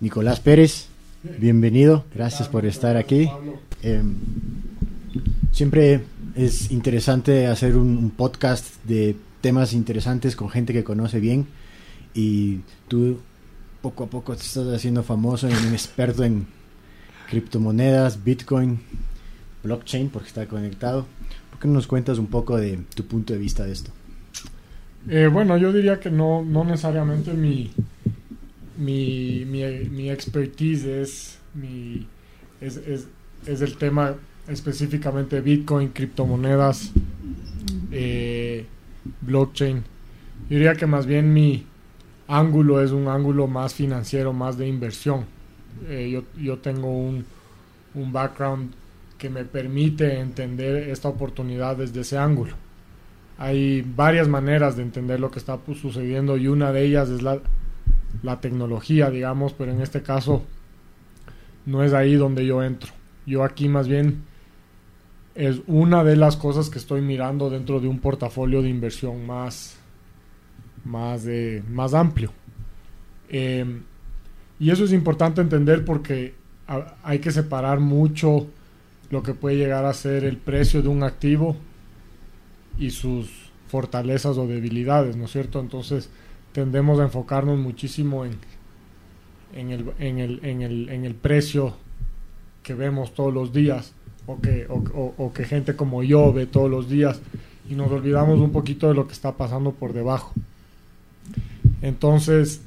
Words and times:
Nicolás 0.00 0.40
Pérez, 0.40 0.86
bienvenido, 1.38 2.04
gracias 2.14 2.48
por 2.48 2.66
estar 2.66 2.96
aquí. 2.96 3.30
Em, 3.82 4.16
siempre 5.52 6.04
es 6.34 6.70
interesante 6.70 7.46
hacer 7.46 7.76
un, 7.76 8.10
podcast 8.10 8.82
de 8.84 9.14
temas 9.40 9.72
interesantes 9.72 10.36
con 10.36 10.50
gente 10.50 10.72
que 10.72 10.84
conoce 10.84 11.20
bien 11.20 11.46
y 12.12 12.60
tú 12.88 13.20
poco 13.82 14.04
a 14.04 14.06
poco 14.08 14.34
te 14.34 14.42
estás 14.42 14.66
haciendo 14.68 15.02
famoso 15.02 15.48
y 15.48 15.52
un 15.52 15.72
experto 15.72 16.24
en 16.24 16.46
criptomonedas, 17.28 18.24
Bitcoin, 18.24 18.80
blockchain, 19.62 20.10
porque 20.10 20.28
está 20.28 20.46
conectado. 20.46 21.06
¿Por 21.50 21.60
qué 21.60 21.68
no 21.68 21.74
nos 21.74 21.86
cuentas 21.86 22.18
un 22.18 22.26
poco 22.26 22.56
de 22.56 22.78
tu 22.94 23.04
punto 23.04 23.32
de 23.32 23.38
vista 23.38 23.64
de 23.64 23.72
esto? 23.72 23.92
Eh, 25.08 25.28
bueno, 25.32 25.56
yo 25.56 25.72
diría 25.72 25.98
que 25.98 26.10
no, 26.10 26.44
no 26.44 26.64
necesariamente 26.64 27.32
mi, 27.32 27.70
mi, 28.76 29.44
mi, 29.44 30.10
expertise 30.10 30.84
es, 30.84 31.38
mi, 31.54 32.06
es, 32.60 32.76
es, 32.76 33.08
es, 33.46 33.60
el 33.62 33.76
tema 33.76 34.16
específicamente 34.46 35.40
Bitcoin, 35.40 35.88
criptomonedas, 35.88 36.92
eh, 37.90 38.66
blockchain. 39.22 39.78
Yo 40.48 40.56
diría 40.56 40.74
que 40.74 40.86
más 40.86 41.06
bien 41.06 41.32
mi 41.32 41.66
ángulo 42.28 42.82
es 42.82 42.90
un 42.90 43.08
ángulo 43.08 43.46
más 43.46 43.74
financiero, 43.74 44.32
más 44.32 44.58
de 44.58 44.68
inversión. 44.68 45.24
Eh, 45.88 46.10
yo, 46.12 46.24
yo 46.40 46.58
tengo 46.58 46.88
un, 46.90 47.24
un 47.94 48.12
background 48.12 48.72
que 49.18 49.30
me 49.30 49.44
permite 49.44 50.18
entender 50.18 50.88
esta 50.90 51.08
oportunidad 51.08 51.76
desde 51.76 52.00
ese 52.00 52.18
ángulo. 52.18 52.54
Hay 53.40 53.80
varias 53.80 54.28
maneras 54.28 54.76
de 54.76 54.82
entender 54.82 55.18
lo 55.18 55.30
que 55.30 55.38
está 55.38 55.58
sucediendo 55.80 56.36
y 56.36 56.46
una 56.46 56.72
de 56.72 56.84
ellas 56.84 57.08
es 57.08 57.22
la, 57.22 57.38
la 58.22 58.38
tecnología, 58.38 59.08
digamos, 59.08 59.54
pero 59.54 59.72
en 59.72 59.80
este 59.80 60.02
caso 60.02 60.44
no 61.64 61.82
es 61.82 61.94
ahí 61.94 62.16
donde 62.16 62.44
yo 62.44 62.62
entro. 62.62 62.92
Yo 63.24 63.42
aquí 63.42 63.66
más 63.66 63.88
bien 63.88 64.24
es 65.34 65.62
una 65.66 66.04
de 66.04 66.16
las 66.16 66.36
cosas 66.36 66.68
que 66.68 66.78
estoy 66.78 67.00
mirando 67.00 67.48
dentro 67.48 67.80
de 67.80 67.88
un 67.88 67.98
portafolio 67.98 68.60
de 68.60 68.68
inversión 68.68 69.26
más, 69.26 69.78
más, 70.84 71.24
de, 71.24 71.62
más 71.66 71.94
amplio. 71.94 72.34
Em, 73.30 73.84
y 74.58 74.70
eso 74.70 74.84
es 74.84 74.92
importante 74.92 75.40
entender 75.40 75.86
porque 75.86 76.34
hay 77.02 77.20
que 77.20 77.30
separar 77.30 77.80
mucho 77.80 78.48
lo 79.08 79.22
que 79.22 79.32
puede 79.32 79.56
llegar 79.56 79.86
a 79.86 79.94
ser 79.94 80.24
el 80.24 80.36
precio 80.36 80.82
de 80.82 80.88
un 80.88 81.04
activo 81.04 81.56
y 82.78 82.90
sus 82.90 83.28
fortalezas 83.68 84.36
o 84.38 84.46
debilidades, 84.46 85.16
¿no 85.16 85.26
es 85.26 85.32
cierto? 85.32 85.60
Entonces, 85.60 86.10
tendemos 86.52 86.98
a 86.98 87.04
enfocarnos 87.04 87.58
muchísimo 87.58 88.24
en, 88.24 88.32
en, 89.54 89.70
el, 89.70 89.92
en, 89.98 90.18
el, 90.18 90.40
en, 90.44 90.62
el, 90.62 90.88
en 90.88 91.04
el 91.04 91.14
precio 91.14 91.76
que 92.62 92.74
vemos 92.74 93.14
todos 93.14 93.32
los 93.32 93.52
días 93.52 93.92
o 94.26 94.40
que, 94.40 94.66
o, 94.68 95.32
que 95.32 95.44
gente 95.44 95.76
como 95.76 96.02
yo 96.02 96.32
ve 96.32 96.46
todos 96.46 96.70
los 96.70 96.88
días 96.88 97.20
y 97.68 97.74
nos 97.74 97.90
olvidamos 97.90 98.38
un 98.38 98.52
poquito 98.52 98.88
de 98.88 98.94
lo 98.94 99.06
que 99.06 99.12
está 99.12 99.32
pasando 99.32 99.72
por 99.72 99.92
debajo. 99.92 100.32
Entonces, 101.82 102.60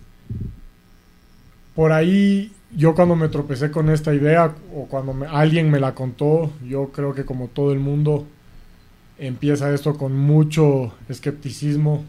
por 1.76 1.92
ahí 1.92 2.52
yo 2.76 2.96
cuando 2.96 3.16
me 3.16 3.30
tropecé 3.30 3.70
con 3.72 3.90
esta 3.90 4.14
idea 4.14 4.56
o 4.76 4.86
cuando 4.86 5.16
alguien 5.30 5.70
me 5.70 5.80
la 5.80 5.94
contó, 5.94 6.52
yo 6.68 6.90
creo 6.92 7.14
que 7.14 7.26
como 7.26 7.48
todo 7.48 7.72
el 7.72 7.80
mundo 7.80 8.26
empieza 9.18 9.74
esto 9.74 9.96
con 9.96 10.18
mucho 10.18 10.94
escepticismo, 11.10 12.04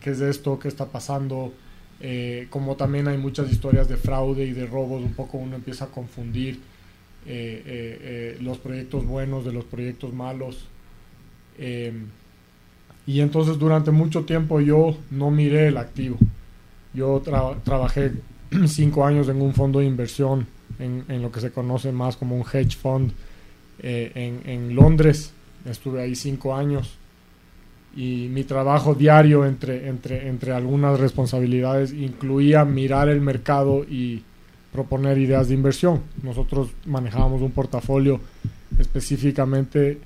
qué 0.00 0.10
es 0.10 0.20
esto, 0.20 0.58
qué 0.58 0.68
está 0.68 0.86
pasando. 0.86 1.52
Eh, 2.00 2.46
como 2.48 2.76
también 2.76 3.08
hay 3.08 3.18
muchas 3.18 3.52
historias 3.52 3.88
de 3.88 3.96
fraude 3.96 4.44
y 4.44 4.52
de 4.52 4.66
robos, 4.66 5.02
un 5.02 5.12
poco 5.12 5.38
uno 5.38 5.56
empieza 5.56 5.86
a 5.86 5.88
confundir 5.88 6.60
eh, 7.26 7.62
eh, 7.66 8.38
los 8.40 8.58
proyectos 8.58 9.06
buenos 9.06 9.44
de 9.44 9.52
los 9.52 9.64
proyectos 9.64 10.12
malos. 10.12 10.66
y 13.06 13.20
entonces 13.20 13.58
durante 13.58 13.90
mucho 13.90 14.24
tiempo 14.24 14.60
yo 14.60 14.96
no 15.10 15.30
miré 15.30 15.68
el 15.68 15.76
activo. 15.76 16.16
Yo 16.94 17.22
trabajé 17.64 18.12
cinco 18.66 19.04
años 19.04 19.28
en 19.28 19.42
un 19.42 19.52
fondo 19.52 19.80
de 19.80 19.86
inversión, 19.86 20.46
en, 20.78 21.22
lo 21.22 21.30
que 21.30 21.40
se 21.40 21.52
conoce 21.52 21.92
más 21.92 22.16
como 22.16 22.36
un 22.36 22.44
hedge 22.50 22.76
fund 22.76 23.12
en 23.82 24.74
Londres. 24.74 25.34
Estuve 25.64 26.02
ahí 26.02 26.14
cinco 26.14 26.54
años 26.54 26.96
y 27.94 28.28
mi 28.30 28.44
trabajo 28.44 28.94
diario 28.94 29.44
entre, 29.44 29.88
entre, 29.88 30.28
entre 30.28 30.52
algunas 30.52 30.98
responsabilidades 31.00 31.92
incluía 31.92 32.64
mirar 32.64 33.08
el 33.08 33.20
mercado 33.20 33.84
y 33.84 34.22
proponer 34.72 35.18
ideas 35.18 35.48
de 35.48 35.54
inversión. 35.54 36.02
Nosotros 36.22 36.70
manejábamos 36.86 37.42
un 37.42 37.50
portafolio 37.50 38.20
específicamente 38.78 39.98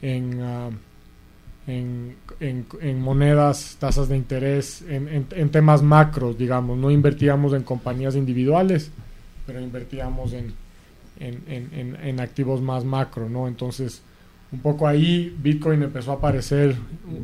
en, 0.00 0.40
ah, 0.40 0.70
en, 1.66 2.16
en, 2.40 3.00
monedas, 3.00 3.76
tasas 3.80 4.08
de 4.08 4.16
interés, 4.16 4.82
en, 4.88 5.26
en, 5.30 5.50
temas 5.50 5.82
macros, 5.82 6.38
digamos. 6.38 6.78
No 6.78 6.90
invertíamos 6.90 7.52
en 7.54 7.62
compañías 7.62 8.14
individuales, 8.14 8.92
pero 9.46 9.60
invertíamos 9.60 10.32
en, 10.32 10.54
en, 11.18 12.20
activos 12.20 12.62
más 12.62 12.84
macro, 12.84 13.28
¿no? 13.28 13.48
Entonces, 13.48 14.02
un 14.52 14.60
poco 14.60 14.86
ahí 14.86 15.34
Bitcoin 15.42 15.82
empezó 15.82 16.12
a 16.12 16.14
aparecer 16.14 16.70
eh, 16.70 16.76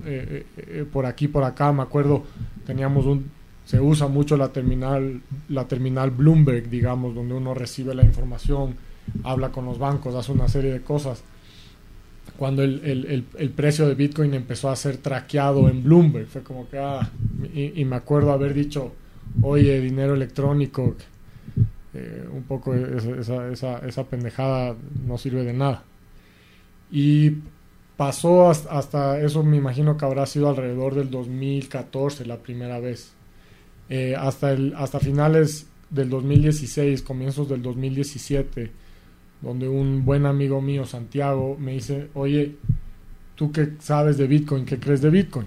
eh, 0.07 0.47
eh, 0.57 0.87
por 0.91 1.07
aquí, 1.07 1.29
por 1.29 1.45
acá. 1.45 1.73
Me 1.73 1.83
acuerdo, 1.83 2.25
teníamos 2.67 3.07
un, 3.07 3.31
se 3.65 3.81
usa 3.81 4.09
mucho 4.09 4.37
la 4.37 4.49
terminal, 4.49 5.21
la 5.49 5.67
terminal 5.69 6.11
Bloomberg, 6.11 6.69
digamos, 6.69 7.15
donde 7.15 7.35
uno 7.35 7.55
recibe 7.55 7.95
la 7.95 8.05
información, 8.05 8.75
habla 9.23 9.51
con 9.51 9.65
los 9.65 9.79
bancos, 9.79 10.15
hace 10.15 10.33
una 10.33 10.49
serie 10.49 10.73
de 10.73 10.83
cosas. 10.83 11.23
Cuando 12.37 12.63
el, 12.63 13.25
precio 13.55 13.87
de 13.87 13.95
Bitcoin 13.95 14.35
empezó 14.35 14.71
a 14.71 14.77
ser 14.77 14.97
traqueado 14.97 15.69
en 15.69 15.83
Bloomberg, 15.83 16.27
fue 16.27 16.43
como 16.43 16.69
que, 16.69 16.79
ah, 16.79 17.09
y, 17.55 17.85
me 17.85 17.97
acuerdo 17.97 18.33
haber 18.33 18.55
dicho, 18.55 18.93
oye, 19.43 19.81
dinero 19.81 20.15
electrónico, 20.15 20.97
un 22.33 22.43
poco 22.45 22.75
esa, 22.75 23.49
esa, 23.49 23.79
esa 23.87 24.05
pendejada 24.05 24.75
no 25.07 25.19
sirve 25.19 25.45
de 25.45 25.53
nada. 25.53 25.85
Y 26.93 27.39
pasó 27.97 28.51
hasta, 28.51 29.19
eso, 29.19 29.43
me 29.43 29.57
imagino 29.57 29.97
que 29.97 30.05
habrá 30.05 30.27
sido 30.27 30.51
alrededor 30.51 30.95
del 30.95 31.11
2014 31.11 32.27
la 32.27 32.37
primera 32.37 32.79
vez. 32.79 33.15
Eh, 33.89 34.15
hasta, 34.15 34.53
el, 34.53 34.75
hasta 34.77 35.01
finales 35.01 35.67
del 35.89 36.11
2016, 36.11 37.01
comienzos 37.03 37.49
del 37.49 37.63
2017, 37.63 38.71
donde 39.41 39.69
un 39.69 40.05
buen 40.05 40.27
amigo 40.27 40.61
mío, 40.61 40.85
Santiago, 40.85 41.57
me 41.59 41.73
dice, 41.73 42.09
oye, 42.15 42.57
¿tú 43.37 43.51
qué 43.51 43.73
sabes 43.79 44.19
de 44.19 44.27
Bitcoin? 44.27 44.67
¿Qué 44.67 44.79
crees 44.79 45.01
de 45.01 45.11
Bitcoin? 45.11 45.47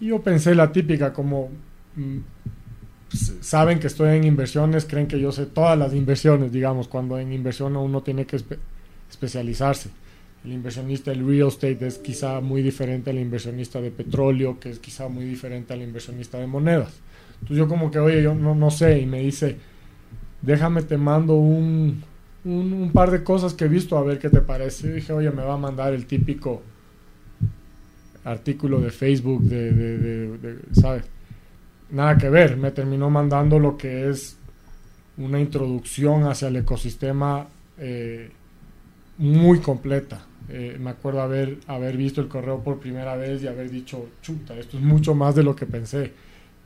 Y 0.00 0.08
yo 0.08 0.22
pensé 0.22 0.54
la 0.54 0.70
típica, 0.70 1.14
como 1.14 1.48
mm, 1.96 2.18
saben 3.40 3.80
que 3.80 3.86
estoy 3.86 4.16
en 4.16 4.24
inversiones, 4.24 4.84
creen 4.84 5.06
que 5.06 5.18
yo 5.18 5.32
sé 5.32 5.46
todas 5.46 5.78
las 5.78 5.94
inversiones, 5.94 6.52
digamos, 6.52 6.88
cuando 6.88 7.18
en 7.18 7.32
inversión 7.32 7.74
uno 7.76 8.02
tiene 8.02 8.26
que 8.26 8.38
especializarse. 9.10 9.90
El 10.44 10.52
inversionista 10.52 11.10
del 11.10 11.26
real 11.26 11.48
estate 11.48 11.86
es 11.86 11.98
quizá 11.98 12.40
muy 12.40 12.62
diferente 12.62 13.10
al 13.10 13.18
inversionista 13.18 13.80
de 13.80 13.90
petróleo, 13.90 14.58
que 14.60 14.70
es 14.70 14.78
quizá 14.78 15.08
muy 15.08 15.24
diferente 15.24 15.72
al 15.72 15.82
inversionista 15.82 16.38
de 16.38 16.46
monedas. 16.46 17.00
Entonces 17.40 17.56
yo 17.58 17.68
como 17.68 17.90
que, 17.90 17.98
oye, 17.98 18.22
yo 18.22 18.34
no, 18.34 18.54
no 18.54 18.70
sé, 18.70 19.00
y 19.00 19.06
me 19.06 19.20
dice, 19.20 19.56
déjame 20.42 20.82
te 20.82 20.96
mando 20.96 21.34
un, 21.34 22.02
un, 22.44 22.90
par 22.92 23.10
de 23.10 23.22
cosas 23.22 23.54
que 23.54 23.64
he 23.64 23.68
visto 23.68 23.96
a 23.98 24.02
ver 24.02 24.18
qué 24.18 24.30
te 24.30 24.40
parece. 24.40 24.88
Y 24.88 24.90
dije, 24.92 25.12
oye, 25.12 25.30
me 25.30 25.42
va 25.42 25.54
a 25.54 25.58
mandar 25.58 25.92
el 25.92 26.06
típico 26.06 26.62
artículo 28.24 28.80
de 28.80 28.90
Facebook 28.90 29.42
de, 29.42 29.72
de, 29.72 30.58
¿sabes? 30.72 31.04
Nada 31.90 32.18
que 32.18 32.28
ver, 32.28 32.56
me 32.56 32.70
terminó 32.70 33.08
mandando 33.08 33.58
lo 33.58 33.76
que 33.78 34.10
es 34.10 34.36
una 35.16 35.40
introducción 35.40 36.24
hacia 36.24 36.48
el 36.48 36.56
ecosistema 36.56 37.48
eh, 37.78 38.30
muy 39.16 39.58
completa. 39.60 40.27
Eh, 40.50 40.76
me 40.80 40.90
acuerdo 40.90 41.20
haber, 41.20 41.58
haber 41.66 41.96
visto 41.96 42.20
el 42.22 42.28
correo 42.28 42.62
por 42.62 42.80
primera 42.80 43.16
vez 43.16 43.42
y 43.42 43.48
haber 43.48 43.70
dicho, 43.70 44.08
chuta, 44.22 44.54
esto 44.54 44.78
es 44.78 44.82
mucho 44.82 45.14
más 45.14 45.34
de 45.34 45.42
lo 45.42 45.54
que 45.54 45.66
pensé. 45.66 46.12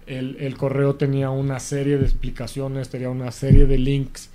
El, 0.06 0.36
el, 0.38 0.56
correo 0.56 0.94
tenía 0.94 1.30
una 1.30 1.58
serie 1.58 1.98
de 1.98 2.04
explicaciones, 2.04 2.88
tenía 2.90 3.10
una 3.10 3.32
serie 3.32 3.66
de 3.66 3.78
links, 3.78 4.30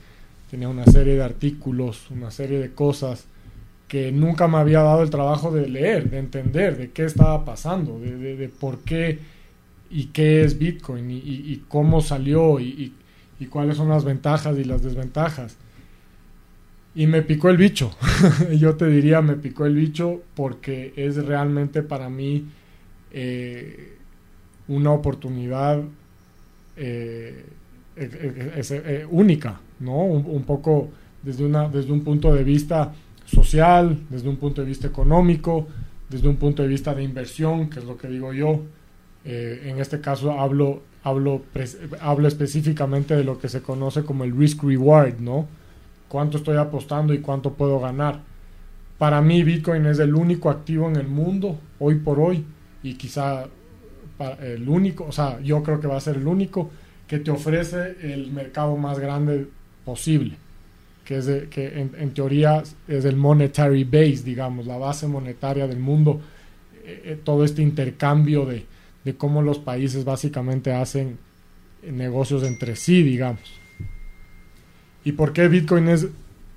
tenía 0.49 0.67
una 0.67 0.85
serie 0.85 1.15
de 1.15 1.23
artículos, 1.23 2.09
una 2.11 2.31
serie 2.31 2.59
de 2.59 2.71
cosas 2.73 3.25
que 3.87 4.11
nunca 4.11 4.47
me 4.49 4.57
había 4.57 4.81
dado 4.81 5.01
el 5.01 5.09
trabajo 5.09 5.51
de 5.51 5.69
leer, 5.69 6.09
de 6.09 6.19
entender, 6.19 6.77
de 6.77 6.91
qué 6.91 7.05
estaba 7.05 7.45
pasando, 7.45 7.99
de, 7.99 8.35
de, 8.35 8.49
por 8.49 8.79
qué 8.79 9.19
y 9.89 10.07
qué 10.07 10.43
es 10.43 10.57
Bitcoin 10.57 11.09
y, 11.09 11.17
y, 11.17 11.63
cómo 11.69 12.01
salió 12.01 12.59
y, 12.59 12.93
y 13.39 13.45
cuáles 13.45 13.77
son 13.77 13.87
las 13.87 14.03
ventajas 14.03 14.57
y 14.57 14.65
las 14.65 14.83
desventajas. 14.83 15.55
Y 16.97 17.05
me 17.05 17.21
picó 17.21 17.49
el 17.49 17.57
bicho. 17.57 17.91
Yo 18.57 18.75
te 18.75 18.87
diría, 18.87 19.21
me 19.21 19.35
picó 19.35 19.67
el 19.67 19.75
bicho 19.75 20.23
porque 20.33 20.93
es 20.95 21.23
realmente 21.23 21.83
para 21.83 22.09
mí 22.09 22.45
eh, 23.11 23.97
una 24.67 24.93
oportunidad 24.93 25.79
eh, 26.75 27.45
eh, 27.95 29.05
única, 29.11 29.61
¿no? 29.79 30.05
Un, 30.05 30.41
poco 30.41 30.89
desde, 31.21 31.45
una, 31.45 31.69
desde 31.69 31.91
un 31.91 32.03
punto 32.03 32.33
de 32.33 32.43
vista 32.43 32.91
social, 33.25 33.99
desde 34.09 34.27
un 34.27 34.37
punto 34.37 34.61
de 34.61 34.67
vista 34.67 34.87
económico, 34.87 35.67
desde 36.09 36.27
un 36.27 36.37
punto 36.37 36.63
de 36.63 36.69
vista 36.69 36.95
de 36.95 37.03
inversión, 37.03 37.69
que 37.69 37.77
es 37.77 37.85
lo 37.85 37.95
que 37.95 38.07
digo 38.07 38.33
yo. 38.33 38.63
en 39.23 39.79
este 39.79 40.01
caso 40.01 40.31
hablo, 40.31 40.81
hablo, 41.03 41.43
hablo 42.01 42.27
específicamente 42.27 43.15
de 43.15 43.23
lo 43.23 43.37
que 43.37 43.49
se 43.49 43.61
conoce 43.61 44.01
como 44.01 44.23
el 44.23 44.35
risk 44.35 44.63
reward, 44.63 45.19
¿no? 45.19 45.45
Cuánto 46.07 46.37
estoy 46.37 46.57
apostando 46.57 47.13
y 47.13 47.19
cuánto 47.19 47.53
puedo 47.53 47.79
ganar. 47.79 48.21
Para 48.97 49.21
mí 49.21 49.43
Bitcoin 49.43 49.85
es 49.85 49.99
el 49.99 50.15
único 50.15 50.49
activo 50.49 50.87
en 50.89 50.95
el 50.95 51.07
mundo 51.07 51.59
hoy 51.79 51.95
por 51.95 52.19
hoy 52.19 52.43
y 52.81 52.95
quizá 52.95 53.45
el 54.41 54.67
único, 54.67 55.05
o 55.05 55.11
sea, 55.11 55.39
yo 55.41 55.61
creo 55.61 55.79
que 55.79 55.87
va 55.87 55.97
a 55.97 56.01
ser 56.01 56.15
el 56.17 56.27
único 56.27 56.71
que 57.07 57.19
te 57.19 57.31
ofrece 57.31 57.95
el 58.01 58.31
mercado 58.31 58.75
más 58.75 58.99
grande 58.99 59.47
posible, 59.85 60.35
que 61.05 61.17
es 61.17 61.27
que 61.49 61.79
en, 61.79 62.13
teoría 62.13 62.63
es 62.87 63.05
el 63.05 63.15
monetary 63.15 63.83
base, 63.83 64.23
digamos, 64.23 64.65
la 64.65 64.77
base 64.77 65.07
monetaria 65.07 65.67
del 65.67 65.79
mundo, 65.79 66.19
eh, 66.83 67.01
eh, 67.05 67.21
todo 67.23 67.45
este 67.45 67.61
intercambio 67.61 68.45
de, 68.45 68.65
de 69.05 69.15
cómo 69.15 69.41
los 69.41 69.59
países 69.59 70.03
básicamente 70.03 70.73
hacen 70.73 71.17
negocios 71.83 72.43
entre 72.43 72.75
sí, 72.75 73.03
digamos. 73.03 73.56
¿Y 75.07 75.13
por 75.13 75.31
qué 75.31 75.47
Bitcoin 75.47 75.87
es 75.87 76.05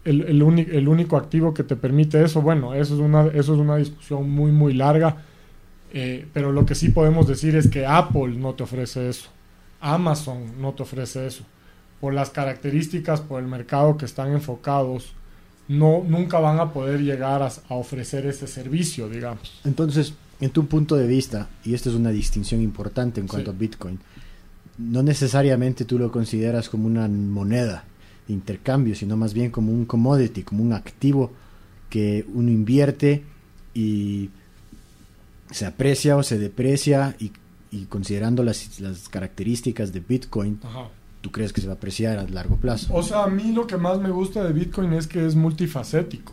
el, 0.05 0.23
el, 0.23 0.89
único 0.89 1.17
activo 1.17 1.55
que 1.55 1.63
te 1.63 1.77
permite 1.77 2.21
eso? 2.25 2.43
Bueno, 2.43 2.75
eso 2.75 2.95
es 2.95 3.01
una, 3.01 3.29
eso 3.29 3.55
es 3.55 3.61
una 3.61 3.77
discusión 3.77 4.29
muy, 4.29 4.51
muy 4.51 4.75
larga. 4.75 5.19
Eh, 5.93 6.27
pero 6.33 6.51
lo 6.51 6.67
que 6.67 6.75
sí 6.75 6.89
podemos 6.89 7.29
decir 7.29 7.55
es 7.55 7.69
que 7.69 7.87
Apple 7.87 8.35
no 8.37 8.55
te 8.55 8.65
ofrece 8.65 9.09
eso. 9.09 9.29
Amazon 9.81 10.61
no 10.61 10.73
te 10.73 10.83
ofrece 10.83 11.29
eso. 11.29 11.45
Por 12.01 12.13
las 12.13 12.31
características, 12.31 13.21
por 13.21 13.41
el 13.41 13.47
mercado 13.47 13.97
que 13.97 14.05
están 14.05 14.33
enfocados, 14.33 15.13
no, 15.69 16.03
nunca 16.05 16.41
van 16.41 16.59
a 16.59 16.73
poder 16.73 17.03
llegar 17.03 17.43
a, 17.43 17.53
ofrecer 17.69 18.27
ese 18.27 18.49
servicio, 18.49 19.09
digamos. 19.09 19.61
Entonces, 19.65 20.13
en 20.41 20.51
tu 20.51 20.67
punto 20.67 20.97
de 20.97 21.07
vista, 21.07 21.49
y 21.65 21.75
esta 21.75 21.89
es 21.89 21.95
una 21.95 22.11
distinción 22.11 22.61
importante 22.61 23.21
en 23.21 23.29
cuanto 23.29 23.53
a 23.53 23.55
Bitcoin, 23.55 24.01
no 24.77 25.05
necesariamente 25.05 25.85
tú 25.85 26.01
lo 26.01 26.11
consideras 26.11 26.69
como 26.69 26.89
una 26.89 27.07
moneda 27.07 27.85
intercambio, 28.29 28.95
sino 28.95 29.17
más 29.17 29.35
bien 29.35 29.51
como 29.51 29.73
un 29.73 29.85
commodity, 29.85 30.43
como 30.43 30.63
un 30.63 30.73
activo 30.73 31.33
que 31.89 32.25
uno 32.33 32.51
invierte 32.51 33.25
y 33.75 34.31
se 35.51 35.67
aprecia 35.67 36.17
o 36.17 36.23
se 36.23 36.39
deprecia 36.39 37.17
y, 37.19 37.33
considerando 37.87 38.43
las, 38.43 38.81
las, 38.81 39.09
características 39.09 39.93
de 39.93 40.01
Bitcoin, 40.01 40.61
tú 41.21 41.31
crees 41.31 41.53
que 41.53 41.61
se 41.61 41.67
va 41.67 41.75
a 41.75 41.77
apreciar 41.77 42.19
a 42.19 42.25
largo 42.25 42.57
plazo. 42.57 42.95
O 42.95 43.03
sea, 43.03 43.25
a 43.25 43.29
mí 43.29 43.53
lo 43.53 43.67
que 43.67 43.77
más 43.77 44.01
me 44.01 44.11
gusta 44.11 44.45
de 44.45 44.53
Bitcoin 44.53 44.93
es 44.93 45.07
que 45.07 45.27
es 45.27 45.35
multifacético. 45.35 46.33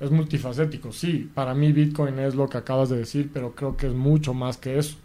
Es 0.00 0.10
multifacético, 0.10 0.92
sí. 0.92 1.30
Para 1.32 1.54
mí 1.54 1.72
Bitcoin 1.72 2.18
es 2.18 2.34
lo 2.34 2.48
que 2.48 2.58
acabas 2.58 2.88
de 2.88 2.98
decir, 2.98 3.30
pero 3.32 3.54
creo 3.54 3.76
que 3.76 3.86
es 3.86 3.94
mucho 3.94 4.34
más 4.34 4.56
que 4.56 4.78
eso. 4.78 4.96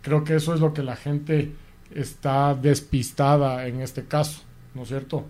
Creo 0.00 0.24
que 0.24 0.36
eso 0.36 0.54
es 0.54 0.60
lo 0.60 0.72
que 0.72 0.82
la 0.82 0.96
gente 0.96 1.52
está 1.94 2.54
despistada 2.54 3.66
en 3.66 3.80
este 3.80 4.04
caso, 4.04 4.42
¿no 4.74 4.82
es 4.82 4.88
cierto? 4.88 5.26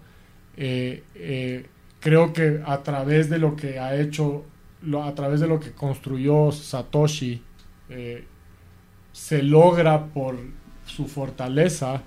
Eh, 0.63 1.03
eh, 1.15 1.67
creo 2.01 2.35
que 2.35 2.61
a 2.67 2.83
través 2.83 3.31
de 3.31 3.39
lo 3.39 3.57
que 3.57 3.79
ha 3.79 3.99
hecho, 3.99 4.45
a 5.03 5.15
través 5.15 5.41
de 5.41 5.49
lo 5.49 5.59
que 5.59 5.73
construyó 5.73 6.53
Satoshi, 6.53 7.43
eh, 7.89 8.27
se 9.11 9.43
logra 9.43 10.05
por 10.05 10.37
su 10.85 11.07
fortaleza 11.07 12.03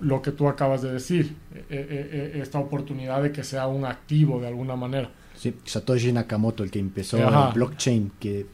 lo 0.00 0.22
que 0.22 0.30
tú 0.30 0.46
acabas 0.46 0.82
de 0.82 0.92
decir, 0.92 1.34
esta 1.68 2.60
oportunidad 2.60 3.24
de 3.24 3.32
que 3.32 3.42
sea 3.42 3.66
un 3.66 3.84
activo 3.84 4.40
de 4.40 4.46
alguna 4.46 4.76
manera. 4.76 5.10
Sí, 5.34 5.56
Satoshi 5.64 6.12
Nakamoto, 6.12 6.62
el 6.62 6.70
que 6.70 6.78
empezó 6.78 7.18
el 7.18 7.52
blockchain, 7.54 8.12
que... 8.20 8.46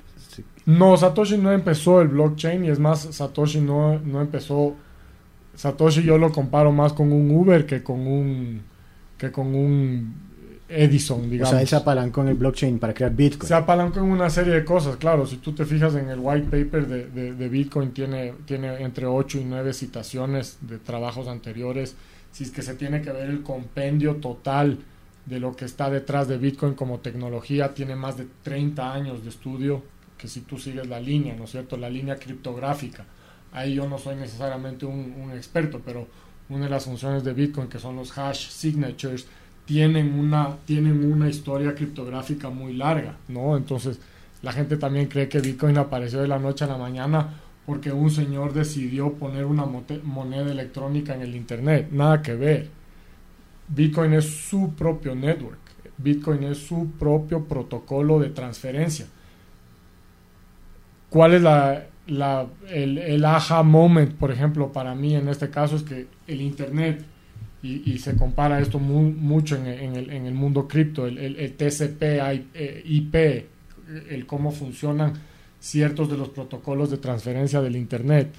No, 0.64 0.96
Satoshi 0.96 1.36
no 1.36 1.52
empezó 1.52 2.00
el 2.00 2.08
blockchain 2.08 2.64
y 2.64 2.70
es 2.70 2.78
más, 2.78 3.00
Satoshi 3.00 3.60
no, 3.60 3.98
no 3.98 4.22
empezó... 4.22 4.74
Satoshi 5.54 6.02
yo 6.02 6.16
lo 6.16 6.32
comparo 6.32 6.72
más 6.72 6.94
con 6.94 7.12
un 7.12 7.30
Uber 7.30 7.66
que 7.66 7.82
con 7.82 8.06
un 8.06 8.62
que 9.24 9.32
con 9.32 9.54
un 9.54 10.14
Edison, 10.68 11.28
digamos. 11.28 11.50
O 11.50 11.52
sea, 11.52 11.60
él 11.60 11.68
se 11.68 11.76
apalancó 11.76 12.22
en 12.22 12.28
el 12.28 12.34
blockchain 12.34 12.78
para 12.78 12.94
crear 12.94 13.14
Bitcoin. 13.14 13.48
Se 13.48 13.54
apalancó 13.54 14.00
en 14.00 14.06
una 14.06 14.30
serie 14.30 14.54
de 14.54 14.64
cosas, 14.64 14.96
claro. 14.96 15.26
Si 15.26 15.36
tú 15.36 15.52
te 15.52 15.64
fijas 15.64 15.94
en 15.94 16.08
el 16.08 16.18
white 16.20 16.44
paper 16.44 16.86
de, 16.86 17.32
de, 17.32 17.48
Bitcoin, 17.48 17.92
tiene, 17.92 18.34
tiene 18.46 18.82
entre 18.82 19.06
8 19.06 19.38
y 19.38 19.44
9 19.44 19.72
citaciones 19.72 20.58
de 20.62 20.78
trabajos 20.78 21.28
anteriores. 21.28 21.96
Si 22.32 22.44
es 22.44 22.50
que 22.50 22.62
se 22.62 22.74
tiene 22.74 23.02
que 23.02 23.12
ver 23.12 23.30
el 23.30 23.42
compendio 23.42 24.16
total 24.16 24.78
de 25.26 25.40
lo 25.40 25.54
que 25.54 25.64
está 25.64 25.90
detrás 25.90 26.28
de 26.28 26.38
Bitcoin 26.38 26.74
como 26.74 26.98
tecnología, 26.98 27.74
tiene 27.74 27.94
más 27.94 28.16
de 28.16 28.26
30 28.42 28.92
años 28.92 29.22
de 29.22 29.30
estudio, 29.30 29.82
que 30.18 30.28
si 30.28 30.40
tú 30.40 30.58
sigues 30.58 30.86
la 30.88 31.00
línea, 31.00 31.36
¿no 31.36 31.44
es 31.44 31.50
cierto? 31.50 31.76
La 31.76 31.88
línea 31.88 32.16
criptográfica. 32.16 33.04
Ahí 33.52 33.74
yo 33.74 33.88
no 33.88 33.98
soy 33.98 34.16
necesariamente 34.16 34.84
un, 34.84 35.14
un 35.22 35.30
experto, 35.30 35.80
pero 35.84 36.08
una 36.48 36.64
de 36.64 36.70
las 36.70 36.84
funciones 36.84 37.24
de 37.24 37.32
Bitcoin, 37.32 37.68
que 37.68 37.78
son 37.78 37.96
los 37.96 38.16
hash 38.16 38.48
signatures, 38.48 39.26
tienen 39.64 40.18
una, 40.18 40.56
tienen 40.66 41.10
una 41.10 41.28
historia 41.28 41.74
criptográfica 41.74 42.50
muy 42.50 42.74
larga, 42.74 43.16
¿no? 43.28 43.56
Entonces, 43.56 43.98
la 44.42 44.52
gente 44.52 44.76
también 44.76 45.06
cree 45.06 45.28
que 45.28 45.40
Bitcoin 45.40 45.78
apareció 45.78 46.20
de 46.20 46.28
la 46.28 46.38
noche 46.38 46.64
a 46.64 46.68
la 46.68 46.76
mañana 46.76 47.40
porque 47.64 47.92
un 47.92 48.10
señor 48.10 48.52
decidió 48.52 49.14
poner 49.14 49.46
una 49.46 49.64
moneda 49.64 50.50
electrónica 50.50 51.14
en 51.14 51.22
el 51.22 51.34
Internet. 51.34 51.88
Nada 51.90 52.20
que 52.20 52.34
ver. 52.34 52.68
Bitcoin 53.68 54.12
es 54.12 54.26
su 54.26 54.74
propio 54.74 55.14
network. 55.14 55.58
Bitcoin 55.96 56.44
es 56.44 56.58
su 56.58 56.90
propio 56.98 57.44
protocolo 57.44 58.18
de 58.18 58.28
transferencia. 58.28 59.06
¿Cuál 61.08 61.34
es 61.34 61.42
la, 61.42 61.86
la, 62.06 62.46
el, 62.68 62.98
el, 62.98 63.24
aha 63.24 63.62
moment, 63.62 64.12
por 64.14 64.30
ejemplo, 64.30 64.72
para 64.72 64.94
mí 64.94 65.14
en 65.14 65.28
este 65.28 65.50
caso 65.50 65.76
es 65.76 65.82
que 65.82 66.06
el 66.26 66.40
Internet, 66.40 67.04
y, 67.62 67.98
se 67.98 68.14
compara 68.14 68.60
esto 68.60 68.78
mucho 68.78 69.56
en, 69.56 69.66
el, 69.66 70.10
en, 70.10 70.26
el, 70.26 70.34
mundo 70.34 70.68
cripto, 70.68 71.06
el, 71.06 71.16
el, 71.16 71.52
TCP, 71.54 72.02
IP, 72.84 73.14
eh, 73.14 73.46
el 74.10 74.26
cómo 74.26 74.52
funcionan 74.52 75.14
ciertos 75.60 76.10
de 76.10 76.18
los 76.18 76.28
protocolos 76.28 76.90
de 76.90 76.98
transferencia 76.98 77.62
del 77.62 77.76
Internet, 77.76 78.34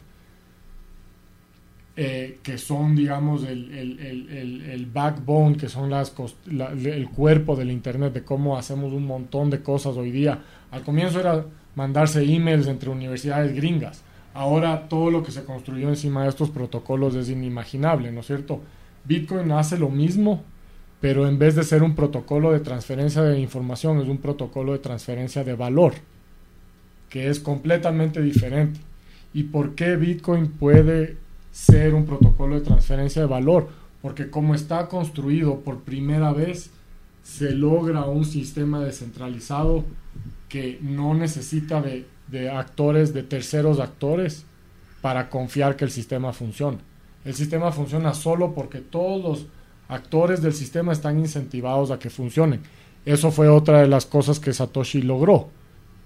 eh, 1.97 2.39
que 2.43 2.59
son, 2.59 2.95
digamos, 2.95 3.45
el, 3.45 4.87
backbone, 4.93 5.57
que 5.57 5.69
son 5.69 5.89
las 5.89 6.13
el 6.45 7.09
cuerpo 7.09 7.55
del 7.55 7.71
Internet, 7.71 8.13
de 8.13 8.23
cómo 8.23 8.57
hacemos 8.59 8.93
un 8.93 9.07
montón 9.07 9.49
de 9.49 9.63
cosas 9.63 9.97
hoy 9.97 10.11
día. 10.11 10.39
Al 10.69 10.83
comienzo 10.83 11.19
era 11.19 11.45
mandarse 11.75 12.23
emails 12.23 12.67
entre 12.67 12.89
universidades 12.89 13.53
gringas. 13.55 14.01
Ahora 14.33 14.89
todo 14.89 15.11
lo 15.11 15.23
que 15.23 15.31
se 15.31 15.45
construyó 15.45 15.89
encima 15.89 16.23
de 16.23 16.29
estos 16.29 16.49
protocolos 16.49 17.15
es 17.15 17.29
inimaginable, 17.29 18.11
¿no 18.11 18.21
es 18.21 18.27
cierto? 18.27 18.61
Bitcoin 19.05 19.51
hace 19.51 19.77
lo 19.77 19.89
mismo, 19.89 20.43
pero 20.99 21.27
en 21.27 21.37
vez 21.37 21.55
de 21.55 21.63
ser 21.63 21.83
un 21.83 21.95
protocolo 21.95 22.51
de 22.51 22.59
transferencia 22.59 23.21
de 23.21 23.39
información, 23.39 24.01
es 24.01 24.07
un 24.07 24.17
protocolo 24.17 24.73
de 24.73 24.79
transferencia 24.79 25.43
de 25.43 25.53
valor, 25.53 25.93
que 27.09 27.29
es 27.29 27.39
completamente 27.39 28.21
diferente. 28.21 28.79
¿Y 29.33 29.43
por 29.43 29.75
qué 29.75 29.95
Bitcoin 29.95 30.47
puede 30.47 31.17
ser 31.51 31.93
un 31.93 32.05
protocolo 32.05 32.55
de 32.55 32.65
transferencia 32.65 33.21
de 33.21 33.27
valor? 33.27 33.69
Porque 34.01 34.29
como 34.29 34.55
está 34.55 34.87
construido 34.87 35.59
por 35.59 35.81
primera 35.81 36.33
vez, 36.33 36.71
se 37.23 37.51
logra 37.51 38.05
un 38.05 38.25
sistema 38.25 38.79
descentralizado 38.83 39.83
no 40.81 41.13
necesita 41.13 41.81
de, 41.81 42.49
actores, 42.49 43.13
de 43.13 43.23
terceros 43.23 43.79
actores, 43.79 44.45
para 45.01 45.29
confiar 45.29 45.75
que 45.75 45.85
el 45.85 45.91
sistema 45.91 46.33
funciona. 46.33 46.79
El 47.23 47.35
sistema 47.35 47.71
funciona 47.71 48.13
solo 48.13 48.53
porque 48.53 48.79
todos 48.79 49.23
los 49.23 49.45
actores 49.87 50.41
del 50.41 50.53
sistema 50.53 50.93
están 50.93 51.19
incentivados 51.19 51.91
a 51.91 51.99
que 51.99 52.09
funcionen. 52.09 52.61
Eso 53.05 53.31
fue 53.31 53.47
otra 53.47 53.81
de 53.81 53.87
las 53.87 54.05
cosas 54.05 54.39
que 54.39 54.53
Satoshi 54.53 55.01
logró 55.01 55.49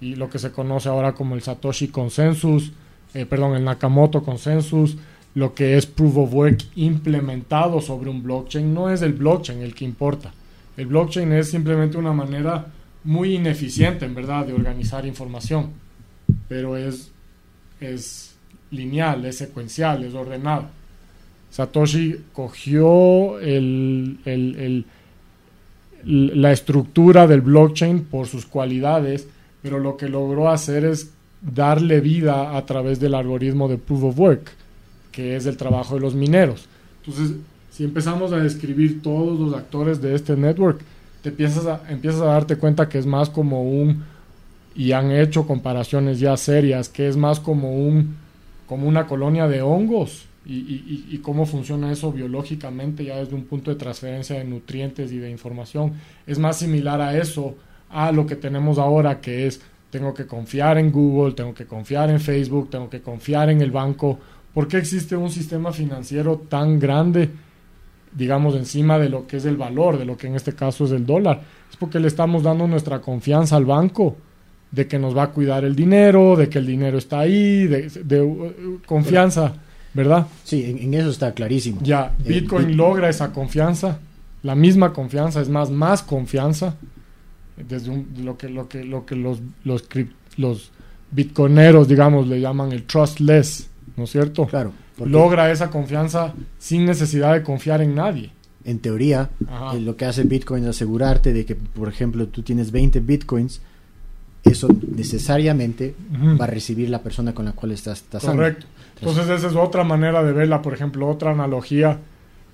y 0.01 0.15
lo 0.15 0.29
que 0.29 0.39
se 0.39 0.51
conoce 0.51 0.89
ahora 0.89 1.13
como 1.13 1.35
el 1.35 1.41
Satoshi 1.41 1.87
Consensus, 1.89 2.73
eh, 3.13 3.25
perdón, 3.25 3.55
el 3.55 3.63
Nakamoto 3.63 4.23
Consensus, 4.23 4.97
lo 5.33 5.53
que 5.53 5.77
es 5.77 5.85
Proof 5.85 6.17
of 6.17 6.33
Work 6.33 6.65
implementado 6.75 7.81
sobre 7.81 8.09
un 8.09 8.23
blockchain. 8.23 8.73
No 8.73 8.89
es 8.89 9.01
el 9.01 9.13
blockchain 9.13 9.61
el 9.61 9.75
que 9.75 9.85
importa. 9.85 10.33
El 10.75 10.87
blockchain 10.87 11.31
es 11.33 11.51
simplemente 11.51 11.97
una 11.97 12.13
manera 12.13 12.67
muy 13.03 13.35
ineficiente, 13.35 14.05
en 14.05 14.15
verdad, 14.15 14.45
de 14.45 14.53
organizar 14.53 15.05
información, 15.05 15.71
pero 16.47 16.77
es, 16.77 17.11
es 17.79 18.35
lineal, 18.71 19.25
es 19.25 19.37
secuencial, 19.37 20.03
es 20.03 20.13
ordenado. 20.13 20.67
Satoshi 21.51 22.17
cogió 22.33 23.39
el, 23.39 24.19
el, 24.25 24.85
la 26.03 26.51
estructura 26.51 27.27
del 27.27 27.41
blockchain 27.41 28.05
por 28.05 28.27
sus 28.27 28.45
cualidades, 28.45 29.27
pero 29.61 29.79
lo 29.79 29.97
que 29.97 30.07
logró 30.07 30.49
hacer 30.49 30.85
es 30.85 31.11
darle 31.41 32.01
vida 32.01 32.55
a 32.55 32.65
través 32.65 32.99
del 32.99 33.15
algoritmo 33.15 33.67
de 33.67 33.77
proof 33.77 34.03
of 34.03 34.19
work, 34.19 34.51
que 35.11 35.35
es 35.35 35.45
el 35.45 35.57
trabajo 35.57 35.95
de 35.95 36.01
los 36.01 36.13
mineros. 36.13 36.67
Entonces, 37.03 37.37
si 37.71 37.83
empezamos 37.83 38.31
a 38.33 38.37
describir 38.37 39.01
todos 39.01 39.39
los 39.39 39.53
actores 39.53 40.01
de 40.01 40.13
este 40.13 40.35
network, 40.35 40.81
te 41.21 41.29
empiezas 41.29 41.65
a, 41.65 41.81
empiezas 41.89 42.21
a 42.21 42.25
darte 42.25 42.55
cuenta 42.57 42.89
que 42.89 42.97
es 42.97 43.05
más 43.05 43.29
como 43.29 43.63
un, 43.63 44.03
y 44.75 44.91
han 44.91 45.11
hecho 45.11 45.45
comparaciones 45.45 46.19
ya 46.19 46.37
serias, 46.37 46.89
que 46.89 47.07
es 47.07 47.17
más 47.17 47.39
como 47.39 47.75
un, 47.75 48.15
como 48.67 48.87
una 48.87 49.07
colonia 49.07 49.47
de 49.47 49.61
hongos 49.61 50.25
y, 50.45 50.55
y, 50.55 51.07
y, 51.09 51.17
cómo 51.17 51.45
funciona 51.45 51.91
eso 51.91 52.11
biológicamente 52.11 53.03
ya 53.03 53.17
desde 53.17 53.35
un 53.35 53.43
punto 53.43 53.71
de 53.71 53.77
transferencia 53.77 54.37
de 54.37 54.45
nutrientes 54.45 55.11
y 55.11 55.17
de 55.17 55.29
información. 55.29 55.93
Es 56.25 56.39
más 56.39 56.57
similar 56.57 57.01
a 57.01 57.17
eso, 57.17 57.55
a 57.89 58.11
lo 58.11 58.25
que 58.25 58.35
tenemos 58.35 58.77
ahora, 58.77 59.19
que 59.19 59.47
es 59.47 59.61
tengo 59.89 60.13
que 60.13 60.25
confiar 60.27 60.77
en 60.77 60.91
Google, 60.91 61.33
tengo 61.33 61.53
que 61.53 61.65
confiar 61.65 62.09
en 62.09 62.19
Facebook, 62.19 62.69
tengo 62.69 62.89
que 62.89 63.01
confiar 63.01 63.49
en 63.49 63.61
el 63.61 63.71
banco. 63.71 64.19
¿Por 64.53 64.67
qué 64.67 64.77
existe 64.77 65.15
un 65.15 65.29
sistema 65.29 65.71
financiero 65.71 66.37
tan 66.47 66.79
grande, 66.79 67.29
digamos, 68.11 68.55
encima 68.55 68.97
de 68.99 69.09
lo 69.09 69.27
que 69.27 69.37
es 69.37 69.45
el 69.45 69.57
valor, 69.57 69.97
de 69.97 70.05
lo 70.05 70.17
que 70.17 70.27
en 70.27 70.35
este 70.35 70.53
caso 70.53 70.85
es 70.85 70.91
el 70.91 71.05
dólar? 71.05 71.41
Es 71.69 71.77
porque 71.77 71.99
le 71.99 72.07
estamos 72.07 72.43
dando 72.43 72.67
nuestra 72.67 72.99
confianza 73.01 73.55
al 73.55 73.65
banco 73.65 74.17
de 74.71 74.87
que 74.87 74.99
nos 74.99 75.15
va 75.17 75.23
a 75.23 75.31
cuidar 75.31 75.63
el 75.63 75.75
dinero, 75.75 76.35
de 76.35 76.49
que 76.49 76.59
el 76.59 76.67
dinero 76.67 76.97
está 76.97 77.19
ahí, 77.19 77.67
de, 77.67 78.21
uh, 78.21 78.79
confianza, 78.85 79.53
¿verdad? 79.93 80.27
Sí, 80.43 80.77
en, 80.79 80.93
eso 80.93 81.09
está 81.09 81.33
clarísimo. 81.33 81.79
Ya, 81.81 82.15
eh, 82.23 82.29
Bitcoin 82.29 82.77
logra 82.77 83.09
esa 83.09 83.31
confianza, 83.31 83.99
la 84.43 84.55
misma 84.55 84.93
confianza, 84.93 85.41
es 85.41 85.49
más, 85.49 85.69
más 85.69 86.03
confianza, 86.03 86.75
desde 87.57 88.05
lo 88.21 88.37
que, 88.37 88.49
lo 88.49 88.69
que, 88.69 88.83
lo 88.83 89.05
que 89.05 89.15
los, 89.15 89.39
los, 89.63 89.87
los 90.37 90.71
bitcoineros, 91.11 91.87
digamos, 91.87 92.27
le 92.27 92.39
llaman 92.39 92.71
el 92.71 92.83
trustless, 92.83 93.69
¿no 93.97 94.03
es 94.03 94.11
cierto? 94.11 94.45
Claro. 94.45 94.71
Logra 95.05 95.51
esa 95.51 95.69
confianza 95.69 96.33
sin 96.57 96.85
necesidad 96.85 97.33
de 97.33 97.43
confiar 97.43 97.81
en 97.81 97.95
nadie. 97.95 98.31
En 98.65 98.79
teoría, 98.79 99.29
eh, 99.73 99.79
lo 99.79 99.95
que 99.95 100.05
hace 100.05 100.23
Bitcoin 100.23 100.63
es 100.63 100.69
asegurarte 100.71 101.33
de 101.33 101.45
que, 101.45 101.55
por 101.55 101.87
ejemplo, 101.87 102.27
tú 102.27 102.43
tienes 102.43 102.71
20 102.71 102.99
Bitcoins, 102.99 103.61
eso 104.43 104.67
necesariamente 104.95 105.95
va 106.39 106.45
a 106.45 106.47
recibir 106.47 106.89
la 106.89 107.01
persona 107.01 107.33
con 107.33 107.45
la 107.45 107.53
cual 107.53 107.71
estás 107.71 108.03
tasando. 108.03 108.41
Correcto. 108.41 108.65
Entonces, 108.99 109.29
esa 109.29 109.47
es 109.47 109.55
otra 109.55 109.83
manera 109.83 110.23
de 110.23 110.33
verla, 110.33 110.61
por 110.61 110.73
ejemplo, 110.73 111.07
otra 111.07 111.31
analogía 111.31 111.99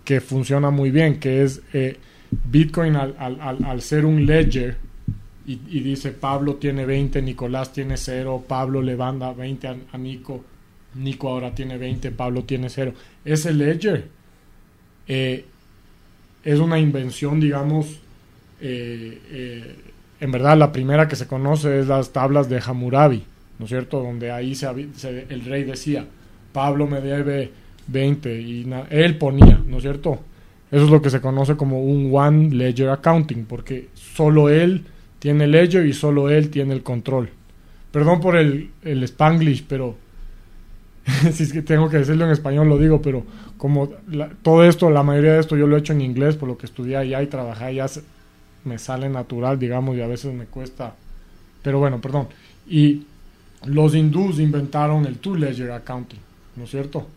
que 0.03 0.21
funciona 0.21 0.69
muy 0.69 0.91
bien, 0.91 1.19
que 1.19 1.43
es 1.43 1.61
eh, 1.73 1.97
Bitcoin 2.31 2.95
al, 2.95 3.15
al, 3.17 3.63
al, 3.65 3.81
ser 3.81 4.05
un 4.05 4.25
ledger 4.25 4.77
y, 5.47 5.57
dice 5.57 6.11
Pablo 6.11 6.55
tiene 6.55 6.85
20, 6.85 7.21
Nicolás 7.21 7.71
tiene 7.71 7.97
0, 7.97 8.45
Pablo 8.47 8.81
le 8.81 8.95
manda 8.95 9.31
20 9.33 9.67
a, 9.91 9.97
Nico, 9.97 10.43
Nico 10.95 11.29
ahora 11.29 11.53
tiene 11.53 11.77
20, 11.77 12.11
Pablo 12.11 12.43
tiene 12.43 12.69
0. 12.69 12.93
Ese 13.23 13.53
ledger 13.53 14.07
eh, 15.07 15.45
es 16.43 16.59
una 16.59 16.79
invención, 16.79 17.39
digamos, 17.39 17.99
eh, 18.61 19.75
en 20.19 20.31
verdad 20.31 20.57
la 20.57 20.71
primera 20.71 21.07
que 21.07 21.15
se 21.15 21.27
conoce 21.27 21.79
es 21.79 21.87
las 21.87 22.11
tablas 22.11 22.49
de 22.49 22.61
Hammurabi, 22.65 23.23
¿no 23.59 23.65
es 23.65 23.69
cierto? 23.69 24.01
Donde 24.01 24.31
ahí 24.31 24.57
el 25.29 25.45
rey 25.45 25.63
decía, 25.63 26.05
Pablo 26.53 26.87
me 26.87 27.01
debe 27.01 27.51
20 27.87 28.41
y 28.41 28.67
él 28.89 29.17
ponía, 29.17 29.61
¿no 29.65 29.77
es 29.77 29.83
cierto? 29.83 30.19
Eso 30.71 30.85
es 30.85 30.89
lo 30.89 31.01
que 31.01 31.09
se 31.09 31.21
conoce 31.21 31.55
como 31.55 31.83
un 31.83 32.09
one 32.13 32.49
ledger 32.49 32.89
accounting, 32.89 33.45
porque 33.45 33.89
solo 33.93 34.49
él 34.49 34.85
tiene 35.19 35.47
ledger 35.47 35.85
y 35.85 35.93
solo 35.93 36.29
él 36.29 36.49
tiene 36.49 36.73
el 36.73 36.83
control. 36.83 37.29
Perdón 37.91 38.19
por 38.19 38.35
el, 38.35 38.71
el 38.83 39.03
spanglish, 39.03 39.65
pero 39.67 39.95
si 41.33 41.43
es 41.43 41.53
que 41.53 41.61
tengo 41.61 41.89
que 41.89 41.97
decirlo 41.97 42.25
en 42.25 42.31
español 42.31 42.67
lo 42.67 42.77
digo, 42.77 43.01
pero 43.01 43.23
como 43.57 43.89
todo 44.41 44.63
esto, 44.63 44.89
la 44.89 45.03
mayoría 45.03 45.33
de 45.33 45.39
esto 45.39 45.55
yo 45.55 45.67
lo 45.67 45.75
he 45.75 45.79
hecho 45.79 45.93
en 45.93 46.01
inglés 46.01 46.35
por 46.35 46.49
lo 46.49 46.57
que 46.57 46.65
estudié 46.65 46.97
allá 46.97 47.21
y 47.21 47.27
trabajé 47.27 47.65
allá, 47.65 47.85
me 48.63 48.79
sale 48.79 49.07
natural, 49.09 49.59
digamos, 49.59 49.95
y 49.95 50.01
a 50.01 50.07
veces 50.07 50.33
me 50.33 50.45
cuesta. 50.45 50.95
Pero 51.61 51.79
bueno, 51.79 52.01
perdón. 52.01 52.27
Y 52.67 53.05
los 53.65 53.93
hindús 53.93 54.39
inventaron 54.39 55.05
el 55.05 55.19
two 55.19 55.35
ledger 55.35 55.71
accounting, 55.71 56.19
¿no 56.55 56.63
es 56.63 56.71
cierto? 56.71 57.07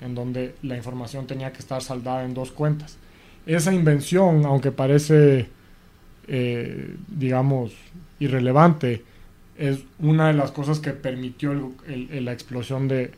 En 0.00 0.14
donde 0.14 0.54
la 0.62 0.76
información 0.76 1.26
tenía 1.26 1.52
que 1.52 1.60
estar 1.60 1.82
saldada 1.82 2.24
en 2.24 2.34
dos 2.34 2.52
cuentas. 2.52 2.98
Esa 3.46 3.72
invención, 3.72 4.44
aunque 4.44 4.72
parece, 4.72 5.48
eh, 6.26 6.96
digamos, 7.08 7.72
irrelevante, 8.20 9.04
es 9.56 9.80
una 9.98 10.28
de 10.28 10.34
las 10.34 10.50
cosas 10.50 10.78
que 10.80 10.90
permitió 10.90 11.72
la 11.86 12.32
explosión 12.32 12.86
de, 12.86 13.10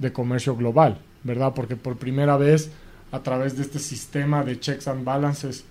de 0.00 0.12
comercio 0.12 0.56
global, 0.56 0.98
¿verdad? 1.22 1.52
Porque 1.54 1.76
por 1.76 1.96
primera 1.96 2.36
vez, 2.36 2.72
a 3.12 3.20
través 3.20 3.56
de 3.56 3.62
este 3.62 3.78
sistema 3.78 4.42
de 4.42 4.58
checks 4.58 4.88
and 4.88 5.04
balances, 5.04 5.64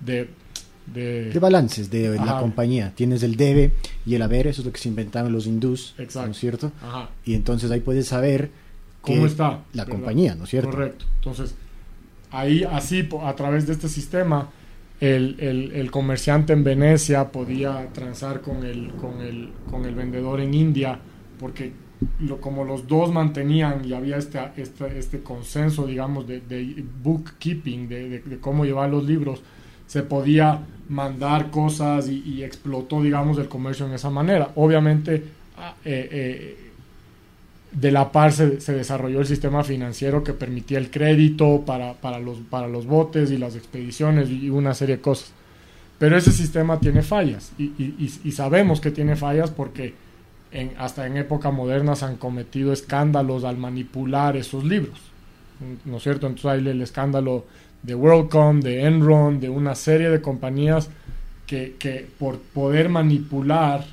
de 0.00 0.28
de, 0.86 1.38
balances 1.40 1.90
de 1.90 2.16
la 2.16 2.40
compañía. 2.40 2.92
Tienes 2.94 3.22
el 3.22 3.36
debe 3.36 3.72
y 4.04 4.14
el 4.14 4.22
haber, 4.22 4.46
eso 4.46 4.62
es 4.62 4.66
lo 4.66 4.72
que 4.72 4.80
se 4.80 4.88
inventaron 4.88 5.32
los 5.32 5.46
hindús, 5.46 5.94
¿no 5.96 6.24
es 6.24 6.36
cierto? 6.38 6.72
Y 7.24 7.34
entonces 7.34 7.70
ahí 7.70 7.80
puedes 7.80 8.08
saber 8.08 8.50
cómo 9.00 9.26
está 9.26 9.60
la 9.72 9.86
compañía, 9.86 10.34
¿no 10.34 10.44
es 10.44 10.50
cierto? 10.50 10.70
Correcto. 10.70 11.04
Entonces, 11.16 11.54
ahí 12.30 12.64
así, 12.64 13.08
a 13.22 13.34
través 13.34 13.66
de 13.66 13.74
este 13.74 13.88
sistema, 13.88 14.50
el, 15.00 15.70
el, 15.74 15.90
comerciante 15.90 16.52
en 16.52 16.62
Venecia 16.62 17.32
podía 17.32 17.88
transar 17.92 18.42
con 18.42 18.64
el, 18.64 18.92
con 18.94 19.20
el, 19.20 19.50
con 19.70 19.86
el 19.86 19.94
vendedor 19.94 20.40
en 20.40 20.52
India, 20.52 20.98
porque 21.38 21.72
lo, 22.20 22.40
como 22.40 22.64
los 22.64 22.86
dos 22.86 23.12
mantenían 23.12 23.84
y 23.84 23.92
había 23.92 24.16
este, 24.16 24.40
este, 24.56 24.98
este 24.98 25.20
consenso, 25.20 25.86
digamos, 25.86 26.26
de, 26.26 26.40
de 26.40 26.84
bookkeeping, 27.02 27.88
de, 27.88 28.20
de 28.20 28.38
cómo 28.38 28.64
llevar 28.64 28.90
los 28.90 29.04
libros, 29.04 29.42
se 29.86 30.04
podía 30.04 30.60
mandar 30.88 31.50
cosas 31.50 32.08
y, 32.08 32.42
explotó, 32.44 33.02
digamos, 33.02 33.38
el 33.38 33.48
comercio 33.48 33.86
en 33.86 33.92
esa 33.92 34.08
manera. 34.08 34.50
Obviamente, 34.56 35.24
ah, 35.56 35.74
eh, 35.84 36.08
eh, 36.12 36.70
de 37.72 37.92
la 37.92 38.12
par 38.12 38.32
se, 38.32 38.56
desarrolló 38.72 39.20
el 39.20 39.26
sistema 39.26 39.64
financiero 39.64 40.22
que 40.22 40.32
permitía 40.32 40.78
el 40.78 40.90
crédito 40.90 41.62
para, 41.64 41.94
para, 41.94 42.18
los, 42.18 42.38
para 42.38 42.68
los 42.68 42.86
botes 42.86 43.30
y 43.30 43.38
las 43.38 43.56
expediciones 43.56 44.30
y 44.30 44.50
una 44.50 44.74
serie 44.74 44.96
de 44.96 45.02
cosas. 45.02 45.32
Pero 45.98 46.16
ese 46.16 46.32
sistema 46.32 46.80
tiene 46.80 47.02
fallas 47.02 47.52
y, 47.58 48.30
sabemos 48.32 48.80
que 48.80 48.90
tiene 48.90 49.16
fallas 49.16 49.50
porque 49.50 49.94
hasta 50.78 51.06
en 51.06 51.16
época 51.16 51.50
moderna 51.50 51.94
se 51.94 52.04
han 52.04 52.16
cometido 52.16 52.72
escándalos 52.72 53.44
al 53.44 53.56
manipular 53.56 54.36
esos 54.36 54.64
libros. 54.64 54.98
¿No 55.84 55.98
es 55.98 56.02
cierto? 56.02 56.26
Entonces 56.26 56.50
hay 56.50 56.68
el 56.68 56.82
escándalo 56.82 57.46
de 57.82 57.94
WorldCom, 57.94 58.60
de 58.60 58.84
Enron, 58.84 59.40
de 59.40 59.48
una 59.48 59.74
serie 59.74 60.10
de 60.10 60.20
compañías 60.20 60.90
que, 61.46 61.76
que 61.78 62.06
por 62.18 62.38
poder 62.38 62.88
manipular 62.88 63.84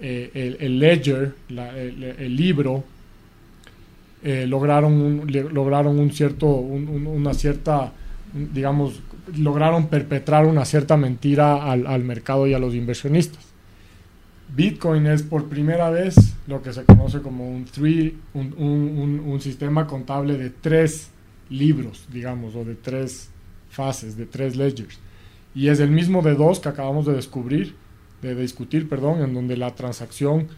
eh, 0.00 0.56
el, 0.60 0.78
ledger, 0.78 1.34
el, 1.48 2.36
libro, 2.36 2.84
eh, 4.22 4.46
lograron, 4.46 5.26
lograron 5.52 5.98
un 5.98 6.10
cierto, 6.12 6.46
una 6.46 7.32
cierta, 7.32 7.92
digamos, 8.34 9.00
lograron 9.34 9.86
perpetrar 9.86 10.46
una 10.46 10.64
cierta 10.64 10.96
mentira 10.96 11.70
al, 11.70 12.04
mercado 12.04 12.46
y 12.46 12.54
a 12.54 12.58
los 12.58 12.74
inversionistas. 12.74 13.43
Bitcoin 14.48 15.06
es 15.06 15.22
por 15.22 15.48
primera 15.48 15.90
vez 15.90 16.16
lo 16.46 16.62
que 16.62 16.72
se 16.72 16.84
conoce 16.84 17.20
como 17.20 17.50
un, 17.50 17.64
three, 17.64 18.16
un, 18.34 18.54
un, 18.56 19.40
sistema 19.40 19.86
contable 19.86 20.36
de 20.36 20.50
tres 20.50 21.10
libros, 21.50 22.06
digamos, 22.12 22.54
o 22.54 22.64
de 22.64 22.74
tres 22.74 23.30
fases, 23.70 24.16
de 24.16 24.26
tres 24.26 24.56
ledgers. 24.56 24.98
Y 25.54 25.68
es 25.68 25.80
el 25.80 25.90
mismo 25.90 26.22
de 26.22 26.34
dos 26.34 26.60
que 26.60 26.68
acabamos 26.68 27.06
de 27.06 27.14
descubrir, 27.14 27.74
de 28.22 28.34
discutir, 28.34 28.88
perdón, 28.88 29.22
en 29.22 29.34
donde 29.34 29.56
la 29.56 29.74
transacción 29.74 30.48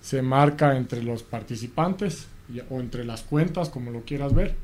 se 0.00 0.22
marca 0.22 0.76
entre 0.76 1.02
los 1.02 1.22
participantes 1.22 2.28
o 2.70 2.80
entre 2.80 3.04
las 3.04 3.22
cuentas, 3.22 3.68
como 3.68 3.90
lo 3.90 4.02
quieras 4.02 4.34
ver, 4.34 4.54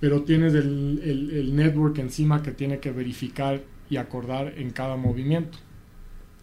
pero 0.00 0.22
tienes 0.22 0.54
el, 0.54 1.30
el, 1.32 1.54
network 1.54 1.98
encima 1.98 2.42
que 2.42 2.52
tiene 2.52 2.78
que 2.78 2.90
verificar 2.90 3.60
y 3.88 3.96
acordar 3.96 4.54
en 4.56 4.70
cada 4.70 4.96
movimiento. 4.96 5.58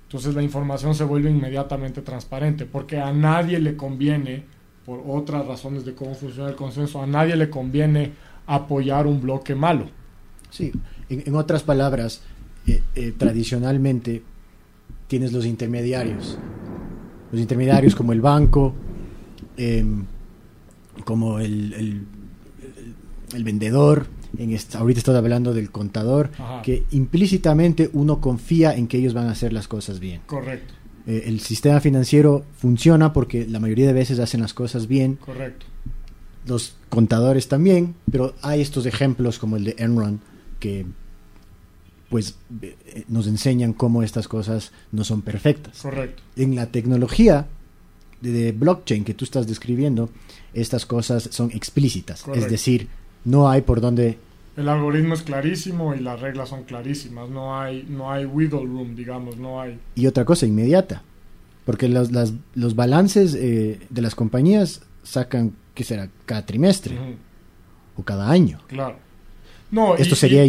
Entonces 0.10 0.34
la 0.34 0.42
información 0.42 0.96
se 0.96 1.04
vuelve 1.04 1.30
inmediatamente 1.30 2.01
transparente, 2.01 2.66
porque 2.66 3.00
a 3.00 3.13
nadie 3.13 3.60
le 3.60 3.75
conviene, 3.75 4.44
por 4.84 5.04
otras 5.06 5.46
razones 5.46 5.86
de 5.86 5.94
cómo 5.94 6.16
funciona 6.16 6.50
el 6.50 6.56
consenso, 6.56 7.00
a 7.00 7.06
nadie 7.06 7.36
le 7.36 7.51
conviene 7.51 8.13
apoyar 8.48 9.06
un 9.06 9.22
bloque 9.22 9.54
malo. 9.54 9.86
Sí, 10.50 10.72
en, 11.10 11.36
otras 11.36 11.62
palabras, 11.62 12.24
eh, 12.66 12.82
eh, 12.96 13.13
tradicionalmente 13.16 14.24
tienes 15.08 15.32
los 15.32 15.46
intermediarios. 15.46 16.39
Los 17.32 17.39
intermediarios 17.39 17.94
como 17.94 18.12
el 18.12 18.22
banco, 18.22 18.74
em, 19.58 20.06
como 21.06 21.38
el, 21.38 22.08
el, 23.32 23.44
vendedor, 23.44 24.08
en 24.39 24.58
ahorita 24.74 25.00
estás 25.00 25.15
hablando 25.15 25.53
del 25.53 25.69
contador, 25.69 26.31
que 26.63 26.86
implícitamente 26.91 27.89
uno 27.93 28.22
confía 28.22 28.74
en 28.75 28.88
que 28.88 28.98
ellos 28.98 29.13
van 29.13 29.27
a 29.27 29.31
hacer 29.31 29.51
las 29.53 29.67
cosas 29.67 30.00
bien. 30.00 30.22
Correcto. 30.25 30.74
eh, 31.05 31.24
el 31.25 31.39
sistema 31.41 31.79
financiero 31.81 32.46
funciona 32.58 33.12
porque 33.13 33.46
la 33.46 33.60
mayoría 33.60 33.88
de 33.88 33.93
veces 33.93 34.19
hacen 34.19 34.41
las 34.41 34.53
cosas 34.53 34.88
bien. 34.88 35.15
Correcto. 35.17 35.65
Los 36.46 36.77
contadores 36.88 37.48
también, 37.50 37.96
pero 38.10 38.34
hay 38.41 38.62
estos 38.62 38.86
ejemplos 38.86 39.39
como 39.39 39.58
el 39.58 39.65
de 39.65 39.75
Enron 39.77 40.22
que 40.60 40.86
pues 42.10 42.36
eh, 42.62 42.75
nos 43.08 43.27
enseñan 43.27 43.74
cómo 43.74 44.01
estas 44.03 44.27
cosas 44.27 44.72
no 44.91 45.03
son 45.03 45.22
perfectas. 45.22 45.81
Correcto. 45.81 46.24
En 46.38 46.55
la 46.55 46.65
tecnología 46.67 47.48
de, 48.22 48.31
de 48.31 48.51
blockchain 48.51 49.03
que 49.03 49.13
tú 49.13 49.25
estás 49.25 49.46
describiendo, 49.48 50.10
estas 50.53 50.86
cosas 50.86 51.29
son 51.31 51.51
explícitas, 51.51 52.24
Correcto. 52.24 52.46
es 52.46 52.51
decir, 52.51 52.88
no 53.25 53.50
hay 53.50 53.62
por 53.62 53.79
dónde 53.79 54.17
El 54.60 54.68
algoritmo 54.68 55.13
es 55.13 55.22
clarísimo 55.22 55.96
y 55.96 56.00
las 56.00 56.20
reglas 56.20 56.50
son 56.50 56.63
clarísimas. 56.63 57.30
No 57.30 57.58
hay, 57.60 57.86
no 57.89 58.12
hay 58.12 58.25
wiggle 58.25 58.60
room, 58.66 58.96
digamos, 58.96 59.38
no 59.38 59.62
hay. 59.62 59.80
y 59.96 60.06
otra 60.08 60.25
cosa 60.25 60.46
inmediata, 60.46 61.01
porque 61.66 61.88
los, 61.88 62.12
las- 62.12 62.34
los 62.56 62.75
balances 62.75 63.36
eh, 63.36 63.80
de 63.89 64.01
las 64.01 64.16
compañías 64.16 64.82
sacan, 65.04 65.54
¿qué 65.74 65.84
será? 65.84 66.10
Cada 66.25 66.46
trimestre 66.46 66.98
o 67.96 68.04
cada 68.04 68.30
año. 68.30 68.60
claro. 68.68 68.98
No, 69.72 69.96
Esto 69.96 70.16
y- 70.16 70.18
sería 70.18 70.44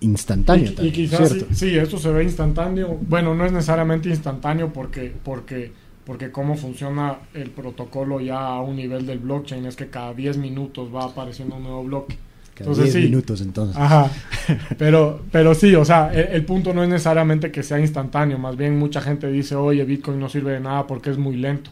instantáneo 0.00 0.66
y, 0.66 0.72
y 0.72 0.74
también, 0.74 0.94
quizás 0.94 1.28
¿cierto? 1.28 1.46
sí, 1.50 1.70
sí, 1.70 1.78
esto 1.78 1.98
se 1.98 2.10
ve 2.10 2.24
instantáneo. 2.24 2.98
Bueno, 3.08 3.32
no 3.32 3.46
es 3.46 3.52
necesariamente 3.52 4.08
instantáneo 4.08 4.72
porque, 4.72 5.12
porque, 5.24 5.70
porque 6.04 6.32
cómo 6.32 6.56
funciona 6.56 7.18
el 7.32 7.50
protocolo 7.50 8.18
ya 8.20 8.44
a 8.44 8.60
un 8.60 8.74
nivel 8.74 9.06
del 9.06 9.20
blockchain 9.20 9.66
es 9.66 9.76
que 9.76 9.86
cada 9.86 10.14
10 10.14 10.38
minutos 10.38 10.92
va 10.92 11.04
apareciendo 11.04 11.54
un 11.54 11.62
nuevo 11.62 11.84
bloque. 11.84 12.18
Cada 12.56 12.70
Entonces 12.70 12.94
10 12.94 13.04
sí. 13.04 13.10
minutos 13.10 13.40
entonces. 13.42 13.76
Ajá. 13.76 14.10
Pero, 14.78 15.22
pero 15.32 15.54
sí, 15.54 15.74
o 15.74 15.84
sea, 15.84 16.12
el, 16.12 16.36
el 16.36 16.44
punto 16.44 16.72
no 16.72 16.82
es 16.82 16.88
necesariamente 16.88 17.50
que 17.50 17.62
sea 17.62 17.80
instantáneo. 17.80 18.38
Más 18.38 18.56
bien 18.56 18.78
mucha 18.78 19.00
gente 19.00 19.30
dice, 19.30 19.56
oye, 19.56 19.84
Bitcoin 19.84 20.20
no 20.20 20.28
sirve 20.28 20.52
de 20.52 20.60
nada 20.60 20.86
porque 20.86 21.10
es 21.10 21.18
muy 21.18 21.36
lento. 21.36 21.70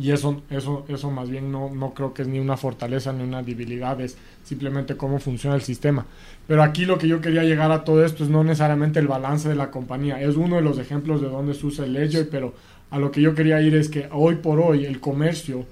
Y 0.00 0.10
eso, 0.10 0.42
eso, 0.50 0.84
eso 0.88 1.10
más 1.10 1.30
bien 1.30 1.52
no, 1.52 1.70
no 1.72 1.94
creo 1.94 2.14
que 2.14 2.22
es 2.22 2.28
ni 2.28 2.38
una 2.38 2.56
fortaleza 2.56 3.12
ni 3.12 3.22
una 3.22 3.42
debilidad, 3.42 4.00
es 4.00 4.16
simplemente 4.42 4.96
cómo 4.96 5.18
funciona 5.18 5.54
el 5.56 5.62
sistema. 5.62 6.04
Pero 6.46 6.62
aquí 6.62 6.84
lo 6.84 6.98
que 6.98 7.06
yo 7.06 7.20
quería 7.20 7.44
llegar 7.44 7.70
a 7.70 7.84
todo 7.84 8.04
esto 8.04 8.24
es 8.24 8.30
no 8.30 8.42
necesariamente 8.42 8.98
el 8.98 9.06
balance 9.06 9.48
de 9.48 9.54
la 9.54 9.70
compañía, 9.70 10.20
es 10.20 10.36
uno 10.36 10.56
de 10.56 10.62
los 10.62 10.78
ejemplos 10.78 11.20
de 11.20 11.28
donde 11.28 11.54
se 11.54 11.66
usa 11.66 11.84
el 11.84 11.92
ledger, 11.92 12.28
pero 12.28 12.54
a 12.90 12.98
lo 12.98 13.10
que 13.10 13.20
yo 13.20 13.34
quería 13.34 13.60
ir 13.60 13.74
es 13.76 13.88
que 13.88 14.08
hoy 14.10 14.36
por 14.36 14.58
hoy 14.58 14.84
el 14.84 15.00
comercio, 15.00 15.64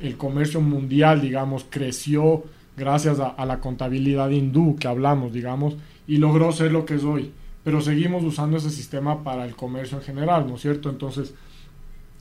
el 0.00 0.16
comercio 0.16 0.60
mundial, 0.60 1.20
digamos, 1.20 1.66
creció 1.68 2.44
gracias 2.78 3.18
a, 3.20 3.44
la 3.44 3.60
contabilidad 3.60 4.30
hindú 4.30 4.76
que 4.76 4.88
hablamos, 4.88 5.32
digamos, 5.32 5.76
y 6.06 6.16
logró 6.18 6.52
ser 6.52 6.72
lo 6.72 6.84
que 6.84 6.94
es 6.94 7.04
hoy. 7.04 7.32
Pero 7.64 7.80
seguimos 7.80 8.24
usando 8.24 8.56
ese 8.56 8.70
sistema 8.70 9.22
para 9.24 9.44
el 9.44 9.54
comercio 9.56 9.98
en 9.98 10.04
general, 10.04 10.46
¿no 10.48 10.54
es 10.54 10.62
cierto? 10.62 10.88
Entonces, 10.88 11.34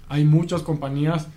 hay 0.09 0.23
muchas 0.25 0.61
compañías 0.63 1.27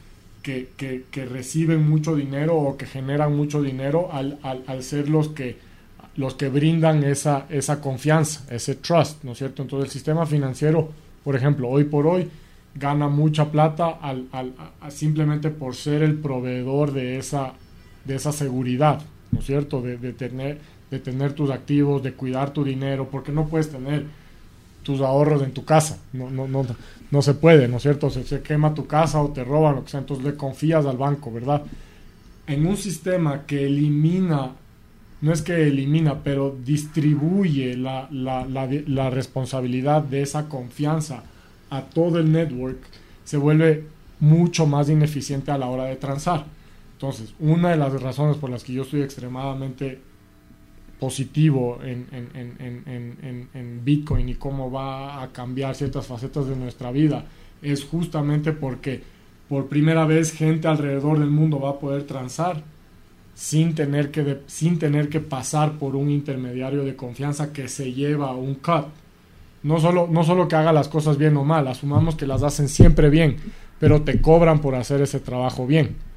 que, 0.43 0.71
que- 0.77 1.05
reciben 1.27 1.89
mucho 1.89 2.17
dinero 2.17 2.57
o 2.57 2.77
que 2.77 2.87
generan 2.87 3.37
mucho 3.37 3.63
dinero 3.63 4.09
al, 4.13 4.39
al- 4.43 4.63
al 4.67 4.83
ser 4.83 5.09
los 5.11 5.29
que, 5.29 5.59
los 6.17 6.35
que 6.35 6.49
brindan 6.49 7.05
esa, 7.05 7.47
esa 7.51 7.81
confianza, 7.81 8.47
ese 8.53 8.75
trust, 8.77 9.23
¿no 9.23 9.33
es 9.33 9.39
cierto? 9.39 9.63
Entonces 9.63 9.89
el 9.89 9.93
sistema 9.93 10.25
financiero, 10.27 10.91
por 11.23 11.37
ejemplo, 11.37 11.69
hoy 11.69 11.85
por 11.85 12.07
hoy 12.07 12.29
gana 12.75 13.09
mucha 13.09 13.51
plata 13.51 13.99
al, 14.01 14.27
al- 14.33 14.55
simplemente 14.91 15.51
por 15.51 15.75
ser 15.77 16.03
el 16.03 16.15
proveedor 16.15 16.93
de 16.93 17.19
esa, 17.19 17.53
de 18.05 18.17
esa 18.17 18.33
seguridad, 18.33 19.01
¿no 19.31 19.41
es 19.41 19.47
cierto? 19.47 19.83
De, 19.83 19.97
tener, 20.13 20.59
de 20.91 20.99
tener 20.99 21.33
tus 21.33 21.51
activos, 21.51 22.03
de 22.03 22.13
cuidar 22.13 22.53
tu 22.53 22.65
dinero, 22.65 23.09
porque 23.11 23.33
no 23.33 23.47
puedes 23.47 23.71
tener 23.71 24.07
tus 24.83 25.01
ahorros 25.01 25.43
en 25.43 25.53
tu 25.53 25.65
casa. 25.65 25.99
No, 26.13 26.31
no, 26.31 26.49
no, 26.49 26.67
no 27.11 27.23
se 27.23 27.35
puede, 27.35 27.69
¿no 27.69 27.77
es 27.77 27.83
cierto? 27.83 28.11
Se, 28.11 28.25
se 28.25 28.43
quema 28.43 28.75
tu 28.75 28.87
casa 28.87 29.21
o 29.21 29.31
te 29.31 29.45
roban, 29.45 29.77
lo 29.77 29.85
que 29.85 29.91
sea. 29.91 30.01
Entonces 30.01 30.25
le 30.25 30.35
confías 30.35 30.87
al 30.87 30.97
banco, 30.97 31.33
¿verdad? 31.33 31.63
En 32.47 32.67
un 32.67 32.77
sistema 32.77 33.47
que 33.47 33.67
elimina, 33.67 34.53
no 35.21 35.33
es 35.33 35.43
que 35.43 35.69
elimina, 35.69 36.23
pero 36.25 36.57
distribuye 36.65 37.77
la, 37.77 38.09
la, 38.11 38.45
la, 38.47 38.69
la 38.87 39.11
responsabilidad 39.11 40.03
de 40.03 40.23
esa 40.23 40.49
confianza 40.49 41.23
a 41.69 41.83
todo 41.83 42.19
el 42.19 42.33
network, 42.33 42.79
se 43.25 43.37
vuelve 43.37 43.85
mucho 44.19 44.67
más 44.67 44.89
ineficiente 44.89 45.51
a 45.51 45.59
la 45.59 45.67
hora 45.67 45.85
de 45.85 45.97
transar. 45.97 46.45
Entonces, 47.01 47.33
una 47.41 47.71
de 47.71 47.79
las 47.79 47.99
razones 48.03 48.37
por 48.37 48.51
las 48.51 48.63
que 48.63 48.75
yo 48.75 48.83
estoy 48.83 49.01
extremadamente 49.01 49.99
positivo 50.99 51.79
en, 51.83 52.07
en, 52.13 52.29
en, 52.59 53.49
en, 53.55 53.81
Bitcoin 53.83 54.29
y 54.29 54.35
cómo 54.35 54.71
va 54.71 55.23
a 55.23 55.29
cambiar 55.33 55.75
ciertas 55.75 56.07
facetas 56.07 56.47
de 56.47 56.57
nuestra 56.57 56.91
vida 56.91 57.25
es 57.63 57.85
justamente 57.85 58.53
porque 58.53 59.01
por 59.49 59.69
primera 59.69 60.05
vez 60.05 60.31
gente 60.31 60.69
alrededor 60.69 61.19
del 61.19 61.31
mundo 61.31 61.59
va 61.59 61.71
a 61.71 61.79
poder 61.79 62.03
transar 62.03 62.63
sin 63.35 63.75
tener 63.75 64.11
que 64.11 64.43
sin 64.47 64.79
tener 64.79 65.09
que 65.09 65.21
pasar 65.21 65.79
por 65.79 65.97
un 65.97 66.11
intermediario 66.11 66.85
de 66.85 66.97
confianza 66.97 67.51
que 67.51 67.67
se 67.69 67.95
lleva 67.95 68.35
un 68.35 68.57
cut. 68.57 68.89
No 69.63 69.81
solo, 69.81 70.07
no 70.07 70.23
solo 70.23 70.49
que 70.49 70.57
haga 70.57 70.75
las 70.75 70.89
cosas 70.89 71.17
bien 71.17 71.35
o 71.39 71.45
mal, 71.45 71.67
asumamos 71.67 72.15
que 72.15 72.27
las 72.27 72.43
hacen 72.43 72.69
siempre 72.69 73.09
bien, 73.09 73.39
pero 73.79 74.03
te 74.03 74.21
cobran 74.21 74.61
por 74.61 74.75
hacer 74.75 75.01
ese 75.01 75.19
trabajo 75.19 75.67
bien. 75.67 76.10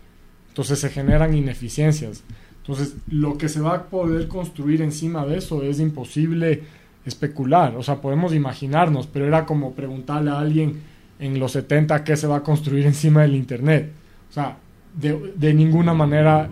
Entonces 0.53 0.77
se 0.77 0.89
generan 0.89 1.33
ineficiencias. 1.33 2.23
Entonces, 2.57 2.95
lo 3.07 3.39
que 3.39 3.49
se 3.49 3.59
va 3.59 3.73
a 3.73 3.83
poder 3.85 4.27
construir 4.27 4.83
encima 4.83 5.25
de 5.25 5.39
eso 5.39 5.63
es 5.63 5.79
imposible 5.79 6.61
especular. 7.07 7.75
O 7.75 7.81
sea, 7.81 8.01
podemos 8.01 8.35
imaginarnos, 8.35 9.07
pero 9.07 9.25
era 9.25 9.47
como 9.47 9.73
preguntarle 9.73 10.29
a 10.29 10.37
alguien 10.37 10.81
en 11.17 11.39
los 11.39 11.53
70 11.53 12.03
qué 12.03 12.15
se 12.15 12.27
va 12.27 12.37
a 12.37 12.43
construir 12.43 12.85
encima 12.93 13.23
del 13.23 13.33
Internet. 13.33 13.91
O 14.29 14.31
sea, 14.31 14.57
de, 14.95 15.33
de 15.35 15.53
ninguna 15.55 15.95
manera 15.95 16.47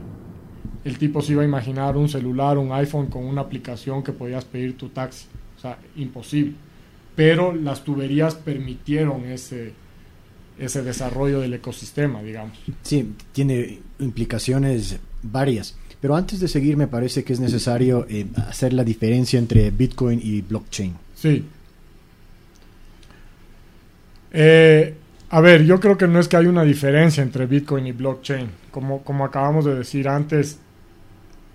el 0.84 0.98
tipo 0.98 1.22
se 1.22 1.34
iba 1.34 1.44
a 1.44 1.46
imaginar 1.46 1.96
un 1.96 2.10
celular, 2.10 2.58
un 2.58 2.72
iPhone 2.72 3.06
con 3.06 3.24
una 3.24 3.42
aplicación 3.42 4.02
que 4.02 4.14
podías 4.14 4.46
pedir 4.46 4.76
tu 4.78 4.90
taxi. 4.90 5.28
O 5.58 5.60
sea, 5.62 5.78
imposible. 5.96 6.56
Pero 7.16 7.54
las 7.54 7.84
tuberías 7.84 8.34
permitieron 8.34 9.26
ese, 9.26 9.74
ese 10.62 10.84
desarrollo 10.84 11.40
del 11.40 11.54
ecosistema, 11.56 12.22
digamos. 12.22 12.58
Sí, 12.84 13.14
tiene 13.32 13.80
implicaciones 14.02 15.00
varias. 15.24 15.76
Pero 16.02 16.16
antes 16.16 16.40
de 16.40 16.48
seguir, 16.48 16.78
me 16.78 16.88
parece 16.88 17.24
que 17.24 17.34
es 17.34 17.40
necesario 17.40 18.08
eh, 18.10 18.26
hacer 18.48 18.74
la 18.74 18.84
diferencia 18.84 19.38
entre 19.38 19.70
Bitcoin 19.70 20.20
y 20.22 20.42
blockchain. 20.42 20.96
Sí. 21.16 21.46
Eh, 24.32 24.96
a 25.30 25.42
ver, 25.42 25.64
yo 25.64 25.80
creo 25.80 25.98
que 25.98 26.08
no 26.08 26.20
es 26.20 26.28
que 26.28 26.38
hay 26.38 26.48
una 26.48 26.64
diferencia 26.64 27.22
entre 27.22 27.46
Bitcoin 27.46 27.86
y 27.86 27.92
blockchain. 27.92 28.50
Como, 28.72 29.04
como 29.04 29.24
acabamos 29.24 29.64
de 29.66 29.76
decir 29.76 30.10
antes, 30.10 30.58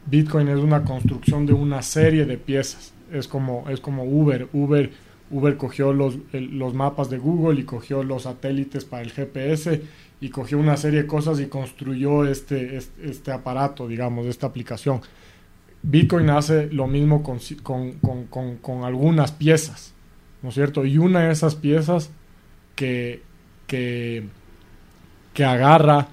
Bitcoin 0.06 0.48
es 0.48 0.58
una 0.58 0.84
construcción 0.84 1.44
de 1.44 1.52
una 1.52 1.82
serie 1.82 2.24
de 2.24 2.38
piezas. 2.38 2.92
Es 3.12 3.26
como, 3.26 3.68
es 3.68 3.80
como 3.80 4.04
Uber. 4.04 4.48
Uber, 4.52 4.92
Uber 5.30 5.56
cogió 5.56 5.92
los, 5.92 6.18
los 6.32 6.72
mapas 6.72 7.10
de 7.10 7.18
Google 7.18 7.60
y 7.60 7.64
cogió 7.64 8.04
los 8.04 8.22
satélites 8.22 8.84
para 8.84 9.02
el 9.02 9.10
GPS 9.10 9.82
y 10.20 10.30
cogió 10.30 10.58
una 10.58 10.76
serie 10.76 11.02
de 11.02 11.06
cosas 11.06 11.40
y 11.40 11.46
construyó 11.46 12.24
este, 12.26 12.76
este, 12.76 13.10
este 13.10 13.32
aparato, 13.32 13.86
digamos, 13.86 14.26
esta 14.26 14.46
aplicación. 14.46 15.00
Bitcoin 15.82 16.30
hace 16.30 16.68
lo 16.72 16.86
mismo 16.86 17.22
con, 17.22 17.38
con, 17.62 18.26
con- 18.28 18.56
con- 18.56 18.84
algunas 18.84 19.30
piezas, 19.32 19.92
¿no 20.42 20.48
es 20.48 20.54
cierto? 20.54 20.84
Y 20.84 20.98
una 20.98 21.26
de 21.26 21.32
esas 21.32 21.54
piezas 21.54 22.10
que, 22.74 23.22
que, 23.66 24.24
que 25.34 25.44
agarra 25.44 26.08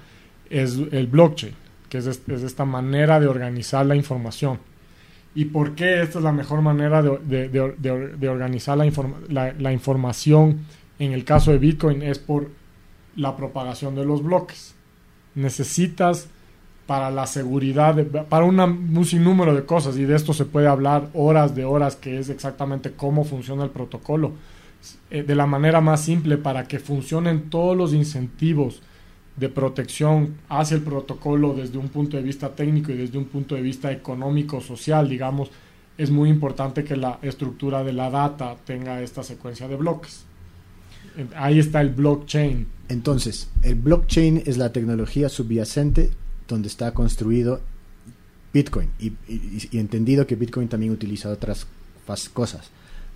es 0.50 0.78
el 0.92 1.06
blockchain, 1.06 1.54
que 1.88 1.98
es, 1.98 2.06
es 2.06 2.42
esta 2.42 2.64
manera 2.64 3.18
de 3.20 3.26
organizar 3.26 3.84
la 3.86 3.96
información. 3.96 4.58
¿Y 5.34 5.46
por 5.46 5.74
qué 5.74 6.02
esta 6.02 6.18
es 6.18 6.24
la 6.24 6.30
mejor 6.32 6.60
manera 6.60 7.02
de- 7.02 7.18
de- 7.18 7.48
de- 7.48 8.08
de 8.16 8.28
organizar 8.28 8.76
la, 8.78 8.86
informa- 8.86 9.18
la- 9.28 9.52
la 9.58 9.72
información 9.72 10.60
en 11.00 11.12
el 11.12 11.24
caso 11.24 11.50
de 11.50 11.58
Bitcoin? 11.58 12.02
Es 12.02 12.18
por 12.20 12.50
la 13.16 13.36
propagación 13.36 13.94
de 13.94 14.04
los 14.04 14.22
bloques. 14.22 14.74
Necesitas 15.34 16.28
para 16.86 17.10
la 17.10 17.26
seguridad, 17.26 17.94
de- 17.94 18.04
para 18.04 18.44
un 18.44 19.04
sinnúmero 19.04 19.54
de 19.54 19.64
cosas, 19.64 19.96
y 19.96 20.04
de 20.04 20.14
esto 20.16 20.32
se 20.34 20.44
puede 20.44 20.66
hablar 20.68 21.08
horas 21.14 21.54
de 21.54 21.64
horas, 21.64 21.96
que 21.96 22.18
es 22.18 22.28
exactamente 22.28 22.92
cómo 22.92 23.24
funciona 23.24 23.64
el 23.64 23.70
protocolo, 23.70 24.32
eh, 25.10 25.22
de 25.22 25.34
la 25.34 25.46
manera 25.46 25.80
más 25.80 26.02
simple 26.02 26.36
para 26.36 26.68
que 26.68 26.78
funcionen 26.78 27.48
todos 27.48 27.74
los 27.76 27.94
incentivos 27.94 28.82
de 29.36 29.48
protección 29.48 30.34
hacia 30.48 30.76
el 30.76 30.82
protocolo 30.82 31.54
desde 31.54 31.78
un 31.78 31.88
punto 31.88 32.16
de 32.16 32.22
vista 32.22 32.50
técnico 32.54 32.92
y 32.92 32.96
desde 32.96 33.18
un 33.18 33.24
punto 33.24 33.54
de 33.54 33.62
vista 33.62 33.90
económico, 33.90 34.60
social, 34.60 35.08
digamos, 35.08 35.50
es 35.96 36.10
muy 36.10 36.28
importante 36.28 36.84
que 36.84 36.96
la 36.96 37.18
estructura 37.22 37.82
de 37.82 37.92
la 37.94 38.10
data 38.10 38.56
tenga 38.64 39.00
esta 39.00 39.22
secuencia 39.22 39.68
de 39.68 39.76
bloques. 39.76 40.26
Ahí 41.36 41.58
está 41.58 41.80
el 41.80 41.90
blockchain. 41.90 42.66
Entonces, 42.88 43.48
el 43.62 43.76
blockchain 43.76 44.42
es 44.46 44.56
la 44.58 44.72
tecnología 44.72 45.28
subyacente 45.28 46.10
donde 46.48 46.68
está 46.68 46.92
construido 46.92 47.60
Bitcoin. 48.52 48.90
Y, 48.98 49.06
y- 49.28 49.68
y 49.72 49.78
entendido 49.78 50.26
que 50.26 50.36
Bitcoin 50.36 50.68
también 50.68 50.92
utiliza 50.92 51.28
otras 51.30 51.66
cosas. 52.32 52.70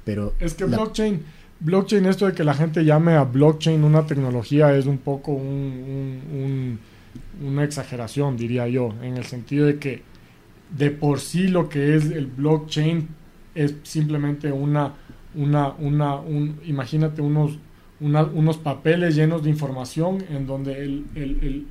Pero 0.04 0.32
Es 0.40 0.54
que 0.54 0.66
la- 0.66 0.76
blockchain, 0.78 1.22
blockchain, 1.60 2.06
esto 2.06 2.26
de 2.26 2.32
que 2.32 2.44
la 2.44 2.54
gente 2.54 2.84
llame 2.84 3.12
a 3.14 3.24
blockchain 3.24 3.84
una 3.84 4.06
tecnología 4.06 4.74
es 4.74 4.86
un 4.86 4.98
poco 4.98 5.32
un, 5.32 6.78
una 7.44 7.64
exageración, 7.64 8.36
diría 8.36 8.66
yo, 8.68 8.94
en 9.02 9.16
el 9.16 9.24
sentido 9.24 9.66
de 9.66 9.78
que 9.78 10.02
de 10.76 10.90
por 10.90 11.20
sí 11.20 11.48
lo 11.48 11.68
que 11.68 11.96
es 11.96 12.06
el 12.10 12.26
blockchain 12.26 13.08
es 13.54 13.74
simplemente 13.82 14.52
una, 14.52 14.94
una, 15.34 15.70
una 15.72 16.16
un, 16.16 16.58
imagínate 16.64 17.22
unos, 17.22 17.58
unos 18.00 18.56
papeles 18.58 19.16
llenos 19.16 19.42
de 19.42 19.50
información 19.50 20.24
en 20.30 20.46
donde 20.46 20.84
el, 20.84 21.04
el, 21.14 21.66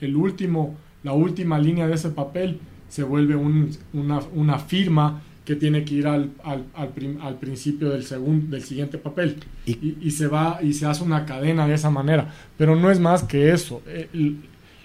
el, 0.00 0.16
último, 0.16 0.74
la 1.02 1.12
última 1.12 1.58
línea 1.58 1.86
de 1.86 1.94
ese 1.94 2.10
papel 2.10 2.58
se 2.88 3.02
vuelve 3.02 3.36
una, 3.36 4.20
una 4.34 4.58
firma 4.58 5.22
que 5.44 5.56
tiene 5.56 5.84
que 5.84 5.94
ir 5.94 6.06
al, 6.06 6.30
al, 6.44 6.64
al, 6.74 7.38
principio 7.38 7.90
del, 7.90 8.04
segundo 8.04 8.54
del 8.54 8.62
siguiente 8.62 8.98
papel. 8.98 9.36
Y, 9.66 9.96
y, 10.00 10.10
se 10.10 10.28
va 10.28 10.58
y 10.62 10.72
se 10.72 10.86
hace 10.86 11.02
una 11.02 11.26
cadena 11.26 11.66
de 11.66 11.74
esa 11.74 11.90
manera. 11.90 12.32
Pero 12.56 12.76
no 12.76 12.90
es 12.90 13.00
más 13.00 13.24
que 13.24 13.50
eso. 13.50 13.82
Eh, 13.86 14.08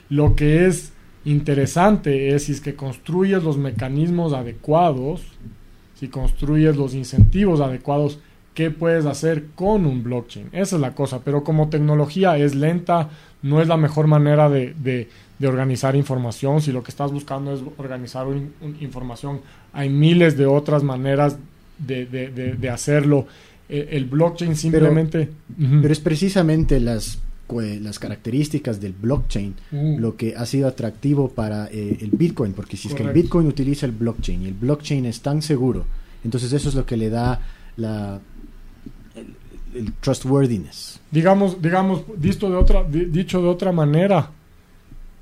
lo 0.09 0.35
que 0.35 0.65
es 0.65 0.93
interesante 1.25 2.33
es 2.33 2.45
si 2.45 2.53
es 2.53 2.61
que 2.61 2.75
construyes 2.75 3.43
los 3.43 3.57
mecanismos 3.57 4.33
adecuados 4.33 5.21
si 5.99 6.09
construyes 6.09 6.77
los 6.77 6.93
incentivos 6.93 7.59
adecuados 7.59 8.19
qué 8.57 8.71
puedes 8.71 9.05
hacer 9.05 9.45
con 9.53 9.85
un 9.85 10.01
blockchain 10.01 10.49
esa 10.51 10.77
es 10.77 10.81
la 10.81 10.95
cosa 10.95 11.21
pero 11.23 11.43
como 11.43 11.69
tecnología 11.69 12.37
es 12.39 12.55
lenta 12.55 13.09
no 13.43 13.61
es 13.61 13.67
la 13.67 13.77
mejor 13.77 14.07
manera 14.07 14.49
de, 14.49 14.73
de, 14.73 15.07
organizar 15.47 15.95
información 15.95 16.59
si 16.59 16.71
lo 16.71 16.81
que 16.81 16.89
estás 16.89 17.11
buscando 17.11 17.53
es 17.53 17.61
organizar 17.77 18.25
información 18.79 19.41
hay 19.73 19.89
miles 19.89 20.35
de 20.37 20.47
otras 20.47 20.81
maneras 20.81 21.37
de, 21.77 22.69
hacerlo. 22.69 23.27
Eh, 23.69 23.89
el 23.91 24.05
blockchain 24.05 24.55
simplemente... 24.55 25.29
Pero, 25.57 25.93
es 25.93 25.99
precisamente 25.99 26.79
las, 26.79 27.19
las 27.81 27.99
características 27.99 28.79
del 28.81 28.93
blockchain 28.93 29.55
uh. 29.71 29.99
lo 29.99 30.15
que 30.15 30.35
ha 30.35 30.45
sido 30.45 30.67
atractivo 30.67 31.29
para 31.29 31.67
eh, 31.67 31.97
el 32.01 32.11
Bitcoin, 32.11 32.53
porque 32.53 32.77
si 32.77 32.87
es 32.87 32.93
que 32.93 33.03
el 33.03 33.11
Bitcoin 33.11 33.47
utiliza 33.47 33.85
el 33.85 33.91
blockchain 33.91 34.43
y 34.43 34.47
el 34.47 34.53
blockchain 34.53 35.05
es 35.05 35.21
tan 35.21 35.41
seguro, 35.41 35.85
entonces 36.23 36.51
eso 36.53 36.69
es 36.69 36.75
lo 36.75 36.85
que 36.85 36.97
le 36.97 37.09
da 37.09 37.39
la, 37.75 38.19
trustworthiness. 39.99 40.99
Digamos, 41.11 41.61
digamos 41.61 42.03
dicho, 42.17 42.49
de 42.49 42.55
otra, 42.55 42.83
dicho 42.83 43.41
de 43.41 43.47
otra 43.47 43.71
manera, 43.71 44.29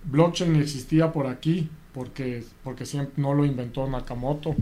blockchain 0.05 0.55
existía 0.55 1.11
por 1.11 1.27
aquí 1.27 1.69
porque, 1.93 2.43
porque 2.63 2.85
siempre 2.85 3.13
no 3.17 3.33
lo 3.33 3.45
inventó 3.45 3.87
Nakamoto 3.87 4.55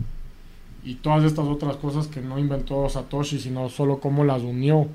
y 0.84 0.96
todas 0.96 1.24
estas 1.24 1.46
otras 1.46 1.76
cosas 1.76 2.06
que 2.06 2.20
no 2.20 2.38
inventó 2.38 2.88
Satoshi, 2.88 3.38
sino 3.38 3.68
solo 3.70 4.00
cómo 4.00 4.22
las 4.22 4.42
unió, 4.42 4.86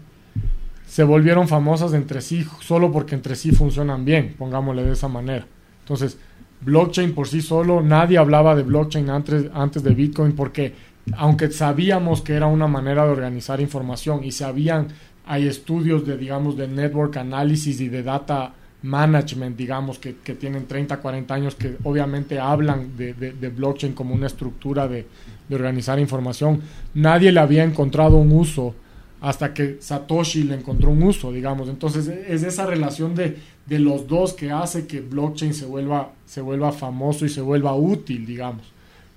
se 0.88 1.04
volvieron 1.04 1.48
famosas 1.48 1.94
entre 1.94 2.22
sí 2.22 2.46
solo 2.62 2.92
porque 2.92 3.16
entre 3.16 3.36
sí 3.36 3.52
funcionan 3.52 4.06
bien, 4.06 4.36
pongámosle 4.38 4.84
de 4.84 4.94
esa 4.94 5.08
manera. 5.08 5.46
Entonces, 5.82 6.18
blockchain 6.62 7.14
por 7.14 7.28
sí 7.28 7.42
solo, 7.42 7.82
nadie 7.82 8.18
hablaba 8.18 8.56
de 8.56 8.64
blockchain 8.64 9.10
antes, 9.10 9.46
antes 9.54 9.84
de 9.84 9.94
Bitcoin 9.94 10.34
porque 10.34 10.74
aunque 11.18 11.52
sabíamos 11.52 12.22
que 12.22 12.34
era 12.34 12.48
una 12.48 12.68
manera 12.68 13.06
de 13.06 13.12
organizar 13.12 13.60
información 13.62 14.24
y 14.24 14.32
sabían, 14.32 14.88
hay 15.26 15.48
estudios 15.48 16.06
de, 16.06 16.18
digamos, 16.18 16.58
de 16.58 16.68
network 16.68 17.18
analysis 17.18 17.82
y 17.82 17.90
de 17.90 18.04
data 18.04 18.54
management, 18.82 19.58
digamos, 19.58 20.00
que, 20.00 20.14
tienen 20.14 20.66
30, 20.66 20.98
40 20.98 21.34
años, 21.34 21.56
que 21.56 21.78
obviamente 21.84 22.40
hablan 22.40 22.96
de, 22.98 23.14
blockchain 23.56 23.94
como 23.94 24.16
una 24.16 24.28
estructura 24.28 24.88
de, 24.88 25.06
organizar 25.52 26.00
información. 26.00 26.62
Nadie 26.94 27.32
le 27.32 27.40
había 27.40 27.64
encontrado 27.64 28.18
un 28.18 28.32
uso 28.32 28.76
hasta 29.22 29.54
que 29.54 29.78
Satoshi 29.82 30.44
le 30.44 30.56
encontró 30.56 30.92
un 30.92 31.04
uso, 31.04 31.32
digamos. 31.32 31.68
Entonces 31.70 32.08
es 32.08 32.44
esa 32.44 32.66
relación 32.66 33.16
de, 33.16 33.38
los 33.68 34.08
dos 34.08 34.34
que 34.34 34.52
hace 34.52 34.88
que 34.88 35.02
blockchain 35.02 35.54
se 35.54 35.66
vuelva, 35.66 36.12
se 36.26 36.42
vuelva 36.42 36.72
famoso 36.72 37.26
y 37.26 37.30
se 37.30 37.42
vuelva 37.42 37.76
útil, 37.76 38.26
digamos. 38.26 38.64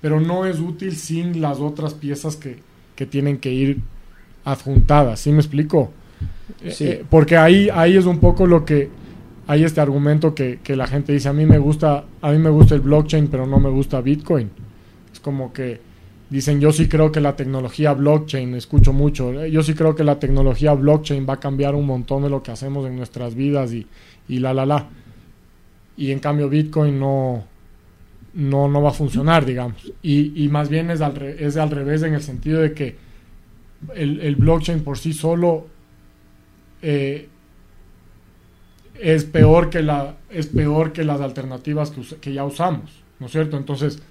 Pero 0.03 0.21
no 0.21 0.45
es 0.45 0.61
útil 0.61 0.97
sin 0.97 1.41
las 1.41 1.61
otras 1.61 1.95
piezas 1.95 2.37
que, 2.37 2.59
que 2.95 3.07
tienen 3.07 3.39
que 3.39 3.53
ir 3.53 3.81
adjuntadas. 4.45 5.21
¿Sí 5.21 5.33
me 5.33 5.39
explico? 5.39 5.93
Sí. 6.69 6.85
Eh, 6.85 7.05
porque 7.09 7.39
ahí, 7.39 7.71
ahí 7.73 7.97
es 7.97 8.05
un 8.05 8.19
poco 8.19 8.47
lo 8.47 8.65
que 8.65 8.91
hay 9.47 9.65
este 9.65 9.81
argumento 9.81 10.35
que, 10.35 10.61
la 10.69 10.87
gente 10.87 11.13
dice, 11.13 11.29
a 11.29 11.33
mí 11.33 11.47
me 11.47 11.59
gusta, 11.59 12.05
a 12.21 12.31
mí 12.31 12.39
me 12.39 12.51
gusta 12.51 12.75
el 12.75 12.81
blockchain, 12.81 13.29
pero 13.29 13.47
no 13.47 13.59
me 13.59 13.71
gusta 13.71 14.01
Bitcoin. 14.01 14.51
Es 15.13 15.21
como 15.21 15.53
que 15.53 15.81
dicen, 16.31 16.61
yo 16.61 16.73
sí 16.73 16.89
creo 16.89 17.13
que 17.13 17.21
la 17.21 17.37
tecnología 17.37 17.93
blockchain, 17.93 18.55
escucho 18.55 18.93
mucho, 18.93 19.45
yo 19.47 19.63
sí 19.63 19.75
creo 19.75 19.95
que 19.95 20.05
la 20.05 20.19
tecnología 20.19 20.73
blockchain 20.73 21.27
va 21.29 21.35
a 21.35 21.41
cambiar 21.41 21.75
un 21.75 21.87
montón 21.87 22.23
de 22.23 22.31
lo 22.31 22.43
que 22.43 22.53
hacemos 22.53 22.87
en 22.87 22.97
nuestras 22.97 23.35
vidas 23.35 23.73
y, 23.73 23.87
y 24.29 24.39
la, 24.39 24.55
la, 24.55 24.65
la. 24.65 24.89
Y 25.97 26.11
en 26.11 26.21
cambio 26.21 26.49
Bitcoin 26.49 26.99
no, 26.99 27.45
no, 28.35 28.69
no 28.69 28.83
va 28.83 28.91
a 28.91 28.95
funcionar, 28.95 29.45
digamos. 29.45 29.93
Y, 30.03 30.45
y 30.45 30.49
más 30.49 30.69
bien 30.69 30.91
es 30.91 31.01
al, 31.01 31.21
es 31.23 31.57
al 31.57 31.71
revés 31.71 32.03
en 32.03 32.15
el 32.15 32.23
sentido 32.23 32.61
de 32.61 32.73
que 32.73 32.97
el, 33.95 34.21
el 34.21 34.37
blockchain 34.37 34.83
por 34.83 34.99
sí 34.99 35.13
solo 35.13 35.67
eh, 36.81 37.29
es 39.01 39.25
peor 39.25 39.71
que, 39.71 39.83
la, 39.83 40.17
es 40.31 40.47
peor 40.47 40.93
que 40.93 41.05
las 41.05 41.21
alternativas 41.21 41.91
que, 41.91 42.03
que 42.21 42.33
ya 42.33 42.45
usamos, 42.45 43.03
¿no 43.19 43.27
es 43.27 43.33
cierto? 43.33 43.57
Entonces, 43.57 44.03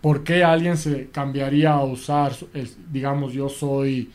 ¿por 0.00 0.24
qué 0.24 0.42
alguien 0.42 0.76
se 0.76 1.08
cambiaría 1.08 1.72
a 1.72 1.84
usar, 1.84 2.32
digamos, 2.90 3.32
yo 3.32 3.48
soy 3.48 4.10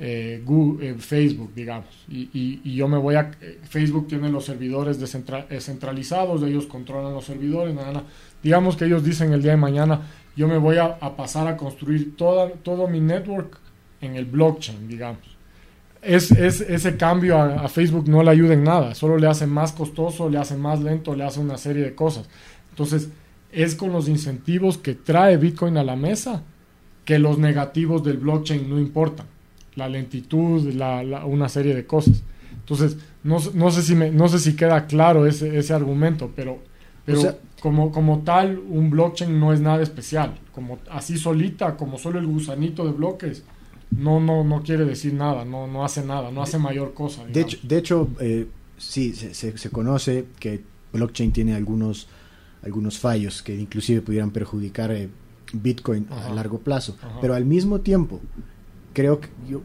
eh, 0.00 0.42
Google, 0.44 0.90
eh, 0.90 0.94
Facebook, 0.94 1.52
digamos, 1.54 1.88
y, 2.08 2.28
y, 2.32 2.74
yo 2.76 2.86
me 2.86 2.98
voy 2.98 3.16
a... 3.16 3.32
Eh, 3.40 3.58
Facebook 3.68 4.06
tiene 4.06 4.30
los 4.30 4.44
servidores 4.44 5.00
descentralizados, 5.00 6.42
ellos 6.44 6.66
controlan 6.66 7.14
los 7.14 7.24
servidores, 7.24 7.74
nada, 7.74 8.04
digamos 8.42 8.76
que 8.76 8.84
ellos 8.84 9.04
dicen 9.04 9.32
el 9.32 9.42
día 9.42 9.52
de 9.52 9.58
mañana, 9.58 10.02
yo 10.36 10.48
me 10.48 10.58
voy 10.58 10.76
a, 10.78 10.98
pasar 11.16 11.48
a 11.48 11.56
construir 11.56 12.16
toda, 12.16 12.50
todo 12.50 12.86
mi 12.86 13.00
network 13.00 13.58
en 14.00 14.16
el 14.16 14.24
blockchain, 14.24 14.86
digamos 14.86 15.38
es, 16.02 16.30
ese 16.30 16.96
cambio 16.96 17.40
a, 17.40 17.68
Facebook 17.68 18.08
no 18.08 18.22
le 18.22 18.30
ayuda 18.30 18.54
en 18.54 18.64
nada, 18.64 18.94
solo 18.94 19.18
le 19.18 19.26
hace 19.26 19.46
más 19.46 19.72
costoso, 19.72 20.28
le 20.28 20.38
hace 20.38 20.56
más 20.56 20.80
lento, 20.80 21.14
le 21.14 21.24
hace 21.24 21.40
una 21.40 21.58
serie 21.58 21.82
de 21.82 21.94
cosas. 21.94 22.28
Entonces, 22.70 23.10
es 23.52 23.74
con 23.74 23.92
los 23.92 24.08
incentivos 24.08 24.78
que 24.78 24.94
trae 24.94 25.36
Bitcoin 25.36 25.76
a 25.76 25.84
la 25.84 25.96
mesa 25.96 26.42
que 27.04 27.18
los 27.18 27.38
negativos 27.38 28.04
del 28.04 28.18
blockchain 28.18 28.68
no 28.68 28.78
importan. 28.78 29.26
La 29.74 29.88
lentitud, 29.88 30.72
la, 30.74 31.24
una 31.24 31.48
serie 31.48 31.74
de 31.74 31.86
cosas. 31.86 32.22
Entonces, 32.52 32.98
no, 33.22 33.38
no, 33.54 33.70
sé, 33.70 33.82
si 33.82 33.94
me, 33.94 34.10
no 34.10 34.28
sé 34.28 34.38
si 34.38 34.54
queda 34.54 34.86
claro 34.86 35.26
ese, 35.26 35.58
ese 35.58 35.72
argumento, 35.72 36.30
pero, 36.34 36.58
pero 37.08 37.38
como, 37.60 37.90
como 37.90 38.20
tal, 38.20 38.58
un 38.58 38.90
blockchain 38.90 39.38
no 39.38 39.52
es 39.52 39.60
nada 39.60 39.82
especial. 39.82 40.38
Como 40.52 40.78
así 40.90 41.16
solita, 41.16 41.76
como 41.76 41.98
solo 41.98 42.18
el 42.18 42.26
gusanito 42.26 42.84
de 42.84 42.92
bloques 42.92 43.44
no, 43.90 44.20
no, 44.20 44.44
no 44.44 44.62
quiere 44.62 44.84
decir 44.84 45.14
nada, 45.14 45.44
no, 45.44 45.66
no 45.66 45.84
hace 45.84 46.04
nada, 46.04 46.30
no 46.30 46.42
hace 46.42 46.58
mayor 46.58 46.94
cosa. 46.94 47.24
De 47.24 47.40
hecho, 47.40 47.58
de 47.62 47.78
hecho 47.78 48.08
eh, 48.20 48.46
sí, 48.76 49.14
se, 49.14 49.34
se, 49.34 49.70
conoce 49.70 50.26
que 50.38 50.62
blockchain 50.92 51.32
tiene 51.32 51.54
algunos, 51.54 52.08
algunos 52.62 52.98
fallos 52.98 53.42
que 53.42 53.54
inclusive 53.58 54.02
pudieran 54.02 54.30
perjudicar 54.30 54.92
eh, 54.92 55.08
Bitcoin 55.52 56.06
a 56.10 56.28
largo 56.30 56.58
plazo. 56.58 56.96
Pero 57.20 57.34
al 57.34 57.46
mismo 57.46 57.80
tiempo, 57.80 58.20
creo 58.92 59.20
que 59.20 59.28
yo, 59.48 59.62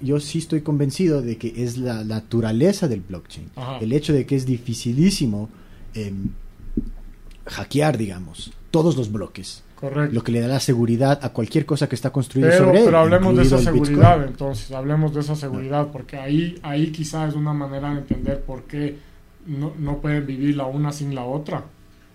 yo 0.00 0.20
sí 0.20 0.38
estoy 0.38 0.60
convencido 0.60 1.20
de 1.20 1.36
que 1.36 1.64
es 1.64 1.76
la 1.76 2.04
naturaleza 2.04 2.86
del 2.86 3.00
blockchain. 3.00 3.50
El 3.80 3.92
hecho 3.92 4.12
de 4.12 4.26
que 4.26 4.36
es 4.36 4.46
dificilísimo 4.46 5.48
em, 5.94 6.28
hackear, 7.50 7.98
digamos, 7.98 8.52
todos 8.70 8.96
los 8.96 9.12
bloques. 9.12 9.62
Correcto. 9.76 10.14
Lo 10.14 10.22
que 10.22 10.32
le 10.32 10.40
da 10.40 10.48
la 10.48 10.60
seguridad 10.60 11.18
a 11.22 11.30
cualquier 11.30 11.64
cosa 11.64 11.88
que 11.88 11.94
está 11.94 12.10
construida 12.10 12.56
sobre 12.56 12.80
él. 12.80 12.84
Pero 12.84 12.98
hablemos 12.98 13.34
de 13.34 13.42
esa 13.42 13.58
seguridad, 13.58 14.22
entonces, 14.24 14.70
hablemos 14.72 15.14
de 15.14 15.20
esa 15.20 15.34
seguridad, 15.34 15.88
porque 15.90 16.18
ahí, 16.18 16.58
ahí 16.62 16.92
quizá 16.92 17.26
es 17.26 17.34
una 17.34 17.54
manera 17.54 17.90
de 17.92 18.00
entender 18.00 18.40
por 18.42 18.64
qué 18.64 18.98
no, 19.46 19.72
no 19.78 19.98
pueden 19.98 20.26
vivir 20.26 20.56
la 20.56 20.66
una 20.66 20.92
sin 20.92 21.14
la 21.14 21.24
otra. 21.24 21.64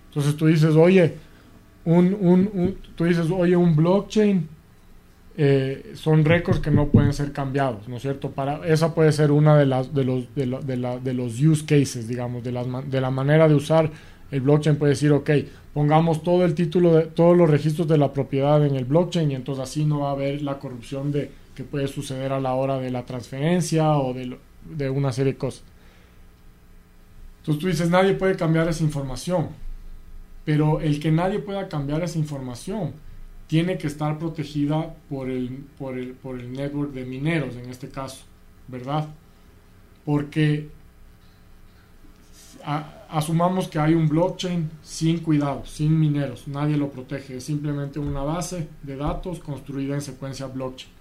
Entonces 0.10 0.38
tú 0.38 0.45
dices, 0.45 0.76
oye, 0.76 1.15
un, 1.86 2.15
un, 2.19 2.78
tú 2.95 3.06
dices, 3.06 3.30
oye, 3.32 3.56
un 3.56 3.76
blockchain 3.76 4.48
eh, 5.38 5.91
son 5.95 6.24
récords 6.24 6.60
que 6.60 6.71
no 6.71 6.88
pueden 6.88 7.13
ser 7.13 7.32
cambiados, 7.32 7.88
¿no 7.88 7.98
es 7.98 8.02
cierto? 8.02 8.32
Para, 8.32 8.65
esa 8.67 8.93
puede 8.93 9.12
ser 9.12 9.32
una 9.32 9.58
de, 9.58 9.65
las, 9.65 9.93
de, 9.93 10.04
los, 10.04 10.36
de, 10.36 10.45
de, 10.45 11.00
de 11.04 11.13
los 11.13 11.41
use 11.41 11.65
cases, 11.65 12.08
digamos, 12.08 12.43
de, 12.43 12.52
las, 12.52 12.65
de 12.89 13.02
la 13.02 13.12
manera 13.12 13.48
de 13.48 13.56
usar 13.56 13.91
el 14.31 14.41
blockchain 14.41 14.77
puede 14.77 14.91
decir, 14.91 15.11
ok, 15.11 15.29
pongamos 15.73 16.23
todo 16.23 16.45
el 16.45 16.55
título 16.55 16.95
de 16.95 17.03
todos 17.03 17.35
los 17.38 17.49
registros 17.49 17.88
de 17.88 17.97
la 17.97 18.13
propiedad 18.13 18.65
en 18.65 18.75
el 18.75 18.85
blockchain 18.85 19.31
y 19.31 19.35
entonces 19.35 19.63
así 19.63 19.85
no 19.85 20.01
va 20.01 20.09
a 20.09 20.13
haber 20.13 20.41
la 20.41 20.59
corrupción 20.59 21.11
de 21.11 21.31
que 21.55 21.63
puede 21.63 21.88
suceder 21.88 22.33
a 22.33 22.39
la 22.39 22.53
hora 22.53 22.79
de 22.79 22.91
la 22.91 23.05
transferencia 23.05 23.97
o 23.97 24.13
de, 24.13 24.38
de 24.69 24.89
una 24.89 25.11
serie 25.11 25.33
de 25.33 25.38
cosas. 25.38 25.63
Entonces 27.39 27.61
tú 27.61 27.67
dices, 27.67 27.89
nadie 27.89 28.13
puede 28.13 28.35
cambiar 28.35 28.67
esa 28.67 28.83
información, 28.83 29.49
pero 30.43 30.81
el 30.81 30.99
que 30.99 31.11
nadie 31.11 31.39
pueda 31.39 31.67
cambiar 31.69 32.03
esa 32.03 32.17
información 32.17 32.93
tiene 33.47 33.77
que 33.77 33.88
estar 33.88 34.17
protegida 34.17 34.95
por 35.09 35.29
el, 35.29 35.63
por 35.77 35.97
el, 35.97 36.13
por 36.13 36.39
el 36.39 36.51
network 36.51 36.91
de 36.91 37.05
mineros 37.05 37.55
en 37.55 37.69
este 37.69 37.89
caso, 37.89 38.23
¿verdad? 38.67 39.07
Porque 40.03 40.69
asumamos 42.65 43.67
que 43.67 43.80
hay 43.80 43.93
un 43.93 44.08
blockchain 44.08 44.69
sin 44.82 45.19
cuidado, 45.19 45.63
sin 45.65 45.99
mineros, 45.99 46.47
nadie 46.47 46.78
lo 46.78 46.89
protege, 46.89 47.38
es 47.38 47.43
simplemente 47.43 47.99
una 47.99 48.23
base 48.23 48.67
de 48.82 48.95
datos 48.95 49.39
construida 49.39 49.93
en 49.93 50.01
secuencia 50.01 50.47
blockchain. 50.47 50.91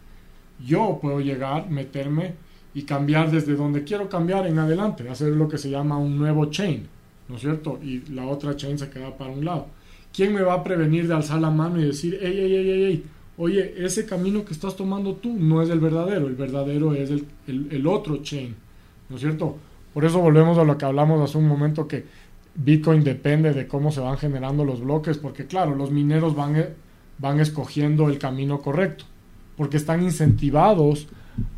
Yo 0.64 0.98
puedo 1.00 1.20
llegar, 1.20 1.70
meterme 1.70 2.34
y 2.74 2.82
cambiar 2.82 3.30
desde 3.30 3.54
donde 3.54 3.84
quiero 3.84 4.08
cambiar 4.08 4.46
en 4.46 4.58
adelante, 4.58 5.08
hacer 5.08 5.32
lo 5.32 5.48
que 5.48 5.58
se 5.58 5.70
llama 5.70 5.96
un 5.96 6.18
nuevo 6.18 6.46
chain, 6.46 6.86
¿no 7.28 7.36
es 7.36 7.40
cierto? 7.40 7.78
Y 7.82 8.00
la 8.12 8.26
otra 8.26 8.56
chain 8.56 8.78
se 8.78 8.90
queda 8.90 9.16
para 9.16 9.32
un 9.32 9.44
lado. 9.44 9.66
¿Quién 10.12 10.32
me 10.32 10.42
va 10.42 10.54
a 10.54 10.64
prevenir 10.64 11.08
de 11.08 11.14
alzar 11.14 11.40
la 11.40 11.50
mano 11.50 11.80
y 11.80 11.86
decir, 11.86 12.18
hey, 12.20 12.34
hey, 12.36 12.52
hey, 12.52 12.84
hey, 12.86 13.04
oye, 13.38 13.74
ese 13.84 14.06
camino 14.06 14.44
que 14.44 14.52
estás 14.52 14.76
tomando 14.76 15.14
tú 15.14 15.32
no 15.32 15.62
es 15.62 15.70
el 15.70 15.80
verdadero, 15.80 16.28
el 16.28 16.36
verdadero 16.36 16.94
es 16.94 17.10
el, 17.10 17.26
el 17.46 17.86
otro 17.86 18.18
chain, 18.18 18.54
¿no 19.08 19.16
es 19.16 19.22
cierto? 19.22 19.56
Por 19.94 20.04
eso 20.04 20.18
volvemos 20.18 20.58
a 20.58 20.64
lo 20.64 20.76
que 20.76 20.84
hablamos 20.84 21.22
hace 21.22 21.38
un 21.38 21.46
momento 21.46 21.86
que 21.86 22.04
Bitcoin 22.56 23.04
depende 23.04 23.54
de 23.54 23.68
cómo 23.68 23.92
se 23.92 24.00
van 24.00 24.18
generando 24.18 24.64
los 24.64 24.80
bloques, 24.80 25.18
porque 25.18 25.46
claro, 25.46 25.76
los 25.76 25.92
mineros 25.92 26.34
van, 26.34 26.56
eh, 26.56 26.70
van 27.18 27.38
escogiendo 27.38 28.08
el 28.08 28.18
camino 28.18 28.60
correcto, 28.60 29.04
porque 29.56 29.76
están 29.76 30.02
incentivados 30.02 31.06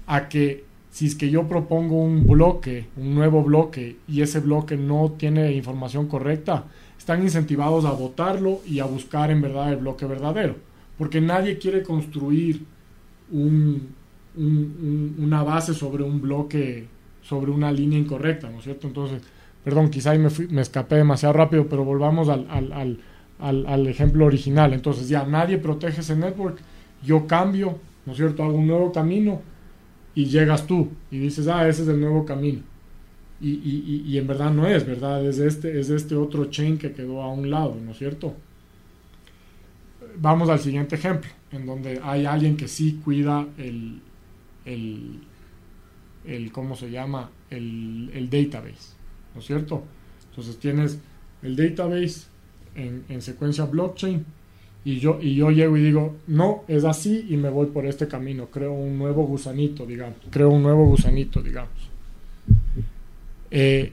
a 0.06 0.28
que 0.28 0.66
si 0.90 1.06
es 1.06 1.14
que 1.14 1.30
yo 1.30 1.48
propongo 1.48 2.02
un 2.02 2.26
bloque, 2.26 2.88
un 2.96 3.14
nuevo 3.14 3.42
bloque, 3.42 3.96
y 4.06 4.22
ese 4.22 4.40
bloque 4.40 4.76
no 4.76 5.14
tiene 5.18 5.52
información 5.52 6.06
correcta, 6.06 6.64
están 6.98 7.22
incentivados 7.22 7.84
a 7.84 7.92
votarlo 7.92 8.60
y 8.66 8.80
a 8.80 8.84
buscar 8.84 9.30
en 9.30 9.42
verdad 9.42 9.72
el 9.72 9.78
bloque 9.78 10.06
verdadero, 10.06 10.56
porque 10.98 11.20
nadie 11.20 11.58
quiere 11.58 11.82
construir 11.82 12.64
una 13.30 13.82
base 15.42 15.74
sobre 15.74 16.02
un 16.02 16.20
bloque 16.20 16.95
sobre 17.28 17.50
una 17.50 17.72
línea 17.72 17.98
incorrecta, 17.98 18.48
¿no 18.48 18.58
es 18.58 18.64
cierto? 18.64 18.86
Entonces, 18.86 19.22
perdón, 19.64 19.90
quizá 19.90 20.12
ahí 20.12 20.18
me, 20.18 20.28
me 20.50 20.62
escapé 20.62 20.96
demasiado 20.96 21.32
rápido, 21.32 21.66
pero 21.68 21.84
volvamos 21.84 22.28
al, 22.28 22.46
al, 22.48 22.98
al, 23.40 23.66
al, 23.66 23.86
ejemplo 23.88 24.26
original. 24.26 24.72
Entonces, 24.72 25.08
ya 25.08 25.24
nadie 25.24 25.58
protege 25.58 26.00
ese 26.00 26.14
network, 26.14 26.58
yo 27.02 27.26
cambio, 27.26 27.78
¿no 28.04 28.12
es 28.12 28.18
cierto? 28.18 28.44
Hago 28.44 28.56
un 28.56 28.68
nuevo 28.68 28.92
camino 28.92 29.42
y 30.14 30.26
llegas 30.26 30.66
tú 30.66 30.88
y 31.10 31.18
dices, 31.18 31.48
ah, 31.48 31.68
ese 31.68 31.82
es 31.82 31.88
el 31.88 32.00
nuevo 32.00 32.24
camino. 32.24 32.60
Y, 33.40 33.50
y, 33.50 34.04
y, 34.06 34.16
en 34.16 34.26
verdad 34.26 34.50
no 34.50 34.66
es, 34.66 34.86
¿verdad? 34.86 35.26
Es 35.26 35.38
este, 35.38 35.78
es 35.78 35.90
este 35.90 36.14
otro 36.14 36.46
chain 36.46 36.78
que 36.78 36.92
quedó 36.92 37.20
a 37.20 37.30
un 37.30 37.50
lado, 37.50 37.76
¿no 37.84 37.90
es 37.90 37.98
cierto? 37.98 38.34
Vamos 40.18 40.48
al 40.48 40.60
siguiente 40.60 40.94
ejemplo, 40.94 41.30
en 41.52 41.66
donde 41.66 42.00
hay 42.02 42.24
alguien 42.24 42.56
que 42.56 42.66
sí 42.66 42.98
cuida 43.04 43.46
el, 43.58 44.00
el 44.64 45.20
el, 46.26 46.52
¿cómo 46.52 46.76
se 46.76 46.90
llama? 46.90 47.30
El, 47.50 48.10
el 48.14 48.30
database, 48.30 48.94
¿no 49.34 49.40
es 49.40 49.46
cierto? 49.46 49.84
Entonces 50.30 50.58
tienes 50.58 50.98
el 51.42 51.56
database 51.56 52.26
en, 52.74 53.04
en, 53.08 53.22
secuencia 53.22 53.64
blockchain 53.64 54.24
y 54.84 54.98
yo, 54.98 55.18
y 55.20 55.34
yo 55.34 55.50
llego 55.50 55.76
y 55.76 55.82
digo, 55.82 56.16
no, 56.26 56.64
es 56.68 56.84
así 56.84 57.26
y 57.28 57.36
me 57.36 57.48
voy 57.48 57.66
por 57.66 57.86
este 57.86 58.06
camino, 58.06 58.46
creo 58.46 58.72
un 58.72 58.98
nuevo 58.98 59.24
gusanito, 59.24 59.86
digamos, 59.86 60.18
creo 60.30 60.50
un 60.50 60.62
nuevo 60.62 60.84
gusanito, 60.84 61.42
digamos. 61.42 61.90
Eh, 63.50 63.92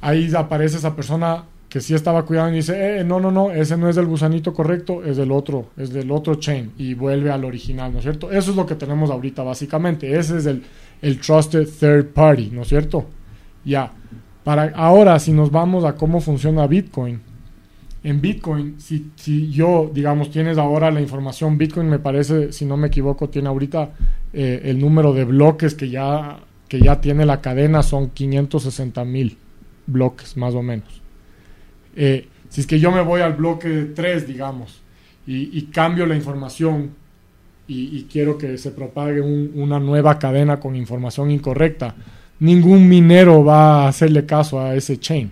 ahí 0.00 0.32
aparece 0.34 0.78
esa 0.78 0.96
persona 0.96 1.44
que 1.70 1.80
sí 1.80 1.94
estaba 1.94 2.26
cuidando 2.26 2.52
y 2.52 2.56
dice, 2.56 2.98
eh, 2.98 3.04
no, 3.04 3.20
no, 3.20 3.30
no, 3.30 3.52
ese 3.52 3.76
no 3.76 3.88
es 3.88 3.94
del 3.94 4.06
gusanito 4.06 4.52
correcto, 4.52 5.04
es 5.04 5.16
del 5.16 5.30
otro, 5.30 5.70
es 5.76 5.90
del 5.90 6.10
otro 6.10 6.34
chain 6.34 6.72
y 6.76 6.94
vuelve 6.94 7.30
al 7.30 7.44
original, 7.44 7.92
¿no 7.92 7.98
es 7.98 8.02
cierto? 8.02 8.30
Eso 8.32 8.50
es 8.50 8.56
lo 8.56 8.66
que 8.66 8.74
tenemos 8.74 9.08
ahorita 9.08 9.44
básicamente, 9.44 10.18
ese 10.18 10.38
es 10.38 10.46
el, 10.46 10.64
el 11.00 11.20
trusted 11.20 11.68
third 11.78 12.08
party, 12.08 12.50
¿no 12.52 12.62
es 12.62 12.68
cierto? 12.68 13.06
Ya, 13.64 13.92
para 14.42 14.72
ahora 14.74 15.16
si 15.20 15.32
nos 15.32 15.52
vamos 15.52 15.84
a 15.84 15.94
cómo 15.94 16.20
funciona 16.20 16.66
Bitcoin, 16.66 17.20
en 18.02 18.20
Bitcoin, 18.20 18.80
si, 18.80 19.12
si 19.14 19.50
yo, 19.50 19.90
digamos, 19.92 20.30
tienes 20.30 20.58
ahora 20.58 20.90
la 20.90 21.00
información, 21.00 21.56
Bitcoin 21.56 21.88
me 21.88 21.98
parece, 22.00 22.50
si 22.50 22.64
no 22.64 22.76
me 22.76 22.88
equivoco, 22.88 23.28
tiene 23.28 23.48
ahorita 23.48 23.90
eh, 24.32 24.62
el 24.64 24.80
número 24.80 25.12
de 25.12 25.24
bloques 25.24 25.74
que 25.74 25.88
ya, 25.88 26.40
que 26.66 26.80
ya 26.80 27.00
tiene 27.00 27.26
la 27.26 27.40
cadena 27.40 27.82
son 27.82 28.10
560 28.10 29.04
mil 29.04 29.36
bloques, 29.86 30.36
más 30.36 30.54
o 30.54 30.62
menos. 30.62 31.00
Eh, 32.02 32.26
si 32.48 32.62
es 32.62 32.66
que 32.66 32.80
yo 32.80 32.90
me 32.90 33.02
voy 33.02 33.20
al 33.20 33.34
bloque 33.34 33.90
3, 33.94 34.26
digamos, 34.26 34.80
y, 35.26 35.64
cambio 35.66 36.06
la 36.06 36.16
información 36.16 36.92
y, 37.68 38.04
quiero 38.10 38.38
que 38.38 38.56
se 38.56 38.70
propague 38.70 39.20
una 39.20 39.78
nueva 39.78 40.18
cadena 40.18 40.58
con 40.58 40.74
información 40.74 41.30
incorrecta, 41.30 41.94
ningún 42.38 42.88
minero 42.88 43.44
va 43.44 43.84
a 43.84 43.88
hacerle 43.88 44.24
caso 44.24 44.58
a 44.58 44.74
ese 44.74 44.98
chain. 44.98 45.30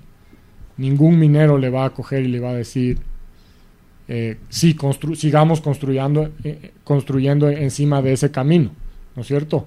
Ningún 0.76 1.18
minero 1.18 1.56
le 1.56 1.70
va 1.70 1.86
a 1.86 1.90
coger 1.90 2.24
y 2.24 2.28
le 2.28 2.38
va 2.38 2.50
a 2.50 2.54
decir, 2.54 2.98
eh, 4.06 4.36
sí, 4.50 4.76
sigamos 5.14 5.62
construyendo, 5.62 6.30
eh, 6.44 6.72
construyendo 6.84 7.48
encima 7.48 8.02
de 8.02 8.12
ese 8.12 8.30
camino, 8.30 8.72
¿no 9.16 9.22
es 9.22 9.26
cierto? 9.26 9.66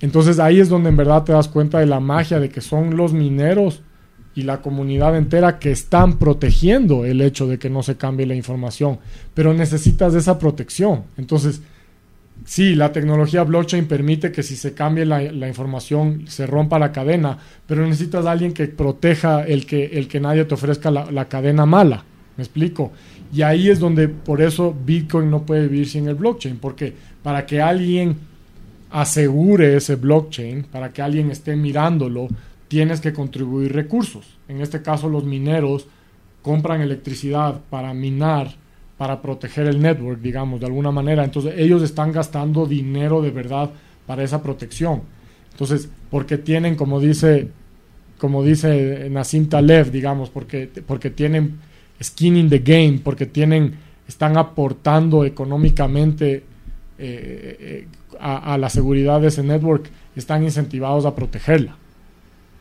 entonces 0.00 0.38
ahí 0.38 0.60
es 0.60 0.68
donde 0.68 0.90
en 0.90 0.96
verdad 0.96 1.24
te 1.24 1.32
das 1.32 1.48
cuenta 1.48 1.80
de 1.80 1.86
la 1.86 1.98
magia 1.98 2.38
de 2.38 2.50
que 2.50 2.60
son 2.60 2.96
los 2.96 3.12
mineros 3.12 3.82
y 4.40 4.42
la 4.42 4.62
comunidad 4.62 5.16
entera 5.16 5.58
que 5.58 5.70
están 5.70 6.18
protegiendo 6.18 7.04
el 7.04 7.20
hecho 7.20 7.46
de 7.46 7.58
que 7.58 7.68
no 7.68 7.82
se 7.82 7.96
cambie 7.96 8.26
la 8.26 8.34
información, 8.34 8.98
pero 9.34 9.52
necesitas 9.52 10.14
esa 10.14 10.38
protección. 10.38 11.02
Entonces, 11.18 11.60
sí, 12.46 12.74
la 12.74 12.90
tecnología 12.90 13.44
blockchain 13.44 13.86
permite 13.86 14.32
que 14.32 14.42
si 14.42 14.56
se 14.56 14.72
cambie 14.72 15.04
la, 15.04 15.46
información 15.46 16.24
se 16.26 16.46
rompa 16.46 16.78
la 16.78 16.90
cadena, 16.90 17.36
pero 17.66 17.86
necesitas 17.86 18.24
alguien 18.24 18.54
que 18.54 18.66
proteja 18.66 19.44
el 19.44 19.66
que, 19.66 19.84
el 19.84 20.08
que 20.08 20.20
nadie 20.20 20.46
te 20.46 20.54
ofrezca 20.54 20.90
la 20.90 21.28
cadena 21.28 21.66
mala. 21.66 22.04
¿Me 22.36 22.44
explico? 22.44 22.92
Y 23.32 23.42
ahí 23.42 23.68
es 23.68 23.78
donde 23.78 24.08
por 24.08 24.40
eso 24.40 24.74
Bitcoin 24.86 25.30
no 25.30 25.42
puede 25.42 25.68
vivir 25.68 25.86
sin 25.86 26.08
el 26.08 26.14
blockchain, 26.14 26.56
porque 26.56 26.94
para 27.22 27.44
que 27.44 27.60
alguien 27.60 28.16
asegure 28.90 29.76
ese 29.76 29.96
blockchain, 29.96 30.64
para 30.64 30.90
que 30.90 31.02
alguien 31.02 31.30
esté 31.30 31.54
mirándolo, 31.54 32.28
tienes 32.70 33.00
que 33.00 33.12
contribuir 33.12 33.72
recursos. 33.72 34.38
En 34.46 34.60
este 34.60 34.80
caso 34.80 35.08
los 35.08 35.24
mineros 35.24 35.88
compran 36.40 36.80
electricidad 36.80 37.60
para 37.68 37.92
minar, 37.92 38.54
para 38.96 39.20
proteger 39.20 39.66
el 39.66 39.82
network, 39.82 40.20
digamos, 40.20 40.60
de 40.60 40.66
alguna 40.66 40.92
manera. 40.92 41.24
Entonces 41.24 41.54
ellos 41.56 41.82
están 41.82 42.12
gastando 42.12 42.66
dinero 42.66 43.22
de 43.22 43.32
verdad 43.32 43.70
para 44.06 44.22
esa 44.22 44.40
protección. 44.40 45.02
Entonces, 45.50 45.88
porque 46.10 46.38
tienen, 46.38 46.76
como 46.76 47.00
dice, 47.00 47.48
como 48.18 48.44
dice 48.44 49.08
Nassim 49.10 49.48
Taleb, 49.48 49.90
digamos, 49.90 50.30
porque, 50.30 50.70
porque 50.86 51.10
tienen 51.10 51.58
skin 52.00 52.36
in 52.36 52.48
the 52.48 52.60
game, 52.60 53.00
porque 53.02 53.26
tienen, 53.26 53.74
están 54.06 54.36
aportando 54.36 55.24
económicamente 55.24 56.34
eh, 56.36 56.44
eh, 56.98 57.88
a, 58.20 58.54
a 58.54 58.58
la 58.58 58.70
seguridad 58.70 59.20
de 59.20 59.26
ese 59.26 59.42
network, 59.42 59.90
están 60.14 60.44
incentivados 60.44 61.04
a 61.04 61.16
protegerla. 61.16 61.79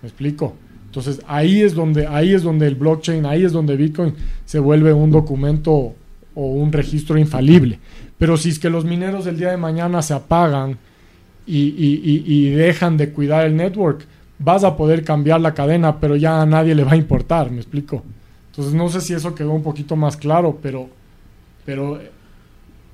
¿Me 0.02 0.08
explico? 0.08 0.56
Entonces 0.86 1.22
ahí 1.28 1.62
es 1.62 1.76
donde 1.76 2.08
ahí 2.08 2.34
es 2.34 2.42
donde 2.42 2.66
el 2.66 2.76
blockchain, 2.76 3.26
ahí 3.26 3.44
es 3.44 3.52
donde 3.52 3.76
Bitcoin 3.76 4.16
se 4.46 4.58
vuelve 4.58 4.92
un 4.92 5.12
documento 5.12 5.94
o 6.34 6.46
un 6.48 6.72
registro 6.72 7.18
infalible. 7.18 7.80
Pero 8.18 8.38
si 8.38 8.50
es 8.50 8.60
que 8.60 8.70
los 8.70 8.86
mineros 8.86 9.28
el 9.28 9.38
día 9.38 9.52
de 9.52 9.58
mañana 9.58 10.02
se 10.02 10.14
apagan 10.14 10.78
y, 11.46 12.50
dejan 12.50 12.98
de 12.98 13.12
cuidar 13.12 13.46
el 13.46 13.56
network, 13.56 14.06
vas 14.38 14.64
a 14.64 14.76
poder 14.76 15.04
cambiar 15.04 15.42
la 15.42 15.54
cadena, 15.54 16.00
pero 16.00 16.16
ya 16.16 16.42
a 16.42 16.46
nadie 16.46 16.76
le 16.76 16.84
va 16.84 16.94
a 16.94 16.98
importar, 16.98 17.50
¿me 17.50 17.58
explico? 17.58 18.04
Entonces 18.52 18.74
no 18.74 18.90
sé 18.90 19.02
si 19.02 19.14
eso 19.14 19.34
quedó 19.34 19.52
un 19.52 19.64
poquito 19.64 19.96
más 19.96 20.18
claro, 20.18 20.60
pero, 20.62 20.90
pero 21.66 22.00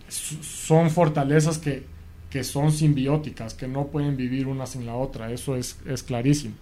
son 0.10 0.90
fortalezas 0.90 1.58
que, 1.58 1.86
que 2.30 2.44
son 2.44 2.72
simbióticas, 2.72 3.54
que 3.54 3.68
no 3.68 3.88
pueden 3.88 4.16
vivir 4.16 4.48
una 4.48 4.66
sin 4.66 4.86
la 4.86 4.96
otra, 4.96 5.32
eso 5.32 5.56
es, 5.56 5.78
es 5.86 6.04
clarísimo. 6.04 6.56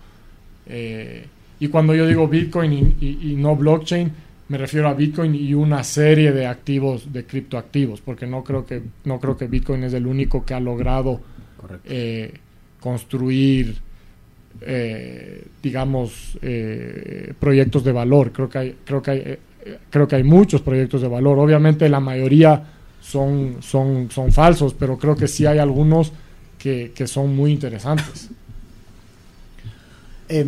Eh, 0.67 1.25
y 1.59 1.67
cuando 1.67 1.95
yo 1.95 2.07
digo 2.07 2.27
Bitcoin 2.27 2.97
y, 2.99 3.35
no 3.37 3.55
blockchain, 3.55 4.11
me 4.49 4.57
refiero 4.57 4.89
a 4.89 4.93
Bitcoin 4.93 5.33
y 5.35 5.53
una 5.53 5.83
serie 5.83 6.31
de 6.31 6.45
activos, 6.45 7.11
de 7.11 7.25
criptoactivos, 7.25 8.01
porque 8.01 8.27
no 8.27 8.43
creo 8.43 8.65
que, 8.65 8.81
no 9.05 9.19
creo 9.19 9.37
que 9.37 9.47
Bitcoin 9.47 9.83
es 9.83 9.93
el 9.93 10.05
único 10.05 10.43
que 10.45 10.53
ha 10.53 10.59
logrado 10.59 11.21
eh, 11.85 12.33
construir, 12.79 13.77
eh, 14.61 15.45
digamos, 15.61 16.37
proyectos 17.39 17.83
de 17.83 17.91
valor. 17.91 18.31
Creo 18.31 18.49
que 18.49 18.57
hay, 18.57 18.75
creo 18.83 19.01
que 19.01 19.11
hay, 19.11 19.37
creo 19.89 20.07
que 20.07 20.15
hay 20.17 20.23
muchos 20.23 20.61
proyectos 20.61 21.01
de 21.01 21.07
valor. 21.07 21.39
Obviamente 21.39 21.87
la 21.87 22.01
mayoría 22.01 22.63
son, 22.99 23.57
son, 23.61 24.09
son 24.11 24.31
falsos, 24.31 24.73
pero 24.73 24.97
creo 24.97 25.15
que 25.15 25.27
sí 25.27 25.45
hay 25.45 25.59
algunos 25.59 26.11
que, 26.57 26.91
que 26.95 27.07
son 27.07 27.35
muy 27.35 27.51
interesantes. 27.51 28.29
Eh, 30.29 30.47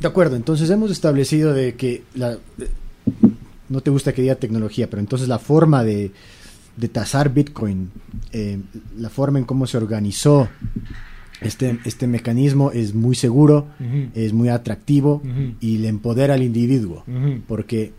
de 0.00 0.08
acuerdo, 0.08 0.36
entonces 0.36 0.68
hemos 0.70 0.90
establecido 0.90 1.52
de 1.52 1.74
que 1.74 2.02
la, 2.14 2.38
no 3.68 3.80
te 3.80 3.90
gusta 3.90 4.12
que 4.12 4.22
diga 4.22 4.34
tecnología, 4.34 4.90
pero 4.90 5.00
entonces 5.00 5.28
la 5.28 5.38
forma 5.38 5.84
de, 5.84 6.12
de 6.76 6.88
tasar 6.88 7.32
Bitcoin, 7.32 7.90
eh, 8.32 8.58
la 8.98 9.08
forma 9.08 9.38
en 9.38 9.44
cómo 9.44 9.66
se 9.66 9.76
organizó 9.76 10.48
este, 11.40 11.78
este 11.84 12.06
mecanismo 12.06 12.70
es 12.70 12.94
muy 12.94 13.14
seguro, 13.14 13.66
es 14.14 14.32
muy 14.32 14.48
atractivo 14.48 15.22
y 15.60 15.78
le 15.78 15.88
empodera 15.88 16.34
al 16.34 16.42
individuo 16.42 17.04
porque 17.46 17.92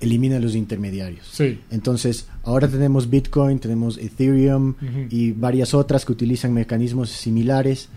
elimina 0.00 0.38
los 0.38 0.54
intermediarios. 0.54 1.26
Sí. 1.32 1.60
Entonces, 1.70 2.26
ahora 2.42 2.68
tenemos 2.68 3.08
Bitcoin, 3.08 3.58
tenemos 3.58 3.98
Ethereum 3.98 4.74
y 5.10 5.32
varias 5.32 5.74
otras 5.74 6.04
que 6.04 6.12
utilizan 6.12 6.52
mecanismos 6.52 7.10
similares. 7.10 7.88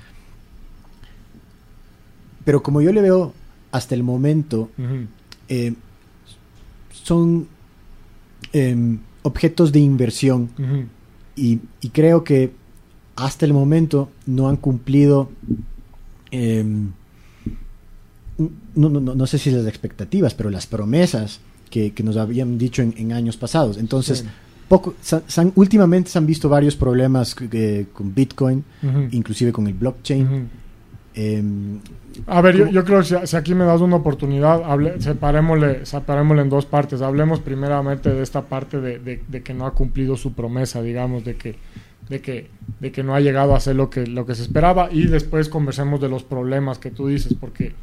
Pero 2.49 2.63
como 2.63 2.81
yo 2.81 2.91
le 2.91 3.01
veo 3.03 3.31
hasta 3.71 3.93
el 3.93 4.01
momento, 4.01 4.71
eh, 5.49 5.75
son 7.03 7.47
em, 8.53 8.97
objetos 9.21 9.71
de 9.71 9.79
inversión 9.81 10.49
y, 11.35 11.59
y 11.79 11.89
creo 11.89 12.23
que 12.23 12.51
hasta 13.17 13.45
el 13.45 13.53
momento 13.53 14.09
no 14.25 14.49
han 14.49 14.57
cumplido, 14.57 15.29
em, 16.31 16.89
no, 18.75 18.89
no- 18.89 18.99
no- 19.15 19.27
sé 19.27 19.38
si 19.38 19.51
las 19.51 19.67
expectativas, 19.67 20.33
pero 20.33 20.49
las 20.49 20.65
promesas 20.65 21.41
que, 21.69 21.91
que 21.93 22.01
nos 22.01 22.17
habían 22.17 22.57
dicho 22.57 22.81
en, 22.81 22.95
en 22.97 23.12
años 23.13 23.38
pasados. 23.38 23.77
Entonces, 23.77 24.19
Sí. 24.19 24.25
poco, 24.67 24.95
sa- 25.03 25.21
se 25.27 25.41
han- 25.41 25.51
últimamente 25.55 26.09
se 26.09 26.17
han 26.17 26.25
visto 26.25 26.49
varios 26.49 26.75
problemas 26.75 27.35
eh, 27.51 27.85
con 27.93 28.15
Bitcoin, 28.15 28.63
inclusive 29.12 29.51
con 29.51 29.67
el 29.67 29.75
blockchain. 29.75 30.49
Em, 31.15 31.80
A 32.28 32.41
ver, 32.41 32.56
yo, 32.56 32.67
yo 32.67 32.84
creo 32.86 33.00
que 33.02 33.26
si, 33.28 33.36
aquí 33.36 33.56
me 33.56 33.65
das 33.65 33.82
una 33.82 33.95
oportunidad, 33.98 34.63
hable, 34.63 35.02
separémosle, 35.02 35.86
separémosle 35.86 36.41
en 36.43 36.50
dos 36.50 36.65
partes. 36.65 37.02
Hablemos 37.02 37.39
primeramente 37.39 38.10
de 38.13 38.22
esta 38.22 38.41
parte 38.43 38.80
de, 38.80 39.00
de- 39.00 39.24
de 39.28 39.41
que 39.43 39.54
no 39.54 39.65
ha 39.65 39.72
cumplido 39.74 40.15
su 40.17 40.34
promesa, 40.34 40.82
digamos, 40.82 41.24
de 41.26 41.36
que, 41.36 41.56
de 42.10 42.22
que, 42.22 42.48
de 42.80 42.91
que 42.91 43.04
no 43.04 43.15
ha 43.15 43.19
llegado 43.22 43.54
a 43.54 43.58
hacer 43.58 43.76
lo 43.76 43.89
que, 43.89 44.06
lo 44.08 44.26
que 44.26 44.36
se 44.36 44.43
esperaba 44.43 44.89
y 44.91 45.08
después 45.08 45.50
conversemos 45.50 46.00
de 46.02 46.10
los 46.10 46.24
problemas 46.24 46.78
que 46.80 46.91
tú 46.91 47.08
dices, 47.08 47.34
porque 47.39 47.74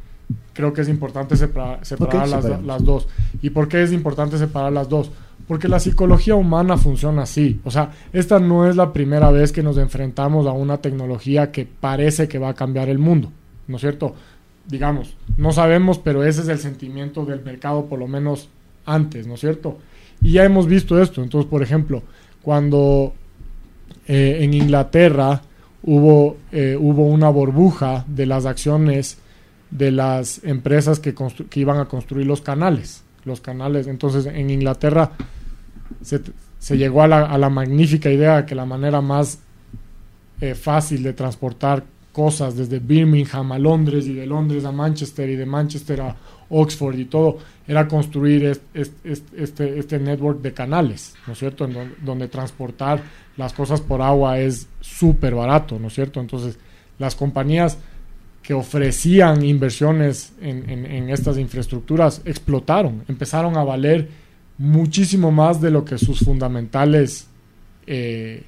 creo 0.53 0.73
que 0.73 0.81
es 0.81 0.89
importante 0.89 1.35
separa- 1.35 1.83
separar 1.83 2.25
Ok, 2.25 2.29
las, 2.31 2.63
las 2.63 2.83
dos. 2.83 3.07
¿Y 3.41 3.49
por 3.51 3.67
qué 3.67 3.83
es 3.83 3.91
importante 3.91 4.37
separar 4.37 4.71
las 4.73 4.87
dos? 4.89 5.11
Porque 5.47 5.69
la 5.69 5.79
psicología 5.79 6.35
humana 6.35 6.77
funciona 6.77 7.23
así. 7.23 7.61
O 7.63 7.71
sea, 7.71 7.91
esta 8.11 8.39
no 8.39 8.69
es 8.69 8.75
la 8.75 8.91
primera 8.91 9.31
vez 9.31 9.51
que 9.53 9.63
nos 9.63 9.77
enfrentamos 9.77 10.45
a 10.45 10.51
una 10.51 10.77
tecnología 10.79 11.51
que 11.51 11.65
parece 11.65 12.27
que 12.27 12.37
va 12.37 12.49
a 12.49 12.53
cambiar 12.53 12.89
el 12.89 12.99
mundo. 12.99 13.31
¿No 13.67 13.77
es 13.77 13.81
cierto? 13.81 14.13
Digamos, 14.67 15.15
no 15.37 15.53
sabemos, 15.53 15.99
pero 15.99 16.25
ese 16.25 16.41
es 16.41 16.49
el 16.49 16.59
sentimiento 16.59 17.25
del 17.25 17.41
mercado, 17.43 17.85
por 17.85 17.99
lo 17.99 18.07
menos 18.07 18.49
antes, 18.85 19.25
¿no 19.25 19.35
es 19.35 19.39
cierto? 19.39 19.77
Y 20.21 20.33
ya 20.33 20.43
hemos 20.43 20.67
visto 20.67 21.01
esto. 21.01 21.23
Entonces, 21.23 21.49
por 21.49 21.63
ejemplo, 21.63 22.03
cuando 22.41 23.13
eh, 24.07 24.39
en 24.41 24.53
Inglaterra 24.53 25.41
hubo, 25.83 26.37
eh, 26.51 26.77
hubo 26.79 27.05
una 27.05 27.29
burbuja 27.29 28.03
de 28.07 28.25
las 28.25 28.45
acciones 28.45 29.19
de 29.71 29.91
las 29.91 30.43
empresas 30.43 30.99
que, 30.99 31.15
que 31.49 31.59
iban 31.59 31.79
a 31.79 31.85
construir 31.85 32.27
los 32.27 32.41
canales. 32.41 33.03
Los 33.23 33.39
canales. 33.39 33.87
Entonces, 33.87 34.25
en 34.25 34.49
Inglaterra 34.49 35.11
se, 36.01 36.77
llegó 36.77 37.01
a 37.03 37.07
la, 37.07 37.49
magnífica 37.49 38.09
idea 38.09 38.37
de 38.41 38.45
que 38.45 38.55
la 38.55 38.65
manera 38.65 39.01
más 39.01 39.39
eh, 40.41 40.55
fácil 40.55 41.03
de 41.03 41.13
transportar 41.13 41.83
cosas 42.11 42.55
desde 42.57 42.79
Birmingham 42.79 43.51
a 43.51 43.59
Londres 43.59 44.07
y 44.07 44.13
de 44.13 44.25
Londres 44.25 44.65
a 44.65 44.71
Manchester 44.71 45.29
y 45.29 45.35
de 45.35 45.45
Manchester 45.45 46.01
a 46.01 46.15
Oxford 46.49 46.97
y 46.97 47.05
todo 47.05 47.37
era 47.67 47.87
construir 47.87 48.45
est- 48.45 48.61
est- 48.75 49.05
est- 49.05 49.33
este, 49.37 49.77
este 49.77 49.99
network 49.99 50.41
de 50.41 50.53
canales, 50.53 51.13
¿no 51.27 51.33
es 51.33 51.39
cierto? 51.39 51.65
En 51.65 51.73
don- 51.73 51.93
donde 52.03 52.27
transportar 52.27 53.01
las 53.35 53.53
cosas 53.53 53.81
por 53.81 54.01
agua 54.01 54.39
es 54.39 54.67
súper 54.81 55.35
barato, 55.35 55.77
¿no 55.77 55.87
es 55.89 55.93
cierto? 55.93 56.19
Entonces, 56.19 56.57
las 56.97 57.13
compañías 57.15 57.77
que 58.41 58.53
ofrecían 58.55 59.43
inversiones 59.43 60.31
en 60.41 61.09
estas 61.09 61.37
infraestructuras 61.37 62.21
explotaron, 62.25 63.03
empezaron 63.09 63.57
a 63.57 63.63
valer 63.63 64.07
muchísimo 64.57 65.31
más 65.31 65.61
de 65.61 65.71
lo 65.71 65.85
que 65.85 65.97
sus 65.97 66.19
fundamentales 66.19 67.27
eh, 67.85 68.43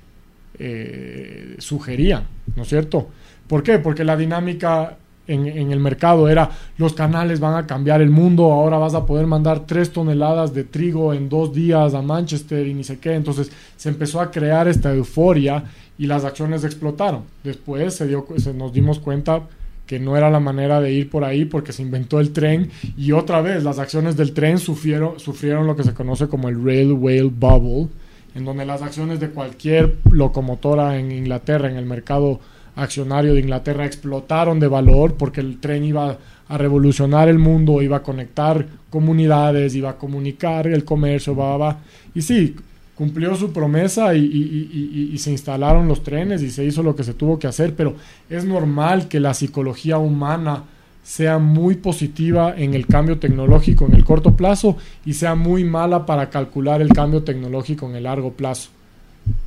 eh, 0.57 1.55
sugerían, 1.59 2.23
¿no 2.55 2.63
es 2.63 2.69
cierto? 2.69 3.09
¿Por 3.47 3.63
qué? 3.63 3.79
Porque 3.79 4.03
la 4.03 4.17
dinámica 4.17 4.97
en, 5.29 5.71
el 5.71 5.79
mercado 5.79 6.27
era 6.27 6.49
los 6.77 6.93
canales 6.93 7.39
van 7.39 7.55
a 7.55 7.67
cambiar 7.67 8.01
el 8.01 8.09
mundo, 8.09 8.51
ahora 8.51 8.77
vas 8.77 8.95
a 8.95 9.05
poder 9.05 9.27
mandar 9.27 9.65
tres 9.65 9.91
toneladas 9.91 10.53
de 10.53 10.63
trigo 10.63 11.13
en 11.13 11.29
dos 11.29 11.53
días 11.53 11.93
a 11.93 12.01
Manchester 12.01 12.65
y 12.67 12.73
ni 12.73 12.83
sé 12.83 12.99
qué. 12.99 13.13
Entonces 13.13 13.51
se 13.77 13.89
empezó 13.89 14.21
a 14.21 14.31
crear 14.31 14.67
esta 14.67 14.93
euforia 14.93 15.63
y 15.97 16.07
las 16.07 16.25
acciones 16.25 16.63
explotaron. 16.63 17.23
Después 17.43 17.95
se, 17.95 18.07
dio, 18.07 18.25
se 18.37 18.53
nos 18.53 18.73
dimos 18.73 18.99
cuenta 18.99 19.43
que 19.89 19.99
no 19.99 20.15
era 20.15 20.29
la 20.29 20.39
manera 20.39 20.79
de 20.79 20.93
ir 20.93 21.09
por 21.09 21.23
ahí 21.23 21.45
porque 21.45 21.73
se 21.73 21.81
inventó 21.81 22.19
el 22.19 22.31
tren 22.31 22.69
y 22.95 23.11
otra 23.11 23.41
vez 23.41 23.63
las 23.63 23.79
acciones 23.79 24.15
del 24.15 24.33
tren 24.33 24.59
sufrieron, 24.59 25.19
sufrieron 25.19 25.65
lo 25.65 25.75
que 25.75 25.83
se 25.83 25.95
conoce 25.95 26.27
como 26.27 26.47
el 26.47 26.63
Railway 26.63 27.23
Bubble, 27.23 27.87
en 28.35 28.45
donde 28.45 28.67
las 28.67 28.83
acciones 28.83 29.19
de 29.19 29.31
cualquier 29.31 29.95
locomotora 30.11 30.99
en 30.99 31.11
Inglaterra, 31.11 31.71
en 31.71 31.75
el 31.75 31.87
mercado 31.87 32.39
accionario 32.75 33.33
de 33.33 33.39
Inglaterra, 33.39 33.87
explotaron 33.87 34.59
de 34.59 34.67
valor 34.67 35.15
porque 35.15 35.41
el 35.41 35.59
tren 35.59 35.83
iba 35.83 36.19
a 36.47 36.57
revolucionar 36.59 37.27
el 37.27 37.39
mundo, 37.39 37.81
iba 37.81 37.97
a 37.97 38.03
conectar 38.03 38.63
comunidades, 38.91 39.73
iba 39.73 39.89
a 39.89 39.97
comunicar 39.97 40.67
el 40.67 40.85
comercio, 40.85 41.35
va, 41.35 41.57
va. 41.57 41.79
Y 42.13 42.21
sí, 42.21 42.55
cumplió 42.99 43.33
su 43.37 43.53
promesa 43.53 44.13
y, 44.13 44.19
y- 44.19 44.23
y- 44.25 44.91
y- 44.99 45.11
y 45.13 45.17
se 45.19 45.31
instalaron 45.31 45.87
los 45.87 46.03
trenes 46.03 46.41
y 46.43 46.51
se 46.51 46.65
hizo 46.65 46.83
lo 46.83 46.97
que 46.97 47.05
se 47.05 47.13
tuvo 47.13 47.39
que 47.39 47.47
hacer, 47.47 47.73
pero 47.73 47.95
es 48.29 48.43
normal 48.43 49.07
que 49.07 49.21
la 49.21 49.33
psicología 49.33 49.97
humana 49.97 50.63
sea 51.01 51.39
muy 51.39 51.75
positiva 51.75 52.53
en 52.57 52.73
el 52.73 52.85
cambio 52.87 53.17
tecnológico 53.17 53.85
en 53.85 53.93
el 53.95 54.03
corto 54.03 54.35
plazo 54.35 54.75
y 55.05 55.13
sea 55.13 55.33
muy 55.33 55.63
mala 55.63 56.05
para 56.05 56.29
calcular 56.29 56.81
el 56.81 56.89
cambio 56.89 57.23
tecnológico 57.23 57.89
en 57.89 57.95
el 57.95 58.03
largo 58.03 58.33
plazo. 58.33 58.69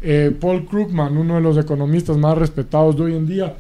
Eh, 0.00 0.34
Paul 0.40 0.64
Krugman, 0.64 1.16
uno 1.18 1.34
de 1.34 1.42
los 1.42 1.58
economistas 1.58 2.16
más 2.16 2.38
respetados 2.38 2.96
de 2.96 3.02
hoy 3.02 3.16
en 3.16 3.26
día, 3.26 3.54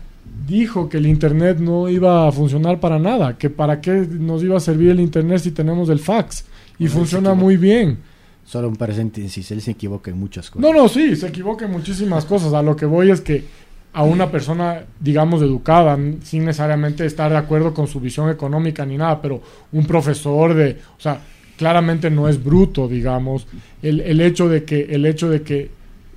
dijo 0.48 0.88
que 0.88 0.96
el 0.96 1.06
Internet 1.06 1.58
no 1.58 1.90
iba 1.90 2.26
a 2.26 2.32
funcionar 2.32 2.80
para 2.80 2.98
nada, 2.98 3.36
que 3.36 3.50
para 3.50 3.82
qué 3.82 3.92
nos 4.10 4.42
iba 4.42 4.56
a 4.56 4.60
servir 4.60 4.88
el 4.90 5.00
Internet 5.00 5.40
si 5.40 5.50
tenemos 5.50 5.90
el 5.90 5.98
fax. 5.98 6.46
Y 6.78 6.84
Bueno, 6.84 6.92
funciona 7.00 7.34
muy 7.34 7.58
bien. 7.58 7.98
Solo 8.44 8.68
un 8.68 8.76
paréntesis, 8.76 9.50
él 9.50 9.60
se 9.62 9.72
equivoca 9.72 10.10
en 10.10 10.18
muchas 10.18 10.50
cosas. 10.50 10.62
No, 10.62 10.76
no, 10.76 10.88
sí, 10.88 11.16
se 11.16 11.28
equivoca 11.28 11.64
en 11.64 11.72
muchísimas 11.72 12.24
cosas. 12.24 12.52
A 12.52 12.62
lo 12.62 12.76
que 12.76 12.86
voy 12.86 13.10
es 13.10 13.20
que 13.20 13.44
a 13.92 14.02
una 14.04 14.30
persona, 14.30 14.84
digamos, 15.00 15.42
educada, 15.42 15.98
sin 16.22 16.44
necesariamente 16.44 17.04
estar 17.04 17.30
de 17.30 17.36
acuerdo 17.36 17.74
con 17.74 17.86
su 17.86 18.00
visión 18.00 18.30
económica 18.30 18.86
ni 18.86 18.96
nada, 18.96 19.20
pero 19.20 19.42
un 19.72 19.86
profesor 19.86 20.54
de, 20.54 20.78
o 20.96 21.00
sea, 21.00 21.20
claramente 21.56 22.10
no 22.10 22.28
es 22.28 22.42
bruto, 22.42 22.88
digamos, 22.88 23.46
el, 23.82 24.00
el 24.00 24.20
hecho 24.20 24.48
de 24.48 24.64
que, 24.64 24.82
el 24.90 25.04
hecho 25.04 25.28
de 25.28 25.42
que, 25.42 25.70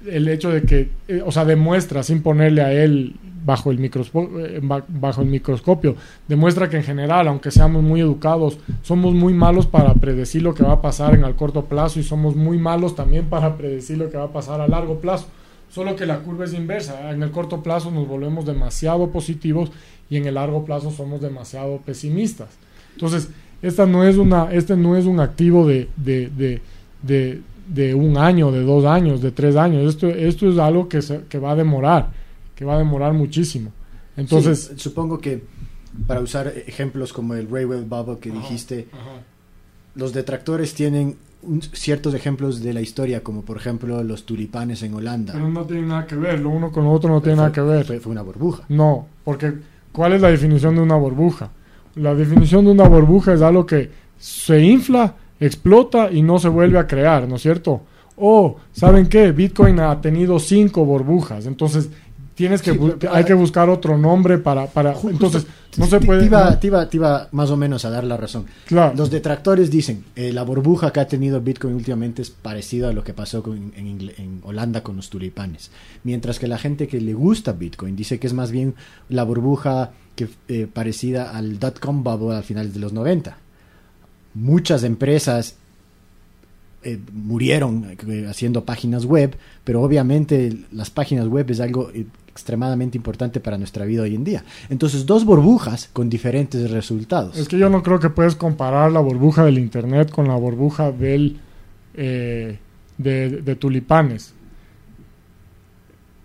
el 0.10 0.28
hecho 0.28 0.50
de 0.50 0.64
que, 0.64 0.90
eh, 1.08 1.22
o 1.26 1.32
sea, 1.32 1.46
demuestra 1.46 2.04
sin 2.04 2.22
ponerle 2.22 2.62
a 2.62 2.72
él 2.72 3.16
bajo 3.46 3.70
el, 3.72 3.84
eh, 3.84 4.60
ba- 4.64 4.84
bajo 4.88 5.22
el 5.22 5.28
microscopio, 5.28 5.96
demuestra 6.28 6.68
que 6.70 6.78
en 6.78 6.84
general, 6.84 7.28
aunque 7.28 7.52
seamos 7.52 7.84
muy 7.84 8.02
educados, 8.02 8.58
somos 8.82 9.14
muy 9.14 9.34
malos 9.34 9.68
para 9.68 9.94
predecir 9.94 10.42
lo 10.42 10.56
que 10.56 10.64
va 10.64 10.74
a 10.74 10.82
pasar 10.82 11.14
en 11.14 11.24
el 11.24 11.36
corto 11.36 11.66
plazo 11.66 12.00
y 12.00 12.04
somos 12.04 12.36
muy 12.36 12.58
malos 12.58 12.96
también 12.96 13.26
para 13.26 13.56
predecir 13.56 13.98
lo 14.00 14.10
que 14.10 14.18
va 14.18 14.24
a 14.26 14.34
pasar 14.34 14.62
a 14.62 14.68
largo 14.68 15.00
plazo. 15.00 15.28
Solo 15.70 15.96
que 15.96 16.06
la 16.06 16.20
curva 16.20 16.46
es 16.46 16.54
inversa. 16.54 17.12
En 17.12 17.22
el 17.22 17.32
corto 17.32 17.62
plazo 17.62 17.92
nos 17.92 18.08
volvemos 18.08 18.46
demasiado 18.46 19.10
positivos 19.12 19.72
y 20.10 20.18
en 20.18 20.26
el 20.26 20.36
largo 20.36 20.66
plazo 20.66 20.90
somos 20.90 21.22
demasiado 21.22 21.78
pesimistas. 21.86 22.50
Entonces, 22.94 23.30
esta 23.62 23.86
no 23.86 24.04
es 24.04 24.18
una, 24.18 24.52
este 24.54 24.76
no 24.76 24.96
es 24.96 25.06
un 25.06 25.20
activo 25.20 25.68
de, 25.68 25.88
de, 25.98 26.30
de, 26.30 26.62
de, 27.04 27.42
de 27.68 27.94
un 27.96 28.18
año, 28.18 28.52
de 28.52 28.62
dos 28.64 28.86
años, 28.86 29.22
de 29.22 29.32
tres 29.32 29.56
años. 29.56 29.88
Esto, 29.88 30.08
esto 30.10 30.50
es 30.50 30.58
algo 30.58 30.88
que, 30.88 31.02
se, 31.02 31.22
que 31.30 31.40
va 31.40 31.52
a 31.52 31.56
demorar, 31.56 32.12
que 32.56 32.66
va 32.66 32.76
a 32.76 32.78
demorar 32.78 33.14
muchísimo. 33.14 33.72
Entonces, 34.18 34.72
Sí, 34.74 34.80
supongo 34.80 35.20
que 35.20 35.44
para 36.08 36.20
usar 36.22 36.48
ejemplos 36.68 37.12
como 37.14 37.34
el 37.36 37.50
Railway 37.50 37.82
Bubble 37.84 38.18
que 38.20 38.30
Ajá. 38.30 38.40
dijiste, 38.40 38.88
ajá, 38.92 39.22
los 39.96 40.14
detractores 40.14 40.74
tienen 40.74 41.16
un- 41.42 41.62
ciertos 41.62 42.14
ejemplos 42.14 42.62
de 42.62 42.74
la 42.74 42.82
historia, 42.82 43.24
como 43.24 43.44
por 43.44 43.58
ejemplo 43.58 44.04
los 44.04 44.26
tulipanes 44.26 44.84
en 44.84 44.94
Holanda. 44.94 45.34
pero 45.34 45.48
no 45.50 45.64
tiene 45.66 45.88
nada 45.88 46.06
que 46.06 46.16
ver, 46.16 46.40
lo 46.40 46.50
uno 46.50 46.72
con 46.72 46.84
lo 46.86 46.92
otro 46.92 47.10
no 47.10 47.22
tiene 47.22 47.36
Fue- 47.36 47.44
nada 47.44 47.52
que 47.54 47.62
ver. 47.62 47.86
Fue, 47.86 48.00
fue 48.00 48.12
una 48.12 48.22
burbuja. 48.24 48.64
No, 48.70 49.08
porque 49.24 49.54
¿cuál 49.92 50.14
es 50.14 50.22
la 50.22 50.30
definición 50.30 50.76
de 50.76 50.82
una 50.82 50.96
burbuja? 50.96 51.50
La 51.96 52.14
definición 52.14 52.66
de 52.66 52.72
una 52.72 52.88
burbuja 52.90 53.34
es 53.34 53.42
algo 53.42 53.66
que 53.66 53.90
se 54.18 54.62
infla, 54.62 55.16
explota 55.40 56.12
y 56.12 56.22
no 56.22 56.40
se 56.40 56.50
vuelve 56.50 56.80
a 56.80 56.88
crear, 56.88 57.28
¿no 57.28 57.36
es 57.36 57.42
cierto? 57.42 57.82
O, 58.18 58.56
¿saben 58.72 59.08
qué? 59.08 59.32
Bitcoin 59.32 59.80
ha 59.82 60.00
tenido 60.00 60.40
cinco 60.40 60.86
burbujas, 60.86 61.46
entonces 61.46 61.90
tienes 62.34 62.62
que 62.62 62.72
Sí, 62.72 62.78
bu- 62.78 62.96
pero- 63.00 63.14
hay 63.14 63.24
que 63.26 63.34
buscar 63.34 63.70
otro 63.70 63.98
nombre 63.98 64.38
para, 64.38 64.68
para 64.68 64.94
entonces 65.10 65.46
no 65.78 65.86
se 65.88 66.00
puede 66.00 66.22
Te 66.22 66.26
iba, 66.28 66.50
no, 66.52 66.58
te 66.60 66.68
iba- 66.68 66.90
te 66.90 66.98
iba 66.98 67.28
más 67.34 67.50
o 67.50 67.58
menos 67.58 67.84
a 67.84 67.90
dar 67.90 68.04
la 68.06 68.16
razón. 68.18 68.46
claro. 68.66 68.94
Los 68.96 69.10
detractores 69.12 69.70
dicen, 69.70 70.06
eh, 70.16 70.32
la 70.32 70.44
burbuja 70.44 70.92
que 70.94 71.02
ha 71.02 71.08
tenido 71.08 71.42
Bitcoin 71.42 71.76
últimamente 71.76 72.22
es 72.22 72.30
parecido 72.32 72.88
a 72.90 72.94
lo 72.94 73.04
que 73.04 73.14
pasó 73.14 73.44
con- 73.44 73.74
en, 73.76 74.40
Holanda 74.44 74.82
con 74.84 74.96
los 74.96 75.10
tulipanes. 75.10 75.72
Mientras 76.04 76.40
que 76.40 76.48
la 76.48 76.58
gente 76.58 76.88
que 76.88 77.02
le 77.02 77.14
gusta 77.14 77.52
Bitcoin 77.54 77.96
dice 77.98 78.20
que 78.20 78.28
es 78.28 78.34
más 78.34 78.52
bien 78.52 78.76
la 79.10 79.24
burbuja 79.24 79.92
que, 80.16 80.30
eh, 80.48 80.68
parecida 80.72 81.32
al 81.36 81.60
dot-com 81.60 82.04
bubble 82.04 82.36
al 82.36 82.44
final 82.44 82.72
de 82.72 82.80
los 82.80 82.94
90. 82.94 83.38
Muchas 84.36 84.84
empresas 84.84 85.56
eh, 86.84 87.00
murieron 87.14 87.96
eh, 88.08 88.28
haciendo 88.30 88.64
páginas 88.66 89.06
web, 89.06 89.36
pero 89.64 89.82
obviamente 89.82 90.56
las 90.72 90.90
páginas 90.92 91.28
web 91.28 91.50
es 91.50 91.60
algo 91.60 91.90
eh, 91.94 92.06
extremadamente 92.28 92.98
importante 92.98 93.40
para 93.40 93.58
nuestra 93.58 93.86
vida 93.86 94.04
hoy 94.04 94.14
en 94.14 94.24
día. 94.26 94.44
Entonces, 94.70 95.06
dos 95.06 95.24
burbujas 95.24 95.90
con 95.94 96.10
diferentes 96.10 96.70
resultados. 96.70 97.38
Es 97.38 97.48
que 97.48 97.58
yo 97.58 97.70
no 97.70 97.82
creo 97.82 98.00
que 98.00 98.10
puedes 98.10 98.36
comparar 98.36 98.92
la 98.92 99.00
burbuja 99.00 99.46
del 99.46 99.58
internet 99.58 100.12
con 100.12 100.28
la 100.28 100.36
burbuja 100.36 100.92
del 100.92 101.38
eh, 101.96 102.60
de, 102.98 103.30
de 103.42 103.56
tulipanes. 103.56 104.34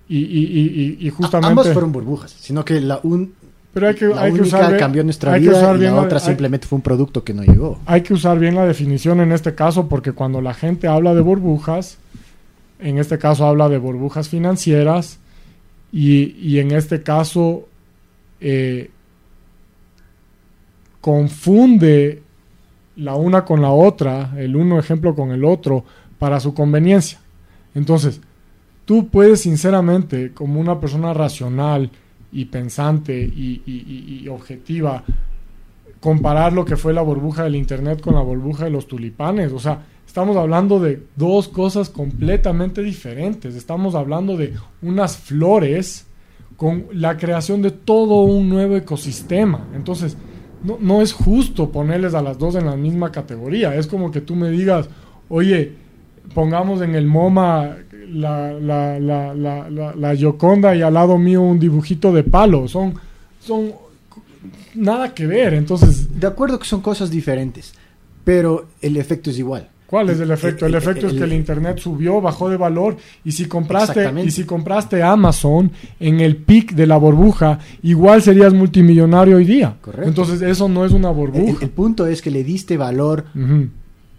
Y, 0.08 0.18
y, 0.18 0.40
y, 0.44 0.96
y- 1.00 1.08
A- 1.08 1.12
justamente 1.12 1.48
Ambas 1.52 1.72
fueron 1.72 1.92
burbujas, 1.92 2.32
sino 2.32 2.64
que 2.64 2.80
la, 2.80 2.98
un, 3.04 3.32
pero 3.72 3.88
hay 3.88 3.94
que, 3.94 4.06
la 4.08 4.22
hay 4.22 4.32
que 4.32 4.40
usar 4.42 4.76
cambió 4.78 5.04
nuestra 5.04 5.32
hay 5.34 5.42
que 5.42 5.48
vida 5.48 5.58
usar 5.58 5.76
y 5.76 5.78
bien 5.80 5.90
la 5.94 6.00
la- 6.00 6.06
otra 6.06 6.18
hay- 6.18 6.24
simplemente 6.24 6.66
fue 6.66 6.76
un 6.76 6.82
producto 6.82 7.22
que 7.24 7.32
no 7.34 7.42
llegó. 7.44 7.78
hay 7.86 8.00
que 8.02 8.14
usar 8.14 8.38
bien 8.38 8.54
la 8.54 8.66
definición 8.66 9.20
en 9.20 9.32
este 9.32 9.54
caso 9.54 9.88
porque 9.88 10.12
cuando 10.12 10.40
la 10.40 10.54
gente 10.54 10.88
habla 10.88 11.14
de 11.14 11.20
burbujas, 11.20 11.98
en 12.80 12.98
este 12.98 13.18
caso 13.18 13.46
habla 13.46 13.68
de 13.68 13.78
burbujas 13.78 14.28
financieras 14.28 15.18
y, 15.92 16.36
y 16.40 16.58
en 16.58 16.70
este 16.72 17.02
caso 17.02 17.68
eh, 18.40 18.90
confunde 21.00 22.22
la 22.96 23.14
una 23.14 23.44
con 23.44 23.62
la 23.62 23.70
otra, 23.70 24.32
el 24.36 24.56
uno 24.56 24.78
ejemplo 24.78 25.14
con 25.14 25.30
el 25.30 25.44
otro, 25.44 25.84
para 26.18 26.38
su 26.40 26.52
conveniencia. 26.52 27.18
Entonces, 27.74 28.20
tú 28.84 29.08
puedes 29.08 29.40
sinceramente, 29.40 30.32
como 30.34 30.60
una 30.60 30.78
persona 30.80 31.14
racional 31.14 31.90
y 32.32 32.44
pensante 32.46 33.18
y, 33.18 34.26
objetiva, 34.28 35.04
comparar 36.00 36.52
lo 36.52 36.64
que 36.64 36.76
fue 36.76 36.92
la 36.92 37.02
burbuja 37.02 37.44
del 37.44 37.56
Internet 37.56 38.00
con 38.00 38.14
la 38.14 38.22
burbuja 38.22 38.64
de 38.64 38.70
los 38.70 38.86
tulipanes. 38.86 39.52
O 39.52 39.58
sea, 39.58 39.84
estamos 40.06 40.36
hablando 40.36 40.80
de 40.80 41.02
dos 41.16 41.48
cosas 41.48 41.90
completamente 41.90 42.82
diferentes. 42.82 43.54
Estamos 43.54 43.94
hablando 43.94 44.36
de 44.36 44.54
unas 44.82 45.16
flores 45.16 46.06
con 46.56 46.86
la 46.92 47.16
creación 47.16 47.62
de 47.62 47.70
todo 47.70 48.22
un 48.22 48.48
nuevo 48.48 48.76
ecosistema. 48.76 49.68
Entonces, 49.74 50.16
no, 50.62 50.78
no 50.80 51.02
es 51.02 51.12
justo 51.12 51.70
ponerles 51.70 52.14
a 52.14 52.22
las 52.22 52.38
dos 52.38 52.54
en 52.54 52.66
la 52.66 52.76
misma 52.76 53.10
categoría. 53.10 53.74
Es 53.74 53.86
como 53.86 54.10
que 54.10 54.20
tú 54.20 54.36
me 54.36 54.50
digas, 54.50 54.88
oye, 55.28 55.74
pongamos 56.34 56.82
en 56.82 56.94
el 56.94 57.06
MoMA 57.06 57.76
la, 58.12 58.52
la, 58.52 58.98
la, 58.98 59.34
la, 59.34 59.70
la, 59.70 59.94
la 59.94 60.14
Gioconda 60.16 60.74
y 60.74 60.82
al 60.82 60.94
lado 60.94 61.16
mío 61.18 61.42
un 61.42 61.58
dibujito 61.58 62.12
de 62.12 62.22
palo. 62.24 62.68
Son, 62.68 62.94
son 63.40 63.72
nada 64.74 65.14
que 65.14 65.26
ver. 65.26 65.54
Entonces, 65.54 66.18
De 66.20 66.26
acuerdo 66.26 66.58
que 66.58 66.66
son 66.66 66.80
cosas 66.80 67.10
diferentes, 67.10 67.74
pero 68.24 68.66
el 68.80 68.96
efecto 68.96 69.30
es 69.30 69.38
igual. 69.38 69.68
¿Cuál 69.86 70.08
es 70.10 70.20
el 70.20 70.30
efecto? 70.30 70.66
El 70.66 70.74
Eh, 70.74 70.78
efecto 70.78 71.08
es 71.08 71.14
que 71.14 71.24
el 71.24 71.32
internet 71.32 71.78
subió, 71.78 72.20
bajó 72.20 72.48
de 72.48 72.56
valor 72.56 72.96
y 73.24 73.32
si 73.32 73.46
compraste 73.46 74.08
y 74.24 74.30
si 74.30 74.44
compraste 74.44 75.02
Amazon 75.02 75.72
en 75.98 76.20
el 76.20 76.36
pic 76.36 76.74
de 76.74 76.86
la 76.86 76.96
burbuja, 76.96 77.58
igual 77.82 78.22
serías 78.22 78.54
multimillonario 78.54 79.38
hoy 79.38 79.44
día. 79.44 79.74
Correcto. 79.80 80.08
Entonces 80.08 80.42
eso 80.42 80.68
no 80.68 80.84
es 80.84 80.92
una 80.92 81.10
burbuja. 81.10 81.58
el 81.60 81.70
punto 81.70 82.06
es 82.06 82.22
que 82.22 82.30
le 82.30 82.44
diste 82.44 82.76
valor 82.76 83.24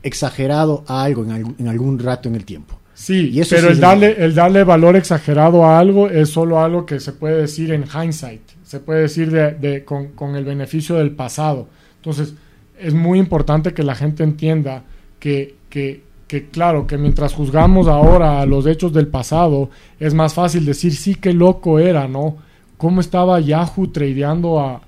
exagerado 0.03 0.83
a 0.87 1.03
algo 1.03 1.23
en, 1.23 1.55
en 1.57 1.67
algún 1.69 1.99
rato 1.99 2.27
en 2.27 2.35
el 2.35 2.43
tiempo. 2.43 2.77
Sí, 3.01 3.31
Y 3.33 3.39
eso 3.39 3.55
pero 3.55 3.67
sí 3.69 3.73
el 3.73 3.79
darle, 3.79 4.15
el 4.23 4.35
darle 4.35 4.63
valor 4.63 4.95
exagerado 4.95 5.65
a 5.65 5.79
algo 5.79 6.07
es 6.07 6.29
solo 6.29 6.59
algo 6.59 6.85
que 6.85 6.99
se 6.99 7.13
puede 7.13 7.37
decir 7.41 7.71
en 7.71 7.85
hindsight, 7.91 8.41
se 8.63 8.79
puede 8.79 9.01
decir 9.01 9.31
de, 9.31 9.53
de- 9.55 9.83
con, 9.83 10.09
con 10.09 10.35
el 10.35 10.45
beneficio 10.45 10.95
del 10.97 11.09
pasado. 11.11 11.67
Entonces, 11.95 12.35
es 12.79 12.93
muy 12.93 13.17
importante 13.17 13.73
que 13.73 13.81
la 13.81 13.95
gente 13.95 14.23
entienda 14.23 14.83
que, 15.19 15.55
que, 15.69 16.03
que, 16.27 16.49
claro, 16.49 16.85
que 16.85 16.99
mientras 16.99 17.33
juzgamos 17.33 17.87
ahora 17.87 18.39
a 18.39 18.45
los 18.45 18.67
hechos 18.67 18.93
del 18.93 19.07
pasado, 19.07 19.71
es 19.99 20.13
más 20.13 20.35
fácil 20.35 20.63
decir, 20.65 20.95
sí, 20.95 21.15
qué 21.15 21.33
loco 21.33 21.79
era, 21.79 22.07
¿no? 22.07 22.37
¿Cómo 22.77 23.01
estaba 23.01 23.39
Yahoo 23.39 23.87
tradeando 23.91 24.59
a 24.59 24.81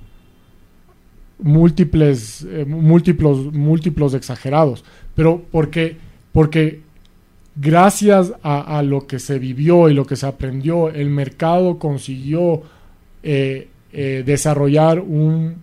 múltiples, 1.39 2.45
eh, 2.49 2.65
múltiplos, 2.67 3.51
múltiplos 3.53 4.13
exagerados? 4.13 4.83
Pero 5.15 5.41
porque, 5.51 5.97
porque 6.31 6.82
gracias 7.55 8.33
a, 8.41 8.81
lo 8.83 9.05
que 9.07 9.19
se 9.19 9.39
vivió 9.39 9.89
y 9.89 9.93
lo 9.93 10.05
que 10.05 10.15
se 10.15 10.25
aprendió, 10.25 10.89
el 10.89 11.09
mercado 11.09 11.77
consiguió 11.77 12.63
eh, 13.21 13.67
eh, 13.91 14.23
desarrollar 14.25 14.99
un 14.99 15.55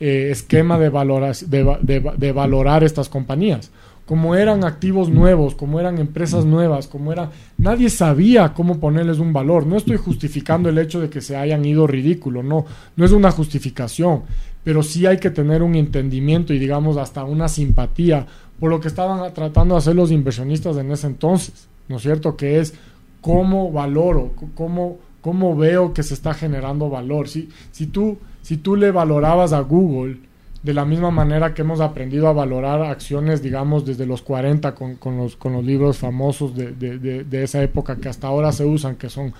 eh, 0.00 0.28
esquema 0.30 0.78
de 0.78 2.32
valorar 2.32 2.84
estas 2.84 3.08
compañías. 3.08 3.70
Como 4.06 4.34
eran 4.34 4.64
activos 4.64 5.08
nuevos, 5.08 5.54
como 5.54 5.80
eran 5.80 5.98
empresas 5.98 6.44
nuevas, 6.44 6.86
como 6.86 7.10
era, 7.10 7.30
nadie 7.56 7.88
sabía 7.88 8.52
cómo 8.52 8.78
ponerles 8.78 9.18
un 9.18 9.32
valor. 9.32 9.66
No 9.66 9.76
estoy 9.76 9.96
justificando 9.96 10.68
el 10.68 10.78
hecho 10.78 11.00
de 11.00 11.08
que 11.08 11.22
se 11.22 11.36
hayan 11.36 11.64
ido 11.64 11.86
ridículo, 11.86 12.42
no, 12.42 12.66
no 12.96 13.04
es 13.04 13.12
una 13.12 13.30
justificación, 13.30 14.22
pero 14.62 14.82
sí 14.82 15.06
hay 15.06 15.18
que 15.18 15.30
tener 15.30 15.62
un 15.62 15.74
entendimiento 15.74 16.52
y 16.52 16.58
digamos 16.58 16.96
hasta 16.98 17.24
una 17.24 17.48
simpatía 17.48 18.26
por 18.60 18.70
lo 18.70 18.80
que 18.80 18.88
estaban 18.88 19.32
tratando 19.34 19.74
de 19.74 19.78
hacer 19.78 19.94
los 19.94 20.10
inversionistas 20.10 20.76
en 20.76 20.90
ese 20.92 21.06
entonces, 21.06 21.66
¿no 21.88 21.96
es 21.96 22.02
cierto? 22.02 22.36
Que 22.36 22.60
es 22.60 22.74
cómo 23.20 23.72
valoro, 23.72 24.32
cómo, 24.54 24.98
cómo 25.20 25.56
veo 25.56 25.92
que 25.92 26.02
se 26.02 26.14
está 26.14 26.34
generando 26.34 26.88
valor. 26.88 27.28
Si, 27.28 27.48
si, 27.72 27.86
tú, 27.86 28.18
si 28.42 28.58
tú 28.58 28.76
le 28.76 28.90
valorabas 28.90 29.52
a 29.52 29.60
Google 29.60 30.18
de 30.64 30.74
la 30.74 30.84
misma 30.86 31.10
manera 31.10 31.52
que 31.54 31.60
hemos 31.62 31.80
aprendido 31.80 32.26
a 32.26 32.32
valorar 32.32 32.82
acciones, 32.82 33.42
digamos, 33.42 33.84
desde 33.84 34.06
los 34.06 34.22
40 34.22 34.74
con, 34.74 34.96
con 34.96 35.18
los, 35.18 35.36
con 35.36 35.52
los 35.52 35.62
libros 35.64 35.98
famosos 35.98 36.56
de, 36.56 36.72
de- 36.72 36.98
de- 37.24 37.42
esa 37.44 37.62
época 37.62 37.96
que 37.96 38.08
hasta 38.08 38.26
ahora 38.28 38.50
se 38.50 38.64
usan, 38.64 38.96
que 38.96 39.10
son 39.10 39.34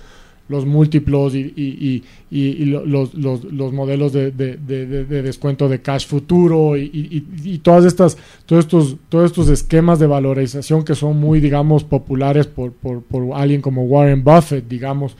los 0.47 0.67
múltiplos 0.67 1.33
y, 1.33 1.39
y- 1.39 2.03
y- 2.29 2.39
y- 2.39 2.61
y 2.61 2.65
lo- 2.65 2.85
los, 2.85 3.15
los- 3.15 3.43
los 3.45 3.73
modelos 3.73 4.13
de, 4.13 4.29
de- 4.29 4.57
de- 4.57 4.85
de- 4.85 5.05
de 5.05 5.21
descuento 5.23 5.67
de 5.67 5.81
cash 5.81 6.05
futuro 6.05 6.77
y 6.77 7.59
todas 7.63 7.85
estas, 7.85 8.17
todos, 8.45 8.65
estos, 8.65 8.97
todos 9.09 9.25
estos 9.25 9.49
esquemas 9.49 9.97
de 9.97 10.05
valorización 10.05 10.85
que 10.85 10.93
son 10.93 11.19
muy, 11.19 11.39
digamos, 11.39 11.83
populares 11.83 12.45
por, 12.45 12.71
por, 12.71 13.01
por 13.01 13.35
alguien 13.35 13.61
como 13.61 13.85
Warren 13.85 14.23
Buffett, 14.23 14.67
digamos, 14.67 15.15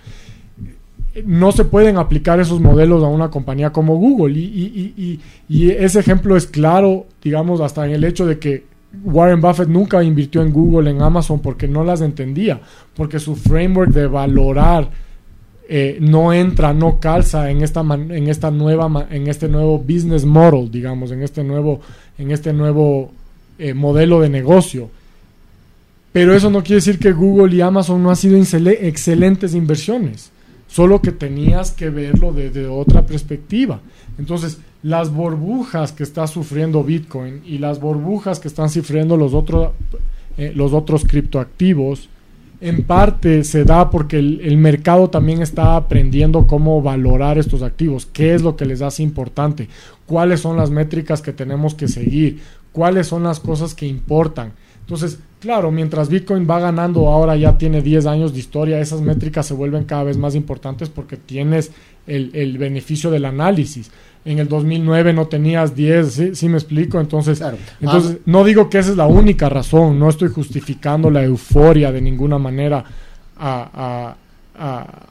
no 1.24 1.51
se 1.51 1.63
pueden 1.66 1.97
aplicar 1.97 2.39
esos 2.39 2.59
modelos 2.59 3.03
a 3.03 3.07
una 3.07 3.30
compañía 3.30 3.70
como 3.72 3.95
Google. 3.95 4.38
Y, 4.38 4.43
y- 4.43 4.93
y- 4.97 5.20
y- 5.47 5.72
ese 5.72 5.99
ejemplo 5.99 6.36
es 6.36 6.45
claro, 6.47 7.05
digamos, 7.24 7.61
hasta 7.61 7.86
en 7.86 7.93
el 7.93 8.03
hecho 8.03 8.26
de 8.26 8.38
que 8.39 8.66
Warren 9.03 9.41
Buffett 9.41 9.70
nunca 9.70 10.03
invirtió 10.03 10.41
en 10.41 10.51
Google, 10.51 10.89
en 10.89 11.01
Amazon, 11.01 11.39
porque 11.41 11.68
no 11.68 11.84
las 11.84 12.01
entendía, 12.01 12.59
porque 12.95 13.20
su 13.20 13.36
framework 13.36 13.91
de 13.91 14.07
valorar 14.07 14.89
eh, 15.68 15.97
no 15.99 16.32
entra, 16.32 16.74
no 16.74 16.99
calza 16.99 17.49
en 17.49 17.61
esta, 17.63 17.82
man- 17.82 18.11
en 18.11 18.28
esta 18.30 18.51
nueva, 18.51 19.07
en 19.09 19.28
este 19.28 19.47
nuevo 19.49 19.80
business 19.80 20.24
model, 20.24 20.70
digamos, 20.70 21.11
en 21.11 21.24
este 21.24 21.43
nuevo, 21.43 21.80
en 22.18 22.32
este 22.32 22.53
nuevo 22.53 23.11
eh, 23.57 23.74
modelo 23.74 24.20
de 24.22 24.30
negocio. 24.30 24.89
Pero 26.13 26.34
eso 26.36 26.49
no 26.49 26.61
quiere 26.61 26.76
decir 26.76 26.99
que 26.99 27.11
Google 27.11 27.55
y 27.55 27.61
Amazon 27.61 28.01
no 28.03 28.09
han 28.09 28.16
sido 28.16 28.38
excelentes 28.38 29.53
inversiones, 29.55 30.32
solo 30.68 31.01
que 31.01 31.11
tenías 31.11 31.72
que 31.72 31.89
verlo 31.89 32.34
desde 32.34 32.68
otra 32.68 33.05
perspectiva. 33.05 33.80
Entonces, 34.18 34.59
las 34.84 35.11
burbujas 35.11 35.91
que 35.91 36.03
está 36.03 36.28
sufriendo 36.28 36.84
Bitcoin 36.84 37.41
y 37.45 37.57
las 37.57 37.80
burbujas 37.80 38.39
que 38.39 38.47
están 38.47 38.70
sufriendo 38.70 39.18
los, 39.18 39.34
otros 39.34 39.72
eh, 40.38 40.51
los 40.55 40.74
otros 40.74 41.05
criptoactivos, 41.05 42.09
en 42.61 42.84
parte 42.84 43.43
se 43.43 43.63
da 43.63 43.89
porque 43.89 44.20
el, 44.20 44.41
el 44.41 44.57
mercado 44.57 45.09
también 45.09 45.41
está 45.41 45.76
aprendiendo 45.76 46.47
cómo 46.47 46.82
valorar 46.82 47.38
estos 47.38 47.61
activos, 47.61 48.05
qué 48.05 48.34
es 48.34 48.41
lo 48.41 48.55
que 48.55 48.66
les 48.66 48.82
hace 48.82 49.03
importante, 49.03 49.68
cuáles 50.05 50.41
son 50.41 50.57
las 50.57 50.70
métricas 50.70 51.22
que 51.22 51.34
tenemos 51.34 51.74
que 51.74 51.88
seguir, 51.88 52.41
cuáles 52.72 53.07
son 53.07 53.24
las 53.24 53.39
cosas 53.39 53.74
que 53.74 53.88
importan. 53.88 54.53
Entonces, 54.82 55.20
claro, 55.45 55.71
mientras 55.71 56.09
Bitcoin 56.09 56.47
va 56.49 56.59
ganando, 56.59 57.07
ahora 57.09 57.35
ya 57.37 57.57
tiene 57.57 57.81
10 57.81 58.05
años 58.07 58.33
de 58.33 58.39
historia, 58.39 58.79
esas 58.79 59.01
métricas 59.01 59.45
se 59.45 59.53
vuelven 59.53 59.83
cada 59.85 60.03
vez 60.03 60.17
más 60.17 60.35
importantes 60.35 60.89
porque 60.89 61.15
tienes 61.17 61.71
el, 62.07 62.31
el 62.33 62.57
beneficio 62.57 63.09
del 63.11 63.25
análisis. 63.25 63.91
En 64.25 64.39
el 64.39 64.47
2009 64.47 65.13
no 65.13 65.27
tenías 65.27 65.75
10, 65.75 66.11
¿sí, 66.11 66.35
¿Sí 66.35 66.49
me 66.49 66.57
explico? 66.57 66.99
Entonces, 66.99 67.37
Claro. 67.37 67.57
entonces, 67.79 68.17
no 68.25 68.43
digo 68.43 68.69
que 68.69 68.79
esa 68.79 68.89
es 68.89 68.97
la 68.97 69.05
única 69.05 69.47
razón, 69.49 69.99
no 69.99 70.09
estoy 70.09 70.29
justificando 70.29 71.09
la 71.11 71.23
euforia 71.23 71.91
de 71.91 72.01
ninguna 72.01 72.39
manera 72.39 72.83
a, 73.37 73.69
a- 73.73 74.15
a- 74.57 75.01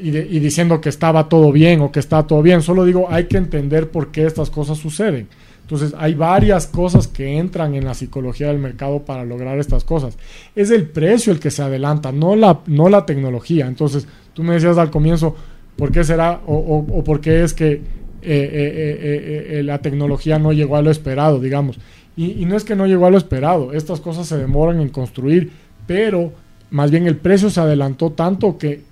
y, 0.00 0.10
diciendo 0.10 0.80
que 0.80 0.88
estaba 0.88 1.28
todo 1.28 1.52
bien 1.52 1.80
o 1.80 1.90
que 1.92 2.00
está 2.00 2.24
todo 2.24 2.42
bien. 2.42 2.62
Solo 2.62 2.84
digo, 2.84 3.06
hay 3.10 3.24
que 3.24 3.36
entender 3.36 3.90
por 3.90 4.10
qué 4.12 4.26
estas 4.26 4.50
cosas 4.50 4.78
suceden. 4.78 5.28
Entonces, 5.64 5.94
hay 5.96 6.14
varias 6.14 6.66
cosas 6.66 7.08
que 7.08 7.38
entran 7.38 7.74
en 7.74 7.86
la 7.86 7.94
psicología 7.94 8.48
del 8.48 8.58
mercado 8.58 9.00
para 9.00 9.24
lograr 9.24 9.58
estas 9.58 9.82
cosas. 9.82 10.18
Es 10.54 10.70
el 10.70 10.86
precio 10.86 11.32
el 11.32 11.40
que 11.40 11.50
se 11.50 11.62
adelanta, 11.62 12.12
no 12.12 12.36
la, 12.36 12.60
no 12.66 12.90
la 12.90 13.06
tecnología. 13.06 13.66
Entonces, 13.66 14.06
tú 14.34 14.42
me 14.42 14.52
decías 14.54 14.76
al 14.76 14.90
comienzo, 14.90 15.34
¿por 15.76 15.90
qué 15.90 16.04
será 16.04 16.42
o, 16.46 16.54
o, 16.54 17.02
por 17.02 17.20
qué 17.22 17.42
es 17.42 17.54
que 17.54 17.72
eh, 17.72 17.80
eh, 18.22 19.46
eh, 19.58 19.62
la 19.62 19.78
tecnología 19.78 20.38
no 20.38 20.52
llegó 20.52 20.76
a 20.76 20.82
lo 20.82 20.90
esperado, 20.90 21.40
digamos? 21.40 21.78
Y, 22.14 22.42
y 22.42 22.44
no 22.44 22.56
es 22.56 22.64
que 22.64 22.76
no 22.76 22.86
llegó 22.86 23.06
a 23.06 23.10
lo 23.10 23.16
esperado, 23.16 23.72
estas 23.72 24.00
cosas 24.00 24.28
se 24.28 24.36
demoran 24.36 24.80
en 24.82 24.90
construir, 24.90 25.50
pero 25.86 26.32
más 26.74 26.90
bien 26.90 27.06
el 27.06 27.16
precio 27.16 27.50
se 27.50 27.60
adelantó 27.60 28.10
tanto 28.10 28.58
que, 28.58 28.82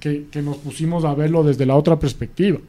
nos 0.42 0.58
pusimos 0.58 1.04
a 1.04 1.14
verlo 1.14 1.42
desde 1.42 1.66
la 1.66 1.74
otra 1.74 1.98
perspectiva. 1.98 2.60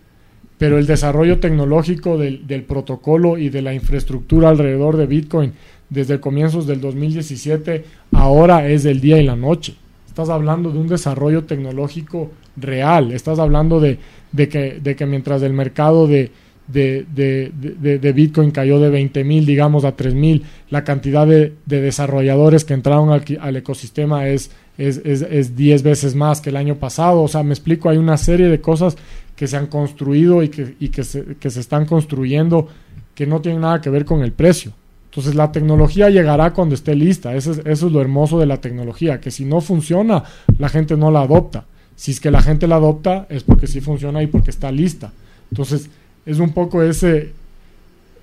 Pero 0.64 0.78
el 0.78 0.88
desarrollo 0.88 1.40
tecnológico 1.40 2.18
del, 2.18 2.64
protocolo 2.64 3.38
y 3.38 3.50
de 3.50 3.62
la 3.62 3.74
infraestructura 3.74 4.48
alrededor 4.48 4.96
de 4.96 5.08
Bitcoin 5.08 5.52
desde 5.90 6.22
comienzos 6.22 6.66
del 6.68 6.80
2017 6.80 7.84
ahora 8.14 8.70
es 8.70 8.84
del 8.84 9.02
día 9.02 9.20
y 9.20 9.26
la 9.26 9.36
noche. 9.36 9.76
Estás 10.08 10.30
hablando 10.30 10.72
de 10.72 10.80
un 10.80 10.88
desarrollo 10.88 11.44
tecnológico 11.44 12.32
real. 12.56 13.12
Estás 13.12 13.40
hablando 13.40 13.82
de, 13.82 13.98
que, 14.38 15.06
mientras 15.06 15.42
el 15.42 15.52
mercado 15.52 16.08
de, 16.08 16.32
de, 16.70 18.14
Bitcoin 18.16 18.52
cayó 18.52 18.80
de 18.80 18.90
20 18.90 19.22
mil, 19.26 19.46
digamos, 19.46 19.84
a 19.84 19.98
3 19.98 20.14
mil, 20.14 20.44
la 20.70 20.86
cantidad 20.86 21.28
de, 21.28 21.52
desarrolladores 21.66 22.64
que 22.64 22.74
entraron 22.74 23.10
al 23.12 23.56
ecosistema 23.58 24.30
es 24.30 24.50
es, 24.78 24.98
es, 24.98 25.56
10 25.56 25.84
veces 25.84 26.16
más 26.16 26.42
que 26.42 26.50
el 26.50 26.58
año 26.58 26.76
pasado. 26.76 27.22
O 27.22 27.28
sea, 27.28 27.44
me 27.44 27.54
explico, 27.54 27.90
hay 27.90 27.98
una 27.98 28.18
serie 28.18 28.48
de 28.48 28.62
cosas 28.62 28.98
que 29.36 29.48
se 29.48 29.58
han 29.58 29.68
construido 29.68 30.44
y 30.44 30.50
que, 30.50 30.76
y 30.80 30.90
que, 30.90 31.04
se, 31.04 31.36
que 31.40 31.50
se 31.50 31.60
están 31.60 31.86
construyendo 31.86 32.68
que 33.16 33.28
no 33.28 33.42
tienen 33.42 33.62
nada 33.62 33.82
que 33.82 33.90
ver 33.90 34.06
con 34.06 34.22
el 34.22 34.32
precio. 34.32 34.74
Entonces 35.06 35.36
la 35.36 35.52
tecnología 35.52 36.10
llegará 36.10 36.54
cuando 36.54 36.74
esté 36.74 36.96
lista. 36.96 37.36
Eso 37.36 37.52
es, 37.52 37.60
eso 37.60 37.88
es 37.88 37.94
lo 37.94 38.02
hermoso 38.02 38.40
de 38.40 38.48
la 38.48 38.58
tecnología, 38.58 39.20
que 39.20 39.30
si 39.30 39.46
no 39.46 39.62
funciona, 39.62 40.24
la 40.58 40.70
gente 40.70 40.98
no 40.98 41.12
la 41.12 41.22
adopta. 41.22 41.66
Si 41.96 42.12
es 42.12 42.20
que 42.20 42.32
la 42.32 42.42
gente 42.42 42.68
la 42.68 42.78
adopta, 42.78 43.28
es 43.30 43.44
porque 43.44 43.68
sí 43.68 43.80
funciona 43.80 44.24
y 44.24 44.28
porque 44.28 44.50
está 44.50 44.72
lista. 44.72 45.12
Entonces, 45.52 45.90
es 46.26 46.40
un 46.40 46.54
poco 46.54 46.82
ese, 46.82 47.32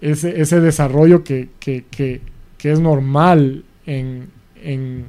ese, 0.00 0.40
ese 0.40 0.60
desarrollo 0.60 1.22
que, 1.22 1.50
que, 1.60 1.84
que, 1.90 2.20
que 2.58 2.72
es 2.72 2.80
normal 2.80 3.64
en, 3.86 4.28
en, 4.62 5.06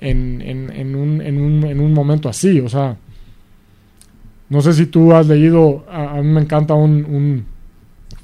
en, 0.00 0.42
en, 0.42 0.96
un, 0.96 1.20
en, 1.20 1.40
un, 1.40 1.64
en 1.64 1.80
un 1.80 1.92
momento 1.92 2.28
así. 2.28 2.60
O 2.60 2.68
sea, 2.68 2.96
no 4.48 4.60
sé 4.60 4.72
si 4.72 4.86
tú 4.86 5.12
has 5.12 5.26
leído, 5.28 5.84
a, 5.88 6.20
mí 6.22 6.28
me 6.28 6.40
encanta 6.40 6.74
un, 6.74 7.44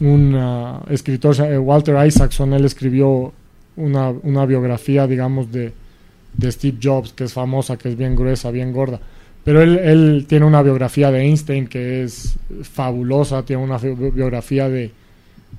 un, 0.00 0.34
uh, 0.34 0.80
escritor, 0.90 1.36
Walter 1.60 2.04
Isaacson, 2.06 2.52
él 2.54 2.64
escribió 2.64 3.32
una, 3.76 4.10
una 4.10 4.46
biografía, 4.46 5.06
digamos, 5.06 5.52
de, 5.52 5.72
de, 6.34 6.52
Steve 6.52 6.78
Jobs, 6.82 7.12
que 7.12 7.24
es 7.24 7.32
famosa, 7.32 7.76
que 7.76 7.90
es 7.90 7.96
bien 7.96 8.16
gruesa, 8.16 8.50
bien 8.50 8.72
gorda. 8.72 8.98
Pero 9.44 9.62
él, 9.62 9.78
él 9.78 10.26
tiene 10.28 10.44
una 10.46 10.62
biografía 10.62 11.12
de 11.12 11.20
Einstein 11.20 11.68
que 11.68 12.02
es 12.02 12.36
fabulosa, 12.62 13.44
tiene 13.44 13.62
una 13.62 13.78
biografía 13.78 14.68
de, 14.68 14.90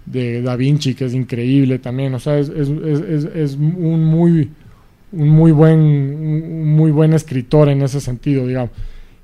de 0.05 0.41
Da 0.41 0.57
Vinci 0.57 0.93
que 0.93 1.05
es 1.05 1.13
increíble 1.13 1.79
también. 1.79 2.13
O 2.13 2.19
sea, 2.19 2.37
es, 2.37 2.49
es, 2.49 3.23
es 3.23 3.53
un 3.55 4.03
muy 4.03 4.49
un 5.11 5.29
muy 5.29 5.51
buen, 5.51 6.75
muy 6.75 6.91
buen 6.91 7.13
escritor 7.13 7.69
en 7.69 7.81
ese 7.81 8.01
sentido, 8.01 8.45
digamos. 8.45 8.71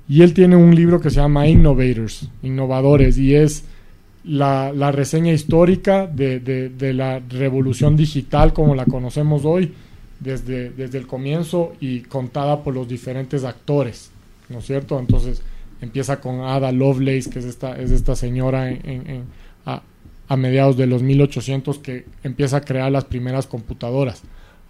Y 0.08 0.22
él 0.22 0.34
tiene 0.34 0.56
un 0.56 0.74
libro 0.74 1.00
que 1.00 1.10
se 1.10 1.16
llama 1.16 1.46
Innovators, 1.46 2.28
Innovadores, 2.42 3.16
y 3.18 3.34
es 3.34 3.64
la, 4.24 4.72
reseña 4.92 5.32
histórica 5.32 6.06
de, 6.06 6.92
la 6.94 7.20
revolución 7.20 7.96
digital 7.96 8.52
como 8.52 8.74
la 8.74 8.84
conocemos 8.84 9.44
hoy, 9.44 9.72
desde, 10.20 10.70
desde 10.70 10.98
el 10.98 11.06
comienzo 11.06 11.74
y 11.80 12.00
contada 12.00 12.62
por 12.62 12.74
los 12.74 12.88
diferentes 12.88 13.44
actores, 13.44 14.10
¿no 14.48 14.58
es 14.58 14.66
cierto? 14.66 14.98
Entonces 14.98 15.42
empieza 15.80 16.20
con 16.20 16.40
Ada 16.40 16.72
Lovelace, 16.72 17.28
que 17.28 17.40
es 17.40 17.44
esta, 17.44 17.78
es 17.78 17.90
esta 17.90 18.16
señora 18.16 18.70
en, 18.70 19.24
a, 19.66 19.82
a 20.28 20.36
mediados 20.36 20.76
de 20.76 20.86
los 20.86 21.02
1800 21.02 21.78
que 21.78 22.04
empieza 22.22 22.58
a 22.58 22.60
crear 22.62 22.90
las 22.90 23.04
primeras 23.04 23.46
computadoras 23.46 24.22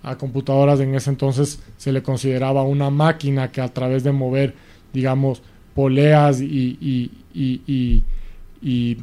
a 0.05 0.17
computadoras 0.17 0.81
en 0.81 0.95
ese 0.95 1.11
entonces 1.11 1.61
se 1.77 1.93
le 1.93 2.03
consideraba 2.03 2.63
una 2.63 2.91
máquina 2.91 3.51
que 3.51 3.61
a 3.61 3.73
través 3.73 4.05
de 4.05 4.13
mover, 4.13 4.55
digamos, 4.93 5.43
poleas 5.75 6.41
y, 6.41 6.79
y, 6.81 7.11
y, 7.35 8.97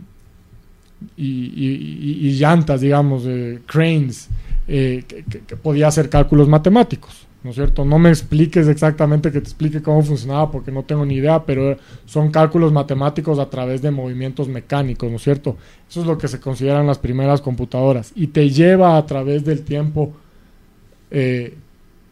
y, 1.18 2.32
llantas, 2.40 2.82
digamos, 2.82 3.24
cranes, 3.66 4.30
eh, 4.68 5.04
que, 5.08 5.56
podía 5.58 5.88
hacer 5.88 6.10
cálculos 6.10 6.48
matemáticos. 6.48 7.28
¿No 7.44 7.50
es 7.50 7.56
cierto? 7.56 7.84
No 7.84 7.98
me 7.98 8.10
expliques 8.10 8.68
exactamente 8.68 9.32
que 9.32 9.42
te 9.42 9.48
explique 9.48 9.82
cómo 9.82 10.04
funcionaba 10.04 10.52
porque 10.52 10.72
no 10.72 10.84
tengo 10.84 11.04
ni 11.08 11.16
idea, 11.16 11.44
pero 11.44 11.76
son 12.06 12.30
cálculos 12.30 12.72
matemáticos 12.72 13.40
a 13.40 13.50
través 13.50 13.82
de 13.82 13.90
movimientos 13.90 14.48
mecánicos, 14.48 15.10
¿no 15.10 15.16
es 15.16 15.24
cierto? 15.24 15.58
Eso 15.90 16.02
es 16.02 16.06
lo 16.06 16.20
que 16.20 16.28
se 16.28 16.40
consideran 16.40 16.86
las 16.86 17.00
primeras 17.00 17.42
computadoras 17.42 18.12
y 18.16 18.28
te 18.28 18.48
lleva 18.52 18.96
a 18.96 19.06
través 19.08 19.44
del 19.44 19.64
tiempo 19.64 20.14
eh, 21.12 21.56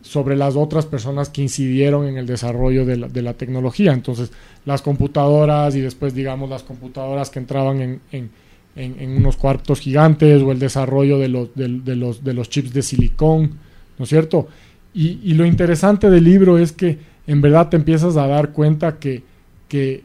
sobre 0.02 0.36
las 0.36 0.56
otras 0.56 0.86
personas 0.86 1.30
que 1.30 1.42
incidieron 1.42 2.06
en 2.08 2.18
el 2.18 2.26
desarrollo 2.26 2.86
de 2.86 3.22
la, 3.22 3.34
tecnología. 3.34 3.92
Entonces, 3.92 4.32
las 4.66 4.82
computadoras 4.82 5.76
y 5.76 5.82
después, 5.82 6.14
digamos, 6.14 6.50
las 6.50 6.64
computadoras 6.64 7.30
que 7.30 7.40
entraban 7.40 8.00
en, 8.12 8.32
en, 8.76 9.18
unos 9.18 9.36
cuartos 9.36 9.82
gigantes 9.82 10.42
o 10.42 10.52
el 10.52 10.60
desarrollo 10.60 11.18
de 11.20 11.28
los, 11.28 11.54
de, 11.54 11.68
de 11.68 12.34
los 12.34 12.50
chips 12.50 12.74
de 12.74 12.82
silicón, 12.82 13.58
¿no 13.98 14.04
es 14.04 14.10
cierto? 14.10 14.48
Y, 14.94 15.20
y, 15.24 15.34
lo 15.34 15.46
interesante 15.46 16.10
del 16.10 16.24
libro 16.24 16.58
es 16.58 16.72
que 16.72 16.98
en 17.28 17.42
verdad 17.42 17.70
te 17.70 17.78
empiezas 17.78 18.16
a 18.18 18.26
dar 18.26 18.52
cuenta 18.54 18.98
que, 18.98 19.24
que, 19.68 20.04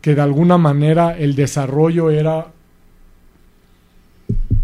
que 0.00 0.14
de 0.14 0.22
alguna 0.22 0.56
manera 0.56 1.18
el 1.18 1.34
desarrollo 1.34 2.10
era, 2.10 2.46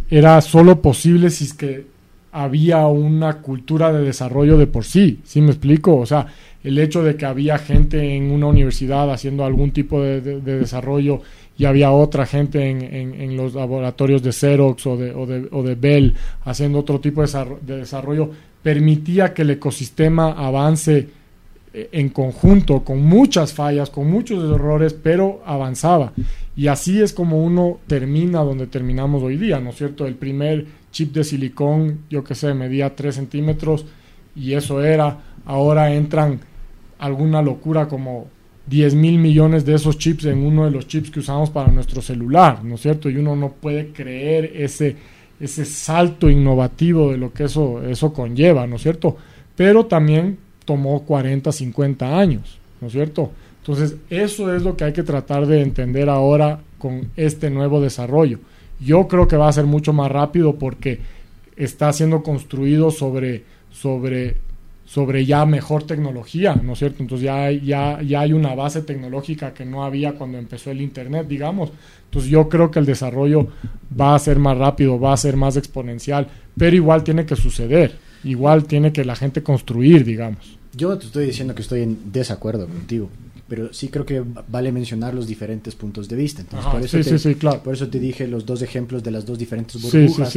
era 0.08 0.40
solo 0.40 0.80
posible 0.80 1.30
si 1.30 1.44
es 1.44 1.54
que 1.54 1.91
había 2.32 2.86
una 2.86 3.34
cultura 3.42 3.92
de 3.92 4.02
desarrollo 4.02 4.56
de 4.56 4.66
por 4.66 4.84
sí, 4.84 5.20
¿sí 5.22 5.42
me 5.42 5.50
explico? 5.50 5.96
O 5.96 6.06
sea, 6.06 6.26
el 6.64 6.78
hecho 6.78 7.02
de 7.02 7.14
que 7.14 7.26
había 7.26 7.58
gente 7.58 8.16
en 8.16 8.30
una 8.30 8.46
universidad 8.46 9.12
haciendo 9.12 9.44
algún 9.44 9.70
tipo 9.70 10.02
de, 10.02 10.20
desarrollo 10.40 11.20
y 11.58 11.66
había 11.66 11.92
otra 11.92 12.24
gente 12.24 12.70
en, 12.70 13.36
los 13.36 13.54
laboratorios 13.54 14.22
de 14.22 14.32
Xerox 14.32 14.86
o 14.86 14.96
de, 14.96 15.12
o 15.12 15.26
de, 15.26 15.46
o 15.50 15.62
de 15.62 15.74
Bell 15.74 16.14
haciendo 16.44 16.78
otro 16.78 17.00
tipo 17.00 17.22
de 17.22 17.76
desarrollo, 17.76 18.30
permitía 18.62 19.34
que 19.34 19.42
el 19.42 19.50
ecosistema 19.50 20.32
avance 20.32 21.08
eh, 21.74 21.88
en 21.92 22.08
conjunto, 22.10 22.82
con 22.84 23.02
muchas 23.02 23.52
fallas, 23.52 23.90
con 23.90 24.10
muchos 24.10 24.42
errores, 24.54 24.94
pero 24.94 25.42
avanzaba. 25.44 26.12
Y 26.56 26.68
así 26.68 27.00
es 27.00 27.12
como 27.12 27.42
uno 27.42 27.78
termina 27.86 28.40
donde 28.40 28.66
terminamos 28.66 29.22
hoy 29.22 29.36
día, 29.36 29.58
¿no 29.58 29.70
es 29.70 29.76
cierto? 29.76 30.06
El 30.06 30.14
primer 30.14 30.66
chip 30.92 31.12
de 31.12 31.24
silicón, 31.24 32.00
yo 32.08 32.22
que 32.22 32.36
sé, 32.36 32.54
medía 32.54 32.94
3 32.94 33.14
centímetros 33.14 33.84
y 34.36 34.52
eso 34.52 34.82
era. 34.82 35.18
Ahora 35.44 35.92
entran 35.92 36.40
alguna 36.98 37.42
locura 37.42 37.88
como 37.88 38.28
10 38.66 38.94
mil 38.94 39.18
millones 39.18 39.64
de 39.64 39.74
esos 39.74 39.98
chips 39.98 40.26
en 40.26 40.38
uno 40.38 40.64
de 40.64 40.70
los 40.70 40.86
chips 40.86 41.10
que 41.10 41.20
usamos 41.20 41.50
para 41.50 41.72
nuestro 41.72 42.00
celular, 42.00 42.62
¿no 42.62 42.76
es 42.76 42.82
cierto? 42.82 43.10
Y 43.10 43.16
uno 43.16 43.34
no 43.34 43.50
puede 43.50 43.88
creer 43.88 44.52
ese, 44.54 44.96
ese 45.40 45.64
salto 45.64 46.30
innovativo 46.30 47.10
de 47.10 47.18
lo 47.18 47.32
que 47.32 47.44
eso, 47.44 47.82
eso 47.82 48.12
conlleva, 48.12 48.66
¿no 48.68 48.76
es 48.76 48.82
cierto? 48.82 49.16
Pero 49.56 49.86
también 49.86 50.38
tomó 50.64 51.02
40, 51.02 51.50
50 51.50 52.18
años, 52.18 52.58
¿no 52.80 52.86
es 52.86 52.92
cierto? 52.92 53.32
Entonces, 53.58 53.96
eso 54.10 54.54
es 54.54 54.62
lo 54.62 54.76
que 54.76 54.84
hay 54.84 54.92
que 54.92 55.02
tratar 55.02 55.46
de 55.46 55.60
entender 55.60 56.08
ahora 56.08 56.60
con 56.78 57.10
este 57.16 57.50
nuevo 57.50 57.80
desarrollo. 57.80 58.38
Yo 58.84 59.08
creo 59.08 59.28
que 59.28 59.36
va 59.36 59.48
a 59.48 59.52
ser 59.52 59.64
mucho 59.64 59.92
más 59.92 60.10
rápido 60.10 60.56
porque 60.56 61.00
está 61.56 61.92
siendo 61.92 62.22
construido 62.22 62.90
sobre, 62.90 63.44
sobre, 63.70 64.36
sobre 64.84 65.24
ya 65.24 65.44
mejor 65.46 65.84
tecnología, 65.84 66.54
¿no 66.54 66.72
es 66.72 66.78
cierto? 66.78 67.02
Entonces 67.02 67.24
ya, 67.24 67.50
ya, 67.50 68.02
ya 68.02 68.20
hay 68.20 68.32
una 68.32 68.54
base 68.54 68.82
tecnológica 68.82 69.52
que 69.54 69.64
no 69.64 69.84
había 69.84 70.14
cuando 70.14 70.38
empezó 70.38 70.70
el 70.70 70.80
Internet, 70.80 71.26
digamos. 71.28 71.70
Entonces 72.04 72.30
yo 72.30 72.48
creo 72.48 72.70
que 72.70 72.78
el 72.78 72.86
desarrollo 72.86 73.48
va 73.98 74.14
a 74.14 74.18
ser 74.18 74.38
más 74.38 74.56
rápido, 74.56 74.98
va 74.98 75.12
a 75.12 75.16
ser 75.16 75.36
más 75.36 75.56
exponencial, 75.56 76.28
pero 76.56 76.74
igual 76.74 77.04
tiene 77.04 77.26
que 77.26 77.36
suceder, 77.36 77.96
igual 78.24 78.64
tiene 78.64 78.92
que 78.92 79.04
la 79.04 79.16
gente 79.16 79.42
construir, 79.42 80.04
digamos. 80.04 80.58
Yo 80.74 80.96
te 80.98 81.06
estoy 81.06 81.26
diciendo 81.26 81.54
que 81.54 81.62
estoy 81.62 81.82
en 81.82 82.12
desacuerdo 82.12 82.66
contigo 82.66 83.08
pero 83.52 83.70
sí 83.70 83.88
creo 83.88 84.06
que 84.06 84.24
vale 84.48 84.72
mencionar 84.72 85.12
los 85.12 85.26
diferentes 85.26 85.74
puntos 85.74 86.08
de 86.08 86.16
vista. 86.16 86.40
Entonces, 86.40 86.70
por, 86.72 86.80
eso 86.80 87.28
te, 87.28 87.34
por 87.58 87.74
eso 87.74 87.86
te 87.88 88.00
dije 88.00 88.26
los 88.26 88.46
dos 88.46 88.62
ejemplos 88.62 89.02
de 89.02 89.10
las 89.10 89.26
dos 89.26 89.38
diferentes 89.38 89.78
burbujas 89.82 90.34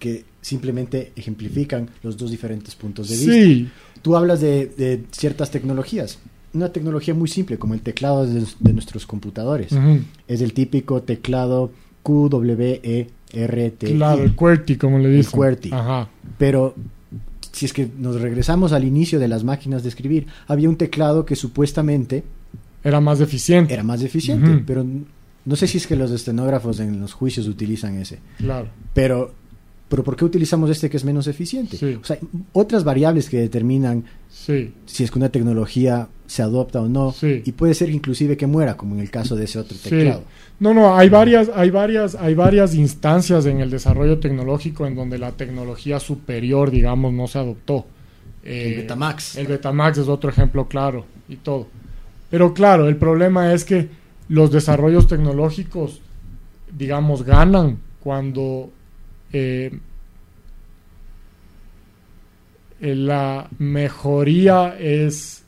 que 0.00 0.24
simplemente 0.40 1.12
ejemplifican 1.14 1.88
los 2.02 2.16
dos 2.16 2.28
diferentes 2.28 2.74
puntos 2.74 3.08
de 3.08 3.16
vista. 3.18 3.70
Tú 4.02 4.16
hablas 4.16 4.40
de, 4.40 5.04
ciertas 5.12 5.52
tecnologías. 5.52 6.18
una 6.54 6.72
tecnología 6.72 7.14
muy 7.14 7.28
simple, 7.28 7.56
como 7.56 7.74
el 7.74 7.82
teclado 7.82 8.26
de, 8.26 8.44
de 8.58 8.72
nuestros 8.72 9.06
computadores. 9.06 9.70
Es 10.26 10.40
el 10.40 10.52
típico 10.52 11.02
teclado 11.02 11.70
QWERTY. 12.02 13.06
Claro, 13.94 14.24
el 14.24 14.34
QWERTY, 14.34 14.74
como 14.74 14.98
le 14.98 15.10
El 15.10 15.18
dicen. 15.18 15.30
QWERTY. 15.30 15.70
Ajá. 15.72 16.08
Pero 16.36 16.74
si 17.52 17.64
es 17.64 17.72
que 17.72 17.88
nos 17.96 18.20
regresamos 18.20 18.72
al 18.72 18.82
inicio 18.82 19.20
de 19.20 19.28
las 19.28 19.44
máquinas 19.44 19.84
de 19.84 19.88
escribir, 19.88 20.26
había 20.48 20.68
un 20.68 20.76
teclado 20.76 21.24
que 21.24 21.36
supuestamente 21.36 22.24
Era 22.86 23.00
más 23.00 23.20
eficiente. 23.20 23.74
era 23.74 23.82
más 23.82 24.02
eficiente, 24.02 24.62
pero 24.66 24.84
no 25.44 25.56
sé 25.56 25.66
si 25.66 25.78
es 25.78 25.86
que 25.86 25.96
los 25.96 26.10
estenógrafos 26.10 26.80
en 26.80 27.00
los 27.00 27.12
juicios 27.12 27.46
utilizan 27.48 27.96
ese. 27.98 28.18
Claro. 28.38 28.68
Pero, 28.94 29.32
pero 29.88 30.02
¿por 30.04 30.16
qué 30.16 30.24
utilizamos 30.24 30.70
este 30.70 30.88
que 30.90 30.96
es 30.96 31.04
menos 31.04 31.26
eficiente? 31.26 31.76
Sí. 31.76 31.98
O 32.00 32.04
sea, 32.04 32.18
otras 32.52 32.84
variables 32.84 33.28
que 33.28 33.38
determinan 33.38 34.04
Sí. 34.28 34.72
si 34.86 35.02
es 35.04 35.10
que 35.10 35.18
una 35.18 35.28
tecnología 35.30 36.08
se 36.26 36.42
adopta 36.42 36.80
o 36.80 36.88
no, 36.88 37.12
Sí. 37.12 37.42
y 37.44 37.52
puede 37.52 37.74
ser 37.74 37.90
inclusive 37.90 38.36
que 38.36 38.46
muera, 38.46 38.76
como 38.76 38.94
en 38.96 39.00
el 39.00 39.10
caso 39.10 39.36
de 39.36 39.44
ese 39.44 39.58
otro 39.60 39.76
Sí. 39.76 39.90
teclado. 39.90 40.22
No, 40.58 40.72
no, 40.74 40.96
hay 40.96 41.08
varias, 41.08 41.50
hay 41.54 41.70
varias, 41.70 42.14
hay 42.16 42.34
varias 42.34 42.74
instancias 42.74 43.46
en 43.46 43.60
el 43.60 43.70
desarrollo 43.70 44.18
tecnológico 44.18 44.86
en 44.86 44.94
donde 44.96 45.18
la 45.18 45.32
tecnología 45.32 46.00
superior, 46.00 46.70
digamos, 46.70 47.12
no 47.12 47.26
se 47.28 47.38
adoptó. 47.38 47.86
Eh, 48.42 48.70
el 48.74 48.76
Betamax. 48.82 49.36
El 49.36 49.46
Betamax 49.48 49.98
es 49.98 50.08
otro 50.08 50.30
ejemplo 50.30 50.66
claro 50.68 51.04
y 51.28 51.36
todo. 51.36 51.66
Pero 52.30 52.54
claro, 52.54 52.88
el 52.88 52.96
problema 52.96 53.52
es 53.52 53.64
que 53.64 53.88
los 54.28 54.50
desarrollos 54.50 55.06
tecnológicos, 55.06 56.00
digamos, 56.76 57.22
ganan 57.22 57.78
cuando 58.00 58.70
eh, 59.32 59.78
eh, 62.80 62.94
la 62.94 63.48
mejoría 63.58 64.76
es 64.78 65.44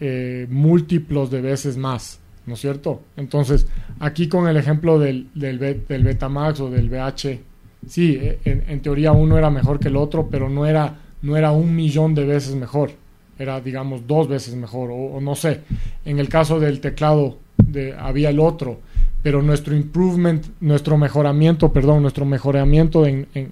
eh, 0.00 0.46
múltiplos 0.50 1.30
de 1.30 1.40
veces 1.40 1.76
más, 1.76 2.18
¿no 2.44 2.54
es 2.54 2.60
cierto? 2.60 3.02
Entonces, 3.16 3.66
aquí 4.00 4.28
con 4.28 4.48
el 4.48 4.56
ejemplo 4.56 4.98
del, 4.98 5.28
del, 5.34 5.58
del 5.58 6.04
Betamax 6.04 6.60
o 6.60 6.70
del 6.70 6.90
VH, 6.90 7.40
sí, 7.86 8.18
eh, 8.20 8.38
en, 8.44 8.64
en 8.68 8.82
teoría 8.82 9.12
uno 9.12 9.38
era 9.38 9.48
mejor 9.48 9.78
que 9.78 9.88
el 9.88 9.96
otro, 9.96 10.28
pero 10.30 10.50
no 10.50 10.66
era, 10.66 10.96
no 11.22 11.36
era 11.36 11.52
un 11.52 11.74
millón 11.74 12.14
de 12.14 12.26
veces 12.26 12.54
mejor, 12.54 12.92
era, 13.38 13.60
digamos, 13.60 14.06
dos 14.06 14.28
veces 14.28 14.54
mejor, 14.54 14.90
o, 14.92 15.20
no 15.20 15.34
sé. 15.34 15.60
En 16.04 16.18
el 16.18 16.28
caso 16.28 16.60
del 16.60 16.80
teclado, 16.80 17.38
de, 17.56 17.94
había 17.94 18.30
el 18.30 18.40
otro, 18.40 18.80
pero 19.22 19.40
nuestro 19.40 19.74
improvement, 19.76 20.44
nuestro 20.60 20.98
mejoramiento, 20.98 21.72
perdón, 21.72 22.02
nuestro 22.02 22.24
mejoramiento 22.24 23.06
en, 23.06 23.26
en- 23.34 23.50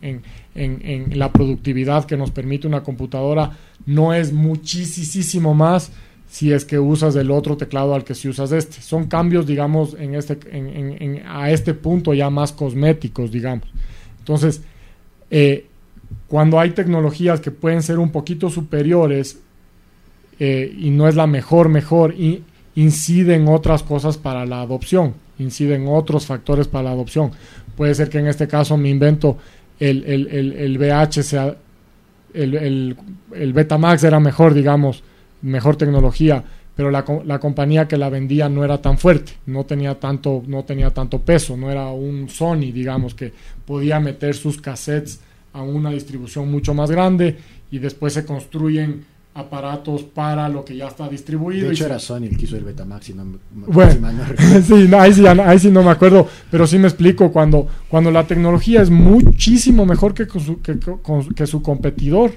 en- 0.55 0.81
en- 0.85 1.19
la 1.19 1.31
productividad 1.33 2.05
que 2.07 2.17
nos 2.17 2.31
permite 2.33 2.67
una 2.67 2.83
computadora 2.83 3.53
no 3.87 4.13
es 4.13 4.33
muchísimo 4.33 5.55
más 5.55 5.93
si 6.29 6.53
es 6.53 6.65
que 6.65 6.79
usas 6.79 7.15
el 7.17 7.31
otro 7.31 7.57
teclado 7.57 7.95
al 7.95 8.05
que 8.05 8.15
si 8.15 8.29
usas 8.29 8.53
este. 8.53 8.81
Son 8.83 9.07
cambios, 9.07 9.47
digamos, 9.47 9.95
en 9.99 10.15
este, 10.15 10.39
en- 10.57 10.97
en- 11.01 11.23
a 11.27 11.51
este 11.51 11.75
punto 11.75 12.15
ya 12.15 12.31
más 12.31 12.53
cosméticos, 12.53 13.31
digamos. 13.31 13.69
Entonces, 14.19 14.63
eh, 15.31 15.67
cuando 16.27 16.59
hay 16.59 16.71
tecnologías 16.71 17.41
que 17.41 17.51
pueden 17.53 17.83
ser 17.83 17.99
un 18.01 18.11
poquito 18.11 18.51
superiores 18.51 19.39
eh, 20.41 20.75
y 20.77 20.89
no 20.89 21.07
es 21.07 21.15
la 21.15 21.27
mejor, 21.27 21.69
mejor, 21.69 22.15
y 22.15 22.43
inciden 22.75 23.47
otras 23.47 23.83
cosas 23.83 24.17
para 24.17 24.47
la 24.47 24.63
adopción, 24.63 25.13
inciden 25.39 25.87
otros 25.87 26.25
factores 26.25 26.67
para 26.67 26.85
la 26.85 26.91
adopción. 26.93 27.31
Puede 27.77 27.95
ser 27.95 28.09
que 28.09 28.19
en 28.19 28.27
este 28.27 28.49
caso 28.49 28.79
me 28.79 28.89
invento 28.89 29.37
el, 29.79 30.03
el, 30.05 30.57
el, 30.57 30.79
VH 30.79 31.23
sea, 31.23 31.55
el, 32.33 32.55
el, 32.55 32.97
el 33.35 33.53
Betamax 33.53 34.03
era 34.05 34.19
mejor, 34.19 34.55
digamos, 34.55 35.03
mejor 35.43 35.77
tecnología, 35.77 36.43
pero 36.75 36.91
la, 36.91 37.05
la 37.27 37.39
compañía 37.39 37.87
que 37.87 37.99
la 37.99 38.09
vendía 38.09 38.49
no 38.49 38.65
era 38.65 38.81
tan 38.81 38.97
fuerte, 38.97 39.33
no 39.45 39.65
tenía 39.65 40.01
tanto, 40.01 40.43
no 40.47 40.65
tenía 40.65 40.91
tanto 40.91 41.21
peso, 41.21 41.55
no 41.55 41.71
era 41.71 41.89
un 41.89 42.31
Sony, 42.31 42.73
digamos, 42.73 43.15
que 43.15 43.33
podía 43.67 44.01
meter 44.01 44.35
sus 44.35 44.59
cassettes 44.59 45.21
a 45.53 45.63
una 45.63 45.91
distribución 45.91 46.51
mucho 46.51 46.73
más 46.73 46.91
grande 46.91 47.37
y 47.71 47.79
después 47.79 48.15
se 48.15 48.25
construyen 48.25 49.05
aparatos 49.35 50.03
para 50.03 50.49
lo 50.49 50.65
que 50.65 50.77
ya 50.77 50.89
está 50.89 51.09
distribuido. 51.09 51.67
De 51.69 51.73
y 51.73 51.77
hecho, 51.77 51.87
era 51.87 51.99
Sony 51.99 52.25
el 52.25 52.37
que 52.37 52.45
hizo 52.47 52.57
el 52.57 52.65
Betamax. 52.65 53.15
No, 53.15 53.25
me- 53.25 53.39
Bueno. 53.67 53.93
si 53.93 54.01
no 54.01 54.63
sí, 54.63 54.89
no, 54.89 55.01
ahí, 55.01 55.13
sí, 55.15 55.27
ahí 55.27 55.59
sí 55.59 55.71
no 55.71 55.83
me 55.83 55.91
acuerdo, 55.91 56.29
pero 56.51 56.67
sí 56.67 56.79
me 56.79 56.89
explico, 56.89 57.31
cuando, 57.33 57.67
cuando 57.89 58.11
la 58.11 58.27
tecnología 58.27 58.83
es 58.83 58.91
muchísimo 58.91 59.87
mejor 59.87 60.15
que, 60.15 60.27
su, 60.27 60.61
que 60.61 61.47
su 61.47 61.63
competidor, 61.63 62.33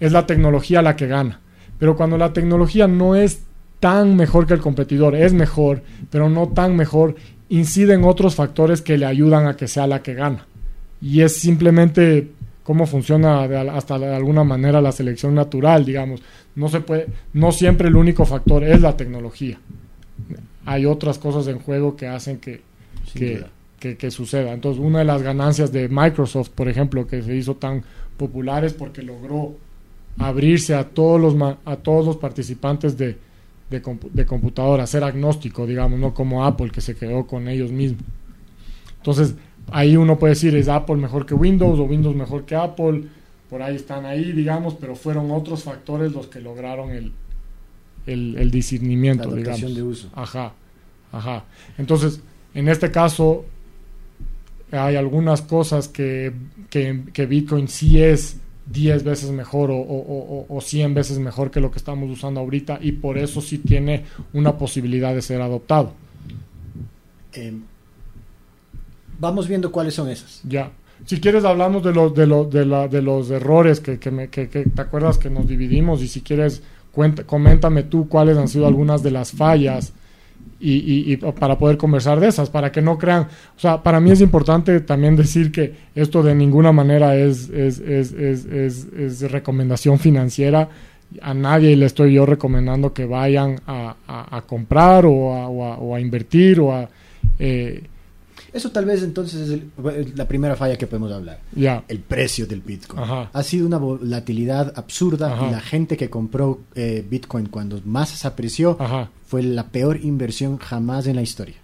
es 0.00 0.12
la 0.12 0.26
tecnología 0.26 0.82
la 0.82 0.96
que 0.96 1.06
gana. 1.06 1.40
Pero 1.78 1.96
cuando 1.96 2.16
la 2.16 2.32
tecnología 2.32 2.86
no 2.88 3.14
es 3.16 3.40
tan 3.80 4.16
mejor 4.16 4.46
que 4.46 4.54
el 4.54 4.60
competidor, 4.60 5.14
es 5.14 5.34
mejor, 5.34 5.82
pero 6.10 6.30
no 6.30 6.48
tan 6.48 6.74
mejor, 6.74 7.16
inciden 7.50 8.04
otros 8.04 8.34
factores 8.34 8.80
que 8.80 8.96
le 8.96 9.04
ayudan 9.04 9.46
a 9.46 9.56
que 9.56 9.68
sea 9.68 9.86
la 9.86 10.00
que 10.02 10.14
gana. 10.14 10.46
Y 11.02 11.20
es 11.20 11.36
simplemente 11.36 12.30
cómo 12.64 12.86
funciona 12.86 13.46
de 13.46 13.56
hasta 13.70 13.98
de 13.98 14.12
alguna 14.14 14.42
manera 14.42 14.80
la 14.80 14.90
selección 14.90 15.34
natural, 15.34 15.84
digamos. 15.84 16.20
No 16.56 16.68
se 16.68 16.80
puede, 16.80 17.06
no 17.32 17.52
siempre 17.52 17.86
el 17.88 17.94
único 17.96 18.24
factor 18.24 18.64
es 18.64 18.80
la 18.80 18.96
tecnología. 18.96 19.58
Hay 20.66 20.86
otras 20.86 21.18
cosas 21.18 21.46
en 21.46 21.58
juego 21.60 21.94
que 21.96 22.08
hacen 22.08 22.38
que, 22.38 22.62
que, 23.12 23.36
duda. 23.38 23.50
que- 23.78 23.96
que 23.96 24.10
suceda. 24.10 24.52
Entonces, 24.52 24.82
una 24.82 25.00
de 25.00 25.04
las 25.04 25.22
ganancias 25.22 25.70
de 25.72 25.88
Microsoft, 25.88 26.48
por 26.50 26.68
ejemplo, 26.68 27.06
que 27.06 27.22
se 27.22 27.36
hizo 27.36 27.54
tan 27.56 27.84
popular 28.16 28.64
es 28.64 28.72
porque 28.72 29.02
logró 29.02 29.54
abrirse 30.18 30.74
a 30.74 30.84
todos 30.88 31.20
los, 31.20 31.34
a 31.66 31.76
todos 31.76 32.06
los 32.06 32.16
participantes 32.16 32.96
de, 32.96 33.18
de, 33.68 33.82
compu- 33.82 34.10
de 34.10 34.24
computadora, 34.24 34.86
ser 34.86 35.04
agnóstico, 35.04 35.66
digamos, 35.66 35.98
no 35.98 36.14
como 36.14 36.46
Apple 36.46 36.70
que 36.70 36.80
se 36.80 36.94
quedó 36.96 37.26
con 37.26 37.46
ellos 37.48 37.70
mismos. 37.72 38.04
Entonces, 38.98 39.34
ahí 39.70 39.96
uno 39.96 40.18
puede 40.18 40.34
decir, 40.34 40.54
¿es 40.56 40.68
Apple 40.68 40.96
mejor 40.96 41.26
que 41.26 41.34
Windows 41.34 41.78
o 41.78 41.84
Windows 41.84 42.14
mejor 42.14 42.44
que 42.44 42.54
Apple? 42.56 43.04
Por 43.50 43.62
ahí 43.62 43.76
están 43.76 44.04
ahí, 44.06 44.32
digamos, 44.32 44.74
pero 44.74 44.96
fueron 44.96 45.30
otros 45.30 45.62
factores 45.62 46.12
los 46.12 46.26
que 46.26 46.40
lograron 46.40 46.90
el, 46.90 47.12
el, 48.06 48.36
el 48.38 48.48
La 48.48 48.52
discernimiento, 48.52 49.28
adaptación 49.28 49.74
digamos. 49.74 49.76
de 49.76 49.82
uso. 49.82 50.10
Ajá, 50.14 50.52
ajá. 51.12 51.44
Entonces, 51.78 52.20
en 52.54 52.68
este 52.68 52.90
caso, 52.90 53.44
hay 54.72 54.96
algunas 54.96 55.42
cosas 55.42 55.88
que, 55.88 56.32
que, 56.70 57.02
que 57.12 57.26
Bitcoin 57.26 57.68
sí 57.68 58.02
es 58.02 58.38
10 58.66 59.04
veces 59.04 59.30
mejor 59.30 59.70
o, 59.70 59.76
o, 59.76 60.46
o, 60.48 60.56
o 60.56 60.60
100 60.60 60.94
veces 60.94 61.18
mejor 61.18 61.50
que 61.50 61.60
lo 61.60 61.70
que 61.70 61.78
estamos 61.78 62.10
usando 62.10 62.40
ahorita 62.40 62.78
y 62.80 62.92
por 62.92 63.18
eso 63.18 63.40
sí 63.40 63.58
tiene 63.58 64.04
una 64.32 64.56
posibilidad 64.56 65.14
de 65.14 65.22
ser 65.22 65.40
adoptado. 65.42 65.92
Eh, 67.34 67.52
vamos 69.18 69.48
viendo 69.48 69.70
cuáles 69.72 69.94
son 69.94 70.08
esas. 70.08 70.40
Ya. 70.44 70.70
Si 71.06 71.20
quieres 71.20 71.44
hablamos 71.44 71.82
de 71.82 71.92
los 71.92 72.14
de 72.14 72.26
los 72.26 72.50
de, 72.50 72.64
de 72.64 73.02
los 73.02 73.30
errores 73.30 73.80
que, 73.80 73.98
que, 73.98 74.10
me, 74.10 74.28
que, 74.28 74.48
que 74.48 74.64
te 74.64 74.80
acuerdas 74.80 75.18
que 75.18 75.28
nos 75.28 75.46
dividimos 75.46 76.02
y 76.02 76.08
si 76.08 76.22
quieres 76.22 76.62
cuenta, 76.92 77.24
coméntame 77.24 77.82
tú 77.82 78.08
cuáles 78.08 78.38
han 78.38 78.48
sido 78.48 78.66
algunas 78.66 79.02
de 79.02 79.10
las 79.10 79.32
fallas 79.32 79.92
y, 80.66 81.16
para 81.16 81.58
poder 81.58 81.76
conversar 81.76 82.20
de 82.20 82.28
esas, 82.28 82.48
para 82.48 82.72
que 82.72 82.80
no 82.80 82.96
crean, 82.96 83.24
o 83.56 83.60
sea, 83.60 83.82
para 83.82 84.00
mí 84.00 84.10
es 84.10 84.20
importante 84.22 84.80
también 84.80 85.14
decir 85.14 85.52
que 85.52 85.74
esto 85.94 86.22
de 86.22 86.34
ninguna 86.34 86.72
manera 86.72 87.16
es, 87.16 87.50
es, 87.50 87.80
es, 87.80 88.14
es, 88.14 89.30
recomendación 89.30 89.98
financiera, 89.98 90.68
a 91.20 91.34
nadie 91.34 91.76
le 91.76 91.86
estoy 91.86 92.14
yo 92.14 92.24
recomendando 92.24 92.94
que 92.94 93.04
vayan 93.04 93.60
a, 93.66 93.96
a, 94.06 94.42
comprar 94.42 95.04
o 95.04 95.34
a, 95.34 95.48
o 95.48 95.64
a, 95.64 95.78
o 95.78 95.94
a 95.94 96.00
invertir 96.00 96.60
o 96.60 96.72
a... 96.72 96.88
Eh, 97.38 97.84
Eso 98.54 98.70
tal 98.70 98.84
vez 98.84 99.02
entonces 99.02 99.40
es 99.42 99.50
el- 99.50 100.12
la 100.16 100.26
primera 100.28 100.54
falla 100.56 100.76
que 100.78 100.86
podemos 100.86 101.10
hablar. 101.12 101.40
ya, 101.54 101.82
El 101.88 101.98
precio 101.98 102.46
del 102.46 102.60
Bitcoin. 102.60 103.02
Ajá. 103.02 103.28
Ha 103.32 103.42
sido 103.42 103.66
una 103.66 103.78
volatilidad 103.78 104.72
absurda 104.76 105.34
Ajá. 105.34 105.48
y 105.48 105.50
la 105.50 105.60
gente 105.60 105.96
que 105.96 106.08
compró 106.08 106.60
eh, 106.76 107.04
Bitcoin 107.10 107.46
cuando 107.46 107.80
más 107.84 108.10
se 108.10 108.26
apreció 108.28 108.76
ajá. 108.80 109.10
fue 109.26 109.42
la 109.42 109.64
peor 109.66 109.98
inversión 110.02 110.56
jamás 110.58 111.06
en 111.08 111.16
la 111.16 111.22
historia. 111.22 111.56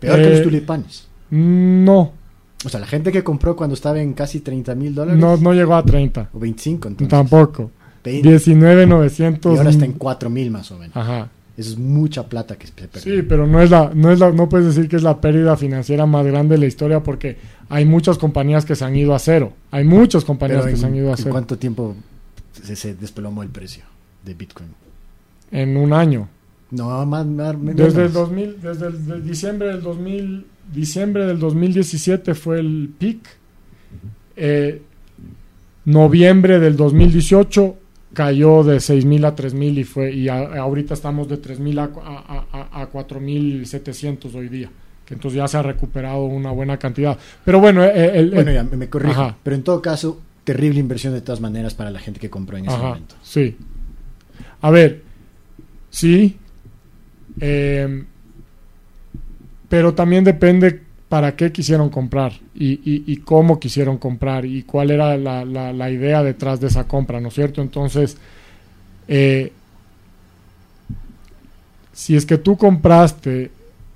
Peor 0.00 0.16
que 0.18 0.26
Eh, 0.26 0.30
los 0.32 0.42
tulipanes. 0.42 1.06
No, 1.30 2.12
O 2.64 2.68
sea, 2.68 2.80
la 2.80 2.86
gente 2.86 3.12
que 3.12 3.22
compró 3.22 3.54
cuando 3.54 3.74
estaba 3.74 4.00
en 4.00 4.12
casi 4.14 4.40
30 4.40 4.74
mil 4.74 4.92
dólares. 4.94 5.20
no, 5.20 5.36
no 5.36 5.52
llegó 5.52 5.74
a 5.76 5.84
30. 5.84 6.30
O 6.32 6.38
25 6.40 6.88
entonces. 6.88 7.08
Tampoco. 7.10 7.70
20, 8.02 8.28
19,900. 8.28 9.54
y 9.54 9.58
ahora 9.58 9.70
está 9.70 9.84
en 9.84 9.92
4 9.92 10.30
mil 10.30 10.50
más 10.50 10.70
o 10.72 10.78
menos. 10.78 10.96
Ajá. 10.96 11.28
Eso 11.56 11.70
es 11.70 11.78
mucha 11.78 12.28
plata 12.28 12.56
que 12.56 12.66
se 12.66 12.72
perdió. 12.72 13.00
Sí, 13.00 13.22
pero 13.22 13.46
no 13.46 13.62
es 13.62 13.70
la, 13.70 13.90
no 13.94 14.10
es 14.10 14.18
la, 14.18 14.30
no 14.30 14.48
puedes 14.48 14.66
decir 14.66 14.88
que 14.88 14.96
es 14.96 15.02
la 15.02 15.20
pérdida 15.20 15.56
financiera 15.56 16.04
más 16.04 16.26
grande 16.26 16.56
de 16.56 16.60
la 16.60 16.66
historia 16.66 17.02
porque 17.02 17.38
hay 17.68 17.84
muchas 17.84 18.18
compañías 18.18 18.64
que 18.64 18.76
se 18.76 18.84
han 18.84 18.94
ido 18.94 19.14
a 19.14 19.18
cero. 19.18 19.52
Hay 19.70 19.84
muchas 19.84 20.24
compañías 20.24 20.60
Pero 20.60 20.68
que 20.68 20.74
en, 20.74 20.80
se 20.80 20.86
han 20.86 20.94
ido 20.94 21.08
a 21.08 21.12
¿en 21.12 21.16
cero 21.16 21.30
cuánto 21.30 21.56
tiempo 21.56 21.96
se, 22.62 22.76
se 22.76 22.94
desplomó 22.94 23.42
el 23.42 23.48
precio 23.48 23.84
de 24.24 24.34
Bitcoin? 24.34 24.68
en 25.50 25.76
un 25.76 25.92
año. 25.92 26.28
No, 26.70 27.06
más, 27.06 27.26
más 27.26 27.56
menos. 27.56 27.76
Desde 27.76 28.06
el 28.06 28.12
2000, 28.12 28.60
desde 28.60 28.86
el 28.86 29.06
de 29.06 29.20
diciembre 29.20 29.68
del 29.68 29.82
2000, 29.82 30.46
diciembre 30.72 31.26
del 31.26 31.38
2017 31.38 32.34
fue 32.34 32.58
el 32.58 32.90
peak. 32.98 33.18
Eh, 34.36 34.82
noviembre 35.84 36.58
del 36.58 36.76
2018 36.76 37.76
cayó 38.16 38.64
de 38.64 38.78
6.000 38.78 39.26
a 39.26 39.36
3.000 39.36 39.78
y 39.78 39.84
fue 39.84 40.10
y 40.10 40.30
ahorita 40.30 40.94
estamos 40.94 41.28
de 41.28 41.38
3.000 41.38 41.78
a, 41.78 42.58
a, 42.58 42.82
a, 42.82 42.90
4.700 42.90 44.34
hoy 44.34 44.48
día. 44.48 44.70
Que 45.04 45.12
entonces 45.12 45.36
ya 45.36 45.46
se 45.46 45.58
ha 45.58 45.62
recuperado 45.62 46.24
una 46.24 46.50
buena 46.50 46.78
cantidad. 46.78 47.18
Pero 47.44 47.60
bueno, 47.60 47.84
eh, 47.84 48.18
el, 48.18 48.30
bueno 48.30 48.50
ya 48.50 48.64
me 48.64 48.88
corrijo. 48.88 49.36
Pero 49.42 49.54
en 49.54 49.62
todo 49.62 49.82
caso, 49.82 50.18
terrible 50.44 50.80
inversión 50.80 51.12
de 51.12 51.20
todas 51.20 51.42
maneras 51.42 51.74
para 51.74 51.90
la 51.90 51.98
gente 51.98 52.18
que 52.18 52.30
compró 52.30 52.56
en 52.56 52.64
ese 52.64 52.78
momento. 52.78 53.16
Sí. 53.22 53.54
A 54.62 54.70
ver, 54.70 55.02
sí. 55.90 56.38
Eh, 57.38 58.02
pero 59.68 59.92
también 59.92 60.24
depende 60.24 60.85
para 61.08 61.36
qué 61.36 61.52
quisieron 61.52 61.88
comprar 61.88 62.32
y, 62.54 63.16
cómo 63.18 63.60
quisieron 63.60 63.98
comprar 63.98 64.44
y 64.44 64.62
cuál 64.62 64.90
era 64.90 65.16
la, 65.16 65.90
idea 65.90 66.22
detrás 66.22 66.60
de 66.60 66.66
esa 66.66 66.88
compra, 66.88 67.20
¿no 67.20 67.28
es 67.28 67.34
cierto? 67.34 67.62
Entonces, 67.62 68.16
eh, 69.06 69.52
si 71.92 72.16
es 72.16 72.26
que 72.26 72.38
tú 72.38 72.56
compraste 72.56 73.50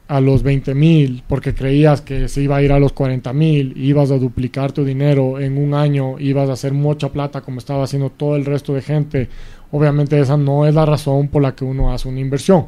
a 0.06 0.20
los 0.20 0.42
20 0.42 0.74
mil 0.74 1.22
porque 1.26 1.54
creías 1.54 2.00
que 2.00 2.28
se 2.28 2.42
iba 2.42 2.56
a 2.56 2.62
ir 2.62 2.72
a 2.72 2.78
los 2.78 2.92
40 2.92 3.32
mil, 3.32 3.76
ibas 3.76 4.10
a 4.10 4.18
duplicar 4.18 4.72
tu 4.72 4.84
dinero 4.84 5.40
en 5.40 5.58
un 5.58 5.74
año, 5.74 6.18
ibas 6.18 6.48
a 6.48 6.52
hacer 6.52 6.72
mucha 6.72 7.10
plata 7.10 7.40
como 7.40 7.58
estaba 7.58 7.84
haciendo 7.84 8.10
todo 8.10 8.36
el 8.36 8.44
resto 8.44 8.72
de 8.72 8.82
gente, 8.82 9.28
obviamente 9.72 10.18
esa 10.20 10.36
no 10.36 10.66
es 10.66 10.74
la 10.74 10.86
razón 10.86 11.28
por 11.28 11.42
la 11.42 11.54
que 11.54 11.64
uno 11.64 11.92
hace 11.92 12.08
una 12.08 12.20
inversión. 12.20 12.66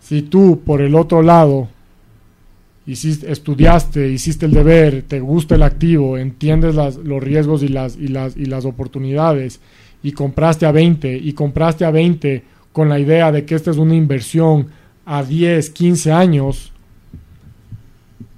Si 0.00 0.22
tú, 0.22 0.60
por 0.64 0.80
el 0.80 0.94
otro 0.96 1.22
lado, 1.22 1.68
hiciste, 2.86 3.30
estudiaste, 3.30 4.08
hiciste 4.08 4.46
el 4.46 4.52
deber, 4.52 5.02
te 5.02 5.20
gusta 5.20 5.54
el 5.54 5.62
activo, 5.62 6.18
entiendes 6.18 6.74
los 6.74 7.22
riesgos 7.22 7.62
y 7.62 7.68
las, 7.68 7.96
y, 7.96 8.08
las, 8.08 8.36
y 8.36 8.46
las 8.46 8.64
oportunidades 8.64 9.60
y 10.02 10.12
compraste 10.12 10.66
a 10.66 10.72
20 10.72 11.16
y 11.16 11.32
compraste 11.32 11.84
a 11.84 11.90
20 11.90 12.44
con 12.72 12.88
la 12.88 12.98
idea 12.98 13.32
de 13.32 13.44
que 13.44 13.54
esta 13.54 13.70
es 13.70 13.78
una 13.78 13.94
inversión 13.94 14.68
a 15.06 15.22
10, 15.22 15.70
15 15.70 16.12
años, 16.12 16.72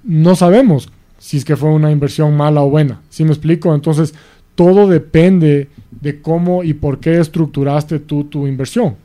no 0.03 0.35
sabemos 0.35 0.89
si 1.17 1.37
es 1.37 1.45
que 1.45 1.55
fue 1.55 1.69
una 1.69 1.91
inversión 1.91 2.35
mala 2.37 2.61
o 2.61 2.69
buena. 2.69 3.01
¿Sí 3.09 3.23
me 3.23 3.31
explico? 3.31 3.73
Entonces, 3.73 4.13
todo 4.55 4.87
depende 4.87 5.69
de 5.91 6.21
cómo 6.21 6.63
y 6.63 6.73
por 6.73 6.99
qué 6.99 7.19
estructuraste 7.19 7.99
tú 7.99 8.25
tu 8.25 8.47
inversión. 8.47 8.95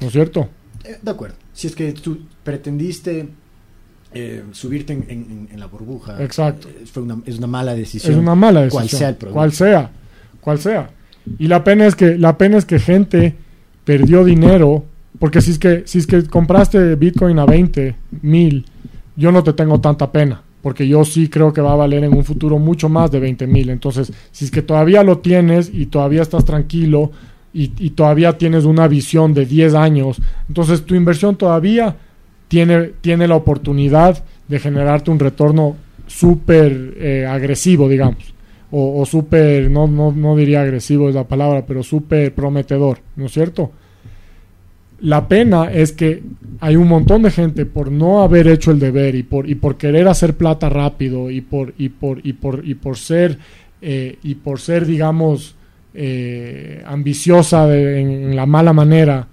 ¿No 0.00 0.08
es 0.08 0.12
cierto? 0.12 0.48
Eh, 0.84 0.98
de 1.00 1.10
acuerdo. 1.10 1.36
Si 1.52 1.68
es 1.68 1.74
que 1.74 1.92
tú 1.92 2.18
pretendiste 2.42 3.28
eh, 4.14 4.44
subirte 4.52 4.92
en, 4.92 5.48
la 5.56 5.66
burbuja. 5.66 6.22
Exacto. 6.22 6.68
Eh, 6.68 6.84
es 7.26 7.36
una 7.38 7.46
mala 7.48 7.74
decisión. 7.74 8.12
Es 8.12 8.18
una 8.18 8.34
mala 8.34 8.62
decisión. 8.62 8.82
Cual 8.82 8.88
sea 8.88 9.08
el 9.08 9.14
problema. 9.16 9.34
Cual 9.34 9.52
sea. 9.52 9.90
Cual 10.40 10.58
sea. 10.58 10.90
Y 11.38 11.48
la 11.48 11.64
pena 11.64 11.86
es 11.86 11.96
que, 11.96 12.16
la 12.16 12.38
pena 12.38 12.56
es 12.58 12.64
que 12.64 12.78
gente 12.78 13.34
perdió 13.84 14.24
dinero. 14.24 14.84
Porque 15.18 15.40
si 15.40 15.52
es 15.52 15.58
que, 15.58 15.82
si 15.86 15.98
es 15.98 16.06
que 16.06 16.24
compraste 16.24 16.94
Bitcoin 16.94 17.38
a 17.38 17.46
20 17.46 17.96
mil, 18.22 18.66
yo 19.16 19.32
no 19.32 19.42
te 19.42 19.52
tengo 19.52 19.80
tanta 19.80 20.12
pena. 20.12 20.42
Porque 20.62 20.86
yo 20.86 21.04
sí 21.04 21.28
creo 21.28 21.52
que 21.52 21.60
va 21.60 21.72
a 21.72 21.76
valer 21.76 22.04
en 22.04 22.14
un 22.14 22.24
futuro 22.24 22.58
mucho 22.58 22.88
más 22.88 23.10
de 23.10 23.20
20 23.20 23.46
mil. 23.48 23.68
Entonces, 23.68 24.12
si 24.30 24.44
es 24.44 24.50
que 24.50 24.62
todavía 24.62 25.02
lo 25.02 25.18
tienes 25.18 25.70
y 25.72 25.86
todavía 25.86 26.22
estás 26.22 26.44
tranquilo 26.44 27.10
y, 27.52 27.72
y 27.78 27.90
todavía 27.90 28.38
tienes 28.38 28.64
una 28.64 28.86
visión 28.86 29.34
de 29.34 29.44
10 29.44 29.74
años, 29.74 30.20
entonces 30.48 30.84
tu 30.84 30.94
inversión 30.94 31.36
todavía 31.36 31.96
tiene, 32.54 32.92
tiene 33.00 33.26
la 33.26 33.34
oportunidad 33.34 34.22
de 34.46 34.60
generarte 34.60 35.10
un 35.10 35.18
retorno 35.18 35.74
súper 36.06 36.94
eh, 36.98 37.26
agresivo, 37.28 37.88
digamos. 37.88 38.32
O, 38.70 39.00
o 39.00 39.06
súper, 39.06 39.68
no, 39.68 39.88
no, 39.88 40.12
no 40.12 40.36
diría 40.36 40.62
agresivo 40.62 41.08
es 41.08 41.16
la 41.16 41.26
palabra, 41.26 41.66
pero 41.66 41.82
súper 41.82 42.32
prometedor, 42.32 42.98
¿no 43.16 43.26
es 43.26 43.32
cierto? 43.32 43.72
La 45.00 45.26
pena 45.26 45.72
es 45.72 45.90
que 45.90 46.22
hay 46.60 46.76
un 46.76 46.86
montón 46.86 47.22
de 47.22 47.32
gente 47.32 47.66
por 47.66 47.90
no 47.90 48.22
haber 48.22 48.46
hecho 48.46 48.70
el 48.70 48.78
deber 48.78 49.16
y 49.16 49.24
por, 49.24 49.50
y 49.50 49.56
por 49.56 49.76
querer 49.76 50.06
hacer 50.06 50.34
plata 50.36 50.68
rápido 50.68 51.32
y 51.32 51.40
por, 51.40 51.74
y 51.76 51.88
por, 51.88 52.24
y 52.24 52.34
por, 52.34 52.64
y 52.64 52.74
por 52.76 52.96
ser, 52.96 53.36
eh, 53.82 54.16
y 54.22 54.36
por 54.36 54.60
ser 54.60 54.86
digamos, 54.86 55.56
eh, 55.92 56.84
ambiciosa 56.86 57.76
en, 57.76 58.36
la 58.36 58.46
mala 58.46 58.72
manera, 58.72 59.26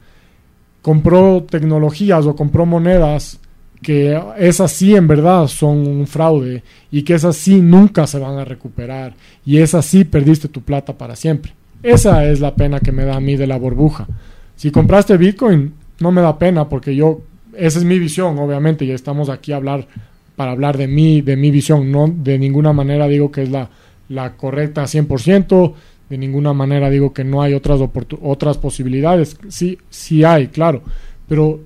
compró 0.81 1.43
tecnologías 1.49 2.25
o 2.25 2.35
compró 2.35 2.65
monedas 2.65 3.39
que 3.81 4.19
esas 4.37 4.71
sí 4.71 4.95
en 4.95 5.07
verdad 5.07 5.47
son 5.47 5.87
un 5.87 6.07
fraude 6.07 6.63
y 6.91 7.01
que 7.01 7.15
esas 7.15 7.35
sí 7.35 7.61
nunca 7.61 8.05
se 8.05 8.19
van 8.19 8.37
a 8.37 8.45
recuperar 8.45 9.13
y 9.45 9.57
esas 9.57 9.85
sí 9.85 10.03
perdiste 10.03 10.47
tu 10.47 10.61
plata 10.61 10.97
para 10.97 11.15
siempre. 11.15 11.53
Esa 11.81 12.25
es 12.25 12.39
la 12.39 12.55
pena 12.55 12.79
que 12.79 12.91
me 12.91 13.05
da 13.05 13.15
a 13.15 13.19
mí 13.19 13.35
de 13.35 13.47
la 13.47 13.57
burbuja. 13.57 14.07
Si 14.55 14.69
compraste 14.69 15.17
Bitcoin, 15.17 15.73
no 15.99 16.11
me 16.11 16.21
da 16.21 16.37
pena 16.37 16.69
porque 16.69 16.95
yo, 16.95 17.21
esa 17.57 17.79
es 17.79 17.85
mi 17.85 17.97
visión, 17.97 18.37
obviamente, 18.37 18.85
y 18.85 18.91
estamos 18.91 19.29
aquí 19.29 19.51
a 19.51 19.55
hablar 19.55 19.87
para 20.35 20.51
hablar 20.51 20.77
de 20.77 20.87
mí, 20.87 21.21
de 21.21 21.35
mi 21.35 21.49
visión, 21.49 21.91
no 21.91 22.07
de 22.07 22.37
ninguna 22.37 22.71
manera 22.71 23.07
digo 23.07 23.31
que 23.31 23.43
es 23.43 23.49
la, 23.49 23.69
la 24.09 24.33
correcta 24.33 24.83
100%, 24.83 25.73
de 26.11 26.17
ninguna 26.17 26.51
manera 26.51 26.89
digo 26.89 27.13
que 27.13 27.23
no 27.23 27.41
hay 27.41 27.53
otras, 27.53 27.79
otras 28.21 28.57
posibilidades. 28.57 29.37
Sí, 29.47 29.77
sí 29.89 30.25
hay, 30.25 30.47
claro. 30.47 30.81
Pero 31.25 31.61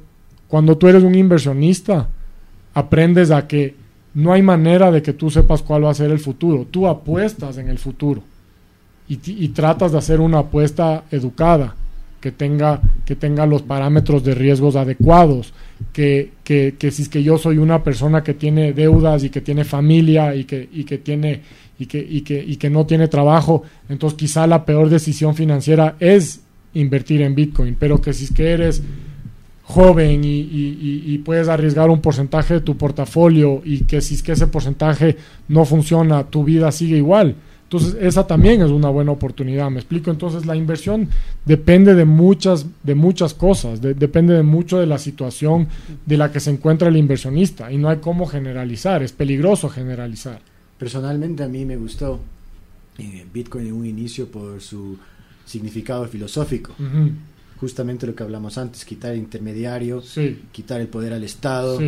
cuando 0.48 0.78
tú 0.78 0.88
eres 0.88 1.02
un 1.02 1.16
inversionista, 1.16 2.08
aprendes 2.76 3.32
a 3.32 3.48
que 3.48 3.74
no 4.14 4.34
hay 4.34 4.44
manera 4.44 4.92
de 4.92 5.02
que 5.02 5.14
tú 5.14 5.32
sepas 5.32 5.64
cuál 5.64 5.86
va 5.86 5.90
a 5.90 5.96
ser 5.96 6.12
el 6.12 6.20
futuro. 6.20 6.68
Tú 6.70 6.86
apuestas 6.86 7.58
en 7.58 7.70
el 7.70 7.80
futuro 7.80 8.22
y, 9.10 9.20
y 9.26 9.48
tratas 9.48 9.94
de 9.94 9.98
hacer 9.98 10.20
una 10.22 10.40
apuesta 10.40 11.06
educada, 11.10 11.74
que 12.22 12.32
tenga, 12.32 12.82
que 13.04 13.16
tenga 13.16 13.48
los 13.48 13.64
parámetros 13.64 14.24
de 14.24 14.36
riesgos 14.36 14.76
adecuados, 14.76 15.54
que, 15.92 16.34
que, 16.44 16.76
que 16.78 16.92
si 16.92 17.02
es 17.02 17.10
que 17.10 17.24
yo 17.24 17.40
soy 17.40 17.58
una 17.58 17.84
persona 17.84 18.24
que 18.24 18.36
tiene 18.36 18.74
deudas 18.74 19.24
y 19.24 19.32
que 19.32 19.42
tiene 19.42 19.64
familia 19.64 20.36
y 20.36 20.44
que, 20.44 20.70
y 20.72 20.84
que 20.84 21.00
tiene 21.00 21.42
y 21.80 21.86
que, 21.88 22.00
y 22.00 22.22
que, 22.22 22.44
y 22.44 22.58
que 22.58 22.70
no 22.70 22.86
tiene 22.86 23.08
trabajo, 23.08 23.64
entonces 23.90 24.18
quizá 24.18 24.48
la 24.48 24.66
peor 24.66 24.90
decisión 24.90 25.36
financiera 25.36 25.96
es 26.00 26.42
invertir 26.74 27.22
en 27.22 27.36
Bitcoin, 27.36 27.76
pero 27.80 28.02
que 28.02 28.14
si 28.14 28.26
es 28.26 28.32
que 28.32 28.52
eres 28.52 28.82
joven 29.64 30.24
y, 30.24 30.40
y, 31.08 31.18
puedes 31.26 31.48
arriesgar 31.48 31.90
un 31.90 32.00
porcentaje 32.00 32.56
de 32.56 32.62
tu 32.62 32.78
portafolio 32.78 33.62
y 33.66 33.80
que 33.80 34.00
si 34.00 34.14
es 34.14 34.22
que 34.22 34.34
ese 34.34 34.46
porcentaje 34.46 35.18
no 35.48 35.66
funciona, 35.66 36.24
tu 36.24 36.44
vida 36.44 36.72
sigue 36.72 36.98
igual. 36.98 37.36
Entonces, 37.64 37.98
esa 38.00 38.28
también 38.28 38.62
es 38.62 38.70
una 38.70 38.90
buena 38.90 39.12
oportunidad, 39.12 39.72
me 39.72 39.80
explico. 39.80 40.12
Entonces, 40.12 40.46
la 40.46 40.56
inversión 40.56 41.10
depende 41.46 41.96
de 41.96 42.06
muchas, 42.06 42.68
de 42.84 42.94
muchas 42.94 43.34
cosas, 43.34 43.82
depende 43.82 44.36
de 44.36 44.44
mucho 44.44 44.78
de 44.78 44.86
la 44.86 45.00
situación 45.00 45.68
de 46.06 46.18
la 46.18 46.32
que 46.32 46.40
se 46.40 46.52
encuentra 46.52 46.90
el 46.90 46.98
inversionista 46.98 47.72
y 47.72 47.78
no 47.78 47.90
hay 47.90 47.98
cómo 47.98 48.28
generalizar, 48.28 49.02
es 49.02 49.14
peligroso 49.14 49.70
generalizar. 49.70 50.42
Personalmente 50.78 51.44
a 51.44 51.48
mí 51.48 51.66
me 51.66 51.78
gustó 51.78 52.20
eh, 52.98 53.26
Bitcoin 53.34 53.68
en 53.68 53.74
un 53.74 53.86
inicio 53.86 54.28
por 54.28 54.62
su 54.62 54.98
significado 55.46 56.06
filosófico. 56.06 56.74
Justamente 57.60 58.06
lo 58.06 58.16
que 58.16 58.24
hablamos 58.24 58.58
antes, 58.58 58.84
quitar 58.84 59.14
el 59.14 59.20
intermediario, 59.20 60.04
quitar 60.52 60.82
el 60.82 60.88
poder 60.88 61.14
al 61.14 61.24
Estado. 61.24 61.80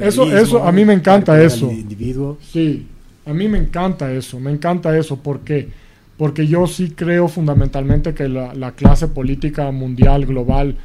Eso, 0.00 0.36
eso, 0.36 0.62
a 0.64 0.72
mí 0.72 0.84
me 0.84 0.92
encanta 0.92 1.40
eso. 1.42 1.70
Individuo. 1.70 2.38
Sí, 2.40 2.86
a 3.26 3.34
mí 3.34 3.48
me 3.48 3.58
encanta 3.58 4.12
eso, 4.12 4.40
me 4.40 4.50
encanta 4.50 4.96
eso 4.96 5.20
porque, 5.22 5.68
porque 6.16 6.46
yo 6.46 6.66
sí 6.66 6.90
creo 6.90 7.28
fundamentalmente 7.28 8.14
que 8.14 8.28
la, 8.28 8.54
la 8.54 8.72
clase 8.72 9.08
política 9.08 9.70
mundial, 9.70 10.24
global, 10.24 10.76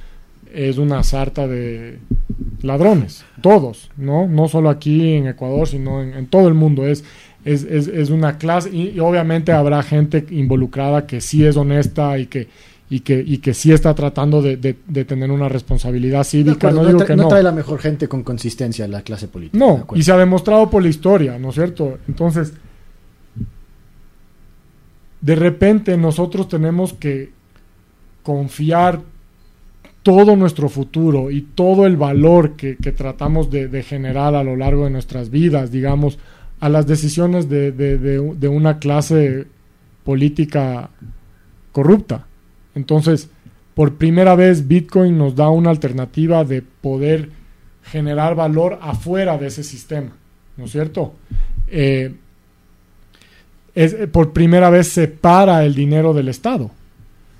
es 0.53 0.77
una 0.77 1.03
sarta 1.03 1.47
de 1.47 1.99
ladrones, 2.61 3.25
todos, 3.41 3.89
¿no? 3.97 4.27
No 4.27 4.47
solo 4.47 4.69
aquí 4.69 5.13
en 5.15 5.27
Ecuador, 5.27 5.67
sino 5.67 6.01
en, 6.01 6.27
todo 6.27 6.47
el 6.47 6.53
mundo. 6.53 6.87
Es, 6.87 7.03
es, 7.45 7.63
es, 7.63 8.09
una 8.09 8.37
clase 8.37 8.69
y, 8.69 8.99
obviamente 8.99 9.51
habrá 9.51 9.83
gente 9.83 10.25
involucrada 10.31 11.05
que 11.05 11.19
sí 11.21 11.45
es 11.45 11.57
honesta 11.57 12.17
y 12.17 12.27
que, 12.27 12.47
y 12.89 13.01
que, 13.01 13.23
y 13.25 13.39
que 13.39 13.53
sí 13.53 13.71
está 13.71 13.93
tratando 13.93 14.41
de, 14.41 14.55
de, 14.57 15.05
tener 15.05 15.29
una 15.29 15.49
responsabilidad 15.49 16.23
cívica. 16.23 16.71
No, 16.71 16.85
digo 16.85 17.05
que 17.05 17.15
no. 17.15 17.27
trae 17.27 17.43
la 17.43 17.51
mejor 17.51 17.79
gente 17.79 18.07
con 18.07 18.23
consistencia 18.23 18.87
la 18.87 19.01
clase 19.01 19.27
política. 19.27 19.57
No, 19.57 19.85
y 19.93 20.03
se 20.03 20.11
ha 20.11 20.17
demostrado 20.17 20.69
por 20.69 20.81
la 20.81 20.89
historia, 20.89 21.37
¿no 21.37 21.49
es 21.49 21.55
cierto? 21.55 21.97
Entonces, 22.07 22.53
de 25.19 25.35
repente 25.35 25.97
nosotros 25.97 26.47
tenemos 26.47 26.93
que 26.93 27.31
confiar 28.23 29.01
todo 30.03 30.35
nuestro 30.35 30.67
futuro 30.67 31.31
y 31.31 31.41
todo 31.41 31.87
el 31.87 31.95
valor 31.95 32.57
que, 32.57 32.75
tratamos 32.75 33.49
de, 33.49 33.83
generar 33.83 34.35
a 34.35 34.43
lo 34.43 34.55
largo 34.57 34.83
de 34.83 34.91
nuestras 34.91 35.29
vidas, 35.29 35.71
digamos, 35.71 36.19
a 36.59 36.69
las 36.69 36.85
decisiones 36.85 37.49
de, 37.49 38.49
una 38.49 38.79
clase 38.79 39.47
política 40.03 40.89
corrupta. 41.71 42.27
Entonces, 42.75 43.29
por 43.73 43.95
primera 43.95 44.35
vez 44.35 44.67
Bitcoin 44.67 45.17
nos 45.17 45.35
da 45.35 45.49
una 45.49 45.69
alternativa 45.69 46.43
de 46.43 46.61
poder 46.61 47.29
generar 47.83 48.35
valor 48.35 48.79
afuera 48.81 49.37
de 49.37 49.47
ese 49.47 49.63
sistema, 49.63 50.11
¿no 50.57 50.65
es 50.65 50.71
cierto? 50.71 51.13
Eh, 51.67 52.13
es, 53.73 53.95
por 54.11 54.33
primera 54.33 54.69
vez 54.69 54.89
separa 54.89 55.63
el 55.65 55.73
dinero 55.73 56.13
del 56.13 56.27
Estado 56.27 56.71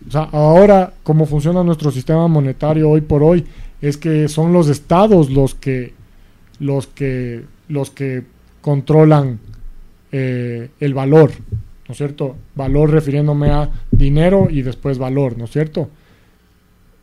O 0.08 0.12
sea, 0.12 0.24
ahora 0.32 0.94
como 1.04 1.26
funciona 1.26 1.64
nuestro 1.64 1.92
sistema 1.92 2.28
monetario 2.28 2.90
hoy 2.90 3.02
por 3.02 3.24
hoy 3.24 3.46
es 3.82 3.98
que 3.98 4.28
son 4.28 4.54
los 4.54 4.70
estados 4.70 5.30
los 5.30 5.56
que 5.56 5.94
los 6.60 6.88
que 6.88 7.44
los 7.68 7.92
que 7.92 8.24
controlan 8.62 9.40
eh, 10.12 10.70
el 10.80 10.94
valor, 10.94 11.32
¿no 11.88 11.92
es 11.92 11.98
cierto? 11.98 12.36
Valor 12.56 12.92
refiriéndome 12.92 13.50
a 13.50 13.70
dinero 13.92 14.48
y 14.50 14.62
después 14.62 14.98
valor, 14.98 15.38
¿no 15.38 15.46
es 15.46 15.52
cierto? 15.52 15.90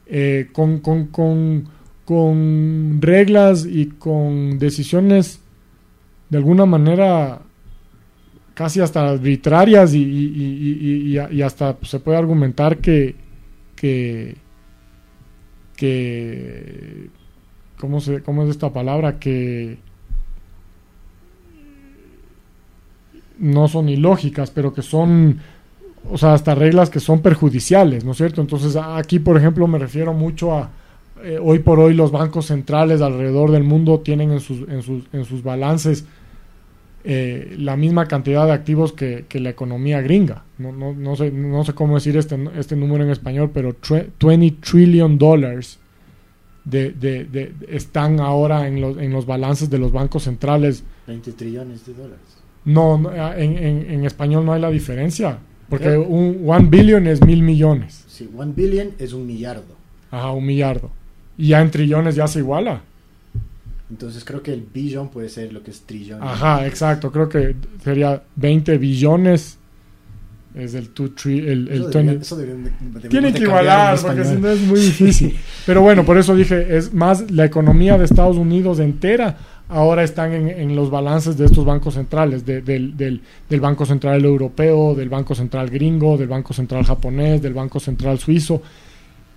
Eh, 0.07 0.48
con, 0.53 0.80
con, 0.80 1.07
con, 1.07 1.68
con 2.05 2.98
reglas 3.01 3.66
y 3.66 3.86
con 3.86 4.59
decisiones 4.59 5.40
de 6.30 6.38
alguna 6.38 6.66
manera 6.66 7.42
casi 8.61 8.78
hasta 8.78 9.08
arbitrarias 9.08 9.94
y, 9.94 11.16
hasta 11.42 11.78
se 11.80 11.98
puede 11.98 12.18
argumentar 12.18 12.76
que, 12.76 13.14
que, 13.74 14.36
que 15.74 17.08
¿cómo, 17.78 18.02
se, 18.02 18.22
¿cómo 18.22 18.42
es 18.42 18.50
esta 18.50 18.70
palabra? 18.70 19.18
Que 19.18 19.78
no 23.38 23.66
son 23.66 23.88
ilógicas, 23.88 24.50
pero 24.50 24.74
que 24.74 24.82
son, 24.82 25.38
o 26.11 26.18
sea, 26.18 26.34
hasta 26.34 26.54
reglas 26.54 26.90
que 26.90 27.00
son 27.00 27.22
perjudiciales, 27.22 28.04
¿no 28.04 28.11
es 28.11 28.18
cierto? 28.18 28.42
Entonces 28.42 28.76
aquí, 28.76 29.20
por 29.20 29.38
ejemplo, 29.38 29.66
me 29.68 29.78
refiero 29.78 30.12
mucho 30.12 30.52
a, 30.52 30.68
eh, 31.24 31.38
hoy 31.42 31.61
por 31.61 31.80
hoy 31.80 31.94
los 31.94 32.12
bancos 32.12 32.48
centrales 32.48 33.00
alrededor 33.00 33.52
del 33.52 33.64
mundo 33.64 34.00
tienen 34.00 34.32
en 34.32 34.40
sus, 34.40 34.68
en 34.68 34.82
sus, 34.82 35.04
en 35.14 35.24
sus 35.24 35.42
balances 35.42 36.04
eh, 37.03 37.55
la 37.59 37.76
misma 37.76 38.07
cantidad 38.07 38.46
de 38.46 38.53
activos 38.53 38.92
que, 38.92 39.24
la 39.32 39.51
economía 39.51 40.01
gringa. 40.03 40.44
No, 40.59 40.72
no, 40.72 40.92
no, 40.92 41.16
sé, 41.16 41.30
no 41.30 41.64
sé 41.64 41.72
cómo 41.72 41.94
decir 41.94 42.16
este, 42.16 42.38
este 42.57 42.76
número 42.76 43.05
en 43.05 43.11
español, 43.11 43.51
pero 43.53 43.74
20 44.20 44.57
trillion 44.61 45.16
dollars 45.16 45.78
de, 46.64 46.90
de, 46.90 47.24
de, 47.24 47.55
están 47.68 48.20
ahora 48.20 48.68
en 48.68 48.80
los, 48.80 48.98
en 48.98 49.12
los 49.12 49.24
balances 49.24 49.70
de 49.70 49.78
los 49.78 49.92
bancos 49.92 50.24
centrales. 50.24 50.84
20 51.07 51.32
trillones 51.32 51.86
de 51.86 51.94
dólares. 51.94 52.20
No, 52.64 53.01
en, 53.14 53.57
en, 53.57 53.90
en, 53.90 54.05
español 54.05 54.44
no 54.44 54.53
hay 54.53 54.61
la 54.61 54.70
diferencia. 54.70 55.38
Porque 55.70 55.96
un 55.96 56.42
one 56.46 56.68
billion 56.68 57.07
es 57.07 57.24
mil 57.24 57.42
millones. 57.42 58.05
Sí, 58.09 58.28
one 58.36 58.53
billion 58.55 58.90
es 58.98 59.12
un 59.12 59.26
millardo. 59.26 59.76
Ajá, 60.11 60.32
un 60.32 60.44
millardo. 60.44 60.90
Y 61.38 61.48
ya 61.48 61.61
en 61.62 61.70
trillones 61.70 62.16
ya 62.16 62.26
se 62.26 62.40
iguala. 62.40 62.82
Entonces 63.91 64.24
creo 64.24 64.43
que 64.43 64.53
el 64.53 64.62
billón 64.62 65.09
puede 65.09 65.28
ser 65.28 65.53
lo 65.53 65.62
que 65.62 65.70
es 65.70 65.82
trillón. 65.82 66.22
Ajá, 66.22 66.66
exacto. 66.66 67.11
Creo 67.11 67.28
que 67.28 67.57
sería 67.82 68.22
20 68.36 68.78
billones. 68.78 69.59
Es 70.55 70.74
el 70.74 70.93
2 70.93 71.14
tri 71.14 71.38
el, 71.38 71.68
el 71.68 71.91
Tiene 73.09 73.32
que 73.32 73.43
igualar, 73.43 73.99
porque 74.01 74.24
si 74.24 74.34
no 74.34 74.49
es 74.49 74.61
muy 74.61 74.80
difícil. 74.80 75.36
Pero 75.64 75.80
bueno, 75.82 76.05
por 76.05 76.18
eso 76.18 76.34
dije, 76.34 76.76
es 76.76 76.93
más 76.93 77.30
la 77.30 77.45
economía 77.45 77.97
de 77.99 78.05
Estados 78.05 78.36
Unidos 78.36 78.80
entera 78.80 79.36
ahora 79.70 80.03
están 80.03 80.32
en, 80.32 80.49
en 80.49 80.76
los 80.76 80.91
balances 80.91 81.36
de 81.38 81.47
estos 81.47 81.64
bancos 81.64 81.95
centrales, 81.95 82.45
del, 82.45 82.97
del, 82.97 83.22
del, 83.49 83.61
Banco 83.61 83.86
Central 83.86 84.24
Europeo, 84.24 84.95
del 84.95 85.09
Banco 85.09 85.34
Central 85.34 85.70
Gringo, 85.70 86.18
del 86.18 86.28
Banco 86.28 86.53
Central 86.53 86.84
Japonés, 86.84 87.41
del 87.41 87.55
Banco 87.55 87.78
Central 87.78 88.18
Suizo. 88.18 88.61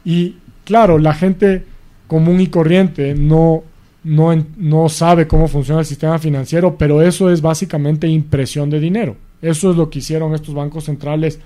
Y 0.04 0.38
claro, 0.66 0.98
la 0.98 1.14
gente 1.14 1.64
común 2.08 2.42
y 2.42 2.48
corriente 2.48 3.14
no, 3.14 3.64
no, 4.04 4.46
no 4.58 4.90
sabe 4.90 5.28
cómo 5.28 5.48
funciona 5.48 5.82
el 5.82 5.86
sistema 5.86 6.20
financiero, 6.20 6.78
pero 6.78 7.02
eso 7.02 7.30
es 7.30 7.42
básicamente 7.42 8.08
impresión 8.08 8.70
de 8.70 8.80
dinero. 8.80 9.16
Eso 9.42 9.72
es 9.72 9.78
lo 9.78 9.90
que 9.90 10.00
hicieron 10.00 10.34
estos 10.34 10.54
bancos 10.54 10.86
centrales 10.86 11.40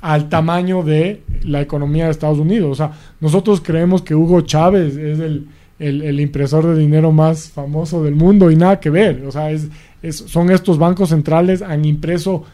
al 0.00 0.28
tamaño 0.28 0.82
de 0.82 1.22
la 1.42 1.60
economía 1.60 2.06
de 2.06 2.10
Estados 2.10 2.38
Unidos. 2.38 2.72
O 2.72 2.74
sea, 2.74 2.92
nosotros 3.20 3.60
creemos 3.60 4.02
que 4.02 4.14
Hugo 4.14 4.40
Chávez 4.42 4.96
es 4.96 5.20
el, 5.20 5.48
el, 5.78 6.20
impresor 6.20 6.66
de 6.66 6.78
dinero 6.78 7.12
más 7.12 7.48
famoso 7.50 8.02
del 8.02 8.14
mundo 8.14 8.50
y 8.50 8.56
nada 8.56 8.80
que 8.80 8.90
ver. 8.90 9.24
O 9.26 9.32
sea, 9.32 9.50
es, 9.50 9.68
son 10.10 10.50
estos 10.50 10.78
bancos 10.78 11.10
centrales 11.10 11.62
han 11.62 11.84
impreso 11.84 12.44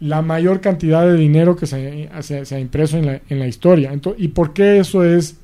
la 0.00 0.22
mayor 0.22 0.60
cantidad 0.60 1.06
de 1.06 1.16
dinero 1.16 1.56
que 1.56 1.66
se, 1.66 2.08
se, 2.20 2.54
ha 2.54 2.60
impreso 2.60 2.98
en 2.98 3.06
la, 3.06 3.20
en 3.28 3.38
la 3.38 3.46
historia. 3.46 3.92
Entonces, 3.92 4.22
¿Y 4.22 4.28
por 4.28 4.52
qué 4.52 4.78
eso 4.78 5.04
es 5.04 5.36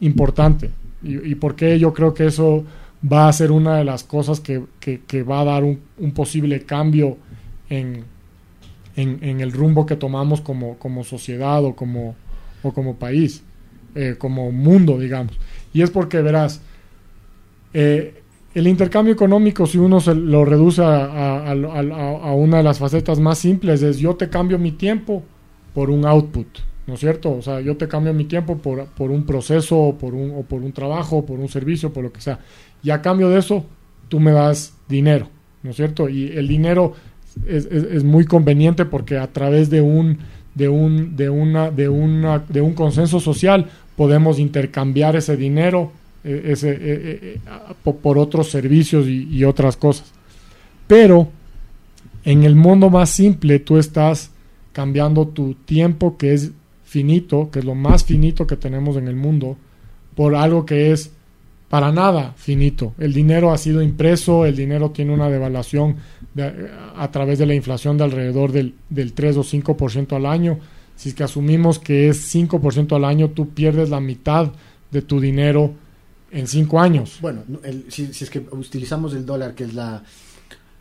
importante? 0.00 0.70
¿Y, 1.04 1.34
por 1.34 1.56
qué 1.56 1.78
yo 1.78 1.92
creo 1.92 2.14
que 2.14 2.26
eso 2.26 2.64
va 3.10 3.28
a 3.28 3.32
ser 3.32 3.50
una 3.50 3.76
de 3.76 3.84
las 3.84 4.04
cosas 4.04 4.40
que, 4.40 4.62
que, 4.80 5.22
va 5.22 5.40
a 5.40 5.44
dar 5.44 5.64
un, 5.64 5.80
posible 6.14 6.62
cambio 6.62 7.16
en, 7.68 8.04
en, 8.94 9.18
en, 9.22 9.40
el 9.40 9.52
rumbo 9.52 9.84
que 9.84 9.96
tomamos 9.96 10.40
como, 10.40 10.78
como 10.78 11.02
sociedad 11.02 11.64
o 11.64 11.74
como, 11.74 12.14
o 12.62 12.72
como 12.72 12.96
país, 12.96 13.42
eh, 13.94 14.14
como 14.16 14.52
mundo, 14.52 14.98
digamos? 14.98 15.36
Y 15.72 15.82
es 15.82 15.90
porque, 15.90 16.22
verás, 16.22 16.60
eh, 17.74 18.22
el 18.54 18.66
intercambio 18.66 19.14
económico, 19.14 19.66
si 19.66 19.78
uno 19.78 20.00
se 20.00 20.14
lo 20.14 20.44
reduce 20.44 20.82
a, 20.82 21.50
a, 21.50 22.32
una 22.34 22.58
de 22.58 22.62
las 22.62 22.78
facetas 22.78 23.18
más 23.18 23.38
simples, 23.38 23.82
es 23.82 23.98
yo 23.98 24.14
te 24.14 24.28
cambio 24.28 24.58
mi 24.58 24.72
tiempo 24.72 25.22
por 25.72 25.90
un 25.90 26.04
output, 26.04 26.46
¿no 26.86 26.94
es 26.94 27.00
cierto? 27.00 27.32
O 27.32 27.42
sea, 27.42 27.60
yo 27.60 27.76
te 27.76 27.88
cambio 27.88 28.12
mi 28.14 28.24
tiempo 28.24 28.58
por, 28.58 28.86
por 28.86 29.10
un 29.10 29.24
proceso, 29.24 29.78
o 29.78 29.98
por 29.98 30.14
un, 30.14 30.30
o 30.32 30.42
por 30.42 30.62
un 30.62 30.72
trabajo, 30.72 31.24
por 31.24 31.38
un 31.38 31.48
servicio, 31.48 31.92
por 31.92 32.04
lo 32.04 32.12
que 32.12 32.20
sea. 32.20 32.38
Y 32.82 32.90
a 32.90 33.02
cambio 33.02 33.28
de 33.28 33.38
eso, 33.38 33.64
tú 34.08 34.20
me 34.20 34.32
das 34.32 34.74
dinero, 34.88 35.28
¿no 35.62 35.70
es 35.70 35.76
cierto? 35.76 36.08
Y 36.08 36.26
el 36.28 36.48
dinero 36.48 36.94
es, 37.46 37.66
es, 37.66 37.84
es 37.84 38.04
muy 38.04 38.24
conveniente 38.24 38.84
porque 38.84 39.18
a 39.18 39.32
través 39.32 39.70
de 39.70 39.80
un, 39.80 40.18
de 40.54 40.68
un, 40.68 41.16
de 41.16 41.30
una, 41.30 41.70
de 41.70 41.88
una, 41.88 42.38
de 42.38 42.60
un 42.60 42.74
consenso 42.74 43.20
social 43.20 43.66
podemos 43.96 44.38
intercambiar 44.38 45.16
ese 45.16 45.36
dinero 45.36 45.92
eh, 46.24 46.52
ese, 46.52 46.70
eh, 46.70 46.78
eh, 46.80 47.38
por 48.00 48.16
otros 48.16 48.48
servicios 48.48 49.08
y, 49.08 49.42
otras 49.44 49.76
cosas. 49.76 50.12
Pero 50.86 51.28
en 52.24 52.44
el 52.44 52.54
mundo 52.54 52.90
más 52.90 53.10
simple 53.10 53.58
tú 53.58 53.76
estás 53.76 54.30
cambiando 54.72 55.26
tu 55.26 55.54
tiempo 55.54 56.16
que 56.16 56.32
es 56.34 56.52
finito, 56.92 57.50
que 57.50 57.60
es 57.60 57.64
lo 57.64 57.74
más 57.74 58.04
finito 58.04 58.46
que 58.46 58.56
tenemos 58.56 58.96
en 58.96 59.08
el 59.08 59.16
mundo, 59.16 59.56
por 60.14 60.34
algo 60.34 60.66
que 60.66 60.92
es 60.92 61.10
para 61.68 61.90
nada 61.90 62.34
finito. 62.36 62.92
El 62.98 63.14
dinero 63.14 63.50
ha 63.50 63.58
sido 63.58 63.80
impreso, 63.80 64.44
el 64.44 64.54
dinero 64.54 64.90
tiene 64.90 65.14
una 65.14 65.30
devaluación 65.30 65.96
a 66.96 67.10
través 67.10 67.38
de 67.38 67.46
la 67.46 67.54
inflación 67.54 67.96
de 67.96 68.04
alrededor 68.04 68.52
del, 68.52 68.74
del 68.90 69.14
3 69.14 69.38
o 69.38 69.42
5% 69.42 70.12
al 70.14 70.26
año 70.26 70.58
si 70.96 71.08
es 71.08 71.14
que 71.14 71.24
asumimos 71.24 71.78
que 71.78 72.08
es 72.08 72.34
5% 72.34 72.94
al 72.94 73.04
año, 73.04 73.30
tú 73.30 73.50
pierdes 73.50 73.90
la 73.90 74.00
mitad 74.00 74.52
de 74.90 75.02
tu 75.02 75.20
dinero 75.20 75.74
en 76.30 76.46
5 76.46 76.80
años. 76.80 77.18
Bueno, 77.20 77.42
si, 77.88 78.04
es 78.04 78.30
que 78.30 78.38
utilizamos 78.38 79.14
el 79.14 79.26
dólar, 79.26 79.54
que 79.54 79.64
es 79.64 79.74
la, 79.74 80.02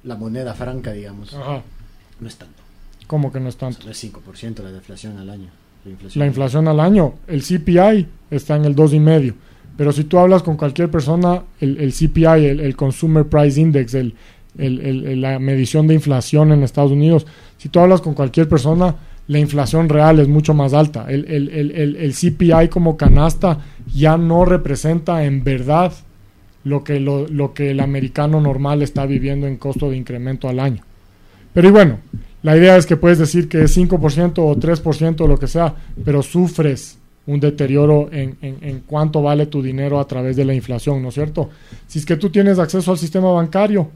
la 0.04 0.16
moneda 0.16 0.54
franca, 0.54 0.92
digamos, 0.92 1.34
no 1.34 2.28
es 2.28 2.36
tanto. 2.36 2.62
¿Cómo 3.08 3.32
que 3.32 3.40
no 3.40 3.50
es 3.50 3.58
tanto? 3.58 3.84
no 3.86 3.92
es 3.92 4.04
5% 4.04 4.62
la 4.62 4.72
deflación 4.72 5.18
al 5.18 5.30
año. 5.30 5.50
La 6.16 6.26
inflación, 6.26 6.68
al 6.68 6.80
año, 6.80 7.16
el 7.28 7.42
CPI 7.42 8.08
está 8.30 8.56
en 8.56 8.66
el 8.66 8.76
2,5%. 8.76 9.34
Pero 9.78 9.92
si 9.92 10.04
tú 10.04 10.20
hablas 10.20 10.44
con 10.44 10.58
cualquier 10.58 10.92
persona, 10.92 11.44
el, 11.60 11.78
el 11.80 11.92
CPI, 11.92 12.46
el, 12.46 12.76
Consumer 12.76 13.26
Price 13.26 13.60
Index, 13.60 13.96
el, 13.96 14.14
la 14.56 15.40
medición 15.40 15.88
de 15.88 15.96
inflación 15.96 16.52
en 16.52 16.62
Estados 16.64 16.92
Unidos, 16.92 17.26
si 17.58 17.70
tú 17.70 17.80
hablas 17.80 18.02
con 18.02 18.14
cualquier 18.14 18.48
persona, 18.48 18.96
la 19.28 19.40
inflación 19.40 19.88
real 19.88 20.20
es 20.20 20.28
mucho 20.28 20.54
más 20.54 20.74
alta. 20.74 21.06
El, 21.10 22.14
CPI 22.14 22.68
como 22.70 22.98
canasta 22.98 23.60
ya 23.94 24.18
no 24.18 24.46
representa 24.46 25.24
en 25.24 25.44
verdad 25.44 25.94
lo 26.64 26.84
que, 26.84 27.00
lo, 27.00 27.54
que 27.54 27.72
el 27.72 27.80
americano 27.80 28.42
normal 28.42 28.82
está 28.82 29.06
viviendo 29.06 29.48
en 29.48 29.58
costo 29.58 29.90
de 29.90 29.98
incremento 29.98 30.50
al 30.50 30.60
año. 30.60 30.84
Pero 31.54 31.70
y 31.70 31.72
bueno, 31.72 31.98
la 32.44 32.58
idea 32.58 32.78
es 32.78 32.86
que 32.86 32.98
puedes 32.98 33.20
decir 33.20 33.48
que 33.48 33.64
es 33.64 33.78
5% 33.78 34.40
o 34.40 34.56
3% 34.56 35.22
o 35.22 35.28
lo 35.28 35.38
que 35.38 35.48
sea, 35.48 35.76
pero 36.04 36.24
sufres 36.24 36.98
un 37.28 37.40
deterioro 37.40 38.10
en, 38.12 38.38
en, 38.42 38.58
en, 38.62 38.80
cuánto 38.80 39.22
vale 39.22 39.46
tu 39.46 39.62
dinero 39.62 40.00
a 40.00 40.08
través 40.08 40.36
de 40.36 40.46
la 40.46 40.54
inflación, 40.54 41.02
¿no 41.02 41.10
es 41.10 41.14
cierto? 41.14 41.50
Si 41.88 42.00
es 42.00 42.06
que 42.06 42.18
tú 42.18 42.30
tienes 42.30 42.58
acceso 42.58 42.92
al 42.92 42.98
sistema 42.98 43.32
bancario, 43.32 43.90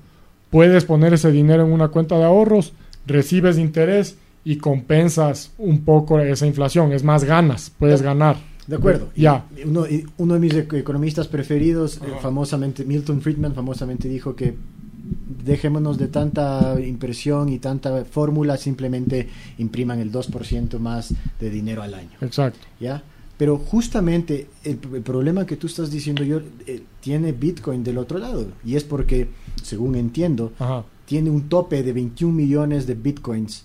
puedes 0.52 0.86
poner 0.86 1.14
ese 1.14 1.32
dinero 1.32 1.66
en 1.66 1.72
una 1.72 1.88
cuenta 1.88 2.18
de 2.18 2.24
ahorros, 2.24 2.74
recibes 3.08 3.58
interés 3.58 4.18
y 4.43 4.58
compensas 4.58 5.52
un 5.58 5.84
poco 5.84 6.20
esa 6.20 6.46
inflación. 6.46 6.93
Es 6.93 7.04
más 7.04 7.24
ganas, 7.24 7.72
puedes 7.78 8.02
ganar. 8.02 8.38
De 8.68 8.76
acuerdo. 8.76 9.10
Ya. 9.16 9.46
Uno, 9.66 9.86
uno, 10.18 10.34
de 10.36 10.39
mis 10.39 10.54
economistas 10.54 11.28
preferidos, 11.28 11.98
eh, 11.98 12.02
famosamente, 12.22 12.84
Milton 12.86 13.22
Friedman, 13.22 13.54
famosamente 13.54 14.08
dijo 14.08 14.36
que 14.36 14.56
dejémonos 15.45 15.97
de 15.97 16.07
tanta 16.07 16.80
impresión 16.80 17.49
y 17.49 17.59
tanta 17.59 18.05
fórmula, 18.05 18.57
simplemente 18.57 19.28
impriman 19.57 19.99
el 19.99 20.11
2% 20.11 20.80
más 20.80 21.13
de 21.39 21.49
dinero 21.49 21.82
al 21.84 21.93
año. 21.93 22.09
Exacto. 22.22 22.59
¿Ya? 22.80 23.03
Pero 23.38 23.57
justamente 23.57 24.47
el, 24.63 24.78
problema 24.78 25.45
que 25.45 25.57
tú 25.57 25.68
estás 25.68 25.91
diciendo 25.91 26.24
yo 26.24 26.39
eh, 26.68 26.82
tiene 27.01 27.34
Bitcoin 27.34 27.84
del 27.84 27.97
otro 27.97 28.18
lado. 28.18 28.47
Y 28.66 28.76
es 28.76 28.84
porque, 28.86 29.28
según 29.61 29.95
entiendo, 29.95 30.53
tiene 31.05 31.30
un 31.30 31.49
tope 31.49 31.84
de 31.84 31.91
21 31.91 32.34
millones 32.34 32.88
de 32.88 32.93
Bitcoins 32.95 33.63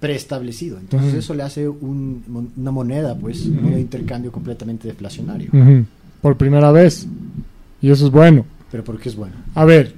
preestablecido. 0.00 0.78
Entonces 0.78 1.10
Ujú. 1.10 1.18
eso 1.18 1.34
le 1.34 1.42
hace 1.42 1.68
un- 1.68 2.52
una 2.56 2.70
moneda, 2.70 3.16
pues, 3.16 3.46
un 3.46 3.54
Ujú. 3.58 3.62
modo 3.66 3.74
de 3.76 3.80
intercambio 3.80 4.30
completamente 4.32 4.86
deflacionario. 4.88 5.50
Ujú. 5.52 5.84
Por 6.22 6.36
primera 6.36 6.70
vez. 6.72 7.06
Y 7.80 7.90
eso 7.90 8.06
es 8.06 8.12
bueno. 8.12 8.44
Pero 8.70 8.84
¿por 8.84 8.98
qué 8.98 9.08
es 9.08 9.16
bueno? 9.16 9.34
A 9.54 9.64
ver, 9.64 9.94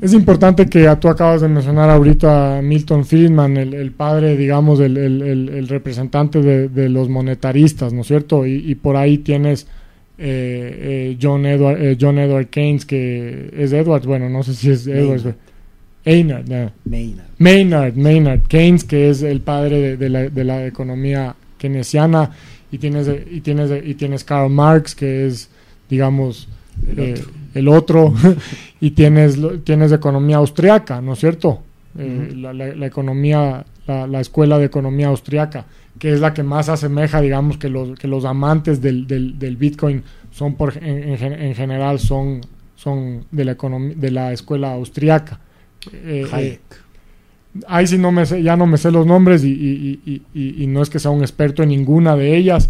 es 0.00 0.12
importante 0.12 0.66
que 0.66 0.88
tú 1.00 1.08
acabas 1.08 1.40
de 1.40 1.48
mencionar 1.48 1.90
ahorita 1.90 2.58
a 2.58 2.62
Milton 2.62 3.04
Friedman, 3.04 3.56
el, 3.56 3.74
el 3.74 3.92
padre, 3.92 4.36
digamos, 4.36 4.80
el, 4.80 4.96
el- 4.96 5.22
el- 5.22 5.48
el 5.50 5.68
representante 5.68 6.40
de, 6.42 6.68
de 6.68 6.88
los 6.88 7.08
monetaristas, 7.08 7.92
¿no 7.92 8.02
es 8.02 8.06
cierto? 8.06 8.46
Y, 8.46 8.54
y 8.70 8.74
por 8.74 8.96
ahí 8.96 9.18
tienes 9.18 9.66
eh, 10.18 11.12
eh, 11.12 11.18
John, 11.20 11.46
Edward, 11.46 11.80
eh, 11.80 11.96
John 12.00 12.18
Edward 12.18 12.46
Keynes, 12.48 12.84
que 12.84 13.50
es 13.56 13.72
Edwards, 13.72 14.06
bueno, 14.06 14.28
no 14.28 14.42
sé 14.42 14.54
si 14.54 14.70
es 14.70 14.86
Edwards. 14.86 15.24
Maynard. 15.24 15.36
Maynard, 16.04 16.48
no. 16.48 16.72
Maynard. 16.84 17.26
Maynard, 17.38 17.94
Maynard 17.96 18.40
Keynes, 18.48 18.84
que 18.84 19.10
es 19.10 19.22
el 19.22 19.40
padre 19.40 19.80
de, 19.80 19.96
de 19.96 20.08
la, 20.08 20.28
de 20.28 20.44
la 20.44 20.66
economía 20.66 21.34
keynesiana, 21.58 22.30
y 22.72 22.78
tienes, 22.78 23.10
y, 23.30 23.40
tienes, 23.40 23.70
y 23.84 23.94
tienes 23.94 24.24
Karl 24.24 24.50
Marx, 24.50 24.94
que 24.94 25.26
es, 25.26 25.48
digamos, 25.88 26.48
El 26.90 26.98
eh, 26.98 27.12
otro. 27.14 27.30
El 27.58 27.68
otro, 27.68 28.14
y 28.80 28.90
tienes, 28.92 29.38
tienes 29.64 29.92
economía 29.92 30.36
austriaca, 30.36 31.00
¿no 31.00 31.12
es 31.14 31.18
cierto? 31.20 31.62
Eh, 31.98 32.32
la, 32.36 32.52
la- 32.52 32.74
la 32.74 32.86
economía, 32.86 33.64
la, 33.86 34.06
la 34.06 34.20
escuela 34.20 34.58
de 34.58 34.66
economía 34.66 35.08
austriaca, 35.08 35.64
que 35.98 36.12
es 36.12 36.20
la 36.20 36.32
que 36.32 36.42
más 36.42 36.68
asemeja, 36.68 37.20
digamos, 37.20 37.58
que 37.58 37.68
los, 37.68 37.98
que 37.98 38.06
los 38.06 38.24
amantes 38.24 38.80
del, 38.80 39.06
del, 39.06 39.38
del 39.38 39.56
Bitcoin 39.56 40.02
son, 40.30 40.54
por, 40.54 40.76
en, 40.76 41.08
en 41.10 41.18
gen- 41.18 41.32
en 41.40 41.54
general, 41.54 41.98
son, 41.98 42.40
son 42.76 43.24
de, 43.32 43.44
la 43.44 43.52
economía, 43.52 43.94
de 43.96 44.10
la 44.10 44.32
escuela 44.32 44.72
austriaca. 44.74 45.40
Eh, 45.92 46.24
eh, 46.24 46.28
Hayek. 46.32 46.60
ahí 47.66 47.86
sí 47.86 47.98
no 47.98 48.12
me 48.12 48.26
sé, 48.26 48.42
ya 48.42 48.56
no 48.56 48.66
me 48.66 48.76
sé 48.78 48.90
los 48.92 49.06
nombres 49.06 49.42
y, 49.42 49.48
y- 49.50 50.00
y- 50.06 50.22
y- 50.34 50.62
y 50.62 50.66
no 50.68 50.82
es 50.82 50.90
que 50.90 50.98
sea 51.00 51.10
un 51.10 51.22
experto 51.22 51.62
en 51.62 51.70
ninguna 51.70 52.14
de 52.14 52.36
ellas, 52.36 52.68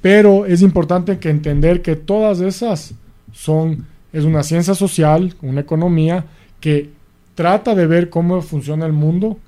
pero 0.00 0.46
es 0.46 0.62
importante 0.62 1.18
que 1.18 1.30
entender 1.30 1.80
que 1.82 1.94
todas 1.96 2.40
esas 2.40 2.94
son, 3.32 3.86
es 4.14 4.24
una 4.24 4.44
ciencia 4.44 4.74
social, 4.74 5.34
una 5.42 5.60
economía 5.60 6.24
que 6.60 6.88
trata 7.34 7.74
de 7.74 7.86
ver 7.86 8.08
cómo 8.08 8.40
funciona 8.40 8.86
el 8.86 8.92
mundo 8.92 9.38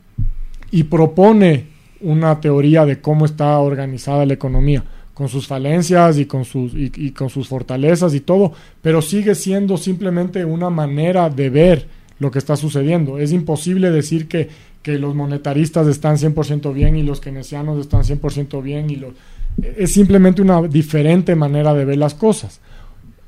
y 0.72 0.82
propone 0.82 1.68
una 2.00 2.40
teoría 2.40 2.84
de 2.84 3.00
cómo 3.00 3.24
está 3.24 3.58
organizada 3.60 4.26
la 4.26 4.34
economía 4.34 4.84
con 5.14 5.28
sus 5.28 5.46
falencias 5.46 6.18
y 6.18 6.26
con 6.26 6.44
sus, 6.44 6.72
y, 6.74 7.12
con 7.12 7.30
sus 7.30 7.48
fortalezas 7.48 8.12
y 8.12 8.20
todo, 8.20 8.52
pero 8.82 9.00
sigue 9.00 9.34
siendo 9.34 9.78
simplemente 9.78 10.44
una 10.44 10.68
manera 10.68 11.30
de 11.30 11.48
ver 11.48 11.88
lo 12.18 12.30
que 12.30 12.38
está 12.38 12.56
sucediendo. 12.56 13.18
Es 13.18 13.32
imposible 13.32 13.90
decir 13.90 14.28
que, 14.28 14.48
que 14.82 14.98
los 14.98 15.14
monetaristas 15.14 15.86
están 15.86 16.16
100% 16.16 16.74
bien 16.74 16.96
y 16.96 17.02
los 17.02 17.20
keynesianos 17.20 17.78
están 17.78 18.02
100% 18.02 18.62
bien. 18.62 18.90
Y 18.90 18.96
lo, 18.96 19.14
es 19.62 19.92
simplemente 19.92 20.42
una 20.42 20.60
diferente 20.62 21.34
manera 21.34 21.72
de 21.72 21.84
ver 21.86 21.96
las 21.96 22.14
cosas. 22.14 22.60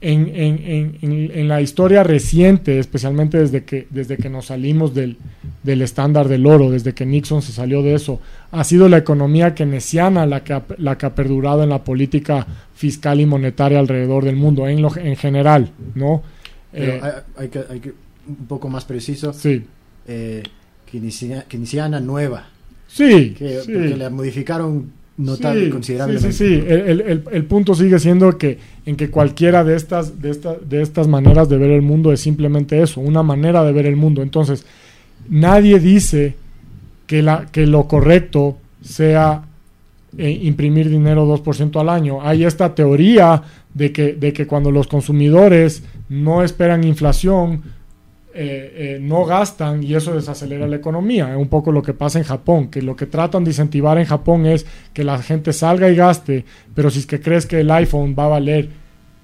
En, 0.00 0.28
en, 0.28 0.58
en, 0.64 0.98
en, 1.02 1.30
en 1.34 1.48
la 1.48 1.60
historia 1.60 2.04
reciente, 2.04 2.78
especialmente 2.78 3.36
desde 3.38 3.64
que, 3.64 3.88
desde 3.90 4.16
que 4.16 4.30
nos 4.30 4.46
salimos 4.46 4.94
del, 4.94 5.16
del 5.64 5.82
estándar 5.82 6.28
del 6.28 6.46
oro, 6.46 6.70
desde 6.70 6.94
que 6.94 7.04
Nixon 7.04 7.42
se 7.42 7.50
salió 7.50 7.82
de 7.82 7.94
eso, 7.94 8.20
ha 8.52 8.62
sido 8.62 8.88
la 8.88 8.98
economía 8.98 9.56
keynesiana 9.56 10.24
la 10.24 10.44
que 10.44 10.52
ha, 10.52 10.62
la 10.78 10.96
que 10.96 11.06
ha 11.06 11.14
perdurado 11.16 11.64
en 11.64 11.70
la 11.70 11.82
política 11.82 12.46
fiscal 12.76 13.20
y 13.20 13.26
monetaria 13.26 13.80
alrededor 13.80 14.24
del 14.24 14.36
mundo, 14.36 14.68
en, 14.68 14.82
lo, 14.82 14.96
en 14.96 15.16
general, 15.16 15.72
¿no? 15.96 16.22
Pero 16.76 16.92
Eh, 16.92 17.00
hay, 17.02 17.12
hay 17.36 17.48
que, 17.48 17.60
hay 17.68 17.80
que 17.80 17.92
un 18.28 18.46
poco 18.46 18.68
más 18.68 18.84
preciso. 18.84 19.32
sí, 19.32 19.64
Eh, 20.06 20.42
keynesiana, 20.90 21.42
keynesiana 21.48 21.98
nueva. 22.00 22.46
sí, 22.86 23.34
Que, 23.36 23.60
sí. 23.62 23.72
Porque 23.72 23.96
la 23.96 24.10
modificaron 24.10 24.92
notable, 25.18 25.64
Sí, 25.66 25.70
considerablemente. 25.70 26.32
Sí, 26.32 26.38
sí, 26.38 26.54
sí. 26.60 26.64
El, 26.66 27.00
el- 27.02 27.24
el- 27.30 27.44
punto 27.44 27.74
sigue 27.74 27.98
siendo 27.98 28.38
que 28.38 28.58
en 28.86 28.96
que 28.96 29.10
cualquiera 29.10 29.64
de 29.64 29.76
estas, 29.76 30.22
de, 30.22 30.30
esta- 30.30 30.54
de 30.56 30.80
estas 30.80 31.06
maneras 31.08 31.48
de 31.48 31.58
ver 31.58 31.70
el 31.72 31.82
mundo 31.82 32.12
es 32.12 32.20
simplemente 32.20 32.80
eso, 32.82 33.00
una 33.00 33.22
manera 33.22 33.62
de 33.64 33.72
ver 33.72 33.84
el 33.86 33.96
mundo. 33.96 34.22
Entonces, 34.22 34.64
nadie 35.28 35.78
dice 35.80 36.34
que, 37.06 37.22
la, 37.22 37.46
que 37.50 37.66
lo 37.66 37.86
correcto 37.88 38.58
sea 38.80 39.42
eh, 40.16 40.30
imprimir 40.42 40.88
dinero 40.88 41.26
2% 41.26 41.80
al 41.80 41.88
año. 41.88 42.22
Hay 42.22 42.44
esta 42.44 42.74
teoría 42.74 43.42
de 43.74 43.92
que, 43.92 44.14
de 44.14 44.32
que 44.32 44.46
cuando 44.46 44.70
los 44.70 44.86
consumidores 44.86 45.82
no 46.08 46.42
esperan 46.42 46.84
inflación, 46.84 47.62
eh, 48.40 48.94
eh, 48.94 48.98
no 49.00 49.24
gastan 49.24 49.82
y 49.82 49.96
eso 49.96 50.14
desacelera 50.14 50.68
la 50.68 50.76
economía. 50.76 51.32
Es 51.32 51.36
un 51.36 51.48
poco 51.48 51.72
lo 51.72 51.82
que 51.82 51.92
pasa 51.92 52.20
en 52.20 52.24
Japón, 52.24 52.68
que 52.68 52.82
lo 52.82 52.94
que 52.94 53.06
tratan 53.06 53.42
de 53.42 53.50
incentivar 53.50 53.98
en 53.98 54.04
Japón 54.04 54.46
es 54.46 54.64
que 54.92 55.02
la 55.02 55.20
gente 55.20 55.52
salga 55.52 55.90
y 55.90 55.96
gaste, 55.96 56.44
pero 56.72 56.88
si 56.88 57.00
es 57.00 57.06
que 57.06 57.20
crees 57.20 57.46
que 57.46 57.58
el 57.58 57.70
iPhone 57.72 58.14
va 58.16 58.26
a 58.26 58.28
valer 58.28 58.68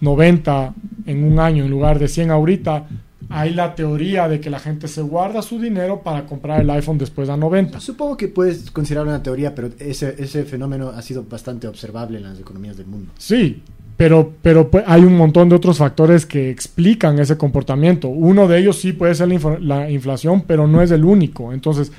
90 0.01 0.75
en 1.07 1.23
un 1.23 1.39
año 1.39 1.63
en 1.63 1.71
lugar 1.71 2.01
de 2.01 2.09
100 2.09 2.33
ahorita, 2.33 2.89
hay 3.29 3.55
la 3.55 3.77
teoría 3.77 4.27
de 4.27 4.41
que 4.41 4.51
la 4.51 4.59
gente 4.59 4.89
se 4.89 5.03
guarda 5.03 5.43
su 5.43 5.61
dinero 5.61 6.03
para 6.03 6.27
comprar 6.27 6.61
el 6.61 6.71
iPhone 6.71 6.99
después 6.99 7.29
a 7.29 7.37
90. 7.37 7.79
Supongo 7.79 8.17
que 8.17 8.27
puedes 8.27 8.69
considerar 8.73 9.07
una 9.07 9.23
teoría, 9.23 9.55
pero 9.55 9.71
ese, 9.79 10.17
ese 10.19 10.43
fenómeno 10.43 10.89
ha 10.89 11.03
sido 11.03 11.23
bastante 11.23 11.69
observable 11.69 12.19
en 12.19 12.25
las 12.25 12.41
economías 12.41 12.77
del 12.77 12.87
mundo. 12.87 13.13
Sí, 13.17 13.63
pero, 13.97 14.33
pero 14.43 14.71
pues, 14.71 14.85
hay 14.87 15.03
un 15.03 15.17
montón 15.17 15.49
de 15.49 15.57
otros 15.57 15.79
factores 15.79 16.27
que 16.27 16.51
explican 16.51 17.19
ese 17.19 17.37
comportamiento. 17.37 18.09
Uno 18.09 18.49
de 18.49 18.59
ellos 18.59 18.81
sí 18.81 18.93
puede 18.93 19.15
ser 19.15 19.29
la, 19.63 19.91
inflación, 19.91 20.43
pero 20.47 20.67
no 20.67 20.83
es 20.83 20.91
el 20.91 21.05
único. 21.05 21.53
Entonces, 21.53 21.93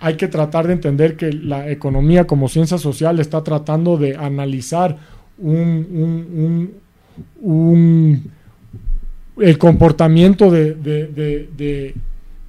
hay 0.00 0.16
que 0.16 0.28
tratar 0.28 0.66
de 0.66 0.72
entender 0.74 1.16
que 1.16 1.32
la 1.32 1.70
economía 1.70 2.26
como 2.26 2.48
ciencia 2.48 2.78
social 2.78 3.18
está 3.20 3.44
tratando 3.44 3.96
de 3.96 4.16
analizar 4.16 4.96
un, 5.38 6.72
el 9.38 9.58
comportamiento 9.58 10.50
de- 10.50 10.74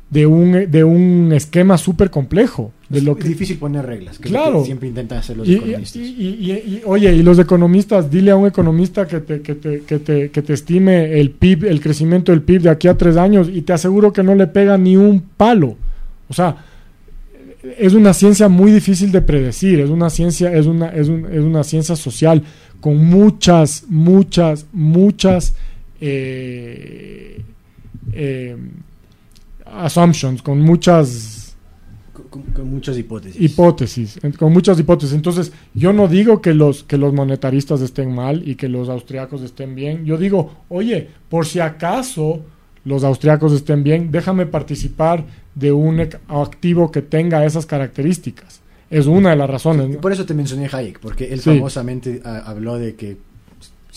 de 0.09 0.25
un, 0.25 0.71
de 0.71 0.83
un 0.85 1.31
esquema 1.33 1.77
súper 1.77 2.09
complejo. 2.09 2.71
De 2.87 3.01
lo 3.01 3.11
es 3.11 3.17
que, 3.17 3.27
difícil 3.27 3.57
poner 3.57 3.85
reglas, 3.85 4.17
que 4.19 4.29
Claro. 4.29 4.63
siempre 4.63 4.87
intentan 4.87 5.17
hacer 5.17 5.35
los 5.35 5.45
y- 5.47 5.55
economistas. 5.55 5.95
y- 6.01 6.05
y- 6.07 6.51
y- 6.51 6.81
oye, 6.85 7.13
y 7.13 7.21
los 7.23 7.37
economistas, 7.39 8.09
dile 8.09 8.31
a 8.31 8.37
un 8.37 8.47
economista 8.47 9.05
que 9.05 9.19
te, 9.19 9.41
que, 9.41 9.55
te, 9.55 9.81
que, 9.81 9.99
te, 9.99 10.29
que 10.31 10.41
te 10.41 10.53
estime 10.53 11.19
el 11.19 11.31
PIB, 11.31 11.65
el 11.65 11.81
crecimiento 11.81 12.31
del 12.31 12.41
PIB 12.41 12.61
de 12.61 12.69
aquí 12.69 12.87
a 12.87 12.95
tres 12.97 13.17
años, 13.17 13.49
y 13.53 13.61
te 13.63 13.73
aseguro 13.73 14.13
que 14.13 14.23
no 14.23 14.33
le 14.35 14.47
pega 14.47 14.77
ni 14.77 14.95
un 14.95 15.19
palo. 15.35 15.75
O 16.29 16.33
sea, 16.33 16.55
es 17.77 17.93
una 17.93 18.13
ciencia 18.13 18.47
muy 18.47 18.71
difícil 18.71 19.11
de 19.11 19.21
predecir, 19.21 19.81
es 19.81 19.89
una 19.89 20.09
ciencia, 20.09 20.53
es 20.53 20.67
una, 20.67 20.87
es 20.87 21.09
un- 21.09 21.25
es 21.29 21.41
una 21.41 21.65
ciencia 21.65 21.97
social 21.97 22.41
con 22.79 22.95
muchas, 23.03 23.83
muchas, 23.89 24.65
muchas 24.71 25.53
eh, 25.99 27.41
eh, 28.13 28.55
assumptions, 29.73 30.41
con 30.41 30.61
muchas 30.61 31.55
con, 32.29 32.69
muchas 32.69 32.97
hipótesis. 32.97 33.39
hipótesis, 33.41 34.19
con 34.37 34.51
muchas 34.51 34.79
hipótesis. 34.79 35.15
Entonces, 35.15 35.51
yo 35.73 35.93
no 35.93 36.07
digo 36.07 36.41
que 36.41 36.53
los, 36.53 36.83
que 36.83 36.97
los 36.97 37.13
monetaristas 37.13 37.81
estén 37.81 38.13
mal 38.13 38.47
y 38.47 38.55
que 38.55 38.67
los 38.67 38.89
austriacos 38.89 39.41
estén 39.41 39.75
bien. 39.75 40.05
Yo 40.05 40.17
digo, 40.17 40.51
oye, 40.69 41.09
por 41.29 41.45
si 41.45 41.59
acaso 41.59 42.41
los 42.83 43.03
austriacos 43.03 43.53
estén 43.53 43.83
bien, 43.83 44.11
déjame 44.11 44.45
participar 44.45 45.25
de 45.55 45.71
un 45.71 45.99
activo 46.27 46.91
que 46.91 47.01
tenga 47.01 47.45
esas 47.45 47.65
características. 47.65 48.61
Es 48.89 49.05
una 49.05 49.31
de 49.31 49.35
las 49.35 49.49
razones. 49.49 49.97
Por 49.97 50.11
eso 50.13 50.25
te 50.25 50.33
mencioné 50.33 50.69
Hayek, 50.71 50.99
porque 50.99 51.33
él 51.33 51.41
Sí. 51.41 51.49
famosamente 51.49 52.21
ah, 52.23 52.43
habló 52.45 52.77
de 52.77 52.95
que 52.95 53.17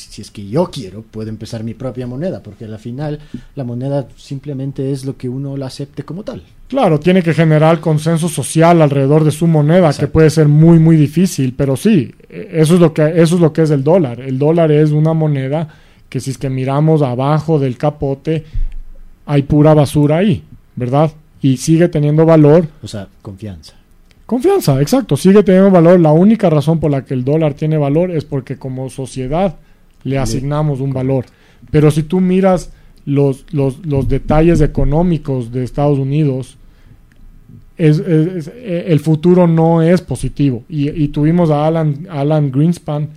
si, 0.00 0.22
es 0.22 0.30
que 0.30 0.46
yo 0.48 0.70
quiero, 0.70 1.02
puedo 1.02 1.28
empezar 1.28 1.64
mi 1.64 1.74
propia 1.74 2.06
moneda, 2.06 2.42
porque 2.42 2.64
al 2.64 2.78
final 2.78 3.20
la 3.54 3.64
moneda 3.64 4.08
simplemente 4.16 4.92
es 4.92 5.04
lo 5.04 5.16
que 5.16 5.28
uno 5.28 5.56
la 5.56 5.66
acepte 5.66 6.02
como 6.02 6.22
tal. 6.22 6.42
Claro, 6.68 7.00
tiene 7.00 7.22
que 7.22 7.34
generar 7.34 7.80
consenso 7.80 8.28
social 8.28 8.80
alrededor 8.80 9.24
de 9.24 9.32
su 9.32 9.46
moneda, 9.46 9.86
Exacto. 9.86 10.06
que 10.06 10.12
puede 10.12 10.30
ser 10.30 10.48
muy, 10.48 10.78
muy 10.78 10.96
difícil, 10.96 11.54
pero 11.56 11.76
sí, 11.76 12.14
eso 12.28 12.74
es 12.74 12.80
lo 12.80 12.94
que 12.94 13.02
eso 13.20 13.34
es 13.34 13.40
lo 13.40 13.52
que 13.52 13.62
es 13.62 13.70
el 13.70 13.82
dólar. 13.82 14.20
El 14.20 14.38
dólar 14.38 14.70
es 14.70 14.90
una 14.90 15.12
moneda 15.12 15.68
que 16.08 16.20
si 16.20 16.30
es 16.30 16.38
que 16.38 16.50
miramos 16.50 17.02
abajo 17.02 17.58
del 17.58 17.76
capote, 17.76 18.44
hay 19.26 19.42
pura 19.42 19.74
basura 19.74 20.18
ahí, 20.18 20.42
¿verdad? 20.76 21.10
Y 21.40 21.56
sigue 21.56 21.88
teniendo 21.88 22.26
valor. 22.26 22.66
O 22.82 22.88
sea, 22.88 23.08
confianza. 23.22 23.74
Confianza, 24.26 24.80
exacto, 24.80 25.16
sigue 25.16 25.42
teniendo 25.42 25.72
valor. 25.72 25.98
La 25.98 26.12
única 26.12 26.48
razón 26.50 26.78
por 26.78 26.90
la 26.90 27.04
que 27.04 27.14
el 27.14 27.24
dólar 27.24 27.54
tiene 27.54 27.78
valor 27.78 28.12
es 28.12 28.24
porque 28.24 28.56
como 28.56 28.88
sociedad 28.90 29.56
le 30.04 30.18
asignamos 30.18 30.80
un 30.80 30.92
valor. 30.92 31.24
Pero 31.70 31.90
si 31.90 32.02
tú 32.02 32.20
miras 32.20 32.72
los, 33.04 33.44
los, 33.52 33.84
los 33.86 34.08
detalles 34.08 34.60
económicos 34.60 35.52
de 35.52 35.64
Estados 35.64 35.98
Unidos, 35.98 36.56
es, 37.76 37.98
es- 37.98 38.26
es- 38.28 38.48
eh, 38.54 38.84
el 38.88 39.00
futuro 39.00 39.46
no 39.46 39.82
es 39.82 40.00
positivo. 40.02 40.64
Y, 40.68 40.90
y 40.90 41.08
tuvimos 41.08 41.50
a 41.50 41.66
Alan, 41.66 42.06
Alan 42.10 42.50
Greenspan 42.50 43.08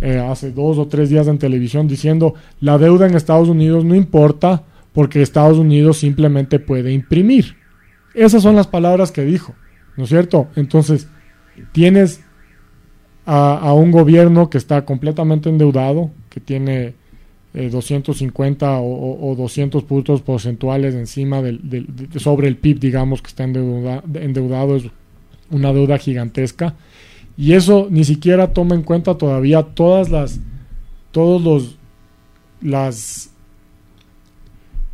eh, 0.00 0.18
hace 0.18 0.52
dos 0.52 0.78
o 0.78 0.86
tres 0.88 1.08
días 1.10 1.26
en 1.26 1.38
televisión 1.38 1.88
diciendo 1.88 2.34
la 2.60 2.78
deuda 2.78 3.06
en 3.06 3.14
Estados 3.14 3.48
Unidos 3.48 3.84
no 3.84 3.94
importa 3.94 4.62
porque 4.92 5.22
Estados 5.22 5.58
Unidos 5.58 5.98
simplemente 5.98 6.58
puede 6.58 6.92
imprimir. 6.92 7.56
Esas 8.14 8.42
son 8.42 8.56
las 8.56 8.66
palabras 8.66 9.12
que 9.12 9.24
dijo. 9.24 9.54
¿no 9.96 10.04
es 10.04 10.10
cierto? 10.10 10.48
Entonces, 10.56 11.08
tienes 11.72 12.20
a, 13.32 13.74
un 13.74 13.92
gobierno 13.92 14.50
que 14.50 14.58
está 14.58 14.84
completamente 14.84 15.48
endeudado, 15.48 16.10
que 16.30 16.40
tiene 16.40 16.94
250 17.54 18.66
eh, 18.66 18.80
o, 18.82 19.34
200 19.36 19.84
puntos 19.84 20.20
porcentuales 20.22 20.96
encima 20.96 21.40
del, 21.40 21.86
sobre 22.16 22.48
el 22.48 22.56
PIB, 22.56 22.80
digamos, 22.80 23.22
que 23.22 23.28
está 23.28 23.44
endeudado, 23.44 24.74
es 24.74 24.84
una 25.48 25.72
deuda 25.72 25.98
gigantesca. 25.98 26.74
Y 27.36 27.52
eso 27.52 27.86
ni 27.88 28.02
siquiera 28.02 28.52
toma 28.52 28.74
en 28.74 28.82
cuenta 28.82 29.16
todavía 29.16 29.62
todas 29.62 30.10
las, 30.10 30.40
todos 31.12 31.40
los, 31.40 31.78
las, 32.60 33.30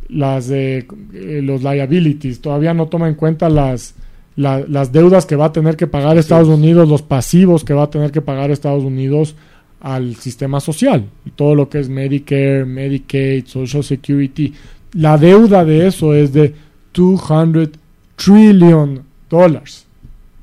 las 0.09 0.47
de 0.47 0.85
eh, 1.13 1.41
los 1.43 1.63
liabilities, 1.63 2.39
todavía 2.39 2.75
no 2.75 2.85
toma 2.85 3.07
en 3.07 3.15
cuenta 3.15 3.49
las, 3.49 3.95
las 4.37 4.91
deudas 4.91 5.25
que 5.25 5.35
va 5.35 5.45
a 5.45 5.51
tener 5.51 5.75
que 5.75 5.87
pagar 5.87 6.17
Estados 6.17 6.47
Unidos, 6.47 6.87
los 6.87 7.01
pasivos 7.01 7.63
que 7.63 7.73
va 7.73 7.83
a 7.83 7.89
tener 7.89 8.11
que 8.11 8.21
pagar 8.21 8.51
Estados 8.51 8.83
Unidos 8.83 9.35
al 9.81 10.15
sistema 10.15 10.59
social, 10.59 11.05
todo 11.35 11.55
lo 11.55 11.69
que 11.69 11.79
es 11.79 11.89
Medicare, 11.89 12.63
Medicaid, 12.63 13.47
Social 13.47 13.83
Security. 13.83 14.53
La 14.93 15.17
deuda 15.17 15.65
de 15.65 15.87
eso 15.87 16.13
es 16.13 16.33
de 16.33 16.53
200 16.93 17.69
trillion 18.15 19.01
dólares. 19.27 19.85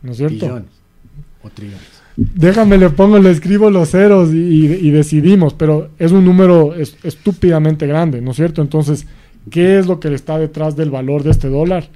¿No 0.02 0.10
es 0.10 0.18
cierto? 0.18 0.46
Billones 0.46 0.70
o 1.42 1.50
trillones. 1.50 1.94
Déjame, 2.16 2.78
le 2.78 2.90
pongo, 2.90 3.18
le 3.18 3.30
escribo 3.30 3.70
los 3.70 3.90
ceros 3.90 4.30
y, 4.32 4.90
decidimos, 4.90 5.54
pero 5.54 5.90
es 5.98 6.10
un 6.12 6.24
número 6.24 6.74
estúpidamente 6.74 7.86
grande, 7.86 8.20
¿no 8.20 8.32
es 8.32 8.36
cierto? 8.36 8.60
Entonces, 8.60 9.06
¿qué 9.50 9.78
es 9.78 9.86
lo 9.86 9.98
que 9.98 10.12
está 10.14 10.38
detrás 10.38 10.76
del 10.76 10.90
valor 10.90 11.22
de 11.22 11.30
este 11.30 11.48
dólar? 11.48 11.88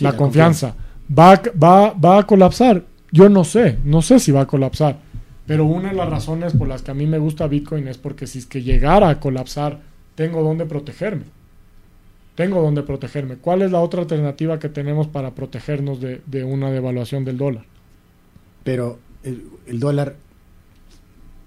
la, 0.00 0.16
confianza. 0.16 0.74
¿Va, 1.10 1.40
va, 1.62 1.92
¿Va 1.92 2.18
a 2.18 2.26
colapsar? 2.26 2.84
Yo 3.12 3.28
no 3.28 3.44
sé, 3.44 3.78
no 3.84 4.02
sé 4.02 4.20
si 4.20 4.30
va 4.30 4.42
a 4.42 4.46
colapsar. 4.46 4.98
Pero 5.46 5.64
una 5.64 5.88
de 5.88 5.96
las 5.96 6.08
razones 6.08 6.52
por 6.52 6.68
las 6.68 6.82
que 6.82 6.92
a 6.92 6.94
mí 6.94 7.06
me 7.06 7.18
gusta 7.18 7.48
Bitcoin 7.48 7.88
es 7.88 7.98
porque 7.98 8.28
si 8.28 8.38
es 8.38 8.46
que 8.46 8.62
llegara 8.62 9.08
a 9.08 9.18
colapsar, 9.18 9.80
tengo 10.14 10.44
donde 10.44 10.64
protegerme. 10.64 11.24
Tengo 12.36 12.62
donde 12.62 12.84
protegerme. 12.84 13.34
¿Cuál 13.36 13.62
es 13.62 13.72
la 13.72 13.80
otra 13.80 14.02
alternativa 14.02 14.60
que 14.60 14.68
tenemos 14.68 15.08
para 15.08 15.34
protegernos 15.34 16.00
de, 16.00 16.44
una 16.44 16.70
devaluación 16.70 17.24
del 17.24 17.36
dólar? 17.36 17.64
Pero 18.62 19.00
el, 19.24 19.80
dólar 19.80 20.14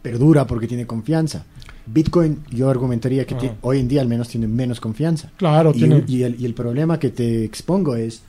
perdura 0.02 0.46
porque 0.46 0.68
tiene 0.68 0.86
confianza. 0.86 1.46
Bitcoin, 1.86 2.44
yo 2.50 2.70
argumentaría 2.70 3.26
que 3.26 3.54
hoy 3.62 3.80
en 3.80 3.88
día 3.88 4.02
al 4.02 4.10
menos 4.10 4.28
tiene 4.28 4.48
menos 4.48 4.82
confianza. 4.82 5.32
Claro, 5.38 5.72
y, 5.74 5.80
tiene... 5.80 6.04
y, 6.08 6.24
el, 6.24 6.40
y 6.40 6.46
el 6.46 6.54
problema 6.54 7.00
que 7.00 7.10
te 7.10 7.46
expongo 7.46 7.96
es 7.96 8.22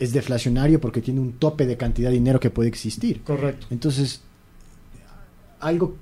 es 0.00 0.12
deflacionario 0.12 0.80
porque 0.80 1.02
tiene 1.02 1.20
un 1.20 1.32
tope 1.34 1.66
de 1.66 1.76
cantidad 1.76 2.08
de 2.08 2.14
dinero 2.14 2.40
que 2.40 2.50
puede 2.50 2.70
existir. 2.70 3.20
Correcto. 3.20 3.66
Entonces, 3.70 4.22
algo 5.60 5.94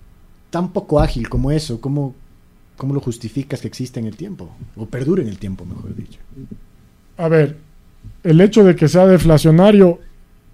tan 0.50 0.72
poco 0.72 1.00
ágil 1.00 1.28
como 1.28 1.50
eso, 1.50 1.80
¿cómo, 1.80 2.14
cómo 2.76 2.94
lo 2.94 3.00
justificas 3.00 3.60
que 3.60 3.66
existe 3.66 3.98
en 3.98 4.06
el 4.06 4.16
tiempo? 4.16 4.50
O 4.76 4.86
perdure 4.86 5.22
en 5.22 5.28
el 5.28 5.38
tiempo, 5.38 5.66
mejor 5.66 5.96
dicho. 5.96 6.20
A 7.16 7.28
ver, 7.28 7.56
el 8.22 8.40
hecho 8.40 8.62
de 8.62 8.76
que 8.76 8.86
sea 8.86 9.04
deflacionario 9.04 9.98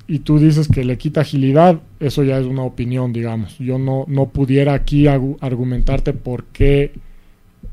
y 0.08 0.20
tú 0.20 0.38
dices 0.38 0.66
que 0.66 0.82
le 0.82 0.96
quita 0.96 1.20
agilidad, 1.20 1.80
eso 2.00 2.24
ya 2.24 2.38
es 2.38 2.46
una 2.46 2.62
opinión, 2.62 3.12
digamos. 3.12 3.58
Yo 3.58 3.78
no, 3.78 4.06
no 4.08 4.30
pudiera 4.30 4.72
aquí 4.72 5.06
argumentarte 5.06 6.14
por 6.14 6.44
qué, 6.44 6.92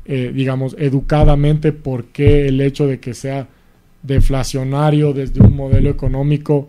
eh, 0.04 0.32
digamos, 0.34 0.76
educadamente, 0.78 1.72
por 1.72 2.04
qué 2.04 2.46
el 2.46 2.60
hecho 2.60 2.86
de 2.86 3.00
que 3.00 3.14
sea 3.14 3.48
deflacionario 4.02 5.12
desde 5.12 5.40
un 5.40 5.56
modelo 5.56 5.90
económico 5.90 6.68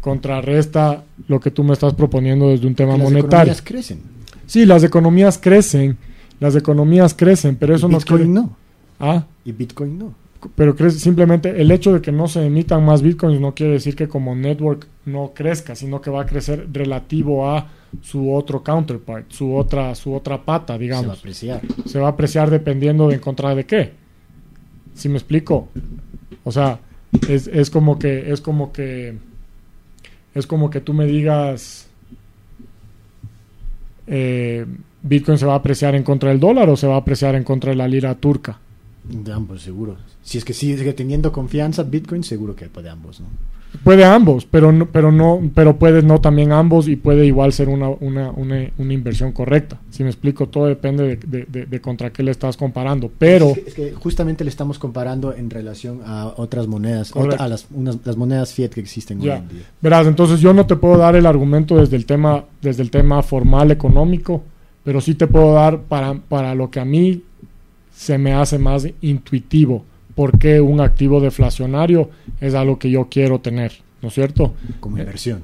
contrarresta 0.00 1.04
lo 1.26 1.40
que 1.40 1.50
tú 1.50 1.64
me 1.64 1.72
estás 1.72 1.94
proponiendo 1.94 2.48
desde 2.48 2.66
un 2.66 2.74
tema 2.74 2.96
monetario. 2.96 3.52
Las 3.52 3.60
economías 3.60 3.62
crecen. 3.62 4.00
Sí, 4.46 4.66
las 4.66 4.84
economías 4.84 5.38
crecen, 5.38 5.98
las 6.40 6.56
economías 6.56 7.14
crecen, 7.14 7.56
pero 7.56 7.74
eso 7.74 7.88
no 7.88 7.98
Bitcoin 7.98 8.32
no. 8.32 8.56
Ah. 9.00 9.24
Y 9.44 9.52
Bitcoin 9.52 9.98
no. 9.98 10.14
Pero 10.54 10.76
crece, 10.76 11.00
simplemente 11.00 11.60
el 11.60 11.70
hecho 11.70 11.92
de 11.92 12.00
que 12.00 12.12
no 12.12 12.28
se 12.28 12.46
emitan 12.46 12.84
más 12.84 13.02
Bitcoins 13.02 13.40
no 13.40 13.54
quiere 13.54 13.72
decir 13.72 13.96
que 13.96 14.06
como 14.06 14.36
network 14.36 14.86
no 15.04 15.32
crezca, 15.34 15.74
sino 15.74 16.00
que 16.00 16.10
va 16.10 16.22
a 16.22 16.26
crecer 16.26 16.68
relativo 16.72 17.50
a 17.50 17.66
su 18.02 18.32
otro 18.32 18.62
counterpart, 18.62 19.30
su 19.30 19.56
otra, 19.56 19.94
su 19.94 20.14
otra 20.14 20.42
pata, 20.44 20.78
digamos. 20.78 21.02
Se 21.02 21.08
va 21.08 21.14
a 21.14 21.18
apreciar. 21.18 21.60
Se 21.86 21.98
va 21.98 22.06
a 22.06 22.10
apreciar 22.10 22.50
dependiendo 22.50 23.08
de 23.08 23.14
en 23.14 23.20
contra 23.20 23.54
de 23.54 23.66
qué. 23.66 23.92
Si 24.94 25.08
me 25.08 25.16
explico? 25.16 25.68
O 26.48 26.52
sea, 26.52 26.80
es, 27.28 27.46
es 27.46 27.68
como 27.68 27.98
que, 27.98 28.32
es 28.32 28.40
como 28.40 28.72
que, 28.72 29.18
es 30.34 30.46
como 30.46 30.70
que 30.70 30.80
tú 30.80 30.94
me 30.94 31.04
digas, 31.04 31.88
eh, 34.06 34.64
Bitcoin 35.02 35.36
se 35.36 35.44
va 35.44 35.52
a 35.52 35.56
apreciar 35.56 35.94
en 35.94 36.04
contra 36.04 36.30
del 36.30 36.40
dólar 36.40 36.70
o 36.70 36.76
se 36.76 36.86
va 36.86 36.94
a 36.94 36.98
apreciar 37.00 37.34
en 37.34 37.44
contra 37.44 37.68
de 37.68 37.76
la 37.76 37.86
lira 37.86 38.14
turca. 38.14 38.58
De 39.04 39.30
ambos, 39.30 39.60
seguro. 39.60 39.98
Si 40.22 40.38
es 40.38 40.44
que 40.46 40.54
sigue 40.54 40.94
teniendo 40.94 41.32
confianza 41.32 41.82
Bitcoin, 41.82 42.24
seguro 42.24 42.56
que 42.56 42.66
de 42.66 42.88
ambos, 42.88 43.20
¿no? 43.20 43.26
Puede 43.84 44.04
ambos, 44.04 44.46
pero 44.46 44.72
no, 44.72 44.86
pero 44.86 45.12
no, 45.12 45.50
pero 45.54 45.78
puede 45.78 46.02
no 46.02 46.20
también 46.20 46.52
ambos 46.52 46.88
y 46.88 46.96
puede 46.96 47.26
igual 47.26 47.52
ser 47.52 47.68
una, 47.68 47.88
una, 47.88 48.30
una, 48.30 48.92
inversión 48.92 49.32
correcta. 49.32 49.78
Si 49.90 50.02
me 50.02 50.08
explico, 50.08 50.48
todo 50.48 50.66
depende 50.66 51.16
de, 51.16 51.80
contra 51.80 52.10
qué 52.10 52.22
le 52.22 52.30
estás 52.30 52.56
comparando. 52.56 53.10
Pero 53.18 53.52
es 53.66 53.74
que, 53.74 53.92
justamente 53.92 54.42
le 54.42 54.50
estamos 54.50 54.78
comparando 54.78 55.34
en 55.34 55.50
relación 55.50 56.00
a 56.04 56.32
otras 56.36 56.66
monedas, 56.66 57.12
a 57.14 57.48
las, 57.48 57.66
las 58.04 58.16
monedas 58.16 58.54
fiat 58.54 58.70
que 58.70 58.80
existen 58.80 59.20
hoy 59.20 59.30
en 59.30 59.48
día. 59.48 59.62
Verás, 59.82 60.06
entonces 60.06 60.40
yo 60.40 60.54
no 60.54 60.66
te 60.66 60.76
puedo 60.76 60.96
dar 60.96 61.14
el 61.14 61.26
argumento 61.26 61.76
desde 61.76 61.96
el 61.96 62.06
tema, 62.06 62.44
desde 62.62 62.82
el 62.82 62.90
tema 62.90 63.22
formal 63.22 63.70
económico, 63.70 64.42
pero 64.82 65.00
sí 65.00 65.14
te 65.14 65.26
puedo 65.26 65.52
dar 65.52 65.82
para, 65.82 66.14
para 66.14 66.54
lo 66.54 66.70
que 66.70 66.80
a 66.80 66.84
mí 66.86 67.22
se 67.94 68.16
me 68.16 68.32
hace 68.32 68.58
más 68.58 68.86
intuitivo 69.02 69.84
porque 70.18 70.60
un 70.60 70.80
activo 70.80 71.20
deflacionario 71.20 72.10
es 72.40 72.54
algo 72.54 72.76
que 72.76 72.90
yo 72.90 73.06
quiero 73.08 73.38
tener, 73.38 73.70
¿no 74.02 74.08
es 74.08 74.14
cierto? 74.14 74.52
Como 74.80 74.98
inversión. 74.98 75.42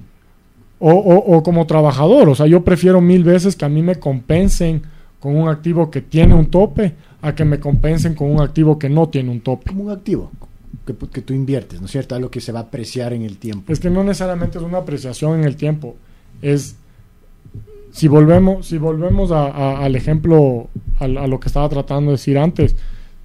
O, 0.80 0.90
o, 0.90 1.44
como 1.44 1.64
trabajador, 1.64 2.28
o 2.28 2.34
sea, 2.34 2.48
yo 2.48 2.64
prefiero 2.64 3.00
mil 3.00 3.22
veces 3.22 3.54
que 3.54 3.64
a 3.64 3.68
mí 3.68 3.82
me 3.82 4.00
compensen 4.00 4.82
con 5.20 5.36
un 5.36 5.48
activo 5.48 5.92
que 5.92 6.00
tiene 6.00 6.34
un 6.34 6.46
tope 6.46 6.92
a 7.22 7.36
que 7.36 7.44
me 7.44 7.60
compensen 7.60 8.16
con 8.16 8.32
un 8.32 8.40
activo 8.40 8.76
que 8.76 8.88
no 8.88 9.08
tiene 9.08 9.30
un 9.30 9.42
tope. 9.42 9.70
Como 9.70 9.84
un 9.84 9.92
activo 9.92 10.32
que, 10.84 10.96
que 10.96 11.20
tú 11.20 11.34
inviertes, 11.34 11.78
¿no 11.78 11.86
es 11.86 11.92
cierto? 11.92 12.16
Algo 12.16 12.28
que 12.28 12.40
se 12.40 12.50
va 12.50 12.58
a 12.58 12.62
apreciar 12.62 13.12
en 13.12 13.22
el 13.22 13.38
tiempo. 13.38 13.72
Es 13.72 13.78
que 13.78 13.90
no 13.90 14.02
necesariamente 14.02 14.58
es 14.58 14.64
una 14.64 14.78
apreciación 14.78 15.38
en 15.38 15.44
el 15.44 15.54
tiempo, 15.54 15.94
es 16.42 16.74
si 17.92 18.08
volvemos, 18.08 18.66
si 18.66 18.78
volvemos 18.78 19.30
al 19.30 19.94
ejemplo, 19.94 20.66
a, 20.98 21.06
lo 21.06 21.38
que 21.38 21.46
estaba 21.46 21.68
tratando 21.68 22.10
de 22.10 22.16
decir 22.16 22.38
antes, 22.38 22.74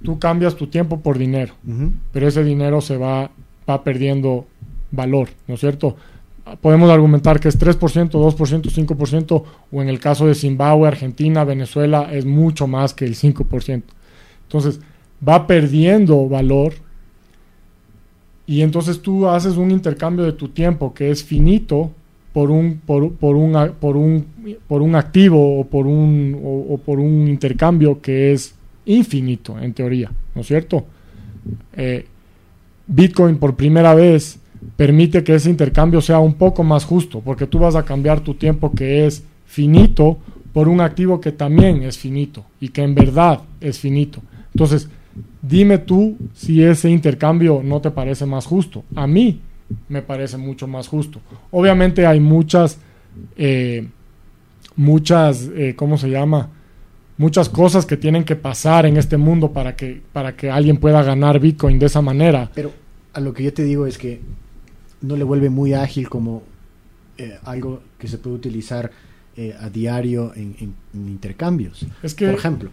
tú 0.02 0.18
cambias 0.18 0.56
tu 0.56 0.66
tiempo 0.66 1.00
por 1.00 1.18
dinero, 1.18 1.54
pero 2.12 2.28
ese 2.28 2.44
dinero 2.44 2.80
se 2.80 2.96
va, 2.96 3.30
va 3.68 3.84
perdiendo 3.84 4.46
valor, 4.90 5.28
¿no 5.46 5.54
es 5.54 5.60
cierto? 5.60 5.96
Podemos 6.60 6.90
argumentar 6.90 7.38
que 7.38 7.48
es 7.48 7.60
3%, 7.60 8.10
2%, 8.10 8.86
5%, 8.86 9.42
o 9.70 9.82
en 9.82 9.88
el 9.88 10.00
caso 10.00 10.26
de 10.26 10.34
Zimbabue, 10.34 10.88
Argentina, 10.88 11.44
Venezuela, 11.44 12.08
es 12.12 12.24
mucho 12.24 12.66
más 12.66 12.94
que 12.94 13.04
el 13.04 13.14
5%. 13.14 13.82
Entonces, 14.44 14.80
va 15.26 15.46
perdiendo 15.46 16.28
valor 16.28 16.72
y 18.46 18.62
entonces 18.62 19.00
tú 19.00 19.28
haces 19.28 19.56
un 19.56 19.70
intercambio 19.70 20.24
de 20.24 20.32
tu 20.32 20.48
tiempo 20.48 20.92
que 20.92 21.10
es 21.10 21.22
finito 21.22 21.92
por 22.32 22.50
un, 22.50 22.80
por, 22.84 23.12
por 23.12 23.36
un, 23.36 23.72
por 23.78 23.96
un, 23.96 24.26
por 24.66 24.82
un 24.82 24.96
activo 24.96 25.60
o 25.60 25.64
por 25.66 25.86
un, 25.86 26.66
o 26.68 26.78
por 26.78 26.98
un 26.98 27.28
intercambio 27.28 28.00
que 28.00 28.32
es 28.32 28.54
infinito, 28.86 29.58
en 29.58 29.72
teoría, 29.72 30.10
¿no 30.34 30.40
es 30.40 30.46
cierto? 30.46 30.86
Eh, 31.74 32.06
Bitcoin 32.86 33.38
por 33.38 33.56
primera 33.56 33.94
vez 33.94 34.38
permite 34.76 35.24
que 35.24 35.34
ese 35.34 35.50
intercambio 35.50 36.00
sea 36.00 36.18
un 36.18 36.34
poco 36.34 36.64
más 36.64 36.84
justo, 36.84 37.20
porque 37.20 37.46
tú 37.46 37.58
vas 37.58 37.76
a 37.76 37.84
cambiar 37.84 38.20
tu 38.20 38.34
tiempo 38.34 38.72
que 38.72 39.06
es 39.06 39.22
finito 39.46 40.18
por 40.52 40.68
un 40.68 40.80
activo 40.80 41.20
que 41.20 41.32
también 41.32 41.82
es 41.82 41.98
finito 41.98 42.44
y 42.60 42.70
que 42.70 42.82
en 42.82 42.94
verdad 42.94 43.40
es 43.60 43.78
finito. 43.78 44.20
Entonces, 44.52 44.88
dime 45.40 45.78
tú 45.78 46.16
si 46.34 46.62
ese 46.62 46.90
intercambio 46.90 47.62
no 47.64 47.80
te 47.80 47.90
parece 47.90 48.26
más 48.26 48.46
justo. 48.46 48.84
A 48.94 49.06
mí 49.06 49.40
me 49.88 50.02
parece 50.02 50.36
mucho 50.36 50.66
más 50.66 50.88
justo. 50.88 51.20
Obviamente 51.50 52.06
hay 52.06 52.20
muchas, 52.20 52.78
eh, 53.36 53.86
muchas, 54.76 55.48
eh, 55.54 55.74
¿cómo 55.76 55.96
se 55.96 56.10
llama? 56.10 56.50
Muchas 57.20 57.50
cosas 57.50 57.84
que 57.84 57.98
tienen 57.98 58.24
que 58.24 58.34
pasar 58.34 58.86
en 58.86 58.96
este 58.96 59.18
mundo 59.18 59.52
para 59.52 59.76
que, 59.76 60.00
para 60.10 60.34
que 60.34 60.50
alguien 60.50 60.78
pueda 60.78 61.02
ganar 61.02 61.38
Bitcoin 61.38 61.78
de 61.78 61.84
esa 61.84 62.00
manera. 62.00 62.50
Pero 62.54 62.72
a 63.12 63.20
lo 63.20 63.34
que 63.34 63.42
yo 63.44 63.52
te 63.52 63.62
digo 63.62 63.86
es 63.86 63.98
que 63.98 64.22
no 65.02 65.16
le 65.16 65.24
vuelve 65.24 65.50
muy 65.50 65.74
ágil 65.74 66.08
como 66.08 66.42
eh, 67.18 67.36
algo 67.44 67.82
que 67.98 68.08
se 68.08 68.16
puede 68.16 68.36
utilizar 68.36 68.90
eh, 69.36 69.54
a 69.60 69.68
diario 69.68 70.32
en, 70.34 70.74
intercambios. 70.94 71.86
Es 72.02 72.14
que, 72.14 72.24
Por 72.24 72.36
ejemplo, 72.36 72.70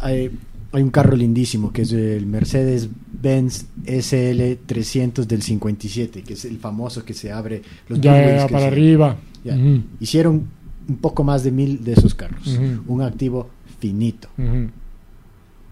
hay, 0.00 0.32
un 0.72 0.90
carro 0.90 1.14
lindísimo 1.14 1.72
que 1.72 1.82
es 1.82 1.92
el 1.92 2.26
Mercedes-Benz 2.26 3.66
SL300 3.84 5.24
del 5.24 5.42
57, 5.42 6.22
que 6.22 6.34
es 6.34 6.44
el 6.46 6.58
famoso 6.58 7.04
que 7.04 7.14
se 7.14 7.30
abre 7.30 7.62
los 7.88 8.00
ya, 8.00 8.48
para 8.50 8.66
arriba. 8.66 9.16
Hicieron 10.00 10.48
un 10.88 10.96
poco 10.96 11.24
más 11.24 11.42
de 11.42 11.50
mil 11.50 11.84
de 11.84 11.92
esos 11.92 12.14
carros. 12.14 12.58
Un 12.86 13.02
activo 13.02 13.50
finito. 13.78 14.28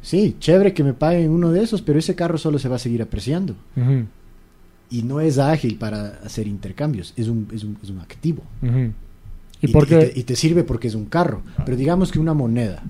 Sí, 0.03 0.37
chévere 0.39 0.75
que 0.75 0.85
me 0.85 0.93
paguen 0.93 1.31
uno 1.31 1.51
de 1.51 1.63
esos, 1.63 1.81
pero 1.81 1.99
ese 1.99 2.15
carro 2.15 2.37
solo 2.37 2.59
se 2.59 2.69
va 2.69 2.77
a 2.77 2.79
seguir 2.79 3.03
apreciando. 3.03 3.55
Y 4.91 5.03
no 5.03 5.21
es 5.21 5.39
ágil 5.39 5.77
para 5.77 6.21
hacer 6.25 6.47
intercambios, 6.47 7.15
es 7.17 7.29
un, 7.29 7.49
es 7.53 7.65
un, 7.65 7.79
es 7.83 7.91
un 7.91 8.01
activo. 8.01 8.43
¿Y, 9.61 9.69
por 9.69 9.87
qué? 9.87 10.13
Y, 10.15 10.25
te, 10.25 10.37
sirve 10.37 10.63
porque 10.63 10.89
es 10.89 10.95
un 10.95 11.07
carro. 11.07 11.43
Pero 11.65 11.77
digamos 11.77 12.13
que 12.13 12.19
una 12.19 12.35
moneda 12.35 12.83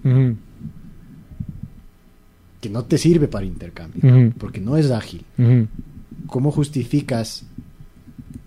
que 2.61 2.71
no 2.71 2.85
te 2.85 2.99
sirve 2.99 3.29
para 3.29 3.47
intercambio, 3.47 4.33
porque 4.39 4.61
no 4.61 4.77
es 4.77 4.91
ágil. 4.91 5.25
¿Cómo 6.27 6.51
justificas 6.51 7.45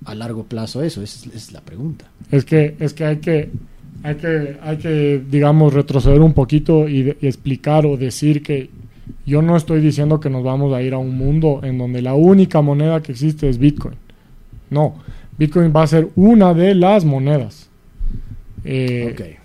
a 0.07 0.15
largo 0.15 0.45
plazo 0.45 0.81
eso? 0.81 1.03
Esa 1.03 1.29
es, 1.35 1.51
la 1.51 1.61
pregunta. 1.61 2.05
Es 2.31 2.45
que, 2.45 2.75
es 2.79 2.93
que 2.93 3.05
hay 3.05 3.17
que 3.17 3.49
hay 4.03 4.15
que, 4.15 4.57
hay 4.61 4.77
que 4.77 5.21
digamos, 5.29 5.73
retroceder 5.73 6.21
un 6.21 6.33
poquito 6.33 6.87
y, 6.87 7.09
explicar 7.21 7.85
o 7.85 7.97
decir 7.97 8.41
que 8.41 8.69
yo 9.25 9.41
no 9.41 9.57
estoy 9.57 9.81
diciendo 9.81 10.19
que 10.19 10.29
nos 10.29 10.43
vamos 10.43 10.73
a 10.73 10.81
ir 10.81 10.93
a 10.93 10.97
un 10.97 11.17
mundo 11.17 11.59
en 11.63 11.77
donde 11.77 12.01
la 12.01 12.13
única 12.13 12.61
moneda 12.61 13.01
que 13.01 13.11
existe 13.11 13.49
es 13.49 13.57
Bitcoin. 13.57 13.95
No, 14.69 14.95
Bitcoin 15.37 15.73
va 15.75 15.83
a 15.83 15.87
ser 15.87 16.07
una 16.15 16.53
de 16.53 16.73
las 16.73 17.03
monedas. 17.03 17.69
Eh, 18.63 19.37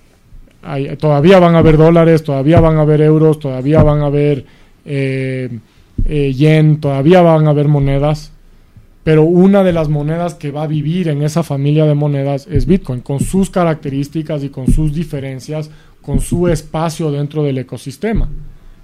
todavía 0.98 1.40
van 1.40 1.56
a 1.56 1.58
haber 1.58 1.76
dólares, 1.76 2.22
todavía 2.22 2.60
van 2.60 2.76
a 2.76 2.82
haber 2.82 3.00
euros, 3.00 3.40
todavía 3.40 3.82
van 3.82 4.00
a 4.00 4.06
haber 4.06 4.44
eh, 4.84 5.48
eh, 6.04 6.32
yen, 6.32 6.80
todavía 6.80 7.22
van 7.22 7.46
a 7.46 7.50
haber 7.50 7.68
monedas 7.68 8.31
pero 9.04 9.24
una 9.24 9.64
de 9.64 9.72
las 9.72 9.88
monedas 9.88 10.34
que 10.34 10.50
va 10.50 10.62
a 10.62 10.68
vivir 10.68 11.08
en 11.08 11.22
esa 11.22 11.42
familia 11.42 11.86
de 11.86 11.94
monedas 11.94 12.46
es 12.50 12.66
Bitcoin, 12.66 13.00
con 13.00 13.20
sus 13.20 13.50
características 13.50 14.44
y 14.44 14.48
con 14.48 14.68
sus 14.68 14.94
diferencias, 14.94 15.70
con 16.00 16.20
su 16.20 16.48
espacio 16.48 17.10
dentro 17.10 17.42
del 17.42 17.58
ecosistema. 17.58 18.28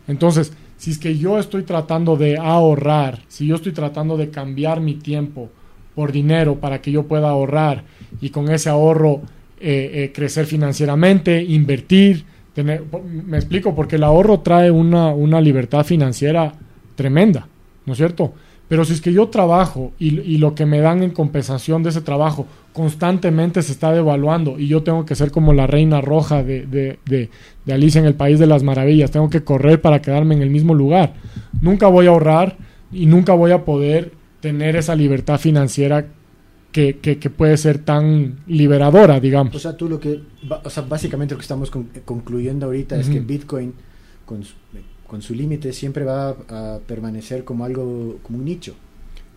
Entonces, 0.08 0.52
si 0.76 0.92
es 0.92 0.98
que 0.98 1.16
yo 1.16 1.38
estoy 1.38 1.62
tratando 1.62 2.16
de 2.16 2.36
ahorrar, 2.36 3.20
si 3.28 3.46
yo 3.46 3.56
estoy 3.56 3.72
tratando 3.72 4.16
de 4.16 4.30
cambiar 4.30 4.80
mi 4.80 4.94
tiempo 4.94 5.50
por 5.94 6.12
dinero 6.12 6.56
para 6.56 6.80
que 6.80 6.92
yo 6.92 7.04
pueda 7.04 7.28
ahorrar 7.28 7.84
y 8.20 8.30
con 8.30 8.48
ese 8.50 8.70
ahorro 8.70 9.20
eh, 9.60 9.90
eh, 9.94 10.12
crecer 10.14 10.46
financieramente, 10.46 11.42
invertir, 11.42 12.24
tener, 12.54 12.84
me 13.04 13.36
explico, 13.36 13.74
porque 13.74 13.96
el 13.96 14.04
ahorro 14.04 14.40
trae 14.40 14.70
una, 14.70 15.08
una 15.08 15.40
libertad 15.40 15.84
financiera 15.84 16.54
tremenda, 16.94 17.48
¿no 17.84 17.92
es 17.92 17.98
cierto? 17.98 18.34
Pero 18.68 18.84
si 18.84 18.92
es 18.92 19.00
que 19.00 19.12
yo 19.12 19.28
trabajo 19.28 19.92
y, 19.98 20.36
lo 20.38 20.54
que 20.54 20.66
me 20.66 20.80
dan 20.80 21.02
en 21.02 21.10
compensación 21.10 21.82
de 21.82 21.88
ese 21.88 22.02
trabajo 22.02 22.46
constantemente 22.74 23.62
se 23.62 23.72
está 23.72 23.92
devaluando 23.92 24.58
y 24.58 24.68
yo 24.68 24.82
tengo 24.82 25.04
que 25.06 25.14
ser 25.14 25.30
como 25.30 25.52
la 25.52 25.66
reina 25.66 26.00
roja 26.00 26.42
de, 26.42 26.66
de, 26.66 26.98
de, 27.06 27.72
Alicia 27.72 27.98
en 27.98 28.06
el 28.06 28.14
País 28.14 28.38
de 28.38 28.46
las 28.46 28.62
Maravillas, 28.62 29.10
tengo 29.10 29.30
que 29.30 29.42
correr 29.42 29.80
para 29.80 30.02
quedarme 30.02 30.34
en 30.34 30.42
el 30.42 30.50
mismo 30.50 30.74
lugar, 30.74 31.14
nunca 31.60 31.88
voy 31.88 32.06
a 32.06 32.10
ahorrar 32.10 32.56
y 32.92 33.06
nunca 33.06 33.32
voy 33.32 33.52
a 33.52 33.64
poder 33.64 34.12
tener 34.40 34.76
esa 34.76 34.94
libertad 34.94 35.38
financiera 35.38 36.06
que, 36.70 36.98
que, 36.98 37.30
puede 37.30 37.56
ser 37.56 37.78
tan 37.78 38.38
liberadora, 38.46 39.18
digamos. 39.18 39.54
O 39.54 39.58
sea, 39.58 39.76
tú 39.76 39.88
lo 39.88 39.98
que, 39.98 40.20
o 40.62 40.70
sea, 40.70 40.84
básicamente 40.84 41.34
lo 41.34 41.38
que 41.38 41.42
estamos 41.42 41.72
concluyendo 42.04 42.66
ahorita 42.66 42.96
es 43.00 43.08
que 43.08 43.18
Bitcoin, 43.18 43.74
con 44.24 44.44
con 45.08 45.22
su 45.22 45.34
límite 45.34 45.72
siempre 45.72 46.04
va 46.04 46.36
a, 46.48 46.78
permanecer 46.86 47.42
como 47.42 47.64
algo, 47.64 48.18
como 48.22 48.38
un 48.38 48.44
nicho. 48.44 48.74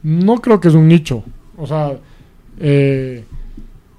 No 0.04 0.40
creo 0.42 0.60
que 0.60 0.68
es 0.68 0.76
un 0.76 0.88
nicho. 0.88 1.24
O 1.58 1.66
sea, 1.66 1.98
eh, 2.60 3.24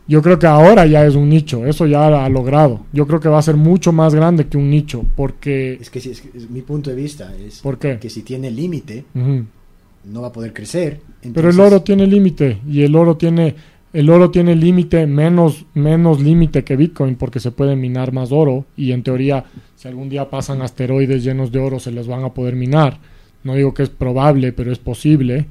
yo 0.07 0.21
creo 0.21 0.39
que 0.39 0.47
ahora 0.47 0.85
ya 0.87 1.07
es 1.07 1.15
un 1.15 1.29
nicho, 1.29 1.67
eso 1.67 1.87
ya 1.87 2.25
ha 2.25 2.29
logrado. 2.29 2.85
Yo 2.93 3.07
creo 3.07 3.19
que 3.19 3.29
va 3.29 3.39
a 3.39 3.43
ser 3.43 3.57
mucho 3.57 3.93
más 3.93 4.15
grande 4.15 4.47
que 4.47 4.59
un 4.59 4.69
nicho, 4.69 5.05
porque... 5.17 5.79
Es 5.81 5.89
que, 5.89 5.99
es, 5.99 6.51
mi 6.51 6.61
punto 6.61 6.91
de 6.91 6.97
vista 6.97 7.35
es 7.35 7.61
¿Por 7.61 7.79
qué? 7.79 7.99
que 7.99 8.11
si 8.11 8.23
tiene 8.23 8.51
límite, 8.51 9.05
no 9.15 10.21
va 10.21 10.29
a 10.29 10.33
poder 10.33 10.53
crecer. 10.53 11.01
Pero 11.33 11.49
el 11.49 11.59
oro 11.59 11.83
tiene 11.83 12.07
límite 12.07 12.59
y 12.69 12.83
el 12.83 12.95
oro 12.95 13.17
tiene 13.17 13.55
el 13.93 14.09
oro 14.09 14.31
tiene 14.31 14.55
límite 14.55 15.07
menos, 15.07 15.67
menos 15.75 16.21
límite 16.21 16.65
que 16.65 16.77
Bitcoin 16.77 17.17
porque 17.17 17.41
se 17.41 17.51
puede 17.51 17.77
minar 17.77 18.13
más 18.13 18.33
oro 18.33 18.65
y 18.77 18.93
en 18.93 19.03
teoría 19.03 19.45
si 19.77 19.87
algún 19.89 20.09
día 20.09 20.31
pasan 20.31 20.63
asteroides 20.63 21.23
llenos 21.23 21.53
de 21.53 21.59
oro 21.59 21.79
se 21.79 21.93
les 21.93 22.07
van 22.07 22.25
a 22.25 22.33
poder 22.33 22.57
minar. 22.57 22.99
No 23.45 23.55
digo 23.55 23.75
que 23.75 23.83
es 23.83 23.91
probable, 23.91 24.53
pero 24.53 24.73
es 24.73 24.79
posible. 24.79 25.47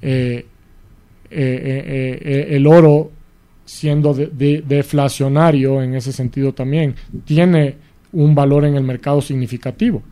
Eh, 0.00 0.46
eh, 1.30 2.18
eh, 2.24 2.46
el 2.50 2.66
oro, 2.66 3.10
siendo 3.64 4.14
deflacionario 4.14 5.82
en 5.82 5.94
ese 5.94 6.12
sentido 6.12 6.52
también, 6.52 6.94
tiene 7.24 7.76
un 8.12 8.34
valor 8.34 8.64
en 8.64 8.74
el 8.74 8.82
mercado 8.82 9.20
significativo. 9.20 10.02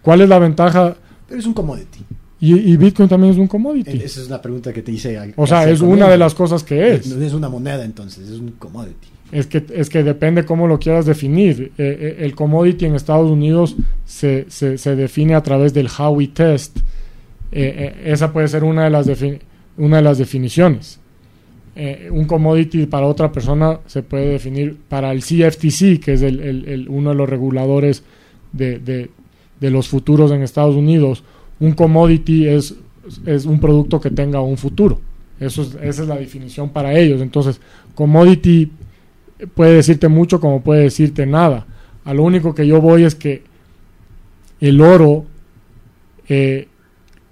¿Cuál 0.00 0.22
es 0.22 0.28
la 0.28 0.38
ventaja? 0.38 0.96
Pero 1.28 1.40
es 1.40 1.46
un 1.46 1.54
commodity. 1.54 2.04
Y, 2.44 2.76
Bitcoin 2.76 3.08
también 3.08 3.32
es 3.32 3.38
un 3.38 3.46
commodity. 3.46 4.02
Esa 4.02 4.20
es 4.20 4.28
la 4.28 4.42
pregunta 4.42 4.72
que 4.72 4.82
te 4.82 4.90
hice. 4.90 5.16
O 5.36 5.46
sea, 5.46 5.70
es 5.70 5.80
una 5.80 6.08
de 6.08 6.18
las 6.18 6.34
cosas 6.34 6.64
que 6.64 6.94
es. 6.94 7.06
No 7.06 7.24
es 7.24 7.34
una 7.34 7.48
moneda 7.48 7.84
entonces, 7.84 8.28
es 8.28 8.40
un 8.40 8.50
commodity. 8.58 9.06
Es 9.30 9.46
que, 9.46 9.64
es 9.72 9.88
que 9.88 10.02
depende 10.02 10.44
cómo 10.44 10.66
lo 10.66 10.80
quieras 10.80 11.06
definir. 11.06 11.70
Eh, 11.78 11.96
eh, 12.00 12.16
el 12.18 12.34
commodity 12.34 12.86
en 12.86 12.96
Estados 12.96 13.30
Unidos 13.30 13.76
se, 14.04 14.46
se, 14.48 14.96
define 14.96 15.36
a 15.36 15.42
través 15.44 15.72
del 15.72 15.86
Howey 15.86 16.28
Test. 16.28 16.78
Eh, 17.52 18.02
esa 18.06 18.32
puede 18.32 18.48
ser 18.48 18.64
una 18.64 18.84
de 18.84 18.90
las, 18.90 19.06
una 19.76 19.98
de 19.98 20.02
las 20.02 20.18
definiciones. 20.18 20.98
un 22.10 22.24
commodity 22.24 22.86
para 22.86 23.06
otra 23.06 23.30
persona 23.30 23.78
se 23.86 24.02
puede 24.02 24.30
definir 24.30 24.78
para 24.88 25.12
el 25.12 25.20
CFTC, 25.20 26.00
que 26.04 26.14
es 26.14 26.22
el, 26.22 26.40
el, 26.40 26.88
uno 26.88 27.10
de 27.10 27.16
los 27.16 27.28
reguladores 27.28 28.02
de, 28.52 28.80
de, 28.80 29.10
de 29.60 29.70
los 29.70 29.86
futuros 29.86 30.32
en 30.32 30.42
Estados 30.42 30.74
Unidos 30.74 31.22
un 31.62 31.72
commodity 31.74 32.48
es, 32.48 32.74
es 33.24 33.46
un 33.46 33.60
producto 33.60 34.00
que 34.00 34.10
tenga 34.10 34.40
un 34.40 34.56
futuro. 34.56 35.00
Eso 35.38 35.62
esa 35.62 36.02
es 36.02 36.08
la 36.08 36.16
definición 36.16 36.70
para 36.70 36.92
ellos. 36.98 37.20
Entonces, 37.20 37.60
commodity 37.94 38.72
puede 39.54 39.74
decirte 39.74 40.08
mucho 40.08 40.40
como 40.40 40.62
puede 40.62 40.82
decirte 40.82 41.24
nada. 41.24 41.64
A 42.04 42.14
lo 42.14 42.24
único 42.24 42.52
que 42.52 42.66
yo 42.66 42.80
voy 42.80 43.04
es 43.04 43.14
que 43.14 43.44
el 44.60 44.80
oro 44.80 45.24
eh, 46.28 46.66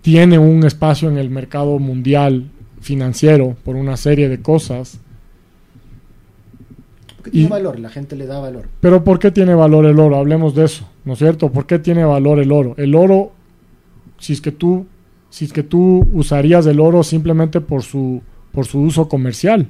tiene 0.01 0.39
un 0.39 0.65
espacio 0.65 1.09
en 1.09 1.19
el 1.19 1.29
mercado 1.29 1.81
mundial 1.81 2.51
financiero 2.81 3.57
por 3.65 3.75
una 3.75 3.97
serie 3.97 4.29
de 4.29 4.41
cosas. 4.41 5.01
Porque 7.17 7.33
tiene 7.33 7.49
valor, 7.49 7.81
la 7.81 7.91
gente 7.91 8.15
le 8.15 8.27
da 8.27 8.39
valor. 8.39 8.69
Pero 8.81 9.03
¿por 9.03 9.19
qué 9.19 9.33
tiene 9.33 9.55
valor 9.55 9.87
el 9.87 9.99
oro? 9.99 10.19
Hablemos 10.19 10.55
de 10.55 10.67
eso, 10.67 10.89
¿no 11.05 11.15
es 11.15 11.19
cierto? 11.19 11.51
¿Por 11.51 11.67
qué 11.67 11.81
tiene 11.81 12.05
valor 12.05 12.39
el 12.39 12.53
oro? 12.53 12.75
El 12.79 12.95
oro 12.95 13.33
si 14.21 14.35
es 14.35 14.41
que 14.41 14.53
tú, 14.53 14.87
si 15.31 15.47
es 15.47 15.53
que 15.53 15.65
tú 15.65 16.07
usarías 16.13 16.67
el 16.67 16.79
oro 16.79 17.03
simplemente 17.03 17.61
por 17.61 17.83
su, 17.83 18.23
por 18.53 18.67
su 18.67 18.81
uso 18.81 19.09
comercial, 19.09 19.69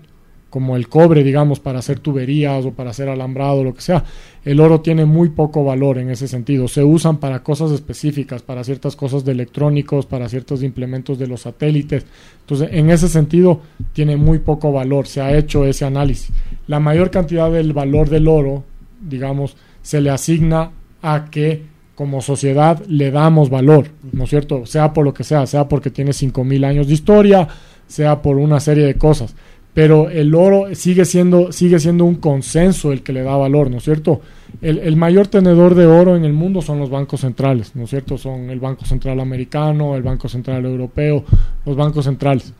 como 0.50 0.74
el 0.74 0.88
cobre, 0.88 1.22
digamos, 1.22 1.60
para 1.60 1.78
hacer 1.78 2.00
tuberías 2.00 2.66
o 2.66 2.72
para 2.72 2.90
hacer 2.90 3.08
alambrado, 3.08 3.62
lo 3.62 3.72
que 3.72 3.82
sea. 3.82 4.04
El 4.44 4.58
oro 4.58 4.80
tiene 4.80 5.04
muy 5.04 5.28
poco 5.28 5.62
valor 5.62 5.98
en 5.98 6.10
ese 6.10 6.26
sentido. 6.26 6.66
Se 6.66 6.82
usan 6.82 7.18
para 7.18 7.44
cosas 7.44 7.70
específicas, 7.70 8.42
para 8.42 8.64
ciertas 8.64 8.96
cosas 8.96 9.24
de 9.24 9.30
electrónicos, 9.30 10.06
para 10.06 10.28
ciertos 10.28 10.64
implementos 10.64 11.20
de 11.20 11.28
los 11.28 11.42
satélites. 11.42 12.04
Entonces, 12.40 12.68
en 12.72 12.90
ese 12.90 13.08
sentido, 13.08 13.60
tiene 13.92 14.16
muy 14.16 14.40
poco 14.40 14.72
valor. 14.72 15.06
Se 15.06 15.20
ha 15.20 15.36
hecho 15.36 15.64
ese 15.64 15.84
análisis. 15.84 16.32
La 16.66 16.80
mayor 16.80 17.12
cantidad 17.12 17.50
del 17.50 17.72
valor 17.72 18.10
del 18.10 18.26
oro, 18.26 18.64
digamos, 19.00 19.56
se 19.82 20.00
le 20.00 20.10
asigna 20.10 20.72
a 21.00 21.26
que 21.30 21.69
como 22.00 22.22
sociedad 22.22 22.82
le 22.88 23.10
damos 23.10 23.50
valor, 23.50 23.88
¿no 24.12 24.24
es 24.24 24.30
cierto? 24.30 24.64
Sea 24.64 24.94
por 24.94 25.04
lo 25.04 25.12
que 25.12 25.22
sea, 25.22 25.46
sea 25.46 25.68
porque 25.68 25.90
tiene 25.90 26.12
5.000 26.12 26.64
años 26.64 26.86
de 26.86 26.94
historia, 26.94 27.46
sea 27.86 28.22
por 28.22 28.38
una 28.38 28.58
serie 28.58 28.86
de 28.86 28.94
cosas. 28.94 29.34
Pero 29.74 30.08
el 30.08 30.34
oro 30.34 30.74
sigue 30.74 31.04
siendo, 31.04 31.52
sigue 31.52 31.78
siendo 31.78 32.06
un 32.06 32.14
consenso 32.14 32.90
el 32.90 33.02
que 33.02 33.12
le 33.12 33.22
da 33.22 33.36
valor, 33.36 33.70
¿no 33.70 33.76
es 33.76 33.84
cierto? 33.84 34.22
El, 34.62 34.96
mayor 34.96 35.26
tenedor 35.26 35.74
de 35.74 35.84
oro 35.84 36.16
en 36.16 36.24
el 36.24 36.32
mundo 36.32 36.62
son 36.62 36.78
los 36.78 36.88
bancos 36.88 37.20
centrales, 37.20 37.76
¿no 37.76 37.84
es 37.84 37.90
cierto? 37.90 38.16
Son 38.16 38.48
el 38.48 38.60
Banco 38.60 38.86
Central 38.86 39.20
Americano, 39.20 39.94
el 39.94 40.02
Banco 40.02 40.26
Central 40.26 40.64
Europeo, 40.64 41.22
los 41.66 41.76
bancos 41.76 42.06
centrales. 42.06 42.54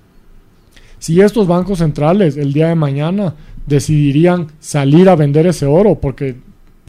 Si 0.99 1.19
estos 1.19 1.47
bancos 1.47 1.79
centrales 1.79 2.37
el 2.37 2.53
día 2.53 2.69
de 2.69 2.75
mañana 2.75 3.35
decidirían 3.67 4.49
salir 4.61 5.09
a 5.09 5.17
vender 5.17 5.47
ese 5.47 5.65
oro 5.65 5.95
porque 5.95 6.37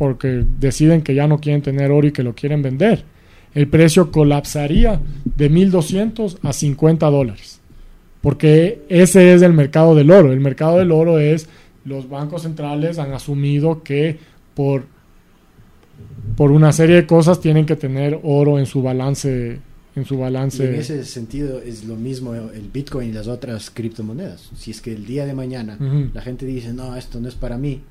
porque 0.01 0.43
deciden 0.59 1.03
que 1.03 1.13
ya 1.13 1.27
no 1.27 1.37
quieren 1.37 1.61
tener 1.61 1.91
oro 1.91 2.07
y 2.07 2.11
que 2.11 2.23
lo 2.23 2.33
quieren 2.33 2.63
vender. 2.63 3.03
El 3.53 3.67
precio 3.67 4.11
colapsaría 4.11 4.99
de 5.23 5.51
1.200 5.51 6.39
a 6.41 6.53
50 6.53 7.07
dólares. 7.11 7.59
Porque 8.19 8.81
ese 8.89 9.35
es 9.35 9.43
el 9.43 9.53
mercado 9.53 9.93
del 9.93 10.09
oro. 10.09 10.33
El 10.33 10.39
mercado 10.39 10.79
del 10.79 10.91
oro 10.91 11.19
es 11.19 11.49
los 11.85 12.09
bancos 12.09 12.41
centrales 12.41 12.97
han 12.97 13.13
asumido 13.13 13.83
que 13.83 14.17
por 14.55 14.85
por 16.35 16.51
una 16.51 16.71
serie 16.71 16.95
de 16.95 17.05
cosas 17.05 17.39
tienen 17.39 17.67
que 17.67 17.75
tener 17.75 18.19
oro 18.23 18.57
en 18.57 18.65
su 18.65 18.81
balance 18.81 19.59
en 19.95 20.05
su 20.05 20.15
Y 20.15 20.17
balance 20.17 20.67
en 20.67 20.75
ese 20.79 21.05
sentido 21.05 21.61
es 21.61 21.83
lo 21.83 21.95
mismo 21.95 22.33
el 22.33 22.69
Bitcoin 22.73 23.09
y 23.09 23.13
las 23.13 23.27
otras 23.27 23.69
criptomonedas. 23.69 24.49
Si 24.57 24.71
es 24.71 24.81
que 24.81 24.93
el 24.93 25.05
día 25.05 25.27
de 25.27 25.35
mañana 25.35 25.77
la 26.11 26.23
gente 26.23 26.47
dice, 26.47 26.73
no, 26.73 26.95
esto 26.95 27.19
no 27.19 27.27
es 27.27 27.35
para 27.35 27.59
mí. 27.59 27.83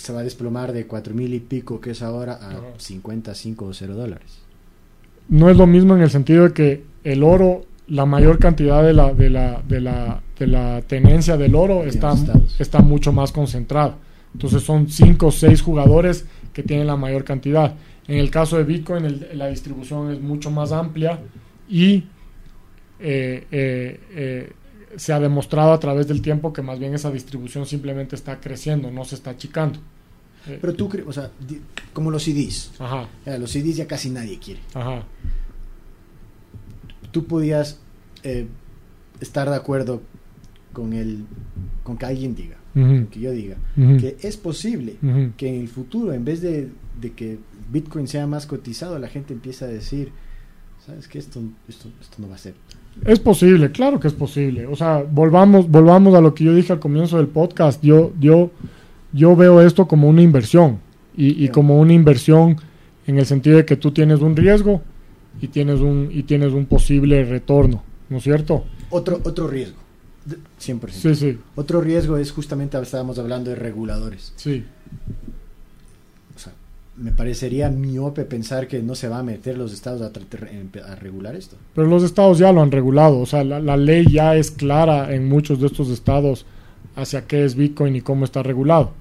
Se 0.00 0.12
va 0.12 0.20
a 0.20 0.22
desplomar 0.24 0.72
de 0.72 0.86
cuatro 0.86 1.14
mil 1.14 1.32
y 1.34 1.40
pico 1.40 1.80
que 1.80 1.90
es 1.92 2.02
ahora 2.02 2.34
a 2.34 2.50
Ajá. 2.50 2.60
55 2.78 3.64
o 3.66 3.72
0 3.74 3.94
dólares. 3.94 4.38
no 5.28 5.48
es 5.50 5.56
lo 5.56 5.66
mismo 5.66 5.94
en 5.94 6.02
el 6.02 6.10
sentido 6.10 6.44
de 6.44 6.52
que 6.52 6.82
el 7.04 7.22
oro 7.22 7.66
la 7.88 8.06
mayor 8.06 8.38
cantidad 8.38 8.82
de 8.84 8.92
la 8.94 9.12
de 9.12 9.30
la 9.30 9.62
de 9.68 9.80
la 9.80 10.22
de 10.38 10.46
la 10.46 10.80
tenencia 10.82 11.36
del 11.36 11.54
oro 11.54 11.84
está 11.84 12.14
está 12.58 12.80
mucho 12.80 13.12
más 13.12 13.32
concentrada 13.32 13.96
entonces 14.32 14.62
son 14.62 14.88
cinco 14.88 15.26
o 15.28 15.32
seis 15.32 15.60
jugadores 15.60 16.24
que 16.52 16.62
tienen 16.62 16.86
la 16.86 16.96
mayor 16.96 17.24
cantidad 17.24 17.74
en 18.08 18.18
el 18.18 18.30
caso 18.30 18.56
de 18.58 18.64
Bitcoin 18.64 19.04
el- 19.04 19.28
la 19.34 19.48
distribución 19.48 20.12
es 20.12 20.20
mucho 20.20 20.50
más 20.50 20.72
amplia 20.72 21.18
y 21.68 22.04
eh, 23.02 23.46
eh, 23.50 24.00
eh, 24.12 24.52
se 24.96 25.12
ha 25.12 25.20
demostrado 25.20 25.72
a 25.72 25.78
través 25.80 26.06
del 26.08 26.20
tiempo 26.22 26.52
que 26.52 26.62
más 26.62 26.78
bien 26.78 26.94
esa 26.94 27.10
distribución 27.10 27.64
simplemente 27.66 28.16
está 28.16 28.40
creciendo 28.40 28.90
no 28.90 29.04
se 29.04 29.14
está 29.14 29.30
achicando 29.30 29.78
Eh, 30.48 30.58
Pero 30.60 30.72
tú, 30.74 30.88
cre- 30.88 31.04
o 31.06 31.12
sea, 31.12 31.30
como 31.92 32.10
los 32.10 32.22
CDs, 32.24 32.72
ajá 32.78 33.08
eh, 33.26 33.38
los 33.38 33.50
CDs 33.52 33.76
ya 33.76 33.86
casi 33.86 34.08
nadie 34.10 34.38
quiere. 34.38 34.60
ajá 34.74 35.04
Tú 37.12 37.26
podías 37.26 37.78
eh, 38.22 38.46
estar 39.20 39.48
de 39.50 39.56
acuerdo 39.56 40.02
con 40.72 40.92
el, 40.92 41.24
con 41.82 41.96
que 41.98 42.06
alguien 42.06 42.34
diga, 42.34 42.56
que 43.10 43.18
yo 43.20 43.32
diga, 43.32 43.56
que 43.98 44.16
es 44.22 44.36
posible 44.36 44.96
que 45.36 45.48
en 45.48 45.60
el 45.60 45.68
futuro, 45.68 46.12
en 46.12 46.24
vez 46.24 46.40
de, 46.40 46.70
de 47.00 47.12
que 47.12 47.38
Bitcoin 47.72 48.06
sea 48.06 48.26
más 48.28 48.46
cotizado, 48.46 48.96
la 49.00 49.08
gente 49.08 49.32
empieza 49.34 49.64
a 49.64 49.68
decir, 49.68 50.12
¿sabes 50.86 51.08
qué? 51.08 51.18
Esto, 51.18 51.40
esto, 51.68 51.88
esto 52.00 52.16
no 52.18 52.28
va 52.28 52.36
a 52.36 52.38
ser. 52.38 52.54
Es 53.04 53.18
posible, 53.18 53.70
claro 53.72 53.98
que 53.98 54.08
es 54.08 54.14
posible. 54.14 54.66
O 54.66 54.76
sea, 54.76 55.02
volvamos, 55.10 55.68
volvamos 55.70 56.14
a 56.14 56.20
lo 56.20 56.34
que 56.34 56.44
yo 56.44 56.54
dije 56.54 56.72
al 56.72 56.80
comienzo 56.80 57.16
del 57.16 57.28
podcast. 57.28 57.82
Yo, 57.82 58.12
yo, 58.20 58.50
yo 59.12 59.34
veo 59.36 59.60
esto 59.62 59.86
como 59.88 60.08
una 60.08 60.22
inversión 60.22 60.78
y, 61.16 61.48
como 61.48 61.78
una 61.78 61.92
inversión 61.92 62.56
en 63.06 63.18
el 63.18 63.26
sentido 63.26 63.56
de 63.56 63.64
que 63.64 63.76
tú 63.76 63.90
tienes 63.90 64.20
un 64.20 64.36
riesgo 64.36 64.82
y 65.40 65.48
tienes 65.48 65.80
un 65.80 66.08
y 66.12 66.22
tienes 66.22 66.52
un 66.52 66.66
posible 66.66 67.24
retorno, 67.24 67.82
¿no 68.08 68.18
es 68.18 68.22
cierto? 68.22 68.64
Otro, 68.90 69.20
otro 69.24 69.48
riesgo, 69.48 69.76
de- 70.24 70.36
100%. 70.60 70.88
Sí, 70.90 71.14
sí, 71.14 71.38
Otro 71.56 71.80
riesgo 71.80 72.16
es 72.16 72.30
justamente, 72.32 72.78
estábamos 72.80 73.18
hablando 73.18 73.50
de 73.50 73.56
reguladores. 73.56 74.32
sí. 74.36 74.64
Me 77.00 77.12
parecería 77.12 77.70
miope 77.70 78.24
pensar 78.24 78.68
que 78.68 78.82
no 78.82 78.94
se 78.94 79.08
va 79.08 79.20
a 79.20 79.22
meter 79.22 79.56
los 79.56 79.72
estados 79.72 80.02
a, 80.02 80.92
a 80.92 80.94
regular 80.96 81.34
esto. 81.34 81.56
Pero 81.74 81.86
los 81.86 82.02
estados 82.02 82.38
ya 82.38 82.52
lo 82.52 82.60
han 82.60 82.70
regulado. 82.70 83.18
O 83.20 83.26
sea, 83.26 83.42
la, 83.42 83.76
ley 83.78 84.04
ya 84.10 84.36
es 84.36 84.50
clara 84.50 85.14
en 85.14 85.26
muchos 85.26 85.60
de 85.60 85.68
estos 85.68 85.88
estados 85.88 86.44
hacia 86.96 87.26
qué 87.26 87.44
es 87.46 87.54
Bitcoin 87.54 87.96
y 87.96 88.02
cómo 88.02 88.26
está 88.26 88.42
regulado. 88.42 88.92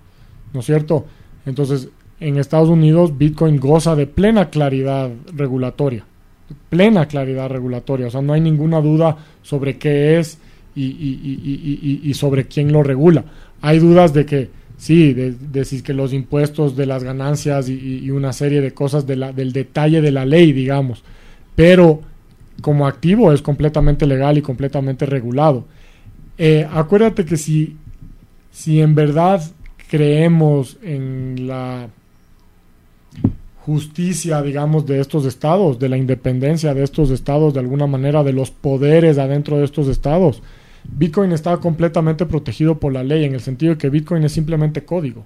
¿No 0.54 0.62
es 0.62 0.66
cierto? 0.66 1.06
Entonces, 1.46 1.90
en 2.22 2.38
Estados 2.38 2.70
Unidos, 2.70 3.18
Bitcoin 3.18 3.60
goza 3.60 3.96
de 3.98 4.08
plena 4.08 4.50
claridad 4.50 5.10
regulatoria. 5.34 6.06
Plena 6.70 7.06
claridad 7.08 7.50
regulatoria. 7.50 8.08
O 8.08 8.12
sea, 8.12 8.22
no 8.22 8.32
hay 8.32 8.40
ninguna 8.42 8.80
duda 8.80 9.18
sobre 9.44 9.78
qué 9.78 10.20
es 10.20 10.38
y- 10.74 10.84
y- 10.86 11.20
y- 12.04 12.10
y 12.10 12.14
sobre 12.14 12.46
quién 12.48 12.72
lo 12.72 12.82
regula. 12.82 13.26
Hay 13.62 13.80
dudas 13.80 14.14
de 14.14 14.26
que, 14.26 14.50
sí, 14.80 15.14
de, 15.14 15.34
de 15.34 15.66
si 15.66 15.76
es 15.76 15.84
que 15.84 15.94
los 15.94 16.14
impuestos 16.14 16.76
de 16.76 16.88
las 16.88 17.04
ganancias 17.04 17.70
y, 17.70 18.10
una 18.10 18.34
serie 18.34 18.62
de 18.62 18.74
cosas 18.74 19.06
del 19.06 19.54
detalle 19.54 20.02
de 20.02 20.12
la 20.12 20.26
ley, 20.26 20.54
digamos. 20.54 21.04
Pero 21.56 22.02
como 22.62 22.88
activo 22.88 23.32
es 23.32 23.42
completamente 23.42 24.08
legal 24.08 24.38
y 24.38 24.42
completamente 24.42 25.06
regulado. 25.06 25.66
Eh, 26.38 26.68
acuérdate 26.72 27.26
que 27.26 27.38
si, 27.38 27.76
si 28.52 28.82
en 28.82 28.96
verdad 28.96 29.44
creemos 29.90 30.78
en 30.82 31.48
la 31.48 31.90
justicia, 33.66 34.42
digamos, 34.42 34.86
de 34.86 35.02
estos 35.02 35.26
estados, 35.26 35.78
de 35.78 35.90
la 35.90 35.98
independencia 35.98 36.74
de 36.74 36.84
estos 36.84 37.12
estados, 37.12 37.54
de 37.54 37.60
alguna 37.60 37.86
manera, 37.86 38.24
de 38.24 38.32
los 38.32 38.50
poderes 38.50 39.18
adentro 39.18 39.58
de 39.58 39.66
estos 39.66 39.88
estados, 39.90 40.42
Bitcoin 40.84 41.32
está 41.32 41.58
completamente 41.58 42.26
protegido 42.26 42.80
por 42.80 42.94
la 42.94 43.04
ley, 43.04 43.24
en 43.26 43.34
el 43.34 43.42
sentido 43.42 43.74
de 43.74 43.78
que 43.78 43.90
Bitcoin 43.90 44.24
es 44.24 44.32
simplemente 44.32 44.84
código. 44.86 45.26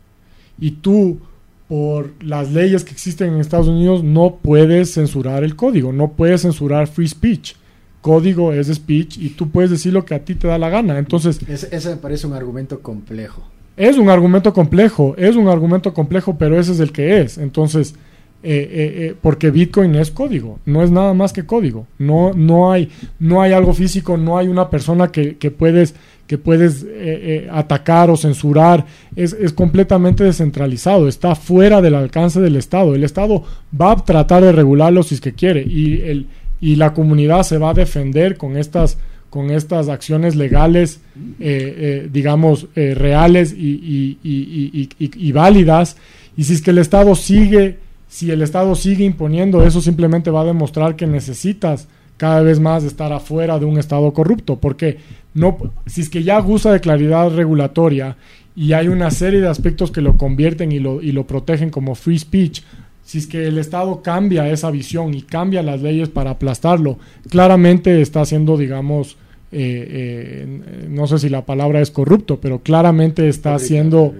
Y 0.59 0.71
tú, 0.71 1.19
por 1.67 2.11
las 2.23 2.51
leyes 2.51 2.83
que 2.83 2.91
existen 2.91 3.33
en 3.33 3.39
Estados 3.39 3.67
Unidos, 3.67 4.03
no 4.03 4.39
puedes 4.41 4.93
censurar 4.93 5.43
el 5.43 5.55
código, 5.55 5.91
no 5.93 6.11
puedes 6.11 6.41
censurar 6.41 6.87
free 6.87 7.07
speech. 7.07 7.55
Código 8.01 8.51
es 8.51 8.67
speech 8.67 9.17
y 9.17 9.29
tú 9.29 9.49
puedes 9.49 9.71
decir 9.71 9.93
lo 9.93 10.03
que 10.03 10.13
a 10.13 10.25
ti 10.25 10.35
te 10.35 10.47
da 10.47 10.57
la 10.57 10.69
gana. 10.69 10.97
Entonces, 10.99 11.39
Ese, 11.47 11.73
ese 11.73 11.89
me 11.91 11.95
parece 11.95 12.27
un 12.27 12.33
argumento 12.33 12.81
complejo. 12.81 13.41
es 13.77 13.97
un 13.97 14.09
argumento 14.09 14.53
complejo, 14.53 15.15
es 15.17 15.35
un 15.37 15.47
argumento 15.47 15.93
complejo, 15.93 16.37
pero 16.37 16.59
ese 16.59 16.73
es 16.73 16.81
el 16.81 16.91
que 16.91 17.21
es. 17.21 17.37
Entonces, 17.37 17.95
eh, 18.43 18.69
eh, 18.71 18.93
eh, 19.07 19.15
porque 19.21 19.51
Bitcoin 19.51 19.95
es 19.95 20.11
código, 20.11 20.59
no 20.65 20.83
es 20.83 20.91
nada 20.91 21.13
más 21.13 21.31
que 21.33 21.45
código. 21.45 21.87
No, 21.97 22.33
no, 22.33 22.71
hay, 22.71 22.89
no 23.19 23.41
hay 23.41 23.53
algo 23.53 23.73
físico, 23.73 24.17
no 24.17 24.37
hay 24.37 24.47
una 24.49 24.69
persona 24.69 25.07
que, 25.11 25.37
que 25.37 25.49
puedes, 25.49 25.95
que 26.27 26.37
puedes 26.37 26.85
eh, 26.89 27.47
atacar 27.51 28.09
o 28.09 28.17
censurar. 28.17 28.85
Es, 29.15 29.31
es 29.33 29.53
completamente 29.53 30.23
descentralizado, 30.25 31.07
está 31.07 31.35
fuera 31.35 31.81
del 31.81 31.95
alcance 31.95 32.41
del 32.41 32.57
Estado. 32.57 32.95
El 32.95 33.03
Estado 33.05 33.43
va 33.79 33.93
a 33.93 34.03
tratar 34.03 34.43
de 34.43 34.51
regularlo 34.51 35.03
si 35.03 35.15
es 35.15 35.21
que 35.21 35.33
quiere 35.33 35.63
y, 35.63 36.01
el, 36.01 36.27
y 36.59 36.75
la 36.75 36.93
comunidad 36.93 37.43
se 37.43 37.57
va 37.57 37.69
a 37.69 37.73
defender 37.73 38.35
con 38.37 38.57
estas 38.57 38.97
con 39.29 39.49
estas 39.49 39.89
acciones 39.89 40.35
legales, 40.35 40.99
eh, 41.39 42.07
digamos, 42.13 42.67
eh, 42.75 42.93
reales 42.93 43.51
y- 43.51 44.19
y- 44.23 44.89
y- 44.99 45.27
y 45.27 45.31
válidas. 45.31 45.97
Y 46.37 46.43
si 46.43 46.53
es 46.53 46.61
que 46.61 46.69
el 46.69 46.77
Estado 46.77 47.15
sigue, 47.15 47.79
si 48.13 48.29
el 48.29 48.43
Estado 48.43 48.75
sigue 48.75 49.03
imponiendo 49.03 49.65
eso, 49.65 49.81
simplemente 49.81 50.29
va 50.29 50.41
a 50.41 50.45
demostrar 50.45 50.95
que 50.95 51.07
necesitas 51.07 51.87
cada 52.15 52.43
vez 52.43 52.59
más 52.59 52.83
estar 52.83 53.11
afuera 53.11 53.57
de 53.57 53.65
un 53.65 53.79
Estado 53.79 54.13
corrupto, 54.13 54.59
porque 54.59 54.99
no, 55.33 55.57
si 55.87 56.01
es 56.01 56.11
que 56.11 56.21
ya 56.21 56.39
gusta 56.39 56.71
de 56.71 56.79
claridad 56.79 57.35
regulatoria 57.35 58.15
y 58.55 58.73
hay 58.73 58.87
una 58.87 59.09
serie 59.09 59.41
de 59.41 59.47
aspectos 59.47 59.89
que 59.89 60.01
lo 60.01 60.15
convierten 60.15 60.71
y 60.71 60.77
lo, 60.77 61.01
y 61.01 61.11
lo 61.11 61.25
protegen 61.25 61.71
como 61.71 61.95
free 61.95 62.19
speech, 62.19 62.61
si 63.03 63.17
es 63.17 63.25
que 63.25 63.47
el 63.47 63.57
Estado 63.57 64.03
cambia 64.03 64.47
esa 64.47 64.69
visión 64.69 65.15
y 65.15 65.23
cambia 65.23 65.63
las 65.63 65.81
leyes 65.81 66.09
para 66.09 66.29
aplastarlo, 66.29 66.99
claramente 67.31 67.99
está 67.99 68.21
haciendo, 68.21 68.57
digamos, 68.57 69.17
eh, 69.51 69.87
eh, 69.89 70.87
no 70.87 71.07
sé 71.07 71.17
si 71.17 71.29
la 71.29 71.47
palabra 71.47 71.81
es 71.81 71.89
corrupto, 71.89 72.39
pero 72.39 72.59
claramente 72.59 73.27
está 73.27 73.55
haciendo 73.55 74.13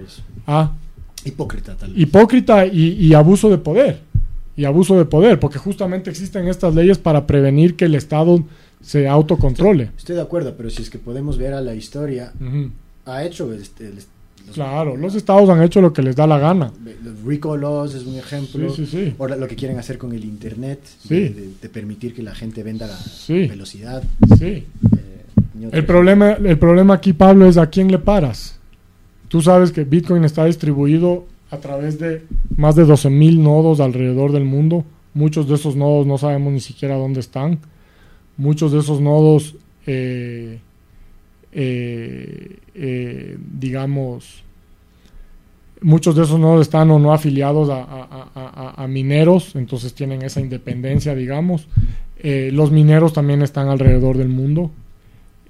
ah, 0.48 0.72
Hipócrita, 1.24 1.74
tal 1.76 1.90
vez. 1.92 2.00
hipócrita 2.00 2.66
y, 2.66 2.90
y 2.92 3.14
abuso 3.14 3.48
de 3.50 3.58
poder. 3.58 4.00
Y 4.56 4.64
abuso 4.66 4.96
de 4.96 5.04
poder, 5.04 5.40
porque 5.40 5.58
justamente 5.58 6.10
existen 6.10 6.46
estas 6.46 6.74
leyes 6.74 6.98
para 6.98 7.26
prevenir 7.26 7.74
que 7.74 7.86
el 7.86 7.94
Estado 7.96 8.44
se 8.80 9.08
autocontrole. 9.08 9.90
Estoy 9.96 10.14
de 10.16 10.22
acuerdo, 10.22 10.54
pero 10.56 10.70
si 10.70 10.82
es 10.82 10.90
que 10.90 10.98
podemos 10.98 11.38
ver 11.38 11.54
a 11.54 11.60
la 11.60 11.74
historia, 11.74 12.32
Ujú. 12.40 12.70
ha 13.06 13.24
hecho 13.24 13.52
este, 13.52 13.86
el- 13.88 13.94
los, 14.46 14.54
Claro, 14.56 14.94
los 14.96 15.14
estados 15.14 15.48
han 15.48 15.62
hecho 15.62 15.80
lo 15.80 15.92
que 15.94 16.02
les 16.02 16.14
da 16.14 16.26
la 16.26 16.38
gana. 16.38 16.70
los 17.02 17.22
RICO 17.24 17.56
laws 17.56 17.94
es 17.94 18.04
un 18.04 18.14
ejemplo. 18.16 18.68
Sí, 18.74 18.84
sí, 18.84 18.90
sí. 19.06 19.14
Ahora 19.18 19.36
lo 19.36 19.48
que 19.48 19.56
quieren 19.56 19.78
hacer 19.78 19.96
con 19.96 20.12
el 20.12 20.22
internet, 20.22 20.80
Sí. 21.00 21.14
de, 21.14 21.28
de- 21.30 21.50
de 21.62 21.68
permitir 21.70 22.14
que 22.14 22.22
la 22.22 22.34
gente 22.34 22.62
venda 22.62 22.86
la 22.86 22.96
Sí. 22.98 23.46
velocidad. 23.48 24.02
Sí. 24.38 24.44
eh, 24.44 24.66
El 25.72 25.84
problema, 25.86 26.32
el 26.32 26.58
problema 26.58 26.94
aquí, 26.94 27.12
Pablo, 27.14 27.46
es 27.46 27.56
a 27.56 27.68
quién 27.70 27.90
le 27.90 27.98
paras. 27.98 28.58
Tú 29.34 29.42
sabes 29.42 29.72
que 29.72 29.82
Bitcoin 29.82 30.22
está 30.22 30.44
distribuido 30.44 31.26
a 31.50 31.56
través 31.56 31.98
de 31.98 32.22
más 32.56 32.76
de 32.76 32.84
12.000 32.86 33.38
nodos 33.38 33.80
alrededor 33.80 34.30
del 34.30 34.44
mundo. 34.44 34.84
Muchos 35.12 35.48
de 35.48 35.56
esos 35.56 35.74
nodos 35.74 36.06
no 36.06 36.18
sabemos 36.18 36.52
ni 36.52 36.60
siquiera 36.60 36.94
dónde 36.94 37.18
están. 37.18 37.58
Muchos 38.36 38.70
de 38.70 38.78
esos 38.78 39.00
nodos, 39.00 39.56
eh, 39.88 40.60
eh, 41.50 42.58
eh, 42.76 43.36
digamos, 43.60 44.44
muchos 45.80 46.14
de 46.14 46.22
esos 46.22 46.38
nodos 46.38 46.60
están 46.60 46.92
o 46.92 47.00
no 47.00 47.12
afiliados 47.12 47.70
a, 47.72 48.86
mineros, 48.88 49.56
entonces 49.56 49.94
tienen 49.94 50.22
esa 50.22 50.40
independencia, 50.40 51.12
digamos. 51.12 51.66
Eh, 52.18 52.50
los 52.52 52.70
mineros 52.70 53.12
también 53.12 53.42
están 53.42 53.66
alrededor 53.66 54.16
del 54.16 54.28
mundo. 54.28 54.70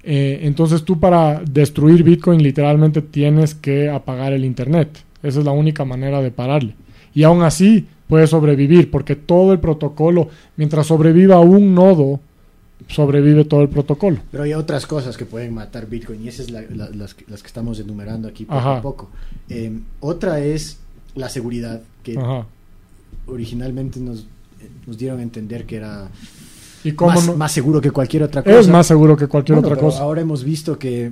Eh, 0.07 0.41
entonces 0.43 0.83
tú 0.83 0.99
para 0.99 1.41
destruir 1.49 2.03
Bitcoin 2.03 2.41
literalmente 2.43 3.01
tienes 3.01 3.55
que 3.55 3.89
apagar 3.89 4.33
el 4.33 4.45
Internet. 4.45 4.89
Esa 5.23 5.39
es 5.39 5.45
la 5.45 5.51
única 5.51 5.83
manera 5.83 6.21
de 6.21 6.29
pararle. 6.31 6.75
Y 7.15 7.23
aún 7.23 7.41
así 7.41 7.87
puede 8.07 8.27
sobrevivir 8.27 8.91
porque 8.91 9.15
todo 9.15 9.51
el 9.51 9.59
protocolo, 9.59 10.29
mientras 10.57 10.85
sobreviva 10.87 11.39
un 11.39 11.73
nodo, 11.73 12.19
sobrevive 12.87 13.45
todo 13.45 13.61
el 13.63 13.69
protocolo. 13.69 14.17
Pero 14.31 14.43
hay 14.43 14.53
otras 14.53 14.85
cosas 14.85 15.17
que 15.17 15.25
pueden 15.25 15.53
matar 15.55 15.87
Bitcoin 15.87 16.23
y 16.23 16.27
esas 16.27 16.47
son 16.47 16.67
las, 16.99 17.15
que- 17.15 17.25
las 17.27 17.41
que 17.41 17.47
estamos 17.47 17.79
enumerando 17.79 18.27
aquí 18.27 18.45
poco 18.45 18.57
Ajá. 18.59 18.77
a 18.77 18.81
poco. 18.83 19.09
Eh, 19.49 19.71
otra 20.01 20.39
es 20.39 20.77
la 21.15 21.29
seguridad, 21.29 21.81
que 22.03 22.15
Ajá. 22.17 22.45
originalmente 23.27 23.99
nos, 23.99 24.27
nos 24.85 24.97
dieron 24.97 25.19
a 25.19 25.23
entender 25.23 25.65
que 25.65 25.77
era 25.77 26.09
¿Y 26.85 26.91
cómo 26.93 27.11
más, 27.11 27.27
no? 27.27 27.35
más 27.35 27.51
seguro 27.51 27.81
que 27.81 27.91
cualquier 27.91 28.23
otra 28.23 28.43
cosa. 28.43 28.59
Es 28.59 28.67
más 28.67 28.87
seguro 28.87 29.17
que 29.17 29.27
cualquier 29.27 29.55
Bueno, 29.57 29.67
otra 29.67 29.75
pero 29.77 29.87
cosa. 29.87 30.03
Ahora 30.03 30.21
hemos 30.21 30.43
visto 30.43 30.77
que 30.79 31.11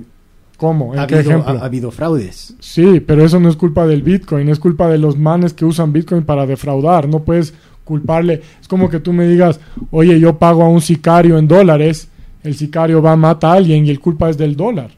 ¿Cómo? 0.56 0.94
¿En 0.94 1.00
ha 1.00 1.06
qué 1.08 1.16
habido, 1.16 1.30
ejemplo? 1.32 1.52
ha- 1.58 1.62
ha 1.62 1.64
habido 1.66 1.90
fraudes. 1.90 2.54
Sí, 2.60 3.00
pero 3.00 3.24
eso 3.24 3.40
no 3.40 3.48
es 3.48 3.56
culpa 3.56 3.86
del 3.86 4.02
Bitcoin, 4.02 4.48
es 4.48 4.60
culpa 4.60 4.88
de 4.88 4.98
los 4.98 5.18
manes 5.18 5.52
que 5.52 5.64
usan 5.64 5.92
Bitcoin 5.92 6.22
para 6.24 6.46
defraudar. 6.46 7.08
No 7.08 7.24
puedes 7.24 7.52
culparle. 7.84 8.40
Es 8.62 8.68
como 8.68 8.88
que 8.88 9.00
tú 9.00 9.12
me 9.12 9.26
digas, 9.26 9.58
oye, 9.90 10.18
yo 10.20 10.38
pago 10.38 10.62
a 10.62 10.68
un 10.68 10.80
sicario 10.80 11.38
en 11.38 11.48
dólares, 11.48 12.08
el 12.44 12.54
sicario 12.54 13.02
va 13.02 13.12
a 13.12 13.16
matar 13.16 13.50
a 13.50 13.54
alguien 13.54 13.84
y 13.84 13.90
el 13.90 13.98
culpa 13.98 14.30
es 14.30 14.38
del 14.38 14.54
dólar. 14.54 14.90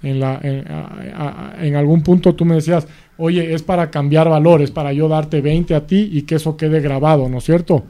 en, 0.03 0.19
la, 0.19 0.41
en, 0.43 0.65
a- 0.67 1.53
a- 1.59 1.67
en 1.67 1.77
algún 1.77 2.01
punto 2.03 2.35
tú 2.35 2.47
me 2.47 2.55
decías, 2.55 2.89
oye, 3.19 3.53
es 3.53 3.63
para 3.63 3.91
cambiar 3.91 4.31
valores, 4.31 4.71
para 4.71 4.95
yo 4.95 5.09
darte 5.09 5.43
20 5.43 5.75
a 5.75 5.87
ti 5.87 6.09
y 6.11 6.23
que 6.23 6.37
eso 6.37 6.57
quede 6.57 6.81
grabado, 6.81 7.29
¿no 7.29 7.37
es 7.37 7.45
cierto? 7.45 7.85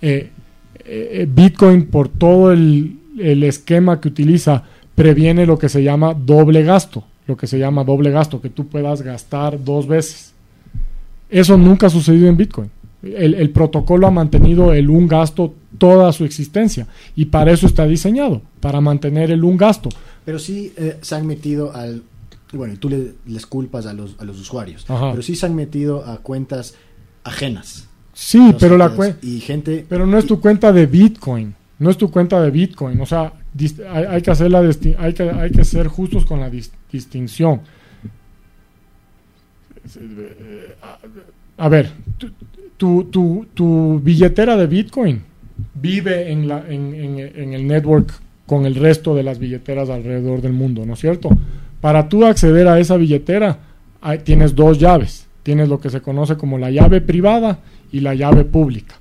Eh, 0.00 0.30
eh, 0.84 1.26
Bitcoin, 1.28 1.86
por 1.86 2.08
todo 2.10 2.52
el, 2.52 2.98
el 3.18 3.42
esquema 3.42 4.00
que 4.00 4.06
utiliza, 4.06 4.62
previene 4.98 5.46
lo 5.46 5.58
que 5.58 5.68
se 5.68 5.82
llama 5.82 6.12
doble 6.14 6.62
gasto, 6.62 7.04
lo 7.26 7.36
que 7.36 7.46
se 7.46 7.58
llama 7.58 7.84
doble 7.84 8.10
gasto, 8.10 8.40
que 8.40 8.50
tú 8.50 8.66
puedas 8.66 9.00
gastar 9.02 9.62
dos 9.64 9.86
veces. 9.86 10.32
Eso 11.30 11.56
nunca 11.56 11.86
ha 11.86 11.90
sucedido 11.90 12.28
en 12.28 12.36
Bitcoin. 12.36 12.70
El, 13.02 13.34
el 13.34 13.50
protocolo 13.50 14.06
ha 14.06 14.10
mantenido 14.10 14.72
el 14.72 14.90
un 14.90 15.06
gasto 15.06 15.54
toda 15.78 16.12
su 16.12 16.24
existencia 16.24 16.88
y 17.14 17.26
para 17.26 17.52
eso 17.52 17.66
está 17.66 17.86
diseñado, 17.86 18.42
para 18.60 18.80
mantener 18.80 19.30
el 19.30 19.44
un 19.44 19.56
gasto. 19.56 19.88
Pero 20.24 20.38
sí 20.38 20.72
eh, 20.76 20.98
se 21.00 21.14
han 21.14 21.26
metido 21.26 21.74
al... 21.74 22.02
Bueno, 22.52 22.74
y 22.74 22.76
tú 22.78 22.88
le- 22.88 23.12
les 23.26 23.46
culpas 23.46 23.86
a 23.86 23.92
los, 23.92 24.16
a 24.18 24.24
los 24.24 24.40
usuarios. 24.40 24.84
Ajá. 24.88 25.10
Pero 25.10 25.22
sí 25.22 25.36
se 25.36 25.46
han 25.46 25.54
metido 25.54 26.04
a 26.06 26.18
cuentas 26.18 26.74
ajenas. 27.24 27.86
Sí, 28.14 28.54
pero 28.58 28.76
la 28.76 28.88
qué 28.90 28.96
cue- 28.96 29.08
es. 29.20 29.24
Y 29.24 29.40
gente... 29.40 29.86
Pero 29.88 30.06
no 30.06 30.18
es 30.18 30.26
tu 30.26 30.40
cuenta 30.40 30.72
de 30.72 30.86
Bitcoin. 30.86 31.54
No 31.78 31.90
es 31.90 31.96
tu 31.96 32.10
cuenta 32.10 32.40
de 32.42 32.50
Bitcoin. 32.50 33.00
O 33.00 33.06
sea, 33.06 33.32
hay, 33.90 34.04
hay 34.04 34.22
que 34.22 34.30
hacer 34.30 34.50
la 34.50 34.60
hay 34.98 35.12
que, 35.14 35.30
hay 35.30 35.50
que 35.50 35.64
ser 35.64 35.86
justos 35.88 36.24
con 36.26 36.40
la 36.40 36.50
dis- 36.50 36.70
distinción. 36.90 37.60
A 41.56 41.68
ver, 41.68 41.90
tu, 42.18 42.30
tu, 42.76 43.04
tu- 43.04 43.46
tu 43.54 44.00
billetera 44.00 44.56
de 44.56 44.66
Bitcoin 44.66 45.22
vive 45.74 46.30
en, 46.30 46.46
la, 46.48 46.64
en, 46.68 46.94
en- 46.94 47.18
en 47.18 47.52
el 47.52 47.66
network 47.66 48.12
con 48.46 48.64
el 48.64 48.74
resto 48.76 49.14
de 49.14 49.22
las 49.22 49.38
billeteras 49.38 49.90
alrededor 49.90 50.40
del 50.40 50.52
mundo, 50.52 50.86
¿no 50.86 50.94
es 50.94 51.00
cierto? 51.00 51.30
Para 51.80 52.08
tú 52.08 52.24
acceder 52.24 52.66
a 52.68 52.78
esa 52.78 52.96
billetera, 52.96 53.58
hay- 54.00 54.18
tienes 54.20 54.54
dos 54.54 54.78
llaves. 54.78 55.26
Tienes 55.42 55.68
lo 55.68 55.80
que 55.80 55.90
se 55.90 56.00
conoce 56.02 56.36
como 56.36 56.58
la 56.58 56.70
llave 56.70 57.00
privada 57.00 57.58
y 57.90 58.00
la 58.00 58.14
llave 58.14 58.44
pública. 58.44 58.96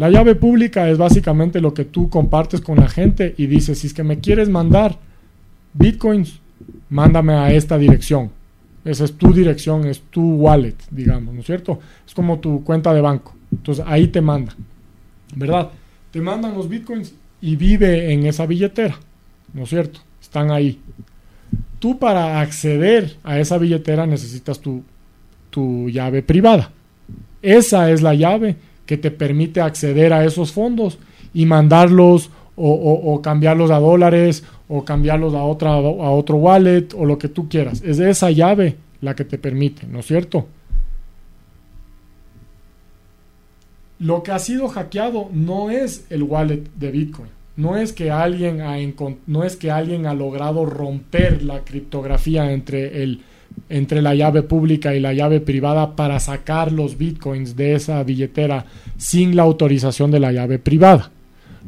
La 0.00 0.08
llave 0.08 0.34
pública 0.34 0.88
es 0.88 0.96
básicamente 0.96 1.60
lo 1.60 1.74
que 1.74 1.84
tú 1.84 2.08
compartes 2.08 2.62
con 2.62 2.80
la 2.80 2.88
gente 2.88 3.34
y 3.36 3.46
dices, 3.46 3.80
si 3.80 3.86
es 3.86 3.92
que 3.92 4.02
me 4.02 4.18
quieres 4.18 4.48
mandar 4.48 4.98
bitcoins, 5.74 6.40
mándame 6.88 7.34
a 7.34 7.52
esta 7.52 7.76
dirección. 7.76 8.30
Esa 8.82 9.04
es 9.04 9.12
tu 9.12 9.34
dirección, 9.34 9.86
es 9.86 10.00
tu 10.00 10.36
wallet, 10.36 10.76
digamos, 10.90 11.34
¿no 11.34 11.40
es 11.40 11.46
cierto? 11.46 11.80
Es 12.06 12.14
como 12.14 12.38
tu 12.38 12.64
cuenta 12.64 12.94
de 12.94 13.02
banco. 13.02 13.34
Entonces 13.52 13.84
ahí 13.86 14.08
te 14.08 14.22
mandan, 14.22 14.54
¿verdad? 15.36 15.68
Te 16.10 16.22
mandan 16.22 16.54
los 16.54 16.66
bitcoins 16.66 17.12
y 17.42 17.56
vive 17.56 18.10
en 18.10 18.24
esa 18.24 18.46
billetera, 18.46 18.98
¿no 19.52 19.64
es 19.64 19.68
cierto? 19.68 20.00
Están 20.18 20.50
ahí. 20.50 20.80
Tú 21.78 21.98
para 21.98 22.40
acceder 22.40 23.18
a 23.22 23.38
esa 23.38 23.58
billetera 23.58 24.06
necesitas 24.06 24.60
tu, 24.60 24.82
tu 25.50 25.90
llave 25.90 26.22
privada. 26.22 26.70
Esa 27.42 27.90
es 27.90 28.00
la 28.00 28.14
llave 28.14 28.56
que 28.90 28.96
te 28.96 29.12
permite 29.12 29.60
acceder 29.60 30.12
a 30.12 30.24
esos 30.24 30.50
fondos 30.50 30.98
y 31.32 31.46
mandarlos 31.46 32.28
o, 32.56 33.20
cambiarlos 33.22 33.70
a 33.70 33.78
dólares 33.78 34.42
o 34.66 34.84
cambiarlos 34.84 35.32
a, 35.32 35.44
otra, 35.44 35.74
a 35.74 36.10
otro 36.10 36.38
wallet 36.38 36.88
o 36.96 37.04
lo 37.04 37.16
que 37.16 37.28
tú 37.28 37.48
quieras. 37.48 37.82
Es 37.82 38.00
esa 38.00 38.32
llave 38.32 38.78
la 39.00 39.14
que 39.14 39.24
te 39.24 39.38
permite, 39.38 39.86
¿no 39.86 40.00
es 40.00 40.06
cierto? 40.06 40.48
Lo 44.00 44.24
que 44.24 44.32
ha 44.32 44.40
sido 44.40 44.66
hackeado 44.66 45.28
no 45.32 45.70
es 45.70 46.04
el 46.10 46.24
wallet 46.24 46.64
de 46.74 46.90
Bitcoin. 46.90 47.28
No 47.54 47.76
es 47.76 47.92
que 47.92 48.10
alguien 48.10 48.60
ha, 48.60 48.74
no 49.28 49.44
es 49.44 49.54
que 49.54 49.70
alguien 49.70 50.06
ha 50.06 50.14
logrado 50.14 50.66
romper 50.66 51.44
la 51.44 51.60
criptografía 51.60 52.50
entre 52.50 53.04
el, 53.04 53.20
entre 53.68 54.02
la 54.02 54.14
llave 54.14 54.42
pública 54.42 54.94
y 54.94 55.00
la 55.00 55.12
llave 55.12 55.40
privada 55.40 55.94
para 55.94 56.18
sacar 56.20 56.72
los 56.72 56.98
bitcoins 56.98 57.56
de 57.56 57.74
esa 57.74 58.02
billetera 58.02 58.66
sin 58.96 59.36
la 59.36 59.42
autorización 59.42 60.10
de 60.10 60.20
la 60.20 60.32
llave 60.32 60.58
privada. 60.58 61.10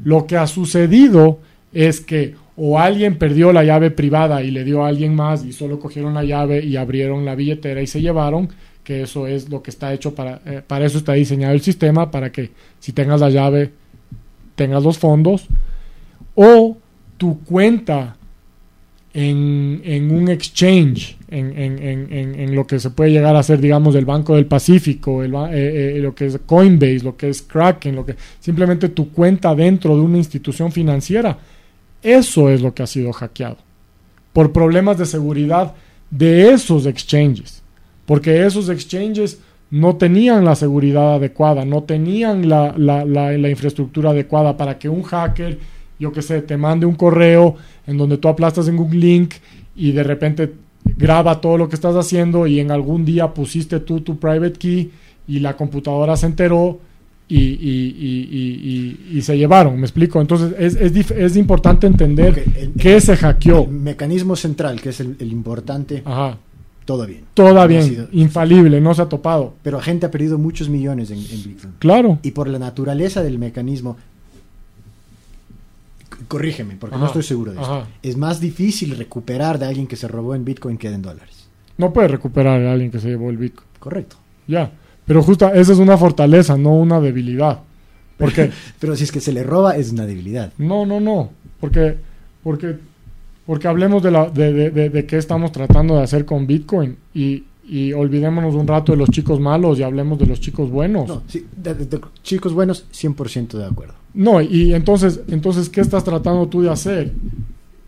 Lo 0.05 0.27
que 0.27 0.37
ha 0.37 0.47
sucedido 0.47 1.41
es 1.73 2.01
que 2.01 2.35
o 2.57 2.79
alguien 2.79 3.17
perdió 3.17 3.53
la 3.53 3.65
llave 3.65 3.91
privada 3.91 4.43
y 4.43 4.51
le 4.51 4.65
dio 4.65 4.85
a 4.85 4.89
alguien 4.89 5.15
más 5.15 5.45
y 5.45 5.53
solo 5.53 5.81
cogieron 5.81 6.15
la 6.15 6.25
llave 6.25 6.65
y 6.65 6.77
abrieron 6.77 7.25
la 7.25 7.35
billetera 7.35 7.81
y 7.81 7.87
se 7.87 8.03
llevaron, 8.03 8.49
que 8.85 9.03
eso 9.03 9.27
es 9.27 9.49
lo 9.49 9.63
que 9.63 9.71
está 9.71 9.93
hecho 9.95 10.15
para, 10.15 10.41
eh, 10.45 10.61
para 10.67 10.85
eso 10.85 10.99
está 10.99 11.15
diseñado 11.15 11.55
el 11.55 11.63
sistema, 11.63 12.11
para 12.11 12.31
que 12.31 12.51
si 12.79 12.93
tengas 12.93 13.21
la 13.21 13.31
llave 13.31 13.71
tengas 14.55 14.83
los 14.83 14.99
fondos, 14.99 15.47
o 16.35 16.77
tu 17.17 17.41
cuenta 17.41 18.17
en, 19.15 19.83
en 19.85 20.11
un 20.11 20.29
exchange, 20.29 21.17
en, 21.31 21.59
en- 21.59 21.79
en- 22.13 22.55
lo 22.55 22.67
que 22.67 22.79
se 22.81 22.91
puede 22.91 23.11
llegar 23.11 23.37
a 23.37 23.43
ser, 23.43 23.61
digamos, 23.61 23.95
el 23.95 24.05
Banco 24.05 24.35
del 24.37 24.47
Pacífico, 24.47 25.23
el 25.23 25.35
eh, 25.35 25.97
eh, 25.97 25.99
lo 26.01 26.15
que 26.15 26.27
es 26.27 26.39
Coinbase, 26.47 27.01
lo 27.03 27.17
que 27.17 27.29
es 27.29 27.43
Kraken, 27.43 27.95
lo 27.95 28.07
que 28.07 28.15
simplemente 28.41 28.89
tu 28.91 29.11
cuenta 29.11 29.55
dentro 29.55 29.95
de 29.97 30.03
una 30.03 30.19
institución 30.19 30.73
financiera, 30.73 31.39
eso 32.03 32.49
es 32.51 32.61
lo 32.63 32.75
que 32.75 32.83
ha 32.83 32.87
sido 32.87 33.13
hackeado. 33.13 33.59
Por 34.33 34.53
problemas 34.53 34.97
de 34.99 35.07
seguridad 35.07 35.75
de 36.11 36.51
esos 36.53 36.87
exchanges, 36.87 37.63
porque 38.07 38.45
esos 38.47 38.69
exchanges 38.69 39.39
no 39.71 39.97
tenían 39.97 40.45
la 40.45 40.55
seguridad 40.55 41.15
adecuada, 41.15 41.65
no 41.65 41.83
tenían 41.83 42.49
la- 42.49 42.75
la- 42.77 43.05
la 43.05 43.49
infraestructura 43.51 44.11
adecuada 44.11 44.57
para 44.57 44.79
que 44.79 44.89
un 44.89 45.03
hacker, 45.03 45.59
yo 46.03 46.13
que 46.13 46.21
sé, 46.23 46.43
te 46.43 46.57
mande 46.57 46.85
un 46.87 46.95
correo 46.97 47.57
en 47.87 47.97
donde 47.97 48.19
tú 48.19 48.29
aplastas 48.29 48.69
en 48.69 48.79
un 48.79 48.99
link 48.99 49.35
y 49.77 49.93
de 49.93 50.03
repente 50.03 50.53
graba 50.97 51.41
todo 51.41 51.57
lo 51.57 51.69
que 51.69 51.77
estás 51.77 51.95
haciendo 51.97 52.47
y 52.47 52.59
en 52.61 52.71
algún 52.71 53.05
día 53.05 53.33
pusiste 53.33 53.81
tú 53.81 54.01
tu 54.01 54.19
private 54.19 54.53
key 54.59 54.91
y 55.29 55.39
la 55.39 55.57
computadora 55.57 56.17
se 56.17 56.27
enteró 56.27 56.79
y, 57.29 57.39
y- 57.39 57.97
y- 57.99 58.29
y- 58.31 59.13
y- 59.15 59.19
y 59.19 59.23
se 59.23 59.39
llevaron, 59.39 59.77
¿me 59.77 59.83
explico? 59.87 60.21
Entonces 60.21 60.55
es, 60.59 60.75
es, 60.75 60.93
dif- 60.93 61.17
es 61.17 61.37
importante 61.37 61.87
entender 61.87 62.45
el- 62.57 62.73
qué 62.73 63.01
se 63.01 63.17
hackeó. 63.17 63.63
El 63.65 63.71
mecanismo 63.71 64.37
central, 64.37 64.81
que 64.83 64.91
es 64.91 65.01
el, 65.01 65.17
el 65.19 65.33
importante, 65.33 66.03
Ajá. 66.05 66.37
todo 66.85 67.07
bien. 67.07 67.23
Ha 67.39 67.67
bien, 67.67 67.85
sido- 67.85 68.09
infalible, 68.13 68.81
no 68.83 68.93
se 68.93 69.03
ha 69.03 69.09
topado. 69.09 69.55
Pero 69.63 69.79
la 69.79 69.83
gente 69.85 70.05
ha 70.07 70.11
perdido 70.11 70.37
muchos 70.37 70.69
millones 70.69 71.11
en, 71.11 71.19
en 71.19 71.43
Bitcoin. 71.45 71.73
Claro. 71.79 72.19
Y 72.23 72.33
por 72.33 72.49
la 72.49 72.59
naturaleza 72.59 73.23
del 73.23 73.39
mecanismo, 73.39 73.97
corrígeme, 76.33 76.77
porque 76.77 76.97
no 76.97 77.07
estoy 77.07 77.23
seguro 77.23 77.53
de 77.53 77.61
esto. 77.61 77.73
ajá. 77.75 77.89
Es 78.03 78.17
más 78.17 78.41
difícil 78.41 78.97
recuperar 78.97 79.59
de 79.59 79.67
alguien 79.67 79.87
que 79.87 79.97
se 79.97 80.09
robó 80.09 80.35
en 80.35 80.45
Bitcoin 80.45 80.79
que 80.79 80.89
en 80.89 81.03
dólares. 81.03 81.47
No 81.79 81.93
puede 81.93 82.09
recuperar 82.09 82.61
a 82.63 82.73
alguien 82.73 82.91
que 82.91 82.99
se 83.01 83.09
llevó 83.09 83.31
el 83.31 83.37
Bitcoin. 83.39 83.69
Correcto. 83.79 84.17
Ya. 84.47 84.73
Pero 85.07 85.23
justo 85.23 85.49
esa 85.53 85.73
es 85.73 85.79
una 85.79 85.97
fortaleza, 85.97 86.57
no 86.57 86.71
una 86.75 87.01
debilidad. 87.01 87.61
Porque, 88.19 88.51
Pero 88.79 88.95
si 88.97 89.05
es 89.05 89.13
que 89.13 89.21
se 89.21 89.33
le 89.33 89.43
roba, 89.43 89.77
es 89.77 89.91
una 89.93 90.07
debilidad. 90.07 90.53
no, 90.59 90.87
no, 90.87 91.01
no. 91.01 91.31
Porque, 91.61 91.97
porque, 92.43 92.77
porque 93.47 93.69
hablemos 93.69 94.03
de, 94.03 94.11
la, 94.11 94.29
de, 94.31 94.53
de, 94.53 94.71
de- 94.71 94.91
de 94.91 95.07
qué 95.07 95.17
estamos 95.19 95.53
tratando 95.53 95.97
de 95.97 96.03
hacer 96.03 96.25
con 96.25 96.47
Bitcoin. 96.47 96.97
Y 97.15 97.45
y 97.65 97.93
olvidémonos 97.93 98.55
un 98.57 98.67
rato 98.67 98.91
de 98.93 98.99
los 98.99 99.09
chicos 99.09 99.39
malos 99.39 99.79
y 99.79 99.85
hablemos 99.85 100.19
de 100.19 100.27
los 100.27 100.41
chicos 100.41 100.69
buenos. 100.69 101.07
No, 101.09 101.23
sí, 101.29 101.47
de, 101.57 101.75
de- 101.75 101.87
de 101.87 102.01
chicos 102.23 102.53
buenos, 102.53 102.85
100% 102.93 103.57
de 103.57 103.65
acuerdo. 103.65 103.95
No, 104.15 104.41
y 104.41 104.75
entonces, 104.75 105.21
entonces, 105.29 105.69
¿qué 105.69 105.81
estás 105.81 106.05
tratando 106.05 106.47
tú 106.47 106.63
de 106.63 106.71
hacer? 106.71 107.13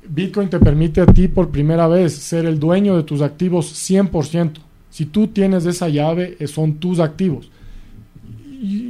Bitcoin 0.09 0.49
te 0.49 0.59
permite 0.59 1.01
a 1.01 1.07
ti 1.07 1.29
por 1.29 1.51
primera 1.51 1.87
vez 1.87 2.15
ser 2.15 2.47
el 2.47 2.59
dueño 2.59 2.97
de 2.97 3.03
tus 3.03 3.21
activos 3.21 3.73
100%. 3.91 4.53
Si 4.91 5.07
tú 5.07 5.27
tienes 5.27 5.67
esa 5.67 5.89
llave, 5.89 6.37
eh, 6.39 6.47
son 6.47 6.75
tus 6.75 7.01
activos. 7.01 7.51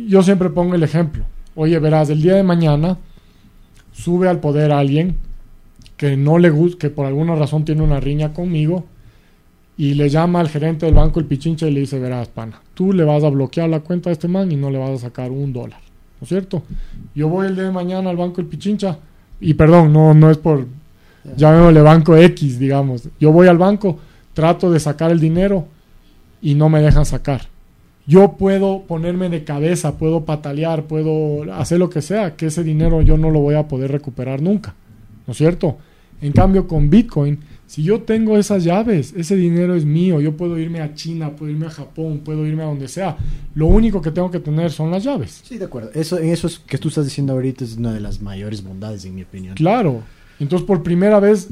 Yo 0.06 0.23
siempre 0.23 0.51
pongo 0.51 0.74
el 0.74 0.82
ejemplo. 0.82 1.24
Oye, 1.55 1.78
verás, 1.78 2.11
el 2.11 2.20
día 2.20 2.35
de 2.35 2.43
mañana 2.43 2.98
sube 3.93 4.28
al 4.28 4.40
poder 4.40 4.70
alguien 4.70 5.16
que 5.97 6.16
no 6.16 6.39
le 6.39 6.51
gusta, 6.51 6.78
que 6.78 6.90
por 6.90 7.06
alguna 7.06 7.35
razón 7.35 7.65
tiene 7.65 7.82
una 7.82 8.01
riña 8.01 8.32
conmigo 8.32 8.85
y 9.77 9.94
le 9.94 10.09
llama 10.09 10.40
al 10.40 10.48
gerente 10.48 10.86
del 10.86 10.94
banco 10.94 11.20
el 11.20 11.27
pichincha 11.27 11.66
y 11.66 11.73
le 11.73 11.81
dice, 11.81 11.98
verás, 11.98 12.28
pana, 12.28 12.61
tú 12.74 12.93
le 12.93 13.05
vas 13.05 13.24
a 13.24 13.31
bloquear 13.31 13.69
la 13.69 13.81
cuenta 13.81 14.11
de 14.11 14.15
este 14.15 14.28
man 14.28 14.52
y 14.52 14.56
no 14.56 14.70
le 14.70 14.78
vas 14.78 14.90
a 14.90 14.98
sacar 14.98 15.31
un 15.31 15.52
dólar. 15.52 15.81
¿No 16.24 16.26
es 16.26 16.30
cierto? 16.30 16.62
Yo 17.14 17.28
voy 17.28 17.48
el 17.48 17.55
día 17.55 17.64
de 17.64 17.70
mañana 17.70 18.09
al 18.09 18.16
banco 18.16 18.40
El 18.40 18.46
Pichincha 18.46 18.96
y 19.40 19.52
perdón, 19.52 19.92
no, 19.92 20.14
no 20.14 20.30
es 20.30 20.38
por, 20.38 20.66
llamémosle 21.36 21.82
banco 21.82 22.16
X, 22.16 22.59
digamos. 22.59 23.10
Yo 23.20 23.30
voy 23.30 23.46
al 23.46 23.59
banco, 23.59 23.98
trato 24.32 24.70
de 24.70 24.80
sacar 24.80 25.10
el 25.10 25.20
dinero 25.20 25.66
y 26.40 26.55
no 26.55 26.70
me 26.70 26.80
dejan 26.80 27.05
sacar. 27.05 27.42
Yo 28.06 28.38
puedo 28.38 28.84
ponerme 28.84 29.28
de 29.28 29.44
cabeza, 29.44 29.98
puedo 29.98 30.24
patalear, 30.24 30.84
puedo 30.84 31.52
hacer 31.52 31.78
lo 31.78 31.90
que 31.90 32.01
sea, 32.01 32.36
que 32.36 32.46
ese 32.46 32.64
dinero 32.64 33.02
yo 33.02 33.18
no 33.18 33.28
lo 33.28 33.40
voy 33.40 33.56
a 33.56 33.68
poder 33.68 33.92
recuperar 33.92 34.40
nunca. 34.40 34.74
¿No 35.26 35.32
es 35.32 35.36
cierto? 35.36 35.76
En 36.22 36.32
cambio, 36.32 36.66
con 36.66 36.88
Bitcoin, 36.88 37.38
si 37.66 37.82
yo 37.82 38.02
tengo 38.02 38.36
esas 38.38 38.62
llaves, 38.64 39.14
ese 39.16 39.36
dinero 39.36 39.74
es 39.74 39.84
mío, 39.84 40.20
yo 40.20 40.36
puedo 40.36 40.58
irme 40.58 40.80
a 40.80 40.94
China, 40.94 41.30
puedo 41.34 41.50
irme 41.50 41.66
a 41.66 41.70
Japón, 41.70 42.20
puedo 42.24 42.46
irme 42.46 42.62
a 42.62 42.66
donde 42.66 42.88
sea. 42.88 43.16
Lo 43.54 43.66
único 43.66 44.00
que 44.02 44.10
tengo 44.10 44.30
que 44.30 44.40
tener 44.40 44.70
son 44.70 44.90
las 44.90 45.02
llaves. 45.04 45.40
Sí, 45.44 45.56
de 45.58 45.64
acuerdo. 45.64 45.90
Eso, 45.94 46.18
eso 46.18 46.46
es- 46.46 46.58
que 46.58 46.78
tú 46.78 46.88
estás 46.88 47.04
diciendo 47.04 47.32
ahorita 47.32 47.64
es 47.64 47.76
una 47.76 47.92
de 47.92 48.00
las 48.00 48.20
mayores 48.20 48.62
bondades, 48.62 49.04
en 49.04 49.14
mi 49.14 49.22
opinión. 49.22 49.54
Claro. 49.54 50.02
Entonces, 50.40 50.66
por 50.66 50.82
primera 50.82 51.20
vez, 51.20 51.48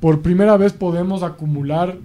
por 0.00 0.20
primera 0.22 0.56
vez 0.56 0.72
podemos 0.72 1.22
acumular 1.22 1.96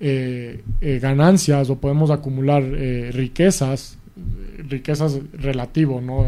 eh, 0.00 0.62
eh, 0.80 0.98
ganancias 1.00 1.68
o 1.70 1.78
podemos 1.80 2.10
acumular 2.10 2.62
eh, 2.64 3.10
riquezas, 3.12 3.98
riquezas 4.68 5.18
relativo, 5.32 6.00
¿no? 6.00 6.24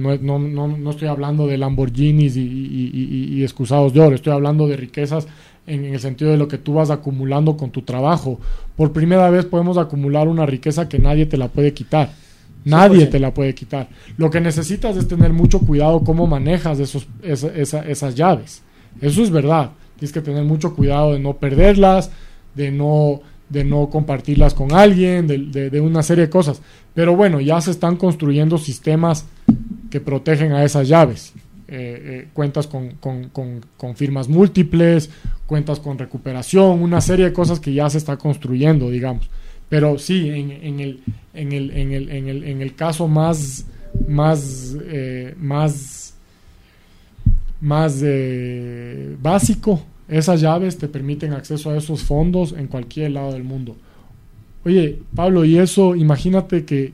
No, 0.00 0.16
no, 0.18 0.38
no, 0.38 0.68
no 0.68 0.90
estoy 0.90 1.08
hablando 1.08 1.46
de 1.46 1.58
Lamborghinis 1.58 2.36
y, 2.36 2.40
y- 2.40 2.90
y- 2.92 3.34
y 3.38 3.42
excusados 3.42 3.92
de 3.92 4.00
oro, 4.00 4.14
estoy 4.16 4.32
hablando 4.32 4.66
de 4.66 4.76
riquezas 4.76 5.26
en, 5.66 5.84
en 5.84 5.94
el 5.94 6.00
sentido 6.00 6.30
de 6.30 6.36
lo 6.36 6.48
que 6.48 6.58
tú 6.58 6.74
vas 6.74 6.90
acumulando 6.90 7.56
con 7.56 7.70
tu 7.70 7.82
trabajo. 7.82 8.40
Por 8.76 8.92
primera 8.92 9.28
vez 9.30 9.44
podemos 9.44 9.78
acumular 9.78 10.26
una 10.28 10.46
riqueza 10.46 10.88
que 10.88 10.98
nadie 10.98 11.26
te 11.26 11.36
la 11.36 11.48
puede 11.48 11.72
quitar. 11.72 12.10
Nadie 12.64 13.06
100%. 13.06 13.10
te 13.10 13.18
la 13.20 13.32
puede 13.32 13.54
quitar. 13.54 13.88
Lo 14.18 14.30
que 14.30 14.40
necesitas 14.40 14.96
es 14.96 15.08
tener 15.08 15.32
mucho 15.32 15.60
cuidado 15.60 16.00
cómo 16.04 16.26
manejas 16.26 16.78
esos, 16.78 17.06
esa- 17.22 17.54
esa- 17.54 17.82
esas 17.88 18.14
llaves. 18.14 18.62
Eso 19.00 19.22
es 19.22 19.30
verdad. 19.30 19.70
Tienes 19.98 20.12
que 20.12 20.20
tener 20.20 20.44
mucho 20.44 20.74
cuidado 20.74 21.12
de 21.12 21.20
no 21.20 21.34
perderlas, 21.36 22.10
de 22.54 22.70
no, 22.70 23.20
de 23.48 23.64
no 23.64 23.88
compartirlas 23.90 24.52
con 24.54 24.72
alguien, 24.72 25.26
de, 25.26 25.38
de- 25.38 25.70
de 25.70 25.80
una 25.80 26.02
serie 26.02 26.24
de 26.26 26.30
cosas. 26.30 26.60
Pero 26.94 27.16
bueno, 27.16 27.40
ya 27.40 27.60
se 27.60 27.70
están 27.70 27.96
construyendo 27.96 28.58
sistemas 28.58 29.26
que 29.90 30.00
protegen 30.00 30.52
a 30.52 30.64
esas 30.64 30.88
llaves. 30.88 31.32
Eh, 31.68 32.02
eh, 32.24 32.28
cuentas 32.32 32.66
con, 32.66 32.92
con- 33.00 33.28
con- 33.28 33.94
firmas 33.96 34.28
múltiples, 34.28 35.08
cuentas 35.46 35.78
con 35.78 35.98
recuperación, 35.98 36.82
una 36.82 37.00
serie 37.00 37.26
de 37.26 37.32
cosas 37.32 37.60
que 37.60 37.72
ya 37.72 37.88
se 37.90 37.98
está 37.98 38.16
construyendo, 38.16 38.90
digamos. 38.90 39.28
Pero 39.68 39.98
sí, 39.98 40.28
en, 40.30 40.50
en 40.50 40.80
el, 40.80 41.00
en, 41.32 41.52
el, 41.52 41.70
en, 41.70 41.92
el, 41.92 42.10
el, 42.10 42.44
en 42.44 42.60
el 42.62 42.74
caso 42.74 43.06
más, 43.06 43.66
más, 44.08 44.76
eh, 44.82 45.34
más, 45.38 46.14
más 47.60 48.02
básico, 49.22 49.82
esas 50.08 50.40
llaves 50.40 50.76
te 50.76 50.88
permiten 50.88 51.32
acceso 51.34 51.70
a 51.70 51.76
esos 51.76 52.02
fondos 52.02 52.52
en 52.52 52.66
cualquier 52.66 53.12
lado 53.12 53.32
del 53.32 53.44
mundo. 53.44 53.76
Oye, 54.64 54.98
Pablo, 55.14 55.44
y 55.44 55.56
eso, 55.58 55.94
imagínate 55.94 56.64
que 56.64 56.92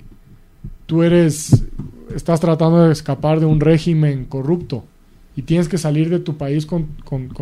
tú 0.84 1.02
eres, 1.02 1.64
estás 2.14 2.40
tratando 2.40 2.86
de 2.86 2.92
escapar 2.92 3.40
de 3.40 3.46
un 3.46 3.60
régimen 3.60 4.24
corrupto 4.24 4.84
y 5.36 5.42
tienes 5.42 5.68
que 5.68 5.76
salir 5.76 6.08
de 6.08 6.18
tu 6.18 6.36
país 6.36 6.64
con, 6.64 6.88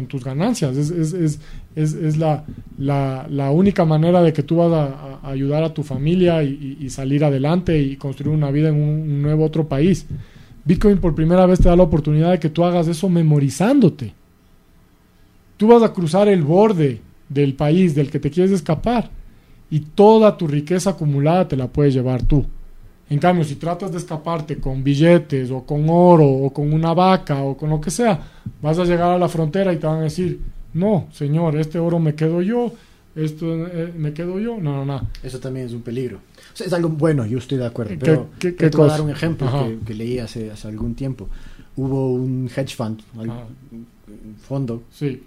tus 0.08 0.24
ganancias. 0.24 0.76
Es, 0.76 2.18
la, 2.18 2.44
la, 2.76 3.26
la 3.30 3.50
única 3.52 3.84
manera 3.84 4.20
de 4.20 4.32
que 4.32 4.42
tú 4.42 4.56
vas 4.56 4.72
a, 4.72 5.20
ayudar 5.28 5.62
a 5.62 5.72
tu 5.72 5.84
familia 5.84 6.42
y 6.42 6.90
salir 6.90 7.24
adelante 7.24 7.78
y 7.78 7.96
construir 7.96 8.34
una 8.36 8.50
vida 8.50 8.70
en 8.70 8.74
un, 8.74 8.88
un 8.88 9.22
nuevo 9.22 9.44
otro 9.44 9.68
país. 9.68 10.06
Bitcoin 10.64 10.98
por 10.98 11.14
primera 11.14 11.46
vez 11.46 11.60
te 11.60 11.68
da 11.68 11.76
la 11.76 11.82
oportunidad 11.82 12.32
de 12.32 12.40
que 12.40 12.50
tú 12.50 12.64
hagas 12.64 12.88
eso 12.88 13.08
memorizándote. 13.08 14.12
Tú 15.56 15.68
vas 15.68 15.82
a 15.82 15.92
cruzar 15.92 16.26
el 16.26 16.42
borde 16.42 17.00
del 17.28 17.54
país 17.54 17.94
del 17.94 18.10
que 18.10 18.18
te 18.18 18.30
quieres 18.30 18.50
escapar 18.50 19.10
y 19.70 19.80
toda 19.80 20.36
tu 20.36 20.48
riqueza 20.48 20.90
acumulada 20.90 21.46
te 21.46 21.56
la 21.56 21.68
puedes 21.68 21.94
llevar 21.94 22.22
tú. 22.22 22.44
En 23.10 23.18
cambio, 23.18 23.44
si 23.44 23.56
tratas 23.56 23.92
de 23.92 23.98
escaparte 23.98 24.58
con 24.58 24.82
billetes 24.82 25.50
o 25.50 25.62
con 25.64 25.84
oro 25.88 26.26
o 26.26 26.52
con 26.52 26.72
una 26.72 26.94
vaca 26.94 27.42
o 27.42 27.56
con 27.56 27.70
lo 27.70 27.80
que 27.80 27.90
sea, 27.90 28.20
vas 28.62 28.78
a 28.78 28.84
llegar 28.84 29.10
a 29.12 29.18
la 29.18 29.28
frontera 29.28 29.72
y 29.72 29.76
te 29.76 29.86
van 29.86 29.98
a 30.00 30.04
decir, 30.04 30.40
no, 30.72 31.06
señor, 31.12 31.56
este 31.56 31.78
oro 31.78 31.98
me 31.98 32.14
quedo 32.14 32.40
yo, 32.40 32.72
esto 33.14 33.66
eh, 33.68 33.92
me 33.96 34.12
quedo 34.14 34.40
yo. 34.40 34.56
No, 34.60 34.84
no, 34.84 34.84
no. 34.86 35.06
Eso 35.22 35.38
también 35.38 35.66
es 35.66 35.72
un 35.72 35.82
peligro. 35.82 36.16
O 36.16 36.56
sea, 36.56 36.66
es 36.66 36.72
algo 36.72 36.88
bueno, 36.88 37.26
yo 37.26 37.38
estoy 37.38 37.58
de 37.58 37.66
acuerdo. 37.66 37.90
¿Qué- 37.92 37.98
Pero 37.98 38.26
qué- 38.38 38.50
yo 38.52 38.56
qué 38.56 38.70
te 38.70 38.76
voy 38.76 38.86
a 38.88 38.92
dar 38.92 39.00
un 39.02 39.10
ejemplo 39.10 39.46
que, 39.68 39.78
que 39.86 39.94
leí 39.94 40.18
hace, 40.18 40.50
hace 40.50 40.66
algún 40.68 40.94
tiempo. 40.94 41.28
Hubo 41.76 42.12
un 42.14 42.48
hedge 42.56 42.74
fund, 42.74 43.02
un 43.16 43.86
fondo, 44.40 44.82
Sí, 44.90 45.22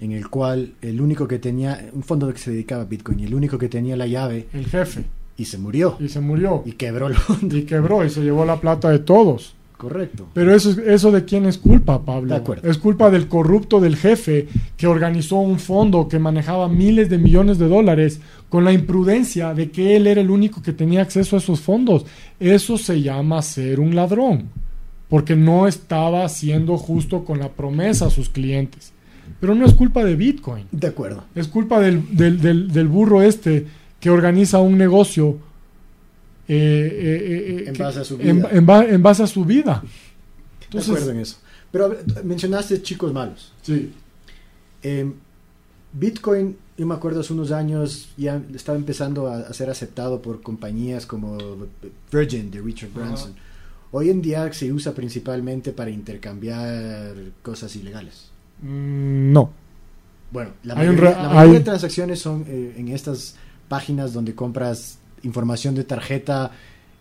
en 0.00 0.12
el 0.12 0.28
cual 0.28 0.72
el 0.80 1.00
único 1.00 1.28
que 1.28 1.38
tenía, 1.38 1.88
un 1.92 2.02
fondo 2.02 2.30
que 2.32 2.38
se 2.38 2.50
dedicaba 2.50 2.82
a 2.82 2.86
Bitcoin, 2.86 3.20
y 3.20 3.24
el 3.24 3.34
único 3.34 3.58
que 3.58 3.68
tenía 3.68 3.96
la 3.96 4.06
llave 4.06 4.48
el 4.52 4.66
jefe. 4.66 5.04
Y 5.36 5.44
se 5.46 5.58
murió 5.58 5.96
Y 6.00 6.08
se 6.08 6.20
murió. 6.20 6.62
y 6.66 6.72
quebró 6.72 7.08
fondo. 7.14 7.56
Y 7.56 7.62
quebró 7.62 8.04
y 8.04 8.10
se 8.10 8.20
llevó 8.22 8.44
la 8.44 8.60
plata 8.60 8.90
de 8.90 8.98
todos. 8.98 9.54
Correcto. 9.76 10.26
Pero 10.34 10.54
eso, 10.54 10.70
es- 10.72 10.76
eso 10.78 11.10
de 11.10 11.24
quién 11.24 11.46
es 11.46 11.56
culpa, 11.56 12.04
Pablo. 12.04 12.34
De 12.34 12.40
acuerdo. 12.40 12.68
Es 12.68 12.76
culpa 12.76 13.10
del 13.10 13.28
corrupto 13.28 13.80
del 13.80 13.96
jefe 13.96 14.46
que 14.76 14.86
organizó 14.86 15.36
un 15.36 15.58
fondo 15.58 16.06
que 16.06 16.18
manejaba 16.18 16.68
miles 16.68 17.08
de 17.08 17.16
millones 17.16 17.58
de 17.58 17.66
dólares 17.66 18.20
con 18.50 18.64
la 18.64 18.72
imprudencia 18.74 19.54
de 19.54 19.70
que 19.70 19.96
él 19.96 20.06
era 20.06 20.20
el 20.20 20.30
único 20.30 20.60
que 20.60 20.74
tenía 20.74 21.00
acceso 21.00 21.34
a 21.34 21.38
esos 21.38 21.60
fondos. 21.60 22.04
Eso 22.38 22.76
se 22.76 23.00
llama 23.00 23.40
ser 23.40 23.80
un 23.80 23.94
ladrón, 23.96 24.50
porque 25.08 25.34
no 25.34 25.66
estaba 25.66 26.28
siendo 26.28 26.76
justo 26.76 27.24
con 27.24 27.38
la 27.38 27.48
promesa 27.48 28.06
a 28.06 28.10
sus 28.10 28.28
clientes. 28.28 28.92
Pero 29.40 29.54
no 29.54 29.64
es 29.64 29.72
culpa 29.72 30.04
de 30.04 30.14
Bitcoin, 30.14 30.64
De 30.72 30.88
acuerdo. 30.88 31.24
es 31.34 31.48
culpa 31.48 31.80
del, 31.80 32.02
del- 32.14 32.38
del- 32.42 32.70
del 32.70 32.88
burro 32.88 33.22
este 33.22 33.66
que 34.00 34.10
organiza 34.10 34.58
un 34.58 34.76
negocio 34.78 35.38
eh, 36.48 36.54
eh, 36.56 37.64
eh, 37.66 37.68
En 37.68 37.78
base 37.78 38.00
a 38.00 38.04
su 38.04 38.16
vida. 38.16 38.48
en 38.50 38.66
ba- 38.66 38.84
en 38.84 39.02
base 39.02 39.22
a 39.22 39.26
su 39.26 39.44
vida. 39.44 39.82
Entonces, 40.64 40.90
acuerdo 40.90 41.10
en 41.12 41.18
eso. 41.20 41.36
Pero 41.70 41.96
mencionaste 42.24 42.82
chicos 42.82 43.12
malos. 43.12 43.52
Sí, 43.62 43.92
Eh, 44.82 45.12
Bitcoin, 45.92 46.56
yo 46.78 46.86
me 46.86 46.94
acuerdo 46.94 47.20
hace 47.20 47.32
unos 47.32 47.50
años, 47.52 48.08
ya 48.16 48.40
estaba 48.54 48.78
empezando 48.78 49.26
a, 49.28 49.38
a 49.40 49.52
ser 49.52 49.68
aceptado 49.70 50.22
por 50.22 50.40
compañías 50.40 51.04
como 51.04 51.36
Virgin 52.12 52.50
de 52.50 52.60
Richard. 52.60 52.90
Branson. 52.94 53.34
Hoy 53.92 54.08
en 54.08 54.22
día 54.22 54.50
se 54.52 54.72
usa 54.72 54.92
principalmente 54.94 55.72
para 55.72 55.90
intercambiar 55.90 57.14
cosas 57.42 57.74
ilegales. 57.76 58.30
Mm, 58.62 59.32
no. 59.32 59.50
Bueno, 60.30 60.52
la 60.62 60.76
mayoría, 60.76 61.10
la 61.34 61.44
de 61.46 61.60
transacciones 61.60 62.20
son 62.20 62.44
eh, 62.48 62.74
en 62.78 62.88
estas 62.88 63.34
páginas 63.70 64.12
donde 64.12 64.34
compras 64.34 64.98
información 65.22 65.74
de 65.76 65.84
tarjeta 65.84 66.50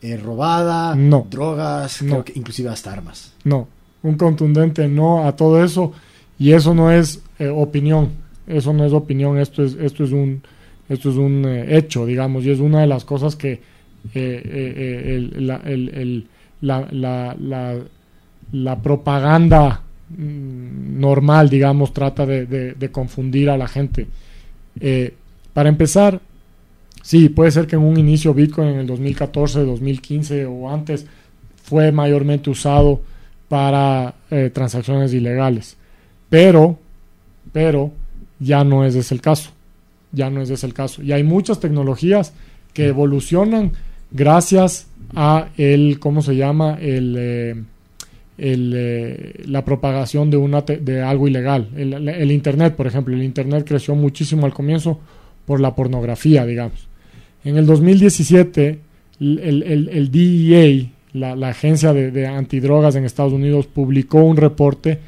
eh, 0.02 0.16
robada, 0.16 0.96
No. 0.96 1.26
drogas, 1.30 2.02
No. 2.04 2.10
creo 2.12 2.26
que 2.26 2.34
inclusive 2.40 2.70
hasta 2.70 2.94
armas. 2.94 3.34
No, 3.44 3.68
un 4.04 4.16
contundente 4.16 4.88
no 4.88 5.26
a 5.28 5.36
todo 5.36 5.62
eso 5.64 5.91
y 6.38 6.54
eso 6.54 6.74
no 6.74 6.90
es 6.91 7.22
eh, 7.40 7.48
opinión, 7.50 8.12
eso 8.48 8.72
no 8.72 8.86
es 8.86 8.94
opinión, 8.94 9.38
esto 9.40 9.64
es 9.64 9.74
esto 9.76 10.04
es 10.06 10.12
un 10.12 10.41
esto 10.88 11.10
es 11.10 11.18
un 11.18 11.44
eh, 11.46 11.76
hecho, 11.78 12.06
digamos, 12.06 12.46
y 12.46 12.52
es 12.52 12.60
una 12.60 12.82
de 12.82 12.88
las 12.88 13.04
cosas 13.04 13.36
que 13.36 13.62
el- 14.14 15.48
la, 15.48 15.58
el- 15.66 15.90
el- 15.90 16.28
la- 16.62 16.88
la- 16.91 17.36
la- 17.40 17.78
la 18.52 18.76
propaganda 18.82 19.82
mm, 20.10 21.00
normal, 21.00 21.50
digamos, 21.50 21.94
trata 21.94 22.26
de, 22.26 22.46
de- 22.46 22.74
de 22.74 22.91
confundir 22.91 23.50
a 23.50 23.58
la 23.58 23.68
gente. 23.68 24.08
Para 25.54 25.68
empezar, 25.70 26.20
sí, 27.10 27.27
puede 27.27 27.49
ser 27.49 27.65
que 27.65 27.76
en 27.76 27.81
un 27.81 27.98
inicio 27.98 28.36
Bitcoin 28.36 28.68
en 28.68 28.80
el 28.81 28.86
2014, 28.86 29.65
2015 29.65 30.45
o 30.45 30.69
antes 30.69 31.07
fue 31.64 31.91
mayormente 31.91 32.52
usado 32.52 33.02
para 33.48 34.14
eh, 34.30 34.52
transacciones 34.53 35.11
ilegales. 35.11 35.76
Pero, 36.30 36.77
pero 37.52 37.91
ya 38.38 38.64
no 38.64 38.86
es 38.86 38.94
ese 38.94 39.15
el 39.15 39.22
caso. 39.22 39.49
ya 40.11 40.30
no 40.30 40.44
es 40.44 40.52
ese 40.52 40.68
el 40.68 40.76
caso. 40.76 41.02
Y 41.02 41.11
hay 41.11 41.23
muchas 41.23 41.60
tecnologías 41.60 42.31
que 42.73 42.86
evolucionan 42.86 43.72
gracias 44.11 44.86
a 45.15 45.48
el, 45.57 45.98
¿cómo 45.98 46.22
se 46.22 46.36
llama? 46.36 46.77
El, 46.80 47.15
eh, 47.18 47.56
eh, 48.38 49.44
la 49.48 49.65
propagación 49.65 50.30
de, 50.30 50.38
una 50.38 50.61
de 50.61 51.02
algo 51.02 51.27
ilegal. 51.27 51.69
El, 51.76 52.31
Internet, 52.31 52.76
por 52.76 52.86
ejemplo, 52.86 53.15
el 53.15 53.23
Internet 53.23 53.65
creció 53.68 53.95
muchísimo 53.95 54.45
al 54.45 54.53
comienzo 54.53 54.99
por 55.48 55.60
la 55.60 55.73
pornografía, 55.73 56.45
digamos. 56.45 56.89
En 57.44 57.57
el 57.57 57.66
2017, 57.66 58.80
el, 59.20 60.10
DEA, 60.11 60.90
la, 61.14 61.49
agencia 61.49 61.94
de, 61.94 62.11
de, 62.11 62.28
antidrogas 62.28 62.95
en 62.95 63.06
Estados 63.06 63.34
Unidos, 63.34 63.68
publicó 63.68 64.24
un 64.24 64.38
reporte 64.38 64.99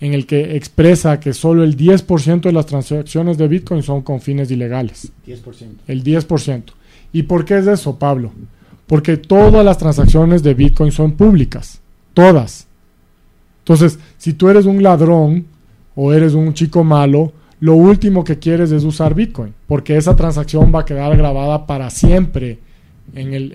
en 0.00 0.14
el 0.14 0.26
que 0.26 0.56
expresa 0.56 1.18
que 1.18 1.32
solo 1.32 1.64
el 1.64 1.76
10% 1.76 2.42
de 2.42 2.52
las 2.52 2.66
transacciones 2.66 3.38
de 3.38 3.48
Bitcoin 3.48 3.82
son 3.82 4.02
con 4.02 4.20
fines 4.20 4.50
ilegales. 4.50 5.10
10%. 5.26 5.42
El 5.86 6.04
10%. 6.04 6.62
¿Y 7.12 7.24
por 7.24 7.44
qué 7.44 7.58
es 7.58 7.66
eso, 7.66 7.98
Pablo? 7.98 8.30
Porque 8.86 9.16
todas 9.16 9.64
las 9.64 9.78
transacciones 9.78 10.42
de 10.42 10.54
Bitcoin 10.54 10.92
son 10.92 11.12
públicas. 11.12 11.80
Todas. 12.14 12.66
Entonces, 13.60 13.98
si 14.18 14.32
tú 14.32 14.48
eres 14.48 14.66
un 14.66 14.82
ladrón 14.82 15.46
o 15.94 16.12
eres 16.12 16.34
un 16.34 16.54
chico 16.54 16.84
malo, 16.84 17.32
lo 17.60 17.74
último 17.74 18.24
que 18.24 18.38
quieres 18.38 18.72
es 18.72 18.84
usar 18.84 19.14
Bitcoin, 19.14 19.54
porque 19.66 19.96
esa 19.96 20.16
transacción 20.16 20.72
va 20.74 20.80
a 20.80 20.84
quedar 20.84 21.14
grabada 21.16 21.66
para 21.66 21.90
siempre 21.90 22.58
en 23.14 23.34
el, 23.34 23.52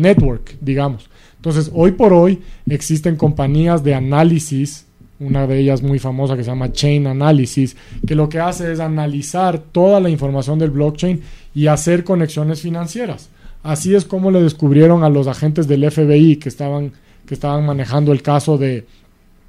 network, 0.00 0.56
digamos. 0.60 1.10
Entonces, 1.36 1.70
hoy 1.74 1.92
por 1.92 2.12
hoy 2.12 2.40
existen 2.68 3.16
compañías 3.16 3.84
de 3.84 3.94
análisis, 3.94 4.86
una 5.20 5.46
de 5.46 5.58
ellas 5.58 5.82
muy 5.82 5.98
famosa 5.98 6.36
que 6.36 6.44
se 6.44 6.50
llama 6.50 6.72
Chain 6.72 7.06
Analysis, 7.06 7.76
que 8.06 8.14
lo 8.14 8.28
que 8.28 8.40
hace 8.40 8.72
es 8.72 8.80
analizar 8.80 9.58
toda 9.58 10.00
la 10.00 10.08
información 10.08 10.58
del 10.58 10.70
blockchain 10.70 11.20
y 11.54 11.66
hacer 11.66 12.02
conexiones 12.02 12.62
financieras. 12.62 13.28
Así 13.62 13.94
es 13.94 14.04
como 14.04 14.30
le 14.30 14.40
descubrieron 14.40 15.04
a 15.04 15.10
los 15.10 15.26
agentes 15.26 15.66
del 15.68 15.90
FBI 15.90 16.36
que 16.36 16.48
estaban, 16.48 16.92
que 17.26 17.34
estaban 17.34 17.66
manejando 17.66 18.12
el 18.12 18.22
caso 18.22 18.56
de, 18.56 18.86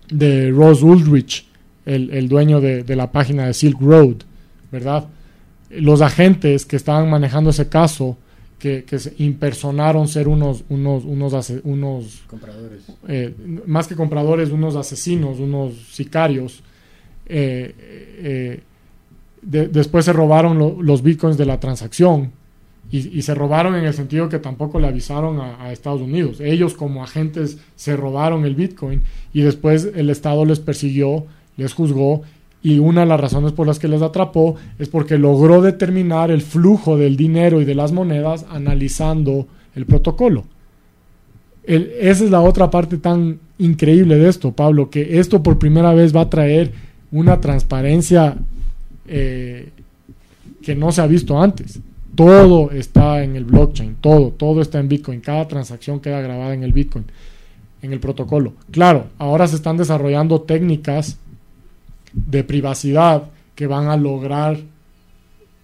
de 0.09 0.49
Ross 0.49 0.81
Ulrich, 0.81 1.48
el, 1.95 2.29
dueño 2.29 2.61
de, 2.61 2.83
de 2.83 2.95
la 2.95 3.11
página 3.11 3.47
de 3.47 3.53
Silk 3.53 3.79
Road, 3.81 4.17
¿verdad? 4.71 5.07
los 5.69 6.01
agentes 6.01 6.65
que 6.65 6.75
estaban 6.75 7.09
manejando 7.09 7.51
ese 7.51 7.69
caso, 7.69 8.17
que, 8.57 8.83
se 8.97 9.13
impersonaron 9.19 10.07
ser 10.07 10.27
unos, 10.27 10.65
unos, 10.67 11.05
unos, 11.05 11.33
unos 11.63 12.23
compradores. 12.27 12.81
Eh, 13.07 13.33
más 13.65 13.87
que 13.87 13.95
compradores, 13.95 14.49
unos 14.49 14.75
asesinos, 14.75 15.39
unos 15.39 15.75
sicarios, 15.91 16.61
eh, 17.25 17.73
eh, 18.21 18.61
después 19.41 20.03
se 20.03 20.11
robaron 20.11 20.85
los 20.85 21.01
bitcoins 21.01 21.37
de 21.37 21.45
la 21.45 21.59
transacción. 21.59 22.31
Y, 22.91 23.21
se 23.21 23.35
robaron 23.35 23.75
en 23.75 23.85
el 23.85 23.93
sentido 23.93 24.29
que 24.29 24.39
tampoco 24.39 24.79
le 24.79 24.87
avisaron 24.87 25.39
a, 25.39 25.63
a, 25.63 25.71
Estados 25.71 26.01
Unidos. 26.01 26.39
Ellos 26.41 26.73
como 26.73 27.03
agentes 27.03 27.59
se 27.75 27.95
robaron 27.95 28.45
el 28.45 28.55
Bitcoin 28.55 29.03
y 29.31 29.41
después 29.41 29.91
el 29.93 30.09
Estado 30.09 30.43
les 30.43 30.59
persiguió, 30.59 31.27
les 31.59 31.73
juzgó 31.73 32.23
y 32.61 32.79
una 32.79 33.01
de 33.01 33.07
las 33.07 33.19
razones 33.19 33.51
por 33.53 33.67
las 33.67 33.79
que 33.79 33.87
les 33.87 34.01
atrapó 34.01 34.55
es 34.79 34.89
porque 34.89 35.17
logró 35.17 35.61
determinar 35.61 36.31
el 36.31 36.41
flujo 36.41 36.97
del 36.97 37.15
dinero 37.15 37.61
y 37.61 37.65
de 37.65 37.75
las 37.75 37.91
monedas 37.91 38.45
analizando 38.49 39.47
el 39.75 39.85
protocolo. 39.85 40.45
esa 41.63 42.23
es 42.23 42.31
la 42.31 42.41
otra 42.41 42.69
parte 42.69 42.97
tan 42.97 43.39
increíble 43.59 44.17
de 44.17 44.27
esto, 44.27 44.51
Pablo, 44.51 44.89
que 44.89 45.19
esto 45.19 45.43
por 45.43 45.59
primera 45.59 45.93
vez 45.93 46.15
va 46.15 46.21
a 46.21 46.29
traer 46.29 46.71
una 47.11 47.39
transparencia 47.39 48.37
eh, 49.07 49.69
que 50.61 50.75
no 50.75 50.91
se 50.91 51.01
ha 51.01 51.07
visto 51.07 51.41
antes. 51.41 51.79
Todo 52.15 52.71
está 52.71 53.23
en 53.23 53.35
el 53.35 53.45
blockchain, 53.45 53.97
todo, 54.01 54.31
todo 54.31 54.61
está 54.61 54.79
en 54.79 54.89
Bitcoin, 54.89 55.21
cada 55.21 55.47
transacción 55.47 55.99
queda 55.99 56.19
grabada 56.19 56.53
en 56.53 56.63
el 56.63 56.73
Bitcoin, 56.73 57.05
en 57.81 57.93
el 57.93 57.99
protocolo. 57.99 58.53
Claro, 58.71 59.07
ahora 59.17 59.47
se 59.47 59.55
están 59.55 59.77
desarrollando 59.77 60.41
técnicas 60.41 61.17
de 62.13 62.43
privacidad 62.43 63.23
que 63.55 63.67
van 63.67 63.87
a 63.87 63.97
lograr 63.97 64.57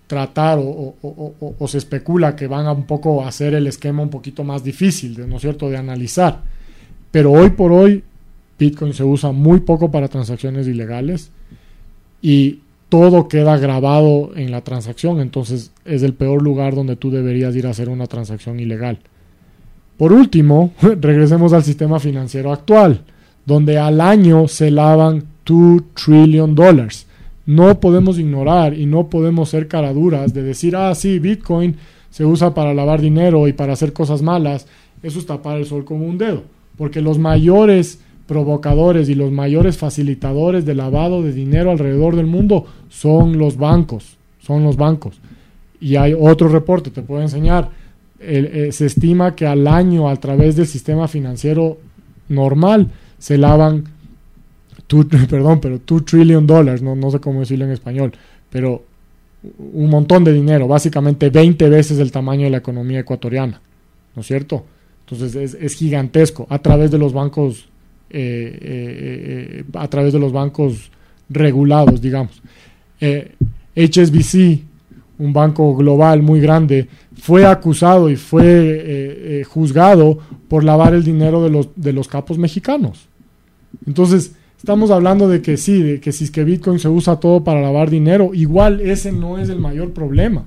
tratar 0.08 0.60
o, 0.62 1.68
se 1.68 1.78
especula 1.78 2.36
que 2.36 2.48
van 2.48 2.68
a 2.68 2.72
un 2.72 2.86
poco 2.86 3.26
hacer 3.26 3.54
el 3.56 3.68
esquema 3.68 4.04
un 4.04 4.10
poquito 4.10 4.44
más 4.44 4.64
difícil, 4.64 5.28
¿no 5.28 5.38
es 5.38 5.42
cierto?, 5.42 5.70
de 5.70 5.78
analizar. 5.78 6.42
Pero 7.12 7.32
hoy 7.32 7.52
por 7.52 7.72
hoy 7.72 8.04
Bitcoin 8.60 8.94
se 8.94 9.04
usa 9.04 9.32
muy 9.32 9.62
poco 9.62 9.90
para 9.90 10.08
transacciones 10.08 10.68
ilegales 10.68 11.32
y 12.22 12.60
todo 12.90 13.28
queda 13.28 13.58
grabado 13.58 14.32
en 14.36 14.52
la 14.52 14.62
transacción, 14.62 15.20
entonces 15.20 15.72
es 15.86 16.04
el 16.04 16.14
peor 16.14 16.42
lugar 16.42 16.76
donde 16.76 16.96
tú 16.96 17.10
deberías 17.10 17.56
ir 17.56 17.68
a 17.68 17.72
hacer 17.72 17.90
una 17.90 18.08
transacción 18.08 18.60
ilegal. 18.60 19.00
Por 19.98 20.14
último, 20.14 20.74
regresemos 20.82 21.54
al 21.54 21.64
sistema 21.64 22.00
financiero 22.00 22.52
actual, 22.52 23.02
donde 23.46 23.78
al 23.80 24.02
año 24.02 24.48
se 24.48 24.72
lavan 24.72 25.24
2 25.46 25.82
trillion 25.94 26.56
dollars. 26.56 27.06
No 27.46 27.80
podemos 27.80 28.18
ignorar 28.18 28.74
y 28.74 28.86
no 28.86 29.08
podemos 29.08 29.50
ser 29.50 29.68
caraduras 29.68 30.34
de 30.34 30.42
decir, 30.42 30.76
ah, 30.76 30.94
sí, 30.96 31.20
Bitcoin 31.20 31.76
se 32.10 32.26
usa 32.26 32.54
para 32.54 32.74
lavar 32.74 33.02
dinero 33.02 33.48
y 33.48 33.54
para 33.54 33.74
hacer 33.74 33.94
cosas 33.94 34.22
malas. 34.22 34.68
Eso 35.04 35.20
es 35.20 35.26
tapar 35.26 35.58
el 35.58 35.66
sol 35.66 35.86
como 35.86 36.06
un 36.06 36.18
dedo. 36.18 36.44
Porque 36.78 37.02
los 37.02 37.20
mayores 37.20 38.00
provocadores 38.26 39.10
y 39.10 39.16
los 39.16 39.32
mayores 39.32 39.78
facilitadores 39.78 40.66
de 40.66 40.74
lavado 40.74 41.22
de 41.22 41.32
dinero 41.32 41.70
alrededor 41.70 42.16
del 42.16 42.26
mundo 42.26 42.66
son 42.90 43.38
los 43.38 43.58
bancos. 43.58 44.18
Son 44.40 44.64
los 44.64 44.78
bancos. 44.78 45.20
Y 45.80 45.98
hay 45.98 46.16
otro 46.18 46.48
reporte, 46.48 46.90
te 46.90 47.04
puedo 47.04 47.22
enseñar. 47.22 47.70
Eh, 48.20 48.70
se 48.72 48.88
estima 48.88 49.36
que 49.36 49.46
al 49.46 49.68
año, 49.68 50.10
a 50.10 50.16
través 50.16 50.56
del 50.56 50.66
sistema 50.66 51.08
financiero 51.08 51.78
normal, 52.30 52.90
se 53.20 53.38
lavan 53.38 53.84
perdón, 55.30 55.60
pero 55.60 55.80
2 55.86 56.06
trillion 56.06 56.46
dólares, 56.46 56.82
no, 56.82 56.96
no 56.96 57.12
sé 57.12 57.20
cómo 57.20 57.40
decirlo 57.42 57.66
en 57.66 57.72
español, 57.72 58.14
pero 58.50 58.84
un 59.74 59.90
montón 59.90 60.24
de 60.24 60.34
dinero, 60.34 60.68
básicamente 60.68 61.30
20 61.30 61.70
veces 61.70 62.00
el 62.00 62.12
tamaño 62.12 62.46
de 62.46 62.50
la 62.52 62.58
economía 62.58 63.00
ecuatoriana, 63.00 63.62
¿no 64.16 64.22
es 64.22 64.28
cierto? 64.28 64.66
Entonces 65.08 65.54
es, 65.54 65.76
gigantesco 65.76 66.48
a 66.50 66.60
través 66.60 66.90
de 66.90 66.98
los 66.98 67.14
bancos, 67.14 67.68
eh, 68.10 68.58
eh, 68.62 69.60
eh, 69.60 69.64
a 69.74 69.88
través 69.88 70.14
de 70.14 70.20
los 70.20 70.32
bancos 70.32 70.90
regulados, 71.30 72.02
digamos. 72.02 72.42
HSBC, 73.00 74.64
un 75.20 75.32
banco 75.32 75.76
global 75.76 76.24
muy 76.24 76.40
grande, 76.40 76.88
fue 77.16 77.46
acusado 77.46 78.10
y 78.10 78.16
fue 78.16 79.44
juzgado 79.48 80.18
por 80.48 80.64
lavar 80.64 80.94
el 80.94 81.04
dinero 81.04 81.44
de 81.44 81.50
los, 81.52 81.70
de 81.76 81.94
los 81.94 82.08
capos 82.08 82.38
mexicanos. 82.38 83.08
Entonces, 83.86 84.34
Estamos 84.66 84.90
hablando 84.90 85.30
de 85.30 85.44
que 85.44 85.58
sí, 85.58 85.84
de 85.84 86.00
que 86.00 86.12
si 86.12 86.24
es 86.24 86.32
que 86.32 86.44
Bitcoin 86.44 86.80
se 86.80 86.90
usa 86.90 87.20
todo 87.20 87.44
para 87.44 87.62
lavar 87.62 87.92
dinero, 87.92 88.32
igual 88.34 88.82
ese 88.82 89.12
no 89.12 89.38
es 89.38 89.50
el 89.50 89.60
mayor 89.60 89.94
problema. 89.94 90.46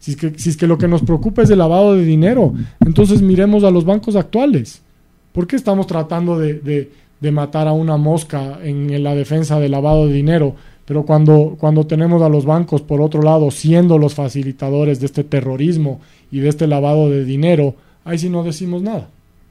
Si 0.00 0.10
es 0.10 0.16
que, 0.16 0.36
si 0.36 0.50
es 0.50 0.56
que 0.56 0.66
lo 0.66 0.76
que 0.76 0.88
nos 0.88 1.02
preocupa 1.02 1.42
es 1.42 1.50
el 1.50 1.58
lavado 1.58 1.94
de 1.94 2.04
dinero, 2.04 2.52
entonces 2.84 3.22
miremos 3.22 3.62
a 3.62 3.70
los 3.70 3.84
bancos 3.84 4.16
actuales. 4.16 4.82
¿Por 5.30 5.46
qué 5.46 5.54
estamos 5.54 5.86
tratando 5.86 6.36
de, 6.36 6.90
de, 7.20 7.30
matar 7.30 7.68
a 7.68 7.72
una 7.72 7.96
mosca 7.96 8.58
en, 8.60 9.04
la 9.04 9.14
defensa 9.14 9.60
del 9.60 9.70
lavado 9.70 10.08
de 10.08 10.14
dinero? 10.14 10.56
Pero 10.84 11.04
cuando, 11.04 11.54
cuando 11.60 11.86
tenemos 11.86 12.22
a 12.22 12.28
los 12.28 12.44
bancos, 12.44 12.82
por 12.82 13.00
otro 13.00 13.22
lado, 13.22 13.52
siendo 13.52 13.98
los 13.98 14.16
facilitadores 14.16 14.98
de 14.98 15.06
este 15.06 15.22
terrorismo 15.22 16.00
y 16.32 16.40
de 16.40 16.48
este 16.48 16.66
lavado 16.66 17.08
de 17.08 17.24
dinero, 17.24 17.76
ahí 18.04 18.18
sí 18.18 18.30
no 18.30 18.42
decimos 18.42 18.82
nada. 18.82 19.10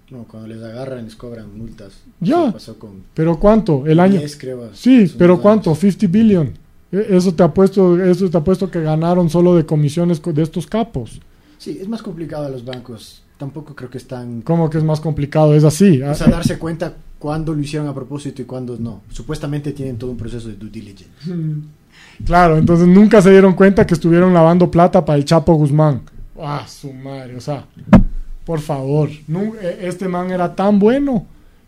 No, 0.09 0.23
cuando 0.23 0.47
les 0.47 0.63
agarran 0.63 1.03
les 1.03 1.15
cobran 1.15 1.57
multas. 1.57 1.93
Ya. 2.21 2.53
pero 3.13 3.38
¿cuánto? 3.39 3.85
El 3.85 3.99
año. 3.99 4.21
sí, 4.73 5.13
pero 5.17 5.41
¿cuánto? 5.41 5.75
50 5.75 6.07
billion. 6.07 6.53
E, 6.91 7.07
eso 7.09 7.34
te 7.34 7.43
ha 7.43 7.53
puesto, 7.53 8.01
eso 8.01 8.29
te 8.29 8.38
ha 8.38 8.43
puesto 8.43 8.71
que 8.71 8.81
ganaron 8.81 9.29
solo 9.29 9.55
de 9.55 9.65
comisiones 9.65 10.21
de 10.21 10.41
estos 10.41 10.65
capos. 10.65 11.19
Sí, 11.57 11.77
es 11.81 11.88
más 11.88 12.01
complicado 12.01 12.45
a 12.45 12.49
los 12.49 12.63
bancos. 12.63 13.23
Tampoco 13.38 13.75
creo 13.75 13.89
que 13.89 13.97
están. 13.97 14.41
¿Cómo 14.41 14.69
que 14.69 14.77
es 14.77 14.84
más 14.84 14.99
complicado? 14.99 15.53
Es 15.53 15.63
así. 15.63 16.01
O 16.01 16.15
sea, 16.15 16.27
darse 16.27 16.57
cuenta 16.57 16.93
cuándo 17.19 17.53
lo 17.53 17.61
hicieron 17.61 17.88
a 17.88 17.93
propósito 17.93 18.41
y 18.41 18.45
cuándo 18.45 18.77
no. 18.79 19.01
Supuestamente 19.09 19.73
tienen 19.73 19.97
todo 19.97 20.11
un 20.11 20.17
proceso 20.17 20.47
de 20.47 20.55
due 20.55 20.69
diligence. 20.69 21.09
Claro, 22.25 22.57
entonces 22.57 22.88
nunca 22.88 23.21
se 23.21 23.29
dieron 23.29 23.53
cuenta 23.53 23.85
que 23.85 23.93
estuvieron 23.93 24.34
lavando 24.34 24.71
plata 24.71 25.05
para 25.05 25.17
el 25.17 25.25
Chapo 25.25 25.53
Guzmán. 25.53 26.01
Ah, 26.39 26.65
su 26.67 26.91
madre, 26.91 27.35
o 27.35 27.41
sea. 27.41 27.65
Por 28.48 28.61
favor, 28.61 29.10
e, 29.10 29.78
este 29.82 30.07
man 30.07 30.32
era 30.32 30.56
tan 30.56 30.80
bueno 30.80 31.26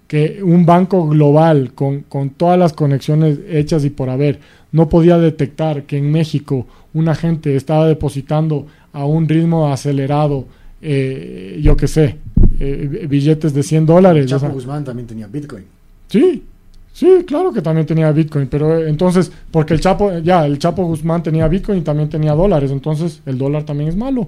que 0.08 0.42
un 0.42 0.66
banco 0.66 1.10
global 1.10 1.74
con, 1.74 2.06
todas 2.38 2.58
las 2.58 2.72
conexiones 2.72 3.38
hechas 3.50 3.84
y 3.84 3.90
por 3.90 4.10
haber 4.10 4.40
no 4.72 4.88
podía 4.88 5.18
detectar 5.18 5.84
que 5.84 5.98
en 5.98 6.10
México 6.10 6.66
una 6.94 7.16
gente 7.16 7.58
estaba 7.58 7.86
depositando 7.86 8.66
a 8.94 9.04
un 9.04 9.28
ritmo 9.28 9.68
acelerado, 9.68 10.46
eh, 10.82 11.60
yo 11.62 11.76
qué 11.76 11.90
sé, 11.90 12.16
eh, 12.62 13.06
billetes 13.10 13.54
de 13.54 13.62
100 13.62 13.86
dólares. 13.86 14.28
Chapo 14.28 14.48
Guzmán 14.48 14.86
también 14.86 15.06
tenía 15.06 15.28
Bitcoin. 15.28 15.66
Sí, 16.08 16.44
Sí, 16.94 17.24
claro 17.26 17.54
que 17.54 17.62
también 17.62 17.86
tenía 17.86 18.12
Bitcoin, 18.12 18.48
pero 18.48 18.78
eh, 18.78 18.90
entonces, 18.90 19.32
porque 19.52 19.74
el 19.74 19.80
Chapo, 19.80 20.20
ya, 20.20 20.46
el 20.46 20.60
Chapo 20.60 20.84
Guzmán 20.86 21.24
tenía 21.24 21.48
Bitcoin 21.48 21.80
y 21.80 21.82
también 21.82 22.10
tenía 22.10 22.34
dólares, 22.34 22.72
entonces 22.72 23.22
el 23.26 23.38
dólar 23.38 23.64
también 23.64 23.90
es 23.90 23.96
malo. 23.96 24.28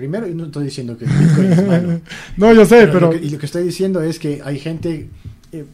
Primero, 0.00 0.26
no 0.28 0.46
estoy 0.46 0.64
diciendo 0.64 0.96
que 0.96 1.04
Bitcoin 1.04 1.52
es 1.52 1.66
malo. 1.66 2.00
no, 2.38 2.54
yo 2.54 2.64
sé, 2.64 2.86
pero... 2.86 3.00
Lo 3.00 3.10
que, 3.10 3.18
y 3.18 3.28
lo 3.28 3.36
que 3.36 3.44
estoy 3.44 3.64
diciendo 3.64 4.00
es 4.00 4.18
que 4.18 4.40
hay 4.42 4.58
gente... 4.58 5.10
Eh, 5.52 5.66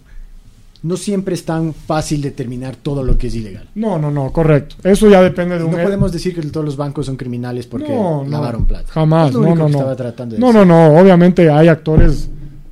no 0.82 0.96
siempre 0.96 1.36
es 1.36 1.44
tan 1.44 1.72
fácil 1.72 2.22
determinar 2.22 2.74
todo 2.74 3.04
lo 3.04 3.16
que 3.16 3.28
es 3.28 3.36
ilegal. 3.36 3.68
No, 3.76 4.00
no, 4.00 4.10
no, 4.10 4.32
correcto. 4.32 4.74
Eso 4.82 5.08
ya 5.08 5.22
depende 5.22 5.56
de 5.56 5.62
un... 5.62 5.70
No 5.70 5.80
podemos 5.80 6.10
decir 6.10 6.34
que 6.34 6.42
todos 6.42 6.66
los 6.66 6.76
bancos 6.76 7.06
son 7.06 7.16
criminales 7.16 7.68
porque 7.68 7.88
no, 7.88 8.26
lavaron 8.28 8.66
plata. 8.66 8.90
Jamás, 8.90 9.28
es 9.28 9.34
lo 9.34 9.42
no, 9.42 9.54
no, 9.54 9.54
que 9.54 9.60
no. 9.60 9.78
Estaba 9.78 9.94
tratando 9.94 10.34
de 10.34 10.40
no, 10.40 10.48
decir. 10.48 10.66
no, 10.66 10.90
no, 10.90 11.00
obviamente 11.00 11.48
hay 11.48 11.68
actores, 11.68 12.28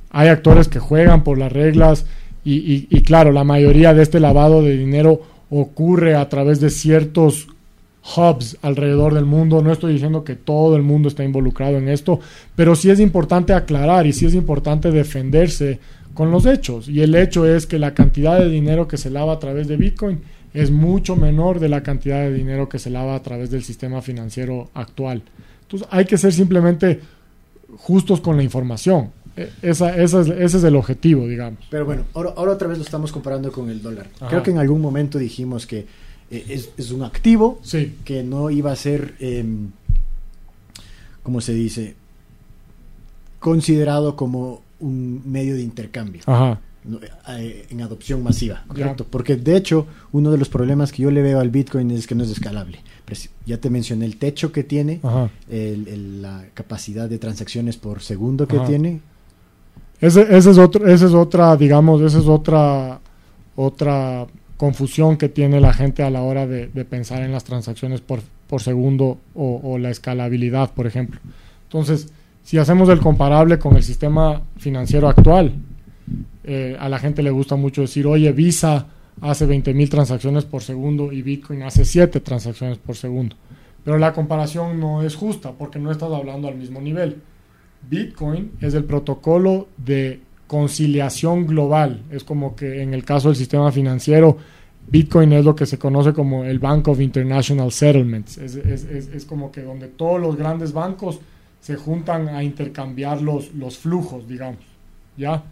hay 0.09 0.27
actores 0.27 0.67
que 0.67 0.79
juegan 0.79 1.23
por 1.23 1.37
las 1.37 1.53
reglas 1.53 2.05
y, 2.43 2.55
y, 2.55 2.87
y 2.89 3.01
claro, 3.01 3.31
la 3.31 3.45
mayoría 3.45 3.93
de 3.93 4.03
este 4.03 4.19
lavado 4.19 4.61
de 4.61 4.75
dinero 4.75 5.21
ocurre 5.49 6.15
a 6.15 6.27
través 6.27 6.59
de 6.59 6.69
ciertos 6.69 7.47
hubs 8.15 8.57
alrededor 8.61 9.13
del 9.13 9.25
mundo. 9.25 9.61
No 9.61 9.71
estoy 9.71 9.93
diciendo 9.93 10.23
que 10.23 10.35
todo 10.35 10.75
el 10.75 10.83
mundo 10.83 11.09
está 11.09 11.23
involucrado 11.23 11.77
en 11.77 11.89
esto, 11.89 12.19
pero 12.55 12.75
sí 12.75 12.89
es 12.89 12.99
importante 12.99 13.53
aclarar 13.53 14.05
y 14.05 14.13
sí 14.13 14.25
es 14.25 14.35
importante 14.35 14.91
defenderse 14.91 15.79
con 16.13 16.31
los 16.31 16.45
hechos. 16.45 16.87
Y 16.87 17.01
el 17.01 17.15
hecho 17.15 17.45
es 17.45 17.65
que 17.65 17.79
la 17.79 17.93
cantidad 17.93 18.39
de 18.39 18.49
dinero 18.49 18.87
que 18.87 18.97
se 18.97 19.09
lava 19.09 19.33
a 19.33 19.39
través 19.39 19.67
de 19.67 19.77
Bitcoin 19.77 20.19
es 20.53 20.71
mucho 20.71 21.15
menor 21.15 21.59
de 21.59 21.67
la 21.69 21.83
cantidad 21.83 22.21
de 22.21 22.33
dinero 22.33 22.69
que 22.69 22.79
se 22.79 22.89
lava 22.89 23.15
a 23.15 23.21
través 23.21 23.51
del 23.51 23.63
sistema 23.63 24.01
financiero 24.01 24.69
actual. 24.73 25.23
Entonces 25.63 25.87
hay 25.91 26.05
que 26.05 26.17
ser 26.17 26.31
simplemente 26.31 27.01
justos 27.77 28.21
con 28.21 28.37
la 28.37 28.43
información. 28.43 29.11
E, 29.35 29.49
Esa, 29.61 29.97
esa 29.97 30.21
es, 30.21 30.29
ese 30.29 30.57
es 30.57 30.63
el 30.63 30.77
objetivo, 30.77 31.27
digamos. 31.27 31.59
Pero 31.69 31.83
bueno, 31.83 32.03
ahora, 32.13 32.33
ahora 32.37 32.53
otra 32.53 32.69
vez 32.69 32.77
lo 32.77 32.85
estamos 32.85 33.11
comparando 33.11 33.51
con 33.51 33.69
el 33.69 33.81
dólar. 33.81 34.07
Ajá. 34.15 34.29
Creo 34.29 34.43
que 34.43 34.51
en 34.51 34.59
algún 34.59 34.79
momento 34.79 35.17
dijimos 35.17 35.67
que 35.67 35.85
eh, 36.31 36.45
es, 36.49 36.69
es 36.77 36.91
un 36.91 37.03
activo 37.03 37.59
Sí, 37.63 37.95
que 38.03 38.23
no 38.23 38.49
iba 38.49 38.71
a 38.71 38.75
ser, 38.75 39.15
eh, 39.19 39.43
¿cómo 41.23 41.41
se 41.41 41.53
dice? 41.53 41.95
Considerado 43.39 44.15
como 44.15 44.61
un 44.79 45.21
medio 45.25 45.55
de 45.55 45.61
intercambio 45.61 46.21
ajá. 46.25 46.59
eh, 47.37 47.67
en 47.69 47.81
adopción 47.81 48.23
masiva, 48.23 48.63
¿correcto? 48.67 49.05
Porque 49.09 49.35
de 49.35 49.55
hecho, 49.55 49.85
uno 50.11 50.31
de 50.31 50.37
los 50.37 50.49
problemas 50.49 50.91
que 50.91 51.03
yo 51.03 51.11
le 51.11 51.21
veo 51.21 51.39
al 51.39 51.49
Bitcoin 51.49 51.91
es 51.91 52.07
que 52.07 52.15
no 52.15 52.23
es 52.23 52.31
escalable. 52.31 52.79
Ya 53.45 53.57
te 53.59 53.69
mencioné 53.69 54.05
el 54.05 54.17
techo 54.17 54.51
que 54.51 54.63
tiene, 54.63 54.99
el- 55.49 55.87
el- 55.87 56.21
la 56.23 56.45
capacidad 56.55 57.07
de 57.07 57.19
transacciones 57.19 57.77
por 57.77 58.01
segundo 58.01 58.47
que 58.47 58.57
Ajá. 58.57 58.65
tiene. 58.65 58.99
Ese, 60.01 60.21
ese 60.35 60.51
es 60.51 60.57
otro, 60.57 60.87
esa 60.87 61.05
es 61.05 61.13
otra, 61.13 61.55
digamos, 61.55 62.01
esa 62.01 62.17
es 62.19 62.25
otra, 62.25 62.99
otra 63.55 64.25
confusión 64.57 65.17
que 65.17 65.29
tiene 65.29 65.59
la 65.59 65.73
gente 65.73 66.03
a 66.03 66.09
la 66.09 66.21
hora 66.21 66.47
de, 66.47 66.67
pensar 66.85 67.23
en 67.23 67.31
las 67.31 67.43
transacciones 67.43 68.01
por, 68.01 68.21
por 68.47 68.61
segundo 68.61 69.19
o, 69.33 69.61
o 69.63 69.77
la 69.77 69.89
escalabilidad, 69.89 70.73
por 70.73 70.87
ejemplo. 70.87 71.19
Entonces, 71.63 72.11
si 72.43 72.57
hacemos 72.57 72.87
el 72.89 72.99
comparable 72.99 73.57
con 73.57 73.75
el 73.75 73.83
sistema 73.83 74.41
financiero 74.57 75.09
actual, 75.09 75.53
eh, 76.43 76.77
a 76.79 76.87
la 76.89 76.99
gente 76.99 77.23
le 77.23 77.31
gusta 77.31 77.55
mucho 77.55 77.81
decir, 77.81 78.05
oye, 78.05 78.31
Visa 78.31 78.85
hace 79.21 79.47
20.000 79.47 79.89
transacciones 79.89 80.45
por 80.45 80.61
segundo 80.61 81.11
y 81.11 81.23
Bitcoin 81.23 81.63
hace 81.63 81.85
7 81.85 82.19
transacciones 82.19 82.77
por 82.77 82.95
segundo. 82.95 83.35
Pero 83.83 83.97
la 83.97 84.13
comparación 84.13 84.79
no 84.79 85.01
es 85.01 85.15
justa 85.15 85.53
porque 85.53 85.79
no 85.79 85.91
estás 85.91 86.11
hablando 86.11 86.47
al 86.47 86.55
mismo 86.55 86.81
nivel. 86.81 87.17
Bitcoin 87.89 88.51
es 88.61 88.75
el 88.75 88.83
protocolo 88.83 89.67
de 89.77 90.21
conciliación 90.47 91.45
global. 91.47 92.01
Es 92.11 92.23
como 92.23 92.55
que 92.55 92.81
en 92.81 92.93
el 92.93 93.03
caso 93.03 93.29
del 93.29 93.37
sistema 93.37 93.71
financiero, 93.71 94.37
Bitcoin 94.87 95.33
es 95.33 95.43
lo 95.43 95.55
que 95.55 95.65
se 95.65 95.79
conoce 95.79 96.13
como 96.13 96.43
el 96.43 96.59
Bank 96.59 96.87
of 96.87 96.99
International 97.01 97.71
Settlements. 97.71 98.37
Es, 98.37 99.25
como 99.25 99.51
que 99.51 99.61
donde 99.61 99.87
todos 99.87 100.21
los 100.21 100.35
grandes 100.35 100.73
bancos 100.73 101.19
se 101.59 101.75
juntan 101.75 102.27
a 102.29 102.43
intercambiar 102.43 103.21
los, 103.21 103.53
los 103.55 103.77
flujos, 103.77 104.27
digamos. 104.27 104.59
¿Ya? 105.17 105.43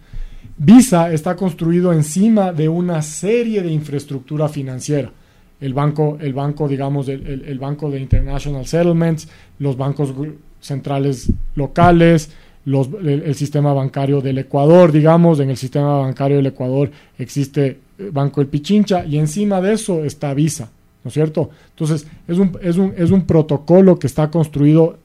Visa 0.57 1.11
está 1.11 1.35
construido 1.35 1.91
encima 1.93 2.51
de 2.53 2.69
una 2.69 3.01
serie 3.01 3.63
de 3.63 3.71
infraestructura 3.71 4.47
financiera. 4.49 5.11
El 5.59 5.73
banco, 5.73 6.17
el 6.19 6.33
banco 6.33 6.67
digamos, 6.67 7.07
el, 7.07 7.45
el- 7.47 7.57
banco 7.57 7.89
de 7.89 7.99
International 7.99 8.67
Settlements, 8.67 9.27
los 9.59 9.77
bancos 9.77 10.13
centrales 10.59 11.31
locales, 11.55 12.29
el, 12.65 13.23
el 13.23 13.35
sistema 13.35 13.73
bancario 13.73 14.21
del 14.21 14.37
Ecuador, 14.37 14.91
digamos, 14.91 15.39
en 15.39 15.49
el 15.49 15.57
sistema 15.57 15.97
bancario 15.99 16.37
del 16.37 16.45
Ecuador 16.47 16.89
existe 17.19 17.79
eh, 17.99 18.09
Banco 18.11 18.41
del 18.41 18.47
Pichincha 18.47 19.05
y 19.05 19.17
encima 19.17 19.59
de 19.61 19.73
eso 19.73 20.03
está 20.05 20.33
Visa, 20.33 20.69
¿no 21.03 21.09
es 21.09 21.13
cierto? 21.13 21.49
Entonces, 21.71 22.07
es 22.27 22.37
un, 22.37 22.57
es 22.61 22.77
un, 22.77 22.93
es 22.97 23.11
un 23.11 23.23
protocolo 23.25 23.99
que 23.99 24.07
está 24.07 24.31
construido 24.31 24.97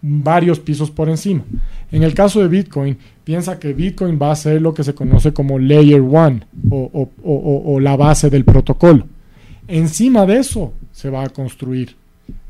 varios 0.00 0.58
pisos 0.58 0.90
por 0.90 1.08
encima. 1.08 1.44
En 1.92 2.02
el 2.02 2.14
caso 2.14 2.40
de 2.40 2.48
Bitcoin, 2.48 2.96
piensa 3.22 3.58
que 3.58 3.72
Bitcoin 3.72 4.18
va 4.20 4.32
a 4.32 4.36
ser 4.36 4.60
lo 4.60 4.74
que 4.74 4.82
se 4.82 4.94
conoce 4.94 5.32
como 5.32 5.58
Layer 5.58 6.00
1 6.00 6.40
o, 6.70 6.76
o- 6.92 7.10
o- 7.22 7.34
o- 7.34 7.74
o 7.74 7.80
la 7.80 7.96
base 7.96 8.28
del 8.30 8.44
protocolo. 8.44 9.06
Encima 9.68 10.26
de 10.26 10.38
eso 10.38 10.72
se 10.90 11.08
va 11.08 11.22
a 11.24 11.28
construir. 11.28 11.94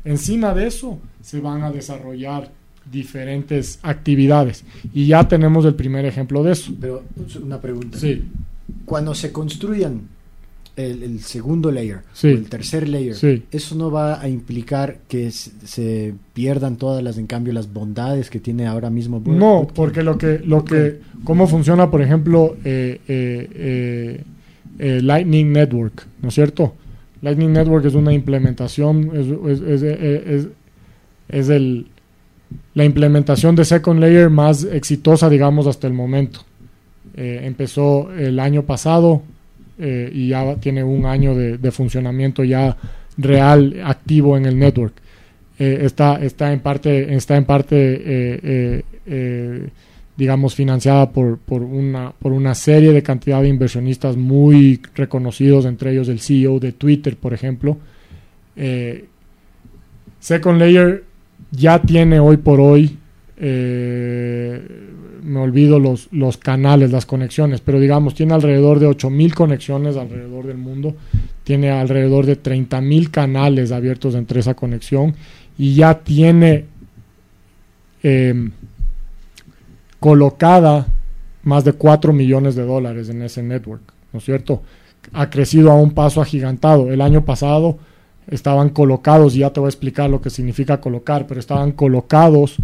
Encima 0.03 0.53
de 0.53 0.67
eso 0.67 0.97
se 1.21 1.39
van 1.41 1.61
a 1.61 1.71
desarrollar 1.71 2.49
diferentes 2.91 3.79
actividades. 3.83 4.63
Y 4.93 5.07
ya 5.07 5.27
tenemos 5.27 5.65
el 5.65 5.75
primer 5.75 6.05
ejemplo 6.05 6.43
de 6.43 6.51
eso. 6.51 6.73
Pero 6.79 7.03
una 7.43 7.59
pregunta. 7.59 7.97
Sí, 7.97 8.23
Cuando 8.85 9.13
se 9.15 9.31
construyan 9.31 10.01
el, 10.75 11.03
el 11.03 11.19
segundo 11.21 11.71
layer 11.71 11.99
Sí. 12.13 12.27
o 12.27 12.31
el 12.31 12.49
tercer 12.49 12.89
layer, 12.89 13.13
Sí. 13.15 13.43
eso 13.51 13.75
no 13.75 13.91
va 13.91 14.19
a 14.19 14.27
implicar 14.27 14.97
que 15.07 15.29
se, 15.31 16.13
pierdan 16.33 16.77
todas 16.77 17.03
las, 17.03 17.17
en 17.17 17.27
cambio, 17.27 17.53
las 17.53 17.71
bondades 17.71 18.29
que 18.29 18.39
tiene 18.39 18.65
ahora 18.65 18.89
mismo. 18.89 19.21
No, 19.25 19.67
porque 19.73 20.01
lo 20.03 20.17
que, 20.17 20.39
lo 20.43 20.65
que, 20.65 20.99
cómo 21.23 21.47
funciona, 21.47 21.91
por 21.91 22.01
ejemplo, 22.01 22.57
eh, 22.65 22.99
eh, 23.07 23.49
eh, 23.53 24.23
eh, 24.79 25.01
Lightning 25.03 25.51
Network, 25.53 26.07
¿no 26.21 26.29
es 26.29 26.35
cierto? 26.35 26.73
Lightning 27.21 27.53
Network 27.53 27.85
es 27.85 27.93
una 27.93 28.11
implementación, 28.11 29.11
es- 29.13 29.61
es- 29.83 30.47
es 31.29 31.49
el, 31.49 31.87
la 32.73 32.85
implementación 32.85 33.55
de 33.55 33.65
Second 33.65 33.99
Layer 33.99 34.29
más 34.29 34.63
exitosa, 34.63 35.29
digamos, 35.29 35.67
hasta 35.67 35.87
el 35.87 35.93
momento. 35.93 36.41
Eh, 37.15 37.41
empezó 37.43 38.11
el 38.11 38.39
año 38.39 38.63
pasado 38.63 39.21
eh, 39.77 40.09
y 40.11 40.29
ya 40.29 40.55
tiene 40.55 40.83
un 40.83 41.05
año 41.05 41.35
de, 41.35 41.71
funcionamiento 41.71 42.43
ya 42.43 42.75
real, 43.17 43.81
activo 43.83 44.35
en 44.37 44.45
el 44.45 44.57
network. 44.57 44.93
Eh, 45.59 45.79
está, 45.81 46.15
está 46.15 46.51
en 46.51 46.61
parte, 46.61 47.13
está 47.13 47.37
en 47.37 47.45
parte 47.45 48.83
digamos, 50.15 50.53
financiada 50.55 51.09
por, 51.11 51.37
por, 51.39 51.61
una, 51.63 52.11
por 52.11 52.31
una 52.31 52.55
serie 52.55 52.93
de 52.93 53.03
cantidad 53.03 53.41
de 53.41 53.49
inversionistas 53.49 54.15
muy 54.15 54.79
reconocidos, 54.95 55.65
entre 55.65 55.91
ellos 55.91 56.07
el 56.07 56.19
CEO 56.19 56.59
de 56.59 56.71
Twitter, 56.71 57.15
por 57.17 57.33
ejemplo. 57.33 57.77
Second 60.19 60.59
Layer 60.59 61.03
ya 61.55 61.81
tiene 61.81 62.19
hoy 62.19 62.37
por 62.37 62.59
hoy, 62.59 62.97
eh, 63.37 64.61
me 65.23 65.39
olvido 65.39 65.79
los, 65.79 66.09
los 66.11 66.37
canales, 66.37 66.91
las 66.91 67.05
conexiones, 67.05 67.61
pero 67.61 67.79
digamos, 67.79 68.15
tiene 68.15 68.33
alrededor 68.33 68.79
de 68.79 68.87
8.000 68.87 69.33
conexiones 69.33 69.95
alrededor 69.95 70.47
del 70.47 70.57
mundo, 70.57 70.95
tiene 71.43 71.69
alrededor 71.69 72.25
de 72.25 72.41
30.000 72.41 73.11
canales 73.11 73.71
abiertos 73.71 74.15
entre 74.15 74.39
esa 74.39 74.55
conexión 74.55 75.15
y 75.57 75.75
ya 75.75 75.99
tiene 75.99 76.65
eh, 78.01 78.49
colocada 79.99 80.87
más 81.43 81.63
de 81.63 81.73
4 81.73 82.13
millones 82.13 82.55
de 82.55 82.65
dólares 82.65 83.09
en 83.09 83.21
ese 83.21 83.43
network, 83.43 83.81
¿no 84.11 84.19
es 84.19 84.25
cierto? 84.25 84.63
Ha 85.11 85.29
crecido 85.29 85.71
a 85.71 85.75
un 85.75 85.91
paso 85.91 86.21
agigantado. 86.21 86.91
El 86.91 87.01
año 87.01 87.25
pasado 87.25 87.77
estaban 88.27 88.69
colocados, 88.69 89.33
ya 89.33 89.51
te 89.51 89.59
voy 89.59 89.67
a 89.67 89.69
explicar 89.69 90.09
lo 90.09 90.21
que 90.21 90.29
significa 90.29 90.79
colocar, 90.81 91.27
pero 91.27 91.39
estaban 91.39 91.71
colocados 91.71 92.57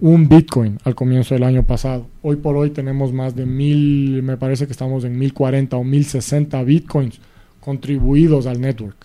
un 0.00 0.28
Bitcoin 0.28 0.78
al 0.84 0.94
comienzo 0.94 1.34
del 1.34 1.42
año 1.44 1.64
pasado. 1.64 2.06
Hoy 2.22 2.36
por 2.36 2.56
hoy 2.56 2.70
tenemos 2.70 3.12
más 3.12 3.34
de 3.34 3.46
mil, 3.46 4.22
me 4.22 4.36
parece 4.36 4.66
que 4.66 4.72
estamos 4.72 5.04
en 5.04 5.18
1040 5.18 5.76
o 5.76 5.82
1060 5.84 6.62
Bitcoins 6.62 7.20
contribuidos 7.60 8.46
al 8.46 8.60
network. 8.60 8.96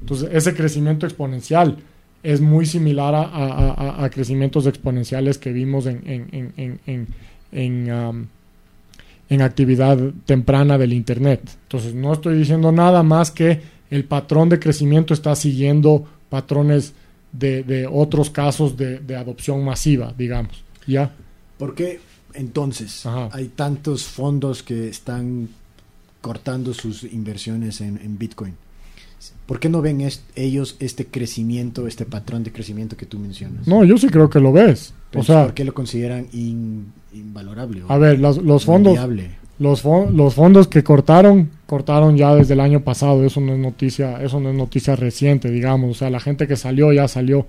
Entonces, 0.00 0.28
ese 0.32 0.54
crecimiento 0.54 1.06
exponencial 1.06 1.76
es 2.22 2.40
muy 2.40 2.66
similar 2.66 3.14
a, 3.14 3.22
a- 3.22 4.04
a- 4.04 4.10
crecimientos 4.10 4.66
exponenciales 4.66 5.38
que 5.38 5.52
vimos 5.52 5.86
en, 5.86 6.00
en, 6.06 6.52
en, 6.86 7.06
en, 7.52 7.92
um, 7.92 8.26
en 9.28 9.42
actividad 9.42 9.98
temprana 10.26 10.78
del 10.78 10.92
Internet. 10.92 11.40
Entonces, 11.62 11.94
no 11.94 12.12
estoy 12.12 12.36
diciendo 12.36 12.72
nada 12.72 13.02
más 13.02 13.30
que 13.30 13.60
el 13.90 14.04
patrón 14.04 14.48
de 14.48 14.58
crecimiento 14.58 15.14
está 15.14 15.34
siguiendo 15.36 16.06
patrones 16.28 16.92
de, 17.32 17.62
de 17.62 17.86
otros 17.86 18.30
casos 18.30 18.76
de, 18.76 18.98
de 19.00 19.16
adopción 19.16 19.64
masiva, 19.64 20.12
digamos. 20.16 20.62
¿Ya? 20.86 21.12
¿Por 21.58 21.74
qué 21.74 22.00
entonces 22.34 23.06
Ajá. 23.06 23.28
hay 23.32 23.48
tantos 23.48 24.04
fondos 24.04 24.62
que 24.62 24.88
están 24.88 25.48
cortando 26.20 26.72
sus 26.74 27.04
inversiones 27.04 27.80
en, 27.80 27.98
en 28.02 28.18
Bitcoin. 28.18 28.54
¿Por 29.46 29.60
qué 29.60 29.68
no 29.68 29.82
ven 29.82 30.00
est- 30.00 30.22
ellos 30.34 30.76
este 30.80 31.06
crecimiento, 31.06 31.86
este 31.86 32.04
patrón 32.06 32.42
de 32.44 32.50
crecimiento 32.52 32.96
que 32.96 33.06
tú 33.06 33.18
mencionas? 33.18 33.66
No, 33.66 33.84
yo 33.84 33.96
sí 33.98 34.08
creo 34.08 34.28
que 34.30 34.40
lo 34.40 34.52
ves. 34.52 34.94
O 35.14 35.22
sea, 35.22 35.44
¿Por 35.44 35.54
qué 35.54 35.64
lo 35.64 35.74
consideran 35.74 36.26
in- 36.32 36.92
invalorable? 37.12 37.82
o 37.84 37.90
a 37.92 37.98
ver, 37.98 38.18
los 38.18 38.64
fondos, 38.64 38.92
inviable? 38.94 39.30
Los, 39.58 39.84
los 39.84 40.34
fondos 40.34 40.68
que 40.68 40.82
cortaron, 40.82 41.50
cortaron 41.66 42.16
ya 42.16 42.34
desde 42.34 42.54
el 42.54 42.60
año 42.60 42.80
pasado. 42.80 43.24
Eso 43.24 43.40
no 43.40 43.52
es 43.52 43.58
noticia, 43.58 44.22
eso 44.22 44.40
no 44.40 44.50
es 44.50 44.56
noticia 44.56 44.96
reciente, 44.96 45.50
digamos. 45.50 45.90
O 45.90 45.94
sea, 45.94 46.10
la 46.10 46.20
gente 46.20 46.46
que 46.46 46.56
salió 46.56 46.92
ya 46.92 47.08
salió. 47.08 47.46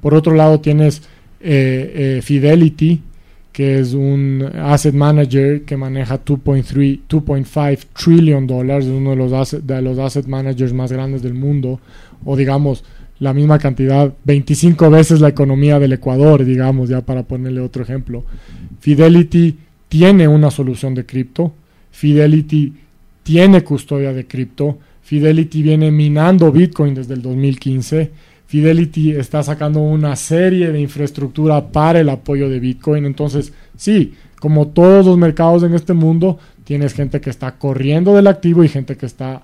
Por 0.00 0.14
otro 0.14 0.34
lado, 0.34 0.60
tienes 0.60 1.02
eh, 1.40 2.18
eh, 2.18 2.22
Fidelity, 2.22 3.02
que 3.52 3.80
es 3.80 3.92
un 3.92 4.48
asset 4.56 4.94
manager 4.94 5.62
que 5.62 5.76
maneja 5.76 6.24
2.3, 6.24 7.00
2.5 7.08 7.78
trillion 7.92 8.46
dólares, 8.46 8.86
es 8.86 8.92
uno 8.92 9.10
de 9.10 9.16
los, 9.16 9.66
de 9.66 9.82
los 9.82 9.98
asset 9.98 10.26
managers 10.26 10.72
más 10.72 10.92
grandes 10.92 11.22
del 11.22 11.34
mundo, 11.34 11.80
o 12.24 12.36
digamos 12.36 12.84
la 13.18 13.34
misma 13.34 13.58
cantidad, 13.58 14.12
25 14.22 14.90
veces 14.90 15.20
la 15.20 15.28
economía 15.28 15.80
del 15.80 15.92
Ecuador, 15.92 16.44
digamos, 16.44 16.88
ya 16.88 17.00
para 17.00 17.24
ponerle 17.24 17.60
otro 17.60 17.82
ejemplo. 17.82 18.24
Fidelity 18.78 19.56
tiene 19.88 20.28
una 20.28 20.50
solución 20.50 20.94
de 20.94 21.06
cripto, 21.06 21.52
Fidelity 21.90 22.74
tiene 23.22 23.64
custodia 23.64 24.12
de 24.12 24.26
cripto, 24.26 24.78
Fidelity 25.02 25.62
viene 25.62 25.90
minando 25.90 26.52
Bitcoin 26.52 26.94
desde 26.94 27.14
el 27.14 27.22
2015, 27.22 28.10
Fidelity 28.48 29.12
está 29.12 29.42
sacando 29.42 29.80
una 29.80 30.16
serie 30.16 30.72
de 30.72 30.80
infraestructura 30.80 31.68
para 31.68 32.00
el 32.00 32.08
apoyo 32.08 32.48
de 32.48 32.58
Bitcoin. 32.58 33.04
Entonces, 33.04 33.52
sí, 33.76 34.14
como 34.40 34.68
todos 34.68 35.04
los 35.04 35.18
mercados 35.18 35.62
en 35.64 35.74
este 35.74 35.92
mundo, 35.92 36.38
tienes 36.64 36.94
gente 36.94 37.20
que 37.20 37.28
está 37.28 37.56
corriendo 37.56 38.14
del 38.14 38.26
activo 38.26 38.64
y 38.64 38.68
gente 38.68 38.96
que 38.96 39.04
está, 39.04 39.42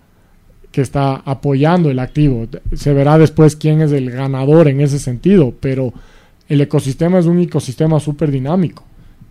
que 0.72 0.80
está 0.80 1.16
apoyando 1.16 1.90
el 1.90 1.98
activo. 1.98 2.46
Se 2.74 2.94
verá 2.94 3.18
después 3.18 3.56
quién 3.56 3.82
es 3.82 3.92
el 3.92 4.10
ganador 4.10 4.68
en 4.68 4.80
ese 4.80 4.98
sentido, 4.98 5.52
pero 5.60 5.92
el 6.48 6.62
ecosistema 6.62 7.18
es 7.18 7.26
un 7.26 7.40
ecosistema 7.40 8.00
súper 8.00 8.30
dinámico, 8.30 8.84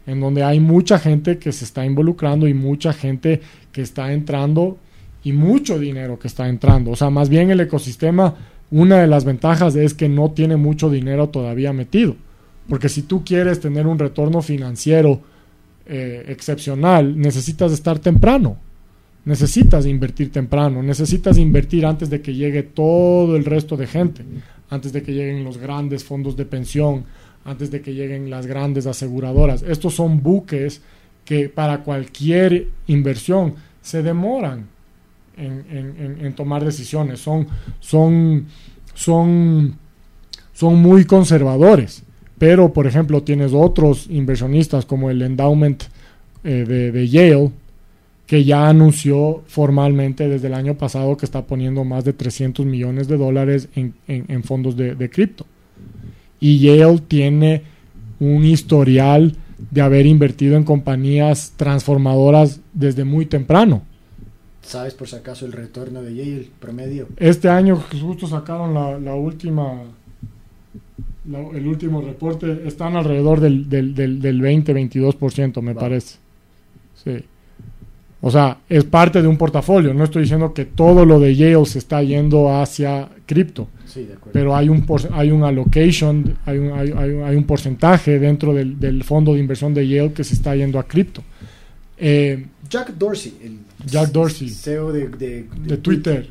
en 0.05 0.19
donde 0.19 0.43
hay 0.43 0.59
mucha 0.59 0.99
gente 0.99 1.37
que 1.37 1.51
se 1.51 1.65
está 1.65 1.85
involucrando 1.85 2.47
y 2.47 2.53
mucha 2.53 2.93
gente 2.93 3.41
que 3.71 3.81
está 3.81 4.11
entrando 4.13 4.77
y 5.23 5.31
mucho 5.33 5.79
dinero 5.79 6.19
que 6.19 6.27
está 6.27 6.47
entrando. 6.49 6.91
O 6.91 6.95
sea, 6.95 7.09
más 7.09 7.29
bien 7.29 7.51
el 7.51 7.61
ecosistema 7.61 8.35
una 8.75 9.01
de 9.01 9.07
las 9.07 9.23
ventajas 9.23 9.75
es 9.75 9.93
que 9.93 10.09
no 10.09 10.31
tiene 10.31 10.57
mucho 10.57 10.89
dinero 10.89 11.29
todavía 11.29 11.71
metido. 11.73 12.15
Porque 12.67 12.89
si 12.89 13.03
tú 13.03 13.23
quieres 13.23 13.59
tener 13.59 13.85
un 13.85 13.99
retorno 13.99 14.41
financiero 14.41 15.21
eh, 15.85 16.25
excepcional, 16.27 17.19
necesitas 17.19 17.71
estar 17.71 17.99
temprano. 17.99 18.57
Necesitas 19.25 19.85
invertir 19.85 20.31
temprano. 20.31 20.81
Necesitas 20.81 21.37
invertir 21.37 21.85
antes 21.85 22.09
de 22.09 22.21
que 22.21 22.33
llegue 22.33 22.63
todo 22.63 23.35
el 23.35 23.45
resto 23.45 23.77
de 23.77 23.85
gente. 23.85 24.25
Antes 24.71 24.91
de 24.91 25.03
que 25.03 25.13
lleguen 25.13 25.43
los 25.43 25.59
grandes 25.59 26.03
fondos 26.03 26.35
de 26.35 26.45
pensión. 26.45 27.05
Antes 27.45 27.71
de 27.71 27.81
que 27.81 27.93
lleguen 27.93 28.29
las 28.29 28.45
grandes 28.47 28.87
aseguradoras. 28.87 29.63
Estos 29.63 29.95
son 29.95 30.23
buques 30.23 30.81
que 31.25 31.49
para 31.49 31.83
cualquier 31.83 32.69
inversión 32.87 33.55
se 33.81 34.01
demoran 34.01 34.67
en, 35.37 36.33
tomar 36.35 36.63
decisiones. 36.63 37.19
Son, 37.19 37.47
son, 37.79 38.45
son, 38.93 39.77
son 40.53 40.75
muy 40.81 41.05
conservadores. 41.05 42.03
Pero, 42.37 42.73
por 42.73 42.87
ejemplo, 42.87 43.23
tienes 43.23 43.53
otros 43.53 44.07
inversionistas 44.09 44.85
como 44.85 45.09
el 45.09 45.21
Endowment 45.21 45.83
eh, 46.43 46.65
de, 46.65 47.07
Yale, 47.07 47.51
que 48.25 48.43
ya 48.43 48.67
anunció 48.67 49.43
formalmente 49.47 50.27
desde 50.27 50.47
el 50.47 50.53
año 50.53 50.75
pasado 50.75 51.15
que 51.17 51.25
está 51.25 51.45
poniendo 51.45 51.83
más 51.83 52.03
de 52.03 52.13
300 52.13 52.65
millones 52.65 53.07
de 53.07 53.17
dólares 53.17 53.69
en, 53.75 54.43
fondos 54.43 54.75
de 54.75 55.09
cripto. 55.09 55.45
Y 56.43 56.59
Yale 56.59 56.99
tiene 57.07 57.61
un 58.19 58.43
historial 58.43 59.33
de 59.71 59.79
haber 59.79 60.05
invertido 60.05 60.57
en 60.57 60.65
compañías 60.65 61.53
transformadoras 61.55 62.59
desde 62.73 63.05
muy 63.05 63.25
temprano. 63.25 63.83
¿Sabes 64.61 64.93
por 64.93 65.07
si 65.07 65.15
acaso 65.15 65.45
el 65.45 65.53
retorno 65.53 66.01
de 66.01 66.13
Yale 66.13 66.49
promedio? 66.59 67.07
Este 67.15 67.47
año 67.47 67.77
justo 67.77 68.27
sacaron 68.27 68.73
la, 68.73 68.99
la 68.99 69.15
última, 69.15 69.83
la, 71.29 71.39
el 71.53 71.65
último 71.65 72.01
reporte, 72.01 72.67
están 72.67 72.97
alrededor 72.97 73.39
del, 73.39 73.69
del, 73.69 73.95
del, 73.95 74.21
del 74.21 74.41
20-22%, 74.41 75.61
me 75.61 75.71
wow. 75.71 75.81
parece. 75.81 76.17
Sí. 77.05 77.23
O 78.25 78.31
sea, 78.31 78.59
es 78.69 78.85
parte 78.85 79.21
de 79.21 79.27
un 79.27 79.37
portafolio. 79.37 79.93
No 79.93 80.05
estoy 80.05 80.21
diciendo 80.21 80.53
que 80.53 80.63
todo 80.63 81.05
lo 81.05 81.19
de 81.19 81.35
Yale 81.35 81.65
se 81.65 81.77
está 81.79 82.01
yendo 82.01 82.55
hacia 82.55 83.09
cripto. 83.25 83.67
Sí, 83.85 84.07
pero 84.31 84.55
hay 84.55 84.69
un, 84.69 84.85
hay 85.11 85.29
un 85.29 85.43
allocation, 85.43 86.37
hay 86.45 86.57
un, 86.57 86.71
hay, 86.71 87.35
un 87.35 87.43
porcentaje 87.43 88.19
dentro 88.19 88.53
del, 88.53 88.79
del, 88.79 89.03
fondo 89.03 89.33
de 89.33 89.41
inversión 89.41 89.73
de 89.73 89.85
Yale 89.89 90.13
que 90.13 90.23
se 90.23 90.35
está 90.35 90.55
yendo 90.55 90.79
a 90.79 90.87
cripto. 90.87 91.21
Eh, 91.97 92.45
Jack 92.69 92.93
Dorsey, 92.93 93.37
el 93.43 93.59
Jack 93.85 94.13
Dorsey, 94.13 94.47
CEO 94.47 94.93
de, 94.93 95.09
de, 95.09 95.17
de, 95.17 95.47
de 95.67 95.77
Twitter. 95.79 96.29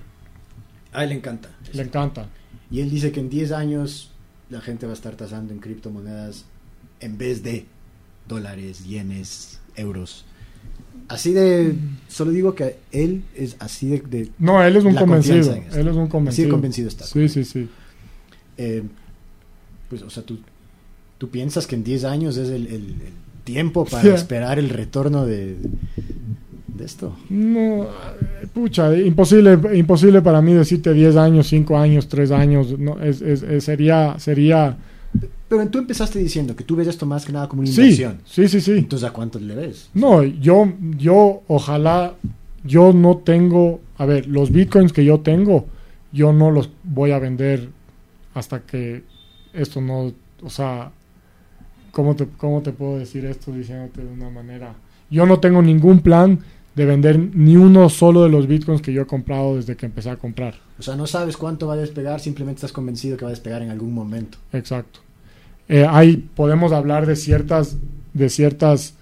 A 0.95 1.05
él 1.05 1.11
le 1.11 1.17
encanta. 1.17 1.51
Le 1.75 1.83
encanta. 1.83 2.27
Y 2.71 2.81
él 2.81 2.89
dice 2.89 3.13
que 3.13 3.21
en 3.21 3.29
10 3.29 3.53
años 3.53 4.11
la 4.49 4.63
gente 4.63 4.87
va 4.87 4.93
a 4.93 4.95
estar 4.95 5.15
tasando 5.15 5.53
en 5.53 5.61
criptomonedas 5.61 6.47
en 7.01 7.19
vez 7.19 7.43
de 7.43 7.67
dólares, 8.27 8.87
yenes, 8.87 9.61
euros. 9.77 10.25
Así 11.13 11.35
de. 11.35 11.75
Solo 12.09 12.31
digo 12.31 12.55
que 12.55 12.77
él 12.91 13.23
es 13.37 13.57
así 13.59 13.91
de. 13.91 14.01
de 14.01 14.31
no, 14.39 14.63
él 14.63 14.75
es 14.77 14.85
un 14.85 14.95
convencido. 14.95 15.55
Él 15.75 15.89
es 15.89 15.95
un 15.95 16.07
convencido. 16.07 16.31
Así 16.31 16.43
de 16.45 16.49
convencido 16.49 16.89
está. 16.89 17.05
Sí, 17.05 17.29
sí, 17.29 17.45
sí. 17.45 17.69
Eh, 18.57 18.83
pues, 19.91 20.01
o 20.01 20.09
sea, 20.09 20.23
tú, 20.23 20.39
tú 21.19 21.29
piensas 21.29 21.67
que 21.67 21.75
en 21.75 21.85
10 21.85 22.05
años 22.05 22.39
es 22.39 22.49
el, 22.49 22.67
el, 22.67 22.75
el 22.75 23.13
tiempo 23.45 23.85
para 23.85 24.09
esperar 24.15 24.59
el 24.59 24.71
retorno 24.71 25.27
de, 25.27 25.59
de 26.69 26.85
esto. 26.85 27.15
No, 27.29 27.89
pucha, 28.55 28.97
imposible, 28.97 29.59
imposible 29.75 30.23
para 30.23 30.41
mí 30.41 30.55
decirte 30.55 30.95
10 30.95 31.17
años, 31.17 31.47
5 31.49 31.77
años, 31.77 32.09
3 32.09 32.31
años. 32.31 32.79
No, 32.79 32.99
es, 33.03 33.21
es, 33.21 33.43
es, 33.43 33.65
sería, 33.65 34.19
sería. 34.19 34.79
Pero 35.53 35.69
tú 35.69 35.79
empezaste 35.79 36.19
diciendo 36.19 36.57
que 36.57 36.65
tú 36.65 36.77
ves 36.77 36.89
esto 36.89 37.05
más 37.05 37.27
que 37.27 37.33
nada 37.33 37.47
como 37.47 37.61
una 37.61 37.71
sí, 37.71 37.83
inversión. 37.83 38.23
Sí, 38.25 38.49
sí, 38.49 38.63
sí. 38.63 38.73
Entonces, 38.73 39.07
¿a 39.07 39.13
cuántos 39.13 39.43
le 39.43 39.55
ves? 39.55 39.91
No, 39.93 40.23
yo, 40.23 40.73
yo, 40.97 41.43
ojalá, 41.47 42.15
yo 42.65 42.95
no 42.95 43.19
tengo, 43.19 43.83
a 43.99 44.07
ver, 44.07 44.27
los 44.29 44.51
bitcoins 44.51 44.95
que 44.95 45.05
yo 45.05 45.21
tengo, 45.21 45.67
yo 46.11 46.33
no 46.33 46.51
los 46.51 46.71
voy 46.85 47.11
a 47.11 47.19
vender 47.19 47.69
hasta 48.33 48.61
que 48.61 49.05
esto 49.53 49.83
no, 49.83 50.15
o 50.43 50.49
sea, 50.49 50.91
¿cómo 51.91 52.17
te, 52.17 52.29
cómo 52.39 52.63
te 52.63 52.73
puedo 52.73 52.99
decir 52.99 53.27
esto 53.27 53.53
diciéndote 53.53 54.03
de 54.03 54.11
una 54.11 54.31
manera? 54.31 54.75
Yo 55.11 55.27
no 55.27 55.39
tengo 55.39 55.61
ningún 55.61 56.01
plan 56.01 56.39
de 56.75 56.87
vender 56.87 57.19
ni 57.19 57.59
uno 57.59 57.91
solo 57.91 58.23
de 58.23 58.31
los 58.31 58.47
bitcoins 58.47 58.81
que 58.81 58.95
yo 58.95 59.03
he 59.03 59.07
comprado 59.07 59.57
desde 59.57 59.77
que 59.77 59.85
empecé 59.85 60.09
a 60.09 60.17
comprar. 60.17 60.55
O 60.79 60.83
sea, 60.83 60.97
no 60.97 61.07
sabes 61.07 61.37
cuánto 61.37 61.67
va 61.67 61.75
a 61.75 61.77
despegar, 61.77 62.21
simplemente 62.21 62.61
estás 62.61 62.73
convencido 62.73 63.19
que 63.19 63.27
va 63.27 63.29
a 63.29 63.35
despegar 63.35 63.61
en 63.61 63.69
algún 63.69 63.93
momento. 63.93 64.39
Exacto. 64.55 65.01
Eh, 65.69 65.87
hay, 65.89 66.17
podemos 66.17 66.73
hablar 66.73 67.07
de 67.07 67.17
ciertas, 67.17 67.77
de 68.13 68.29
ciertas, 68.29 68.95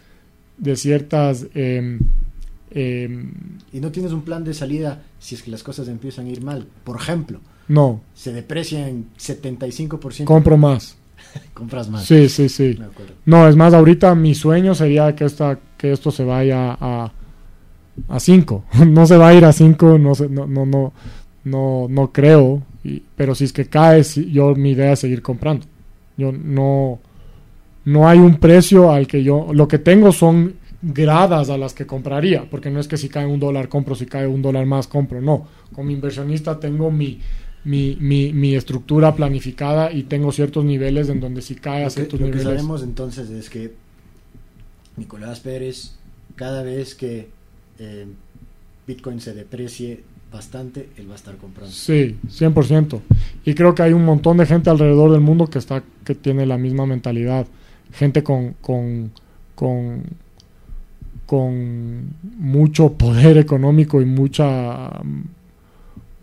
de 0.59 0.77
ciertas. 0.77 1.47
Eh, 1.55 1.99
eh, 2.73 3.25
y 3.73 3.81
no 3.81 3.91
tienes 3.91 4.13
un 4.13 4.23
plan 4.23 4.45
de 4.45 4.55
salida 4.55 5.03
si 5.19 5.35
es 5.35 5.43
que 5.43 5.51
las 5.51 5.63
cosas 5.63 5.89
empiezan 5.89 6.27
a 6.27 6.31
ir 6.31 6.43
mal. 6.43 6.67
Por 6.85 6.97
ejemplo, 6.97 7.41
no. 7.69 8.01
Se 8.15 8.33
deprecia 8.33 8.89
en 8.89 9.07
75%. 9.19 10.25
Compro 10.25 10.57
más. 10.57 10.97
Compras 11.55 11.89
más. 11.89 12.05
Sí, 12.05 12.29
sí, 12.29 12.49
sí. 12.49 12.79
No, 13.27 13.49
es 13.49 13.57
más, 13.57 13.75
ahorita 13.75 14.15
mi 14.15 14.35
sueño 14.35 14.75
sería 14.75 15.15
que, 15.15 15.25
esta, 15.25 15.59
que 15.77 15.93
esto 15.93 16.11
se 16.11 16.25
vaya 16.25 16.77
a 16.81 17.13
a 18.09 18.21
5. 18.21 18.65
no 18.87 19.07
se 19.07 19.17
va 19.17 19.29
a 19.29 19.35
ir 19.35 19.45
a 19.45 19.53
5, 19.53 19.99
no, 19.99 20.13
no, 20.29 20.47
no, 20.47 20.67
no, 20.67 20.93
no, 21.45 21.87
no 21.89 22.13
creo. 22.13 22.63
Y, 22.85 23.03
pero 23.17 23.35
si 23.35 23.45
es 23.45 23.53
que 23.53 23.67
cae, 23.67 24.03
yo 24.03 24.55
mi 24.55 24.71
idea 24.71 24.93
es 24.93 25.01
seguir 25.01 25.23
comprando. 25.23 25.67
Yo 26.17 26.33
no, 26.33 26.99
no 27.85 28.09
hay 28.09 28.19
un 28.19 28.37
precio 28.37 28.93
al 28.93 29.07
que 29.07 29.23
yo, 29.23 29.49
lo 29.53 29.67
que 29.69 29.79
tengo 29.79 30.13
son 30.13 30.55
gradas 30.83 31.51
a 31.51 31.59
las 31.59 31.75
que 31.75 31.87
compraría, 31.87 32.49
porque 32.49 32.71
no 32.71 32.81
es 32.81 32.89
que 32.89 32.97
si 32.97 33.09
cae 33.09 33.27
un 33.27 33.41
dólar 33.41 33.69
compro, 33.69 33.95
si 33.95 34.07
cae 34.07 34.27
un 34.27 34.43
dólar 34.43 34.67
más 34.67 34.87
compro, 34.87 35.21
no. 35.21 35.47
Como 35.75 35.91
inversionista 35.91 36.59
tengo 36.59 36.91
mi, 36.91 37.21
mi, 37.65 37.97
mi, 38.01 38.33
mi 38.33 38.55
estructura 38.55 39.15
planificada 39.15 39.93
y 39.93 40.05
tengo 40.05 40.33
ciertos 40.33 40.65
niveles 40.65 41.09
en 41.09 41.21
donde 41.21 41.43
si 41.43 41.55
cae 41.55 41.83
lo 41.83 41.87
a 41.87 41.91
ciertos 41.91 42.19
que, 42.19 42.25
lo 42.25 42.31
niveles. 42.31 42.47
que 42.47 42.57
sabemos 42.57 42.83
entonces 42.83 43.31
es 43.31 43.51
que 43.51 43.75
Nicolás 44.97 45.41
Pérez, 45.41 45.97
cada 46.35 46.63
vez 46.63 46.95
que 46.95 47.29
eh, 47.79 48.07
Bitcoin 48.87 49.21
se 49.21 49.35
deprecie 49.35 50.03
bastante, 50.33 50.89
él 50.97 51.09
va 51.09 51.15
a 51.15 51.17
estar 51.17 51.37
comprando. 51.37 51.73
Sí, 51.73 52.17
100%. 52.27 53.01
Y 53.45 53.55
creo 53.55 53.75
que 53.75 53.83
hay 53.83 53.93
un 53.93 54.05
montón 54.05 54.37
de 54.37 54.47
gente 54.47 54.71
alrededor 54.71 55.11
del 55.11 55.21
mundo 55.21 55.49
que 55.49 55.59
está 55.59 55.83
que 56.05 56.15
tiene 56.15 56.47
la 56.47 56.59
misma 56.59 56.87
mentalidad. 56.87 57.47
Gente 57.93 58.23
con 58.23 58.55
con 58.61 59.13
con, 59.55 60.05
con 61.27 62.15
mucho 62.39 62.93
poder 62.95 63.37
económico 63.39 64.01
y 64.01 64.07
mucha 64.07 64.91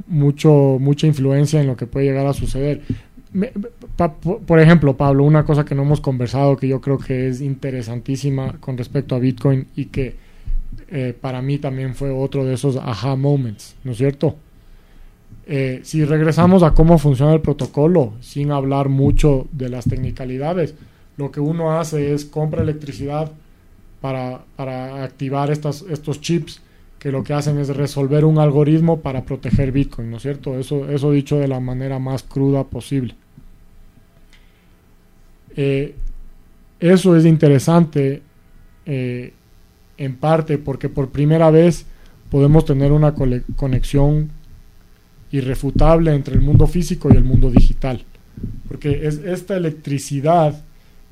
mucho 0.08 0.78
mucha 0.80 1.08
influencia 1.08 1.60
en 1.60 1.68
lo 1.68 1.76
que 1.76 1.86
puede 1.86 2.08
llegar 2.08 2.26
a 2.26 2.34
suceder. 2.34 2.82
por 4.46 4.60
ejemplo, 4.60 4.96
Pablo, 4.96 5.24
una 5.24 5.44
cosa 5.44 5.66
que 5.66 5.76
no 5.76 5.84
hemos 5.84 6.02
conversado 6.02 6.56
que 6.56 6.68
yo 6.68 6.80
creo 6.82 6.98
que 6.98 7.28
es 7.28 7.42
interesantísima 7.42 8.54
con 8.60 8.78
respecto 8.78 9.16
a 9.16 9.20
Bitcoin 9.20 9.68
y 9.76 9.86
que 9.86 10.27
eh, 10.90 11.14
para 11.20 11.42
mí 11.42 11.58
también 11.58 11.96
fue 11.96 12.12
otro 12.12 12.46
de 12.46 12.54
esos 12.54 12.78
aha 12.78 13.16
moments, 13.16 13.76
¿no 13.84 13.92
es 13.92 13.98
cierto? 13.98 14.36
Eh, 15.46 15.80
si 15.84 16.04
regresamos 16.04 16.64
a 16.64 16.72
cómo 16.74 16.98
funciona 16.98 17.34
el 17.34 17.42
protocolo, 17.42 18.14
sin 18.20 18.52
hablar 18.52 18.90
mucho 18.90 19.48
de 19.52 19.70
las 19.70 19.86
tecnicalidades, 19.86 20.76
lo 21.16 21.32
que 21.32 21.40
uno 21.40 21.80
hace 21.80 22.14
es 22.14 22.26
compra 22.26 22.64
electricidad 22.64 23.32
para, 24.02 24.42
para 24.56 25.04
activar 25.04 25.50
estos 25.52 26.22
chips 26.22 26.62
que 27.00 27.12
lo 27.12 27.24
que 27.24 27.34
hacen 27.34 27.58
es 27.60 27.70
resolver 27.70 28.26
un 28.26 28.40
algoritmo 28.40 29.00
para 29.02 29.24
proteger 29.24 29.72
Bitcoin, 29.72 30.10
¿no 30.10 30.18
es 30.18 30.24
cierto? 30.24 30.60
Eso, 30.60 30.90
eso 30.90 31.12
dicho 31.12 31.38
de 31.38 31.48
la 31.48 31.60
manera 31.60 32.00
más 32.00 32.24
cruda 32.24 32.64
posible. 32.64 33.16
Eh, 35.56 35.96
eso 36.80 37.16
es 37.16 37.26
interesante 37.26 38.22
en 39.98 40.16
parte 40.16 40.58
porque 40.58 40.90
por 40.90 41.10
primera 41.10 41.52
vez 41.52 41.86
podemos 42.30 42.66
tener 42.66 42.92
una 42.92 43.14
conexión 43.56 44.30
irrefutable 45.32 46.14
entre 46.14 46.36
el 46.36 46.42
mundo 46.42 46.68
físico 46.68 47.10
y 47.12 47.18
el 47.18 47.24
mundo 47.24 47.50
digital. 47.52 48.04
Porque 48.68 49.08
es 49.08 49.18
esta 49.20 49.58
electricidad 49.58 50.64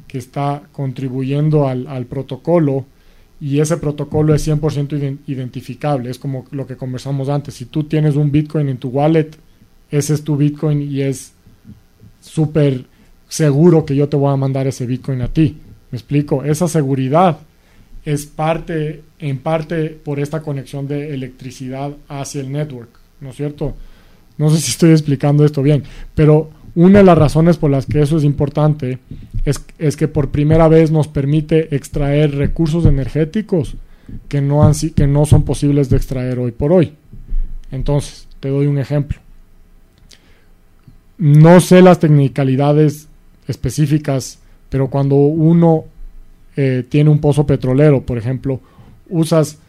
que 0.08 0.18
está 0.18 0.64
contribuyendo 0.72 1.68
al, 1.68 2.06
protocolo 2.06 2.86
y 3.42 3.60
ese 3.60 3.78
protocolo 3.78 4.34
es 4.34 4.48
100% 4.48 5.20
identificable. 5.28 6.10
Es 6.10 6.20
como 6.20 6.46
lo 6.52 6.68
que 6.68 6.78
conversamos 6.78 7.30
antes. 7.30 7.56
Si 7.56 7.66
tú 7.66 7.84
tienes 7.84 8.16
un 8.16 8.32
Bitcoin 8.32 8.70
en 8.70 8.78
tu 8.78 8.90
wallet, 8.90 9.32
ese 9.92 10.14
es 10.14 10.24
tu 10.24 10.38
Bitcoin 10.38 10.82
y 10.82 11.02
es 11.02 11.34
súper 12.22 12.86
seguro 13.28 13.86
que 13.86 13.96
yo 13.96 14.08
te 14.08 14.18
voy 14.18 14.32
a 14.32 14.38
mandar 14.38 14.68
ese 14.68 14.86
Bitcoin 14.86 15.22
a 15.22 15.28
ti. 15.28 15.58
¿Me 15.92 15.98
explico? 15.98 16.44
Esa 16.44 16.68
seguridad 16.68 17.40
es 18.06 18.28
parte, 18.28 19.02
en 19.20 19.40
parte 19.40 19.90
por 19.90 20.20
esta 20.20 20.42
conexión 20.42 20.88
de 20.88 21.14
electricidad 21.14 21.92
hacia 22.08 22.42
el 22.42 22.52
network, 22.52 22.90
¿no 23.20 23.32
es 23.32 23.36
cierto? 23.36 23.76
No 24.38 24.50
sé 24.50 24.62
si 24.62 24.72
estoy 24.72 24.92
explicando 24.92 25.44
esto 25.44 25.64
bien, 25.64 25.84
pero 26.14 26.52
una 26.76 27.00
de 27.00 27.06
las 27.06 27.18
razones 27.18 27.58
por 27.58 27.72
las 27.72 27.86
que 27.86 28.02
eso 28.02 28.18
es 28.18 28.24
importante 28.24 29.00
es, 29.46 29.96
que 29.96 30.08
por 30.08 30.30
primera 30.30 30.68
vez 30.68 30.92
nos 30.92 31.08
permite 31.08 31.74
extraer 31.76 32.36
recursos 32.36 32.86
energéticos 32.86 33.76
que 34.28 34.42
no, 34.42 34.64
han, 34.64 34.74
que 34.74 35.08
no 35.08 35.26
son 35.26 35.44
posibles 35.44 35.90
de 35.90 35.98
extraer 35.98 36.38
hoy 36.38 36.52
por 36.52 36.74
hoy. 36.74 36.94
Entonces, 37.72 38.28
te 38.40 38.50
doy 38.50 38.68
un 38.68 38.78
ejemplo. 38.78 39.20
No 41.18 41.62
sé 41.62 41.82
las 41.82 42.00
tecnicalidades 42.00 43.08
específicas, 43.48 44.40
pero 44.70 44.90
cuando 44.90 45.16
uno 45.16 45.86
eh, 46.56 46.84
tiene 46.88 47.10
un 47.10 47.20
pozo 47.20 47.46
petrolero, 47.46 48.02
por 48.02 48.18
ejemplo, 48.18 48.60
usas 49.10 49.60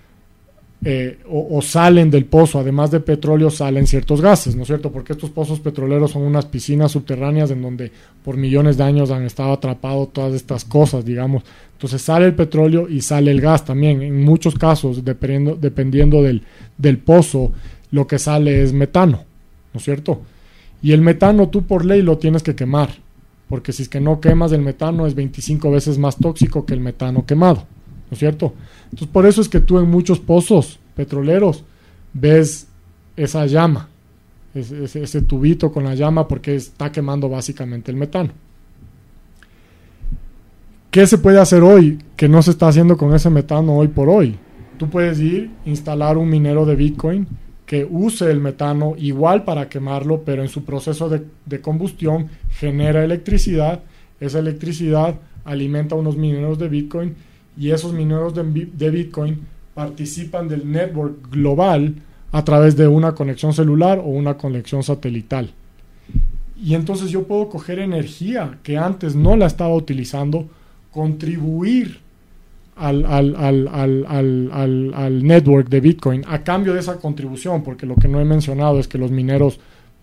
eh, 0.84 1.18
o, 1.28 1.60
salen 1.62 2.10
del 2.10 2.26
pozo, 2.26 2.60
además 2.60 2.90
de 2.90 3.00
petróleo, 3.00 3.50
salen 3.50 3.86
ciertos 3.86 4.20
gases, 4.20 4.54
¿no 4.54 4.62
es 4.62 4.68
cierto? 4.68 4.92
Porque 4.92 5.14
estos 5.14 5.30
pozos 5.30 5.58
petroleros 5.58 6.12
son 6.12 6.22
unas 6.22 6.44
piscinas 6.46 6.92
subterráneas 6.92 7.50
en 7.50 7.62
donde 7.62 7.90
por 8.22 8.36
millones 8.36 8.76
de 8.76 8.84
años 8.84 9.10
han 9.10 9.24
estado 9.24 9.52
atrapados 9.52 10.12
todas 10.12 10.34
estas 10.34 10.64
cosas, 10.64 11.04
digamos. 11.04 11.42
Entonces 11.72 12.02
sale 12.02 12.26
el 12.26 12.34
petróleo 12.34 12.88
y 12.88 13.00
sale 13.00 13.30
el 13.30 13.40
gas 13.40 13.64
también. 13.64 14.02
En 14.02 14.22
muchos 14.22 14.54
casos, 14.54 15.04
dependiendo, 15.04 15.56
dependiendo 15.56 16.22
del, 16.22 16.42
del 16.78 16.98
pozo, 16.98 17.52
lo 17.90 18.06
que 18.06 18.18
sale 18.18 18.62
es 18.62 18.72
metano, 18.72 19.24
¿no 19.72 19.78
es 19.78 19.84
cierto? 19.84 20.22
Y 20.82 20.92
el 20.92 21.00
metano 21.00 21.48
tú 21.48 21.66
por 21.66 21.84
ley 21.84 22.02
lo 22.02 22.18
tienes 22.18 22.42
que 22.42 22.54
quemar, 22.54 22.90
porque 23.48 23.72
si 23.72 23.82
es 23.82 23.88
que 23.88 24.00
no 24.00 24.20
quemas 24.20 24.52
el 24.52 24.62
metano 24.62 25.06
es 25.06 25.14
25 25.14 25.70
veces 25.70 25.98
más 25.98 26.16
tóxico 26.16 26.66
que 26.66 26.74
el 26.74 26.80
metano 26.80 27.24
quemado. 27.24 27.64
¿no 28.10 28.14
es 28.14 28.18
cierto? 28.18 28.54
Entonces 28.84 29.08
por 29.08 29.26
eso 29.26 29.40
es 29.40 29.48
que 29.48 29.60
tú 29.60 29.78
en 29.78 29.90
muchos 29.90 30.20
pozos 30.20 30.78
petroleros 30.94 31.64
ves 32.12 32.68
esa 33.16 33.46
llama, 33.46 33.88
ese, 34.54 35.02
ese 35.02 35.22
tubito 35.22 35.72
con 35.72 35.84
la 35.84 35.94
llama 35.94 36.28
porque 36.28 36.54
está 36.54 36.90
quemando 36.92 37.28
básicamente 37.28 37.90
el 37.90 37.96
metano. 37.96 38.30
¿Qué 40.90 41.06
se 41.06 41.18
puede 41.18 41.40
hacer 41.40 41.62
hoy 41.62 41.98
que 42.16 42.28
no 42.28 42.42
se 42.42 42.52
está 42.52 42.68
haciendo 42.68 42.96
con 42.96 43.14
ese 43.14 43.28
metano 43.28 43.76
hoy 43.76 43.88
por 43.88 44.08
hoy? 44.08 44.36
Tú 44.78 44.88
puedes 44.88 45.20
ir, 45.20 45.50
instalar 45.64 46.16
un 46.16 46.28
minero 46.28 46.64
de 46.64 46.76
Bitcoin 46.76 47.26
que 47.66 47.84
use 47.84 48.30
el 48.30 48.40
metano 48.40 48.94
igual 48.96 49.44
para 49.44 49.68
quemarlo, 49.68 50.22
pero 50.24 50.42
en 50.42 50.48
su 50.48 50.64
proceso 50.64 51.08
de, 51.08 51.60
combustión 51.60 52.28
genera 52.50 53.04
electricidad. 53.04 53.80
Esa 54.20 54.38
electricidad 54.38 55.16
alimenta 55.44 55.96
unos 55.96 56.16
mineros 56.16 56.58
de 56.58 56.68
Bitcoin 56.68 57.16
y 57.58 57.72
esos 57.72 57.92
mineros 57.92 58.34
de, 58.34 58.90
Bitcoin 58.90 59.40
participan 59.74 60.48
del 60.48 60.70
network 60.70 61.28
global 61.30 61.96
a 62.30 62.44
través 62.44 62.76
de 62.76 62.86
una 62.86 63.14
conexión 63.14 63.52
celular 63.52 63.98
o 63.98 64.04
una 64.04 64.36
conexión 64.36 64.84
satelital. 64.84 65.52
Y 66.62 66.74
entonces 66.74 67.10
yo 67.10 67.24
puedo 67.24 67.48
coger 67.48 67.80
energía 67.80 68.58
que 68.62 68.78
antes 68.78 69.16
no 69.16 69.36
la 69.36 69.46
estaba 69.46 69.74
utilizando, 69.74 70.48
contribuir 70.92 72.05
al, 72.76 73.04
al, 74.94 75.22
network 75.26 75.68
de 75.68 75.80
Bitcoin 75.80 76.22
a 76.28 76.44
cambio 76.44 76.74
de 76.74 76.80
esa 76.80 76.96
contribución, 76.96 77.62
porque 77.62 77.86
lo 77.86 77.96
que 77.96 78.08
no 78.08 78.20
he 78.20 78.24
mencionado 78.24 78.78
es 78.78 78.86
que 78.86 78.98
los 78.98 79.10
mineros, 79.10 79.58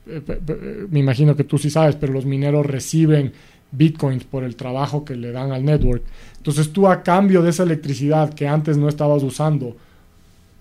eh, 0.07 0.21
eh, 0.27 0.87
me 0.89 0.99
imagino 0.99 1.35
que 1.35 1.43
tú 1.43 1.57
sí 1.57 1.69
sabes, 1.69 1.95
pero 1.95 2.11
los 2.13 2.25
mineros 2.25 2.65
reciben 2.65 3.31
bitcoins 3.71 4.23
por 4.23 4.43
el 4.43 4.55
trabajo 4.55 5.05
que 5.05 5.15
le 5.15 5.31
dan 5.31 5.51
al 5.51 5.63
network. 5.63 6.03
Entonces 6.37 6.71
tú 6.71 6.87
a 6.87 7.03
cambio 7.03 7.41
de 7.41 7.51
esa 7.51 7.63
electricidad 7.63 8.33
que 8.33 8.47
antes 8.47 8.77
no 8.77 8.89
estabas 8.89 9.23
usando, 9.23 9.75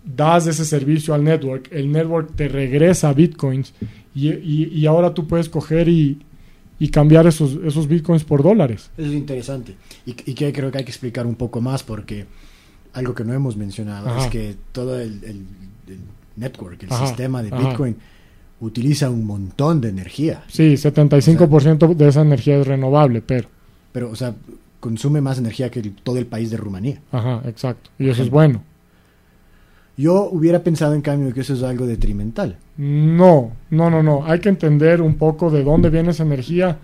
das 0.05 0.47
ese 0.47 0.65
servicio 0.65 1.15
al 1.15 1.25
network, 1.25 1.69
el 1.71 1.93
network 1.93 2.35
te 2.35 2.49
regresa 2.49 3.13
bitcoins 3.13 3.73
y, 4.15 4.85
ahora 4.87 5.15
tú 5.15 5.27
puedes 5.27 5.49
coger 5.49 5.89
y, 5.89 6.19
cambiar 6.89 7.27
esos, 7.27 7.59
esos 7.65 7.87
bitcoins 7.87 8.25
por 8.25 8.43
dólares. 8.43 8.91
Eso 8.97 9.09
es 9.09 9.15
interesante 9.15 9.75
y, 10.07 10.15
que 10.15 10.53
creo 10.53 10.71
que 10.71 10.79
hay 10.79 10.85
que 10.85 10.91
explicar 10.91 11.27
un 11.27 11.35
poco 11.35 11.61
más 11.61 11.83
porque 11.83 12.27
algo 12.93 13.15
que 13.15 13.25
no 13.25 13.33
hemos 13.33 13.57
mencionado 13.57 14.19
es 14.19 14.27
que 14.29 14.57
todo 14.73 15.01
el, 15.01 15.47
network, 16.37 16.83
el 16.83 16.91
sistema 16.91 17.43
de 17.43 17.51
bitcoin 17.51 17.97
utiliza 18.61 19.11
un 19.11 19.27
montón 19.27 19.81
de 19.81 19.89
energía. 19.89 20.45
Sí, 20.49 20.75
75% 20.75 21.95
de 21.95 22.09
esa 22.09 22.23
energía 22.23 22.59
es 22.59 22.67
renovable, 22.67 23.21
pero... 23.21 23.49
Pero, 23.93 24.11
o 24.11 24.17
sea, 24.17 24.35
consume 24.81 25.21
más 25.21 25.39
energía 25.39 25.71
que 25.71 25.83
todo 26.03 26.19
el 26.19 26.27
país 26.27 26.51
de 26.51 26.57
Rumanía. 26.57 27.01
Ajá, 27.11 27.43
exacto. 27.45 27.91
Y 27.99 28.09
eso 28.09 28.23
es 28.23 28.31
bueno. 28.31 28.63
Yo 30.03 30.29
hubiera 30.33 30.65
pensado, 30.65 30.95
en 30.95 31.01
cambio, 31.01 31.33
que 31.33 31.43
eso 31.43 31.55
es 31.55 31.63
algo 31.63 31.87
detrimental. 31.87 32.57
No, 32.77 33.53
no, 33.71 33.89
no, 33.89 34.03
no. 34.03 34.25
Hay 34.27 34.41
que 34.41 34.49
entender 34.49 35.01
un 35.01 35.15
poco 35.15 35.49
de 35.49 35.63
dónde 35.63 35.91
viene 35.91 36.11
esa 36.11 36.25
energía. 36.25 36.77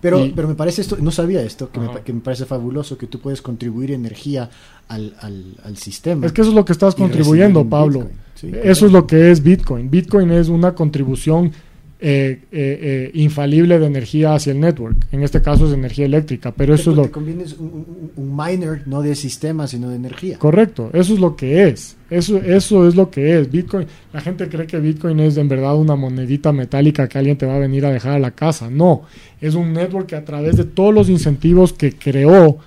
Pero, 0.00 0.18
pero 0.34 0.48
me 0.48 0.56
parece 0.56 0.82
esto, 0.82 0.96
no 1.00 1.12
sabía 1.12 1.40
esto, 1.40 1.70
que 1.70 1.78
me, 1.78 1.88
que 2.04 2.12
me, 2.12 2.20
parece 2.20 2.46
fabuloso, 2.46 2.98
que 2.98 3.06
tú 3.06 3.20
puedes 3.20 3.40
contribuir 3.40 3.92
energía 3.92 4.50
al, 4.88 5.14
al, 5.20 5.54
al 5.62 5.76
sistema. 5.76 6.26
Es 6.26 6.32
que 6.32 6.40
eso 6.40 6.50
es 6.50 6.56
lo 6.56 6.64
que 6.64 6.72
estás 6.72 6.96
contribuyendo, 6.96 7.64
Pablo. 7.64 8.08
Eso 8.42 8.86
es 8.86 8.92
lo 8.92 9.06
que 9.06 9.30
es 9.30 9.40
Bitcoin. 9.40 9.88
Bitcoin 9.88 10.32
es 10.32 10.48
una 10.48 10.74
contribución 10.74 11.52
eh, 12.00 12.40
eh, 12.50 12.78
eh, 12.82 13.10
infalible 13.14 13.78
de 13.78 13.86
energía 13.86 14.34
hacia 14.34 14.52
el 14.52 14.60
network. 14.60 15.06
En 15.12 15.22
este 15.22 15.40
caso 15.40 15.66
es 15.66 15.72
energía 15.72 16.04
eléctrica, 16.04 16.52
pero 16.52 16.74
eso 16.74 16.90
es 16.90 16.96
lo 16.96 17.04
que 17.04 17.10
conviene 17.10 17.44
un, 17.58 18.36
miner 18.36 18.82
no 18.86 19.00
de 19.00 19.14
sistema, 19.14 19.66
sino 19.66 19.88
de 19.88 19.96
energía. 19.96 20.38
Correcto, 20.38 20.90
eso 20.92 21.14
es 21.14 21.20
lo 21.20 21.36
que 21.36 21.68
es. 21.68 21.96
Eso, 22.10 22.36
eso 22.38 22.86
es 22.86 22.96
lo 22.96 23.10
que 23.10 23.38
es. 23.38 23.50
Bitcoin, 23.50 23.86
la 24.12 24.20
gente 24.20 24.48
cree 24.48 24.66
que 24.66 24.80
Bitcoin 24.80 25.20
es 25.20 25.36
en 25.36 25.48
verdad 25.48 25.76
una 25.76 25.96
monedita 25.96 26.52
metálica 26.52 27.08
que 27.08 27.16
alguien 27.16 27.38
te 27.38 27.46
va 27.46 27.56
a 27.56 27.60
venir 27.60 27.86
a 27.86 27.90
dejar 27.90 28.12
a 28.12 28.18
la 28.18 28.32
casa. 28.32 28.68
No, 28.68 29.02
es 29.40 29.54
un 29.54 29.72
network 29.72 30.08
que 30.08 30.16
a 30.16 30.24
través 30.24 30.56
de 30.56 30.64
todos 30.64 30.92
los 30.92 31.08
incentivos 31.08 31.72
que 31.72 31.92
creó 31.92 32.58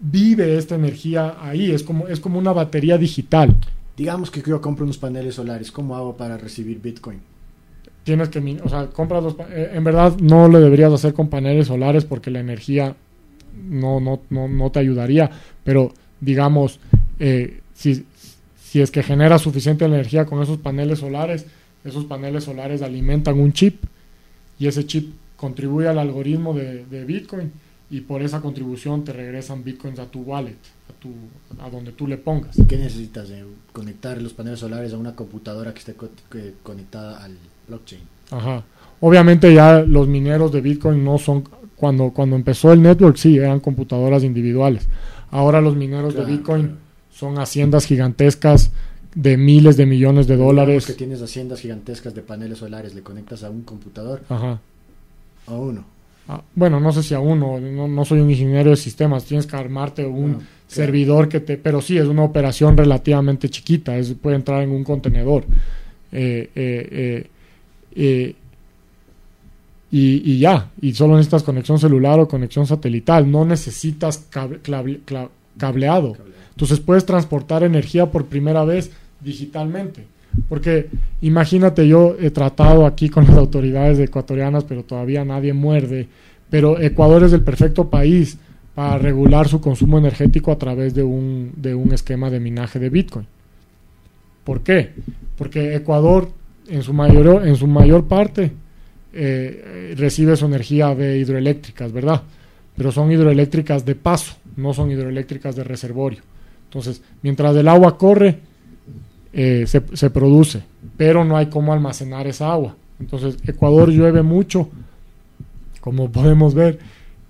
vive 0.00 0.58
esta 0.58 0.74
energía 0.74 1.36
ahí. 1.40 1.72
Es 1.72 1.82
como, 1.82 2.08
es 2.08 2.20
como 2.20 2.38
una 2.38 2.52
batería 2.52 2.98
digital. 2.98 3.56
Digamos 3.96 4.30
que 4.30 4.42
yo 4.42 4.60
compro 4.60 4.84
unos 4.84 4.98
paneles 4.98 5.34
solares, 5.34 5.72
¿cómo 5.72 5.96
hago 5.96 6.16
para 6.16 6.36
recibir 6.36 6.80
Bitcoin? 6.80 7.20
Tienes 8.06 8.28
que, 8.28 8.60
o 8.62 8.68
sea, 8.68 8.86
compras 8.86 9.20
los, 9.24 9.34
eh, 9.50 9.72
en 9.74 9.82
verdad 9.82 10.16
no 10.20 10.46
lo 10.46 10.60
deberías 10.60 10.92
hacer 10.92 11.12
con 11.12 11.28
paneles 11.28 11.66
solares 11.66 12.04
porque 12.04 12.30
la 12.30 12.38
energía 12.38 12.94
no, 13.68 13.98
no, 13.98 14.20
no, 14.30 14.46
no 14.46 14.70
te 14.70 14.78
ayudaría, 14.78 15.28
pero 15.64 15.92
digamos, 16.20 16.78
eh, 17.18 17.62
si, 17.74 18.06
si 18.62 18.80
es 18.80 18.92
que 18.92 19.02
genera 19.02 19.40
suficiente 19.40 19.84
energía 19.84 20.24
con 20.24 20.40
esos 20.40 20.58
paneles 20.58 21.00
solares, 21.00 21.46
esos 21.84 22.04
paneles 22.04 22.44
solares 22.44 22.80
alimentan 22.80 23.40
un 23.40 23.52
chip 23.52 23.82
y 24.56 24.68
ese 24.68 24.86
chip 24.86 25.12
contribuye 25.36 25.88
al 25.88 25.98
algoritmo 25.98 26.54
de, 26.54 26.84
de 26.86 27.04
Bitcoin 27.04 27.50
y 27.90 28.02
por 28.02 28.22
esa 28.22 28.40
contribución 28.40 29.02
te 29.02 29.12
regresan 29.12 29.64
bitcoins 29.64 29.98
a 29.98 30.06
tu 30.06 30.22
wallet, 30.22 30.56
a, 30.88 30.92
tu, 31.00 31.10
a 31.60 31.68
donde 31.70 31.90
tú 31.90 32.06
le 32.06 32.18
pongas. 32.18 32.56
¿Qué 32.68 32.76
necesitas? 32.76 33.30
Eh, 33.30 33.44
conectar 33.72 34.22
los 34.22 34.32
paneles 34.32 34.60
solares 34.60 34.92
a 34.92 34.96
una 34.96 35.16
computadora 35.16 35.72
que 35.72 35.80
esté 35.80 35.94
co 35.94 36.08
que 36.30 36.54
conectada 36.62 37.24
al 37.24 37.36
blockchain. 37.68 38.02
Ajá. 38.30 38.62
Obviamente 39.00 39.52
ya 39.52 39.80
los 39.80 40.08
mineros 40.08 40.52
de 40.52 40.60
Bitcoin 40.60 41.04
no 41.04 41.18
son, 41.18 41.44
cuando, 41.76 42.10
cuando 42.10 42.36
empezó 42.36 42.72
el 42.72 42.82
network 42.82 43.16
sí, 43.16 43.36
eran 43.36 43.60
computadoras 43.60 44.24
individuales. 44.24 44.88
Ahora 45.30 45.60
los 45.60 45.76
mineros 45.76 46.14
Claro, 46.14 46.26
de 46.26 46.32
Bitcoin 46.36 46.62
claro. 46.62 46.78
son 47.12 47.38
haciendas 47.38 47.84
gigantescas 47.86 48.70
de 49.14 49.36
miles 49.36 49.76
de 49.76 49.86
millones 49.86 50.26
de 50.26 50.36
dólares. 50.36 50.86
que 50.86 50.92
tienes 50.92 51.20
haciendas 51.22 51.60
gigantescas 51.60 52.14
de 52.14 52.22
paneles 52.22 52.58
solares, 52.58 52.94
le 52.94 53.02
conectas 53.02 53.44
a 53.44 53.50
un 53.50 53.62
computador 53.62 54.22
Ajá. 54.28 54.60
a 55.46 55.54
uno. 55.54 55.84
Ah, 56.28 56.42
bueno, 56.54 56.80
no 56.80 56.92
sé 56.92 57.02
si 57.02 57.14
a 57.14 57.20
uno, 57.20 57.60
no, 57.60 57.86
no 57.86 58.04
soy 58.04 58.20
un 58.20 58.30
ingeniero 58.30 58.70
de 58.70 58.76
sistemas, 58.76 59.24
tienes 59.24 59.46
que 59.46 59.56
armarte 59.56 60.04
un 60.04 60.32
claro. 60.34 60.46
servidor 60.66 61.28
que 61.28 61.40
te... 61.40 61.56
Pero 61.56 61.80
sí, 61.80 61.96
es 61.98 62.06
una 62.06 62.24
operación 62.24 62.76
relativamente 62.76 63.48
chiquita, 63.48 63.96
es, 63.96 64.12
puede 64.14 64.36
entrar 64.36 64.62
en 64.62 64.70
un 64.70 64.82
contenedor. 64.84 65.44
Eh, 66.12 66.50
eh, 66.54 66.88
eh, 66.90 67.26
eh, 67.96 68.34
y, 69.90 70.32
y 70.32 70.38
ya, 70.38 70.70
y 70.80 70.92
solo 70.92 71.14
necesitas 71.14 71.42
conexión 71.42 71.78
celular 71.78 72.20
o 72.20 72.28
conexión 72.28 72.66
satelital, 72.66 73.30
no 73.30 73.44
necesitas 73.44 74.26
cableado. 75.58 76.16
Entonces 76.50 76.80
puedes 76.80 77.06
transportar 77.06 77.62
energía 77.62 78.10
por 78.10 78.26
primera 78.26 78.64
vez 78.64 78.90
digitalmente. 79.20 80.04
Porque 80.48 80.88
imagínate, 81.22 81.88
yo 81.88 82.16
he 82.20 82.30
tratado 82.30 82.86
aquí 82.86 83.08
con 83.08 83.26
las 83.26 83.36
autoridades 83.36 83.98
ecuatorianas, 83.98 84.64
pero 84.64 84.82
todavía 84.82 85.24
nadie 85.24 85.52
muerde. 85.52 86.08
Pero 86.50 86.80
Ecuador 86.80 87.24
es 87.24 87.32
el 87.32 87.42
perfecto 87.42 87.88
país 87.88 88.38
para 88.74 88.98
regular 88.98 89.48
su 89.48 89.60
consumo 89.60 89.98
energético 89.98 90.52
a 90.52 90.58
través 90.58 90.94
de 90.94 91.02
un, 91.02 91.52
de 91.56 91.74
un 91.74 91.92
esquema 91.92 92.28
de 92.28 92.40
minaje 92.40 92.78
de 92.78 92.90
Bitcoin. 92.90 93.26
¿Por 94.44 94.60
qué? 94.60 94.92
Porque 95.36 95.74
Ecuador, 95.74 96.30
en 96.68 96.82
su 96.82 96.92
mayor, 96.92 97.46
en 97.46 97.56
su 97.56 97.66
mayor 97.66 98.06
parte, 98.06 98.52
eh, 99.12 99.94
recibe 99.96 100.36
su 100.36 100.46
energía 100.46 100.94
de 100.94 101.18
hidroeléctricas, 101.18 101.92
¿verdad? 101.92 102.22
Pero 102.76 102.92
son 102.92 103.10
hidroeléctricas 103.10 103.84
de 103.84 103.94
paso, 103.94 104.34
no 104.56 104.74
son 104.74 104.90
hidroeléctricas 104.90 105.56
de 105.56 105.64
reservorio. 105.64 106.22
Entonces, 106.64 107.02
mientras 107.22 107.56
el 107.56 107.68
agua 107.68 107.96
corre, 107.96 108.40
eh, 109.32 109.64
se, 109.66 109.82
se 109.94 110.10
produce, 110.10 110.62
pero 110.96 111.24
no 111.24 111.36
hay 111.36 111.46
cómo 111.46 111.72
almacenar 111.72 112.26
esa 112.26 112.52
agua. 112.52 112.76
Entonces, 113.00 113.36
Ecuador 113.46 113.90
llueve 113.90 114.22
mucho, 114.22 114.68
como 115.80 116.10
podemos 116.10 116.54
ver, 116.54 116.78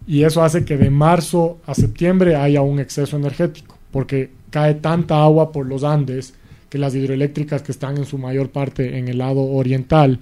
y 0.07 0.23
eso 0.23 0.43
hace 0.43 0.65
que 0.65 0.77
de 0.77 0.91
marzo 0.91 1.59
a 1.67 1.75
septiembre 1.75 2.37
haya 2.37 2.63
un 2.63 2.79
exceso 2.79 3.17
energético, 3.17 3.77
porque 3.91 4.31
cae 4.51 4.75
tanta 4.75 5.23
agua 5.23 5.53
por 5.53 5.67
los 5.67 5.85
Andes 5.85 6.35
que 6.69 6.79
las 6.79 6.95
hidroeléctricas 6.95 7.63
que 7.63 7.73
están 7.73 7.97
en 7.97 8.07
su 8.07 8.19
mayor 8.19 8.51
parte 8.51 8.99
en 8.99 9.09
el 9.09 9.19
lado 9.19 9.41
oriental 9.41 10.19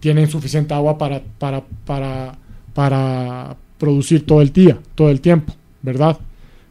tienen 0.00 0.28
suficiente 0.28 0.74
agua 0.74 0.98
para, 0.98 1.22
para, 1.38 1.64
para, 1.84 2.38
para 2.74 3.56
producir 3.78 4.26
todo 4.26 4.42
el 4.42 4.52
día, 4.52 4.78
todo 4.94 5.10
el 5.10 5.20
tiempo, 5.20 5.54
¿verdad? 5.82 6.18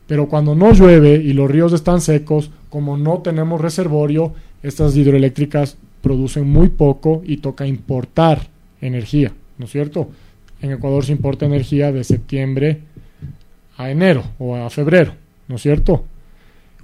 Pero 0.08 0.28
cuando 0.28 0.56
no 0.56 0.74
llueve 0.74 1.16
y 1.16 1.34
los 1.34 1.50
ríos 1.50 1.74
están 1.74 2.02
secos, 2.02 2.52
como 2.70 2.98
no 2.98 3.20
tenemos 3.20 3.62
reservorio, 3.62 4.34
estas 4.62 4.96
hidroeléctricas 4.96 5.78
producen 6.02 6.50
muy 6.50 6.70
poco 6.70 7.22
y 7.26 7.38
toca 7.38 7.66
importar 7.66 8.48
energía, 8.82 9.32
¿no 9.58 9.66
es 9.66 9.72
cierto? 9.72 10.10
En 10.62 10.72
Ecuador 10.72 11.06
se 11.06 11.12
importa 11.12 11.46
energía 11.46 11.92
de 11.92 12.04
septiembre 12.04 12.82
a 13.78 13.90
enero 13.90 14.24
o 14.40 14.56
a 14.56 14.70
febrero, 14.70 15.14
¿no 15.48 15.56
es 15.56 15.62
cierto? 15.62 16.06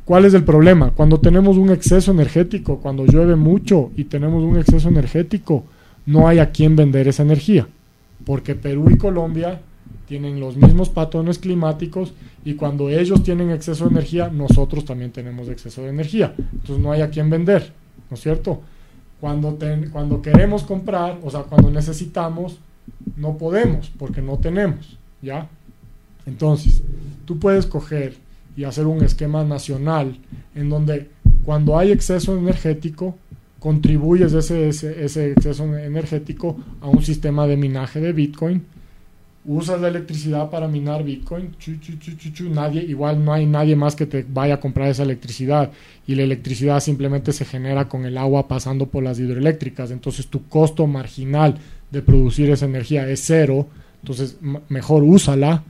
¿Cuál 0.09 0.25
es 0.25 0.33
el 0.33 0.43
problema? 0.43 0.89
Cuando 0.89 1.19
tenemos 1.19 1.57
un 1.57 1.69
exceso 1.69 2.09
energético, 2.09 2.79
cuando 2.79 3.05
llueve 3.05 3.35
mucho 3.35 3.91
y 3.95 4.05
tenemos 4.05 4.43
un 4.43 4.57
exceso 4.57 4.89
energético, 4.89 5.65
no 6.07 6.27
hay 6.27 6.39
a 6.39 6.49
quién 6.49 6.75
vender 6.75 7.07
esa 7.07 7.21
energía, 7.21 7.67
porque 8.25 8.55
Perú 8.55 8.89
y 8.89 8.97
Colombia 8.97 9.61
tienen 10.07 10.39
los 10.39 10.57
mismos 10.57 10.89
patrones 10.89 11.37
climáticos 11.37 12.15
y 12.43 12.55
cuando 12.55 12.89
ellos 12.89 13.21
tienen 13.21 13.51
exceso 13.51 13.83
de 13.85 13.91
energía, 13.91 14.29
nosotros 14.29 14.83
también 14.83 15.11
tenemos 15.11 15.47
exceso 15.47 15.83
de 15.83 15.89
energía. 15.89 16.33
Entonces 16.53 16.79
no 16.79 16.91
hay 16.91 17.01
a 17.01 17.11
quién 17.11 17.29
vender, 17.29 17.71
¿no 18.09 18.15
es 18.15 18.21
cierto? 18.21 18.61
Cuando, 19.21 19.59
cuando 19.91 20.23
queremos 20.23 20.63
comprar, 20.63 21.19
o 21.23 21.29
sea, 21.29 21.41
cuando 21.41 21.69
necesitamos, 21.69 22.57
no 23.15 23.37
podemos 23.37 23.91
porque 23.95 24.23
no 24.23 24.39
tenemos, 24.39 24.97
¿ya? 25.21 25.47
Entonces, 26.25 26.81
tú 27.25 27.37
puedes 27.37 27.67
coger 27.67 28.17
y 28.59 28.65
hacer 28.65 28.87
un 28.87 29.01
esquema 29.01 29.45
nacional 29.45 30.17
en 30.53 30.69
donde 30.69 31.07
cuando 31.45 31.79
hay 31.79 31.93
exceso 31.93 32.37
energético, 32.37 33.15
contribuyes 33.57 34.33
ese, 34.33 34.67
ese, 34.67 35.01
ese 35.01 35.31
exceso 35.31 35.63
energético 35.77 36.57
a 36.81 36.89
un 36.89 37.01
sistema 37.01 37.47
de 37.47 37.55
minaje 37.55 38.01
de 38.01 38.11
Bitcoin. 38.11 38.65
Usas 39.45 39.79
la 39.79 39.87
electricidad 39.87 40.49
para 40.49 40.67
minar 40.67 41.05
Bitcoin, 41.05 41.55
chu, 41.57 42.49
nadie, 42.49 42.83
igual 42.83 43.23
no 43.23 43.31
hay 43.31 43.45
nadie 43.45 43.77
más 43.77 43.95
que 43.95 44.05
te 44.05 44.25
vaya 44.29 44.55
a 44.55 44.59
comprar 44.59 44.89
esa 44.89 45.03
electricidad. 45.03 45.71
Y 46.05 46.15
la 46.15 46.23
electricidad 46.23 46.81
simplemente 46.81 47.31
se 47.31 47.45
genera 47.45 47.87
con 47.87 48.05
el 48.05 48.17
agua 48.17 48.49
pasando 48.49 48.87
por 48.87 49.05
las 49.05 49.19
hidroeléctricas, 49.19 49.89
entonces 49.89 50.27
tu 50.27 50.49
costo 50.49 50.85
marginal 50.85 51.55
de 51.91 52.01
producir 52.01 52.49
esa 52.49 52.65
energía 52.65 53.09
es 53.09 53.23
cero, 53.25 53.67
entonces 54.01 54.35
mejor 54.67 55.03
úsala, 55.03 55.63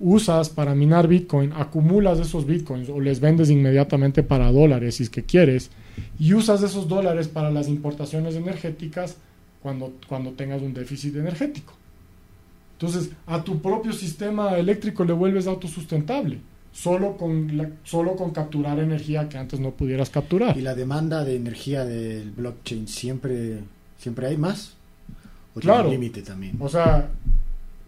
usas 0.00 0.48
para 0.48 0.74
minar 0.74 1.06
Bitcoin, 1.08 1.52
acumulas 1.52 2.18
esos 2.18 2.46
Bitcoins 2.46 2.88
o 2.88 2.98
les 3.00 3.20
vendes 3.20 3.50
inmediatamente 3.50 4.22
para 4.22 4.50
dólares 4.50 4.96
si 4.96 5.02
es 5.04 5.10
que 5.10 5.22
quieres 5.24 5.70
y 6.18 6.32
usas 6.34 6.62
esos 6.62 6.88
dólares 6.88 7.28
para 7.28 7.50
las 7.50 7.68
importaciones 7.68 8.34
energéticas 8.34 9.16
cuando, 9.62 9.92
cuando 10.08 10.30
tengas 10.32 10.62
un 10.62 10.72
déficit 10.72 11.16
energético. 11.16 11.74
Entonces, 12.78 13.10
a 13.26 13.44
tu 13.44 13.60
propio 13.60 13.92
sistema 13.92 14.56
eléctrico 14.56 15.04
le 15.04 15.12
vuelves 15.12 15.46
autosustentable, 15.46 16.38
solo 16.72 17.18
con, 17.18 17.54
la- 17.58 17.68
solo 17.84 18.16
con 18.16 18.30
capturar 18.30 18.78
energía 18.78 19.28
que 19.28 19.36
antes 19.36 19.60
no 19.60 19.72
pudieras 19.72 20.08
capturar. 20.08 20.56
¿Y 20.56 20.62
la 20.62 20.74
demanda 20.74 21.22
de 21.24 21.36
energía 21.36 21.84
del 21.84 22.30
blockchain 22.30 22.88
siempre, 22.88 23.58
siempre 23.98 24.28
hay 24.28 24.38
más? 24.38 24.74
¿O 25.54 25.60
Claro. 25.60 25.90
límite 25.90 26.22
también? 26.22 26.56
O 26.58 26.70
sea, 26.70 27.10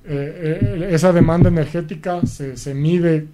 eh, 0.04 0.58
eh, 0.60 0.88
esa 0.90 1.12
demanda 1.12 1.48
energética 1.48 2.24
se, 2.26 2.56
se 2.56 2.74
mide 2.74 3.26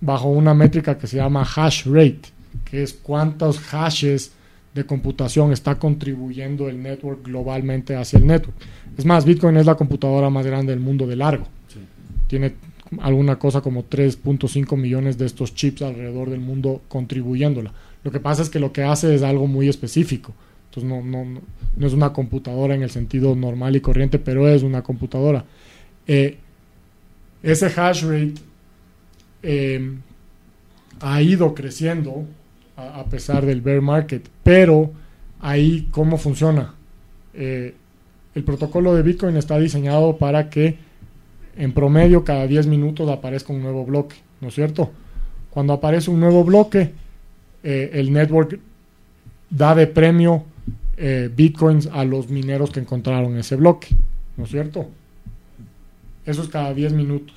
bajo 0.00 0.28
una 0.28 0.54
métrica 0.54 0.98
que 0.98 1.06
se 1.06 1.16
llama 1.16 1.42
hash 1.42 1.86
rate, 1.86 2.22
que 2.64 2.82
es 2.82 2.92
cuántos 2.92 3.58
hashes 3.60 4.32
de 4.74 4.84
computación 4.84 5.52
está 5.52 5.76
contribuyendo 5.78 6.68
el 6.68 6.82
network 6.82 7.24
globalmente 7.24 7.96
hacia 7.96 8.18
el 8.18 8.26
network. 8.26 8.56
Es 8.98 9.04
más, 9.04 9.24
Bitcoin 9.24 9.56
es 9.56 9.66
la 9.66 9.74
computadora 9.74 10.28
más 10.28 10.44
grande 10.46 10.72
del 10.72 10.80
mundo 10.80 11.06
de 11.06 11.16
largo. 11.16 11.46
Sí. 11.68 11.80
Tiene 12.26 12.54
alguna 13.00 13.38
cosa 13.38 13.60
como 13.60 13.84
3.5 13.88 14.76
millones 14.76 15.18
de 15.18 15.26
estos 15.26 15.54
chips 15.54 15.82
alrededor 15.82 16.30
del 16.30 16.40
mundo 16.40 16.82
contribuyéndola. 16.88 17.72
Lo 18.04 18.10
que 18.10 18.20
pasa 18.20 18.42
es 18.42 18.50
que 18.50 18.60
lo 18.60 18.72
que 18.72 18.84
hace 18.84 19.14
es 19.14 19.22
algo 19.22 19.46
muy 19.46 19.68
específico. 19.68 20.34
Entonces 20.70 20.90
no, 20.90 21.02
no, 21.02 21.40
no 21.76 21.86
es 21.86 21.92
una 21.92 22.12
computadora 22.12 22.74
en 22.74 22.82
el 22.82 22.90
sentido 22.90 23.34
normal 23.34 23.76
y 23.76 23.80
corriente, 23.80 24.18
pero 24.18 24.46
es 24.48 24.62
una 24.62 24.82
computadora. 24.82 25.44
Eh, 26.06 26.38
ese 27.42 27.66
hash 27.66 28.02
rate 28.02 28.34
eh, 29.42 29.94
ha 31.00 31.22
ido 31.22 31.54
creciendo 31.54 32.24
a, 32.76 33.04
pesar 33.04 33.46
del 33.46 33.60
bear 33.60 33.80
market, 33.80 34.28
pero 34.42 34.90
ahí 35.40 35.86
cómo 35.92 36.18
funciona. 36.18 36.74
Eh, 37.34 37.74
el 38.34 38.42
protocolo 38.42 38.94
de 38.94 39.02
Bitcoin 39.02 39.36
está 39.36 39.58
diseñado 39.58 40.16
para 40.16 40.50
que 40.50 40.76
en 41.56 41.72
promedio 41.72 42.24
cada 42.24 42.46
10 42.48 42.66
minutos 42.66 43.08
aparezca 43.08 43.52
un 43.52 43.62
nuevo 43.62 43.84
bloque, 43.84 44.16
¿no 44.40 44.48
es 44.48 44.54
cierto? 44.54 44.90
Cuando 45.50 45.72
aparece 45.72 46.10
un 46.10 46.18
nuevo 46.18 46.42
bloque, 46.42 46.92
eh, 47.62 47.90
el 47.94 48.12
network 48.12 48.58
da 49.48 49.74
de 49.74 49.86
premio 49.86 50.44
bitcoins 51.36 51.88
a 51.92 52.04
los 52.04 52.30
mineros 52.30 52.70
que 52.70 52.80
encontraron 52.80 53.36
ese 53.36 53.54
bloque, 53.54 53.88
¿no 54.38 54.44
es 54.44 54.50
cierto? 54.50 54.88
Eso 56.26 56.42
es 56.42 56.48
cada 56.48 56.74
10 56.74 56.92
minutos. 56.92 57.34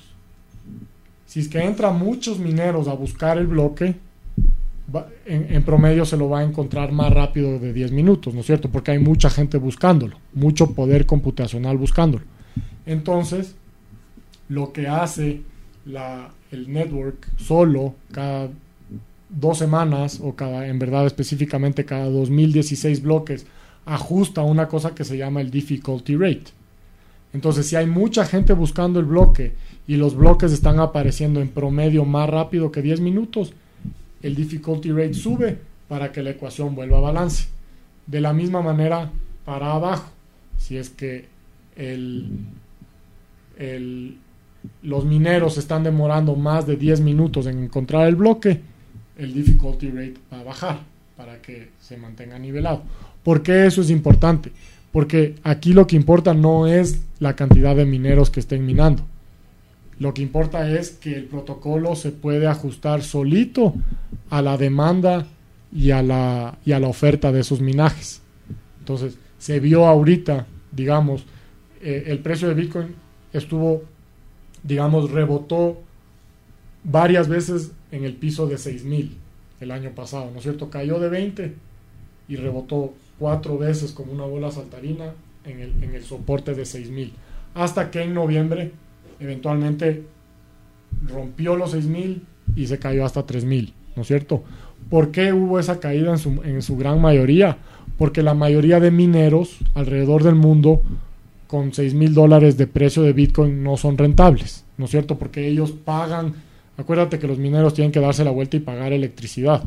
Si 1.26 1.40
es 1.40 1.48
que 1.48 1.64
entran 1.64 1.98
muchos 1.98 2.38
mineros 2.38 2.88
a 2.88 2.94
buscar 2.94 3.38
el 3.38 3.46
bloque, 3.46 3.94
en, 5.24 5.62
promedio 5.62 6.04
se 6.04 6.16
lo 6.16 6.28
va 6.28 6.40
a 6.40 6.42
encontrar 6.42 6.90
más 6.90 7.12
rápido 7.12 7.58
de 7.58 7.72
10 7.72 7.92
minutos, 7.92 8.34
¿no 8.34 8.40
es 8.40 8.46
cierto? 8.46 8.68
Porque 8.68 8.90
hay 8.90 8.98
mucha 8.98 9.30
gente 9.30 9.56
buscándolo, 9.56 10.16
mucho 10.34 10.72
poder 10.74 11.06
computacional 11.06 11.76
buscándolo. 11.76 12.24
Entonces, 12.86 13.54
lo 14.48 14.72
que 14.72 14.88
hace 14.88 15.42
el 16.50 16.72
network 16.72 17.28
solo 17.36 17.94
cada 18.10 18.48
dos 19.28 19.58
semanas 19.58 20.20
o 20.20 20.34
cada, 20.34 20.66
en 20.66 20.78
verdad 20.78 21.06
específicamente 21.06 21.84
cada 21.84 22.06
2016 22.06 23.02
bloques, 23.02 23.46
ajusta 23.86 24.42
una 24.42 24.66
cosa 24.68 24.94
que 24.94 25.04
se 25.04 25.16
llama 25.16 25.40
el 25.40 25.50
difficulty 25.50 26.16
rate. 26.16 26.59
Entonces, 27.32 27.66
si 27.66 27.76
hay 27.76 27.86
mucha 27.86 28.24
gente 28.24 28.52
buscando 28.52 28.98
el 29.00 29.06
bloque 29.06 29.52
y 29.86 29.96
los 29.96 30.14
bloques 30.16 30.52
están 30.52 30.80
apareciendo 30.80 31.40
en 31.40 31.48
promedio 31.48 32.04
más 32.04 32.28
rápido 32.28 32.72
que 32.72 32.82
10 32.82 33.00
minutos, 33.00 33.52
el 34.22 34.34
difficulty 34.34 34.90
rate 34.90 35.14
sube 35.14 35.58
para 35.88 36.12
que 36.12 36.22
la 36.22 36.30
ecuación 36.30 36.74
vuelva 36.74 36.98
a 36.98 37.02
balance. 37.02 37.48
De 38.06 38.20
la 38.20 38.32
misma 38.32 38.62
manera, 38.62 39.10
para 39.44 39.72
abajo, 39.72 40.10
si 40.58 40.76
es 40.76 40.90
que 40.90 41.28
los 44.82 45.04
mineros 45.04 45.56
están 45.58 45.84
demorando 45.84 46.34
más 46.36 46.66
de 46.66 46.76
10 46.76 47.00
minutos 47.00 47.46
en 47.46 47.64
encontrar 47.64 48.08
el 48.08 48.16
bloque, 48.16 48.60
el 49.16 49.32
difficulty 49.32 49.90
rate 49.90 50.14
va 50.32 50.40
a 50.40 50.44
bajar 50.44 50.80
para 51.16 51.40
que 51.40 51.70
se 51.80 51.96
mantenga 51.96 52.38
nivelado. 52.38 52.82
¿Por 53.22 53.42
qué 53.42 53.66
eso 53.66 53.82
es 53.82 53.90
importante? 53.90 54.50
Porque 54.92 55.36
aquí 55.42 55.72
lo 55.72 55.86
que 55.86 55.96
importa 55.96 56.34
no 56.34 56.66
es 56.66 57.00
la 57.18 57.36
cantidad 57.36 57.76
de 57.76 57.86
mineros 57.86 58.30
que 58.30 58.40
estén 58.40 58.66
minando. 58.66 59.04
Lo 59.98 60.14
que 60.14 60.22
importa 60.22 60.68
es 60.70 60.90
que 60.90 61.14
el 61.14 61.26
protocolo 61.26 61.94
se 61.94 62.10
puede 62.10 62.46
ajustar 62.46 63.02
solito 63.02 63.74
a 64.30 64.42
la 64.42 64.56
demanda 64.56 65.26
y 65.72 65.90
a 65.90 66.02
la, 66.02 66.58
y 66.64 66.72
a 66.72 66.80
la 66.80 66.88
oferta 66.88 67.30
de 67.30 67.40
esos 67.40 67.60
minajes. 67.60 68.22
Entonces, 68.78 69.18
se 69.38 69.60
vio 69.60 69.86
ahorita, 69.86 70.46
digamos, 70.72 71.24
eh, 71.82 72.04
el 72.06 72.18
precio 72.20 72.48
de 72.48 72.54
Bitcoin 72.54 72.94
estuvo, 73.32 73.82
digamos, 74.62 75.10
rebotó 75.10 75.82
varias 76.82 77.28
veces 77.28 77.72
en 77.92 78.04
el 78.04 78.14
piso 78.14 78.46
de 78.46 78.58
6000 78.58 79.16
el 79.60 79.70
año 79.70 79.90
pasado, 79.90 80.30
¿no 80.30 80.38
es 80.38 80.42
cierto? 80.42 80.70
Cayó 80.70 80.98
de 80.98 81.08
20 81.08 81.54
y 82.28 82.36
rebotó 82.36 82.94
cuatro 83.20 83.56
veces 83.56 83.92
como 83.92 84.12
una 84.12 84.24
bola 84.24 84.50
saltarina 84.50 85.12
en 85.44 85.60
el, 85.60 85.84
en 85.84 85.94
el 85.94 86.02
soporte 86.02 86.54
de 86.54 86.64
6000. 86.64 87.12
Hasta 87.54 87.90
que 87.92 88.02
en 88.02 88.14
noviembre 88.14 88.72
eventualmente 89.20 90.02
rompió 91.06 91.54
los 91.54 91.70
6000 91.72 92.24
y 92.56 92.66
se 92.66 92.78
cayó 92.78 93.04
hasta 93.04 93.24
3000, 93.24 93.72
¿no 93.94 94.02
es 94.02 94.08
cierto? 94.08 94.42
¿Por 94.88 95.10
qué 95.12 95.32
hubo 95.32 95.60
esa 95.60 95.78
caída 95.78 96.10
en 96.10 96.18
su, 96.18 96.40
en 96.42 96.62
su 96.62 96.76
gran 96.76 97.00
mayoría? 97.00 97.58
Porque 97.98 98.22
la 98.22 98.34
mayoría 98.34 98.80
de 98.80 98.90
mineros 98.90 99.58
alrededor 99.74 100.24
del 100.24 100.34
mundo 100.34 100.82
con 101.46 101.74
6 101.74 101.94
mil 101.94 102.14
dólares 102.14 102.56
de 102.56 102.66
precio 102.66 103.02
de 103.02 103.12
Bitcoin 103.12 103.62
no 103.62 103.76
son 103.76 103.98
rentables, 103.98 104.64
¿no 104.78 104.86
es 104.86 104.90
cierto? 104.90 105.18
Porque 105.18 105.46
ellos 105.46 105.72
pagan, 105.72 106.32
acuérdate 106.76 107.18
que 107.18 107.26
los 107.26 107.38
mineros 107.38 107.74
tienen 107.74 107.92
que 107.92 108.00
darse 108.00 108.24
la 108.24 108.30
vuelta 108.30 108.56
y 108.56 108.60
pagar 108.60 108.92
electricidad, 108.92 109.62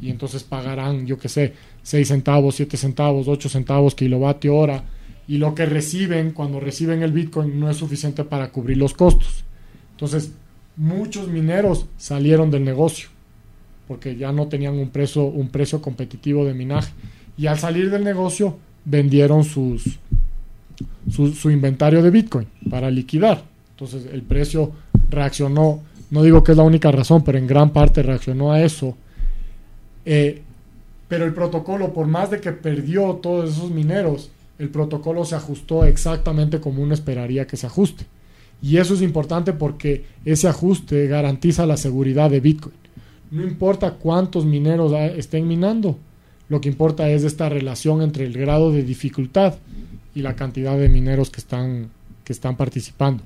y 0.00 0.10
entonces 0.10 0.44
pagarán, 0.44 1.06
yo 1.06 1.18
qué 1.18 1.28
sé, 1.28 1.52
6 1.84 2.08
centavos, 2.08 2.56
7 2.56 2.76
centavos, 2.76 3.28
8 3.28 3.48
centavos 3.48 3.94
kilovatio 3.94 4.56
hora, 4.56 4.84
y 5.28 5.38
lo 5.38 5.54
que 5.54 5.64
reciben 5.64 6.32
cuando 6.32 6.58
reciben 6.60 7.02
el 7.02 7.12
Bitcoin 7.12 7.58
no 7.58 7.70
es 7.70 7.76
suficiente 7.76 8.24
para 8.24 8.50
cubrir 8.50 8.76
los 8.76 8.92
costos. 8.92 9.44
Entonces, 9.92 10.32
muchos 10.76 11.28
mineros 11.28 11.86
salieron 11.96 12.50
del 12.50 12.64
negocio 12.64 13.08
porque 13.86 14.16
ya 14.16 14.32
no 14.32 14.48
tenían 14.48 14.74
un 14.74 14.90
precio, 14.90 15.24
un 15.24 15.48
precio 15.48 15.82
competitivo 15.82 16.44
de 16.44 16.54
minaje. 16.54 16.92
Y 17.36 17.46
al 17.46 17.58
salir 17.58 17.90
del 17.90 18.04
negocio, 18.04 18.58
vendieron 18.84 19.44
sus, 19.44 19.98
su, 21.10 21.50
inventario 21.50 22.02
de 22.02 22.10
Bitcoin 22.10 22.46
para 22.70 22.90
liquidar. 22.90 23.42
Entonces 23.70 24.06
el 24.12 24.22
precio 24.22 24.72
reaccionó, 25.10 25.82
no 26.10 26.22
digo 26.22 26.42
que 26.44 26.52
es 26.52 26.58
la 26.58 26.64
única 26.64 26.90
razón, 26.92 27.24
pero 27.24 27.38
en 27.38 27.46
gran 27.46 27.70
parte 27.70 28.02
reaccionó 28.02 28.52
a 28.52 28.62
eso. 28.62 28.96
Eh, 30.04 30.42
pero 31.08 31.24
el 31.24 31.34
protocolo, 31.34 31.92
por 31.92 32.06
más 32.06 32.30
de 32.30 32.40
que 32.40 32.52
perdió 32.52 33.14
todos 33.22 33.50
esos 33.50 33.70
mineros, 33.70 34.30
el 34.58 34.68
protocolo 34.68 35.24
se 35.24 35.34
ajustó 35.34 35.84
exactamente 35.84 36.60
como 36.60 36.82
uno 36.82 36.94
esperaría 36.94 37.46
que 37.46 37.56
se 37.56 37.66
ajuste. 37.66 38.06
Y 38.62 38.78
eso 38.78 38.94
es 38.94 39.02
importante 39.02 39.52
porque 39.52 40.04
ese 40.24 40.48
ajuste 40.48 41.06
garantiza 41.06 41.66
la 41.66 41.76
seguridad 41.76 42.30
de 42.30 42.40
Bitcoin. 42.40 42.74
No 43.30 43.42
importa 43.42 43.94
cuántos 43.94 44.46
mineros 44.46 44.92
estén 45.16 45.46
minando, 45.48 45.98
lo 46.48 46.60
que 46.60 46.68
importa 46.68 47.08
es 47.08 47.24
esta 47.24 47.48
relación 47.48 48.02
entre 48.02 48.24
el 48.24 48.34
grado 48.34 48.70
de 48.70 48.82
dificultad 48.82 49.54
y 50.14 50.22
la 50.22 50.36
cantidad 50.36 50.78
de 50.78 50.88
mineros 50.88 51.30
que 51.30 51.40
están, 51.40 51.90
que 52.22 52.32
están 52.32 52.56
participando. 52.56 53.22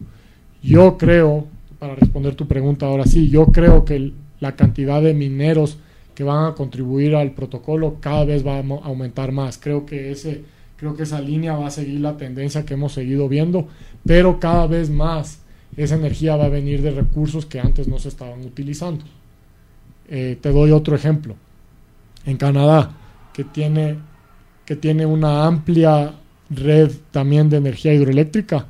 Yo 0.62 0.96
creo, 0.96 1.46
para 1.78 1.94
responder 1.94 2.34
tu 2.34 2.46
pregunta 2.46 2.86
ahora 2.86 3.04
sí, 3.04 3.28
yo 3.28 3.46
creo 3.46 3.84
que 3.84 4.12
la 4.40 4.56
cantidad 4.56 5.02
de 5.02 5.14
mineros 5.14 5.78
que 6.18 6.24
van 6.24 6.46
a 6.46 6.54
contribuir 6.56 7.14
al 7.14 7.30
protocolo 7.30 7.98
cada 8.00 8.24
vez 8.24 8.44
va 8.44 8.56
a 8.56 8.88
aumentar 8.88 9.30
más. 9.30 9.56
Creo 9.56 9.86
que 9.86 10.10
ese 10.10 10.42
creo 10.76 10.96
que 10.96 11.04
esa 11.04 11.20
línea 11.20 11.56
va 11.56 11.68
a 11.68 11.70
seguir 11.70 12.00
la 12.00 12.16
tendencia 12.16 12.64
que 12.64 12.74
hemos 12.74 12.90
seguido 12.92 13.28
viendo, 13.28 13.68
pero 14.04 14.40
cada 14.40 14.66
vez 14.66 14.90
más 14.90 15.38
esa 15.76 15.94
energía 15.94 16.34
va 16.34 16.46
a 16.46 16.48
venir 16.48 16.82
de 16.82 16.90
recursos 16.90 17.46
que 17.46 17.60
antes 17.60 17.86
no 17.86 18.00
se 18.00 18.08
estaban 18.08 18.40
utilizando. 18.40 19.04
Eh, 20.08 20.36
te 20.40 20.50
doy 20.50 20.72
otro 20.72 20.96
ejemplo. 20.96 21.36
En 22.26 22.36
Canadá, 22.36 22.96
que 23.32 23.44
tiene, 23.44 23.98
que 24.64 24.74
tiene 24.74 25.06
una 25.06 25.46
amplia 25.46 26.16
red 26.50 26.90
también 27.12 27.48
de 27.48 27.58
energía 27.58 27.94
hidroeléctrica. 27.94 28.66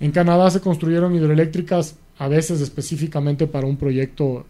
En 0.00 0.12
Canadá 0.12 0.50
se 0.50 0.60
construyeron 0.60 1.14
hidroeléctricas 1.14 1.96
a 2.18 2.28
veces 2.28 2.60
específicamente 2.60 3.46
para 3.46 3.66
un 3.66 3.78
proyecto 3.78 4.44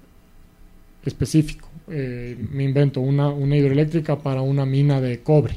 específico. 1.04 1.68
Eh, 1.88 2.36
me 2.52 2.64
invento 2.64 3.00
una, 3.00 3.28
una, 3.28 3.56
hidroeléctrica 3.56 4.18
para 4.18 4.42
una 4.42 4.64
mina 4.64 5.00
de 5.00 5.20
cobre. 5.20 5.56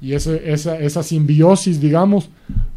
Y 0.00 0.14
esa, 0.14 0.34
esa 0.36 1.02
simbiosis, 1.02 1.80
digamos, 1.80 2.28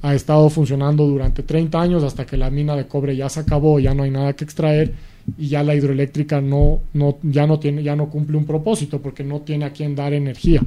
ha 0.01 0.13
estado 0.13 0.49
funcionando 0.49 1.07
durante 1.07 1.41
30 1.41 1.81
años 1.81 2.03
hasta 2.03 2.25
que 2.25 2.37
la 2.37 2.51
mina 2.51 2.75
de 2.75 2.85
cobre 2.85 3.15
ya 3.15 3.29
se 3.29 3.39
acabó, 3.39 3.79
ya 3.79 3.95
no 3.95 4.03
hay 4.03 4.11
nada 4.11 4.33
que 4.33 4.43
extraer 4.43 4.93
y 5.37 5.47
ya 5.47 5.63
la 5.63 5.73
hidroeléctrica 5.73 6.41
no, 6.41 6.81
no, 6.93 7.17
ya, 7.23 7.47
no 7.47 7.59
tiene, 7.59 7.81
ya 7.81 7.95
no 7.95 8.09
cumple 8.09 8.37
un 8.37 8.45
propósito 8.45 9.01
porque 9.01 9.23
no 9.23 9.41
tiene 9.41 9.65
a 9.65 9.71
quien 9.71 9.95
dar 9.95 10.13
energía, 10.13 10.61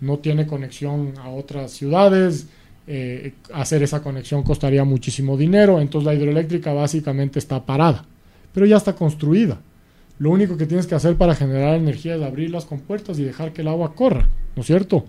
no 0.00 0.18
tiene 0.18 0.46
conexión 0.46 1.14
a 1.18 1.30
otras 1.30 1.70
ciudades, 1.72 2.48
eh, 2.86 3.32
hacer 3.54 3.82
esa 3.82 4.02
conexión 4.02 4.42
costaría 4.42 4.84
muchísimo 4.84 5.36
dinero, 5.38 5.80
entonces 5.80 6.06
la 6.06 6.14
hidroeléctrica 6.14 6.72
básicamente 6.72 7.38
está 7.38 7.64
parada, 7.64 8.04
pero 8.52 8.66
ya 8.66 8.76
está 8.76 8.94
construida. 8.94 9.58
Lo 10.18 10.30
único 10.30 10.56
que 10.56 10.66
tienes 10.66 10.86
que 10.86 10.94
hacer 10.94 11.16
para 11.16 11.34
generar 11.34 11.74
energía 11.74 12.14
es 12.14 12.22
abrir 12.22 12.50
las 12.50 12.64
compuertas 12.64 13.18
y 13.18 13.24
dejar 13.24 13.52
que 13.52 13.62
el 13.62 13.68
agua 13.68 13.94
corra, 13.94 14.28
¿no 14.54 14.60
es 14.60 14.66
cierto? 14.66 15.04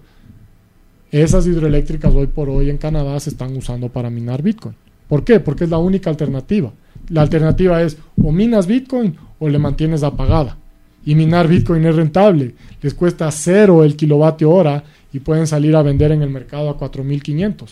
Esas 1.11 1.45
hidroeléctricas 1.45 2.13
hoy 2.13 2.27
por 2.27 2.49
hoy 2.49 2.69
en 2.69 2.77
Canadá 2.77 3.19
se 3.19 3.29
están 3.29 3.55
usando 3.55 3.89
para 3.89 4.09
minar 4.09 4.41
Bitcoin. 4.41 4.75
¿Por 5.07 5.23
qué? 5.23 5.39
Porque 5.39 5.65
es 5.65 5.69
la 5.69 5.77
única 5.77 6.09
alternativa. 6.09 6.73
La 7.09 7.21
alternativa 7.21 7.81
es 7.83 7.97
o 8.21 8.31
minas 8.31 8.65
Bitcoin 8.65 9.15
o 9.39 9.47
le 9.47 9.59
mantienes 9.59 10.03
apagada. 10.03 10.57
Y 11.05 11.13
minar 11.13 11.47
Bitcoin 11.47 11.85
es 11.85 11.95
rentable. 11.95 12.55
Les 12.81 12.95
cuesta 12.95 13.29
cero 13.31 13.83
el 13.83 13.95
kilovatio 13.95 14.49
hora 14.49 14.83
y 15.13 15.19
pueden 15.19 15.45
salir 15.45 15.75
a 15.75 15.83
vender 15.83 16.11
en 16.11 16.23
el 16.23 16.29
mercado 16.29 16.69
a 16.69 16.77
4.500. 16.77 17.69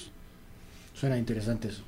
Suena 0.93 1.17
interesante 1.17 1.69
eso. 1.69 1.81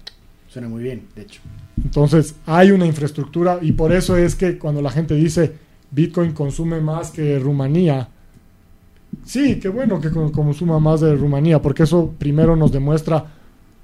Suena 0.49 0.67
muy 0.67 0.81
bien, 0.81 1.03
de 1.15 1.21
hecho. 1.21 1.41
Entonces 1.85 2.35
hay 2.47 2.71
una 2.71 2.87
infraestructura 2.87 3.59
y 3.61 3.71
por 3.73 3.93
eso 3.93 4.17
es 4.17 4.35
que 4.35 4.57
cuando 4.57 4.81
la 4.81 4.89
gente 4.89 5.13
dice 5.13 5.53
Bitcoin 5.91 6.31
consume 6.31 6.81
más 6.81 7.11
que 7.11 7.37
Rumanía, 7.37 8.09
sí, 9.23 9.59
qué 9.59 9.69
bueno 9.69 10.01
que 10.01 10.09
consuma 10.09 10.79
más 10.79 11.01
de 11.01 11.15
Rumanía, 11.15 11.61
porque 11.61 11.83
eso 11.83 12.11
primero 12.17 12.55
nos 12.55 12.71
demuestra 12.71 13.23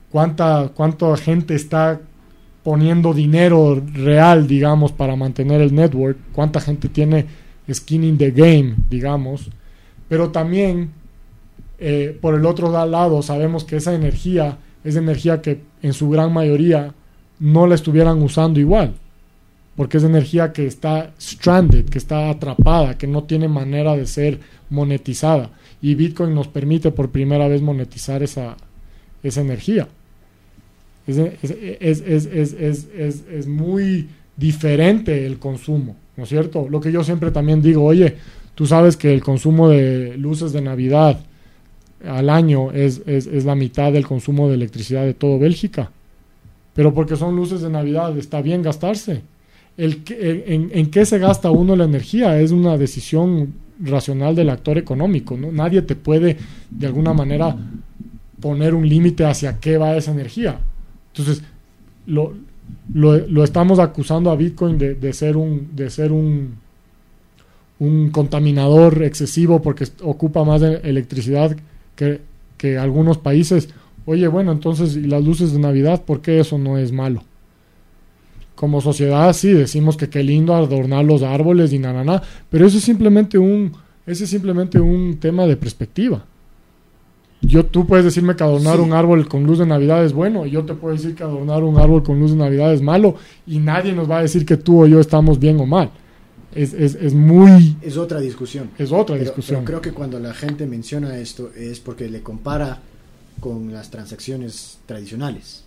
cuánta, 0.09 0.71
cuánta 0.73 1.15
gente 1.15 1.53
está 1.53 2.01
poniendo 2.63 3.13
dinero 3.13 3.79
real, 3.93 4.47
digamos, 4.47 4.91
para 4.91 5.15
mantener 5.15 5.61
el 5.61 5.75
network, 5.75 6.17
cuánta 6.33 6.59
gente 6.59 6.89
tiene 6.89 7.27
skin 7.71 8.03
in 8.03 8.17
the 8.17 8.31
game, 8.31 8.77
digamos, 8.89 9.51
pero 10.09 10.31
también 10.31 10.89
eh, 11.77 12.17
por 12.19 12.33
el 12.33 12.47
otro 12.47 12.71
lado 12.71 13.21
sabemos 13.21 13.63
que 13.63 13.75
esa 13.75 13.93
energía 13.93 14.57
es 14.83 14.95
energía 14.95 15.39
que 15.43 15.61
en 15.83 15.93
su 15.93 16.09
gran 16.09 16.33
mayoría 16.33 16.95
no 17.41 17.67
la 17.67 17.75
estuvieran 17.75 18.21
usando 18.21 18.59
igual, 18.59 18.93
porque 19.75 19.97
es 19.97 20.03
energía 20.03 20.53
que 20.53 20.67
está 20.67 21.11
stranded, 21.19 21.85
que 21.85 21.97
está 21.97 22.29
atrapada, 22.29 22.97
que 22.97 23.07
no 23.07 23.23
tiene 23.23 23.47
manera 23.47 23.97
de 23.97 24.05
ser 24.05 24.39
monetizada, 24.69 25.49
y 25.81 25.95
Bitcoin 25.95 26.35
nos 26.35 26.47
permite 26.47 26.91
por 26.91 27.09
primera 27.09 27.47
vez 27.47 27.61
monetizar 27.61 28.21
esa, 28.21 28.55
esa 29.23 29.41
energía. 29.41 29.87
Es, 31.07 31.17
es, 31.81 33.47
muy 33.47 34.07
diferente 34.37 35.25
el 35.25 35.39
consumo, 35.39 35.95
¿no 36.15 36.23
es 36.23 36.29
cierto? 36.29 36.67
Lo 36.69 36.79
que 36.79 36.91
yo 36.91 37.03
siempre 37.03 37.31
también 37.31 37.59
digo, 37.61 37.83
oye, 37.83 38.17
tú 38.53 38.67
sabes 38.67 38.97
que 38.97 39.11
el 39.11 39.23
consumo 39.23 39.67
de 39.67 40.15
luces 40.15 40.53
de 40.53 40.61
Navidad 40.61 41.19
al 42.07 42.29
año 42.29 42.71
es, 42.71 43.01
la 43.43 43.55
mitad 43.55 43.91
del 43.91 44.05
consumo 44.05 44.47
de 44.47 44.55
electricidad 44.55 45.05
de 45.05 45.15
todo 45.15 45.39
Bélgica. 45.39 45.91
Pero 46.73 46.93
porque 46.93 47.15
son 47.15 47.35
luces 47.35 47.61
de 47.61 47.69
Navidad, 47.69 48.17
está 48.17 48.41
bien 48.41 48.61
gastarse. 48.61 49.21
El, 49.77 50.03
en, 50.09 50.69
en, 50.73 50.91
qué 50.91 51.05
se 51.05 51.17
gasta 51.17 51.49
uno 51.49 51.75
la 51.75 51.85
energía 51.85 52.39
es 52.39 52.51
una 52.51 52.77
decisión 52.77 53.53
racional 53.79 54.35
del 54.35 54.49
actor 54.49 54.77
económico. 54.77 55.37
¿no? 55.37 55.51
Nadie 55.51 55.81
te 55.81 55.95
puede, 55.95 56.37
de 56.69 56.87
alguna 56.87 57.13
manera, 57.13 57.55
poner 58.39 58.73
un 58.73 58.87
límite 58.87 59.25
hacia 59.25 59.59
qué 59.59 59.77
va 59.77 59.95
esa 59.95 60.11
energía. 60.11 60.59
Entonces, 61.13 61.43
lo, 62.05 62.33
lo, 62.93 63.43
estamos 63.43 63.79
acusando 63.79 64.31
a 64.31 64.35
Bitcoin 64.35 64.77
de, 64.77 64.95
de, 64.95 65.13
ser 65.13 65.37
un, 65.37 65.69
de 65.73 65.89
ser 65.89 66.11
un, 66.11 66.55
un 67.79 68.09
contaminador 68.09 69.03
excesivo 69.03 69.61
porque 69.61 69.87
ocupa 70.03 70.43
más 70.43 70.61
de 70.61 70.75
electricidad 70.83 71.55
que, 71.95 72.21
que 72.57 72.77
algunos 72.77 73.17
países. 73.17 73.69
Oye, 74.11 74.27
bueno, 74.27 74.51
entonces, 74.51 74.97
¿y 74.97 75.03
las 75.03 75.23
luces 75.23 75.53
de 75.53 75.59
Navidad? 75.59 76.03
¿Por 76.03 76.19
qué 76.19 76.41
eso 76.41 76.57
no 76.57 76.77
es 76.77 76.91
malo? 76.91 77.23
Como 78.55 78.81
sociedad 78.81 79.31
sí 79.31 79.53
decimos 79.53 79.95
que 79.95 80.09
qué 80.09 80.21
lindo 80.21 80.53
adornar 80.53 81.05
los 81.05 81.23
árboles 81.23 81.71
y 81.71 81.79
nada, 81.79 82.03
na, 82.03 82.21
pero 82.49 82.65
eso 82.65 82.79
es 82.79 82.83
simplemente 82.83 83.37
un, 83.37 83.71
ese 84.05 84.25
es 84.25 84.29
simplemente 84.29 84.81
un 84.81 85.15
tema 85.17 85.45
de 85.45 85.55
perspectiva. 85.55 86.25
Yo, 87.39 87.65
tú 87.65 87.87
puedes 87.87 88.03
decirme 88.03 88.35
que 88.35 88.43
adornar 88.43 88.81
un 88.81 88.91
árbol 88.91 89.29
con 89.29 89.45
luz 89.45 89.59
de 89.59 89.65
Navidad 89.65 90.03
es 90.03 90.11
bueno, 90.11 90.45
y 90.45 90.51
yo 90.51 90.65
te 90.65 90.73
puedo 90.73 90.93
decir 90.93 91.15
que 91.15 91.23
adornar 91.23 91.63
un 91.63 91.79
árbol 91.79 92.03
con 92.03 92.19
luz 92.19 92.31
de 92.31 92.37
Navidad 92.37 92.73
es 92.73 92.81
malo, 92.81 93.15
y 93.47 93.59
nadie 93.59 93.93
nos 93.93 94.11
va 94.11 94.17
a 94.17 94.23
decir 94.23 94.45
que 94.45 94.57
tú 94.57 94.83
o 94.83 94.87
yo 94.87 94.99
estamos 94.99 95.39
bien 95.39 95.57
o 95.61 95.65
mal. 95.65 95.89
Es, 96.53 96.73
es, 96.73 96.95
es 96.95 97.13
muy... 97.13 97.77
Es 97.81 97.95
otra 97.95 98.19
discusión. 98.19 98.71
Es 98.77 98.91
otra 98.91 99.15
discusión. 99.15 99.63
creo 99.63 99.79
que 99.79 99.93
cuando 99.93 100.19
la 100.19 100.33
gente 100.33 100.67
menciona 100.67 101.17
esto 101.17 101.49
es 101.55 101.79
porque 101.79 102.09
le 102.09 102.21
compara 102.21 102.81
con 103.41 103.73
las 103.73 103.89
transacciones 103.89 104.79
tradicionales. 104.85 105.65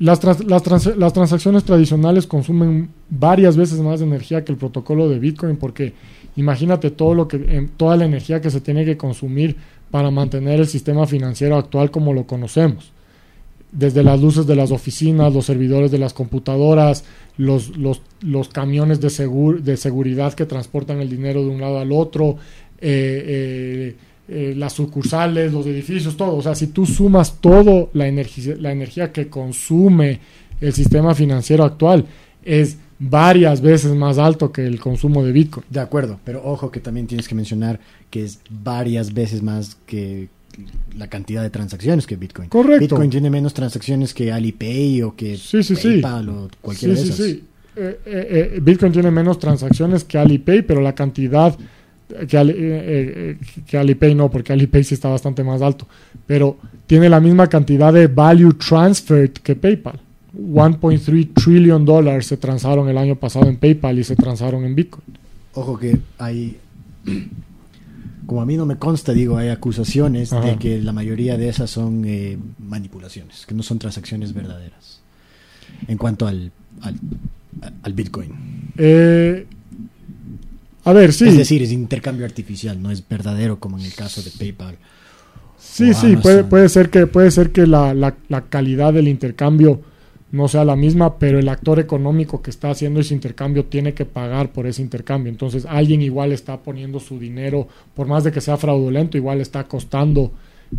Las, 0.00 0.24
las, 0.24 0.96
las, 0.96 1.12
transacciones 1.12 1.62
tradicionales 1.62 2.26
consumen 2.26 2.88
varias 3.10 3.56
veces 3.56 3.78
más 3.80 4.00
energía 4.00 4.44
que 4.44 4.50
el 4.50 4.56
protocolo 4.56 5.10
de 5.10 5.18
Bitcoin 5.18 5.58
porque 5.58 5.92
imagínate 6.36 6.90
todo 6.90 7.14
lo 7.14 7.28
que, 7.28 7.68
toda 7.76 7.98
la 7.98 8.06
energía 8.06 8.40
que 8.40 8.50
se 8.50 8.62
tiene 8.62 8.86
que 8.86 8.96
consumir 8.96 9.56
para 9.90 10.10
mantener 10.10 10.58
el 10.58 10.66
sistema 10.66 11.06
financiero 11.06 11.56
actual 11.56 11.90
como 11.90 12.14
lo 12.14 12.26
conocemos. 12.26 12.92
Desde 13.72 14.02
las 14.02 14.20
luces 14.20 14.46
de 14.46 14.56
las 14.56 14.70
oficinas, 14.70 15.34
los 15.34 15.44
servidores 15.44 15.90
de 15.90 15.98
las 15.98 16.14
computadoras, 16.14 17.04
los, 17.36 17.76
los, 17.76 18.00
los 18.22 18.48
camiones 18.48 19.00
de, 19.00 19.08
de 19.62 19.76
seguridad 19.76 20.32
que 20.32 20.46
transportan 20.46 21.00
el 21.00 21.10
dinero 21.10 21.42
de 21.42 21.50
un 21.50 21.60
lado 21.60 21.78
al 21.78 21.92
otro, 21.92 22.36
eh, 22.80 23.24
eh, 23.26 23.96
eh, 24.32 24.54
las 24.56 24.74
sucursales, 24.74 25.52
los 25.52 25.66
edificios, 25.66 26.16
todo. 26.16 26.36
O 26.36 26.42
sea, 26.42 26.54
si 26.54 26.68
tú 26.68 26.86
sumas 26.86 27.40
todo 27.40 27.90
la 27.94 28.06
energía, 28.06 28.54
la 28.58 28.70
energía 28.70 29.10
que 29.10 29.28
consume 29.28 30.20
el 30.60 30.72
sistema 30.72 31.14
financiero 31.16 31.64
actual, 31.64 32.06
es 32.44 32.76
varias 33.00 33.60
veces 33.60 33.92
más 33.94 34.18
alto 34.18 34.52
que 34.52 34.64
el 34.66 34.78
consumo 34.78 35.24
de 35.24 35.32
Bitcoin. 35.32 35.66
De 35.68 35.80
acuerdo, 35.80 36.20
pero 36.22 36.42
ojo 36.44 36.70
que 36.70 36.78
también 36.78 37.08
tienes 37.08 37.26
que 37.26 37.34
mencionar 37.34 37.80
que 38.08 38.24
es 38.24 38.40
varias 38.48 39.12
veces 39.12 39.42
más 39.42 39.76
que 39.86 40.28
la 40.96 41.08
cantidad 41.08 41.42
de 41.42 41.50
transacciones 41.50 42.06
que 42.06 42.14
Bitcoin. 42.16 42.50
Correcto. 42.50 42.80
Bitcoin 42.80 43.10
tiene 43.10 43.30
menos 43.30 43.52
transacciones 43.52 44.14
que 44.14 44.30
Alipay 44.30 45.02
o 45.02 45.16
que 45.16 45.38
PayPal 45.82 46.28
o 46.28 46.48
cualquiera 46.60 46.94
de 46.94 47.00
esas. 47.00 47.16
Sí, 47.16 47.22
sí. 47.24 47.44
Eh, 47.76 48.00
eh, 48.04 48.58
Bitcoin 48.62 48.92
tiene 48.92 49.10
menos 49.10 49.38
transacciones 49.38 50.04
que 50.04 50.18
Alipay, 50.18 50.62
pero 50.62 50.80
la 50.80 50.94
cantidad 50.94 51.56
que, 52.28 53.36
que 53.66 53.78
Alipay 53.78 54.14
no, 54.14 54.30
porque 54.30 54.52
Alipay 54.52 54.84
sí 54.84 54.94
está 54.94 55.08
bastante 55.08 55.44
más 55.44 55.62
alto, 55.62 55.86
pero 56.26 56.56
tiene 56.86 57.08
la 57.08 57.20
misma 57.20 57.48
cantidad 57.48 57.92
de 57.92 58.06
value 58.06 58.54
transferred 58.54 59.32
que 59.32 59.56
PayPal. 59.56 60.00
1.3 60.36 61.34
trillion 61.34 61.84
dólares 61.84 62.26
se 62.26 62.36
transaron 62.36 62.88
el 62.88 62.98
año 62.98 63.16
pasado 63.16 63.48
en 63.48 63.56
PayPal 63.56 63.98
y 63.98 64.04
se 64.04 64.16
transaron 64.16 64.64
en 64.64 64.74
Bitcoin. 64.74 65.04
Ojo 65.54 65.78
que 65.78 65.98
hay, 66.18 66.58
como 68.26 68.40
a 68.42 68.46
mí 68.46 68.56
no 68.56 68.66
me 68.66 68.76
consta, 68.76 69.12
digo, 69.12 69.36
hay 69.36 69.48
acusaciones 69.48 70.30
de 70.30 70.56
que 70.58 70.80
la 70.80 70.92
mayoría 70.92 71.36
de 71.36 71.48
esas 71.48 71.70
son 71.70 72.04
eh, 72.06 72.38
manipulaciones, 72.58 73.46
que 73.46 73.54
no 73.54 73.62
son 73.62 73.78
transacciones 73.78 74.32
verdaderas. 74.32 75.00
En 75.88 75.98
cuanto 75.98 76.26
al, 76.26 76.52
al, 77.82 77.92
Bitcoin. 77.92 78.72
Eh, 78.76 79.46
a 80.84 80.92
ver, 80.92 81.12
sí. 81.12 81.28
Es 81.28 81.36
decir, 81.36 81.62
es 81.62 81.72
intercambio 81.72 82.24
artificial, 82.24 82.80
no 82.82 82.90
es 82.90 83.06
verdadero 83.06 83.58
como 83.58 83.78
en 83.78 83.84
el 83.84 83.94
caso 83.94 84.22
de 84.22 84.30
PayPal. 84.30 84.76
Sí, 85.58 85.94
sí, 85.94 86.16
puede, 86.16 86.44
puede, 86.44 86.68
ser 86.68 86.90
que, 86.90 87.06
puede 87.06 87.30
ser 87.30 87.50
que 87.50 87.66
la, 87.66 87.94
la, 87.94 88.16
la 88.28 88.42
calidad 88.42 88.92
del 88.92 89.08
intercambio 89.08 89.80
no 90.32 90.46
sea 90.48 90.64
la 90.64 90.76
misma, 90.76 91.18
pero 91.18 91.38
el 91.38 91.48
actor 91.48 91.80
económico 91.80 92.40
que 92.40 92.50
está 92.50 92.70
haciendo 92.70 93.00
ese 93.00 93.14
intercambio 93.14 93.64
tiene 93.64 93.94
que 93.94 94.04
pagar 94.04 94.52
por 94.52 94.66
ese 94.66 94.80
intercambio. 94.82 95.30
Entonces 95.30 95.66
alguien 95.68 96.02
igual 96.02 96.32
está 96.32 96.58
poniendo 96.58 97.00
su 97.00 97.18
dinero, 97.18 97.66
por 97.94 98.06
más 98.06 98.24
de 98.24 98.32
que 98.32 98.40
sea 98.40 98.56
fraudulento, 98.56 99.16
igual 99.16 99.40
está 99.40 99.64
costando 99.64 100.32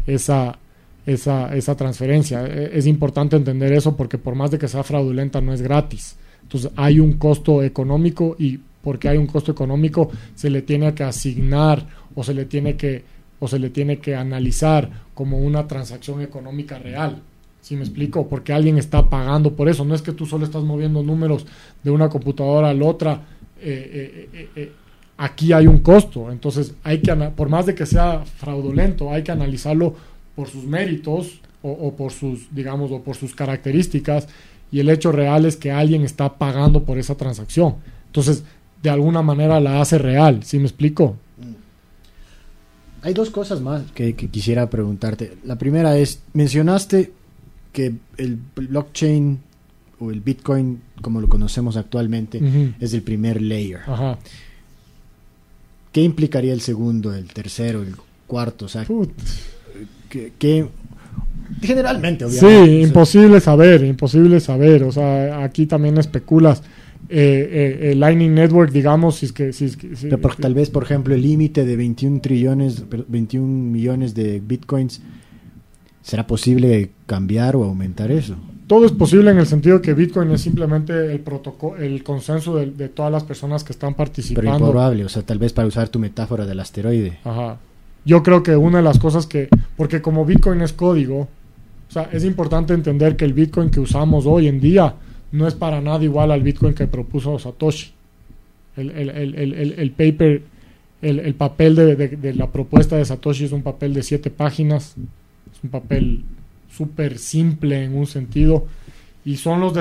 esa, 0.08 0.58
esa, 1.06 1.56
esa 1.56 1.76
transferencia. 1.76 2.46
E, 2.46 2.78
es 2.78 2.88
importante 2.88 3.36
entender 3.36 3.74
eso 3.74 3.96
porque 3.98 4.18
por 4.18 4.36
más 4.36 4.52
de 4.52 4.58
que 4.58 4.68
sea 4.68 4.84
fraudulenta 4.84 5.42
no 5.42 5.54
es 5.54 5.62
gratis. 5.62 6.16
Entonces 6.44 6.72
hay 6.76 7.00
un 7.00 7.14
costo 7.14 7.62
económico 7.62 8.36
y 8.40 8.60
porque 8.82 9.10
hay 9.10 9.18
un 9.18 9.28
costo 9.28 9.52
económico 9.52 10.10
se 10.36 10.50
le 10.50 10.62
tiene 10.62 10.94
que 10.94 11.04
asignar 11.04 11.86
o 12.16 12.24
se 12.24 12.34
le 12.34 12.46
tiene 12.46 12.76
que 12.76 13.04
o 13.40 13.48
se 13.48 13.58
le 13.58 13.72
tiene 13.72 13.98
que 13.98 14.16
analizar 14.16 14.90
como 15.16 15.40
una 15.40 15.68
transacción 15.68 16.22
económica 16.22 16.78
real. 16.78 17.24
¿Sí 17.62 17.76
me 17.76 17.82
explico? 17.82 18.28
Porque 18.28 18.54
alguien 18.54 18.78
está 18.78 19.10
pagando 19.10 19.56
por 19.56 19.68
eso. 19.68 19.84
No 19.84 19.96
es 19.96 20.02
que 20.04 20.12
tú 20.12 20.28
solo 20.28 20.46
estás 20.46 20.64
moviendo 20.64 21.02
números 21.02 21.46
de 21.84 21.90
una 21.90 22.08
computadora 22.08 22.70
a 22.70 22.74
la 22.74 22.86
otra. 22.86 23.22
Eh, 23.60 24.30
eh, 24.34 24.50
eh, 24.56 24.72
aquí 25.18 25.54
hay 25.54 25.66
un 25.66 25.80
costo. 25.80 26.32
Entonces, 26.32 26.76
hay 26.84 27.02
que, 27.02 27.14
por 27.16 27.50
más 27.50 27.66
de 27.66 27.74
que 27.74 27.88
sea 27.88 28.24
fraudulento, 28.26 29.12
hay 29.12 29.24
que 29.24 29.32
analizarlo 29.32 29.96
por 30.36 30.48
sus 30.48 30.64
méritos 30.66 31.42
o, 31.64 31.96
por 31.96 32.12
sus, 32.12 32.54
digamos, 32.54 32.92
o 32.92 33.02
por 33.02 33.16
sus 33.16 33.36
características. 33.36 34.28
Y 34.72 34.80
el 34.80 34.90
hecho 34.90 35.12
real 35.12 35.46
es 35.46 35.58
que 35.58 35.72
alguien 35.72 36.04
está 36.04 36.38
pagando 36.38 36.84
por 36.84 36.98
esa 36.98 37.16
transacción. 37.16 37.76
Entonces, 38.08 38.44
de 38.82 38.90
alguna 38.90 39.22
manera 39.22 39.60
la 39.60 39.82
hace 39.82 39.98
real. 39.98 40.44
¿Sí 40.44 40.58
me 40.58 40.66
explico? 40.66 41.18
Mm. 41.38 43.06
Hay 43.06 43.14
dos 43.14 43.30
cosas 43.30 43.62
más 43.62 43.84
que 43.94 44.16
quisiera 44.16 44.70
preguntarte. 44.70 45.38
La 45.44 45.58
primera 45.58 45.98
es, 45.98 46.22
mencionaste 46.34 47.12
que 47.72 47.94
el 48.18 48.38
blockchain 48.56 49.40
o 50.00 50.12
el 50.12 50.22
Bitcoin, 50.22 50.82
como 51.02 51.22
lo 51.22 51.30
conocemos 51.30 51.78
actualmente, 51.78 52.42
es 52.80 52.94
el 52.94 53.04
primer 53.04 53.42
layer. 53.42 53.82
¿Qué 55.92 56.02
implicaría 56.02 56.54
el 56.54 56.62
segundo, 56.62 57.14
el 57.14 57.32
tercero, 57.32 57.82
el 57.82 57.96
cuarto? 58.26 58.66
O 58.66 58.68
sea, 58.68 58.86
¿qué, 60.10 60.68
generalmente, 61.62 62.26
obviamente. 62.26 62.66
Sí, 62.66 62.82
imposible 62.82 63.40
saber, 63.40 63.84
imposible 63.84 64.40
saber. 64.40 64.84
O 64.84 64.92
sea, 64.92 65.44
aquí 65.44 65.68
también 65.68 65.98
especulas. 65.98 66.64
Eh, 67.14 67.80
eh, 67.82 67.92
el 67.92 68.00
Lightning 68.00 68.34
Network, 68.34 68.72
digamos, 68.72 69.18
si 69.18 69.26
es 69.26 69.34
que... 69.34 69.52
Si 69.52 69.70
tal 70.40 70.54
vez, 70.54 70.70
por 70.70 70.84
ejemplo, 70.84 71.14
el 71.14 71.22
límite 71.22 71.66
de 71.66 71.76
21 71.76 72.22
trillones, 72.22 72.86
21 73.10 73.46
millones 73.46 74.14
de 74.14 74.40
bitcoins 74.40 75.02
¿Será 76.02 76.26
posible 76.26 76.92
cambiar 77.06 77.56
o 77.56 77.64
aumentar 77.64 78.12
eso? 78.12 78.36
Todo 78.66 78.86
es 78.86 78.92
posible 78.92 79.32
en 79.32 79.38
el 79.38 79.46
sentido 79.46 79.82
que 79.82 79.94
Bitcoin 79.94 80.32
es 80.32 80.42
simplemente 80.42 81.12
el 81.12 81.20
protocolo, 81.20 81.78
el 81.78 82.04
consenso 82.04 82.56
de, 82.56 82.90
todas 82.90 83.12
las 83.12 83.24
personas 83.24 83.64
que 83.64 83.74
están 83.74 83.94
participando. 83.94 84.50
Pero 84.50 84.66
improbable, 84.66 85.06
o 85.06 85.10
sea, 85.10 85.24
tal 85.24 85.38
vez 85.38 85.54
para 85.54 85.68
usar 85.68 85.90
tu 85.90 86.00
metáfora 86.00 86.46
del 86.46 86.60
asteroide. 86.60 87.20
Ajá. 87.24 87.58
Yo 88.06 88.24
creo 88.24 88.42
que 88.42 88.56
una 88.56 88.78
de 88.78 88.84
las 88.84 88.98
cosas 88.98 89.28
que, 89.28 89.50
porque 89.76 90.02
como 90.02 90.26
Bitcoin 90.26 90.62
es 90.62 90.74
código, 90.74 91.20
o 91.20 91.92
sea, 91.92 92.10
es 92.12 92.24
importante 92.24 92.74
entender 92.74 93.16
que 93.16 93.26
el 93.26 93.34
Bitcoin 93.34 93.70
que 93.70 93.80
usamos 93.80 94.26
hoy 94.26 94.48
en 94.48 94.60
día 94.60 94.96
no 95.32 95.48
es 95.48 95.54
para 95.54 95.82
nada 95.82 96.04
igual 96.04 96.32
al 96.32 96.44
Bitcoin 96.44 96.74
que 96.74 96.88
propuso 96.88 97.40
Satoshi. 97.40 97.92
El, 98.78 98.90
el, 98.92 99.10
el, 99.10 99.74
el 99.78 99.92
paper, 99.92 100.44
el, 101.02 101.36
papel 101.36 101.76
de, 101.76 101.96
de, 101.96 102.34
la 102.34 102.52
propuesta 102.52 102.96
de 102.96 103.06
Satoshi 103.06 103.46
es 103.46 103.52
un 103.52 103.64
papel 103.64 103.94
de 103.94 104.04
siete 104.04 104.30
páginas 104.30 104.96
un 105.64 105.70
papel 105.70 106.24
súper 106.72 107.18
simple 107.18 107.84
en 107.84 107.96
un 107.96 108.08
sentido 108.08 108.66
y 109.24 109.38
son 109.38 109.60
los, 109.60 109.74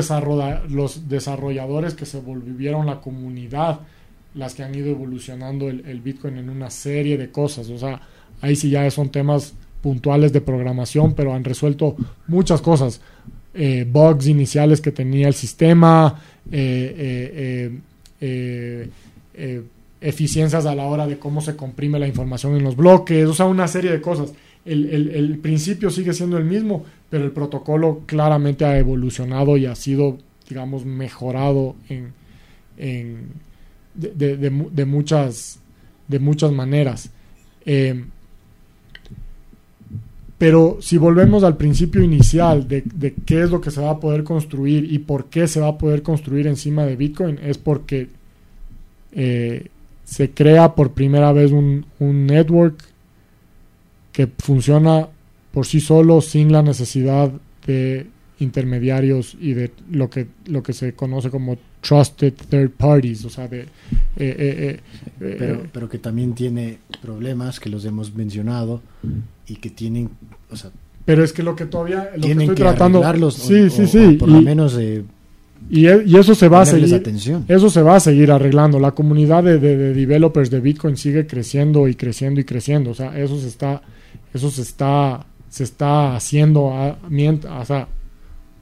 los 0.71 1.09
desarrolladores 1.09 1.95
que 1.95 2.07
se 2.07 2.21
volvieron 2.21 2.87
la 2.87 3.01
comunidad 3.01 3.81
las 4.35 4.55
que 4.55 4.63
han 4.63 4.75
ido 4.75 4.91
evolucionando 4.91 5.69
el, 5.69 6.01
Bitcoin 6.01 6.37
en 6.39 6.51
una 6.51 6.71
serie 6.71 7.19
de 7.19 7.33
cosas. 7.33 7.69
O 7.69 7.79
sea, 7.79 8.01
ahí 8.41 8.55
sí 8.55 8.71
ya 8.71 8.89
son 8.91 9.09
temas 9.09 9.55
puntuales 9.83 10.33
de 10.33 10.41
programación, 10.41 11.15
pero 11.15 11.35
han 11.35 11.43
resuelto 11.43 11.97
muchas 12.29 12.61
cosas. 12.61 13.01
Eh, 13.53 13.85
bugs 13.91 14.29
iniciales 14.29 14.81
que 14.81 14.93
tenía 14.93 15.27
el 15.27 15.35
sistema, 15.35 16.23
eh, 16.53 17.79
eh, 18.21 19.63
eficiencias 20.01 20.67
a 20.67 20.75
la 20.75 20.85
hora 20.85 21.07
de 21.07 21.19
cómo 21.19 21.41
se 21.41 21.57
comprime 21.57 21.99
la 21.99 22.07
información 22.07 22.57
en 22.57 22.63
los 22.63 22.77
bloques, 22.77 23.27
o 23.27 23.35
sea, 23.35 23.47
una 23.47 23.67
serie 23.67 23.91
de 23.91 24.01
cosas 24.01 24.33
el, 24.65 25.39
principio 25.43 25.91
sigue 25.91 26.13
siendo 26.13 26.39
el 26.39 26.45
mismo, 26.45 26.85
pero 27.09 27.25
el 27.25 27.33
protocolo 27.33 28.03
claramente 28.07 28.65
ha 28.65 28.79
evolucionado 28.79 29.57
y 29.57 29.67
ha 29.67 29.75
sido, 29.75 30.19
digamos, 30.49 30.85
mejorado 30.85 31.75
en, 31.89 32.13
de, 33.95 34.85
muchas, 34.87 35.61
de 36.09 36.19
muchas 36.19 36.53
maneras. 36.53 37.11
Pero 40.41 40.79
si 40.81 40.97
volvemos 40.97 41.45
al 41.45 41.59
principio 41.59 42.03
inicial 42.03 42.67
de, 42.67 42.81
de, 42.81 43.13
qué 43.27 43.43
es 43.43 43.51
lo 43.51 43.61
que 43.61 43.71
se 43.71 43.83
va 43.83 43.91
a 43.91 44.01
poder 44.01 44.25
construir 44.25 44.91
y 44.91 45.01
por 45.01 45.27
qué 45.27 45.47
se 45.47 45.61
va 45.61 45.69
a 45.69 45.77
poder 45.77 46.03
construir 46.03 46.47
encima 46.47 46.87
de 46.87 46.97
Bitcoin, 46.97 47.39
es 47.43 47.59
porque 47.59 48.09
eh, 49.13 49.67
se 50.03 50.31
crea 50.31 50.75
por 50.75 50.93
primera 50.93 51.31
vez 51.35 51.53
un, 51.53 51.85
un, 51.99 52.27
network 52.27 52.83
que 54.13 54.29
funciona 54.39 55.11
por 55.53 55.67
sí 55.67 55.79
solo 55.79 56.23
sin 56.23 56.51
la 56.51 56.63
necesidad 56.63 57.31
de 57.67 58.07
intermediarios 58.39 59.37
y 59.39 59.53
de 59.53 59.73
lo 59.91 60.09
que, 60.09 60.27
lo 60.47 60.63
que 60.63 60.73
se 60.73 60.95
conoce 60.95 61.29
como 61.29 61.59
trusted 61.81 62.35
third 62.49 62.71
parties, 62.71 63.25
o 63.25 63.31
sea, 63.31 63.49
de... 63.49 63.61
Eh, 63.61 63.67
eh, 64.17 64.81
eh, 65.21 65.37
pero, 65.39 65.63
pero, 65.73 65.89
que 65.89 65.99
también 65.99 66.35
tiene 66.35 66.79
problemas 67.01 67.59
que 67.59 67.71
los 67.71 67.85
hemos 67.85 68.15
mencionado 68.15 68.83
y 69.47 69.57
que 69.57 69.71
tienen, 69.71 70.11
o 70.51 70.57
sea... 70.57 70.71
Pero 71.05 71.25
es 71.25 71.33
que 71.33 71.43
lo 71.43 71.57
que 71.57 71.67
todavía... 71.67 72.11
Lo 72.15 72.23
tienen 72.23 72.49
que 72.49 72.53
estoy 72.53 72.67
tratando... 72.67 73.31
Sí, 73.31 73.63
o, 73.63 73.71
sí, 73.71 73.87
sí. 73.87 74.13
por 74.13 74.29
lo 74.29 74.43
menos... 74.43 74.79
Y, 75.69 75.87
y, 75.87 76.17
eso 76.17 76.35
se 76.35 76.49
va 76.49 76.63
a 76.63 76.67
seguir 76.67 76.95
atención. 76.95 77.45
eso 77.47 77.69
se 77.69 77.83
va 77.83 77.97
a 77.97 78.01
seguir 78.01 78.33
arreglando 78.33 78.79
la 78.79 78.93
comunidad 78.93 79.45
de, 79.45 79.59
de, 79.59 79.77
de, 79.77 79.95
developers 79.95 80.51
de 80.51 80.61
Bitcoin 80.61 80.97
sigue 80.97 81.27
creciendo 81.27 81.87
y 81.87 81.95
creciendo 81.95 82.41
y 82.41 82.45
creciendo 82.45 82.91
o 82.91 82.95
sea 82.95 83.17
eso 83.19 83.39
se 83.39 83.49
está 83.49 83.83
eso 84.33 84.51
se 84.51 84.63
está 84.63 85.27
se 85.51 85.65
está 85.65 86.17
haciendo 86.17 86.73
a, 86.73 86.97
mientras, 87.09 87.63
o 87.63 87.65
sea, 87.67 87.89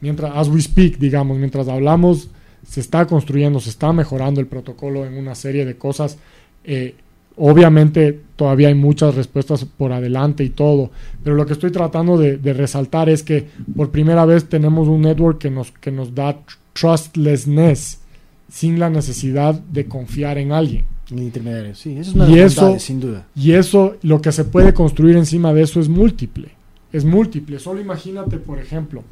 mientras 0.01 0.33
as 0.35 0.49
we 0.49 0.61
speak 0.61 0.99
digamos 0.99 1.39
mientras 1.39 1.69
hablamos 1.69 2.31
se 2.67 2.81
está 2.81 3.07
construyendo, 3.07 3.61
se 3.61 3.71
está 3.71 3.93
mejorando 3.93 4.41
el 4.41 4.47
protocolo 4.47 5.07
en 5.07 5.17
una 5.17 5.35
serie 5.35 5.65
de 5.65 5.77
cosas. 5.77 6.19
Eh, 6.65 6.95
obviamente 7.37 8.21
todavía 8.37 8.69
hay 8.69 8.75
muchas 8.75 9.15
respuestas 9.15 9.65
por 9.65 9.93
adelante 9.93 10.45
y 10.45 10.51
todo, 10.51 10.91
pero 11.23 11.37
lo 11.37 11.47
que 11.47 11.53
estoy 11.53 11.71
tratando 11.71 12.19
de, 12.19 12.37
de, 12.37 12.53
resaltar 12.53 13.09
es 13.09 13.23
que 13.23 13.47
por 13.77 13.91
primera 13.91 14.25
vez 14.25 14.49
tenemos 14.49 14.89
un 14.89 15.03
network 15.03 15.39
que 15.39 15.51
nos, 15.51 15.71
que 15.73 15.91
nos 15.91 16.15
da 16.15 16.37
trustlessness 16.73 18.01
sin 18.49 18.79
la 18.79 18.91
necesidad 18.91 19.55
de 19.55 19.87
confiar 19.87 20.39
en 20.39 20.53
alguien. 20.53 20.85
intermediario, 21.11 21.75
sí, 21.75 21.93
eso 21.93 22.11
es 22.11 22.15
una 22.15 22.29
y 22.29 22.39
eso, 22.39 22.79
sin 22.79 23.01
duda. 23.01 23.27
Y 23.35 23.53
eso, 23.53 23.97
lo 24.03 24.21
que 24.21 24.33
se 24.33 24.45
puede 24.45 24.75
construir 24.75 25.17
encima 25.17 25.53
de 25.53 25.63
eso 25.63 25.81
es 25.81 25.89
múltiple. 25.89 26.51
Es 26.93 27.05
múltiple. 27.05 27.59
Solo 27.59 27.81
imagínate, 27.81 28.39
por 28.39 28.59
ejemplo, 28.59 29.05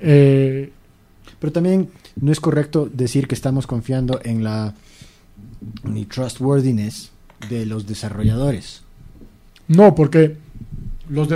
eh, 0.00 0.72
pero 1.40 1.52
también 1.52 1.88
no 2.20 2.30
es 2.30 2.38
correcto 2.38 2.88
decir 2.92 3.26
que 3.26 3.34
estamos 3.34 3.66
confiando 3.66 4.20
en 4.22 4.44
la 4.44 4.74
ni 5.82 6.04
trustworthiness 6.04 7.10
de 7.48 7.66
los 7.66 7.86
desarrolladores. 7.86 8.82
No, 9.68 9.94
porque 9.94 10.36
los, 11.08 11.28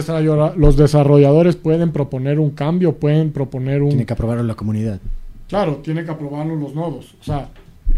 los 0.56 0.76
desarrolladores 0.76 1.56
pueden 1.56 1.92
proponer 1.92 2.38
un 2.38 2.50
cambio, 2.50 2.94
pueden 2.94 3.32
proponer 3.32 3.82
un... 3.82 3.90
Tiene 3.90 4.06
que 4.06 4.12
aprobarlo 4.12 4.42
la 4.42 4.54
comunidad. 4.54 5.00
Claro, 5.48 5.76
tiene 5.76 6.04
que 6.04 6.10
aprobarlo 6.10 6.56
los 6.56 6.74
nodos. 6.74 7.14
O 7.20 7.24
sea, 7.24 7.48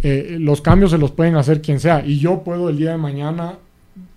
eh, 0.03 0.37
los 0.39 0.61
cambios 0.61 0.91
se 0.91 0.99
los 0.99 1.11
pueden 1.11 1.37
hacer 1.37 1.61
quien 1.61 1.81
sea. 1.81 2.05
Y 2.05 2.19
yo 2.19 2.43
puedo 2.43 2.69
el 2.69 2.77
día 2.77 2.93
de 2.93 2.99
mañana 2.99 3.59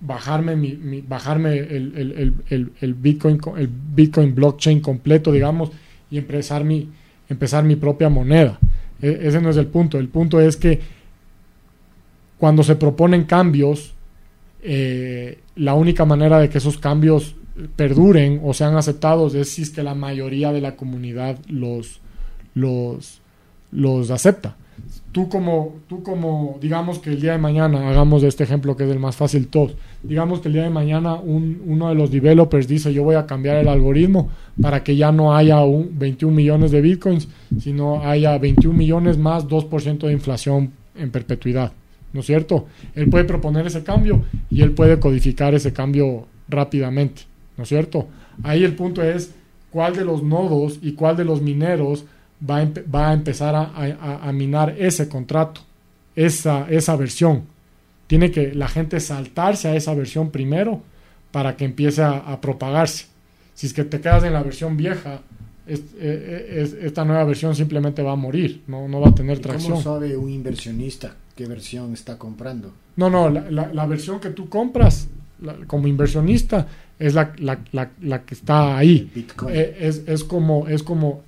bajarme, 0.01 0.55
mi, 0.55 0.73
mi 0.73 1.01
bajarme 1.01 1.57
el, 1.57 1.93
el, 1.95 2.33
el, 2.49 2.71
el, 2.79 2.93
Bitcoin, 2.93 3.39
el 3.57 3.67
Bitcoin 3.67 4.35
blockchain 4.35 4.81
completo, 4.81 5.31
digamos, 5.31 5.71
y 6.11 6.17
empezar 6.17 6.63
mi, 6.63 6.89
empezar 7.29 7.63
mi 7.63 7.75
propia 7.75 8.09
moneda. 8.09 8.59
E 9.01 9.19
ese 9.23 9.39
no 9.41 9.49
es 9.49 9.57
el 9.57 9.67
punto. 9.67 9.97
El 9.97 10.09
punto 10.09 10.41
es 10.41 10.57
que 10.57 10.81
cuando 12.37 12.63
se 12.63 12.75
proponen 12.75 13.23
cambios, 13.23 13.93
eh, 14.61 15.39
la 15.55 15.73
única 15.75 16.05
manera 16.05 16.39
de 16.39 16.49
que 16.49 16.57
esos 16.57 16.77
cambios 16.77 17.35
perduren 17.75 18.41
o 18.43 18.53
sean 18.53 18.75
aceptados 18.75 19.35
es 19.35 19.49
si 19.49 19.61
es 19.61 19.69
que 19.69 19.83
la 19.83 19.95
mayoría 19.95 20.51
de 20.51 20.61
la 20.61 20.75
comunidad 20.75 21.37
los, 21.47 21.99
los, 22.53 23.21
los 23.71 24.11
acepta 24.11 24.55
tú 25.19 25.27
como, 25.27 25.79
tú 25.89 26.01
como, 26.01 26.57
digamos 26.61 26.99
que 26.99 27.09
el 27.09 27.19
día 27.19 27.33
de 27.33 27.37
mañana, 27.39 27.89
hagamos 27.89 28.23
este 28.23 28.45
ejemplo 28.45 28.77
que 28.77 28.85
es 28.85 28.89
el 28.89 28.99
más 28.99 29.17
fácil 29.17 29.49
todos, 29.49 29.75
digamos 30.01 30.39
que 30.39 30.47
el 30.47 30.53
día 30.53 30.63
de 30.63 30.69
mañana 30.69 31.15
un, 31.15 31.61
uno 31.65 31.89
de 31.89 31.95
los 31.95 32.09
developers 32.09 32.69
dice 32.69 32.93
yo 32.93 33.03
voy 33.03 33.15
a 33.15 33.25
cambiar 33.25 33.57
el 33.57 33.67
algoritmo 33.67 34.29
para 34.61 34.81
que 34.81 34.95
ya 34.95 35.11
no 35.11 35.35
haya 35.35 35.59
un 35.59 35.99
21 35.99 36.33
millones 36.33 36.71
de 36.71 36.79
bitcoins, 36.79 37.27
sino 37.59 38.01
haya 38.01 38.37
21 38.37 38.77
millones 38.77 39.17
más 39.17 39.45
2% 39.45 40.07
de 40.07 40.13
inflación 40.13 40.71
en 40.95 41.11
perpetuidad, 41.11 41.73
¿no 42.13 42.21
es 42.21 42.25
cierto? 42.25 42.67
Él 42.95 43.09
puede 43.09 43.25
proponer 43.25 43.67
ese 43.67 43.83
cambio 43.83 44.23
y 44.49 44.61
él 44.61 44.71
puede 44.71 45.01
codificar 45.01 45.53
ese 45.53 45.73
cambio 45.73 46.27
rápidamente, 46.47 47.23
¿no 47.57 47.63
es 47.63 47.67
cierto? 47.67 48.07
Ahí 48.41 48.63
el 48.63 48.73
punto 48.73 49.03
es 49.03 49.33
cuál 49.69 49.97
de 49.97 50.05
los 50.05 50.23
nodos 50.23 50.79
y 50.81 50.93
cuál 50.93 51.17
de 51.17 51.25
los 51.25 51.41
mineros 51.41 52.05
va 52.47 52.59
a, 52.59 52.67
va 52.93 53.09
a 53.09 53.13
empezar 53.13 53.55
a, 53.55 53.71
a, 53.75 54.27
a, 54.27 54.31
minar 54.31 54.75
ese 54.77 55.07
contrato, 55.09 55.61
esa, 56.15 56.69
esa 56.69 56.95
versión. 56.95 57.43
Tiene 58.07 58.31
que 58.31 58.53
la 58.53 58.67
gente 58.67 58.99
saltarse 58.99 59.67
a 59.67 59.75
esa 59.75 59.93
versión 59.93 60.31
primero 60.31 60.81
para 61.31 61.55
que 61.55 61.65
empiece 61.65 62.01
a, 62.01 62.39
propagarse. 62.41 63.05
Si 63.53 63.67
es 63.67 63.73
que 63.73 63.83
te 63.83 64.01
quedas 64.01 64.23
en 64.23 64.33
la 64.33 64.41
versión 64.41 64.77
vieja, 64.77 65.21
es, 65.67 65.79
es, 65.79 65.85
eh, 65.99 66.61
es, 66.61 66.73
esta 66.73 67.05
nueva 67.05 67.23
versión 67.25 67.55
simplemente 67.55 68.01
va 68.01 68.13
a 68.13 68.15
morir, 68.15 68.63
no, 68.67 68.87
no 68.87 68.99
va 68.99 69.09
a 69.09 69.15
tener 69.15 69.39
tracción. 69.39 69.73
¿Cómo 69.73 69.83
sabe 69.83 70.17
un 70.17 70.29
inversionista 70.29 71.15
qué 71.35 71.45
versión 71.45 71.93
está 71.93 72.17
comprando? 72.17 72.73
No, 72.95 73.09
no, 73.09 73.29
la, 73.29 73.51
la, 73.51 73.71
la 73.71 73.85
versión 73.85 74.19
que 74.19 74.31
tú 74.31 74.49
compras 74.49 75.07
la, 75.41 75.55
como 75.67 75.87
inversionista 75.87 76.67
es 76.97 77.13
la, 77.13 77.33
la, 77.37 78.25
que 78.25 78.33
está 78.33 78.77
ahí. 78.77 79.09
Eh, 79.49 79.77
es, 79.79 80.03
es, 80.05 80.23
como, 80.23 80.67
es 80.67 80.83
como 80.83 81.23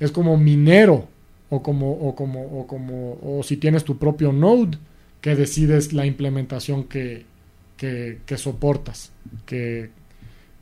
es 0.00 0.10
como 0.10 0.36
minero 0.36 1.08
o 1.50 1.62
como, 1.62 1.92
o 1.92 2.14
como, 2.14 2.42
o 2.42 2.66
como, 2.66 3.18
o 3.22 3.42
si 3.42 3.56
tienes 3.56 3.84
tu 3.84 3.98
propio 3.98 4.32
node 4.32 4.78
que 5.20 5.34
decides 5.34 5.92
la 5.92 6.06
implementación 6.06 6.84
que, 6.84 7.24
que, 7.76 8.20
que 8.26 8.36
soportas, 8.36 9.10
que, 9.44 9.90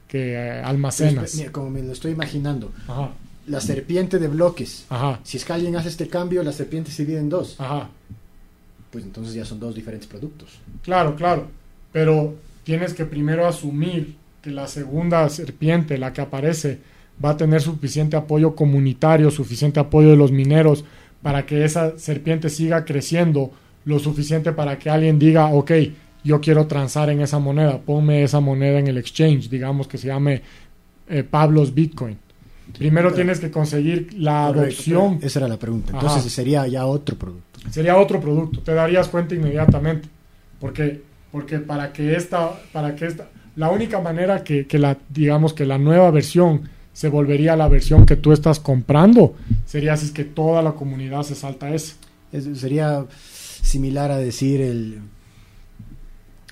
que 0.09 0.35
eh, 0.35 0.61
almacenas. 0.63 1.35
Mira, 1.35 1.53
como 1.53 1.71
me 1.71 1.83
lo 1.83 1.93
estoy 1.93 2.13
imaginando. 2.13 2.73
Ajá. 2.87 3.13
La 3.47 3.61
serpiente 3.61 4.19
de 4.19 4.29
bloques. 4.29 4.87
Ajá. 4.89 5.21
Si 5.23 5.37
es 5.37 5.45
que 5.45 5.53
alguien 5.53 5.77
hace 5.77 5.89
este 5.89 6.09
cambio, 6.09 6.43
la 6.43 6.53
serpiente 6.53 6.91
se 6.91 7.05
divide 7.05 7.21
en 7.21 7.29
dos. 7.29 7.61
Ajá. 7.61 7.91
Pues 8.91 9.05
entonces 9.05 9.35
ya 9.35 9.45
son 9.45 9.61
dos 9.61 9.75
diferentes 9.75 10.09
productos. 10.09 10.49
Claro, 10.83 11.15
claro. 11.17 11.49
Pero 11.93 12.35
tienes 12.63 12.95
que 12.95 13.05
primero 13.05 13.47
asumir 13.47 14.17
que 14.41 14.51
la 14.51 14.67
segunda 14.67 15.29
serpiente, 15.29 15.99
la 15.99 16.13
que 16.13 16.21
aparece, 16.21 16.79
va 17.23 17.31
a 17.31 17.37
tener 17.37 17.61
suficiente 17.61 18.17
apoyo 18.17 18.55
comunitario, 18.55 19.31
suficiente 19.31 19.81
apoyo 19.81 20.11
de 20.11 20.17
los 20.17 20.33
mineros 20.33 20.85
para 21.23 21.47
que 21.47 21.65
esa 21.65 21.99
serpiente 21.99 22.51
siga 22.51 22.85
creciendo 22.85 23.51
lo 23.85 23.99
suficiente 23.99 24.53
para 24.53 24.79
que 24.79 24.91
alguien 24.91 25.19
diga, 25.19 25.47
ok, 25.49 25.73
yo 26.23 26.41
quiero 26.41 26.67
transar 26.67 27.11
en 27.11 27.21
esa 27.21 27.39
moneda, 27.39 27.79
ponme 27.79 28.23
esa 28.23 28.41
moneda 28.41 28.79
en 28.79 28.89
el 28.89 28.97
exchange, 28.97 29.49
digamos 29.49 29.87
que 29.87 29.99
se 29.99 30.09
llame 30.09 30.43
eh, 31.09 31.23
Pablo's 31.23 31.75
Bitcoin. 31.75 32.19
Primero 32.79 33.13
tienes 33.13 33.41
que 33.41 33.51
conseguir 33.51 34.15
la 34.17 34.47
adopción. 34.47 35.19
Esa 35.23 35.41
era 35.41 35.49
la 35.49 35.59
pregunta. 35.59 35.93
Entonces 35.93 36.21
Ajá. 36.21 36.29
sería 36.31 36.67
ya 36.67 36.87
otro 36.87 37.17
producto. 37.17 37.61
Sería 37.71 37.97
otro 37.97 38.21
producto. 38.21 38.61
Te 38.61 38.73
darías 38.73 39.09
cuenta 39.09 39.35
inmediatamente. 39.35 40.09
Porque, 40.59 41.03
porque 41.31 41.59
para 41.59 41.93
que 41.93 42.17
esta, 42.17 42.59
para 42.73 42.97
que 42.97 43.07
esta, 43.07 43.29
la 43.57 43.71
única 43.71 44.01
manera 44.01 44.43
que, 44.43 44.67
que 44.67 44.79
la, 44.79 44.97
digamos 45.11 45.53
que 45.53 45.67
la 45.67 45.77
nueva 45.77 46.11
versión 46.11 46.63
se 46.95 47.09
volvería 47.09 47.57
la 47.57 47.69
versión 47.69 48.07
que 48.07 48.17
tú 48.17 48.33
estás 48.33 48.61
comprando. 48.61 49.35
Sería 49.67 49.93
así 49.95 50.07
es 50.07 50.13
que 50.13 50.25
toda 50.25 50.63
la 50.63 50.73
comunidad 50.73 51.25
se 51.25 51.35
salta 51.35 51.67
a 51.67 51.75
ese. 51.75 51.95
Es, 52.33 52.45
sería 52.59 53.05
similar 53.63 54.13
a 54.13 54.17
decir 54.17 54.61
el, 54.61 55.01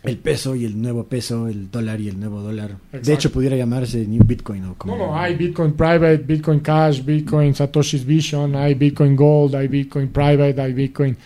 el 0.03 0.19
peso 0.19 0.57
y 0.57 0.65
el 0.65 0.83
nuevo 0.83 1.05
peso, 1.05 1.47
el 1.47 1.71
dólar 1.71 2.01
y 2.01 2.09
el 2.09 2.19
nuevo 2.19 2.43
dólar. 2.43 2.73
Exacto. 2.87 3.07
De 3.07 3.15
hecho, 3.15 3.31
pudiera 3.31 3.57
llamarse 3.57 4.05
New 4.05 4.25
Bitcoin. 4.25 4.65
¿o? 4.65 4.75
Como 4.75 4.97
no, 4.97 5.07
no, 5.07 5.17
hay 5.17 5.37
Bitcoin 5.37 5.75
Private, 5.75 6.19
Bitcoin 6.19 6.59
Cash, 6.59 7.05
Bitcoin 7.05 7.55
Satoshi's 7.55 8.05
Vision, 8.05 8.57
hay 8.57 8.75
Bitcoin 8.75 9.15
Gold, 9.15 9.55
hay 9.55 9.69
Bitcoin 9.69 10.09
Private, 10.09 10.61
hay 10.61 10.73
Bitcoin... 10.73 11.17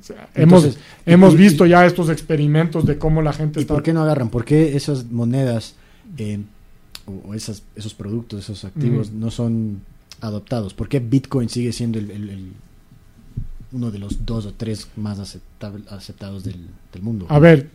O 0.00 0.02
sea, 0.02 0.28
Entonces, 0.34 0.78
hemos, 1.04 1.32
hemos 1.32 1.36
visto 1.36 1.64
ya 1.64 1.86
estos 1.86 2.10
experimentos 2.10 2.84
de 2.86 2.98
cómo 2.98 3.22
la 3.22 3.32
gente 3.32 3.60
¿y 3.60 3.62
está... 3.62 3.74
¿Por 3.74 3.84
qué 3.84 3.92
no 3.92 4.02
agarran? 4.02 4.30
¿Por 4.30 4.44
qué 4.44 4.76
esas 4.76 5.04
monedas 5.10 5.76
eh, 6.18 6.40
o, 7.06 7.34
esas, 7.34 7.62
esos 7.74 7.94
productos, 7.94 8.40
esos 8.40 8.64
activos, 8.64 9.12
no 9.12 9.30
son 9.30 9.82
adoptados? 10.20 10.74
¿Por 10.74 10.88
qué 10.88 11.00
Bitcoin 11.00 11.48
sigue 11.48 11.72
siendo 11.72 11.98
el, 11.98 12.10
el, 12.10 12.30
el 12.30 12.52
uno 13.72 13.90
de 13.90 13.98
los 13.98 14.24
dos 14.24 14.46
o 14.46 14.54
tres 14.54 14.88
más 14.96 15.18
aceptados 15.90 16.44
del, 16.44 16.66
del 16.92 17.02
mundo? 17.02 17.26
A 17.28 17.38
ver, 17.38 17.68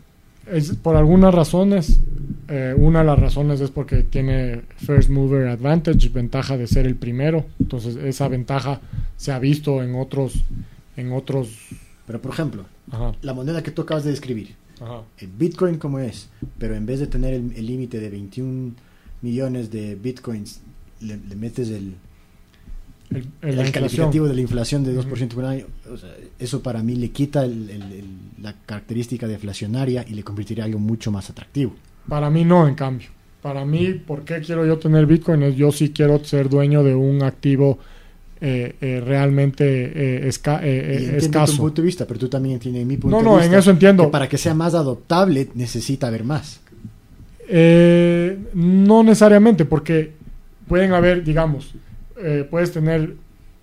es, 0.47 0.75
por 0.75 0.95
algunas 0.95 1.33
razones, 1.33 1.99
eh, 2.47 2.73
una 2.75 2.99
de 2.99 3.05
las 3.05 3.19
razones 3.19 3.61
es 3.61 3.69
porque 3.69 4.03
tiene 4.03 4.61
First 4.77 5.09
Mover 5.09 5.47
Advantage, 5.47 6.09
ventaja 6.09 6.57
de 6.57 6.67
ser 6.67 6.85
el 6.87 6.95
primero, 6.95 7.45
entonces 7.59 7.95
esa 7.97 8.27
ventaja 8.27 8.81
se 9.17 9.31
ha 9.31 9.39
visto 9.39 9.83
en 9.83 9.95
otros... 9.95 10.43
En 10.97 11.13
otros 11.13 11.49
Pero 12.05 12.21
por 12.21 12.33
ejemplo, 12.33 12.65
Ajá. 12.91 13.13
la 13.21 13.33
moneda 13.33 13.63
que 13.63 13.71
tú 13.71 13.83
acabas 13.83 14.03
de 14.03 14.11
describir, 14.11 14.55
Ajá. 14.81 15.03
el 15.19 15.29
Bitcoin 15.29 15.77
como 15.77 15.99
es, 15.99 16.27
pero 16.57 16.75
en 16.75 16.85
vez 16.85 16.99
de 16.99 17.07
tener 17.07 17.33
el 17.33 17.65
límite 17.65 17.99
de 17.99 18.09
21 18.09 18.73
millones 19.21 19.69
de 19.71 19.95
bitcoins, 19.95 20.61
le, 21.01 21.17
le 21.17 21.35
metes 21.35 21.69
el, 21.69 21.95
El, 23.11 23.27
el, 23.41 23.71
calificativo 23.71 24.27
de 24.27 24.33
la 24.35 24.41
inflación 24.41 24.83
de 24.83 24.95
2% 24.97 25.25
Ujú. 25.25 25.35
por 25.35 25.45
año, 25.45 25.65
o 25.91 25.97
sea, 25.97 26.09
eso 26.39 26.61
para 26.63 26.81
mí 26.81 26.95
le 26.95 27.09
quita 27.11 27.45
la 28.41 28.53
característica 28.65 29.27
deflacionaria 29.27 30.05
y 30.07 30.13
le 30.13 30.23
convertiría 30.23 30.63
en 30.65 30.69
algo 30.71 30.79
mucho 30.79 31.11
más 31.11 31.29
atractivo. 31.29 31.73
Para 32.07 32.29
mí 32.29 32.45
no, 32.45 32.67
en 32.67 32.75
cambio. 32.75 33.09
Para 33.41 33.65
mí, 33.65 33.93
¿por 34.05 34.23
qué 34.23 34.39
quiero 34.41 34.65
yo 34.65 34.77
tener 34.77 35.05
Bitcoin? 35.07 35.41
Yo 35.55 35.71
sí 35.71 35.89
quiero 35.89 36.23
ser 36.23 36.47
dueño 36.47 36.83
de 36.83 36.93
un 36.93 37.23
activo 37.23 37.79
eh, 38.39 38.75
eh, 38.81 39.01
realmente 39.05 39.65
eh, 39.65 40.27
esca- 40.29 40.61
eh, 40.63 40.69
eh, 40.79 40.93
entiendo 40.95 41.19
tu 41.19 41.25
escaso. 41.25 41.57
punto 41.57 41.81
de 41.81 41.85
vista, 41.87 42.05
pero 42.07 42.19
tú 42.19 42.29
también 42.29 42.53
entiendes 42.55 42.85
mi 42.85 42.97
punto 42.97 43.17
No, 43.17 43.23
de 43.23 43.29
no, 43.29 43.35
vista. 43.37 43.53
en 43.53 43.59
eso 43.59 43.71
entiendo. 43.71 44.03
que 44.05 44.09
para 44.09 44.29
que 44.29 44.37
sea 44.37 44.53
más 44.53 44.73
adoptable 44.75 45.49
necesita 45.55 46.07
haber 46.07 46.23
más. 46.23 46.61
Eh, 47.53 48.37
no 48.53 49.03
necesariamente, 49.03 49.65
porque 49.65 50.11
pueden 50.69 50.93
haber, 50.93 51.21
digamos, 51.23 51.75
eh, 52.17 52.47
puedes 52.49 52.71
tener 52.71 53.15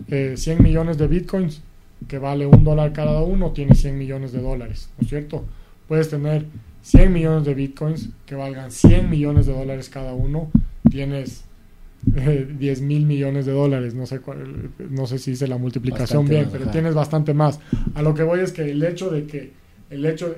eh, 0.09 0.35
100 0.37 0.61
millones 0.61 0.99
de 0.99 1.07
bitcoins 1.07 1.61
que 2.07 2.19
vale 2.19 2.45
un 2.45 2.63
dólar 2.63 2.93
cada 2.93 3.21
uno, 3.23 3.51
tienes 3.51 3.81
100 3.81 3.97
millones 3.97 4.31
de 4.31 4.41
dólares, 4.41 4.89
¿no 4.97 5.03
es 5.03 5.09
cierto? 5.09 5.43
Puedes 5.87 6.07
tener 6.09 6.45
100 6.83 7.11
millones 7.11 7.45
de 7.45 7.55
bitcoins 7.55 8.09
que 8.27 8.35
valgan 8.35 8.69
100 8.71 9.09
millones 9.09 9.47
de 9.47 9.53
dólares 9.53 9.89
cada 9.89 10.13
uno, 10.13 10.51
tienes 10.91 11.45
eh, 12.15 12.47
10 12.57 12.81
mil 12.81 13.07
millones 13.07 13.47
de 13.47 13.53
dólares, 13.53 13.95
no 13.95 14.05
sé, 14.05 14.19
cuál- 14.19 14.69
no 14.91 15.07
sé 15.07 15.17
si 15.17 15.31
hice 15.31 15.47
la 15.47 15.57
multiplicación 15.57 16.19
Bastante 16.21 16.33
bien, 16.33 16.43
más, 16.45 16.51
pero 16.51 16.63
ajá. 16.65 16.71
tienes 16.71 16.93
bastante 16.93 17.33
más. 17.33 17.59
A 17.95 18.03
lo 18.03 18.13
que 18.13 18.21
voy 18.23 18.39
es 18.41 18.51
que 18.51 18.69
el 18.69 18.83
hecho 18.83 19.09
de 19.09 19.25
que 19.25 19.51
el 19.89 20.05
hecho 20.05 20.29
de, 20.29 20.35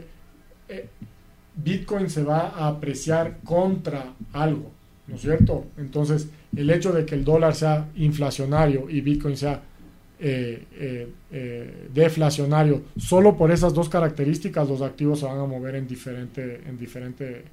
eh, 0.70 0.86
Bitcoin 1.56 2.10
se 2.10 2.24
va 2.24 2.54
a 2.56 2.68
apreciar 2.68 3.38
contra 3.44 4.14
algo, 4.34 4.72
¿no 5.08 5.16
es 5.16 5.22
cierto? 5.22 5.66
Entonces, 5.78 6.28
el 6.56 6.70
hecho 6.70 6.92
de 6.92 7.06
que 7.06 7.16
el 7.16 7.24
dólar 7.26 7.56
sea 7.56 7.88
inflacionario 7.96 8.90
y 8.90 9.02
Bitcoin 9.02 9.36
sea 9.38 9.62
eh, 10.24 10.66
eh, 10.80 11.08
eh, 11.32 11.88
deflacionario, 11.94 12.84
solo 12.98 13.36
por 13.36 13.52
esas 13.52 13.74
dos 13.74 13.90
características 13.90 14.70
los 14.70 14.82
activos 14.82 15.20
se 15.20 15.26
van 15.26 15.40
a 15.40 15.46
mover 15.46 15.76
en 15.76 15.88
diferente, 15.88 16.62
en 16.68 16.78
diferente, 16.78 17.44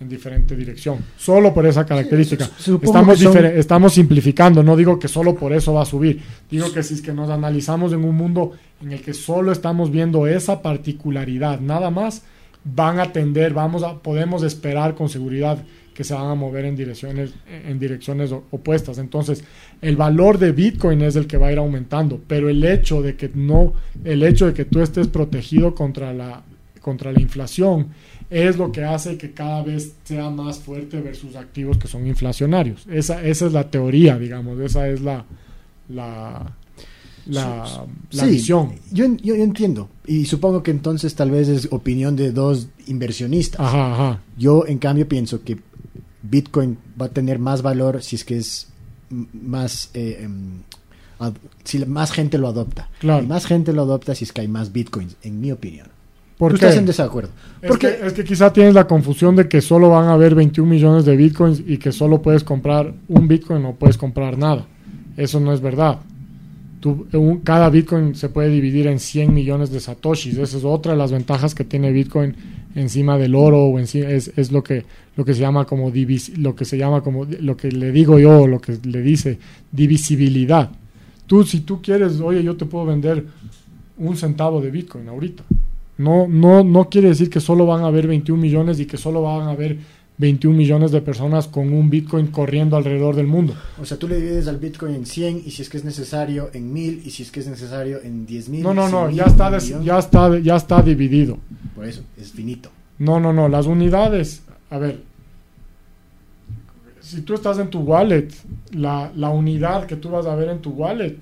en 0.00 0.08
diferente 0.08 0.56
dirección. 0.56 0.98
Solo 1.18 1.52
por 1.52 1.66
esa 1.66 1.84
característica. 1.84 2.46
Estamos, 2.86 3.18
son- 3.18 3.32
estamos 3.58 3.92
simplificando, 3.92 4.62
no 4.62 4.76
digo 4.76 4.98
que 4.98 5.08
solo 5.08 5.34
por 5.34 5.52
eso 5.52 5.74
va 5.74 5.82
a 5.82 5.86
subir. 5.86 6.22
Digo 6.50 6.72
que 6.72 6.82
si 6.82 6.94
es 6.94 7.02
que 7.02 7.12
nos 7.12 7.28
analizamos 7.30 7.92
en 7.92 8.02
un 8.02 8.16
mundo 8.16 8.52
en 8.82 8.92
el 8.92 9.02
que 9.02 9.12
solo 9.14 9.52
estamos 9.52 9.90
viendo 9.90 10.26
esa 10.26 10.62
particularidad, 10.62 11.60
nada 11.60 11.90
más, 11.90 12.22
van 12.74 12.98
a 12.98 13.12
tender, 13.12 13.54
vamos 13.54 13.82
a, 13.82 13.98
podemos 13.98 14.42
esperar 14.42 14.94
con 14.94 15.08
seguridad 15.08 15.58
que 15.94 16.04
se 16.04 16.12
van 16.12 16.26
a 16.26 16.34
mover 16.34 16.66
en 16.66 16.76
direcciones, 16.76 17.32
en 17.48 17.78
direcciones 17.78 18.30
opuestas. 18.50 18.98
Entonces, 18.98 19.44
el 19.80 19.96
valor 19.96 20.38
de 20.38 20.52
Bitcoin 20.52 21.00
es 21.00 21.16
el 21.16 21.26
que 21.26 21.38
va 21.38 21.46
a 21.46 21.52
ir 21.52 21.58
aumentando, 21.58 22.20
pero 22.26 22.50
el 22.50 22.62
hecho 22.64 23.00
de 23.00 23.16
que 23.16 23.30
no, 23.34 23.72
el 24.04 24.22
hecho 24.22 24.46
de 24.46 24.52
que 24.52 24.66
tú 24.66 24.80
estés 24.80 25.08
protegido 25.08 25.74
contra 25.74 26.12
la, 26.12 26.42
contra 26.82 27.12
la 27.12 27.20
inflación 27.20 27.88
es 28.28 28.58
lo 28.58 28.72
que 28.72 28.84
hace 28.84 29.16
que 29.16 29.32
cada 29.32 29.62
vez 29.62 29.94
sea 30.04 30.28
más 30.28 30.58
fuerte 30.58 31.00
versus 31.00 31.34
activos 31.36 31.78
que 31.78 31.88
son 31.88 32.06
inflacionarios. 32.06 32.86
Esa, 32.90 33.24
esa 33.24 33.46
es 33.46 33.52
la 33.52 33.70
teoría, 33.70 34.18
digamos, 34.18 34.60
esa 34.60 34.88
es 34.88 35.00
la, 35.00 35.24
la, 35.88 36.54
la, 37.26 37.84
la 38.12 38.24
Sí, 38.24 38.30
visión. 38.30 38.72
Yo, 38.92 39.06
yo 39.22 39.34
entiendo. 39.34 39.88
Y 40.06 40.24
supongo 40.26 40.62
que 40.62 40.70
entonces 40.70 41.14
tal 41.14 41.30
vez 41.30 41.48
es 41.48 41.68
opinión 41.70 42.16
de 42.16 42.32
dos 42.32 42.68
inversionistas. 42.86 43.60
Ajá, 43.60 43.92
ajá. 43.92 44.20
Yo, 44.38 44.64
en 44.66 44.78
cambio, 44.78 45.08
pienso 45.08 45.42
que 45.42 45.58
Bitcoin 46.22 46.78
va 47.00 47.06
a 47.06 47.10
tener 47.10 47.38
más 47.38 47.62
valor 47.62 48.02
si 48.02 48.16
es 48.16 48.24
que 48.24 48.36
es 48.38 48.68
más. 49.32 49.90
eh, 49.94 50.20
em, 50.22 50.62
si 51.64 51.78
más 51.86 52.12
gente 52.12 52.36
lo 52.38 52.48
adopta. 52.48 52.90
Claro. 53.00 53.22
Y 53.22 53.26
más 53.26 53.46
gente 53.46 53.72
lo 53.72 53.82
adopta 53.82 54.14
si 54.14 54.24
es 54.24 54.32
que 54.32 54.42
hay 54.42 54.48
más 54.48 54.72
Bitcoins, 54.72 55.16
en 55.22 55.40
mi 55.40 55.50
opinión. 55.50 55.88
¿Por 56.36 56.52
Tú 56.52 56.58
qué? 56.58 56.66
estás 56.66 56.78
en 56.78 56.84
desacuerdo. 56.84 57.30
Es 57.62 57.68
Porque 57.68 57.96
que, 57.98 58.06
es 58.06 58.12
que 58.12 58.22
quizá 58.24 58.52
tienes 58.52 58.74
la 58.74 58.86
confusión 58.86 59.34
de 59.36 59.48
que 59.48 59.62
solo 59.62 59.88
van 59.88 60.04
a 60.08 60.12
haber 60.12 60.34
21 60.34 60.68
millones 60.70 61.06
de 61.06 61.16
bitcoins 61.16 61.62
y 61.66 61.78
que 61.78 61.92
solo 61.92 62.20
puedes 62.20 62.44
comprar 62.44 62.92
un 63.08 63.26
bitcoin 63.26 63.64
o 63.64 63.74
puedes 63.74 63.96
comprar 63.96 64.36
nada. 64.36 64.66
Eso 65.16 65.40
no 65.40 65.54
es 65.54 65.62
verdad. 65.62 66.00
Cada 67.44 67.70
bitcoin 67.70 68.14
se 68.14 68.28
puede 68.28 68.50
dividir 68.50 68.86
en 68.86 68.98
100 68.98 69.32
millones 69.32 69.70
de 69.70 69.80
satoshis. 69.80 70.36
Esa 70.38 70.58
es 70.58 70.64
otra 70.64 70.92
de 70.92 70.98
las 70.98 71.12
ventajas 71.12 71.54
que 71.54 71.64
tiene 71.64 71.92
bitcoin 71.92 72.34
encima 72.74 73.16
del 73.18 73.34
oro 73.34 73.64
o 73.64 73.78
encima, 73.78 74.08
es, 74.10 74.32
es 74.36 74.52
lo 74.52 74.62
que 74.62 74.84
lo 75.16 75.24
que 75.24 75.32
se 75.32 75.40
llama 75.40 75.64
como 75.64 75.90
divis- 75.90 76.36
lo 76.36 76.54
que 76.54 76.66
se 76.66 76.76
llama 76.76 77.00
como 77.00 77.24
lo 77.24 77.56
que 77.56 77.72
le 77.72 77.90
digo 77.90 78.18
yo 78.18 78.46
lo 78.46 78.60
que 78.60 78.78
le 78.84 79.00
dice 79.00 79.38
divisibilidad. 79.72 80.70
Tú 81.26 81.42
si 81.44 81.60
tú 81.60 81.80
quieres, 81.80 82.20
oye, 82.20 82.42
yo 82.42 82.56
te 82.56 82.66
puedo 82.66 82.84
vender 82.86 83.24
un 83.98 84.16
centavo 84.16 84.60
de 84.60 84.70
bitcoin 84.70 85.08
ahorita. 85.08 85.42
No, 85.98 86.28
no, 86.28 86.62
no 86.62 86.90
quiere 86.90 87.08
decir 87.08 87.30
que 87.30 87.40
solo 87.40 87.64
van 87.64 87.82
a 87.82 87.86
haber 87.86 88.06
21 88.06 88.40
millones 88.40 88.78
y 88.78 88.84
que 88.86 88.98
solo 88.98 89.22
van 89.22 89.48
a 89.48 89.52
haber 89.52 89.78
21 90.18 90.56
millones 90.56 90.92
de 90.92 91.00
personas 91.02 91.46
con 91.46 91.72
un 91.72 91.90
Bitcoin 91.90 92.28
corriendo 92.28 92.76
alrededor 92.76 93.14
del 93.16 93.26
mundo. 93.26 93.54
O 93.80 93.84
sea, 93.84 93.98
tú 93.98 94.08
le 94.08 94.16
divides 94.16 94.48
al 94.48 94.56
Bitcoin 94.58 94.94
en 94.94 95.06
100 95.06 95.42
y 95.44 95.50
si 95.50 95.62
es 95.62 95.68
que 95.68 95.76
es 95.76 95.84
necesario 95.84 96.50
en 96.54 96.72
1000 96.72 97.02
y 97.04 97.10
si 97.10 97.22
es 97.22 97.30
que 97.30 97.40
es 97.40 97.46
necesario 97.48 98.00
en 98.02 98.26
10.000. 98.26 98.60
No, 98.62 98.72
no, 98.72 98.88
no, 98.88 99.08
100.000, 99.10 99.14
ya 99.14 99.24
está, 99.24 99.50
des- 99.50 99.84
ya 99.84 99.98
está, 99.98 100.38
ya 100.38 100.56
está 100.56 100.82
dividido. 100.82 101.38
Por 101.74 101.84
eso, 101.84 102.02
es 102.16 102.32
finito. 102.32 102.70
No, 102.98 103.20
no, 103.20 103.32
no, 103.32 103.48
las 103.48 103.66
unidades, 103.66 104.42
a 104.70 104.78
ver, 104.78 105.00
si 107.00 107.20
tú 107.20 107.34
estás 107.34 107.58
en 107.58 107.68
tu 107.68 107.80
wallet, 107.80 108.28
la, 108.72 109.12
la 109.14 109.28
unidad 109.30 109.86
que 109.86 109.96
tú 109.96 110.08
vas 110.10 110.26
a 110.26 110.34
ver 110.34 110.48
en 110.48 110.60
tu 110.60 110.70
wallet, 110.70 111.16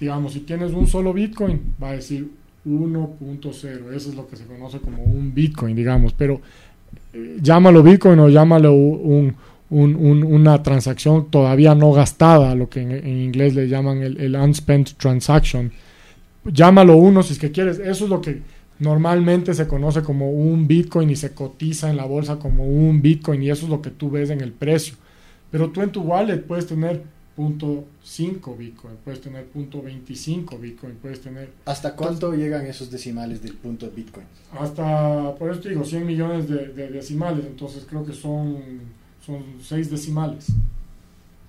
digamos, 0.00 0.32
si 0.32 0.40
tienes 0.40 0.72
un 0.72 0.86
solo 0.86 1.12
Bitcoin, 1.12 1.74
va 1.82 1.90
a 1.90 1.92
decir 1.92 2.30
1.0, 2.66 3.92
eso 3.94 4.08
es 4.10 4.14
lo 4.14 4.26
que 4.26 4.36
se 4.36 4.44
conoce 4.44 4.78
como 4.80 5.02
un 5.02 5.32
Bitcoin, 5.34 5.76
digamos, 5.76 6.12
pero 6.12 6.40
llámalo 7.42 7.82
Bitcoin 7.82 8.18
o 8.20 8.28
llámalo 8.28 8.72
un, 8.74 9.34
un- 9.70 9.96
un- 9.96 10.22
una 10.24 10.62
transacción 10.62 11.30
todavía 11.30 11.74
no 11.74 11.92
gastada, 11.92 12.54
lo 12.54 12.68
que 12.68 12.80
en, 12.80 13.06
inglés 13.22 13.54
le 13.54 13.68
llaman 13.68 14.02
el, 14.02 14.18
el 14.20 14.34
unspent 14.36 14.92
transaction. 14.96 15.70
Llámalo 16.44 16.96
uno 16.96 17.22
si 17.22 17.34
es 17.34 17.38
que 17.38 17.50
quieres, 17.52 17.78
eso 17.78 18.04
es 18.04 18.10
lo 18.10 18.20
que 18.20 18.40
normalmente 18.78 19.54
se 19.54 19.66
conoce 19.66 20.02
como 20.02 20.30
un 20.30 20.66
Bitcoin 20.66 21.10
y 21.10 21.16
se 21.16 21.32
cotiza 21.34 21.90
en 21.90 21.96
la 21.96 22.04
bolsa 22.04 22.36
como 22.38 22.64
un 22.64 23.02
Bitcoin 23.02 23.42
y 23.42 23.50
eso 23.50 23.64
es 23.66 23.70
lo 23.70 23.82
que 23.82 23.90
tú 23.90 24.10
ves 24.10 24.30
en 24.30 24.40
el 24.40 24.52
precio. 24.52 24.94
Pero 25.50 25.70
tú 25.70 25.82
en 25.82 25.90
tu 25.90 26.02
wallet 26.02 26.38
puedes 26.46 26.66
tener 26.66 27.02
.5 27.38 28.56
Bitcoin, 28.56 28.94
puedes 29.04 29.20
tener 29.20 29.46
punto 29.46 29.82
.25 29.82 30.58
Bitcoin, 30.60 30.94
puedes 31.00 31.20
tener 31.20 31.50
¿Hasta 31.64 31.94
cuánto 31.94 32.34
llegan 32.34 32.66
esos 32.66 32.90
decimales 32.90 33.42
del 33.42 33.54
punto 33.54 33.86
de 33.86 33.94
Bitcoin? 33.94 34.26
hasta, 34.58 35.34
por 35.36 35.50
eso 35.50 35.60
te 35.60 35.68
digo, 35.70 35.84
100 35.84 36.06
millones 36.06 36.48
de, 36.48 36.68
de 36.68 36.88
decimales, 36.90 37.44
entonces 37.46 37.84
creo 37.88 38.04
que 38.04 38.12
son, 38.12 38.56
son 39.24 39.42
6 39.62 39.90
decimales. 39.90 40.46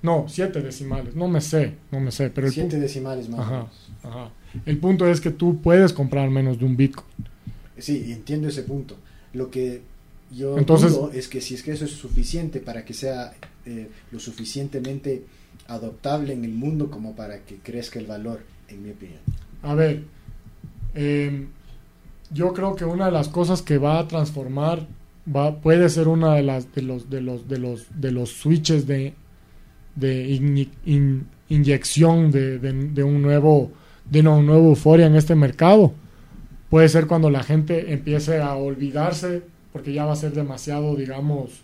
No, 0.02 0.26
7 0.30 0.62
decimales, 0.62 1.16
no 1.16 1.28
me 1.28 1.42
sé, 1.42 1.74
no 1.92 2.00
me 2.00 2.12
sé, 2.12 2.30
pero 2.30 2.48
el, 2.48 2.54
pu- 2.54 2.56
Siete 2.56 2.80
decimales 2.80 3.28
más. 3.28 3.40
Ajá. 3.42 3.68
ajá. 4.04 4.30
el 4.66 4.78
punto 4.78 5.06
es 5.08 5.20
que 5.20 5.32
tú 5.32 5.60
puedes 5.62 5.92
comprar 5.92 6.30
menos 6.30 6.58
de 6.60 6.66
un 6.66 6.78
Bitcoin. 6.78 7.08
Sí, 7.78 8.12
entiendo 8.12 8.48
ese 8.48 8.64
punto. 8.64 8.96
Lo 9.34 9.50
que 9.52 9.82
yo 10.32 10.58
Entonces- 10.58 10.92
dudo 10.94 11.12
es 11.12 11.28
que 11.28 11.42
si 11.42 11.56
es 11.56 11.64
que 11.64 11.72
eso 11.72 11.86
es 11.86 11.92
suficiente 11.92 12.60
para 12.60 12.86
que 12.86 12.94
sea 12.94 13.34
eh, 13.66 13.90
lo 14.12 14.20
suficientemente 14.20 15.24
adoptable 15.70 16.34
en 16.34 16.44
el 16.44 16.52
mundo 16.52 16.90
como 16.92 17.16
para 17.16 17.40
que 17.46 17.56
crezca 17.58 18.00
el 18.00 18.08
valor, 18.08 18.42
en 18.68 18.84
mi 18.84 18.90
opinión. 18.92 19.20
A 19.64 19.74
ver, 19.76 20.04
eh, 20.96 21.48
yo 22.32 22.54
creo 22.54 22.76
que 22.76 22.86
una 22.86 23.06
de 23.06 23.12
las 23.12 23.30
cosas 23.30 23.62
que 23.62 23.78
va 23.78 24.00
a 24.00 24.08
transformar 24.08 24.88
va, 25.34 25.56
puede 25.62 25.90
ser 25.90 26.08
una 26.08 26.34
de 26.36 26.44
las 26.44 26.74
de 26.74 26.82
los 26.82 27.10
de 27.10 27.22
los 27.22 27.48
de 27.48 27.58
los 27.60 27.88
de 28.02 28.12
los 28.12 28.30
switches 28.32 28.86
de, 28.88 29.14
de 29.96 30.28
in- 30.30 30.70
in- 30.86 31.28
inyección 31.50 32.32
de, 32.32 32.60
de- 32.60 32.74
de 32.90 33.04
un 33.04 33.22
nuevo 33.22 33.72
de 34.10 34.22
una 34.22 34.42
nueva 34.42 34.66
euforia 34.68 35.06
en 35.08 35.16
este 35.16 35.36
mercado. 35.36 35.94
Puede 36.70 36.90
ser 36.90 37.08
cuando 37.08 37.30
la 37.30 37.44
gente 37.44 37.94
empiece 37.94 38.40
a 38.42 38.56
olvidarse 38.56 39.42
porque 39.74 39.94
ya 39.94 40.06
va 40.06 40.14
a 40.14 40.16
ser 40.16 40.34
demasiado, 40.34 40.96
digamos, 40.96 41.62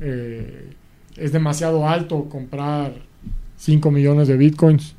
eh, 0.00 0.70
es 1.16 1.32
demasiado 1.32 1.88
alto 1.88 2.28
comprar 2.28 2.94
5 3.60 3.90
millones 3.90 4.26
de 4.26 4.36
bitcoins. 4.36 4.94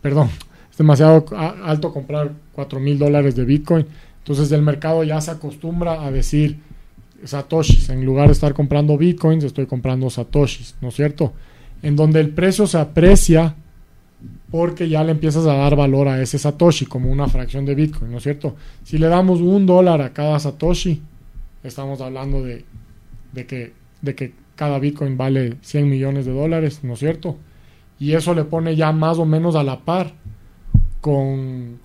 Perdón, 0.00 0.30
es 0.70 0.78
demasiado 0.78 1.26
alto 1.36 1.92
comprar 1.92 2.32
4 2.52 2.80
mil 2.80 2.98
dólares 2.98 3.36
de 3.36 3.44
Bitcoin. 3.44 3.86
Entonces 4.18 4.50
el 4.52 4.62
mercado 4.62 5.04
ya 5.04 5.20
se 5.20 5.30
acostumbra 5.30 6.04
a 6.04 6.10
decir 6.10 6.58
satoshis. 7.24 7.90
En 7.90 8.04
lugar 8.04 8.26
de 8.26 8.32
estar 8.32 8.54
comprando 8.54 8.96
Bitcoins, 8.96 9.44
estoy 9.44 9.66
comprando 9.66 10.08
satoshis, 10.10 10.76
¿no 10.80 10.88
es 10.88 10.94
cierto? 10.94 11.32
En 11.82 11.94
donde 11.94 12.20
el 12.20 12.30
precio 12.30 12.66
se 12.66 12.78
aprecia 12.78 13.54
porque 14.50 14.88
ya 14.88 15.04
le 15.04 15.12
empiezas 15.12 15.44
a 15.46 15.54
dar 15.54 15.76
valor 15.76 16.08
a 16.08 16.20
ese 16.20 16.38
satoshi 16.38 16.86
como 16.86 17.10
una 17.10 17.28
fracción 17.28 17.66
de 17.66 17.74
Bitcoin, 17.74 18.10
¿no 18.10 18.18
es 18.18 18.22
cierto? 18.22 18.56
Si 18.82 18.96
le 18.96 19.08
damos 19.08 19.40
un 19.40 19.66
dólar 19.66 20.00
a 20.00 20.12
cada 20.12 20.38
satoshi, 20.40 21.02
estamos 21.62 22.00
hablando 22.00 22.42
de, 22.42 22.64
que, 23.46 23.72
que 24.14 24.32
cada 24.54 24.78
Bitcoin 24.78 25.16
vale 25.16 25.56
100 25.60 25.88
millones 25.88 26.26
de 26.26 26.32
dólares, 26.32 26.80
¿no 26.82 26.94
es 26.94 26.98
cierto? 26.98 27.36
Y 27.98 28.12
eso 28.12 28.34
le 28.34 28.44
pone 28.44 28.76
ya 28.76 28.92
más 28.92 29.18
o 29.18 29.24
menos 29.24 29.56
a 29.56 29.62
la 29.62 29.80
par 29.80 30.12
con, 31.00 31.78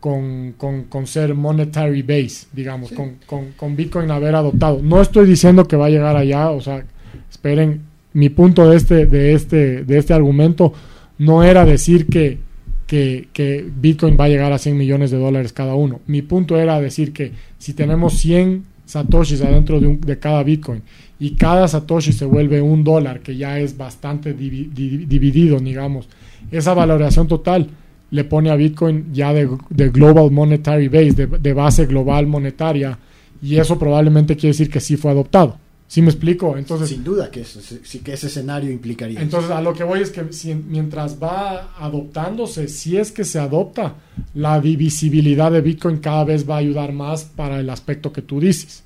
con, 0.00 0.54
con, 0.88 1.06
ser 1.06 1.34
monetary 1.34 2.02
base, 2.02 2.46
digamos, 2.52 2.92
con, 2.92 3.16
con, 3.56 3.76
Bitcoin 3.76 4.10
haber 4.10 4.34
adoptado. 4.34 4.80
No 4.82 5.00
estoy 5.00 5.26
diciendo 5.26 5.66
que 5.66 5.76
va 5.76 5.86
a 5.86 5.90
llegar 5.90 6.16
allá, 6.16 6.50
o 6.50 6.60
sea, 6.60 6.84
esperen, 7.30 7.82
mi 8.12 8.28
punto 8.28 8.70
de 8.70 8.76
este, 8.76 9.06
de 9.06 9.34
este, 9.34 9.84
de 9.84 9.98
este 9.98 10.14
argumento 10.14 10.72
no 11.18 11.42
era 11.42 11.64
decir 11.64 12.06
que, 12.06 12.38
que, 12.86 13.28
que, 13.32 13.68
Bitcoin 13.68 14.16
va 14.18 14.24
a 14.26 14.28
llegar 14.28 14.52
a 14.52 14.58
100 14.58 14.76
millones 14.76 15.10
de 15.10 15.18
dólares 15.18 15.52
cada 15.52 15.74
uno. 15.74 16.00
Mi 16.06 16.22
punto 16.22 16.56
era 16.56 16.80
decir 16.80 17.12
que 17.12 17.32
si 17.58 17.74
tenemos 17.74 18.14
100 18.14 18.64
satoshis 18.86 19.42
adentro 19.42 19.80
de, 19.80 19.96
de 19.96 20.18
cada 20.18 20.42
Bitcoin 20.44 20.82
y 21.20 21.30
cada 21.36 21.66
satoshi 21.66 22.12
se 22.12 22.24
vuelve 22.24 22.60
un 22.60 22.84
dólar, 22.84 23.20
que 23.20 23.36
ya 23.36 23.58
es 23.58 23.76
bastante 23.76 24.34
dividido, 24.34 25.58
digamos, 25.58 26.08
esa 26.50 26.74
valoración 26.74 27.26
total 27.26 27.68
le 28.10 28.24
pone 28.24 28.50
a 28.50 28.56
Bitcoin 28.56 29.12
ya 29.12 29.32
de, 29.32 29.48
Global 29.90 30.30
Monetary 30.30 30.88
Base, 30.88 31.26
de, 31.26 31.52
base 31.52 31.86
global 31.86 32.26
monetaria, 32.26 32.98
y 33.42 33.56
eso 33.56 33.78
probablemente 33.78 34.34
quiere 34.34 34.48
decir 34.48 34.70
que 34.70 34.80
sí 34.80 34.96
fue 34.96 35.10
adoptado. 35.10 35.58
¿Sí 35.86 36.02
me 36.02 36.10
explico? 36.10 36.56
Entonces, 36.58 36.90
Sin 36.90 37.02
duda 37.02 37.30
que, 37.30 37.44
sí 37.44 38.00
que 38.00 38.12
ese 38.12 38.26
escenario 38.26 38.70
implicaría. 38.70 39.22
Entonces, 39.22 39.50
a 39.50 39.62
lo 39.62 39.72
que 39.72 39.84
voy 39.84 40.00
es 40.00 40.10
que 40.10 40.22
mientras 40.68 41.22
va 41.22 41.74
adoptándose, 41.78 42.68
si 42.68 42.98
es 42.98 43.10
que 43.10 43.24
se 43.24 43.38
adopta, 43.38 43.94
la 44.34 44.60
divisibilidad 44.60 45.50
de 45.50 45.62
Bitcoin 45.62 45.96
cada 45.96 46.24
vez 46.24 46.48
va 46.48 46.56
a 46.56 46.58
ayudar 46.58 46.92
más 46.92 47.24
para 47.24 47.58
el 47.58 47.70
aspecto 47.70 48.12
que 48.12 48.20
tú 48.20 48.38
dices. 48.38 48.84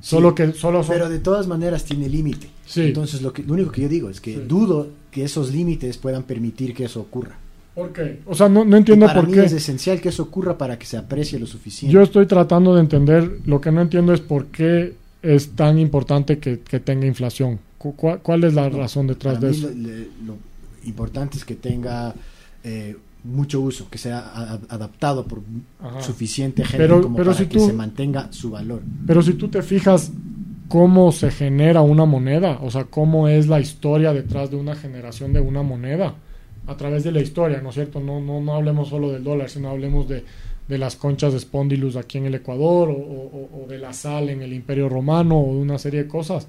Solo 0.00 0.34
que 0.34 0.52
solo 0.52 0.84
Pero 0.86 1.08
de 1.08 1.18
todas 1.18 1.46
maneras 1.46 1.84
tiene 1.84 2.08
límite. 2.08 2.48
Entonces, 2.76 3.22
lo, 3.22 3.32
que, 3.32 3.42
lo 3.42 3.54
único 3.54 3.72
que 3.72 3.82
yo 3.82 3.88
digo 3.88 4.10
es 4.10 4.20
que 4.20 4.36
dudo 4.36 4.88
que 5.10 5.24
esos 5.24 5.52
límites 5.52 5.96
puedan 5.98 6.22
permitir 6.22 6.74
que 6.74 6.84
eso 6.84 7.00
ocurra. 7.00 7.36
¿Por 7.74 7.92
qué? 7.92 8.20
O 8.26 8.34
sea, 8.34 8.48
no, 8.48 8.64
no 8.64 8.76
entiendo 8.76 9.06
por 9.12 9.30
qué. 9.30 9.44
Es 9.44 9.52
esencial 9.52 10.00
que 10.00 10.08
eso 10.08 10.24
ocurra 10.24 10.58
para 10.58 10.78
que 10.78 10.86
se 10.86 10.96
aprecie 10.96 11.38
lo 11.38 11.46
suficiente. 11.46 11.92
Yo 11.92 12.02
estoy 12.02 12.26
tratando 12.26 12.74
de 12.74 12.80
entender, 12.80 13.40
lo 13.44 13.60
que 13.60 13.70
no 13.72 13.80
entiendo 13.80 14.12
es 14.12 14.20
por 14.20 14.46
qué 14.46 14.94
es 15.22 15.50
tan 15.52 15.78
importante 15.78 16.38
que, 16.38 16.56
tenga 16.56 17.06
inflación. 17.06 17.58
¿Cuál, 17.78 18.44
es 18.44 18.54
la 18.54 18.68
razón 18.68 19.06
detrás 19.06 19.40
de 19.40 19.50
eso? 19.50 19.70
Lo, 20.24 20.36
importante 20.84 21.36
es 21.36 21.44
que 21.44 21.54
tenga 21.54 22.14
eh, 22.64 22.96
mucho 23.24 23.60
uso, 23.60 23.88
que 23.90 23.98
sea 23.98 24.58
adaptado 24.68 25.24
por 25.26 25.42
suficiente 26.00 26.64
gente 26.64 26.88
como 26.88 27.16
para 27.16 27.34
que 27.34 27.60
se 27.60 27.72
mantenga 27.72 28.32
su 28.32 28.50
valor. 28.50 28.82
Pero 29.06 29.22
si 29.22 29.34
tú 29.34 29.48
te 29.48 29.62
fijas 29.62 30.10
cómo 30.68 31.12
se 31.12 31.30
genera 31.30 31.80
una 31.82 32.04
moneda, 32.04 32.58
o 32.62 32.70
sea, 32.70 32.84
cómo 32.84 33.28
es 33.28 33.48
la 33.48 33.60
historia 33.60 34.12
detrás 34.12 34.50
de 34.50 34.56
una 34.56 34.76
generación 34.76 35.32
de 35.32 35.40
una 35.40 35.62
moneda 35.62 36.14
a 36.66 36.76
través 36.76 37.02
de 37.04 37.12
la 37.12 37.20
historia, 37.20 37.60
¿no 37.60 37.70
es 37.70 37.74
cierto? 37.74 38.00
No, 38.00 38.20
no, 38.20 38.40
no 38.40 38.54
hablemos 38.54 38.88
solo 38.88 39.10
del 39.10 39.24
dólar, 39.24 39.50
sino 39.50 39.70
hablemos 39.70 40.08
de, 40.08 40.24
de 40.70 40.78
las 40.78 40.94
conchas 40.94 41.32
de 41.32 41.40
Spondylus 41.40 41.96
aquí 41.96 42.18
en 42.18 42.26
el 42.26 42.36
Ecuador 42.36 42.88
o, 42.90 43.66
de 43.68 43.76
la 43.76 43.92
sal 43.92 44.30
en 44.30 44.40
el 44.40 44.52
Imperio 44.52 44.88
Romano 44.88 45.38
o 45.40 45.54
de 45.54 45.60
una 45.60 45.78
serie 45.78 46.04
de 46.04 46.08
cosas. 46.08 46.46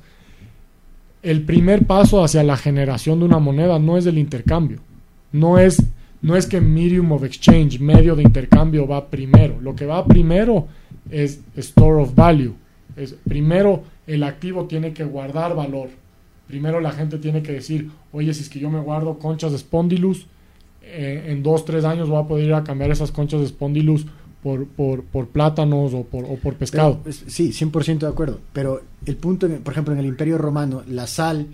El 1.23 1.43
primer 1.43 1.87
paso 1.87 2.23
hacia 2.23 2.43
la 2.43 2.55
generación 2.55 3.17
de 3.19 3.25
una 3.25 3.39
moneda 3.39 3.79
no 3.79 3.97
es 3.97 4.05
el 4.05 4.19
intercambio, 4.19 4.79
no 5.31 5.57
es, 5.57 5.81
no 6.21 6.35
es 6.35 6.45
que 6.45 6.61
medium 6.61 7.11
of 7.11 7.23
exchange, 7.23 7.79
medio 7.79 8.15
de 8.15 8.23
intercambio 8.23 8.87
va 8.87 9.09
primero, 9.09 9.59
lo 9.61 9.75
que 9.75 9.85
va 9.85 10.05
primero 10.05 10.67
es 11.09 11.41
store 11.55 12.03
of 12.03 12.15
value, 12.15 12.53
es 12.95 13.15
primero 13.27 13.83
el 14.07 14.23
activo 14.23 14.65
tiene 14.65 14.93
que 14.93 15.03
guardar 15.03 15.55
valor, 15.55 15.89
primero 16.47 16.79
la 16.79 16.91
gente 16.91 17.17
tiene 17.17 17.41
que 17.41 17.53
decir, 17.53 17.89
oye, 18.11 18.33
si 18.33 18.43
es 18.43 18.49
que 18.49 18.59
yo 18.59 18.69
me 18.69 18.79
guardo 18.79 19.17
conchas 19.17 19.51
de 19.51 19.57
Spondylus, 19.57 20.27
eh, 20.83 21.25
en 21.27 21.43
dos, 21.43 21.65
tres 21.65 21.85
años 21.85 22.09
voy 22.09 22.21
a 22.23 22.27
poder 22.27 22.45
ir 22.47 22.53
a 22.53 22.63
cambiar 22.63 22.91
esas 22.91 23.11
conchas 23.11 23.39
de 23.41 23.47
Spondylus 23.47 24.05
por, 24.41 24.67
por, 24.67 25.03
por 25.03 25.27
plátanos 25.27 25.93
o 25.93 26.03
por, 26.03 26.25
o 26.25 26.35
por 26.35 26.55
pescado. 26.55 26.99
sí, 27.09 27.51
100% 27.51 27.99
de 27.99 28.07
acuerdo. 28.07 28.39
Pero 28.53 28.81
el 29.05 29.15
punto, 29.15 29.47
por 29.63 29.73
ejemplo, 29.73 29.93
en 29.93 29.99
el 29.99 30.07
Imperio 30.07 30.37
Romano, 30.37 30.83
la 30.87 31.07
sal 31.07 31.47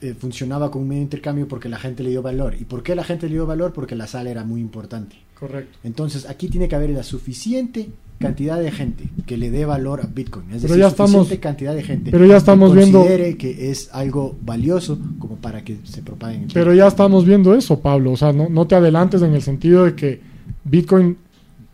eh, 0.00 0.14
funcionaba 0.18 0.70
como 0.70 0.82
un 0.82 0.88
medio 0.88 1.00
de 1.00 1.04
intercambio 1.04 1.48
porque 1.48 1.68
la 1.68 1.78
gente 1.78 2.02
le 2.02 2.10
dio 2.10 2.22
valor. 2.22 2.54
¿Y 2.58 2.64
por 2.64 2.82
qué 2.82 2.94
la 2.94 3.04
gente 3.04 3.26
le 3.28 3.34
dio 3.34 3.46
valor? 3.46 3.72
Porque 3.72 3.94
la 3.94 4.06
sal 4.06 4.26
era 4.26 4.44
muy 4.44 4.60
importante. 4.60 5.16
Correcto. 5.38 5.78
Entonces, 5.84 6.28
aquí 6.28 6.48
tiene 6.48 6.68
que 6.68 6.76
haber 6.76 6.90
la 6.90 7.02
suficiente 7.02 7.88
cantidad 8.18 8.58
de 8.58 8.70
gente 8.70 9.04
que 9.26 9.36
le 9.36 9.50
dé 9.50 9.64
valor 9.64 10.00
a 10.00 10.06
Bitcoin. 10.06 10.46
Es 10.50 10.62
pero 10.62 10.74
decir, 10.74 10.78
ya 10.78 10.88
estamos, 10.88 11.28
cantidad 11.40 11.74
de 11.74 11.82
gente 11.82 12.10
pero 12.10 12.24
ya 12.24 12.38
estamos 12.38 12.72
que 12.72 12.90
considere 12.90 13.36
que 13.36 13.70
es 13.70 13.90
algo 13.92 14.36
valioso 14.42 14.98
como 15.18 15.36
para 15.36 15.62
que 15.62 15.78
se 15.84 16.02
propague. 16.02 16.36
En 16.36 16.48
pero 16.48 16.74
ya 16.74 16.86
estamos 16.86 17.26
viendo 17.26 17.54
eso, 17.54 17.80
Pablo. 17.80 18.12
O 18.12 18.16
sea, 18.16 18.32
no, 18.32 18.48
no 18.48 18.66
te 18.66 18.74
adelantes 18.74 19.22
en 19.22 19.34
el 19.34 19.42
sentido 19.42 19.84
de 19.84 19.94
que 19.94 20.20
Bitcoin, 20.64 21.18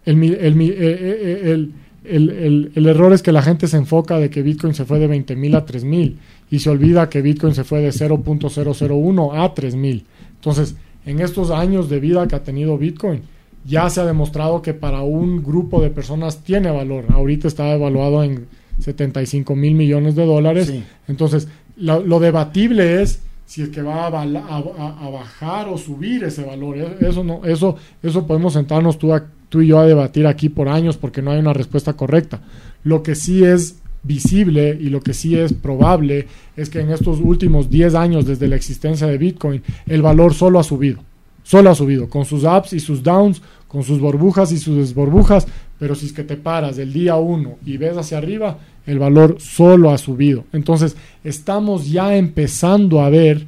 el, 0.05 0.23
el, 0.23 0.61
eh, 0.61 0.75
eh, 0.79 1.69
el, 2.05 2.73
el, 2.75 2.87
error 2.87 3.13
es 3.13 3.23
que 3.23 3.31
la 3.31 3.43
gente 3.43 3.69
se 3.69 3.77
enfoca 3.77 4.19
de 4.19 4.29
que 4.29 4.43
Bitcoin 4.43 4.75
se 4.75 4.85
fue 4.85 4.99
de 4.99 5.09
20.000 5.09 5.57
a 5.57 5.65
3.000 5.65 6.17
y 6.53 6.59
se 6.59 6.69
olvida 6.69 7.09
que 7.09 7.23
Bitcoin 7.23 7.55
se 7.55 7.65
fue 7.65 7.81
de 7.81 7.89
0.001 7.89 9.31
a 9.33 9.55
3.000. 9.55 10.05
Entonces, 10.35 10.77
en 11.07 11.21
estos 11.21 11.51
años 11.51 11.89
de 11.89 11.99
vida 11.99 12.29
que 12.29 12.37
ha 12.37 12.43
tenido 12.45 12.77
Bitcoin, 12.77 13.23
ya 13.65 13.89
se 13.89 14.03
ha 14.03 14.05
demostrado 14.05 14.61
que 14.61 14.75
para 14.75 15.01
un 15.01 15.43
grupo 15.43 15.81
de 15.81 15.89
personas 15.89 16.45
tiene 16.45 16.71
valor. 16.71 17.07
Ahorita 17.09 17.49
está 17.49 17.73
evaluado 17.73 18.23
en 18.23 18.49
75 18.81 19.57
mil 19.57 19.75
millones 19.75 20.15
de 20.15 20.27
dólares. 20.27 20.71
Entonces, 21.09 21.49
lo, 21.79 22.21
debatible 22.21 23.01
es 23.01 23.23
si 23.47 23.63
es 23.63 23.71
que 23.71 23.81
va 23.81 24.09
a, 24.09 25.11
bajar 25.11 25.71
o 25.71 25.79
subir 25.79 26.23
ese 26.25 26.45
valor. 26.45 26.77
E, 26.77 27.09
eso, 27.09 27.25
no, 27.25 27.47
eso, 27.47 27.77
eso 28.03 28.27
podemos 28.27 28.53
sentarnos 28.53 28.99
tú, 28.99 29.11
tú 29.49 29.63
y 29.63 29.69
yo 29.69 29.79
a 29.79 29.87
debatir 29.87 30.27
aquí 30.27 30.51
por 30.51 30.69
años 30.69 30.99
porque 30.99 31.23
no 31.23 31.31
hay 31.31 31.39
una 31.39 31.55
respuesta 31.55 31.95
correcta. 31.95 32.43
Lo 32.85 33.03
que 33.03 33.15
sí 33.15 33.43
es 33.43 33.82
visible 34.03 34.77
y 34.81 34.89
lo 34.89 35.01
que 35.01 35.15
sí 35.15 35.37
es 35.37 35.53
probable 35.53 36.27
es 36.57 36.69
que 36.69 36.81
en 36.81 36.91
estos 36.91 37.21
últimos 37.21 37.71
10 37.71 37.95
años 37.95 38.27
desde 38.27 38.49
la 38.49 38.57
existencia 38.57 39.07
de 39.07 39.19
Bitcoin 39.19 39.63
el 39.87 40.03
valor 40.03 40.35
solo 40.35 40.59
ha 40.59 40.65
subido. 40.65 41.01
Solo 41.45 41.71
ha 41.71 41.75
subido, 41.75 42.09
con 42.09 42.25
sus 42.25 42.45
ups 42.45 42.73
y 42.73 42.81
sus 42.81 43.03
downs, 43.03 43.43
con 43.67 43.83
sus 43.83 43.99
burbujas 44.01 44.53
y 44.53 44.59
sus 44.59 44.77
desburbujas, 44.77 45.47
pero 45.79 45.95
si 45.95 46.07
es 46.07 46.13
que 46.13 46.23
te 46.23 46.37
paras 46.37 46.77
del 46.77 46.93
día 46.93 47.17
1 47.17 47.59
y 47.67 47.77
ves 47.79 47.97
hacia 47.97 48.19
arriba, 48.19 48.59
el 48.87 48.99
valor 48.99 49.37
solo 49.41 49.91
ha 49.91 49.99
subido. 49.99 50.45
Entonces, 50.53 50.97
estamos 51.25 51.91
ya 51.91 52.17
empezando 52.17 53.01
a 53.01 53.11
ver 53.11 53.47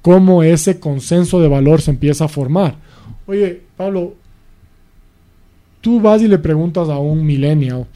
cómo 0.00 0.42
ese 0.42 0.80
consenso 0.80 1.40
de 1.40 1.48
valor 1.48 1.80
se 1.80 1.90
empieza 1.90 2.26
a 2.26 2.28
formar. 2.28 2.76
Oye, 3.26 3.62
Pablo, 3.76 4.14
tú 5.80 6.00
vas 6.00 6.22
y 6.22 6.28
le 6.28 6.38
preguntas 6.38 6.88
a 6.88 6.98
un 6.98 7.24
millennial 7.24 7.86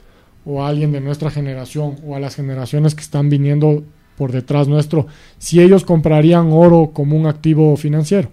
o 0.49 0.65
a 0.65 0.69
alguien 0.69 0.93
de 0.93 1.01
nuestra 1.01 1.31
generación 1.31 1.97
o 2.07 2.17
a 2.17 2.21
las 2.21 2.35
generaciones 2.35 2.95
que 2.95 3.03
están 3.03 3.29
viniendo 3.29 3.85
por 4.17 4.33
detrás 4.33 4.67
nuestro 4.67 5.07
si 5.37 5.61
ellos 5.61 5.85
comprarían 5.85 6.49
oro 6.51 6.91
como 6.95 7.17
un 7.17 7.27
activo 7.27 7.77
financiero. 7.77 8.31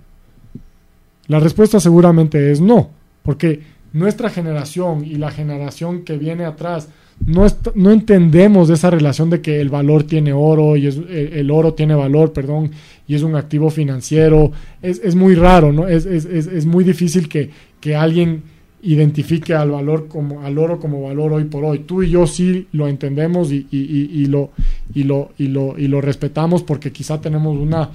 La 1.27 1.39
respuesta 1.39 1.79
seguramente 1.81 2.51
es 2.51 2.61
no, 2.61 2.89
porque 3.21 3.61
nuestra 3.91 4.29
generación 4.29 5.03
y 5.03 5.15
la 5.15 5.29
generación 5.29 6.03
que 6.05 6.17
viene 6.17 6.45
atrás 6.45 6.87
no, 7.25 7.45
no 7.75 7.91
entendemos 7.91 8.69
esa 8.69 8.89
relación 8.89 9.29
de 9.29 9.41
que 9.41 9.59
el 9.59 9.69
valor 9.69 10.03
tiene 10.03 10.31
oro 10.31 10.77
y 10.77 10.87
es, 10.87 10.97
eh, 11.09 11.31
el, 11.33 11.51
oro 11.51 11.73
tiene 11.73 11.95
valor, 11.95 12.31
perdón, 12.31 12.71
y 13.07 13.15
es 13.15 13.23
un 13.23 13.35
activo 13.35 13.69
financiero. 13.69 14.51
Es, 14.81 15.15
muy 15.15 15.35
raro, 15.35 15.71
¿no? 15.71 15.87
Es, 15.87 16.05
es 16.05 16.65
muy 16.65 16.83
difícil 16.83 17.27
que, 17.29 17.49
que, 17.79 17.95
alguien 17.95 18.43
identifique 18.85 19.53
al 19.53 19.71
valor 19.71 20.07
como 20.07 20.41
al 20.41 20.57
oro 20.57 20.79
como 20.79 21.01
valor 21.01 21.33
hoy 21.33 21.45
por 21.45 21.65
hoy. 21.65 21.79
Tú 21.79 22.03
y 22.03 22.11
yo 22.11 22.27
sí 22.27 22.67
lo 22.71 22.87
entendemos 22.87 23.51
y, 23.51 23.67
y, 23.71 24.25
lo, 24.27 24.51
y, 24.93 25.03
lo, 25.03 25.31
y, 25.37 25.47
lo, 25.47 25.77
y 25.77 25.87
lo 25.87 26.01
respetamos 26.01 26.63
porque 26.63 26.91
quizá 26.91 27.19
tenemos 27.19 27.57
una 27.57 27.89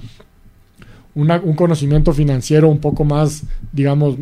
un 1.13 1.55
conocimiento 1.55 2.13
financiero 2.13 2.69
un 2.69 2.79
poco 2.79 3.03
más, 3.03 3.43
digamos, 3.73 4.15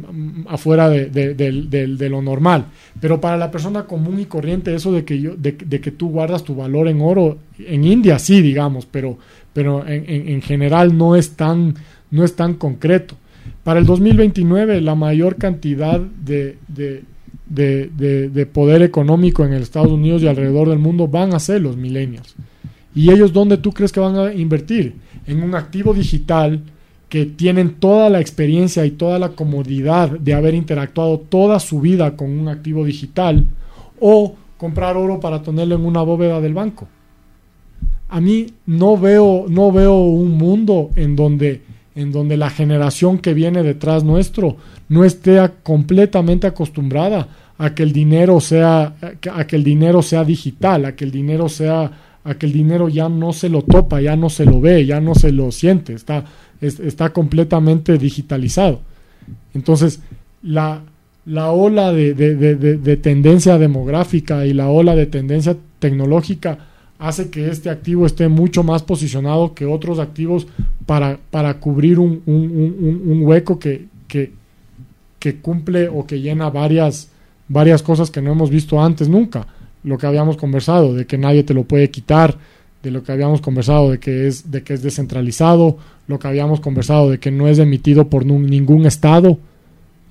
afuera 0.48 0.90
de, 0.90 2.10
lo 2.10 2.22
normal. 2.22 2.66
Pero 3.00 3.22
para 3.22 3.38
la 3.38 3.52
persona 3.52 3.86
común 3.86 4.20
y 4.20 4.26
corriente, 4.26 4.74
eso 4.74 4.92
de 4.92 5.06
que, 5.06 5.20
yo, 5.20 5.36
de, 5.36 5.56
que 5.56 5.92
tú 5.92 6.10
guardas 6.10 6.44
tu 6.44 6.56
valor 6.56 6.88
en 6.88 7.02
oro, 7.02 7.38
en 7.60 7.84
India 7.84 8.18
sí, 8.18 8.42
digamos, 8.42 8.88
pero, 8.88 9.20
pero 9.54 9.88
en, 9.88 10.30
en, 10.30 10.42
general 10.42 10.98
no 10.98 11.16
es, 11.16 11.36
tan, 11.36 11.76
no 12.10 12.24
es 12.24 12.36
tan 12.36 12.56
concreto. 12.56 13.16
Para 13.64 13.80
el 13.80 13.86
2029, 13.86 14.82
la 14.82 14.96
mayor 14.96 15.36
cantidad 15.36 16.00
de, 16.00 16.58
de, 16.68 18.46
poder 18.46 18.82
económico 18.82 19.46
en 19.46 19.54
Estados 19.54 19.92
Unidos 19.92 20.22
y 20.22 20.28
alrededor 20.28 20.70
del 20.70 20.80
mundo 20.80 21.08
van 21.08 21.34
a 21.34 21.40
ser 21.40 21.62
los 21.62 21.78
millennials. 21.78 22.36
¿Y 22.96 23.12
ellos 23.12 23.34
dónde 23.34 23.58
tú 23.58 23.72
crees 23.72 23.92
que 23.92 24.00
van 24.00 24.16
a 24.18 24.34
invertir? 24.34 24.96
En 25.28 25.44
un 25.44 25.56
activo 25.56 25.94
digital 25.94 26.62
que 27.10 27.26
tienen 27.26 27.76
toda 27.76 28.10
la 28.10 28.22
experiencia 28.22 28.86
y 28.86 28.92
toda 28.92 29.18
la 29.18 29.30
comodidad 29.30 30.12
de 30.12 30.34
haber 30.34 30.54
interactuado 30.54 31.20
toda 31.20 31.60
su 31.60 31.82
vida 31.82 32.16
con 32.16 32.30
un 32.30 32.48
activo 32.48 32.86
digital 32.86 33.48
o 34.00 34.36
comprar 34.58 34.96
oro 34.96 35.20
para 35.20 35.42
tenerlo 35.42 35.76
en 35.76 35.86
una 35.86 36.04
bóveda 36.04 36.40
del 36.40 36.54
banco. 36.54 36.88
a 38.10 38.20
mí 38.20 38.48
no 38.66 38.98
veo, 38.98 39.46
no 39.48 39.72
veo 39.72 39.96
un 40.02 40.32
mundo 40.32 40.90
en 40.96 41.16
donde, 41.16 41.62
en 42.00 42.14
donde 42.14 42.38
la 42.38 42.50
generación 42.50 43.20
que 43.20 43.34
viene 43.34 43.62
detrás 43.62 44.06
nuestro 44.06 44.56
no 44.88 45.04
esté 45.04 45.38
completamente 45.64 46.48
acostumbrada 46.48 47.28
a 47.58 47.76
que 47.76 47.84
el 47.84 47.92
dinero 47.92 48.40
sea, 48.40 48.96
a 49.34 49.48
que 49.48 49.56
el 49.58 49.66
dinero 49.66 50.02
sea 50.02 50.24
digital, 50.24 50.86
a 50.86 50.96
que 50.96 51.04
el 51.04 51.12
dinero 51.12 51.50
sea, 51.50 51.92
a 52.24 52.34
que 52.36 52.46
el 52.46 52.54
dinero 52.54 52.88
ya 52.88 53.10
no 53.10 53.34
se 53.34 53.50
lo 53.50 53.64
topa, 53.64 54.00
ya 54.00 54.16
no 54.16 54.30
se 54.30 54.46
lo 54.46 54.62
ve, 54.62 54.86
ya 54.86 55.02
no 55.02 55.14
se 55.14 55.34
lo 55.34 55.52
siente, 55.52 55.94
está, 55.94 56.24
está 56.62 57.10
completamente 57.10 57.98
digitalizado. 57.98 58.80
Entonces, 59.54 60.00
la, 60.42 60.82
la 61.26 61.52
ola 61.52 61.92
de, 61.92 62.14
de, 62.14 62.98
tendencia 62.98 63.58
demográfica 63.58 64.46
y 64.46 64.54
la 64.54 64.70
ola 64.70 64.96
de 64.96 65.06
tendencia 65.06 65.58
tecnológica 65.80 66.60
hace 67.00 67.30
que 67.30 67.50
este 67.50 67.70
activo 67.70 68.06
esté 68.06 68.28
mucho 68.28 68.62
más 68.62 68.84
posicionado 68.84 69.54
que 69.54 69.66
otros 69.66 70.00
activos 70.00 70.48
para, 70.86 71.18
para 71.32 71.60
cubrir 71.60 71.98
un, 71.98 72.22
un, 72.26 73.22
hueco 73.24 73.58
que, 73.58 73.86
que, 74.08 74.34
que, 75.18 75.38
cumple 75.38 75.88
o 75.88 76.06
que 76.06 76.20
llena 76.20 76.50
varias, 76.50 77.10
varias 77.48 77.82
cosas 77.82 78.12
que 78.12 78.22
no 78.22 78.34
hemos 78.34 78.50
visto 78.50 78.84
antes 78.84 79.08
nunca. 79.08 79.48
Lo 79.84 79.98
que 79.98 80.08
habíamos 80.08 80.36
conversado, 80.36 80.94
de 80.94 81.08
que 81.08 81.18
nadie 81.18 81.44
te 81.44 81.54
lo 81.54 81.64
puede 81.64 81.90
quitar, 81.90 82.38
de 82.84 82.92
lo 82.92 83.02
que 83.02 83.14
habíamos 83.14 83.40
conversado, 83.40 83.92
de 83.92 84.00
que 84.00 84.28
es, 84.28 84.52
de 84.52 84.62
que 84.64 84.74
es 84.74 84.82
descentralizado, 84.82 85.78
lo 86.08 86.20
que 86.20 86.28
habíamos 86.28 86.60
conversado, 86.60 87.12
de 87.12 87.20
que 87.20 87.32
no 87.32 87.48
es 87.48 87.60
emitido 87.60 88.10
por 88.10 88.26
ningún 88.26 88.86
estado, 88.86 89.38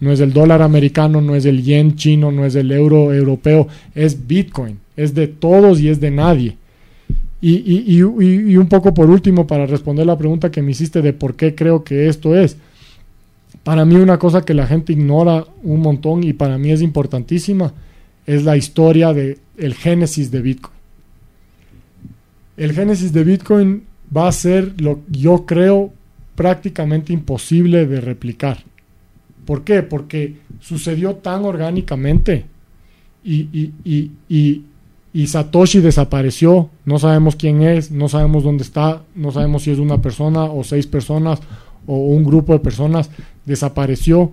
no 0.00 0.12
es 0.12 0.20
el 0.20 0.32
dólar 0.32 0.62
americano, 0.62 1.20
no 1.20 1.34
es 1.34 1.44
el 1.44 1.62
yen 1.62 1.96
chino, 1.96 2.32
no 2.32 2.46
es 2.46 2.54
el 2.54 2.70
euro 2.72 3.12
europeo, 3.12 3.68
es 3.94 4.26
Bitcoin, 4.26 4.78
es 4.96 5.14
de 5.14 5.26
todos 5.26 5.80
y 5.80 5.88
es 5.88 6.00
de 6.00 6.10
nadie. 6.10 6.57
Y, 7.40 8.02
un 8.02 8.68
poco 8.68 8.92
por 8.92 9.08
último, 9.08 9.46
para 9.46 9.66
responder 9.66 10.06
la 10.06 10.18
pregunta 10.18 10.50
que 10.50 10.62
me 10.62 10.72
hiciste 10.72 11.02
de 11.02 11.12
por 11.12 11.36
qué 11.36 11.54
creo 11.54 11.84
que 11.84 12.08
esto 12.08 12.36
es. 12.36 12.56
Para 13.62 13.84
mí 13.84 13.96
una 13.96 14.18
cosa 14.18 14.44
que 14.44 14.54
la 14.54 14.66
gente 14.66 14.92
ignora 14.92 15.44
un 15.62 15.80
montón 15.80 16.24
y 16.24 16.32
para 16.32 16.58
mí 16.58 16.70
es 16.70 16.82
importantísima 16.82 17.72
es 18.26 18.44
la 18.44 18.56
historia 18.56 19.14
de 19.14 19.38
el 19.56 19.74
génesis 19.74 20.30
de 20.30 20.42
Bitcoin. 20.42 20.74
El 22.56 22.72
génesis 22.72 23.12
de 23.12 23.24
Bitcoin 23.24 23.84
va 24.14 24.28
a 24.28 24.32
ser 24.32 24.80
lo 24.80 25.00
yo 25.08 25.46
creo 25.46 25.92
prácticamente 26.34 27.12
imposible 27.12 27.86
de 27.86 28.00
replicar. 28.00 28.64
¿Por 29.46 29.64
qué? 29.64 29.82
Porque 29.82 30.36
sucedió 30.60 31.14
tan 31.16 31.44
orgánicamente 31.44 32.44
y, 33.24 33.72
y 33.84 34.10
y 34.28 34.62
Satoshi 35.26 35.80
desapareció, 35.80 36.70
no 36.84 36.98
sabemos 36.98 37.34
quién 37.34 37.62
es, 37.62 37.90
no 37.90 38.08
sabemos 38.08 38.44
dónde 38.44 38.62
está, 38.62 39.02
no 39.14 39.32
sabemos 39.32 39.64
si 39.64 39.72
es 39.72 39.78
una 39.78 40.00
persona 40.00 40.44
o 40.44 40.62
seis 40.62 40.86
personas 40.86 41.40
o 41.86 41.96
un 41.96 42.22
grupo 42.22 42.52
de 42.52 42.60
personas, 42.60 43.10
desapareció. 43.44 44.32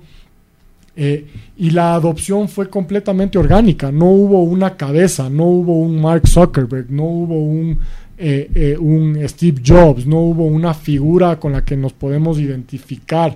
Eh, 0.98 1.26
y 1.58 1.72
la 1.72 1.96
adopción 1.96 2.48
fue 2.48 2.70
completamente 2.70 3.38
orgánica, 3.38 3.92
no 3.92 4.06
hubo 4.06 4.44
una 4.44 4.78
cabeza, 4.78 5.30
no 5.30 5.46
hubo 5.46 5.80
un 5.80 6.00
Mark 6.00 6.28
Zuckerberg, 6.28 6.92
no 6.92 7.04
hubo 7.04 7.40
un, 7.40 7.80
eh, 8.18 8.50
eh, 8.54 8.78
un 8.78 9.18
Steve 9.28 9.62
Jobs, 9.66 10.06
no 10.06 10.20
hubo 10.20 10.46
una 10.46 10.74
figura 10.74 11.38
con 11.40 11.54
la 11.54 11.66
que 11.66 11.76
nos 11.76 11.94
podemos 11.94 12.40
identificar 12.40 13.36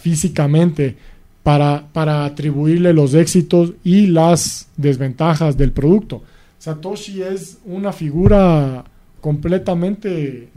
físicamente 0.00 0.94
para, 1.42 1.84
para 1.92 2.24
atribuirle 2.24 2.92
los 2.92 3.14
éxitos 3.14 3.72
y 3.82 4.06
las 4.06 4.68
desventajas 4.76 5.56
del 5.56 5.72
producto 5.72 6.22
Satoshi 6.66 7.22
es 7.22 7.58
una 7.64 7.92
figura 7.92 8.84
completamente 9.20 10.48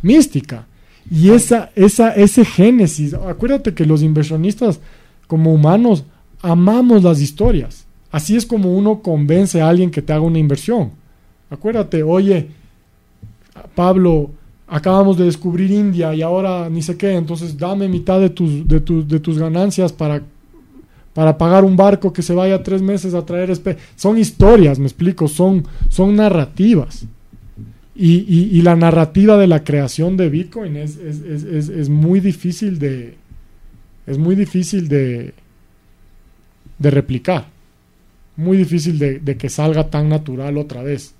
mística. 0.00 0.64
Y 1.10 1.30
esa, 1.30 1.72
esa, 1.74 2.14
ese 2.14 2.44
génesis, 2.44 3.14
acuérdate 3.14 3.74
que 3.74 3.84
los 3.84 4.00
inversionistas 4.00 4.78
como 5.26 5.52
humanos 5.52 6.04
amamos 6.40 7.02
las 7.02 7.20
historias. 7.20 7.84
Así 8.12 8.36
es 8.36 8.46
como 8.46 8.76
uno 8.76 9.02
convence 9.02 9.60
a 9.60 9.68
alguien 9.68 9.90
que 9.90 10.02
te 10.02 10.12
haga 10.12 10.22
una 10.22 10.38
inversión. 10.38 10.92
Acuérdate, 11.50 12.04
oye, 12.04 12.46
Pablo, 13.74 14.30
acabamos 14.68 15.18
de 15.18 15.24
descubrir 15.24 15.72
India 15.72 16.14
y 16.14 16.22
ahora 16.22 16.70
ni 16.70 16.80
sé 16.80 16.96
qué, 16.96 17.16
entonces 17.16 17.58
dame 17.58 17.88
mitad 17.88 18.20
de 18.20 18.30
tus, 18.30 18.68
de 18.68 18.78
de 18.78 19.18
tus 19.18 19.36
ganancias 19.36 19.92
para 19.92 20.22
para 21.16 21.38
pagar 21.38 21.64
un 21.64 21.78
barco 21.78 22.12
que 22.12 22.20
se 22.20 22.34
vaya 22.34 22.62
tres 22.62 22.82
meses 22.82 23.14
a 23.14 23.24
traer 23.24 23.50
espe 23.50 23.78
son 23.96 24.18
historias 24.18 24.78
me 24.78 24.84
explico 24.84 25.28
son 25.28 25.64
son 25.88 26.14
narrativas. 26.14 27.06
Y, 27.98 28.60
la 28.60 28.76
narrativa 28.76 29.38
de 29.38 29.46
la 29.46 29.64
creación 29.64 30.18
de 30.18 30.28
Bitcoin 30.28 30.76
es, 30.76 30.98
es, 30.98 31.88
muy 31.88 32.20
difícil 32.20 32.78
de 32.78 33.14
es 34.06 34.18
muy 34.18 34.34
difícil 34.36 34.88
de 34.88 35.32
de 36.78 36.90
replicar. 36.90 37.46
Muy 38.36 38.58
difícil 38.58 38.98
de 38.98 39.36
que 39.38 39.48
salga 39.48 39.88
tan 39.88 40.10
natural 40.10 40.58
otra 40.58 40.82
vez 40.82 41.15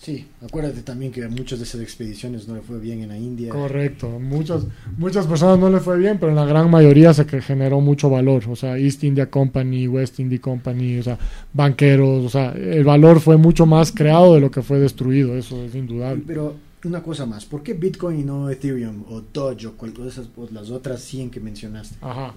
Sí, 0.00 0.26
acuérdate 0.40 0.80
también 0.80 1.12
que 1.12 1.22
a 1.22 1.28
muchas 1.28 1.58
de 1.58 1.66
esas 1.66 1.82
expediciones 1.82 2.48
no 2.48 2.54
le 2.54 2.62
fue 2.62 2.80
bien 2.80 3.02
en 3.02 3.10
la 3.10 3.18
India. 3.18 3.52
Correcto, 3.52 4.08
muchas, 4.18 4.64
muchas 4.96 5.26
personas 5.26 5.58
no 5.58 5.68
le 5.68 5.78
fue 5.78 5.98
bien, 5.98 6.16
pero 6.18 6.30
en 6.30 6.36
la 6.36 6.46
gran 6.46 6.70
mayoría 6.70 7.12
se 7.12 7.26
generó 7.42 7.82
mucho 7.82 8.08
valor. 8.08 8.44
O 8.48 8.56
sea, 8.56 8.78
East 8.78 9.04
India 9.04 9.28
Company, 9.28 9.86
West 9.88 10.18
India 10.18 10.40
Company, 10.40 11.00
o 11.00 11.02
sea, 11.02 11.18
banqueros, 11.52 12.24
o 12.24 12.30
sea, 12.30 12.52
el 12.52 12.82
valor 12.82 13.20
fue 13.20 13.36
mucho 13.36 13.66
más 13.66 13.92
creado 13.92 14.34
de 14.34 14.40
lo 14.40 14.50
que 14.50 14.62
fue 14.62 14.78
destruido, 14.78 15.36
eso 15.36 15.62
es 15.64 15.74
indudable. 15.74 16.24
Pero 16.26 16.56
una 16.84 17.02
cosa 17.02 17.26
más, 17.26 17.44
¿por 17.44 17.62
qué 17.62 17.74
Bitcoin 17.74 18.20
y 18.20 18.24
no 18.24 18.48
Ethereum 18.48 19.04
o 19.06 19.20
Doge 19.20 19.66
o 19.66 19.76
cualquiera 19.76 20.04
de 20.04 20.12
esas, 20.12 20.28
las 20.50 20.70
otras 20.70 21.02
100 21.02 21.28
que 21.30 21.40
mencionaste? 21.40 21.96
Ajá. 22.00 22.32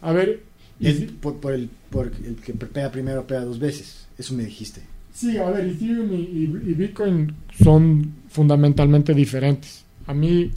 A 0.00 0.12
ver... 0.12 0.44
por, 1.20 1.40
por, 1.40 1.54
el, 1.54 1.68
por 1.90 2.12
el 2.24 2.36
que 2.36 2.54
pega 2.54 2.92
primero 2.92 3.26
pega 3.26 3.44
dos 3.44 3.58
veces, 3.58 4.06
eso 4.16 4.32
me 4.34 4.44
dijiste. 4.44 4.93
Sí, 5.14 5.38
a 5.38 5.48
ver, 5.48 5.66
Ethereum 5.66 6.12
y, 6.12 6.46
Bitcoin 6.74 7.32
son 7.62 8.14
fundamentalmente 8.28 9.14
diferentes. 9.14 9.84
A 10.08 10.12
mí 10.12 10.50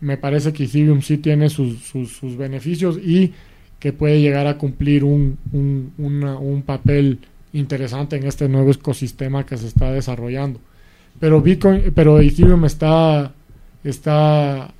me 0.00 0.16
parece 0.16 0.52
que 0.52 0.64
Ethereum 0.64 1.00
sí 1.00 1.18
tiene 1.18 1.48
sus, 1.48 1.78
sus, 1.84 2.36
beneficios 2.36 2.98
y 2.98 3.32
que 3.78 3.92
puede 3.92 4.20
llegar 4.20 4.48
a 4.48 4.58
cumplir 4.58 5.04
un, 5.04 5.38
un, 5.52 5.92
un, 5.96 6.62
papel 6.62 7.20
interesante 7.52 8.16
en 8.16 8.26
este 8.26 8.48
nuevo 8.48 8.72
ecosistema 8.72 9.46
que 9.46 9.56
se 9.56 9.68
está 9.68 9.92
desarrollando. 9.92 10.58
Pero 11.20 11.40
Bitcoin, 11.40 11.92
pero 11.94 12.18
Ethereum 12.18 12.64
está, 12.64 13.32
está, 13.84 14.74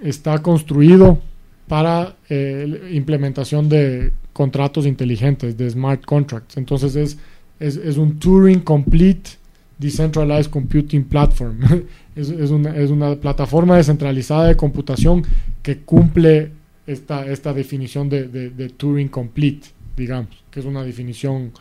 está 0.00 0.38
construido 0.40 1.20
para 1.66 2.14
eh, 2.28 2.90
implementación 2.92 3.68
de 3.68 4.12
contratos 4.32 4.86
inteligentes, 4.86 5.56
de 5.56 5.68
smart 5.68 6.04
contracts. 6.04 6.56
Entonces 6.56 6.94
es 6.94 7.18
es, 7.58 7.96
un 7.96 8.18
Turing 8.18 8.60
Complete 8.60 9.30
Decentralized 9.78 10.50
Computing 10.50 11.04
Platform. 11.04 11.58
es, 12.16 12.50
una, 12.50 13.16
plataforma 13.16 13.76
descentralizada 13.76 14.48
de 14.48 14.56
computación 14.56 15.24
que 15.62 15.78
cumple 15.78 16.52
esta, 16.86 17.26
esta 17.26 17.52
definición 17.52 18.08
de, 18.08 18.72
Turing 18.76 19.08
Complete, 19.08 19.68
digamos, 19.96 20.30
que 20.50 20.60
es 20.60 20.66
una 20.66 20.82
definición 20.82 21.52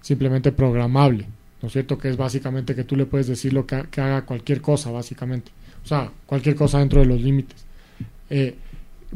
simplemente 0.00 0.52
programable. 0.52 1.26
¿No 1.60 1.68
es 1.68 1.72
cierto? 1.72 1.96
Que 1.96 2.08
es 2.08 2.16
básicamente 2.16 2.74
que 2.74 2.82
tú 2.82 2.96
le 2.96 3.06
puedes 3.06 3.28
decir 3.28 3.52
lo 3.52 3.64
que, 3.66 3.76
haga 3.76 4.22
cualquier 4.22 4.60
cosa, 4.60 4.90
básicamente. 4.90 5.52
O 5.84 5.86
sea, 5.86 6.10
cualquier 6.26 6.56
cosa 6.56 6.80
dentro 6.80 7.00
de 7.00 7.06
los 7.06 7.20
límites. 7.20 7.64
Eh, 8.28 8.56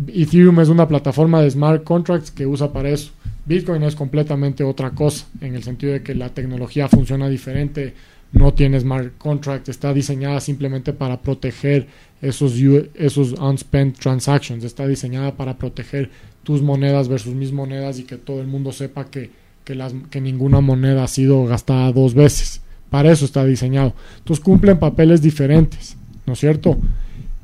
Ethereum 0.08 0.60
es 0.60 0.68
una 0.68 0.86
plataforma 0.86 1.40
de 1.40 1.50
smart 1.50 1.84
contracts 1.84 2.30
que 2.30 2.46
usa 2.46 2.72
para 2.72 2.90
eso. 2.90 3.12
Bitcoin 3.46 3.82
es 3.84 3.94
completamente 3.94 4.64
otra 4.64 4.90
cosa, 4.90 5.26
en 5.40 5.54
el 5.54 5.62
sentido 5.62 5.92
de 5.92 6.02
que 6.02 6.14
la 6.14 6.30
tecnología 6.30 6.88
funciona 6.88 7.28
diferente, 7.28 7.94
no 8.32 8.52
tiene 8.52 8.80
smart 8.80 9.16
contract, 9.18 9.68
está 9.68 9.94
diseñada 9.94 10.40
simplemente 10.40 10.92
para 10.92 11.20
proteger 11.22 11.86
esos, 12.20 12.54
esos 12.94 13.32
unspent 13.32 13.98
transactions, 13.98 14.64
está 14.64 14.86
diseñada 14.86 15.36
para 15.36 15.56
proteger 15.56 16.10
tus 16.42 16.60
monedas 16.60 17.08
versus 17.08 17.34
mis 17.34 17.52
monedas 17.52 17.98
y 17.98 18.04
que 18.04 18.16
todo 18.16 18.40
el 18.40 18.46
mundo 18.46 18.72
sepa 18.72 19.06
que, 19.06 19.30
las, 19.68 19.94
que 20.10 20.20
ninguna 20.20 20.60
moneda 20.60 21.04
ha 21.04 21.08
sido 21.08 21.44
gastada 21.46 21.92
dos 21.92 22.14
veces. 22.14 22.62
Para 22.90 23.10
eso 23.10 23.24
está 23.24 23.44
diseñado. 23.44 23.94
Entonces 24.18 24.44
cumplen 24.44 24.78
papeles 24.78 25.20
diferentes, 25.22 25.96
¿no 26.24 26.34
es 26.34 26.38
cierto? 26.38 26.78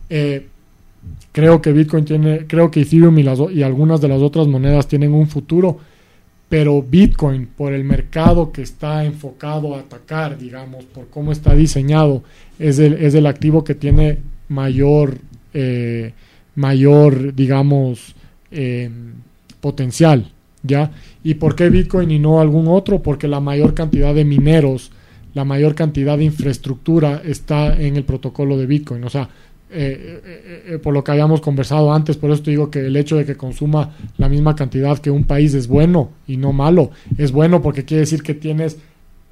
Eh, 0.08 0.48
creo 1.32 1.62
que 1.62 1.72
Bitcoin 1.72 2.04
tiene, 2.04 2.46
creo 2.46 2.70
que 2.70 2.82
Ethereum 2.82 3.18
y, 3.18 3.24
y 3.54 3.62
algunas 3.62 4.00
de 4.00 4.08
las 4.08 4.22
otras 4.22 4.46
monedas 4.46 4.86
tienen 4.88 5.12
un 5.12 5.26
futuro 5.28 5.78
pero 6.52 6.82
Bitcoin, 6.82 7.46
por 7.46 7.72
el 7.72 7.82
mercado 7.82 8.52
que 8.52 8.60
está 8.60 9.06
enfocado 9.06 9.74
a 9.74 9.78
atacar, 9.78 10.36
digamos, 10.36 10.84
por 10.84 11.08
cómo 11.08 11.32
está 11.32 11.54
diseñado, 11.54 12.24
es 12.58 12.78
el, 12.78 12.92
es 12.92 13.14
el 13.14 13.24
activo 13.24 13.64
que 13.64 13.74
tiene 13.74 14.18
mayor, 14.48 15.16
eh, 15.54 16.12
mayor 16.54 17.34
digamos, 17.34 18.14
eh, 18.50 18.90
potencial, 19.62 20.30
¿ya? 20.62 20.90
¿Y 21.24 21.36
por 21.36 21.56
qué 21.56 21.70
Bitcoin 21.70 22.10
y 22.10 22.18
no 22.18 22.38
algún 22.38 22.68
otro? 22.68 23.02
Porque 23.02 23.28
la 23.28 23.40
mayor 23.40 23.72
cantidad 23.72 24.14
de 24.14 24.26
mineros 24.26 24.90
la 25.34 25.44
mayor 25.44 25.74
cantidad 25.74 26.18
de 26.18 26.24
infraestructura 26.24 27.22
está 27.24 27.80
en 27.80 27.96
el 27.96 28.04
protocolo 28.04 28.58
de 28.58 28.66
Bitcoin. 28.66 29.02
O 29.04 29.10
sea, 29.10 29.28
eh, 29.74 30.20
eh, 30.24 30.62
eh, 30.74 30.78
por 30.78 30.92
lo 30.92 31.02
que 31.02 31.12
habíamos 31.12 31.40
conversado 31.40 31.94
antes, 31.94 32.16
por 32.18 32.30
eso 32.30 32.42
te 32.42 32.50
digo 32.50 32.70
que 32.70 32.86
el 32.86 32.96
hecho 32.96 33.16
de 33.16 33.24
que 33.24 33.36
consuma 33.36 33.94
la 34.18 34.28
misma 34.28 34.54
cantidad 34.54 34.98
que 34.98 35.10
un 35.10 35.24
país 35.24 35.54
es 35.54 35.66
bueno 35.66 36.10
y 36.26 36.36
no 36.36 36.52
malo. 36.52 36.90
Es 37.16 37.32
bueno 37.32 37.62
porque 37.62 37.84
quiere 37.84 38.02
decir 38.02 38.22
que 38.22 38.34
tienes 38.34 38.76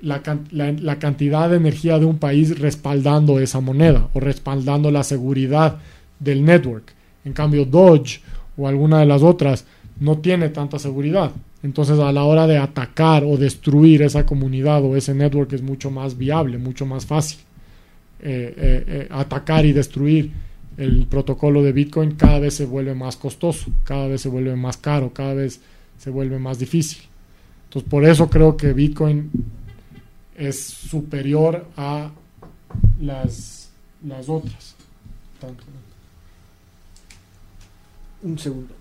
la, 0.01 0.23
la, 0.51 0.99
cantidad 0.99 1.51
de 1.51 1.57
energía 1.57 1.99
de 1.99 2.07
un 2.07 2.19
país 2.19 2.59
respaldando 2.59 3.39
esa 3.39 3.61
moneda 3.61 4.09
o 4.15 4.21
respaldando 4.21 4.91
la 4.91 5.05
seguridad 5.05 5.77
del 6.19 6.43
network. 6.43 6.95
En 7.27 7.35
cambio, 7.35 7.67
Dodge 7.67 8.23
o 8.57 8.67
alguna 8.67 9.01
de 9.01 9.07
las 9.07 9.23
otras 9.23 9.67
no 9.99 10.19
tiene 10.19 10.49
tanta 10.49 10.79
seguridad. 10.79 11.33
Entonces, 11.63 11.99
a 11.99 12.13
la 12.13 12.25
hora 12.25 12.47
de 12.47 12.57
atacar 12.57 13.25
o 13.25 13.37
destruir 13.37 14.01
esa 14.01 14.25
comunidad 14.25 14.83
o 14.83 14.97
ese 14.97 15.15
network 15.15 15.53
es 15.53 15.63
mucho 15.63 15.91
más 15.91 16.17
viable, 16.17 16.57
mucho 16.57 16.87
más 16.87 17.05
fácil. 17.05 17.41
Eh, 18.23 18.55
eh, 18.55 18.85
eh, 18.87 19.09
atacar 19.11 19.65
y 19.65 19.73
destruir 19.73 20.31
el 20.77 21.07
protocolo 21.07 21.63
de 21.63 21.73
Bitcoin 21.73 22.17
cada 22.17 22.39
vez 22.39 22.53
se 22.53 22.67
vuelve 22.67 22.95
más 22.95 23.17
costoso, 23.17 23.71
cada 23.85 24.09
vez 24.09 24.21
se 24.21 24.29
vuelve 24.29 24.55
más 24.57 24.77
caro, 24.77 25.15
cada 25.15 25.33
vez 25.33 25.61
se 25.97 26.11
vuelve 26.11 26.39
más 26.39 26.59
difícil. 26.59 27.03
Entonces, 27.65 27.89
por 27.89 28.05
eso 28.05 28.29
creo 28.29 28.59
que 28.59 28.75
Bitcoin 28.75 29.31
es 30.37 30.63
superior 30.63 31.67
a 31.79 32.11
las, 33.01 33.71
las 34.05 34.29
otras. 34.29 34.75
Un 38.23 38.39
segundo. 38.39 38.75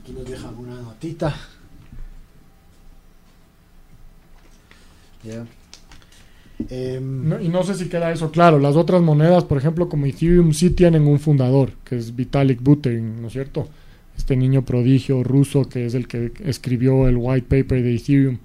Aquí 0.00 0.12
nos 0.12 0.28
deja 0.28 0.48
una 0.50 0.74
notita. 0.74 1.32
Em, 6.68 7.42
y 7.42 7.48
no 7.48 7.62
sé 7.62 7.74
si 7.74 7.88
queda 7.88 8.12
eso 8.12 8.30
claro. 8.30 8.58
Las 8.58 8.76
otras 8.76 9.02
monedas, 9.02 9.44
por 9.44 9.58
ejemplo, 9.58 9.88
como 9.88 10.06
Ethereum, 10.06 10.52
sí 10.52 10.70
tienen 10.70 11.06
un 11.06 11.18
fundador, 11.18 11.72
que 11.84 11.96
es 11.96 12.14
Vitalik 12.14 12.62
Buterin, 12.62 13.22
¿no 13.22 13.28
es 13.28 13.32
cierto? 13.32 13.68
Este 14.16 14.36
niño 14.36 14.64
prodigio 14.64 15.22
ruso 15.22 15.68
que 15.68 15.86
es 15.86 15.94
el 15.94 16.06
que 16.06 16.32
escribió 16.44 17.08
el 17.08 17.16
white 17.16 17.46
paper 17.48 17.82
de 17.82 17.94
Ethereum. 17.94 18.38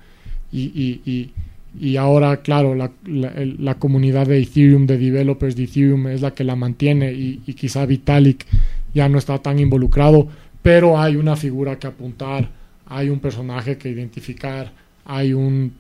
Y, 0.52 1.32
y, 1.78 1.98
ahora, 1.98 2.38
claro, 2.38 2.76
la, 2.76 2.92
la, 3.06 3.76
comunidad 3.76 4.28
de 4.28 4.42
Ethereum, 4.42 4.88
de 4.88 4.98
developers 4.98 5.58
de 5.58 5.64
Ethereum, 5.66 6.08
es 6.08 6.22
la 6.22 6.34
que 6.34 6.46
la 6.46 6.56
mantiene 6.56 7.12
y, 7.12 7.42
y 7.46 7.54
quizá 7.56 7.86
Vitalik 7.86 8.46
ya 8.94 9.10
no 9.10 9.18
está 9.18 9.38
tan 9.40 9.60
involucrado, 9.60 10.30
pero 10.62 10.98
hay 10.98 11.18
una 11.18 11.36
figura 11.36 11.78
que 11.78 11.88
apuntar, 11.88 12.50
hay 12.86 13.10
un 13.10 13.20
personaje 13.20 13.78
que 13.78 13.90
identificar, 13.90 14.72
hay 15.04 15.34
un 15.34 15.74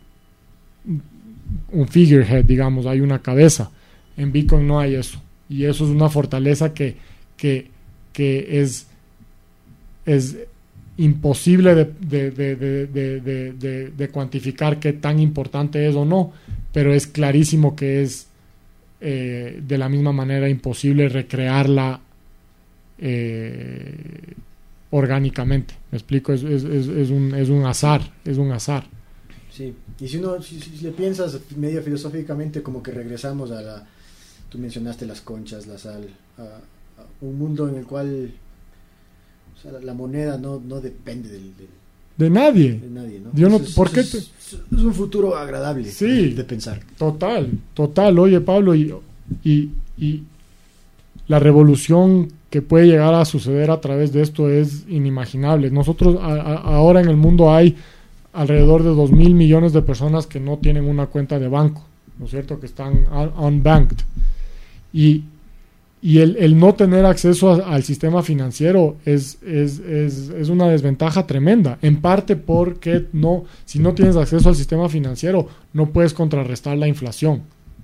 un 1.71 1.87
figurehead, 1.87 2.45
digamos, 2.45 2.85
hay 2.85 3.01
una 3.01 3.21
cabeza. 3.21 3.71
En 4.17 4.31
Bitcoin 4.31 4.67
no 4.67 4.79
hay 4.79 4.95
eso. 4.95 5.21
Y 5.49 5.65
eso 5.65 5.85
es 5.85 5.91
una 5.91 6.09
fortaleza 6.09 6.73
que, 6.73 6.95
que, 7.37 7.69
que 8.13 8.61
es, 8.61 8.87
es 10.05 10.37
imposible 10.97 11.75
de, 11.75 11.85
de, 12.31 13.91
de, 13.95 14.09
cuantificar 14.09 14.79
qué 14.79 14.93
tan 14.93 15.19
importante 15.19 15.87
es 15.87 15.95
o 15.95 16.05
no, 16.05 16.31
pero 16.71 16.93
es 16.93 17.07
clarísimo 17.07 17.75
que 17.75 18.01
es 18.01 18.27
eh, 19.01 19.61
de 19.61 19.77
la 19.77 19.89
misma 19.89 20.13
manera 20.13 20.47
imposible 20.47 21.09
recrearla 21.09 21.99
eh, 22.97 24.33
orgánicamente. 24.91 25.73
Me 25.91 25.97
explico, 25.97 26.31
es, 26.31 26.43
es, 26.43 27.09
un, 27.09 27.35
es 27.35 27.49
un 27.49 27.65
azar, 27.65 28.01
es 28.23 28.37
un 28.37 28.51
azar. 28.51 28.85
Sí, 29.55 29.73
y 30.01 30.07
si 30.07 30.17
uno, 30.17 30.41
si, 30.41 30.59
le 30.81 30.91
piensas 30.91 31.39
medio 31.55 31.81
filosóficamente, 31.81 32.61
como 32.61 32.83
que 32.83 32.91
regresamos 32.91 33.51
a 33.51 33.61
la, 33.61 33.87
tú 34.49 34.57
mencionaste 34.57 35.05
las 35.05 35.21
conchas, 35.21 35.65
la 35.65 35.77
sal, 35.77 36.09
a, 36.37 36.59
un 37.21 37.37
mundo 37.37 37.69
en 37.69 37.75
el 37.75 37.85
cual 37.85 38.31
la, 39.81 39.93
moneda 39.93 40.37
no, 40.37 40.59
no 40.59 40.81
depende 40.81 41.29
del, 41.29 41.53
de 42.17 42.29
nadie. 42.29 42.79
De 42.79 42.89
nadie, 42.89 43.21
¿no? 43.21 43.29
Yo 43.33 43.47
no 43.47 43.59
¿por 43.75 43.91
qué 43.91 44.01
es, 44.01 44.29
un 44.71 44.93
futuro 44.93 45.37
agradable 45.37 45.89
sí, 45.89 46.33
de 46.33 46.43
pensar. 46.43 46.81
Total, 46.97 47.49
total. 47.73 48.19
Oye, 48.19 48.41
Pablo, 48.41 48.75
y, 48.75 48.93
y, 49.43 49.69
y, 49.97 50.23
la 51.27 51.39
revolución 51.39 52.31
que 52.49 52.61
puede 52.61 52.87
llegar 52.87 53.13
a 53.13 53.25
suceder 53.25 53.71
a 53.71 53.81
través 53.81 54.11
de 54.11 54.21
esto 54.21 54.49
es 54.49 54.83
inimaginable. 54.87 55.71
Nosotros 55.71 56.17
ahora 56.21 57.01
en 57.01 57.07
el 57.07 57.17
mundo 57.17 57.53
hay 57.53 57.75
alrededor 58.35 58.83
de 58.83 58.89
2 58.89 59.11
mil 59.11 59.33
millones 59.33 59.73
de 59.73 59.81
personas 59.81 60.27
que 60.27 60.39
no 60.39 60.57
tienen 60.57 60.85
una 60.85 61.07
cuenta 61.07 61.39
de 61.39 61.47
banco, 61.47 61.83
¿no 62.19 62.25
es 62.25 62.31
cierto? 62.31 62.59
Que 62.59 62.65
están 62.65 63.05
unbanked. 63.37 63.97
Y, 64.93 65.23
y 66.01 66.19
el, 66.19 66.35
el, 66.37 66.59
no 66.59 66.75
tener 66.75 67.05
acceso 67.05 67.65
al 67.65 67.83
sistema 67.83 68.21
financiero 68.21 68.97
es, 69.05 69.39
es, 69.41 69.79
es, 69.79 70.29
es, 70.29 70.49
una 70.49 70.67
desventaja 70.67 71.25
tremenda, 71.25 71.79
en 71.81 72.01
parte 72.01 72.35
porque 72.35 73.05
no, 73.13 73.45
si 73.65 73.79
no 73.79 73.93
tienes 73.93 74.15
acceso 74.15 74.49
al 74.49 74.55
sistema 74.55 74.89
financiero 74.89 75.47
no 75.73 75.89
puedes 75.89 76.13
contrarrestar 76.13 76.77
la 76.77 76.87
inflación, 76.87 77.37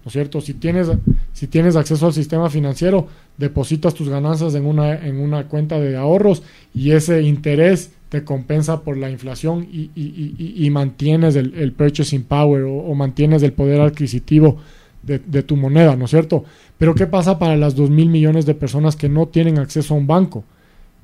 ¿no 0.03 0.07
es 0.07 0.13
cierto? 0.13 0.41
Si 0.41 0.53
tienes, 0.53 0.87
si 1.33 1.47
tienes 1.47 1.75
acceso 1.75 2.05
al 2.05 2.13
sistema 2.13 2.49
financiero, 2.49 3.07
depositas 3.37 3.93
tus 3.93 4.09
ganancias 4.09 4.53
en 4.55 4.65
una, 4.65 4.93
en 4.95 5.19
una 5.19 5.47
cuenta 5.47 5.79
de 5.79 5.95
ahorros 5.95 6.43
y 6.73 6.91
ese 6.91 7.21
interés 7.23 7.91
te 8.11 8.25
compensa 8.25 8.81
por 8.81 8.97
la 8.97 9.09
inflación 9.09 9.65
y, 9.71 9.89
y, 9.95 10.65
y, 10.65 10.69
mantienes 10.69 11.37
el, 11.37 11.53
el, 11.53 11.71
purchasing 11.71 12.25
power 12.25 12.63
o, 12.63 12.93
mantienes 12.93 13.41
el 13.41 13.53
poder 13.53 13.79
adquisitivo 13.79 14.57
de, 15.01 15.19
de, 15.19 15.43
tu 15.43 15.55
moneda, 15.55 15.95
¿no 15.95 16.03
es 16.03 16.11
cierto? 16.11 16.43
Pero 16.77 16.93
¿qué 16.93 17.07
pasa 17.07 17.39
para 17.39 17.55
las 17.55 17.73
dos 17.73 17.89
mil 17.89 18.09
millones 18.09 18.45
de 18.45 18.53
personas 18.53 18.97
que 18.97 19.07
no 19.07 19.29
tienen 19.29 19.59
acceso 19.59 19.93
a 19.93 19.97
un 19.97 20.07
banco? 20.07 20.43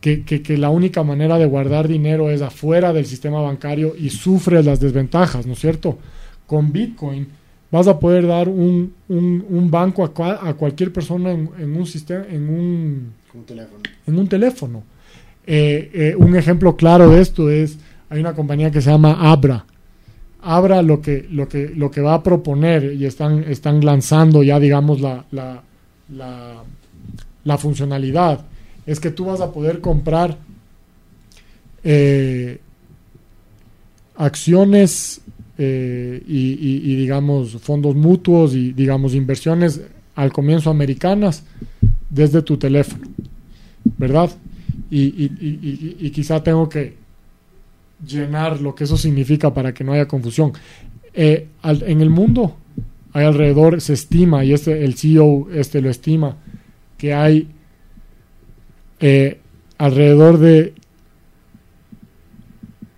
Que, 0.02 0.26
que, 0.26 0.42
que, 0.42 0.58
la 0.58 0.70
única 0.70 1.02
manera 1.04 1.38
de 1.38 1.46
guardar 1.46 1.88
dinero 1.88 2.30
es 2.30 2.42
afuera 2.42 2.92
del 2.92 3.06
sistema 3.06 3.40
bancario 3.40 3.94
y 3.98 4.10
sufres 4.10 4.66
las 4.66 4.82
desventajas, 4.82 5.48
¿no 5.48 5.54
es 5.54 5.60
cierto? 5.60 5.98
Con 6.46 6.74
Bitcoin 6.74 7.30
vas 7.72 7.88
a 7.88 8.00
poder 8.00 8.28
dar 8.28 8.50
un, 8.50 8.94
un, 9.08 9.46
un 9.48 9.72
banco 9.72 10.04
a, 10.04 10.50
a, 10.50 10.54
cualquier 10.56 10.92
persona 10.92 11.32
en, 11.32 11.52
en 11.58 11.74
un 11.74 11.86
sistema, 11.86 12.26
en 12.30 12.50
un, 12.50 13.14
un 13.34 13.46
teléfono. 13.46 13.84
En 14.06 14.20
un 14.20 14.28
teléfono 14.28 14.84
eh, 15.50 15.90
eh, 15.94 16.16
un 16.18 16.36
ejemplo 16.36 16.76
claro 16.76 17.10
de 17.10 17.22
esto 17.22 17.50
es, 17.50 17.78
hay 18.10 18.20
una 18.20 18.34
compañía 18.34 18.70
que 18.70 18.82
se 18.82 18.92
llama 18.92 19.32
Abra. 19.32 19.66
Abra 20.42 20.82
lo 20.82 21.02
que, 21.02 21.26
lo 21.32 21.48
que, 21.48 21.70
lo 21.70 21.90
que 21.90 22.02
va 22.02 22.16
a 22.16 22.24
proponer 22.24 22.94
y 22.94 23.06
están, 23.06 23.46
están 23.46 23.84
lanzando 23.84 24.44
ya, 24.44 24.60
digamos, 24.60 25.00
la, 25.00 25.26
la, 25.32 25.64
la, 27.46 27.58
funcionalidad, 27.58 28.46
es 28.86 29.00
que 29.00 29.10
tú 29.10 29.26
vas 29.26 29.40
a 29.40 29.52
poder 29.52 29.80
comprar 29.80 30.38
eh, 31.84 32.60
acciones 34.18 35.22
y, 35.58 35.64
y, 36.28 36.96
digamos, 36.98 37.54
fondos 37.62 37.96
mutuos 37.96 38.54
y, 38.54 38.74
digamos, 38.74 39.16
inversiones 39.16 39.82
al 40.14 40.32
comienzo 40.32 40.70
americanas 40.70 41.44
desde 42.10 42.42
tu 42.42 42.58
teléfono, 42.58 43.08
¿verdad? 43.98 44.30
Y, 44.90 45.02
y, 45.02 45.98
y, 46.00 46.10
quizá 46.12 46.42
tengo 46.42 46.70
que 46.70 46.96
llenar 48.06 48.62
lo 48.62 48.74
que 48.74 48.86
eso 48.86 48.98
significa 48.98 49.54
para 49.54 49.74
que 49.74 49.84
no 49.84 49.94
haya 49.94 50.08
confusión. 50.08 50.54
Eh, 51.14 51.48
en 51.64 52.02
el 52.02 52.10
mundo 52.10 52.56
hay 53.14 53.26
alrededor, 53.26 53.82
se 53.82 53.94
estima, 53.94 54.46
y 54.46 54.54
este, 54.54 54.86
el 54.86 54.96
CEO 54.96 55.48
este 55.54 55.82
lo 55.82 55.90
estima, 55.90 56.38
que 56.98 57.14
hay 57.14 57.48
eh, 59.00 59.40
alrededor 59.78 60.38
de 60.38 60.74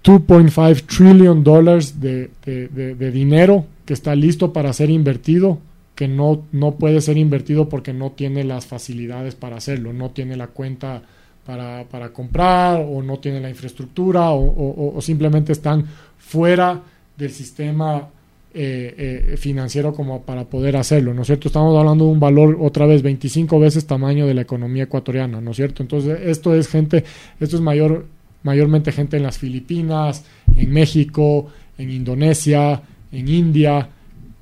2.5 0.04 0.86
trillion 0.86 1.44
dólares 1.44 2.00
de, 2.00 2.32
de, 2.46 3.12
dinero 3.12 3.66
que 3.86 3.94
está 3.94 4.16
listo 4.16 4.54
para 4.54 4.74
ser 4.74 4.90
invertido, 4.90 5.60
que 5.96 6.08
no, 6.08 6.44
no 6.52 6.76
puede 6.76 7.02
ser 7.02 7.18
invertido 7.18 7.70
porque 7.70 7.94
no 7.94 8.12
tiene 8.12 8.44
las 8.44 8.66
facilidades 8.66 9.36
para 9.36 9.58
hacerlo, 9.58 9.92
no 9.92 10.12
tiene 10.12 10.38
la 10.38 10.48
cuenta 10.48 11.04
para, 11.50 11.84
para 11.86 12.10
comprar 12.10 12.86
o 12.88 13.02
no 13.02 13.18
tienen 13.18 13.42
la 13.42 13.50
infraestructura 13.50 14.30
o, 14.34 14.96
simplemente 15.02 15.52
están 15.52 15.84
fuera 16.20 16.80
del 17.18 17.32
sistema 17.32 18.08
eh, 18.54 19.32
eh, 19.34 19.36
financiero 19.36 19.92
como 19.92 20.22
para 20.22 20.44
poder 20.44 20.78
hacerlo, 20.78 21.12
¿no 21.12 21.24
es 21.24 21.26
cierto? 21.26 21.48
Estamos 21.48 21.76
hablando 21.76 22.06
de 22.06 22.12
un 22.12 22.20
valor 22.20 22.56
otra 22.62 22.86
vez 22.86 23.02
25 23.02 23.60
veces 23.60 23.88
tamaño 23.88 24.28
de 24.28 24.36
la 24.36 24.42
economía 24.42 24.84
ecuatoriana, 24.84 25.42
¿no 25.42 25.50
es 25.50 25.58
cierto? 25.58 25.82
Entonces 25.82 26.20
esto 26.24 26.54
es 26.54 26.68
gente, 26.68 27.04
esto 27.40 27.56
es 27.56 27.64
mayor, 27.64 28.06
mayormente 28.44 28.92
gente 28.92 29.18
en 29.18 29.24
las 29.24 29.40
Filipinas, 29.40 30.26
en 30.56 30.72
México, 30.72 31.48
en 31.80 31.90
Indonesia, 31.90 32.80
en 33.12 33.28
India, 33.28 33.90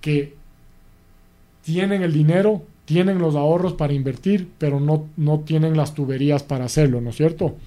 que 0.02 0.34
tienen 1.64 2.02
el 2.02 2.12
dinero 2.12 2.64
tienen 2.88 3.20
los 3.20 3.36
ahorros 3.36 3.74
para 3.74 3.92
invertir, 3.92 4.50
pero 4.58 4.80
no, 4.80 5.10
no 5.18 5.42
tienen 5.42 5.76
las 5.76 5.94
tuberías 5.94 6.42
para 6.42 6.66
hacerlo, 6.66 7.02
¿no 7.02 7.10
es 7.10 7.18
cierto? 7.18 7.58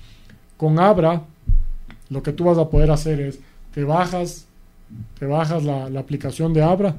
Con 0.57 0.81
Abra, 0.81 1.25
lo 2.09 2.23
que 2.23 2.33
tú 2.33 2.45
vas 2.45 2.57
a 2.57 2.71
poder 2.71 2.91
hacer 2.91 3.21
es, 3.21 3.39
te 3.75 3.85
bajas 3.85 4.47
te 5.19 5.27
bajas 5.27 5.63
la, 5.63 5.87
aplicación 5.99 6.53
de 6.53 6.63
Abra, 6.63 6.97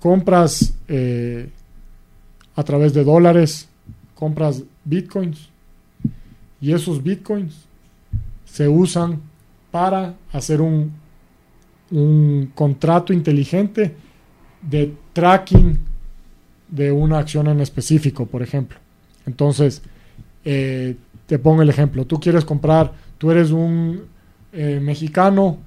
compras 0.00 0.74
eh, 0.88 1.48
a 2.54 2.62
través 2.64 2.92
de 2.92 3.04
dólares, 3.04 3.68
compras 4.14 4.62
bitcoins 4.84 5.48
y 6.60 6.72
esos 6.72 7.02
bitcoins 7.02 7.66
se 8.44 8.68
usan 8.68 9.20
para 9.70 10.14
hacer 10.32 10.60
un, 10.60 10.92
un 11.90 12.50
contrato 12.54 13.12
inteligente 13.12 13.94
de 14.60 14.94
tracking 15.12 15.78
de 16.68 16.92
una 16.92 17.18
acción 17.18 17.48
en 17.48 17.60
específico, 17.60 18.26
por 18.26 18.42
ejemplo. 18.42 18.78
Entonces, 19.26 19.82
eh, 20.44 20.96
te 21.26 21.38
pongo 21.38 21.62
el 21.62 21.68
ejemplo, 21.68 22.06
tú 22.06 22.20
quieres 22.20 22.44
comprar, 22.44 22.92
tú 23.18 23.30
eres 23.30 23.50
un 23.50 24.02
eh, 24.52 24.80
mexicano 24.82 25.58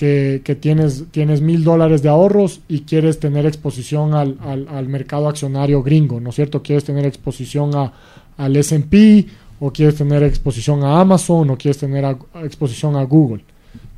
que, 0.00 0.56
tienes, 0.58 1.04
tienes 1.10 1.42
mil 1.42 1.62
dólares 1.62 2.02
de 2.02 2.08
ahorros 2.08 2.62
y 2.68 2.80
quieres 2.80 3.20
tener 3.20 3.44
exposición 3.44 4.14
al, 4.14 4.38
al, 4.40 4.88
mercado 4.88 5.28
accionario 5.28 5.82
gringo, 5.82 6.20
¿no 6.20 6.30
es 6.30 6.36
cierto? 6.36 6.62
Quieres 6.62 6.84
tener 6.84 7.04
exposición 7.04 7.74
a, 7.74 7.92
al 8.38 8.56
SP 8.56 9.28
o 9.60 9.70
quieres 9.70 9.96
tener 9.96 10.22
exposición 10.22 10.82
a 10.84 11.00
Amazon 11.00 11.50
o 11.50 11.58
quieres 11.58 11.76
tener 11.76 12.16
exposición 12.42 12.96
a 12.96 13.02
Google. 13.02 13.44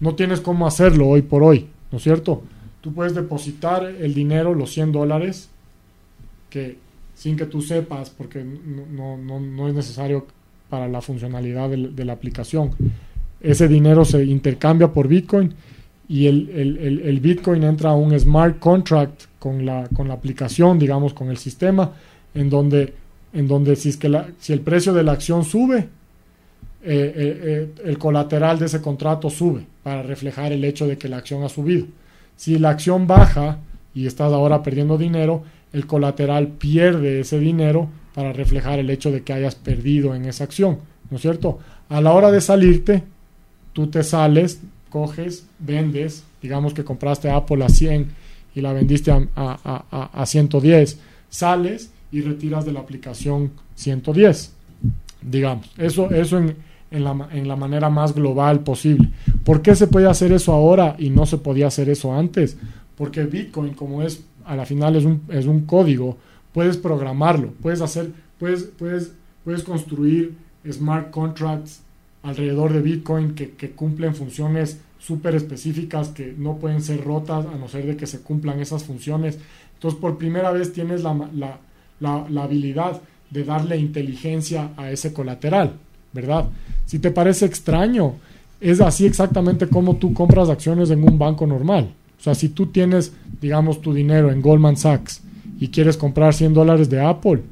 No 0.00 0.16
tienes 0.16 0.40
cómo 0.40 0.66
hacerlo 0.66 1.06
hoy 1.06 1.22
por 1.22 1.44
hoy, 1.44 1.68
¿no 1.92 1.98
es 1.98 2.02
cierto? 2.02 2.42
Tú 2.80 2.92
puedes 2.92 3.14
depositar 3.14 3.84
el 3.84 4.12
dinero, 4.12 4.54
los 4.54 4.72
100 4.72 4.90
dólares, 4.90 5.50
que 6.52 6.76
sin 7.14 7.36
que 7.36 7.46
tú 7.46 7.62
sepas, 7.62 8.10
porque 8.10 8.44
no, 8.44 9.16
no, 9.16 9.40
no 9.40 9.68
es 9.68 9.74
necesario 9.74 10.26
para 10.68 10.88
la 10.88 11.00
funcionalidad 11.00 11.70
de, 11.70 12.04
la 12.04 12.12
aplicación. 12.12 12.70
Ese 13.40 13.68
dinero 13.68 14.04
se 14.04 14.24
intercambia 14.24 14.92
por 14.92 15.08
Bitcoin 15.08 15.54
y 16.08 16.26
el, 16.26 16.50
el, 16.50 17.00
el, 17.04 17.20
Bitcoin 17.20 17.62
entra 17.62 17.90
a 17.90 17.94
un 17.94 18.18
smart 18.18 18.58
contract 18.58 19.24
con 19.38 19.64
la, 19.64 19.88
con 19.94 20.08
la 20.08 20.14
aplicación, 20.14 20.78
digamos, 20.78 21.14
con 21.14 21.28
el 21.30 21.36
sistema, 21.36 21.92
en 22.34 22.48
donde, 22.50 22.94
en 23.32 23.48
donde 23.48 23.76
si, 23.76 23.90
es 23.90 23.96
que 23.96 24.08
la, 24.08 24.28
si 24.38 24.52
el 24.52 24.60
precio 24.60 24.92
de 24.92 25.02
la 25.02 25.12
acción 25.12 25.44
sube, 25.44 25.78
eh, 25.78 25.86
eh, 26.84 27.40
eh, 27.44 27.72
el 27.84 27.98
colateral 27.98 28.58
de 28.58 28.66
ese 28.66 28.80
contrato 28.80 29.30
sube 29.30 29.64
para 29.84 30.02
reflejar 30.02 30.52
el 30.52 30.64
hecho 30.64 30.86
de 30.86 30.98
que 30.98 31.08
la 31.08 31.18
acción 31.18 31.44
ha 31.44 31.48
subido. 31.48 31.86
Si 32.36 32.58
la 32.58 32.70
acción 32.70 33.06
baja 33.06 33.58
y 33.94 34.06
estás 34.06 34.32
ahora 34.32 34.62
perdiendo 34.62 34.98
dinero, 34.98 35.44
el 35.72 35.86
colateral 35.86 36.48
pierde 36.48 37.20
ese 37.20 37.38
dinero 37.38 37.88
para 38.14 38.32
reflejar 38.32 38.78
el 38.78 38.90
hecho 38.90 39.10
de 39.10 39.22
que 39.22 39.32
hayas 39.32 39.54
perdido 39.54 40.14
en 40.14 40.26
esa 40.26 40.44
acción, 40.44 40.78
¿no 41.10 41.16
es 41.16 41.22
cierto? 41.22 41.58
A 41.88 42.00
la 42.00 42.12
hora 42.12 42.30
de 42.30 42.40
salirte, 42.40 43.02
tú 43.72 43.86
te 43.86 44.02
sales, 44.02 44.60
coges, 44.90 45.46
vendes, 45.58 46.24
digamos 46.42 46.74
que 46.74 46.84
compraste 46.84 47.30
Apple 47.30 47.64
a 47.64 47.68
100 47.68 48.08
y 48.54 48.60
la 48.60 48.72
vendiste 48.72 49.10
a, 49.10 49.26
a, 49.34 50.10
a, 50.12 50.26
110, 50.26 50.98
sales 51.30 51.90
y 52.10 52.20
retiras 52.20 52.66
de 52.66 52.72
la 52.72 52.80
aplicación 52.80 53.52
110, 53.76 54.52
digamos. 55.22 55.70
Eso, 55.78 56.10
eso 56.10 56.36
en, 56.36 56.56
en, 56.90 57.04
la, 57.04 57.28
en 57.32 57.48
la 57.48 57.56
manera 57.56 57.88
más 57.88 58.14
global 58.14 58.60
posible. 58.60 59.08
¿Por 59.44 59.62
qué 59.62 59.74
se 59.74 59.86
puede 59.86 60.08
hacer 60.08 60.32
eso 60.32 60.52
ahora 60.52 60.96
y 60.98 61.08
no 61.08 61.24
se 61.24 61.38
podía 61.38 61.68
hacer 61.68 61.88
eso 61.88 62.14
antes? 62.14 62.58
Porque 62.96 63.24
Bitcoin, 63.24 63.72
como 63.72 64.02
es 64.02 64.22
a 64.44 64.56
la 64.56 64.66
final 64.66 64.96
es 64.96 65.04
un, 65.04 65.22
es 65.28 65.46
un 65.46 65.66
código, 65.66 66.16
puedes 66.52 66.76
programarlo, 66.76 67.52
puedes 67.62 67.80
hacer, 67.80 68.12
puedes, 68.38 68.64
puedes, 68.64 69.12
puedes 69.44 69.62
construir 69.62 70.34
smart 70.70 71.10
contracts 71.10 71.80
alrededor 72.22 72.72
de 72.72 72.80
Bitcoin 72.80 73.34
que, 73.34 73.70
cumplen 73.70 74.14
funciones 74.14 74.80
súper 74.98 75.34
específicas 75.34 76.08
que 76.08 76.34
no 76.36 76.56
pueden 76.58 76.80
ser 76.80 77.02
rotas 77.02 77.46
a 77.46 77.56
no 77.56 77.68
ser 77.68 77.86
de 77.86 77.96
que 77.96 78.06
se 78.06 78.20
cumplan 78.20 78.60
esas 78.60 78.84
funciones. 78.84 79.38
Entonces, 79.74 79.98
por 79.98 80.18
primera 80.18 80.52
vez 80.52 80.72
tienes 80.72 81.02
la, 81.02 81.14
la, 81.34 81.58
la, 81.98 82.26
la 82.28 82.44
habilidad 82.44 83.00
de 83.30 83.44
darle 83.44 83.78
inteligencia 83.78 84.70
a 84.76 84.92
ese 84.92 85.12
colateral, 85.12 85.72
¿verdad? 86.12 86.46
Si 86.86 87.00
te 87.00 87.10
parece 87.10 87.46
extraño, 87.46 88.14
es 88.60 88.80
así 88.80 89.06
exactamente 89.06 89.66
como 89.66 89.96
tú 89.96 90.14
compras 90.14 90.48
acciones 90.48 90.90
en 90.90 91.02
un 91.02 91.18
banco 91.18 91.46
normal. 91.46 91.92
O 92.22 92.24
sea, 92.24 92.36
si 92.36 92.50
tú 92.50 92.66
tienes, 92.66 93.12
digamos, 93.40 93.80
tu 93.80 93.92
dinero 93.92 94.30
en 94.30 94.40
Goldman 94.40 94.76
Sachs 94.76 95.22
y 95.58 95.66
quieres 95.70 95.96
comprar 95.96 96.32
100 96.32 96.54
dólares 96.54 96.88
de 96.88 97.00
Apple, 97.00 97.42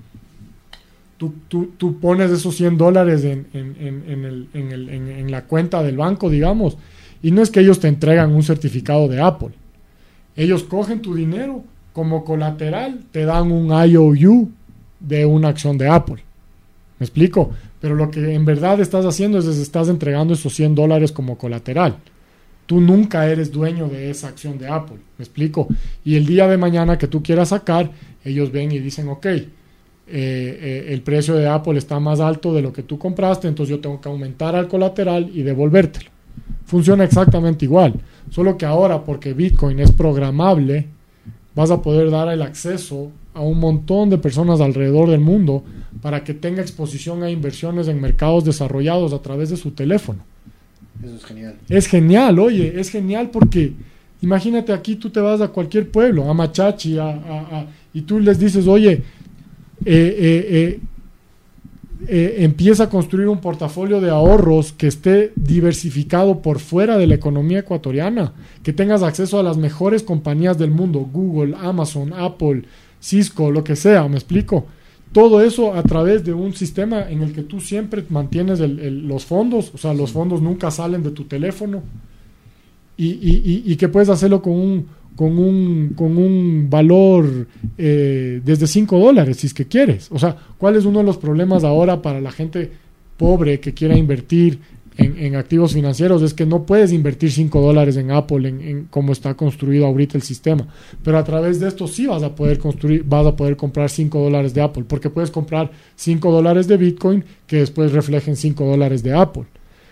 tú, 1.48 1.98
pones 2.00 2.30
esos 2.30 2.54
100 2.54 2.78
dólares 2.78 3.24
en, 3.24 3.48
en, 3.52 5.30
la 5.32 5.42
cuenta 5.42 5.82
del 5.82 5.96
banco, 5.96 6.30
digamos, 6.30 6.78
y 7.20 7.32
no 7.32 7.42
es 7.42 7.50
que 7.50 7.58
ellos 7.58 7.80
te 7.80 7.88
entregan 7.88 8.32
un 8.32 8.44
certificado 8.44 9.08
de 9.08 9.20
Apple. 9.20 9.50
Ellos 10.36 10.62
cogen 10.62 11.02
tu 11.02 11.16
dinero 11.16 11.64
como 11.92 12.24
colateral, 12.24 13.00
te 13.10 13.24
dan 13.24 13.50
un 13.50 13.72
IOU 13.72 14.50
de 15.00 15.26
una 15.26 15.48
acción 15.48 15.78
de 15.78 15.88
Apple. 15.88 16.22
¿Me 17.00 17.06
explico? 17.06 17.50
Pero 17.80 17.96
lo 17.96 18.12
que 18.12 18.34
en 18.34 18.44
verdad 18.44 18.78
estás 18.78 19.04
haciendo 19.04 19.36
es, 19.38 19.46
es 19.46 19.58
estás 19.58 19.88
entregando 19.88 20.34
esos 20.34 20.54
100 20.54 20.76
dólares 20.76 21.10
como 21.10 21.38
colateral 21.38 21.96
tú 22.70 22.80
nunca 22.80 23.26
eres 23.26 23.50
dueño 23.50 23.88
de 23.88 24.10
esa 24.10 24.28
acción 24.28 24.56
de 24.56 24.68
Apple. 24.68 24.98
¿Me 25.18 25.24
explico? 25.24 25.66
Y 26.04 26.14
el 26.14 26.24
día 26.24 26.46
de 26.46 26.56
mañana 26.56 26.98
que 26.98 27.08
tú 27.08 27.20
quieras 27.20 27.48
sacar, 27.48 27.90
ellos 28.24 28.52
ven 28.52 28.70
y 28.70 28.78
dicen, 28.78 29.08
ok, 29.08 29.26
eh, 29.26 29.48
eh, 30.06 30.86
el 30.90 31.02
precio 31.02 31.34
de 31.34 31.48
Apple 31.48 31.76
está 31.76 31.98
más 31.98 32.20
alto 32.20 32.54
de 32.54 32.62
lo 32.62 32.72
que 32.72 32.84
tú 32.84 32.96
compraste, 32.96 33.48
entonces 33.48 33.74
yo 33.74 33.80
tengo 33.80 34.00
que 34.00 34.08
aumentar 34.08 34.54
al 34.54 34.68
colateral 34.68 35.32
y 35.34 35.42
devolvértelo. 35.42 36.10
Funciona 36.64 37.02
exactamente 37.02 37.64
igual, 37.64 37.94
solo 38.30 38.56
que 38.56 38.66
ahora 38.66 39.02
porque 39.02 39.34
Bitcoin 39.34 39.80
es 39.80 39.90
programable, 39.90 40.86
vas 41.56 41.72
a 41.72 41.82
poder 41.82 42.08
dar 42.08 42.28
el 42.28 42.40
acceso 42.40 43.10
a 43.34 43.40
un 43.40 43.58
montón 43.58 44.10
de 44.10 44.18
personas 44.18 44.60
alrededor 44.60 45.10
del 45.10 45.18
mundo 45.18 45.64
para 46.00 46.22
que 46.22 46.34
tenga 46.34 46.62
exposición 46.62 47.24
a 47.24 47.30
inversiones 47.30 47.88
en 47.88 48.00
mercados 48.00 48.44
desarrollados 48.44 49.12
a 49.12 49.22
través 49.22 49.50
de 49.50 49.56
su 49.56 49.72
teléfono. 49.72 50.29
Eso 51.02 51.16
es 51.16 51.24
genial. 51.24 51.56
Es 51.68 51.86
genial, 51.86 52.38
oye, 52.38 52.78
es 52.78 52.90
genial 52.90 53.30
porque 53.30 53.72
imagínate 54.20 54.72
aquí 54.72 54.96
tú 54.96 55.10
te 55.10 55.20
vas 55.20 55.40
a 55.40 55.48
cualquier 55.48 55.90
pueblo, 55.90 56.28
a 56.30 56.34
Machachi, 56.34 56.98
a, 56.98 57.66
y 57.92 58.02
tú 58.02 58.20
les 58.20 58.38
dices, 58.38 58.66
oye, 58.66 58.92
eh, 58.92 59.02
eh, 59.84 60.80
eh, 62.06 62.36
empieza 62.38 62.84
a 62.84 62.88
construir 62.90 63.28
un 63.28 63.40
portafolio 63.40 64.00
de 64.00 64.10
ahorros 64.10 64.72
que 64.72 64.86
esté 64.86 65.32
diversificado 65.36 66.42
por 66.42 66.58
fuera 66.58 66.98
de 66.98 67.06
la 67.06 67.14
economía 67.14 67.60
ecuatoriana, 67.60 68.32
que 68.62 68.72
tengas 68.72 69.02
acceso 69.02 69.38
a 69.38 69.42
las 69.42 69.56
mejores 69.56 70.02
compañías 70.02 70.58
del 70.58 70.70
mundo, 70.70 71.08
Google, 71.12 71.54
Amazon, 71.58 72.12
Apple, 72.12 72.64
Cisco, 73.00 73.50
lo 73.50 73.64
que 73.64 73.76
sea, 73.76 74.06
me 74.08 74.16
explico 74.16 74.66
todo 75.12 75.40
eso 75.40 75.74
a 75.74 75.82
través 75.82 76.24
de 76.24 76.32
un 76.32 76.54
sistema 76.54 77.08
en 77.08 77.22
el 77.22 77.32
que 77.32 77.42
tú 77.42 77.60
siempre 77.60 78.04
mantienes 78.08 78.60
los 78.60 79.24
fondos, 79.24 79.72
o 79.74 79.78
sea, 79.78 79.92
los 79.92 80.12
fondos 80.12 80.40
nunca 80.40 80.70
salen 80.70 81.02
de 81.02 81.10
tu 81.10 81.24
teléfono 81.24 81.82
y, 82.96 83.76
que 83.76 83.88
puedes 83.88 84.08
hacerlo 84.08 84.42
con 84.42 84.52
un, 84.52 84.86
con 85.16 85.38
un, 85.38 85.94
con 85.96 86.16
un 86.16 86.68
valor 86.68 87.48
eh, 87.78 88.40
desde 88.44 88.66
5 88.66 88.98
dólares, 88.98 89.38
si 89.38 89.46
es 89.46 89.54
que 89.54 89.66
quieres. 89.66 90.08
O 90.12 90.18
sea, 90.18 90.36
¿cuál 90.58 90.76
es 90.76 90.84
uno 90.84 90.98
de 90.98 91.06
los 91.06 91.16
problemas 91.16 91.64
ahora 91.64 92.02
para 92.02 92.20
la 92.20 92.30
gente 92.30 92.70
pobre 93.16 93.58
que 93.58 93.74
quiera 93.74 93.96
invertir 93.96 94.58
en, 94.96 95.36
activos 95.36 95.72
financieros 95.72 96.22
es 96.22 96.34
que 96.34 96.44
no 96.44 96.64
puedes 96.64 96.92
invertir 96.92 97.30
5 97.30 97.60
dólares 97.60 97.96
en 97.96 98.10
Apple 98.10 98.48
en, 98.48 98.86
cómo 98.90 99.12
está 99.12 99.34
construido 99.34 99.86
ahorita 99.86 100.18
el 100.18 100.22
sistema. 100.22 100.66
Pero 101.02 101.18
a 101.18 101.24
través 101.24 101.60
de 101.60 101.68
esto 101.68 101.86
sí 101.86 102.06
vas 102.06 102.22
a 102.22 102.34
poder 102.34 102.58
construir, 102.58 103.04
vas 103.04 103.26
a 103.26 103.36
poder 103.36 103.56
comprar 103.56 103.88
5 103.88 104.18
dólares 104.18 104.52
de 104.52 104.60
Apple, 104.60 104.84
porque 104.86 105.10
puedes 105.10 105.30
comprar 105.30 105.70
5 105.96 106.30
dólares 106.30 106.66
de 106.66 106.76
Bitcoin 106.76 107.24
que 107.46 107.56
después 107.56 107.92
reflejen 107.92 108.36
5 108.36 108.64
dólares 108.64 109.02
de 109.02 109.14
Apple. 109.14 109.44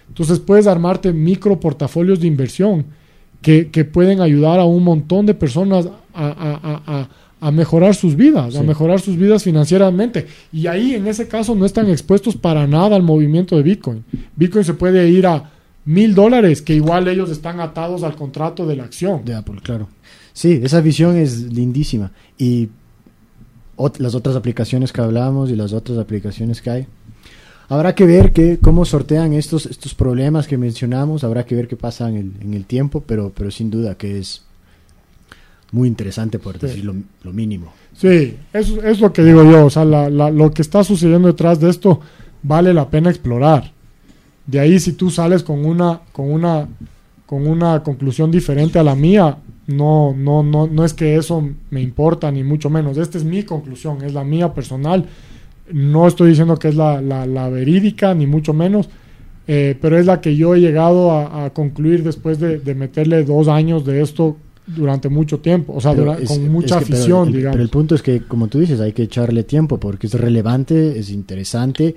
Entonces 0.08 0.40
puedes 0.40 0.66
armarte 0.66 1.12
micro 1.12 1.60
portafolios 1.60 2.20
de 2.20 2.26
inversión 2.26 2.86
que, 3.40 3.64
pueden 3.84 4.20
ayudar 4.20 4.58
a 4.58 4.64
un 4.64 4.82
montón 4.82 5.26
de 5.26 5.34
personas 5.34 5.88
a 6.12 7.08
mejorar 7.40 7.94
sus 7.94 8.16
vidas, 8.16 8.56
a 8.56 8.62
mejorar 8.62 9.00
sus 9.00 9.16
vidas 9.16 9.44
financieramente. 9.44 10.26
Y 10.52 10.66
ahí 10.66 10.94
en 10.94 11.06
ese 11.06 11.28
caso 11.28 11.54
no 11.54 11.64
están 11.64 11.88
expuestos 11.88 12.36
para 12.36 12.66
nada 12.66 12.96
al 12.96 13.02
movimiento 13.02 13.56
de 13.56 13.62
Bitcoin. 13.62 14.04
Bitcoin 14.34 14.64
se 14.64 14.74
puede 14.74 15.08
ir 15.08 15.26
a 15.26 15.50
mil 15.84 16.14
dólares, 16.14 16.60
que 16.62 16.74
igual 16.74 17.08
ellos 17.08 17.30
están 17.30 17.60
atados 17.60 18.02
al 18.02 18.16
contrato 18.16 18.66
de 18.66 18.76
la 18.76 18.84
acción. 18.84 19.24
De 19.24 19.34
Apple, 19.34 19.60
claro. 19.62 19.88
Sí, 20.32 20.60
esa 20.62 20.80
visión 20.80 21.16
es 21.16 21.52
lindísima. 21.52 22.12
Y 22.36 22.68
las 23.98 24.14
otras 24.14 24.36
aplicaciones 24.36 24.92
que 24.92 25.00
hablábamos 25.00 25.50
y 25.50 25.56
las 25.56 25.72
otras 25.72 25.98
aplicaciones 25.98 26.60
que 26.60 26.70
hay. 26.70 26.86
Habrá 27.68 27.94
que 27.94 28.06
ver 28.06 28.32
que, 28.32 28.58
cómo 28.58 28.84
sortean 28.84 29.34
estos, 29.34 29.66
estos 29.66 29.94
problemas 29.94 30.48
que 30.48 30.56
mencionamos, 30.56 31.22
habrá 31.22 31.44
que 31.44 31.54
ver 31.54 31.68
qué 31.68 31.76
pasa 31.76 32.08
en 32.08 32.16
el, 32.16 32.32
en 32.40 32.54
el 32.54 32.64
tiempo, 32.64 33.04
pero, 33.06 33.30
pero 33.34 33.50
sin 33.50 33.70
duda 33.70 33.94
que 33.94 34.18
es 34.18 34.42
muy 35.72 35.88
interesante, 35.88 36.38
por 36.38 36.58
decir 36.58 36.84
lo, 36.84 37.32
mínimo. 37.32 37.72
Sí, 37.92 38.36
eso 38.52 38.82
es 38.82 39.00
lo 39.00 39.12
que 39.12 39.22
digo 39.22 39.44
yo. 39.44 39.66
O 39.66 39.70
sea, 39.70 39.84
lo 39.84 40.50
que 40.52 40.62
está 40.62 40.84
sucediendo 40.84 41.28
detrás 41.28 41.60
de 41.60 41.70
esto 41.70 42.00
vale 42.42 42.72
la 42.72 42.88
pena 42.88 43.10
explorar. 43.10 43.72
De 44.46 44.60
ahí, 44.60 44.80
si 44.80 44.92
tú 44.92 45.10
sales 45.10 45.42
con 45.42 45.64
una, 45.64 46.00
con 46.12 46.32
una, 46.32 46.66
con 47.26 47.46
una 47.46 47.82
conclusión 47.82 48.30
diferente 48.30 48.78
a 48.78 48.82
la 48.82 48.94
mía, 48.94 49.36
no, 49.68 50.14
no, 50.16 50.42
no, 50.42 50.66
no 50.66 50.84
es 50.84 50.94
que 50.94 51.16
eso 51.16 51.46
me 51.70 51.82
importa, 51.82 52.30
ni 52.30 52.42
mucho 52.42 52.70
menos. 52.70 52.96
Esta 52.96 53.18
es 53.18 53.24
mi 53.24 53.42
conclusión, 53.42 54.02
es 54.02 54.14
la 54.14 54.24
mía 54.24 54.54
personal. 54.54 55.04
No 55.70 56.08
estoy 56.08 56.30
diciendo 56.30 56.56
que 56.56 56.68
es 56.68 56.74
la, 56.74 57.02
la, 57.02 57.48
verídica, 57.50 58.14
ni 58.14 58.26
mucho 58.26 58.54
menos, 58.54 58.88
eh, 59.46 59.76
pero 59.78 59.98
es 59.98 60.06
la 60.06 60.22
que 60.22 60.34
yo 60.34 60.54
he 60.54 60.60
llegado 60.60 61.12
a, 61.12 61.50
concluir 61.50 62.02
después 62.02 62.40
de, 62.40 62.74
meterle 62.74 63.24
dos 63.24 63.48
años 63.48 63.84
de 63.84 64.00
esto 64.00 64.38
durante 64.76 65.08
mucho 65.08 65.38
tiempo, 65.40 65.74
o 65.74 65.80
sea, 65.80 65.94
con 65.94 66.48
mucha 66.48 66.78
afición, 66.78 67.32
digamos. 67.32 67.54
Pero 67.54 67.62
el 67.62 67.70
punto 67.70 67.94
es 67.94 68.02
que, 68.02 68.22
como 68.22 68.48
tú 68.48 68.60
dices, 68.60 68.80
hay 68.80 68.92
que 68.92 69.04
echarle 69.04 69.44
tiempo 69.44 69.78
porque 69.78 70.06
es 70.06 70.14
relevante, 70.14 70.98
es 70.98 71.10
interesante 71.10 71.94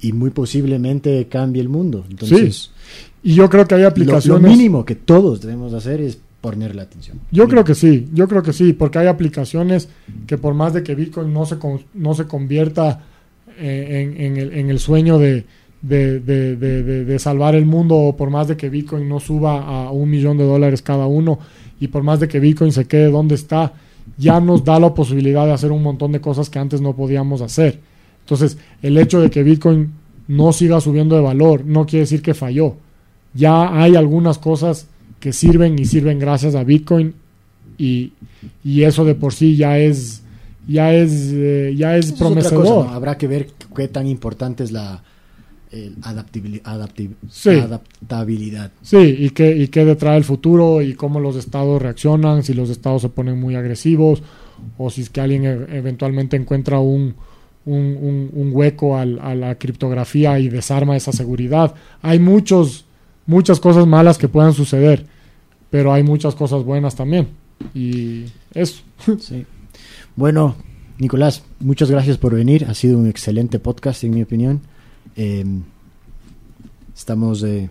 y 0.00 0.12
muy 0.12 0.30
posiblemente 0.30 1.26
cambie 1.28 1.62
el 1.62 1.68
mundo. 1.68 2.04
Entonces, 2.08 2.56
sí. 2.56 2.70
Y 3.22 3.34
yo 3.34 3.48
creo 3.48 3.66
que 3.66 3.74
hay 3.74 3.84
aplicaciones. 3.84 4.42
Lo, 4.42 4.48
mínimo 4.48 4.84
que 4.84 4.94
todos 4.94 5.40
debemos 5.40 5.72
hacer 5.74 6.00
es 6.00 6.18
ponerle 6.40 6.82
atención. 6.82 7.20
Yo 7.30 7.48
creo 7.48 7.64
que 7.64 7.74
sí, 7.74 8.08
yo 8.12 8.28
creo 8.28 8.42
que 8.42 8.52
sí, 8.52 8.72
porque 8.72 8.98
hay 8.98 9.06
aplicaciones 9.06 9.88
que 10.26 10.38
por 10.38 10.54
más 10.54 10.72
de 10.72 10.82
que 10.82 10.94
Bitcoin 10.94 11.32
no 11.32 11.44
se, 11.44 11.56
no 11.94 12.14
se 12.14 12.24
convierta 12.26 13.04
eh, 13.58 14.14
en, 14.16 14.36
el, 14.36 14.52
en 14.52 14.70
el, 14.70 14.78
sueño 14.78 15.18
de, 15.18 15.44
de, 15.82 16.20
de, 16.20 17.18
salvar 17.18 17.54
el 17.54 17.66
mundo, 17.66 17.96
o 17.96 18.16
por 18.16 18.30
más 18.30 18.48
de 18.48 18.56
que 18.56 18.68
Bitcoin 18.68 19.08
no 19.08 19.20
suba 19.20 19.86
a 19.86 19.90
un 19.90 20.10
millón 20.10 20.36
de 20.36 20.44
dólares 20.44 20.82
cada 20.82 21.06
uno, 21.06 21.38
y 21.80 21.88
por 21.88 22.02
más 22.02 22.20
de 22.20 22.28
que 22.28 22.40
Bitcoin 22.40 22.72
se 22.72 22.86
quede 22.86 23.10
donde 23.10 23.34
está, 23.34 23.72
ya 24.16 24.40
nos 24.40 24.64
da 24.64 24.80
la 24.80 24.94
posibilidad 24.94 25.46
de 25.46 25.52
hacer 25.52 25.70
un 25.70 25.82
montón 25.82 26.12
de 26.12 26.20
cosas 26.20 26.50
que 26.50 26.58
antes 26.58 26.80
no 26.80 26.94
podíamos 26.96 27.40
hacer. 27.40 27.80
Entonces, 28.20 28.58
el 28.82 28.98
hecho 28.98 29.20
de 29.20 29.30
que 29.30 29.42
Bitcoin 29.42 29.92
no 30.28 30.52
siga 30.52 30.80
subiendo 30.80 31.16
de 31.16 31.22
valor 31.22 31.64
no 31.64 31.86
quiere 31.86 32.00
decir 32.00 32.22
que 32.22 32.34
falló. 32.34 32.74
Ya 33.34 33.82
hay 33.82 33.96
algunas 33.96 34.38
cosas 34.38 34.86
que 35.20 35.32
sirven 35.32 35.78
y 35.78 35.84
sirven 35.84 36.18
gracias 36.18 36.54
a 36.54 36.64
Bitcoin 36.64 37.14
y, 37.78 38.12
eso 38.64 39.04
de 39.04 39.14
por 39.14 39.32
sí 39.32 39.56
ya 39.56 39.78
es 39.78 40.22
ya 40.66 40.92
es 40.92 41.30
eh, 41.32 41.74
ya 41.76 41.96
es 41.96 42.12
prometedor. 42.12 42.88
Habrá 42.88 43.16
que 43.16 43.26
ver 43.26 43.48
qué 43.74 43.88
tan 43.88 44.06
importante 44.06 44.64
es 44.64 44.72
la 44.72 45.02
adaptabilidad. 46.02 46.72
Sí, 48.82 49.16
y 49.18 49.30
qué, 49.30 49.56
y 49.56 49.68
qué 49.68 49.84
detrae 49.84 50.16
el 50.16 50.24
futuro 50.24 50.82
y 50.82 50.94
cómo 50.94 51.20
los 51.20 51.36
estados 51.36 51.80
reaccionan, 51.80 52.42
si 52.42 52.54
los 52.54 52.70
estados 52.70 53.02
se 53.02 53.08
ponen 53.08 53.40
muy 53.40 53.54
agresivos 53.54 54.22
o 54.76 54.90
si 54.90 55.02
es 55.02 55.10
que 55.10 55.20
alguien 55.20 55.44
e, 55.44 55.76
eventualmente 55.76 56.36
encuentra 56.36 56.78
un, 56.78 57.14
un, 57.66 58.30
un, 58.32 58.50
hueco 58.52 58.96
a 58.96 59.04
la 59.04 59.54
criptografía 59.56 60.38
y 60.38 60.48
desarma 60.48 60.96
esa 60.96 61.12
seguridad. 61.12 61.74
Hay 62.02 62.18
muchos 62.18 62.86
muchas 63.28 63.60
cosas 63.60 63.86
malas 63.86 64.18
que 64.18 64.26
puedan 64.26 64.54
suceder, 64.54 65.06
pero 65.70 65.92
hay 65.92 66.02
muchas 66.02 66.34
cosas 66.34 66.64
buenas 66.64 66.96
también. 66.96 67.28
Y 67.74 68.24
eso. 68.54 68.82
Sí. 69.20 69.46
Bueno, 70.16 70.56
Nicolás, 70.98 71.44
muchas 71.60 71.88
gracias 71.88 72.18
por 72.18 72.34
venir. 72.34 72.64
Ha 72.64 72.74
sido 72.74 72.98
un 72.98 73.06
excelente 73.06 73.60
podcast, 73.60 74.02
en 74.02 74.14
mi 74.14 74.22
opinión. 74.22 74.62
Em, 75.20 75.62
estamos, 76.94 77.42
eh, 77.42 77.68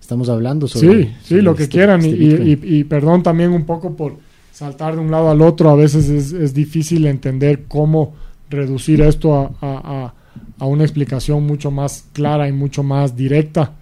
estamos 0.00 0.30
hablando 0.30 0.66
sobre. 0.66 1.04
Sí, 1.04 1.12
sí, 1.22 1.40
lo 1.42 1.54
que 1.54 1.64
este, 1.64 1.76
quieran. 1.76 2.00
Este 2.02 2.58
y, 2.62 2.84
perdón 2.84 3.22
también 3.22 3.52
un 3.52 3.66
poco 3.66 3.94
por 3.94 4.16
saltar 4.50 4.94
de 4.94 5.02
un 5.02 5.10
lado 5.10 5.28
al 5.28 5.42
otro. 5.42 5.68
A 5.68 5.76
veces 5.76 6.08
es, 6.08 6.54
difícil 6.54 7.04
entender 7.04 7.64
cómo 7.68 8.14
reducir 8.48 9.02
esto 9.02 9.34
a, 9.34 9.50
a, 9.60 10.14
a, 10.58 10.64
una 10.64 10.84
explicación 10.84 11.46
mucho 11.46 11.70
más 11.70 12.06
clara 12.14 12.48
y 12.48 12.52
mucho 12.52 12.82
más 12.82 13.14
directa. 13.14 13.72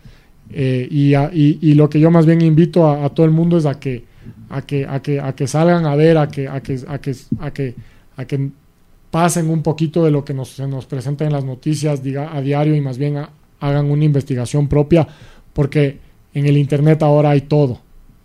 Eh, 0.51 0.89
y, 0.91 1.15
y, 1.15 1.75
lo 1.75 1.89
que 1.89 2.01
yo 2.01 2.11
más 2.11 2.27
bien 2.27 2.43
invito 2.43 2.91
a, 2.91 3.09
todo 3.11 3.27
el 3.27 3.33
mundo 3.33 3.59
es 3.59 3.65
a 3.65 3.79
que, 3.79 4.05
a 4.51 4.63
que, 4.63 4.89
a 4.89 5.01
que, 5.01 5.21
a 5.21 5.37
que 5.37 5.47
salgan 5.47 5.87
a 5.87 5.95
ver, 5.95 6.19
a 6.19 6.27
que, 6.27 6.49
a 6.49 6.61
que, 6.61 6.81
a 6.89 6.99
que, 6.99 7.15
a 7.39 7.51
que, 7.53 7.75
a 8.17 8.25
que 8.25 8.51
pasen 9.13 9.49
un 9.49 9.63
poquito 9.63 10.05
de 10.05 10.11
lo 10.11 10.25
que 10.25 10.35
nos, 10.35 10.49
se 10.49 10.67
nos 10.67 10.87
presenta 10.87 11.25
en 11.25 11.33
las 11.33 11.45
noticias 11.45 12.03
diga, 12.03 12.37
a 12.37 12.41
diario 12.41 12.75
y 12.75 12.81
más 12.81 12.99
bien 12.99 13.25
hagan 13.61 13.91
una 13.91 14.05
investigación 14.05 14.67
propia, 14.67 15.07
porque 15.53 16.01
en 16.35 16.47
el 16.47 16.57
Internet 16.57 17.05
ahora 17.05 17.31
hay 17.31 17.43
todo. 17.43 17.79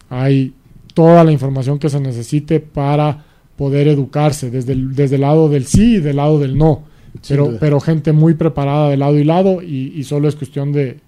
Hay 0.10 0.54
toda 0.96 1.24
la 1.24 1.32
información 1.32 1.78
que 1.78 1.90
se 1.90 2.00
necesite 2.00 2.60
para 2.60 3.26
poder 3.56 3.88
educarse, 3.88 4.50
desde 4.50 4.74
el, 4.74 4.96
desde 4.96 5.16
el 5.16 5.22
lado 5.22 5.50
del 5.50 5.68
sí 5.68 5.98
y 5.98 6.00
del 6.00 6.16
lado 6.16 6.40
del 6.40 6.58
no. 6.58 6.84
Pero, 7.28 7.58
pero 7.60 7.80
gente 7.80 8.14
muy 8.14 8.34
preparada 8.34 8.90
de 8.90 8.98
lado 8.98 9.18
y 9.18 9.24
lado 9.24 9.62
y 9.62 10.04
solo 10.04 10.28
es 10.28 10.36
cuestión 10.36 10.72
de, 10.72 11.00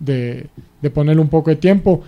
de, 0.00 0.90
ponerle 0.92 1.22
un 1.22 1.28
poco 1.28 1.50
de 1.50 1.56
tiempo. 1.56 2.02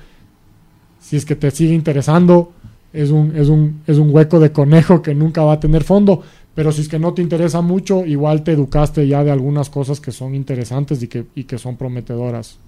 Si 1.00 1.16
es 1.16 1.24
que 1.24 1.36
te 1.36 1.50
sigue 1.50 1.74
interesando, 1.74 2.52
es 2.92 3.10
un, 3.10 3.36
es, 3.36 3.48
un, 3.48 3.82
es 3.86 3.98
un 3.98 4.12
hueco 4.12 4.40
de 4.40 4.52
conejo 4.52 5.02
que 5.02 5.14
nunca 5.14 5.42
va 5.42 5.55
a 5.55 5.60
tener 5.60 5.84
fondo. 5.84 6.22
Pero 6.55 6.70
si 6.72 6.82
es 6.82 6.89
que 6.89 6.98
no 6.98 7.14
te 7.14 7.22
interesa 7.22 7.60
mucho, 7.62 8.05
igual 8.05 8.44
te 8.44 8.52
educaste 8.52 9.06
ya 9.06 9.24
de 9.24 9.31
algunas 9.31 9.70
cosas 9.70 10.00
que 10.00 10.12
son 10.12 10.34
interesantes 10.34 11.02
y 11.02 11.08
que, 11.08 11.24
y 11.34 11.44
que 11.44 11.58
son 11.58 11.76
prometedoras. 11.76 12.58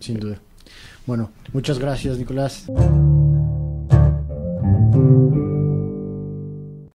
Sin 0.00 0.18
duda. 0.18 0.38
Bueno, 1.06 1.30
muchas 1.52 1.78
gracias, 1.78 2.18
Nicolás. 2.18 2.66